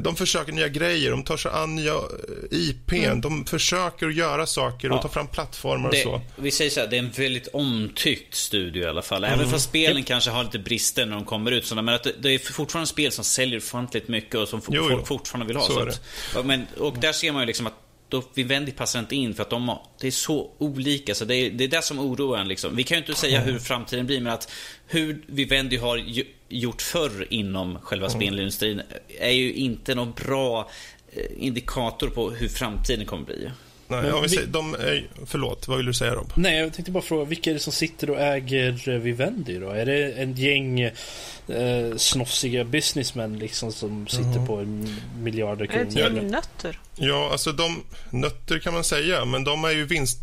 de 0.00 0.16
försöker 0.16 0.52
nya 0.52 0.68
grejer, 0.68 1.10
de 1.10 1.22
tar 1.22 1.36
sig 1.36 1.50
an 1.54 1.74
nya 1.76 1.92
eh, 1.94 2.00
IPn, 2.50 3.20
de 3.20 3.44
försöker 3.44 4.08
göra 4.08 4.46
saker 4.46 4.74
och 4.78 4.84
Mm. 4.84 4.96
Ja. 4.96 5.02
ta 5.02 5.08
fram 5.08 5.26
plattformar 5.26 5.88
och 5.88 5.94
Det, 5.94 6.02
så. 6.02 6.20
vi 6.36 6.50
säger 6.50 6.70
så 6.70 6.80
här, 6.80 6.86
det 6.86 6.96
är 6.96 6.98
en 6.98 7.10
väldigt 7.10 7.48
omtyckt 7.52 8.34
studio 8.34 8.82
i 8.82 8.86
alla 8.86 9.02
fall. 9.02 9.24
Även 9.24 9.38
Mm. 9.38 9.50
fast 9.50 9.64
spelen 9.64 10.02
kanske 10.04 10.30
har 10.30 10.44
lite 10.44 10.58
brister 10.58 11.06
när 11.06 11.14
de 11.16 11.24
kommer 11.24 11.50
ut. 11.52 11.72
Men 11.74 11.88
att 11.88 12.02
det, 12.04 12.12
det 12.22 12.34
är 12.34 12.38
fortfarande 12.38 12.86
spel 12.86 13.12
som 13.12 13.24
säljer 13.24 13.58
ofantligt 13.58 14.08
mycket 14.08 14.34
och 14.34 14.48
som 14.48 14.60
Jo, 14.68 14.82
jo. 14.82 14.88
folk 14.88 15.06
fortfarande 15.06 15.46
vill 15.46 15.56
ha. 15.56 15.66
Så 15.66 15.72
Så 15.72 15.80
att, 15.80 16.00
och 16.36 16.46
men, 16.46 16.66
och 16.78 16.98
där 16.98 17.12
ser 17.12 17.32
man 17.32 17.42
ju 17.42 17.46
liksom 17.46 17.66
att 17.66 17.74
då 18.08 18.22
Vivendi 18.34 18.72
passar 18.72 18.98
inte 18.98 19.16
in 19.16 19.34
för 19.34 19.42
att 19.42 19.50
de 19.50 19.68
har, 19.68 19.82
det 20.00 20.06
är 20.06 20.10
så 20.10 20.50
olika. 20.58 21.14
Så 21.14 21.24
det 21.24 21.34
är 21.34 21.50
det 21.50 21.64
är 21.64 21.68
det 21.68 21.82
som 21.82 21.98
oroar 21.98 22.38
en. 22.38 22.48
Liksom. 22.48 22.76
Vi 22.76 22.84
kan 22.84 22.96
ju 22.96 23.02
inte 23.02 23.14
säga 23.14 23.40
hur 23.40 23.58
framtiden 23.58 24.06
blir, 24.06 24.20
men 24.20 24.32
att 24.32 24.52
hur 24.86 25.22
Vivendi 25.26 25.76
har 25.76 26.02
gjort 26.48 26.82
förr 26.82 27.26
inom 27.30 27.78
själva 27.78 28.08
spelindustrin 28.08 28.82
är 29.20 29.30
ju 29.30 29.52
inte 29.52 29.94
någon 29.94 30.12
bra 30.12 30.70
eh, 31.12 31.24
indikator 31.38 32.08
på 32.08 32.30
hur 32.30 32.48
framtiden 32.48 33.06
kommer 33.06 33.24
bli. 33.24 33.50
Nej, 33.88 34.02
Men 34.02 34.12
om 34.12 34.22
vi 34.22 34.28
vi- 34.28 34.34
säger, 34.34 34.48
de 34.48 34.74
är, 34.74 35.06
förlåt, 35.26 35.68
vad 35.68 35.76
vill 35.76 35.86
du 35.86 35.94
säga 35.94 36.14
Rob? 36.14 36.32
Nej, 36.36 36.58
jag 36.58 36.72
tänkte 36.74 36.92
bara 36.92 37.02
fråga, 37.02 37.24
vilka 37.24 37.50
är 37.50 37.54
det 37.54 37.60
som 37.60 37.72
sitter 37.72 38.10
och 38.10 38.20
äger 38.20 38.98
Vivendi 38.98 39.58
då? 39.58 39.70
Är 39.70 39.86
det 39.86 40.12
en 40.12 40.32
gäng 40.34 40.80
eh, 40.80 41.96
snofsiga 41.96 42.64
businessmän 42.64 43.38
liksom 43.38 43.72
som 43.72 44.06
sitter 44.06 44.46
på 44.46 44.56
en 44.56 44.96
miljarder 45.22 45.64
Är 45.64 45.68
det 45.68 45.74
ett 45.82 45.94
kronor? 45.96 46.16
gäng 46.22 46.30
nötter? 46.30 46.78
Ja, 46.96 47.28
alltså 47.32 47.52
de 47.52 47.82
nötter 48.10 48.58
kan 48.58 48.74
man 48.74 48.84
säga, 48.84 49.24
men 49.24 49.44
de 49.44 49.64
är 49.64 49.70
ju 49.70 49.84
vinst... 49.84 50.18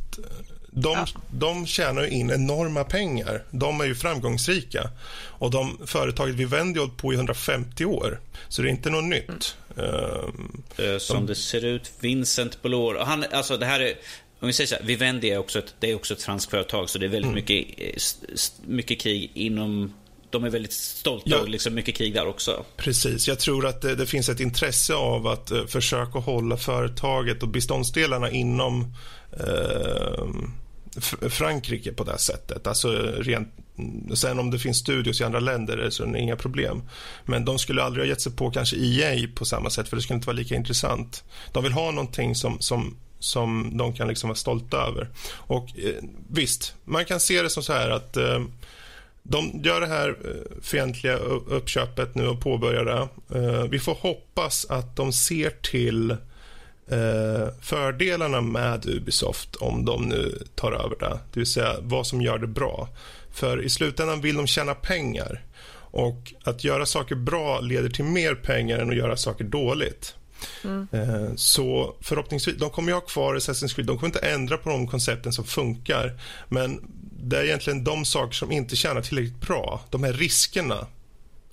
De, 0.76 0.94
Ja. 0.94 1.06
de 1.31 1.65
tjänar 1.65 2.02
ju 2.03 2.10
in 2.10 2.31
enorma 2.31 2.84
pengar. 2.84 3.44
De 3.52 3.81
är 3.81 3.85
ju 3.85 3.95
framgångsrika. 3.95 4.90
Och 5.15 5.52
de, 5.52 5.77
företaget 5.85 6.35
Vivendi 6.35 6.80
har 6.80 6.85
hållit 6.85 7.02
på 7.02 7.14
i 7.14 7.15
150 7.15 7.85
år, 7.85 8.19
så 8.49 8.61
det 8.61 8.68
är 8.68 8.69
inte 8.69 8.90
något 8.90 9.03
nytt. 9.03 9.56
Eh, 9.78 10.98
Som 10.98 11.26
det 11.26 11.36
ser 11.36 11.66
ut, 11.66 11.91
Vincent 12.00 12.62
Bollor. 12.62 12.95
Och 12.95 13.06
Han, 13.08 13.26
alltså 13.32 13.58
det 13.58 13.66
här 13.66 13.80
är, 13.80 13.94
om 14.40 14.48
vi 14.48 14.54
säger 14.54 14.68
så 14.68 14.76
här, 14.76 14.84
Vivendi 14.84 15.30
är 15.30 15.38
också 15.38 15.60
ett, 15.60 15.76
det 15.80 15.91
är 15.91 15.95
också 15.95 16.14
ett 16.14 16.24
franskt 16.24 16.52
företag 16.52 16.90
så 16.90 16.98
det 17.00 17.06
är 17.06 17.10
väldigt 17.10 17.32
Mm. 17.32 17.36
mycket, 17.36 17.80
eh, 17.80 18.36
mycket 18.68 19.00
krig 19.02 19.32
inom 19.34 19.94
de 20.30 20.44
är 20.44 20.50
väldigt 20.50 20.74
stolta 20.74 21.30
Ja. 21.30 21.40
och 21.40 21.50
liksom 21.50 21.74
mycket 21.74 21.95
krig 21.95 22.14
där 22.14 22.28
också. 22.28 22.66
Precis. 22.78 23.28
Jag 23.28 23.40
tror 23.40 23.66
att 23.66 23.82
det, 23.82 23.95
det 23.95 24.06
finns 24.06 24.30
ett 24.30 24.40
intresse 24.40 24.94
av 24.94 25.28
att 25.28 25.52
eh, 25.52 25.66
försöka 25.66 26.20
hålla 26.20 26.58
företaget 26.58 27.44
och 27.44 27.50
beståndsdelarna 27.50 28.32
inom 28.32 28.94
F- 29.32 29.44
Frankrike 31.30 31.91
på 31.94 32.03
det 32.03 32.11
här 32.11 32.18
sättet. 32.18 32.68
Alltså 32.68 32.91
rent, 33.18 33.48
sen 34.14 34.40
om 34.40 34.52
det 34.52 34.60
finns 34.60 34.78
studios 34.78 35.22
i 35.22 35.24
andra 35.24 35.40
länder 35.40 35.78
är 35.78 35.90
så 35.90 36.03
är 36.03 36.07
det 36.07 36.20
inga 36.20 36.36
problem. 36.36 36.82
Men 37.26 37.45
de 37.45 37.60
skulle 37.60 37.84
aldrig 37.84 38.06
ha 38.06 38.10
gett 38.10 38.22
sig 38.22 38.32
på 38.32 38.52
kanske 38.52 38.76
EA 38.78 39.28
på 39.36 39.45
samma 39.45 39.70
sätt 39.70 39.88
för 39.90 39.95
det 39.95 40.02
skulle 40.02 40.15
inte 40.15 40.28
vara 40.28 40.38
lika 40.38 40.56
intressant. 40.56 41.24
De 41.52 41.64
vill 41.64 41.74
ha 41.74 41.91
någonting 41.91 42.36
som, 42.36 42.60
som 42.60 42.98
som 43.20 43.78
de 43.78 43.94
kan 43.94 44.07
liksom 44.07 44.28
vara 44.28 44.36
stolta 44.36 44.78
över. 44.78 45.10
Och 45.34 45.80
eh, 45.80 46.03
visst, 46.30 46.76
man 46.86 47.06
kan 47.06 47.20
se 47.20 47.41
det 47.41 47.49
som 47.49 47.64
så 47.64 47.74
här 47.74 47.90
att 47.90 48.18
eh, 48.18 48.41
de 49.24 49.61
gör 49.64 49.82
det 49.82 49.88
här 49.88 50.10
eh, 50.10 50.61
fientliga 50.61 51.15
uppköpet 51.15 52.15
nu 52.15 52.28
och 52.28 52.41
påbörjar 52.41 52.86
det. 52.86 53.07
Eh, 53.40 53.64
Vi 53.64 53.80
får 53.80 53.94
hoppas 53.95 54.65
att 54.70 54.95
de 54.95 55.14
ser 55.14 55.49
till 55.49 56.11
eh, 56.11 56.18
fördelarna 57.61 58.41
med 58.41 58.85
Ubisoft 58.85 59.55
om 59.55 59.85
de 59.85 60.03
nu 60.03 60.43
tar 60.55 60.72
över 60.72 60.95
det. 60.99 61.19
Det 61.34 61.39
vill 61.39 61.51
säga 61.51 61.76
vad 61.80 62.07
som 62.07 62.22
gör 62.22 62.38
det 62.38 62.47
bra. 62.47 62.89
För 63.31 63.64
i 63.64 63.69
slutändan 63.69 64.22
vill 64.22 64.35
de 64.35 64.47
tjäna 64.47 64.73
pengar. 64.73 65.43
Och 65.95 66.34
att 66.43 66.64
göra 66.64 66.85
saker 66.85 67.15
bra 67.15 67.60
leder 67.60 67.89
till 67.89 68.05
mer 68.05 68.35
pengar 68.35 68.80
än 68.80 68.89
att 68.89 68.95
göra 68.95 69.18
saker 69.18 69.43
dåligt. 69.43 70.15
Eh, 70.91 71.35
Så 71.35 71.95
förhoppningsvis, 72.01 72.57
de 72.57 72.69
kommer 72.69 72.89
ju 72.89 72.93
ha 72.93 73.01
kvar 73.01 73.35
Assassin's 73.35 73.76
Creed, 73.76 73.88
de 73.88 73.97
kommer 73.97 74.07
inte 74.07 74.19
ändra 74.27 74.57
på 74.57 74.69
de 74.69 74.88
koncepten 74.88 75.34
som 75.34 75.45
funkar. 75.45 76.19
Men 76.49 76.81
det 77.23 77.38
är 77.38 77.43
egentligen 77.43 77.84
de 77.84 78.05
saker 78.05 78.34
som 78.34 78.51
inte 78.51 78.76
tjänar 78.76 79.01
tillräckligt 79.01 79.41
bra, 79.41 79.81
de 79.89 80.03
här 80.03 80.14
riskerna 80.14 80.88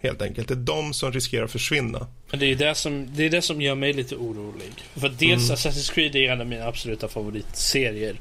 helt 0.02 0.22
enkelt, 0.22 0.48
det 0.48 0.54
är 0.54 0.56
de 0.56 0.94
som 0.94 1.12
riskerar 1.12 1.44
att 1.44 1.50
försvinna. 1.50 2.06
Men 2.30 2.40
det 2.40 2.46
är 2.46 2.54
det 2.54 2.74
som, 2.74 3.08
det 3.16 3.24
är 3.24 3.30
det 3.30 3.42
som 3.42 3.60
gör 3.60 3.74
mig 3.74 3.92
lite 3.92 4.16
orolig. 4.16 4.72
För 4.94 5.08
dels 5.08 5.50
Assassin's 5.50 5.92
Creed 5.94 6.16
är 6.16 6.32
en 6.32 6.40
av 6.40 6.46
mina 6.46 6.66
absoluta 6.66 7.08
favoritserier 7.08 8.16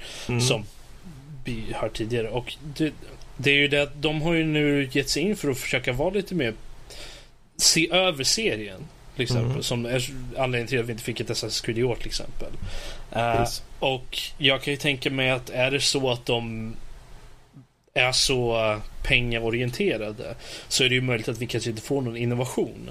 som 0.47 0.65
vi 1.45 1.63
har 1.73 1.89
tidigare. 1.89 2.29
Och 2.29 2.55
det, 2.77 2.93
det 3.37 3.51
är 3.51 3.55
ju 3.55 3.67
det 3.67 3.81
att 3.81 4.01
de 4.01 4.21
har 4.21 4.33
ju 4.33 4.43
nu 4.43 4.89
gett 4.91 5.09
sig 5.09 5.23
in 5.23 5.35
för 5.35 5.49
att 5.49 5.57
försöka 5.57 5.93
vara 5.93 6.09
lite 6.09 6.35
mer 6.35 6.53
se 7.57 7.91
över 7.91 8.23
serien. 8.23 8.87
Till 9.15 9.23
exempel, 9.23 9.63
Som 9.63 9.85
är 9.85 10.09
anledningen 10.37 10.67
till 10.67 10.79
att 10.79 10.85
vi 10.85 10.91
inte 10.91 11.03
fick 11.03 11.19
ett 11.19 11.29
Assassin's 11.29 11.65
Creed 11.65 11.77
i 11.77 11.83
år 11.83 11.95
till 11.95 12.07
exempel. 12.07 12.51
Precis. 13.11 13.63
och 13.79 14.17
jag 14.37 14.61
kan 14.61 14.73
ju 14.73 14.77
tänka 14.77 15.09
mig 15.09 15.29
att 15.29 15.49
är 15.49 15.71
det 15.71 15.79
så 15.79 16.11
att 16.11 16.25
de 16.25 16.73
är 17.93 18.11
så 18.11 18.75
pengaorienterade 19.03 20.35
så 20.67 20.83
är 20.83 20.89
det 20.89 20.95
ju 20.95 21.01
möjligt 21.01 21.27
att 21.27 21.37
vi 21.37 21.47
kanske 21.47 21.69
inte 21.69 21.81
får 21.81 22.01
någon 22.01 22.17
innovation. 22.17 22.89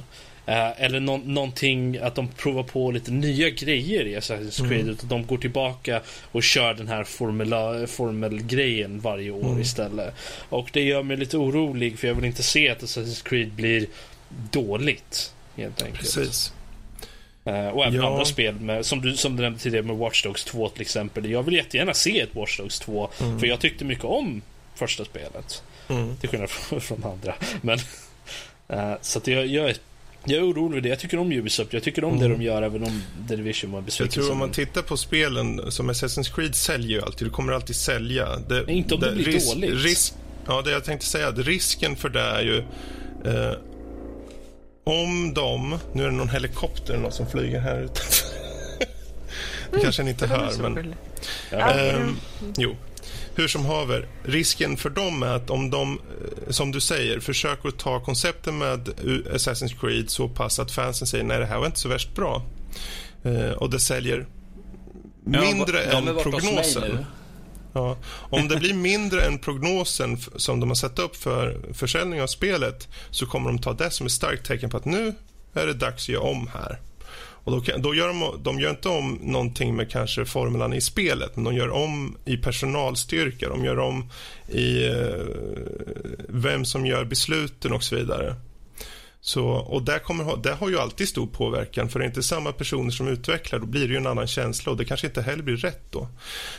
Uh, 0.48 0.82
eller 0.82 1.00
no 1.00 1.20
någonting 1.24 1.98
att 1.98 2.14
de 2.14 2.28
provar 2.28 2.62
på 2.62 2.90
lite 2.90 3.10
nya 3.10 3.50
grejer 3.50 4.06
i 4.06 4.16
Assassin's 4.16 4.68
Creed. 4.68 4.80
Mm. 4.80 4.94
Att 4.94 5.08
de 5.08 5.26
går 5.26 5.38
tillbaka 5.38 6.00
och 6.32 6.42
kör 6.42 6.74
den 6.74 6.88
här 6.88 7.04
formula, 7.04 7.86
formelgrejen 7.86 9.00
varje 9.00 9.30
år 9.30 9.48
mm. 9.48 9.60
istället. 9.60 10.14
Och 10.48 10.68
det 10.72 10.82
gör 10.82 11.02
mig 11.02 11.16
lite 11.16 11.36
orolig 11.36 11.98
för 11.98 12.08
jag 12.08 12.14
vill 12.14 12.24
inte 12.24 12.42
se 12.42 12.68
att 12.68 12.82
Assassin's 12.82 13.28
Creed 13.28 13.52
blir 13.52 13.86
dåligt. 14.50 15.34
Helt 15.56 15.82
enkelt. 15.82 16.00
Precis. 16.00 16.52
Uh, 17.46 17.68
och 17.68 17.84
även 17.84 18.00
ja. 18.00 18.06
andra 18.06 18.24
spel, 18.24 18.54
med, 18.54 18.86
som, 18.86 19.00
du, 19.00 19.16
som 19.16 19.36
du 19.36 19.42
nämnde 19.42 19.60
tidigare 19.60 19.86
med 19.86 19.96
Watch 19.96 20.22
Dogs 20.22 20.44
2 20.44 20.68
till 20.68 20.82
exempel. 20.82 21.30
Jag 21.30 21.42
vill 21.42 21.54
jättegärna 21.54 21.94
se 21.94 22.20
ett 22.20 22.34
Watch 22.34 22.58
Dogs 22.58 22.80
2. 22.80 23.08
Mm. 23.20 23.40
För 23.40 23.46
jag 23.46 23.60
tyckte 23.60 23.84
mycket 23.84 24.04
om 24.04 24.42
första 24.78 25.05
spelet. 25.05 25.62
Mm. 25.88 26.16
Till 26.16 26.28
skillnad 26.28 26.50
från, 26.50 26.80
från 26.80 27.05
andra. 27.05 27.34
Men, 27.60 27.78
uh, 28.72 28.94
så 29.00 29.18
att 29.18 29.26
jag, 29.26 29.46
jag 29.46 29.70
är 29.70 29.76
jag 30.24 30.38
är 30.38 30.50
orolig 30.50 30.74
för 30.74 30.80
det. 30.80 30.88
Jag 30.88 30.98
tycker 30.98 31.18
om 31.18 31.32
Ubisoft. 31.32 31.72
Jag 31.72 31.82
tycker 31.82 32.05
om 32.05 32.16
mm. 32.16 32.22
det 32.22 32.36
de 32.36 32.42
gör, 32.42 32.62
även 32.62 32.84
om 32.84 33.02
The 33.28 33.36
Division 33.36 33.72
var 33.72 33.80
besviken. 33.80 34.06
Jag 34.06 34.14
tror 34.14 34.32
om 34.32 34.38
man 34.38 34.50
tittar 34.50 34.82
på 34.82 34.96
spelen 34.96 35.72
som 35.72 35.90
Assassin's 35.90 36.34
Creed 36.34 36.55
säljer 36.55 36.90
ju 36.90 37.02
alltid. 37.02 37.26
Du 37.26 37.30
kommer 37.30 37.52
alltid 37.52 37.76
sälja. 37.76 38.36
Det, 38.36 38.72
inte 38.72 38.94
om 38.94 39.00
det, 39.00 39.10
det 39.10 39.14
blir 39.14 39.24
ris 39.24 39.55
dåligt. 39.55 39.84
Risk, 39.84 40.14
ja, 40.46 40.62
det 40.62 40.70
jag 40.70 40.84
tänkte 40.84 41.06
säga. 41.06 41.30
Risken 41.30 41.96
för 41.96 42.09
det 42.09 42.20
är 42.20 42.42
ju... 42.42 42.59
Eh, 43.24 43.52
om 44.84 45.34
de... 45.34 45.78
Nu 45.92 46.02
är 46.02 46.06
det 46.06 46.16
någon 46.16 46.28
helikopter 46.28 46.96
någon 46.96 47.12
som 47.12 47.26
flyger 47.26 47.60
här 47.60 47.80
utanför. 47.80 48.28
det 49.70 49.80
kanske 49.82 50.02
ni 50.02 50.10
inte 50.10 50.26
hör, 50.26 50.52
men... 50.62 50.94
Eh, 51.50 52.09
jo. 52.56 52.76
Hur 53.39 53.48
som 53.48 53.66
haver, 53.66 54.09
risken 54.23 54.77
för 54.77 54.90
dem 54.90 55.23
är 55.23 55.27
att 55.27 55.51
om 55.51 55.70
de, 55.70 55.93
eh, 55.93 56.51
som 56.51 56.73
du 56.73 56.81
säger, 56.81 57.20
försöker 57.20 57.70
ta 57.70 58.01
koncepten 58.01 58.59
med 58.59 58.89
Assassin's 59.32 59.81
Creed 59.81 60.10
så 60.10 60.28
pass 60.28 60.59
att 60.59 60.73
fansen 60.73 61.06
säger 61.06 61.24
nej, 61.24 61.39
det 61.39 61.47
här 61.47 61.59
var 61.59 61.66
inte 61.66 61.78
så 61.78 61.89
värst 61.89 62.15
bra. 62.15 62.43
Eh, 63.23 63.51
och 63.51 63.70
det 63.70 63.81
säljer 63.81 64.27
mindre 65.24 65.85
ja, 65.85 65.98
än 65.98 66.05
prognosen. 66.23 67.05
Ja, 67.73 67.97
om 68.31 68.48
det 68.48 68.56
blir 68.56 68.74
mindre 68.74 69.24
än 69.24 69.39
prognosen 69.39 70.19
som 70.36 70.60
de 70.60 70.70
har 70.70 70.74
satt 70.74 70.98
upp 70.98 71.16
för 71.16 71.60
försäljning 71.73 72.23
av 72.23 72.27
spelet 72.27 72.89
så 73.10 73.27
kommer 73.27 73.51
de 73.51 73.59
ta 73.59 73.73
det 73.73 73.90
som 73.90 74.06
ett 74.06 74.12
starkt 74.12 74.47
tecken 74.47 74.70
på 74.70 74.77
att 74.77 74.85
nu 74.85 75.15
är 75.55 75.66
det 75.66 75.74
dags 75.74 76.05
att 76.05 76.09
göra 76.09 76.23
om 76.23 76.51
här. 76.55 76.78
Och 77.48 77.64
då, 77.64 77.78
då 77.78 77.94
gör 77.94 78.08
de, 78.08 78.42
de 78.42 78.60
gör 78.60 78.70
inte 78.70 78.88
om 78.88 79.18
någonting 79.22 79.76
med 79.76 79.90
kanske 79.90 80.24
formulan 80.24 80.72
i 80.72 80.80
spelet, 80.80 81.36
men 81.36 81.44
de 81.44 81.54
gör 81.54 81.70
om 81.70 82.16
i 82.24 82.36
personalstyrka, 82.36 83.48
de 83.48 83.64
gör 83.64 83.78
om 83.78 84.10
i 84.48 84.86
eh, 84.86 84.94
vem 86.28 86.64
som 86.64 86.86
gör 86.86 87.04
besluten 87.04 87.72
och 87.72 87.82
så 87.82 87.96
vidare. 87.96 88.36
Så, 89.20 89.44
och 89.46 89.82
det, 89.82 89.98
kommer, 89.98 90.36
det 90.36 90.52
har 90.52 90.68
ju 90.68 90.78
alltid 90.78 91.08
stor 91.08 91.26
påverkan, 91.26 91.88
för 91.88 91.98
det 91.98 92.04
är 92.04 92.06
inte 92.08 92.22
samma 92.22 92.52
personer 92.52 92.90
som 92.90 93.08
utvecklar, 93.08 93.58
då 93.58 93.66
blir 93.66 93.88
det 93.88 93.92
ju 93.92 93.96
en 93.96 94.06
annan 94.06 94.26
känsla 94.26 94.72
och 94.72 94.78
det 94.78 94.84
kanske 94.84 95.06
inte 95.06 95.22
heller 95.22 95.42
blir 95.42 95.56
rätt 95.56 95.82
då. 95.90 96.08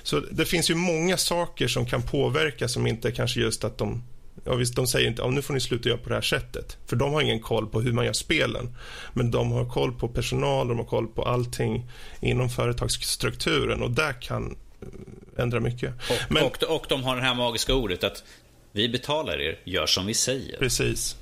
Så 0.04 0.20
det 0.32 0.46
finns 0.46 0.70
ju 0.70 0.76
många 0.76 1.18
saker 1.18 1.68
som 1.68 1.86
kan 1.86 2.02
påverka 2.02 2.68
som 2.68 2.88
inte 2.88 3.12
kanske 3.12 3.40
just 3.40 3.64
att 3.64 3.78
de 3.78 4.04
Ja, 4.46 4.56
visst, 4.56 4.76
de 4.76 4.88
säger 4.88 5.08
inte 5.08 5.24
att 5.24 5.34
nu 5.34 5.42
får 5.42 5.54
ni 5.54 5.60
sluta 5.60 5.90
göra 5.90 6.00
på 6.00 6.10
det 6.10 6.16
här 6.16 6.22
sättet. 6.22 6.78
För 6.88 6.96
de 6.96 7.14
har 7.14 7.22
ingen 7.22 7.40
koll 7.40 7.68
på 7.68 7.82
hur 7.82 7.94
man 7.94 8.06
gör 8.06 8.14
spelen. 8.14 8.76
Men 9.14 9.32
de 9.32 9.52
har 9.52 9.70
koll 9.70 9.94
på 9.94 10.08
personal, 10.08 10.68
de 10.68 10.78
har 10.78 10.86
koll 10.86 11.08
på 11.08 11.24
allting 11.24 11.86
inom 12.22 12.50
företagsstrukturen 12.50 13.82
och 13.82 13.92
det 13.92 14.16
kan 14.22 14.58
eh, 14.82 15.44
ändra 15.44 15.60
mycket. 15.60 15.94
Och, 16.10 16.32
Men, 16.32 16.44
och, 16.44 16.64
och 16.64 16.86
de 16.90 17.04
har 17.04 17.16
det 17.16 17.22
här 17.22 17.36
magiska 17.36 17.74
ordet 17.74 18.04
att 18.04 18.24
vi 18.72 18.90
betalar 18.90 19.42
er, 19.42 19.60
gör 19.64 19.86
som 19.86 20.06
vi 20.06 20.14
säger. 20.14 20.58
Precis. 20.58 21.18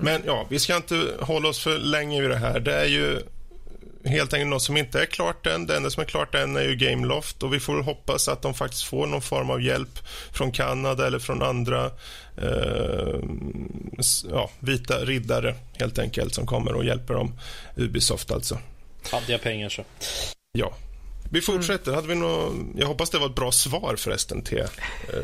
Men 0.00 0.22
ja, 0.26 0.46
vi 0.50 0.58
ska 0.58 0.76
inte 0.76 1.06
hålla 1.20 1.48
oss 1.48 1.58
för 1.58 1.78
länge 1.78 2.20
vid 2.20 2.30
det 2.30 2.36
här. 2.36 2.60
Det 2.60 2.74
är 2.74 2.86
ju 2.86 3.20
helt 4.04 4.32
enkelt 4.32 4.50
något 4.50 4.62
som 4.62 4.76
inte 4.76 5.00
är 5.00 5.06
klart 5.06 5.46
än. 5.46 5.66
Det 5.66 5.76
enda 5.76 5.90
som 5.90 6.00
är 6.00 6.04
klart 6.04 6.34
än 6.34 6.56
är 6.56 6.62
ju 6.62 6.76
Gameloft 6.76 7.42
och 7.42 7.54
vi 7.54 7.60
får 7.60 7.82
hoppas 7.82 8.28
att 8.28 8.42
de 8.42 8.54
faktiskt 8.54 8.84
får 8.84 9.06
någon 9.06 9.22
form 9.22 9.50
av 9.50 9.62
hjälp 9.62 9.98
från 10.32 10.52
Kanada 10.52 11.06
eller 11.06 11.18
från 11.18 11.42
andra 11.42 11.86
eh, 12.36 13.20
ja, 14.30 14.50
vita 14.58 15.04
riddare 15.04 15.54
helt 15.78 15.98
enkelt 15.98 16.34
som 16.34 16.46
kommer 16.46 16.74
och 16.74 16.84
hjälper 16.84 17.14
dem. 17.14 17.38
Ubisoft 17.76 18.30
alltså. 18.30 18.58
Hade 19.10 19.32
jag 19.32 19.42
pengar 19.42 19.68
så. 19.68 19.84
Ja. 20.52 20.74
Vi 21.30 21.40
fortsätter. 21.40 21.92
Hade 21.92 22.08
vi 22.08 22.14
nå... 22.14 22.52
Jag 22.76 22.86
hoppas 22.86 23.10
det 23.10 23.18
var 23.18 23.26
ett 23.26 23.34
bra 23.34 23.52
svar 23.52 23.96
förresten 23.96 24.42
till 24.42 24.58
eh, 24.58 24.66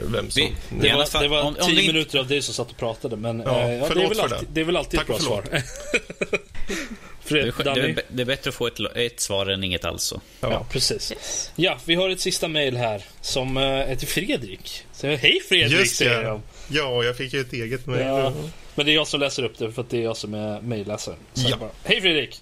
vem 0.03 0.31
som... 0.31 0.43
Vi, 0.43 0.55
det, 0.81 0.95
var, 0.95 1.23
det 1.23 1.29
var 1.29 1.43
om, 1.43 1.55
tio 1.55 1.81
om 1.81 1.87
minuter 1.87 2.19
av 2.19 2.27
dig 2.27 2.43
som 2.43 2.55
satt 2.55 2.71
och 2.71 2.77
pratade, 2.77 3.17
men 3.17 3.41
ja, 3.41 3.61
eh, 3.61 3.75
ja, 3.75 3.89
det, 3.95 4.03
är 4.03 4.09
väl 4.09 4.21
alltid, 4.21 4.49
det 4.53 4.61
är 4.61 4.65
väl 4.65 4.77
alltid 4.77 5.01
Tack 5.01 5.09
ett 5.11 5.17
bra 5.17 5.19
svar. 5.19 5.45
Fred, 7.29 7.53
det, 7.65 7.71
är, 7.71 8.03
det, 8.09 8.23
är, 8.23 8.27
bättre 8.27 8.49
att 8.49 8.55
få 8.55 8.67
ett, 8.67 8.81
ett 8.95 9.21
svar 9.21 9.47
än 9.47 9.65
inget 9.65 9.85
alls. 9.85 10.15
Ja. 10.41 10.53
ja, 10.53 10.67
precis. 10.71 11.13
Yes. 11.13 11.53
Ja, 11.57 11.79
vi 11.85 11.95
har 11.95 12.11
ett 12.11 12.21
sista 12.21 12.49
mejl 12.49 12.77
här 12.77 13.05
som 13.21 13.57
är 13.57 13.97
till 13.97 14.09
Fredrik. 14.09 14.85
Så, 14.93 15.07
Hej 15.07 15.41
Fredrik, 15.49 15.79
Just 15.79 15.97
säger 15.97 16.23
jag. 16.23 16.41
Ja, 16.69 17.05
jag 17.05 17.17
fick 17.17 17.33
ju 17.33 17.41
ett 17.41 17.53
eget 17.53 17.87
mejl. 17.87 18.07
Ja, 18.07 18.33
men 18.75 18.87
det 18.87 18.93
är 18.93 18.95
jag 18.95 19.09
som 19.09 19.21
läser 19.21 19.43
upp 19.43 19.59
det 19.59 19.73
för 19.73 19.83
att 19.83 19.91
det 19.91 19.99
är 19.99 20.03
jag 20.03 20.17
som 20.17 20.35
är 20.35 20.61
mejlläsare. 20.61 21.17
Ja. 21.35 21.71
Hej 21.85 22.01
Fredrik! 22.01 22.41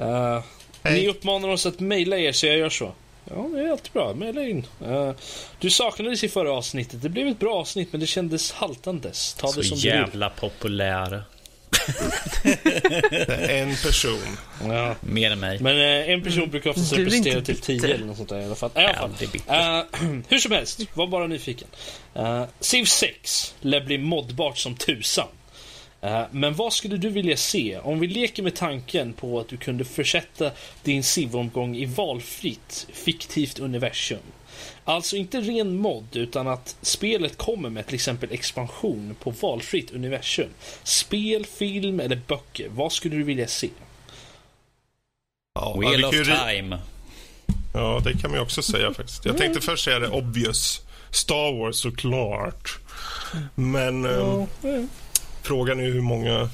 Uh, 0.00 0.42
ni 0.84 1.08
uppmanar 1.08 1.48
oss 1.48 1.66
att 1.66 1.80
mejla 1.80 2.18
er 2.18 2.32
så 2.32 2.46
jag 2.46 2.56
gör 2.56 2.70
så. 2.70 2.94
Ja, 3.24 3.50
det 3.54 3.60
är 3.60 3.70
alltid 3.70 3.92
bra. 3.92 4.14
Mejla 4.14 4.42
in. 4.42 4.66
Uh, 4.82 5.12
du 5.58 5.70
saknades 5.70 6.24
i 6.24 6.28
förra 6.28 6.52
avsnittet. 6.52 7.02
Det 7.02 7.08
blev 7.08 7.28
ett 7.28 7.38
bra 7.38 7.54
avsnitt, 7.54 7.88
men 7.92 8.00
det 8.00 8.06
kändes 8.06 8.52
haltandes. 8.52 9.34
Ta 9.34 9.48
så 9.48 9.60
det 9.60 9.66
som 9.66 9.78
jävla 9.78 10.30
populär. 10.30 11.22
en 13.48 13.76
person. 13.76 14.38
Ja. 14.62 14.94
Mer 15.00 15.30
än 15.30 15.40
mig. 15.40 15.58
Men 15.60 15.76
uh, 15.76 16.10
en 16.10 16.22
person 16.22 16.50
brukar 16.50 16.70
ofta 16.70 16.96
representera 16.96 17.40
till 17.40 17.60
tio 17.60 17.94
eller 17.94 18.06
något 18.06 18.16
sånt 18.16 18.28
där 18.28 18.40
i 18.40 18.44
alla 18.44 18.54
fall. 18.54 18.70
I 18.76 18.78
alla 18.78 18.94
fall. 18.94 19.10
Uh, 19.10 20.20
hur 20.28 20.38
som 20.38 20.52
helst, 20.52 20.80
var 20.94 21.06
bara 21.06 21.26
nyfiken. 21.26 21.68
Uh, 22.16 22.44
Civ 22.60 22.84
6 22.84 23.54
lär 23.60 23.80
bli 23.80 23.98
modbart 23.98 24.58
som 24.58 24.74
tusan. 24.74 25.28
Eh, 26.00 26.22
men 26.30 26.54
vad 26.54 26.72
skulle 26.72 26.96
du 26.96 27.08
vilja 27.08 27.36
se 27.36 27.78
om 27.78 28.00
vi 28.00 28.06
leker 28.06 28.42
med 28.42 28.54
tanken 28.54 29.12
på 29.12 29.40
att 29.40 29.48
du 29.48 29.56
kunde 29.56 29.84
försätta 29.84 30.50
din 30.82 31.02
SIV-omgång 31.02 31.76
i 31.76 31.84
valfritt, 31.84 32.86
fiktivt 32.92 33.58
universum? 33.58 34.18
Alltså 34.88 35.16
inte 35.16 35.40
ren 35.40 35.76
mod, 35.76 36.16
utan 36.16 36.48
att 36.48 36.76
spelet 36.82 37.38
kommer 37.38 37.70
med 37.70 37.86
till 37.86 37.94
exempel 37.94 38.32
expansion 38.32 39.16
på 39.20 39.30
valfritt 39.30 39.90
universum. 39.90 40.48
Spel, 40.82 41.46
film 41.46 42.00
eller 42.00 42.20
böcker. 42.26 42.68
Vad 42.68 42.92
skulle 42.92 43.16
du 43.16 43.22
vilja 43.22 43.46
se? 43.48 43.68
Ja, 45.54 45.76
Wheel 45.80 46.04
of 46.04 46.14
time. 46.14 46.78
Ja, 47.74 48.00
det 48.04 48.12
kan 48.12 48.30
man 48.30 48.38
ju 48.38 48.42
också 48.42 48.62
säga 48.62 48.94
faktiskt. 48.94 49.24
Jag 49.24 49.36
tänkte 49.36 49.60
först 49.60 49.84
säga 49.84 49.98
det 49.98 50.08
obvious. 50.08 50.80
Star 51.10 51.58
Wars 51.58 51.76
såklart. 51.76 52.78
Men... 53.54 54.04
Ja, 54.04 54.46
um, 54.62 54.88
Frågan 55.42 55.80
är 55.80 55.84
hur 55.84 56.00
många 56.00 56.40
eh, 56.40 56.48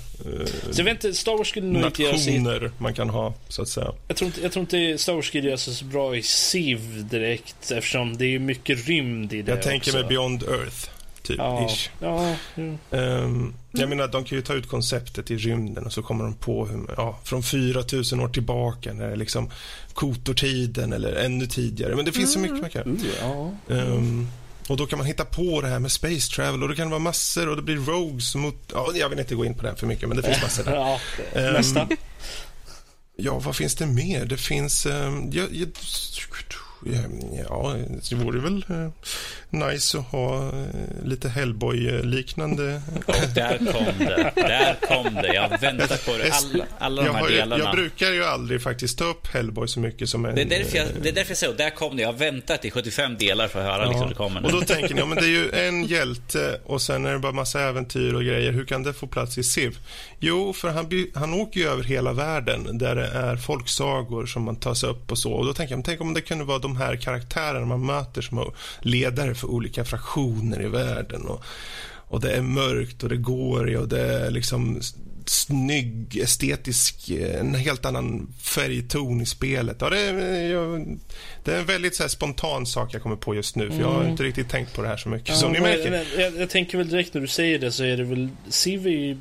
så 0.70 0.80
jag 0.80 0.84
vet 0.84 1.04
inte, 1.04 1.14
Star 1.14 1.38
Wars 1.38 1.48
skulle 1.48 1.66
nog 1.66 1.82
inte 1.84 2.02
göra 2.02 2.18
sig... 2.18 2.70
man 2.78 2.94
kan 2.94 3.10
ha, 3.10 3.34
så 3.48 3.62
att 3.62 3.68
säga. 3.68 3.92
Jag 4.08 4.16
tror 4.16 4.26
inte, 4.26 4.40
jag 4.42 4.52
tror 4.52 4.60
inte 4.60 4.98
Star 4.98 5.14
Wars 5.14 5.26
skulle 5.26 5.46
göra 5.48 5.58
sig 5.58 5.74
så 5.74 5.84
bra 5.84 6.16
i 6.16 6.22
Civ 6.22 7.06
direkt 7.10 7.70
eftersom 7.70 8.16
det 8.16 8.34
är 8.34 8.38
mycket 8.38 8.88
rymd 8.88 9.32
i 9.32 9.42
det 9.42 9.52
Jag 9.52 9.62
tänker 9.62 9.90
också. 9.90 9.98
med 9.98 10.08
Beyond 10.08 10.42
Earth, 10.42 10.88
typ. 11.22 11.38
Ja, 11.38 11.66
ish. 11.70 11.90
ja, 12.00 12.36
ja. 12.54 12.98
Um, 12.98 13.54
jag 13.72 13.88
menar, 13.88 14.08
de 14.08 14.24
kan 14.24 14.38
ju 14.38 14.42
ta 14.42 14.54
ut 14.54 14.68
konceptet 14.68 15.30
i 15.30 15.36
rymden 15.36 15.86
och 15.86 15.92
så 15.92 16.02
kommer 16.02 16.24
de 16.24 16.34
på 16.34 16.66
hur, 16.66 16.86
ja, 16.96 17.18
från 17.24 17.42
4000 17.42 18.20
år 18.20 18.28
tillbaka 18.28 18.92
när 18.92 19.10
det 19.10 19.16
liksom 19.16 19.50
kotortiden 19.94 20.92
eller 20.92 21.12
ännu 21.12 21.46
tidigare. 21.46 21.96
Men 21.96 22.04
det 22.04 22.12
finns 22.12 22.36
mm. 22.36 22.48
så 22.48 22.52
mycket 22.52 22.74
man 22.74 22.84
kan. 22.84 22.96
Mm, 22.96 23.06
ja. 23.20 23.50
Um, 23.68 24.28
och 24.68 24.76
då 24.76 24.86
kan 24.86 24.98
man 24.98 25.06
hitta 25.06 25.24
på 25.24 25.60
det 25.60 25.68
här 25.68 25.78
med 25.78 25.92
space 25.92 26.32
travel 26.32 26.62
och 26.62 26.68
det 26.68 26.76
kan 26.76 26.90
vara 26.90 27.00
massor 27.00 27.48
och 27.48 27.56
det 27.56 27.62
blir 27.62 27.76
rogues 27.76 28.34
mot... 28.34 28.56
Ja, 28.72 28.92
jag 28.94 29.08
vill 29.08 29.18
inte 29.18 29.34
gå 29.34 29.44
in 29.44 29.54
på 29.54 29.62
det 29.62 29.76
för 29.76 29.86
mycket, 29.86 30.08
men 30.08 30.16
det 30.16 30.22
finns 30.22 30.42
massor 30.42 30.64
där. 30.64 30.74
ja, 31.34 31.52
nästa. 31.52 31.82
Um, 31.82 31.88
ja, 33.16 33.38
vad 33.38 33.56
finns 33.56 33.74
det 33.74 33.86
mer? 33.86 34.24
Det 34.24 34.36
finns... 34.36 34.86
Um, 34.86 35.30
jag, 35.32 35.54
jag, 35.54 35.68
Ja, 37.48 37.76
det 38.10 38.16
vore 38.16 38.40
väl 38.40 38.64
eh, 38.68 38.90
nice 39.50 39.98
att 39.98 40.04
ha 40.04 40.48
eh, 40.48 41.04
lite 41.04 41.28
Hellboy-liknande... 41.28 42.82
Och 43.06 43.14
där 43.34 43.58
kom 43.58 44.06
det. 44.06 44.32
Där 44.34 44.76
kom 44.80 45.14
det. 45.14 45.34
Jag 45.34 45.60
väntar 45.60 46.12
på 46.12 46.18
det. 46.18 46.30
Alla, 46.32 46.66
alla 46.78 47.02
de 47.02 47.14
här 47.14 47.28
delarna. 47.28 47.64
Jag 47.64 47.74
brukar 47.74 48.10
ju 48.10 48.24
aldrig 48.24 48.62
faktiskt 48.62 48.98
ta 48.98 49.04
upp 49.04 49.26
Hellboy 49.26 49.68
så 49.68 49.80
mycket 49.80 50.08
som 50.08 50.24
en... 50.24 50.34
Det 50.34 50.42
är 50.42 50.46
därför 50.46 50.76
jag, 50.76 50.86
det 51.02 51.08
är 51.08 51.12
därför 51.12 51.30
jag 51.30 51.38
säger, 51.38 51.54
där 51.54 51.70
kom 51.70 51.96
det. 51.96 52.02
Jag 52.02 52.08
har 52.08 52.18
väntat 52.18 52.64
i 52.64 52.70
75 52.70 53.16
delar 53.18 53.48
för 53.48 53.60
att 53.60 53.66
höra 53.66 53.82
ja. 53.82 53.88
liksom 53.88 54.08
det 54.08 54.14
kommer. 54.14 54.44
Och 54.44 54.52
då 54.52 54.60
tänker 54.60 54.94
ni, 54.94 55.00
ja 55.00 55.06
men 55.06 55.16
det 55.16 55.24
är 55.24 55.28
ju 55.28 55.50
en 55.50 55.84
hjälte 55.84 56.60
och 56.64 56.82
sen 56.82 57.06
är 57.06 57.12
det 57.12 57.18
bara 57.18 57.32
massa 57.32 57.60
äventyr 57.60 58.14
och 58.14 58.22
grejer. 58.22 58.52
Hur 58.52 58.64
kan 58.64 58.82
det 58.82 58.92
få 58.92 59.06
plats 59.06 59.38
i 59.38 59.42
Civ? 59.42 59.78
Jo, 60.20 60.52
för 60.52 60.68
han, 60.68 61.06
han 61.14 61.34
åker 61.34 61.60
ju 61.60 61.68
över 61.68 61.82
hela 61.82 62.12
världen 62.12 62.78
där 62.78 62.94
det 62.94 63.06
är 63.06 63.36
folksagor 63.36 64.26
som 64.26 64.42
man 64.42 64.56
tar 64.56 64.74
sig 64.74 64.88
upp 64.88 65.10
och 65.10 65.18
så. 65.18 65.32
Och 65.32 65.46
då 65.46 65.54
tänker 65.54 65.74
jag, 65.74 65.84
tänk 65.84 66.00
om 66.00 66.14
det 66.14 66.20
kunde 66.20 66.44
vara 66.44 66.58
de 66.58 66.73
de 66.74 66.80
här 66.82 66.96
karaktärerna 66.96 67.66
man 67.66 67.86
möter 67.86 68.22
som 68.22 68.52
ledare 68.80 69.34
för 69.34 69.48
olika 69.50 69.84
fraktioner 69.84 70.62
i 70.62 70.68
världen. 70.68 71.22
Och, 71.22 71.44
och 72.08 72.20
det 72.20 72.32
är 72.32 72.42
mörkt 72.42 73.02
och 73.02 73.08
det 73.08 73.16
går 73.16 73.76
och 73.76 73.88
det 73.88 74.00
är 74.00 74.30
liksom 74.30 74.80
snygg, 75.26 76.16
estetisk, 76.16 77.10
en 77.10 77.54
helt 77.54 77.84
annan 77.84 78.34
färgton 78.42 79.20
i 79.20 79.26
spelet. 79.26 79.76
Ja, 79.80 79.90
det, 79.90 80.00
är, 80.00 80.50
jag, 80.50 80.98
det 81.44 81.54
är 81.54 81.58
en 81.58 81.66
väldigt 81.66 81.94
så 81.96 82.08
spontan 82.08 82.66
sak 82.66 82.94
jag 82.94 83.02
kommer 83.02 83.16
på 83.16 83.34
just 83.34 83.56
nu, 83.56 83.70
för 83.70 83.80
jag 83.80 83.88
har 83.88 83.98
Mm. 84.00 84.10
inte 84.10 84.22
riktigt 84.22 84.48
tänkt 84.48 84.74
på 84.74 84.82
det 84.82 84.88
här 84.88 84.96
så 84.96 85.08
mycket 85.08 85.28
Ja, 85.28 85.34
som 85.34 85.52
ni 85.52 85.60
men- 85.60 85.70
märker. 85.70 85.90
men 85.90 86.22
Jag, 86.22 86.36
jag 86.36 86.50
tänker 86.50 86.78
väl 86.78 86.88
direkt 86.88 87.14
när 87.14 87.20
du 87.20 87.26
säger 87.26 87.58
det 87.58 87.72
så 87.72 87.84
är 87.84 87.96
det 87.96 88.04
väl 88.04 88.28
Civ 88.48 88.86
är 88.86 88.90
ju 88.90 89.18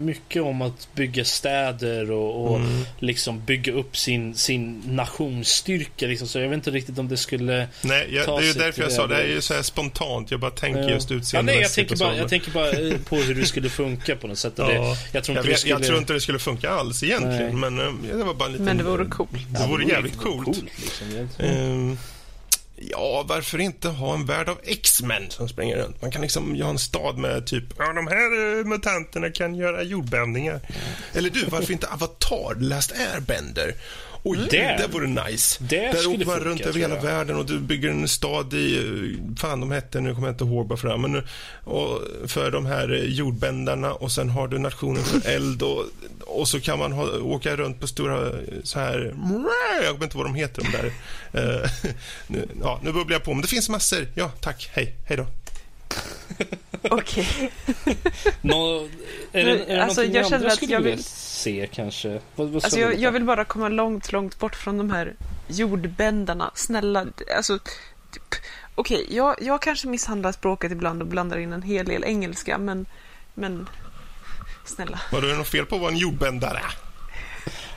mycket 0.00 0.42
om 0.42 0.62
att 0.62 0.88
bygga 0.94 1.24
städer 1.24 2.10
och, 2.10 2.44
och 2.50 2.56
Mm. 2.56 2.84
liksom 2.98 3.44
bygga 3.44 3.72
upp 3.72 3.96
sin, 3.96 4.34
sin 4.34 4.82
nationsstyrka. 4.86 6.06
Liksom. 6.06 6.28
Så 6.28 6.38
jag 6.38 6.48
vet 6.48 6.54
inte 6.56 6.70
riktigt 6.70 6.98
om 6.98 7.08
det 7.08 7.16
skulle... 7.16 7.68
Nej, 7.82 8.08
jag, 8.14 8.24
ta 8.26 8.40
det 8.40 8.44
är 8.44 8.46
ju 8.46 8.52
därför 8.52 8.82
jag 8.82 8.90
det 8.90 8.94
sa 8.94 9.06
det. 9.06 9.16
är 9.16 9.22
då. 9.22 9.28
ju 9.34 9.40
så 9.40 9.54
här 9.54 9.62
spontant. 9.62 10.30
Jag 10.30 10.40
bara 10.40 10.50
tänker 10.50 10.80
Ja. 10.82 10.88
just 10.90 11.10
ja, 11.10 11.14
nej, 11.14 11.16
jag 11.16 11.20
utseendemässigt 11.20 11.88
tänker, 11.88 12.04
bara, 12.04 12.16
jag 12.16 12.28
tänker 12.28 12.50
bara 12.50 12.70
eh, 12.70 12.96
på 13.08 13.16
hur 13.16 13.34
det 13.34 13.46
skulle 13.46 13.70
funka 13.70 14.16
på 14.16 14.26
något 14.26 14.38
sätt. 14.38 14.52
Ja. 14.56 14.66
det, 14.66 14.74
jag 14.74 14.94
tror 14.94 14.96
Jag, 15.12 15.28
inte 15.28 15.42
det 15.42 15.48
vet, 15.48 15.58
skulle... 15.58 15.74
jag 15.74 15.82
tror 15.84 15.98
inte 15.98 16.12
det 16.12 16.20
skulle 16.20 16.38
funka 16.38 16.70
alls 16.70 17.02
egentligen, 17.02 17.60
men 17.60 17.78
eh, 17.78 17.92
det 18.18 18.24
var 18.24 18.34
bara 18.34 18.46
en 18.46 18.52
liten... 18.52 18.66
Men 18.66 18.76
det 18.76 18.84
vore 18.84 19.04
coolt. 19.04 19.30
Det 19.48 19.66
vore 19.68 19.84
jävligt 19.84 20.16
coolt. 20.16 20.62
liksom. 20.76 21.96
Ja, 22.82 23.24
varför 23.28 23.58
inte 23.60 23.88
ha 23.88 24.14
en 24.14 24.26
värld 24.26 24.48
av 24.48 24.58
X-Men 24.64 25.30
som 25.30 25.48
springer 25.48 25.76
runt? 25.76 26.02
Man 26.02 26.10
kan 26.10 26.22
liksom 26.22 26.56
göra 26.56 26.70
en 26.70 26.78
stad 26.78 27.18
med 27.18 27.46
typ, 27.46 27.64
ja, 27.78 27.92
de 27.92 28.06
här 28.06 28.58
eh, 28.58 28.64
mutanterna 28.64 29.30
kan 29.30 29.54
göra 29.54 29.82
jordbävningar. 29.82 30.60
Eller 31.12 31.30
du, 31.30 31.44
varför 31.44 31.72
inte 31.72 31.86
Avatar, 31.86 32.54
Last 32.60 32.92
Airbender? 32.92 33.74
Oj, 34.22 34.38
Det- 34.50 34.76
det 34.78 34.86
vore 34.92 35.06
nice. 35.06 35.58
det 35.64 35.76
Där 35.76 35.94
skulle 35.94 36.14
åker 36.16 36.26
man 36.26 36.34
funka, 36.34 36.50
runt 36.50 36.60
över 36.60 36.78
hela 36.80 36.94
jag. 36.94 37.02
världen 37.02 37.36
och 37.36 37.46
du 37.46 37.58
bygger 37.58 37.88
en 37.90 38.08
stad 38.08 38.54
i, 38.54 39.16
fan 39.38 39.60
de 39.60 39.70
hette, 39.70 40.00
nu 40.00 40.14
kommer 40.14 40.28
jag 40.28 40.34
inte 40.34 40.44
ihåg 40.44 40.66
bara 40.66 40.76
för 40.78 40.96
men 40.96 41.22
och 41.64 42.00
för 42.26 42.50
de 42.50 42.66
här 42.66 43.04
jordbändarna 43.08 43.92
och 43.92 44.12
sen 44.12 44.30
har 44.30 44.48
du 44.48 44.58
nationen 44.58 45.04
för 45.04 45.30
eld 45.30 45.62
och, 45.62 45.84
och 46.20 46.48
så 46.48 46.60
kan 46.60 46.78
man 46.78 46.92
ha, 46.92 47.18
åka 47.18 47.56
runt 47.56 47.80
på 47.80 47.86
stora 47.86 48.32
så 48.62 48.78
här, 48.80 49.14
jag 49.84 49.92
vet 49.92 50.02
inte 50.02 50.16
vad 50.16 50.26
de 50.26 50.34
heter 50.34 50.62
de 50.62 50.70
där. 50.70 50.92
Eh, 51.64 51.70
nu, 52.26 52.48
ja, 52.62 52.80
nu 52.82 52.92
bubblar 52.92 53.14
jag 53.14 53.24
på, 53.24 53.32
men 53.34 53.42
det 53.42 53.48
finns 53.48 53.68
massor. 53.68 54.06
Ja, 54.14 54.30
tack, 54.40 54.70
hej, 54.72 54.94
hej 55.06 55.16
då. 55.16 55.26
Okej. 56.90 57.52
Nå, 58.40 58.88
är 59.32 59.44
det, 59.44 59.50
är 59.50 59.76
det 59.76 59.84
Alltså, 59.84 60.04
jag 60.04 60.28
känner 60.28 60.46
att 60.46 60.62
jag 60.62 60.80
vill- 60.80 61.04
se 61.04 61.68
kanske? 61.72 62.20
Vad, 62.36 62.48
vad 62.48 62.64
Alltså 62.64 62.80
jag, 62.80 62.98
jag 62.98 63.12
vill 63.12 63.24
bara 63.24 63.44
komma 63.44 63.68
långt, 63.68 64.12
långt 64.12 64.38
bort 64.38 64.56
från 64.56 64.78
de 64.78 64.90
här 64.90 65.14
jordbändarna. 65.48 66.50
Snälla, 66.54 67.06
alltså... 67.36 67.58
typ, 68.10 68.34
Okej, 68.74 69.06
jag, 69.10 69.36
jag 69.40 69.62
kanske 69.62 69.88
misshandlar 69.88 70.32
språket 70.32 70.72
ibland 70.72 71.02
och 71.02 71.08
blandar 71.08 71.38
in 71.38 71.52
en 71.52 71.62
hel 71.62 71.86
del 71.86 72.04
engelska, 72.04 72.58
men... 72.58 72.86
Men... 73.34 73.68
Snälla. 74.64 75.00
Var 75.12 75.22
det 75.22 75.36
något 75.36 75.48
fel 75.48 75.66
på 75.66 75.74
att 75.74 75.80
vara 75.80 75.92
en 75.92 75.98
jordbändare? 75.98 76.62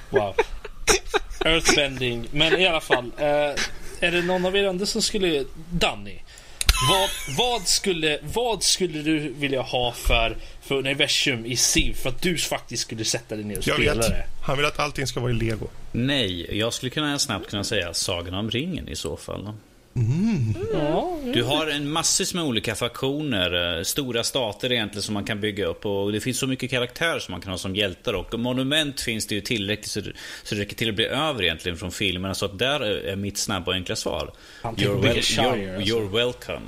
Wow. 0.09 0.35
Earthbending. 1.45 2.27
Men 2.31 2.59
i 2.59 2.67
alla 2.67 2.81
fall. 2.81 3.11
Eh, 3.17 3.25
är 3.99 4.11
det 4.11 4.21
någon 4.21 4.45
av 4.45 4.55
er 4.55 4.67
andra 4.67 4.85
som 4.85 5.01
skulle... 5.01 5.45
Danny. 5.69 6.19
Vad, 6.89 7.09
vad, 7.37 7.67
skulle, 7.67 8.19
vad 8.23 8.63
skulle 8.63 9.01
du 9.01 9.19
vilja 9.19 9.61
ha 9.61 9.91
för, 9.91 10.37
för 10.61 10.75
universum 10.75 11.45
i 11.45 11.55
Civ 11.55 11.93
för 11.93 12.09
att 12.09 12.21
du 12.21 12.37
faktiskt 12.37 12.83
skulle 12.83 13.05
sätta 13.05 13.35
dig 13.35 13.45
ner 13.45 13.57
och 13.57 13.67
Jag 13.67 13.75
spela 13.75 13.93
vet. 13.93 14.07
det? 14.09 14.25
Han 14.41 14.57
vill 14.57 14.65
att 14.65 14.79
allting 14.79 15.07
ska 15.07 15.19
vara 15.19 15.31
i 15.31 15.33
lego. 15.33 15.67
Nej, 15.91 16.57
jag 16.59 16.73
skulle 16.73 16.89
kunna 16.89 17.19
snabbt 17.19 17.49
kunna 17.49 17.63
säga 17.63 17.93
Sagan 17.93 18.33
om 18.33 18.49
ringen 18.49 18.89
i 18.89 18.95
så 18.95 19.17
fall. 19.17 19.53
Ja, 20.73 21.19
Du 21.33 21.43
har 21.43 21.67
en 21.67 21.89
massvis 21.91 22.33
med 22.33 22.43
olika 22.43 22.75
faktioner, 22.75 23.77
eh, 23.77 23.83
stora 23.83 24.23
stater 24.23 24.71
egentligen 24.71 25.03
som 25.03 25.13
man 25.13 25.23
kan 25.23 25.39
bygga 25.41 25.65
upp 25.65 25.85
och 25.85 26.11
det 26.11 26.19
finns 26.21 26.39
så 26.39 26.47
mycket 26.47 26.69
karaktärer 26.69 27.19
som 27.19 27.31
man 27.31 27.41
kan 27.41 27.51
ha 27.51 27.57
som 27.57 27.75
hjältar 27.75 28.13
och 28.13 28.39
monument 28.39 29.01
finns 29.01 29.27
det 29.27 29.35
ju 29.35 29.41
tillräckligt 29.41 29.87
så, 29.91 30.01
så 30.43 30.55
det 30.55 30.61
räcker 30.61 30.75
till 30.75 30.89
att 30.89 30.95
bli 30.95 31.05
över 31.05 31.43
egentligen 31.43 31.77
från 31.77 31.91
filmerna 31.91 32.35
så 32.35 32.45
att 32.45 32.59
där 32.59 32.79
är 32.79 33.15
mitt 33.15 33.37
snabba 33.37 33.65
och 33.71 33.73
enkla 33.75 33.95
svar. 33.95 34.31
You're, 34.63 35.01
bygga 35.01 35.13
wel- 35.13 35.21
Shire, 35.21 35.45
you're, 35.45 35.75
alltså. 35.77 35.95
you're 35.95 36.11
welcome. 36.15 36.61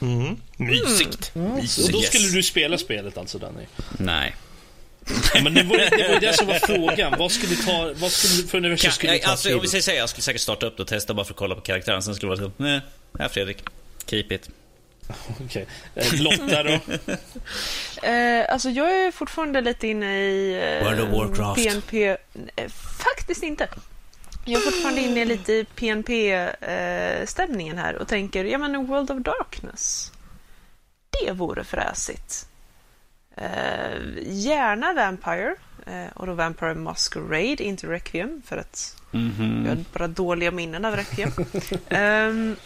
Mm. 0.00 0.36
Mysigt. 0.56 1.30
och 1.34 1.40
Mysigt. 1.40 1.92
då 1.92 1.98
Yes. 1.98 2.06
skulle 2.08 2.28
du 2.28 2.42
spela 2.42 2.78
spelet 2.78 3.18
alltså 3.18 3.38
Danny? 3.38 3.64
Nej. 3.98 4.34
Ja, 5.34 5.40
men 5.42 5.54
det 5.54 5.62
var 5.62 5.76
det, 5.76 6.08
var 6.12 6.20
det 6.20 6.32
som 6.36 6.46
var 6.46 6.54
frågan. 6.54 7.14
Vad 7.18 7.32
skulle 7.32 7.54
du 7.54 7.62
ta, 7.62 7.92
vad 7.96 8.10
skulle, 8.12 8.42
du- 8.42 8.48
för 8.48 8.58
universum 8.58 8.90
skulle 8.90 9.12
du 9.12 9.18
ta 9.18 9.30
alltså, 9.30 9.54
om 9.54 9.60
vi 9.60 9.68
säger 9.68 9.82
så 9.82 9.90
här, 9.90 9.98
jag 9.98 10.08
skulle 10.08 10.22
säkert 10.22 10.40
starta 10.42 10.66
upp 10.66 10.76
det 10.76 10.82
och 10.82 10.88
testa 10.88 11.14
bara 11.14 11.24
för 11.24 11.32
att 11.32 11.36
kolla 11.38 11.54
på 11.54 11.60
karaktären. 11.60 12.02
Sen 12.02 12.14
skulle 12.14 12.34
det 12.34 12.40
vara 12.40 12.50
så, 12.50 12.62
nej, 12.62 12.80
här 13.18 13.28
Fredrik. 13.28 13.64
Keep 14.06 14.26
it. 14.32 14.48
Okej. 15.44 15.66
Eh, 15.94 16.20
Lotta 16.22 16.62
då? 16.62 16.76
Eh, 18.02 18.52
alltså 18.52 18.70
jag 18.70 19.06
är 19.06 19.10
fortfarande 19.10 19.60
lite 19.60 19.88
inne 19.88 20.18
i 20.20 20.54
eh, 20.80 20.84
World 20.84 21.00
of 21.00 21.08
Warcraft. 21.08 21.62
PNP. 21.64 22.08
Eh, 22.56 22.68
faktiskt 22.98 23.42
inte. 23.42 23.68
Jag 24.44 24.62
är 24.62 24.70
fortfarande 24.70 25.00
inne 25.00 25.24
lite 25.24 25.52
i 25.52 25.64
PNP-stämningen 25.74 27.78
här 27.78 27.94
och 27.96 28.08
tänker, 28.08 28.44
ja 28.44 28.58
men 28.58 28.86
World 28.86 29.10
of 29.10 29.18
Darkness. 29.22 30.12
Det 31.10 31.32
vore 31.32 31.64
fräsigt. 31.64 32.46
Eh, 33.40 34.00
gärna 34.22 34.92
Vampire. 34.92 35.54
Eh, 35.86 36.12
och 36.14 36.26
då 36.26 36.32
Vampire 36.34 36.74
Masquerade, 36.74 37.62
inte 37.64 37.86
Requiem, 37.86 38.42
för 38.46 38.56
att 38.56 38.94
Mhm. 39.10 39.62
jag 39.66 39.76
har 39.76 39.84
bara 39.92 40.08
dåliga 40.08 40.50
minnen 40.50 40.84
av 40.84 40.96
Requiem. 40.96 41.30
Ehm, 41.88 42.56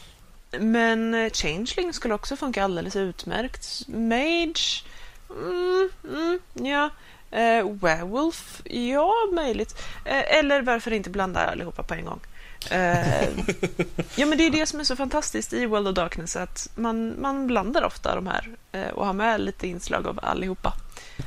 men 0.59 1.31
Changeling 1.33 1.93
skulle 1.93 2.15
också 2.15 2.37
funka 2.37 2.65
alldeles 2.65 2.97
utmärkt. 2.97 3.83
Mage? 3.89 4.83
Mm, 5.31 5.91
mm, 6.09 6.39
ja. 6.53 6.91
Eh, 7.39 7.69
werewolf? 7.71 8.63
Ja, 8.65 9.13
möjligt. 9.33 9.83
Eh, 10.05 10.39
eller 10.39 10.63
varför 10.63 10.91
inte 10.93 11.11
blanda 11.11 11.47
allihopa 11.47 11.83
på 11.83 11.95
en 11.95 12.05
gång? 12.05 12.21
Eh, 12.71 13.29
ja, 14.17 14.27
men 14.27 14.39
det 14.39 14.47
är 14.47 14.51
det 14.51 14.67
som 14.67 14.81
är 14.81 14.85
så 14.85 14.97
fantastiskt 14.97 15.53
i 15.53 15.67
World 15.67 15.89
of 15.89 15.95
Darkness, 15.95 16.37
att 16.37 16.69
man, 16.75 17.21
man 17.21 17.47
blandar 17.47 17.85
ofta 17.85 18.15
de 18.15 18.27
här 18.27 18.49
eh, 18.73 18.89
och 18.89 19.07
har 19.07 19.13
med 19.13 19.41
lite 19.41 19.67
inslag 19.67 20.07
av 20.07 20.21
allihopa. 20.23 20.73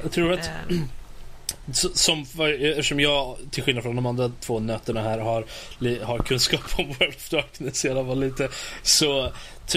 Jag 0.03 0.11
tror 0.11 0.33
att 0.33 0.49
Eh, 0.69 0.77
Som, 1.93 2.21
eftersom 2.21 2.99
jag, 2.99 3.37
till 3.51 3.63
skillnad 3.63 3.83
från 3.83 3.95
de 3.95 4.05
andra 4.05 4.31
två 4.39 4.59
nötterna 4.59 5.01
här, 5.01 5.19
har, 5.19 5.45
har 6.03 6.19
kunskap 6.19 6.61
om 6.77 6.87
World 6.99 7.15
of 7.15 7.29
Darkness 7.29 7.85
i 7.85 7.89
alla 7.89 8.05
fall 8.05 8.19
lite. 8.19 8.49
Så 8.83 9.31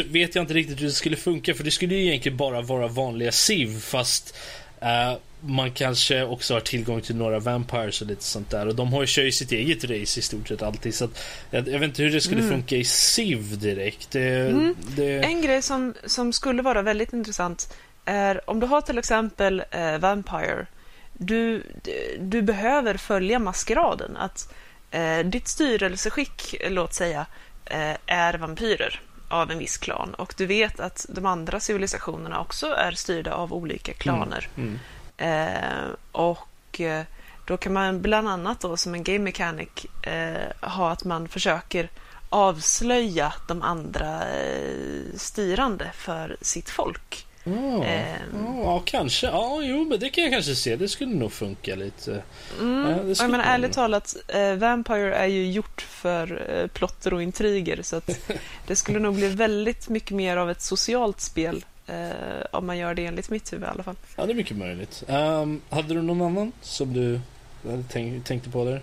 vet 0.06 0.34
jag 0.34 0.42
inte 0.42 0.54
riktigt 0.54 0.80
hur 0.80 0.86
det 0.86 0.92
skulle 0.92 1.16
funka. 1.16 1.54
För 1.54 1.64
det 1.64 1.70
skulle 1.70 1.94
ju 1.94 2.06
egentligen 2.06 2.36
bara 2.36 2.60
vara 2.60 2.88
vanliga 2.88 3.32
Civ. 3.32 3.80
Fast 3.80 4.36
eh, 4.80 5.14
man 5.40 5.70
kanske 5.72 6.22
också 6.24 6.54
har 6.54 6.60
tillgång 6.60 7.00
till 7.00 7.16
några 7.16 7.38
Vampires 7.38 8.00
och 8.02 8.06
lite 8.08 8.24
sånt 8.24 8.50
där. 8.50 8.66
Och 8.68 8.74
de 8.74 8.92
har 8.92 9.00
ju, 9.00 9.06
kör 9.06 9.22
ju 9.22 9.32
sitt 9.32 9.52
eget 9.52 9.84
race 9.84 10.20
i 10.20 10.22
stort 10.22 10.48
sett 10.48 10.62
alltid. 10.62 10.94
Så 10.94 11.04
att, 11.04 11.24
jag, 11.50 11.68
jag 11.68 11.78
vet 11.78 11.88
inte 11.88 12.02
hur 12.02 12.10
det 12.10 12.20
skulle 12.20 12.40
Mm. 12.40 12.50
funka 12.52 12.76
i 12.76 12.84
Civ 12.84 13.58
direkt. 13.58 14.10
Det, 14.10 14.28
Mm. 14.48 14.74
det, 14.96 15.18
En 15.18 15.42
grej 15.42 15.62
som, 15.62 15.94
som 16.06 16.32
skulle 16.32 16.62
vara 16.62 16.82
väldigt 16.82 17.12
intressant 17.12 17.74
är 18.04 18.50
om 18.50 18.60
du 18.60 18.66
har 18.66 18.80
till 18.80 18.98
exempel 18.98 19.62
eh, 19.70 19.98
Vampire. 19.98 20.66
Du, 21.12 21.62
du 22.20 22.42
behöver 22.42 22.94
följa 22.96 23.38
maskeraden. 23.38 24.16
Att 24.16 24.52
eh, 24.90 25.18
ditt 25.18 25.48
styrelseskick, 25.48 26.54
låt 26.68 26.94
säga, 26.94 27.26
eh, 27.64 27.96
är 28.06 28.34
vampyrer 28.34 29.00
av 29.28 29.50
en 29.50 29.58
viss 29.58 29.76
klan. 29.76 30.14
Och 30.14 30.34
du 30.36 30.46
vet 30.46 30.80
att 30.80 31.06
de 31.08 31.26
andra 31.26 31.60
civilisationerna 31.60 32.40
också 32.40 32.66
är 32.66 32.92
styrda 32.92 33.32
av 33.34 33.52
olika 33.52 33.92
klaner. 33.92 34.48
mm. 34.56 34.78
Eh, 35.18 35.88
och 36.12 36.80
eh, 36.80 37.02
då 37.46 37.56
kan 37.56 37.72
man 37.72 38.02
bland 38.02 38.28
annat 38.28 38.60
då 38.60 38.76
som 38.76 38.94
en 38.94 39.02
game 39.02 39.18
mechanic 39.18 39.68
eh, 40.02 40.68
ha 40.68 40.90
att 40.90 41.04
man 41.04 41.28
försöker 41.28 41.88
avslöja 42.28 43.32
de 43.48 43.62
andra 43.62 44.28
eh, 44.28 45.16
styrande 45.16 45.90
för 45.94 46.36
sitt 46.40 46.70
folk. 46.70 47.26
Ja, 47.44 47.84
Ehm. 47.84 48.56
ja, 48.62 48.82
kanske. 48.84 49.26
Ja, 49.26 49.62
jo, 49.62 49.84
men 49.84 50.00
det 50.00 50.08
kan 50.08 50.24
jag 50.24 50.32
kanske 50.32 50.54
se. 50.54 50.76
Det 50.76 50.88
skulle 50.88 51.14
nog 51.14 51.32
funka 51.32 51.74
lite. 51.74 52.22
Mm. 52.60 52.90
Ja, 52.90 53.02
det 53.02 53.14
skulle 53.14 53.30
man 53.30 53.40
ärligt 53.40 53.72
talat, 53.72 54.16
eh, 54.28 54.54
Vampire 54.54 55.14
är 55.14 55.26
ju 55.26 55.50
gjort 55.50 55.80
för 55.80 56.50
eh, 56.50 56.66
plotter 56.66 57.14
och 57.14 57.22
intriger 57.22 57.82
så 57.82 57.96
att 57.96 58.10
det 58.66 58.76
skulle 58.76 58.98
nog 58.98 59.14
bli 59.14 59.28
väldigt 59.28 59.88
mycket 59.88 60.10
mer 60.10 60.36
av 60.36 60.50
ett 60.50 60.62
socialt 60.62 61.20
spel 61.20 61.64
eh, 61.88 62.44
om 62.50 62.66
man 62.66 62.78
gör 62.78 62.94
det 62.94 63.06
enligt 63.06 63.30
mitt 63.30 63.52
huvud 63.52 63.66
i 63.66 63.70
alla 63.70 63.82
fall. 63.82 63.94
Ja, 64.16 64.26
det 64.26 64.32
är 64.32 64.34
mycket 64.34 64.56
möjligt. 64.56 65.04
Ehm, 65.08 65.60
hade 65.70 65.94
du 65.94 66.02
någon 66.02 66.22
annan 66.22 66.52
som 66.62 66.92
du 66.92 67.20
tänk, 67.88 68.24
tänkte 68.24 68.50
på 68.50 68.64
där? 68.64 68.82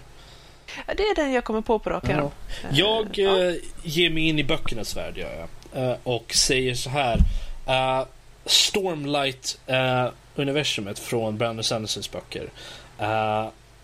Ja, 0.87 0.93
Det 0.97 1.03
är 1.03 1.15
den 1.15 1.31
jag 1.31 1.43
kommer 1.43 1.61
på 1.61 1.79
på 1.79 1.89
rak 1.89 2.09
arm. 2.09 2.19
Eh, 2.25 2.31
Jag 2.71 3.07
ja. 3.17 3.41
eh, 3.43 3.53
ger 3.83 4.09
mig 4.09 4.27
in 4.27 4.39
i 4.39 4.43
böckernas 4.43 4.97
värld, 4.97 5.17
gör 5.17 5.47
jag. 5.73 5.89
Eh, 5.89 5.95
och 6.03 6.33
säger 6.35 6.75
så 6.75 6.89
här. 6.89 7.17
eh, 7.67 8.05
Stormlight-universumet 8.45 10.99
från 10.99 11.37
Brandon 11.37 11.63
Sandersons 11.63 12.11
böcker. 12.11 12.49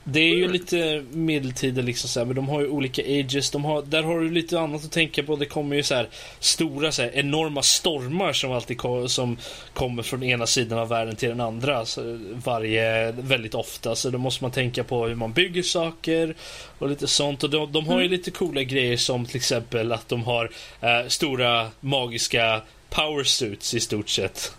Det 0.03 0.19
är 0.19 0.35
ju 0.35 0.47
lite 0.51 1.03
medeltida 1.11 1.81
liksom 1.81 2.09
så 2.09 2.19
här, 2.19 2.25
men 2.25 2.35
de 2.35 2.49
har 2.49 2.61
ju 2.61 2.67
olika 2.67 3.01
ages. 3.01 3.51
De 3.51 3.65
har, 3.65 3.81
där 3.81 4.03
har 4.03 4.19
du 4.19 4.29
lite 4.29 4.59
annat 4.59 4.85
att 4.85 4.91
tänka 4.91 5.23
på. 5.23 5.35
Det 5.35 5.45
kommer 5.45 5.75
ju 5.75 5.83
så 5.83 5.95
här 5.95 6.09
stora, 6.39 6.91
så 6.91 7.01
här, 7.01 7.11
enorma 7.13 7.61
stormar 7.61 8.33
som 8.33 8.51
alltid 8.51 8.77
ko 8.77 9.07
som 9.07 9.37
kommer 9.73 10.03
från 10.03 10.23
ena 10.23 10.45
sidan 10.45 10.79
av 10.79 10.89
världen 10.89 11.15
till 11.15 11.29
den 11.29 11.41
andra. 11.41 11.85
Så 11.85 12.19
varje, 12.45 13.11
väldigt 13.11 13.55
ofta. 13.55 13.95
Så 13.95 14.09
då 14.09 14.17
måste 14.17 14.43
man 14.43 14.51
tänka 14.51 14.83
på 14.83 15.07
hur 15.07 15.15
man 15.15 15.33
bygger 15.33 15.63
saker 15.63 16.35
och 16.79 16.89
lite 16.89 17.07
sånt. 17.07 17.43
Och 17.43 17.49
de, 17.49 17.71
de 17.71 17.87
har 17.87 18.01
ju 18.01 18.07
lite 18.07 18.31
coola 18.31 18.63
grejer 18.63 18.97
som 18.97 19.25
till 19.25 19.35
exempel 19.35 19.91
att 19.91 20.09
de 20.09 20.23
har 20.23 20.51
eh, 20.81 21.07
stora 21.07 21.67
magiska 21.79 22.61
power 22.91 23.23
suits 23.23 23.73
i 23.73 23.79
stort 23.79 24.09
sett. 24.09 24.53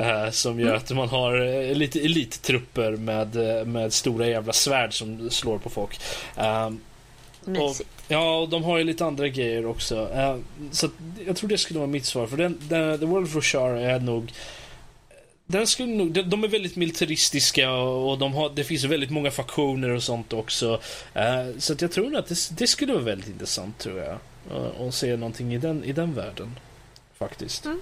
Uh, 0.00 0.30
som 0.30 0.60
gör 0.60 0.74
att 0.74 0.90
man 0.90 1.08
har 1.08 1.40
uh, 1.40 1.74
lite 1.74 2.00
elittrupper 2.00 2.96
med, 2.96 3.36
uh, 3.36 3.64
med 3.64 3.92
stora 3.92 4.26
jävla 4.26 4.52
svärd 4.52 4.94
som 4.98 5.30
slår 5.30 5.58
på 5.58 5.70
folk. 5.70 6.00
Och, 7.46 7.76
ja, 8.08 8.38
och 8.38 8.48
de 8.48 8.64
har 8.64 8.78
ju 8.78 8.84
lite 8.84 9.04
andra 9.04 9.28
grejer 9.28 9.66
också. 9.66 10.08
så 10.70 10.88
jag 11.26 11.36
tror 11.36 11.48
det 11.48 11.58
skulle 11.58 11.78
vara 11.78 11.90
mitt 11.90 12.04
svar. 12.04 12.26
För 12.26 12.36
den, 12.36 12.58
den, 12.68 12.98
The 12.98 13.06
World 13.06 13.26
of 13.26 13.34
Roshar 13.34 13.70
är 13.70 14.00
nog 14.00 14.32
den 15.46 15.66
skulle 15.66 15.92
nog, 15.92 16.12
de, 16.12 16.22
de 16.22 16.44
är 16.44 16.48
väldigt 16.48 16.76
militaristiska 16.76 17.70
och 17.72 18.18
de 18.18 18.34
har, 18.34 18.50
det 18.54 18.64
finns 18.64 18.84
väldigt 18.84 19.10
många 19.10 19.30
faktioner 19.30 19.88
och 19.88 20.02
sånt 20.02 20.32
också. 20.32 20.80
så 21.58 21.72
att 21.72 21.82
jag 21.82 21.92
tror 21.92 22.16
att 22.16 22.26
det, 22.26 22.56
det 22.58 22.66
skulle 22.66 22.92
vara 22.92 23.02
väldigt 23.02 23.28
intressant 23.28 23.78
tror 23.78 23.98
jag. 23.98 24.18
Att 24.88 24.94
se 24.94 25.16
någonting 25.16 25.54
i 25.54 25.58
den, 25.58 25.84
i 25.84 25.92
den 25.92 26.14
världen. 26.14 26.54
Faktiskt. 27.22 27.64
Mm. 27.64 27.80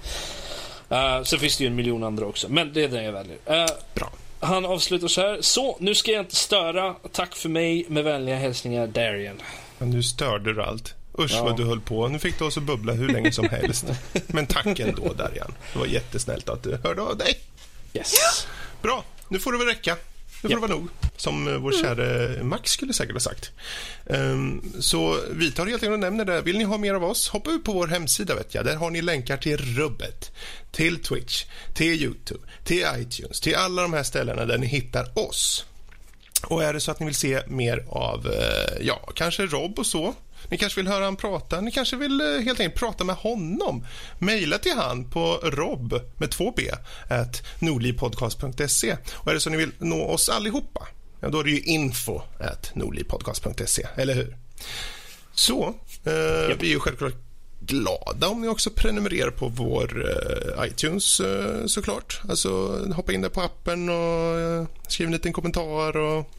Uh, 0.91 1.23
så 1.23 1.37
finns 1.37 1.57
det 1.57 1.63
ju 1.63 1.67
en 1.67 1.75
miljon 1.75 2.03
andra 2.03 2.25
också, 2.25 2.49
men 2.49 2.73
det 2.73 2.83
är 2.83 2.87
den 2.87 3.03
jag 3.03 3.11
väljer. 3.11 3.35
Uh, 3.35 3.71
Bra. 3.93 4.11
Han 4.39 4.65
avslutar 4.65 5.07
så 5.07 5.21
här. 5.21 5.37
Så, 5.41 5.77
nu 5.79 5.95
ska 5.95 6.11
jag 6.11 6.21
inte 6.21 6.35
störa. 6.35 6.95
Tack 7.11 7.35
för 7.35 7.49
mig. 7.49 7.85
Med 7.87 8.03
vänliga 8.03 8.35
hälsningar, 8.35 8.87
Darian. 8.87 9.41
Men 9.77 9.89
nu 9.89 10.03
störde 10.03 10.53
du 10.53 10.63
allt. 10.63 10.93
Usch 11.19 11.31
ja. 11.31 11.43
vad 11.43 11.57
du 11.57 11.65
höll 11.65 11.81
på. 11.81 12.07
Nu 12.07 12.19
fick 12.19 12.39
du 12.39 12.45
oss 12.45 12.57
att 12.57 12.63
bubbla 12.63 12.93
hur 12.93 13.09
länge 13.09 13.31
som 13.31 13.49
helst. 13.49 13.85
Men 14.27 14.45
tack 14.45 14.79
ändå, 14.79 15.13
Darian. 15.13 15.53
Det 15.73 15.79
var 15.79 15.85
jättesnällt 15.85 16.49
att 16.49 16.63
du 16.63 16.77
hörde 16.83 17.01
av 17.01 17.17
dig. 17.17 17.39
Yes. 17.93 18.47
Bra, 18.81 19.03
nu 19.27 19.39
får 19.39 19.51
det 19.51 19.57
väl 19.57 19.67
räcka. 19.67 19.97
Nu 20.41 20.49
får 20.49 20.55
det 20.55 20.61
vara 20.67 20.79
nog, 20.79 20.89
som 21.15 21.47
eh, 21.47 21.53
vår 21.53 21.71
käre 21.71 22.43
Max 22.43 22.71
skulle 22.71 22.93
säkert 22.93 23.13
ha 23.13 23.19
sagt. 23.19 23.51
Um, 24.05 24.73
så 24.79 25.19
vi 25.31 25.51
tar 25.51 25.65
helt 25.65 25.83
enkelt 25.83 25.93
och 25.93 25.99
nämner 25.99 26.25
det. 26.25 26.41
Vill 26.41 26.57
ni 26.57 26.63
ha 26.63 26.77
mer 26.77 26.93
av 26.93 27.03
oss, 27.03 27.29
hoppa 27.29 27.51
ut 27.51 27.63
på 27.63 27.73
vår 27.73 27.87
hemsida. 27.87 28.35
Vet 28.35 28.55
jag. 28.55 28.65
Där 28.65 28.75
har 28.75 28.89
ni 28.89 29.01
länkar 29.01 29.37
till 29.37 29.57
Rubbet, 29.57 30.31
till 30.71 31.03
Twitch, 31.03 31.45
till 31.73 32.03
Youtube, 32.03 32.39
till 32.63 32.85
iTunes, 32.97 33.41
till 33.41 33.55
alla 33.55 33.81
de 33.81 33.93
här 33.93 34.03
ställena 34.03 34.45
där 34.45 34.57
ni 34.57 34.67
hittar 34.67 35.19
oss. 35.19 35.65
Och 36.43 36.63
är 36.63 36.73
det 36.73 36.79
så 36.79 36.91
att 36.91 36.99
ni 36.99 37.05
vill 37.05 37.15
se 37.15 37.41
mer 37.47 37.85
av, 37.89 38.27
eh, 38.27 38.85
ja, 38.85 39.09
kanske 39.15 39.45
Rob 39.45 39.79
och 39.79 39.85
så, 39.85 40.15
ni 40.51 40.57
kanske 40.57 40.79
vill 40.79 40.87
höra 40.87 41.05
han 41.05 41.15
prata. 41.15 41.61
Ni 41.61 41.71
kanske 41.71 41.95
vill 41.95 42.21
eh, 42.21 42.27
helt 42.27 42.59
enkelt 42.59 42.75
prata 42.79 43.03
med 43.03 43.15
honom. 43.15 43.85
Mejla 44.19 44.57
till 44.57 44.73
han 44.75 45.09
på 45.09 45.39
rob 45.43 46.01
med 46.17 46.31
två 46.31 46.53
b 46.57 46.69
at 47.09 47.43
nordlivpodcast.se. 47.59 48.97
Och 49.13 49.27
är 49.27 49.33
det 49.33 49.39
så 49.39 49.49
ni 49.49 49.57
vill 49.57 49.71
nå 49.77 50.05
oss 50.05 50.29
allihopa, 50.29 50.87
ja, 51.19 51.29
då 51.29 51.39
är 51.39 51.43
det 51.43 51.51
ju 51.51 51.59
info 51.59 52.21
at 52.39 52.71
nordlivpodcast.se, 52.75 53.87
eller 53.95 54.15
hur? 54.15 54.37
Så, 55.33 55.75
eh, 56.03 56.57
vi 56.59 56.67
är 56.67 56.73
ju 56.73 56.79
självklart 56.79 57.15
glada 57.59 58.27
om 58.27 58.41
ni 58.41 58.47
också 58.47 58.69
prenumererar 58.69 59.31
på 59.31 59.47
vår 59.47 60.05
eh, 60.09 60.65
iTunes 60.67 61.19
eh, 61.19 61.65
såklart. 61.65 62.21
Alltså 62.29 62.79
hoppa 62.93 63.13
in 63.13 63.21
där 63.21 63.29
på 63.29 63.41
appen 63.41 63.89
och 63.89 64.39
eh, 64.39 64.65
skriv 64.87 65.05
en 65.05 65.13
liten 65.13 65.33
kommentar 65.33 65.97
och 65.97 66.29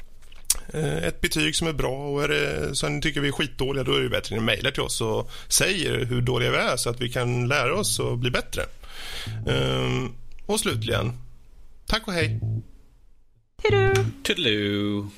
ett 1.03 1.21
betyg 1.21 1.57
som 1.57 1.69
är 1.69 1.73
bra 1.73 2.09
och 2.09 2.25
är 2.25 2.29
det 2.29 2.75
så 2.75 2.89
ni 2.89 3.01
tycker 3.01 3.21
vi 3.21 3.29
är 3.29 3.33
skitdåliga 3.33 3.85
då 3.85 3.95
är 3.95 4.01
det 4.01 4.09
bättre 4.09 4.35
att 4.35 4.41
ni 4.41 4.47
mejlar 4.47 4.71
till 4.71 4.83
oss 4.83 5.01
och 5.01 5.31
säger 5.49 6.05
hur 6.05 6.21
dåliga 6.21 6.51
vi 6.51 6.57
är 6.57 6.77
så 6.77 6.91
att 6.91 7.01
vi 7.01 7.09
kan 7.09 7.49
lära 7.49 7.75
oss 7.75 7.99
och 7.99 8.19
bli 8.19 8.31
bättre. 8.31 8.63
Um, 9.47 10.15
och 10.47 10.61
slutligen, 10.61 11.13
tack 11.87 12.07
och 12.07 12.13
hej. 12.13 12.41
Hejdå! 13.63 14.05
Toodaloo! 14.23 15.11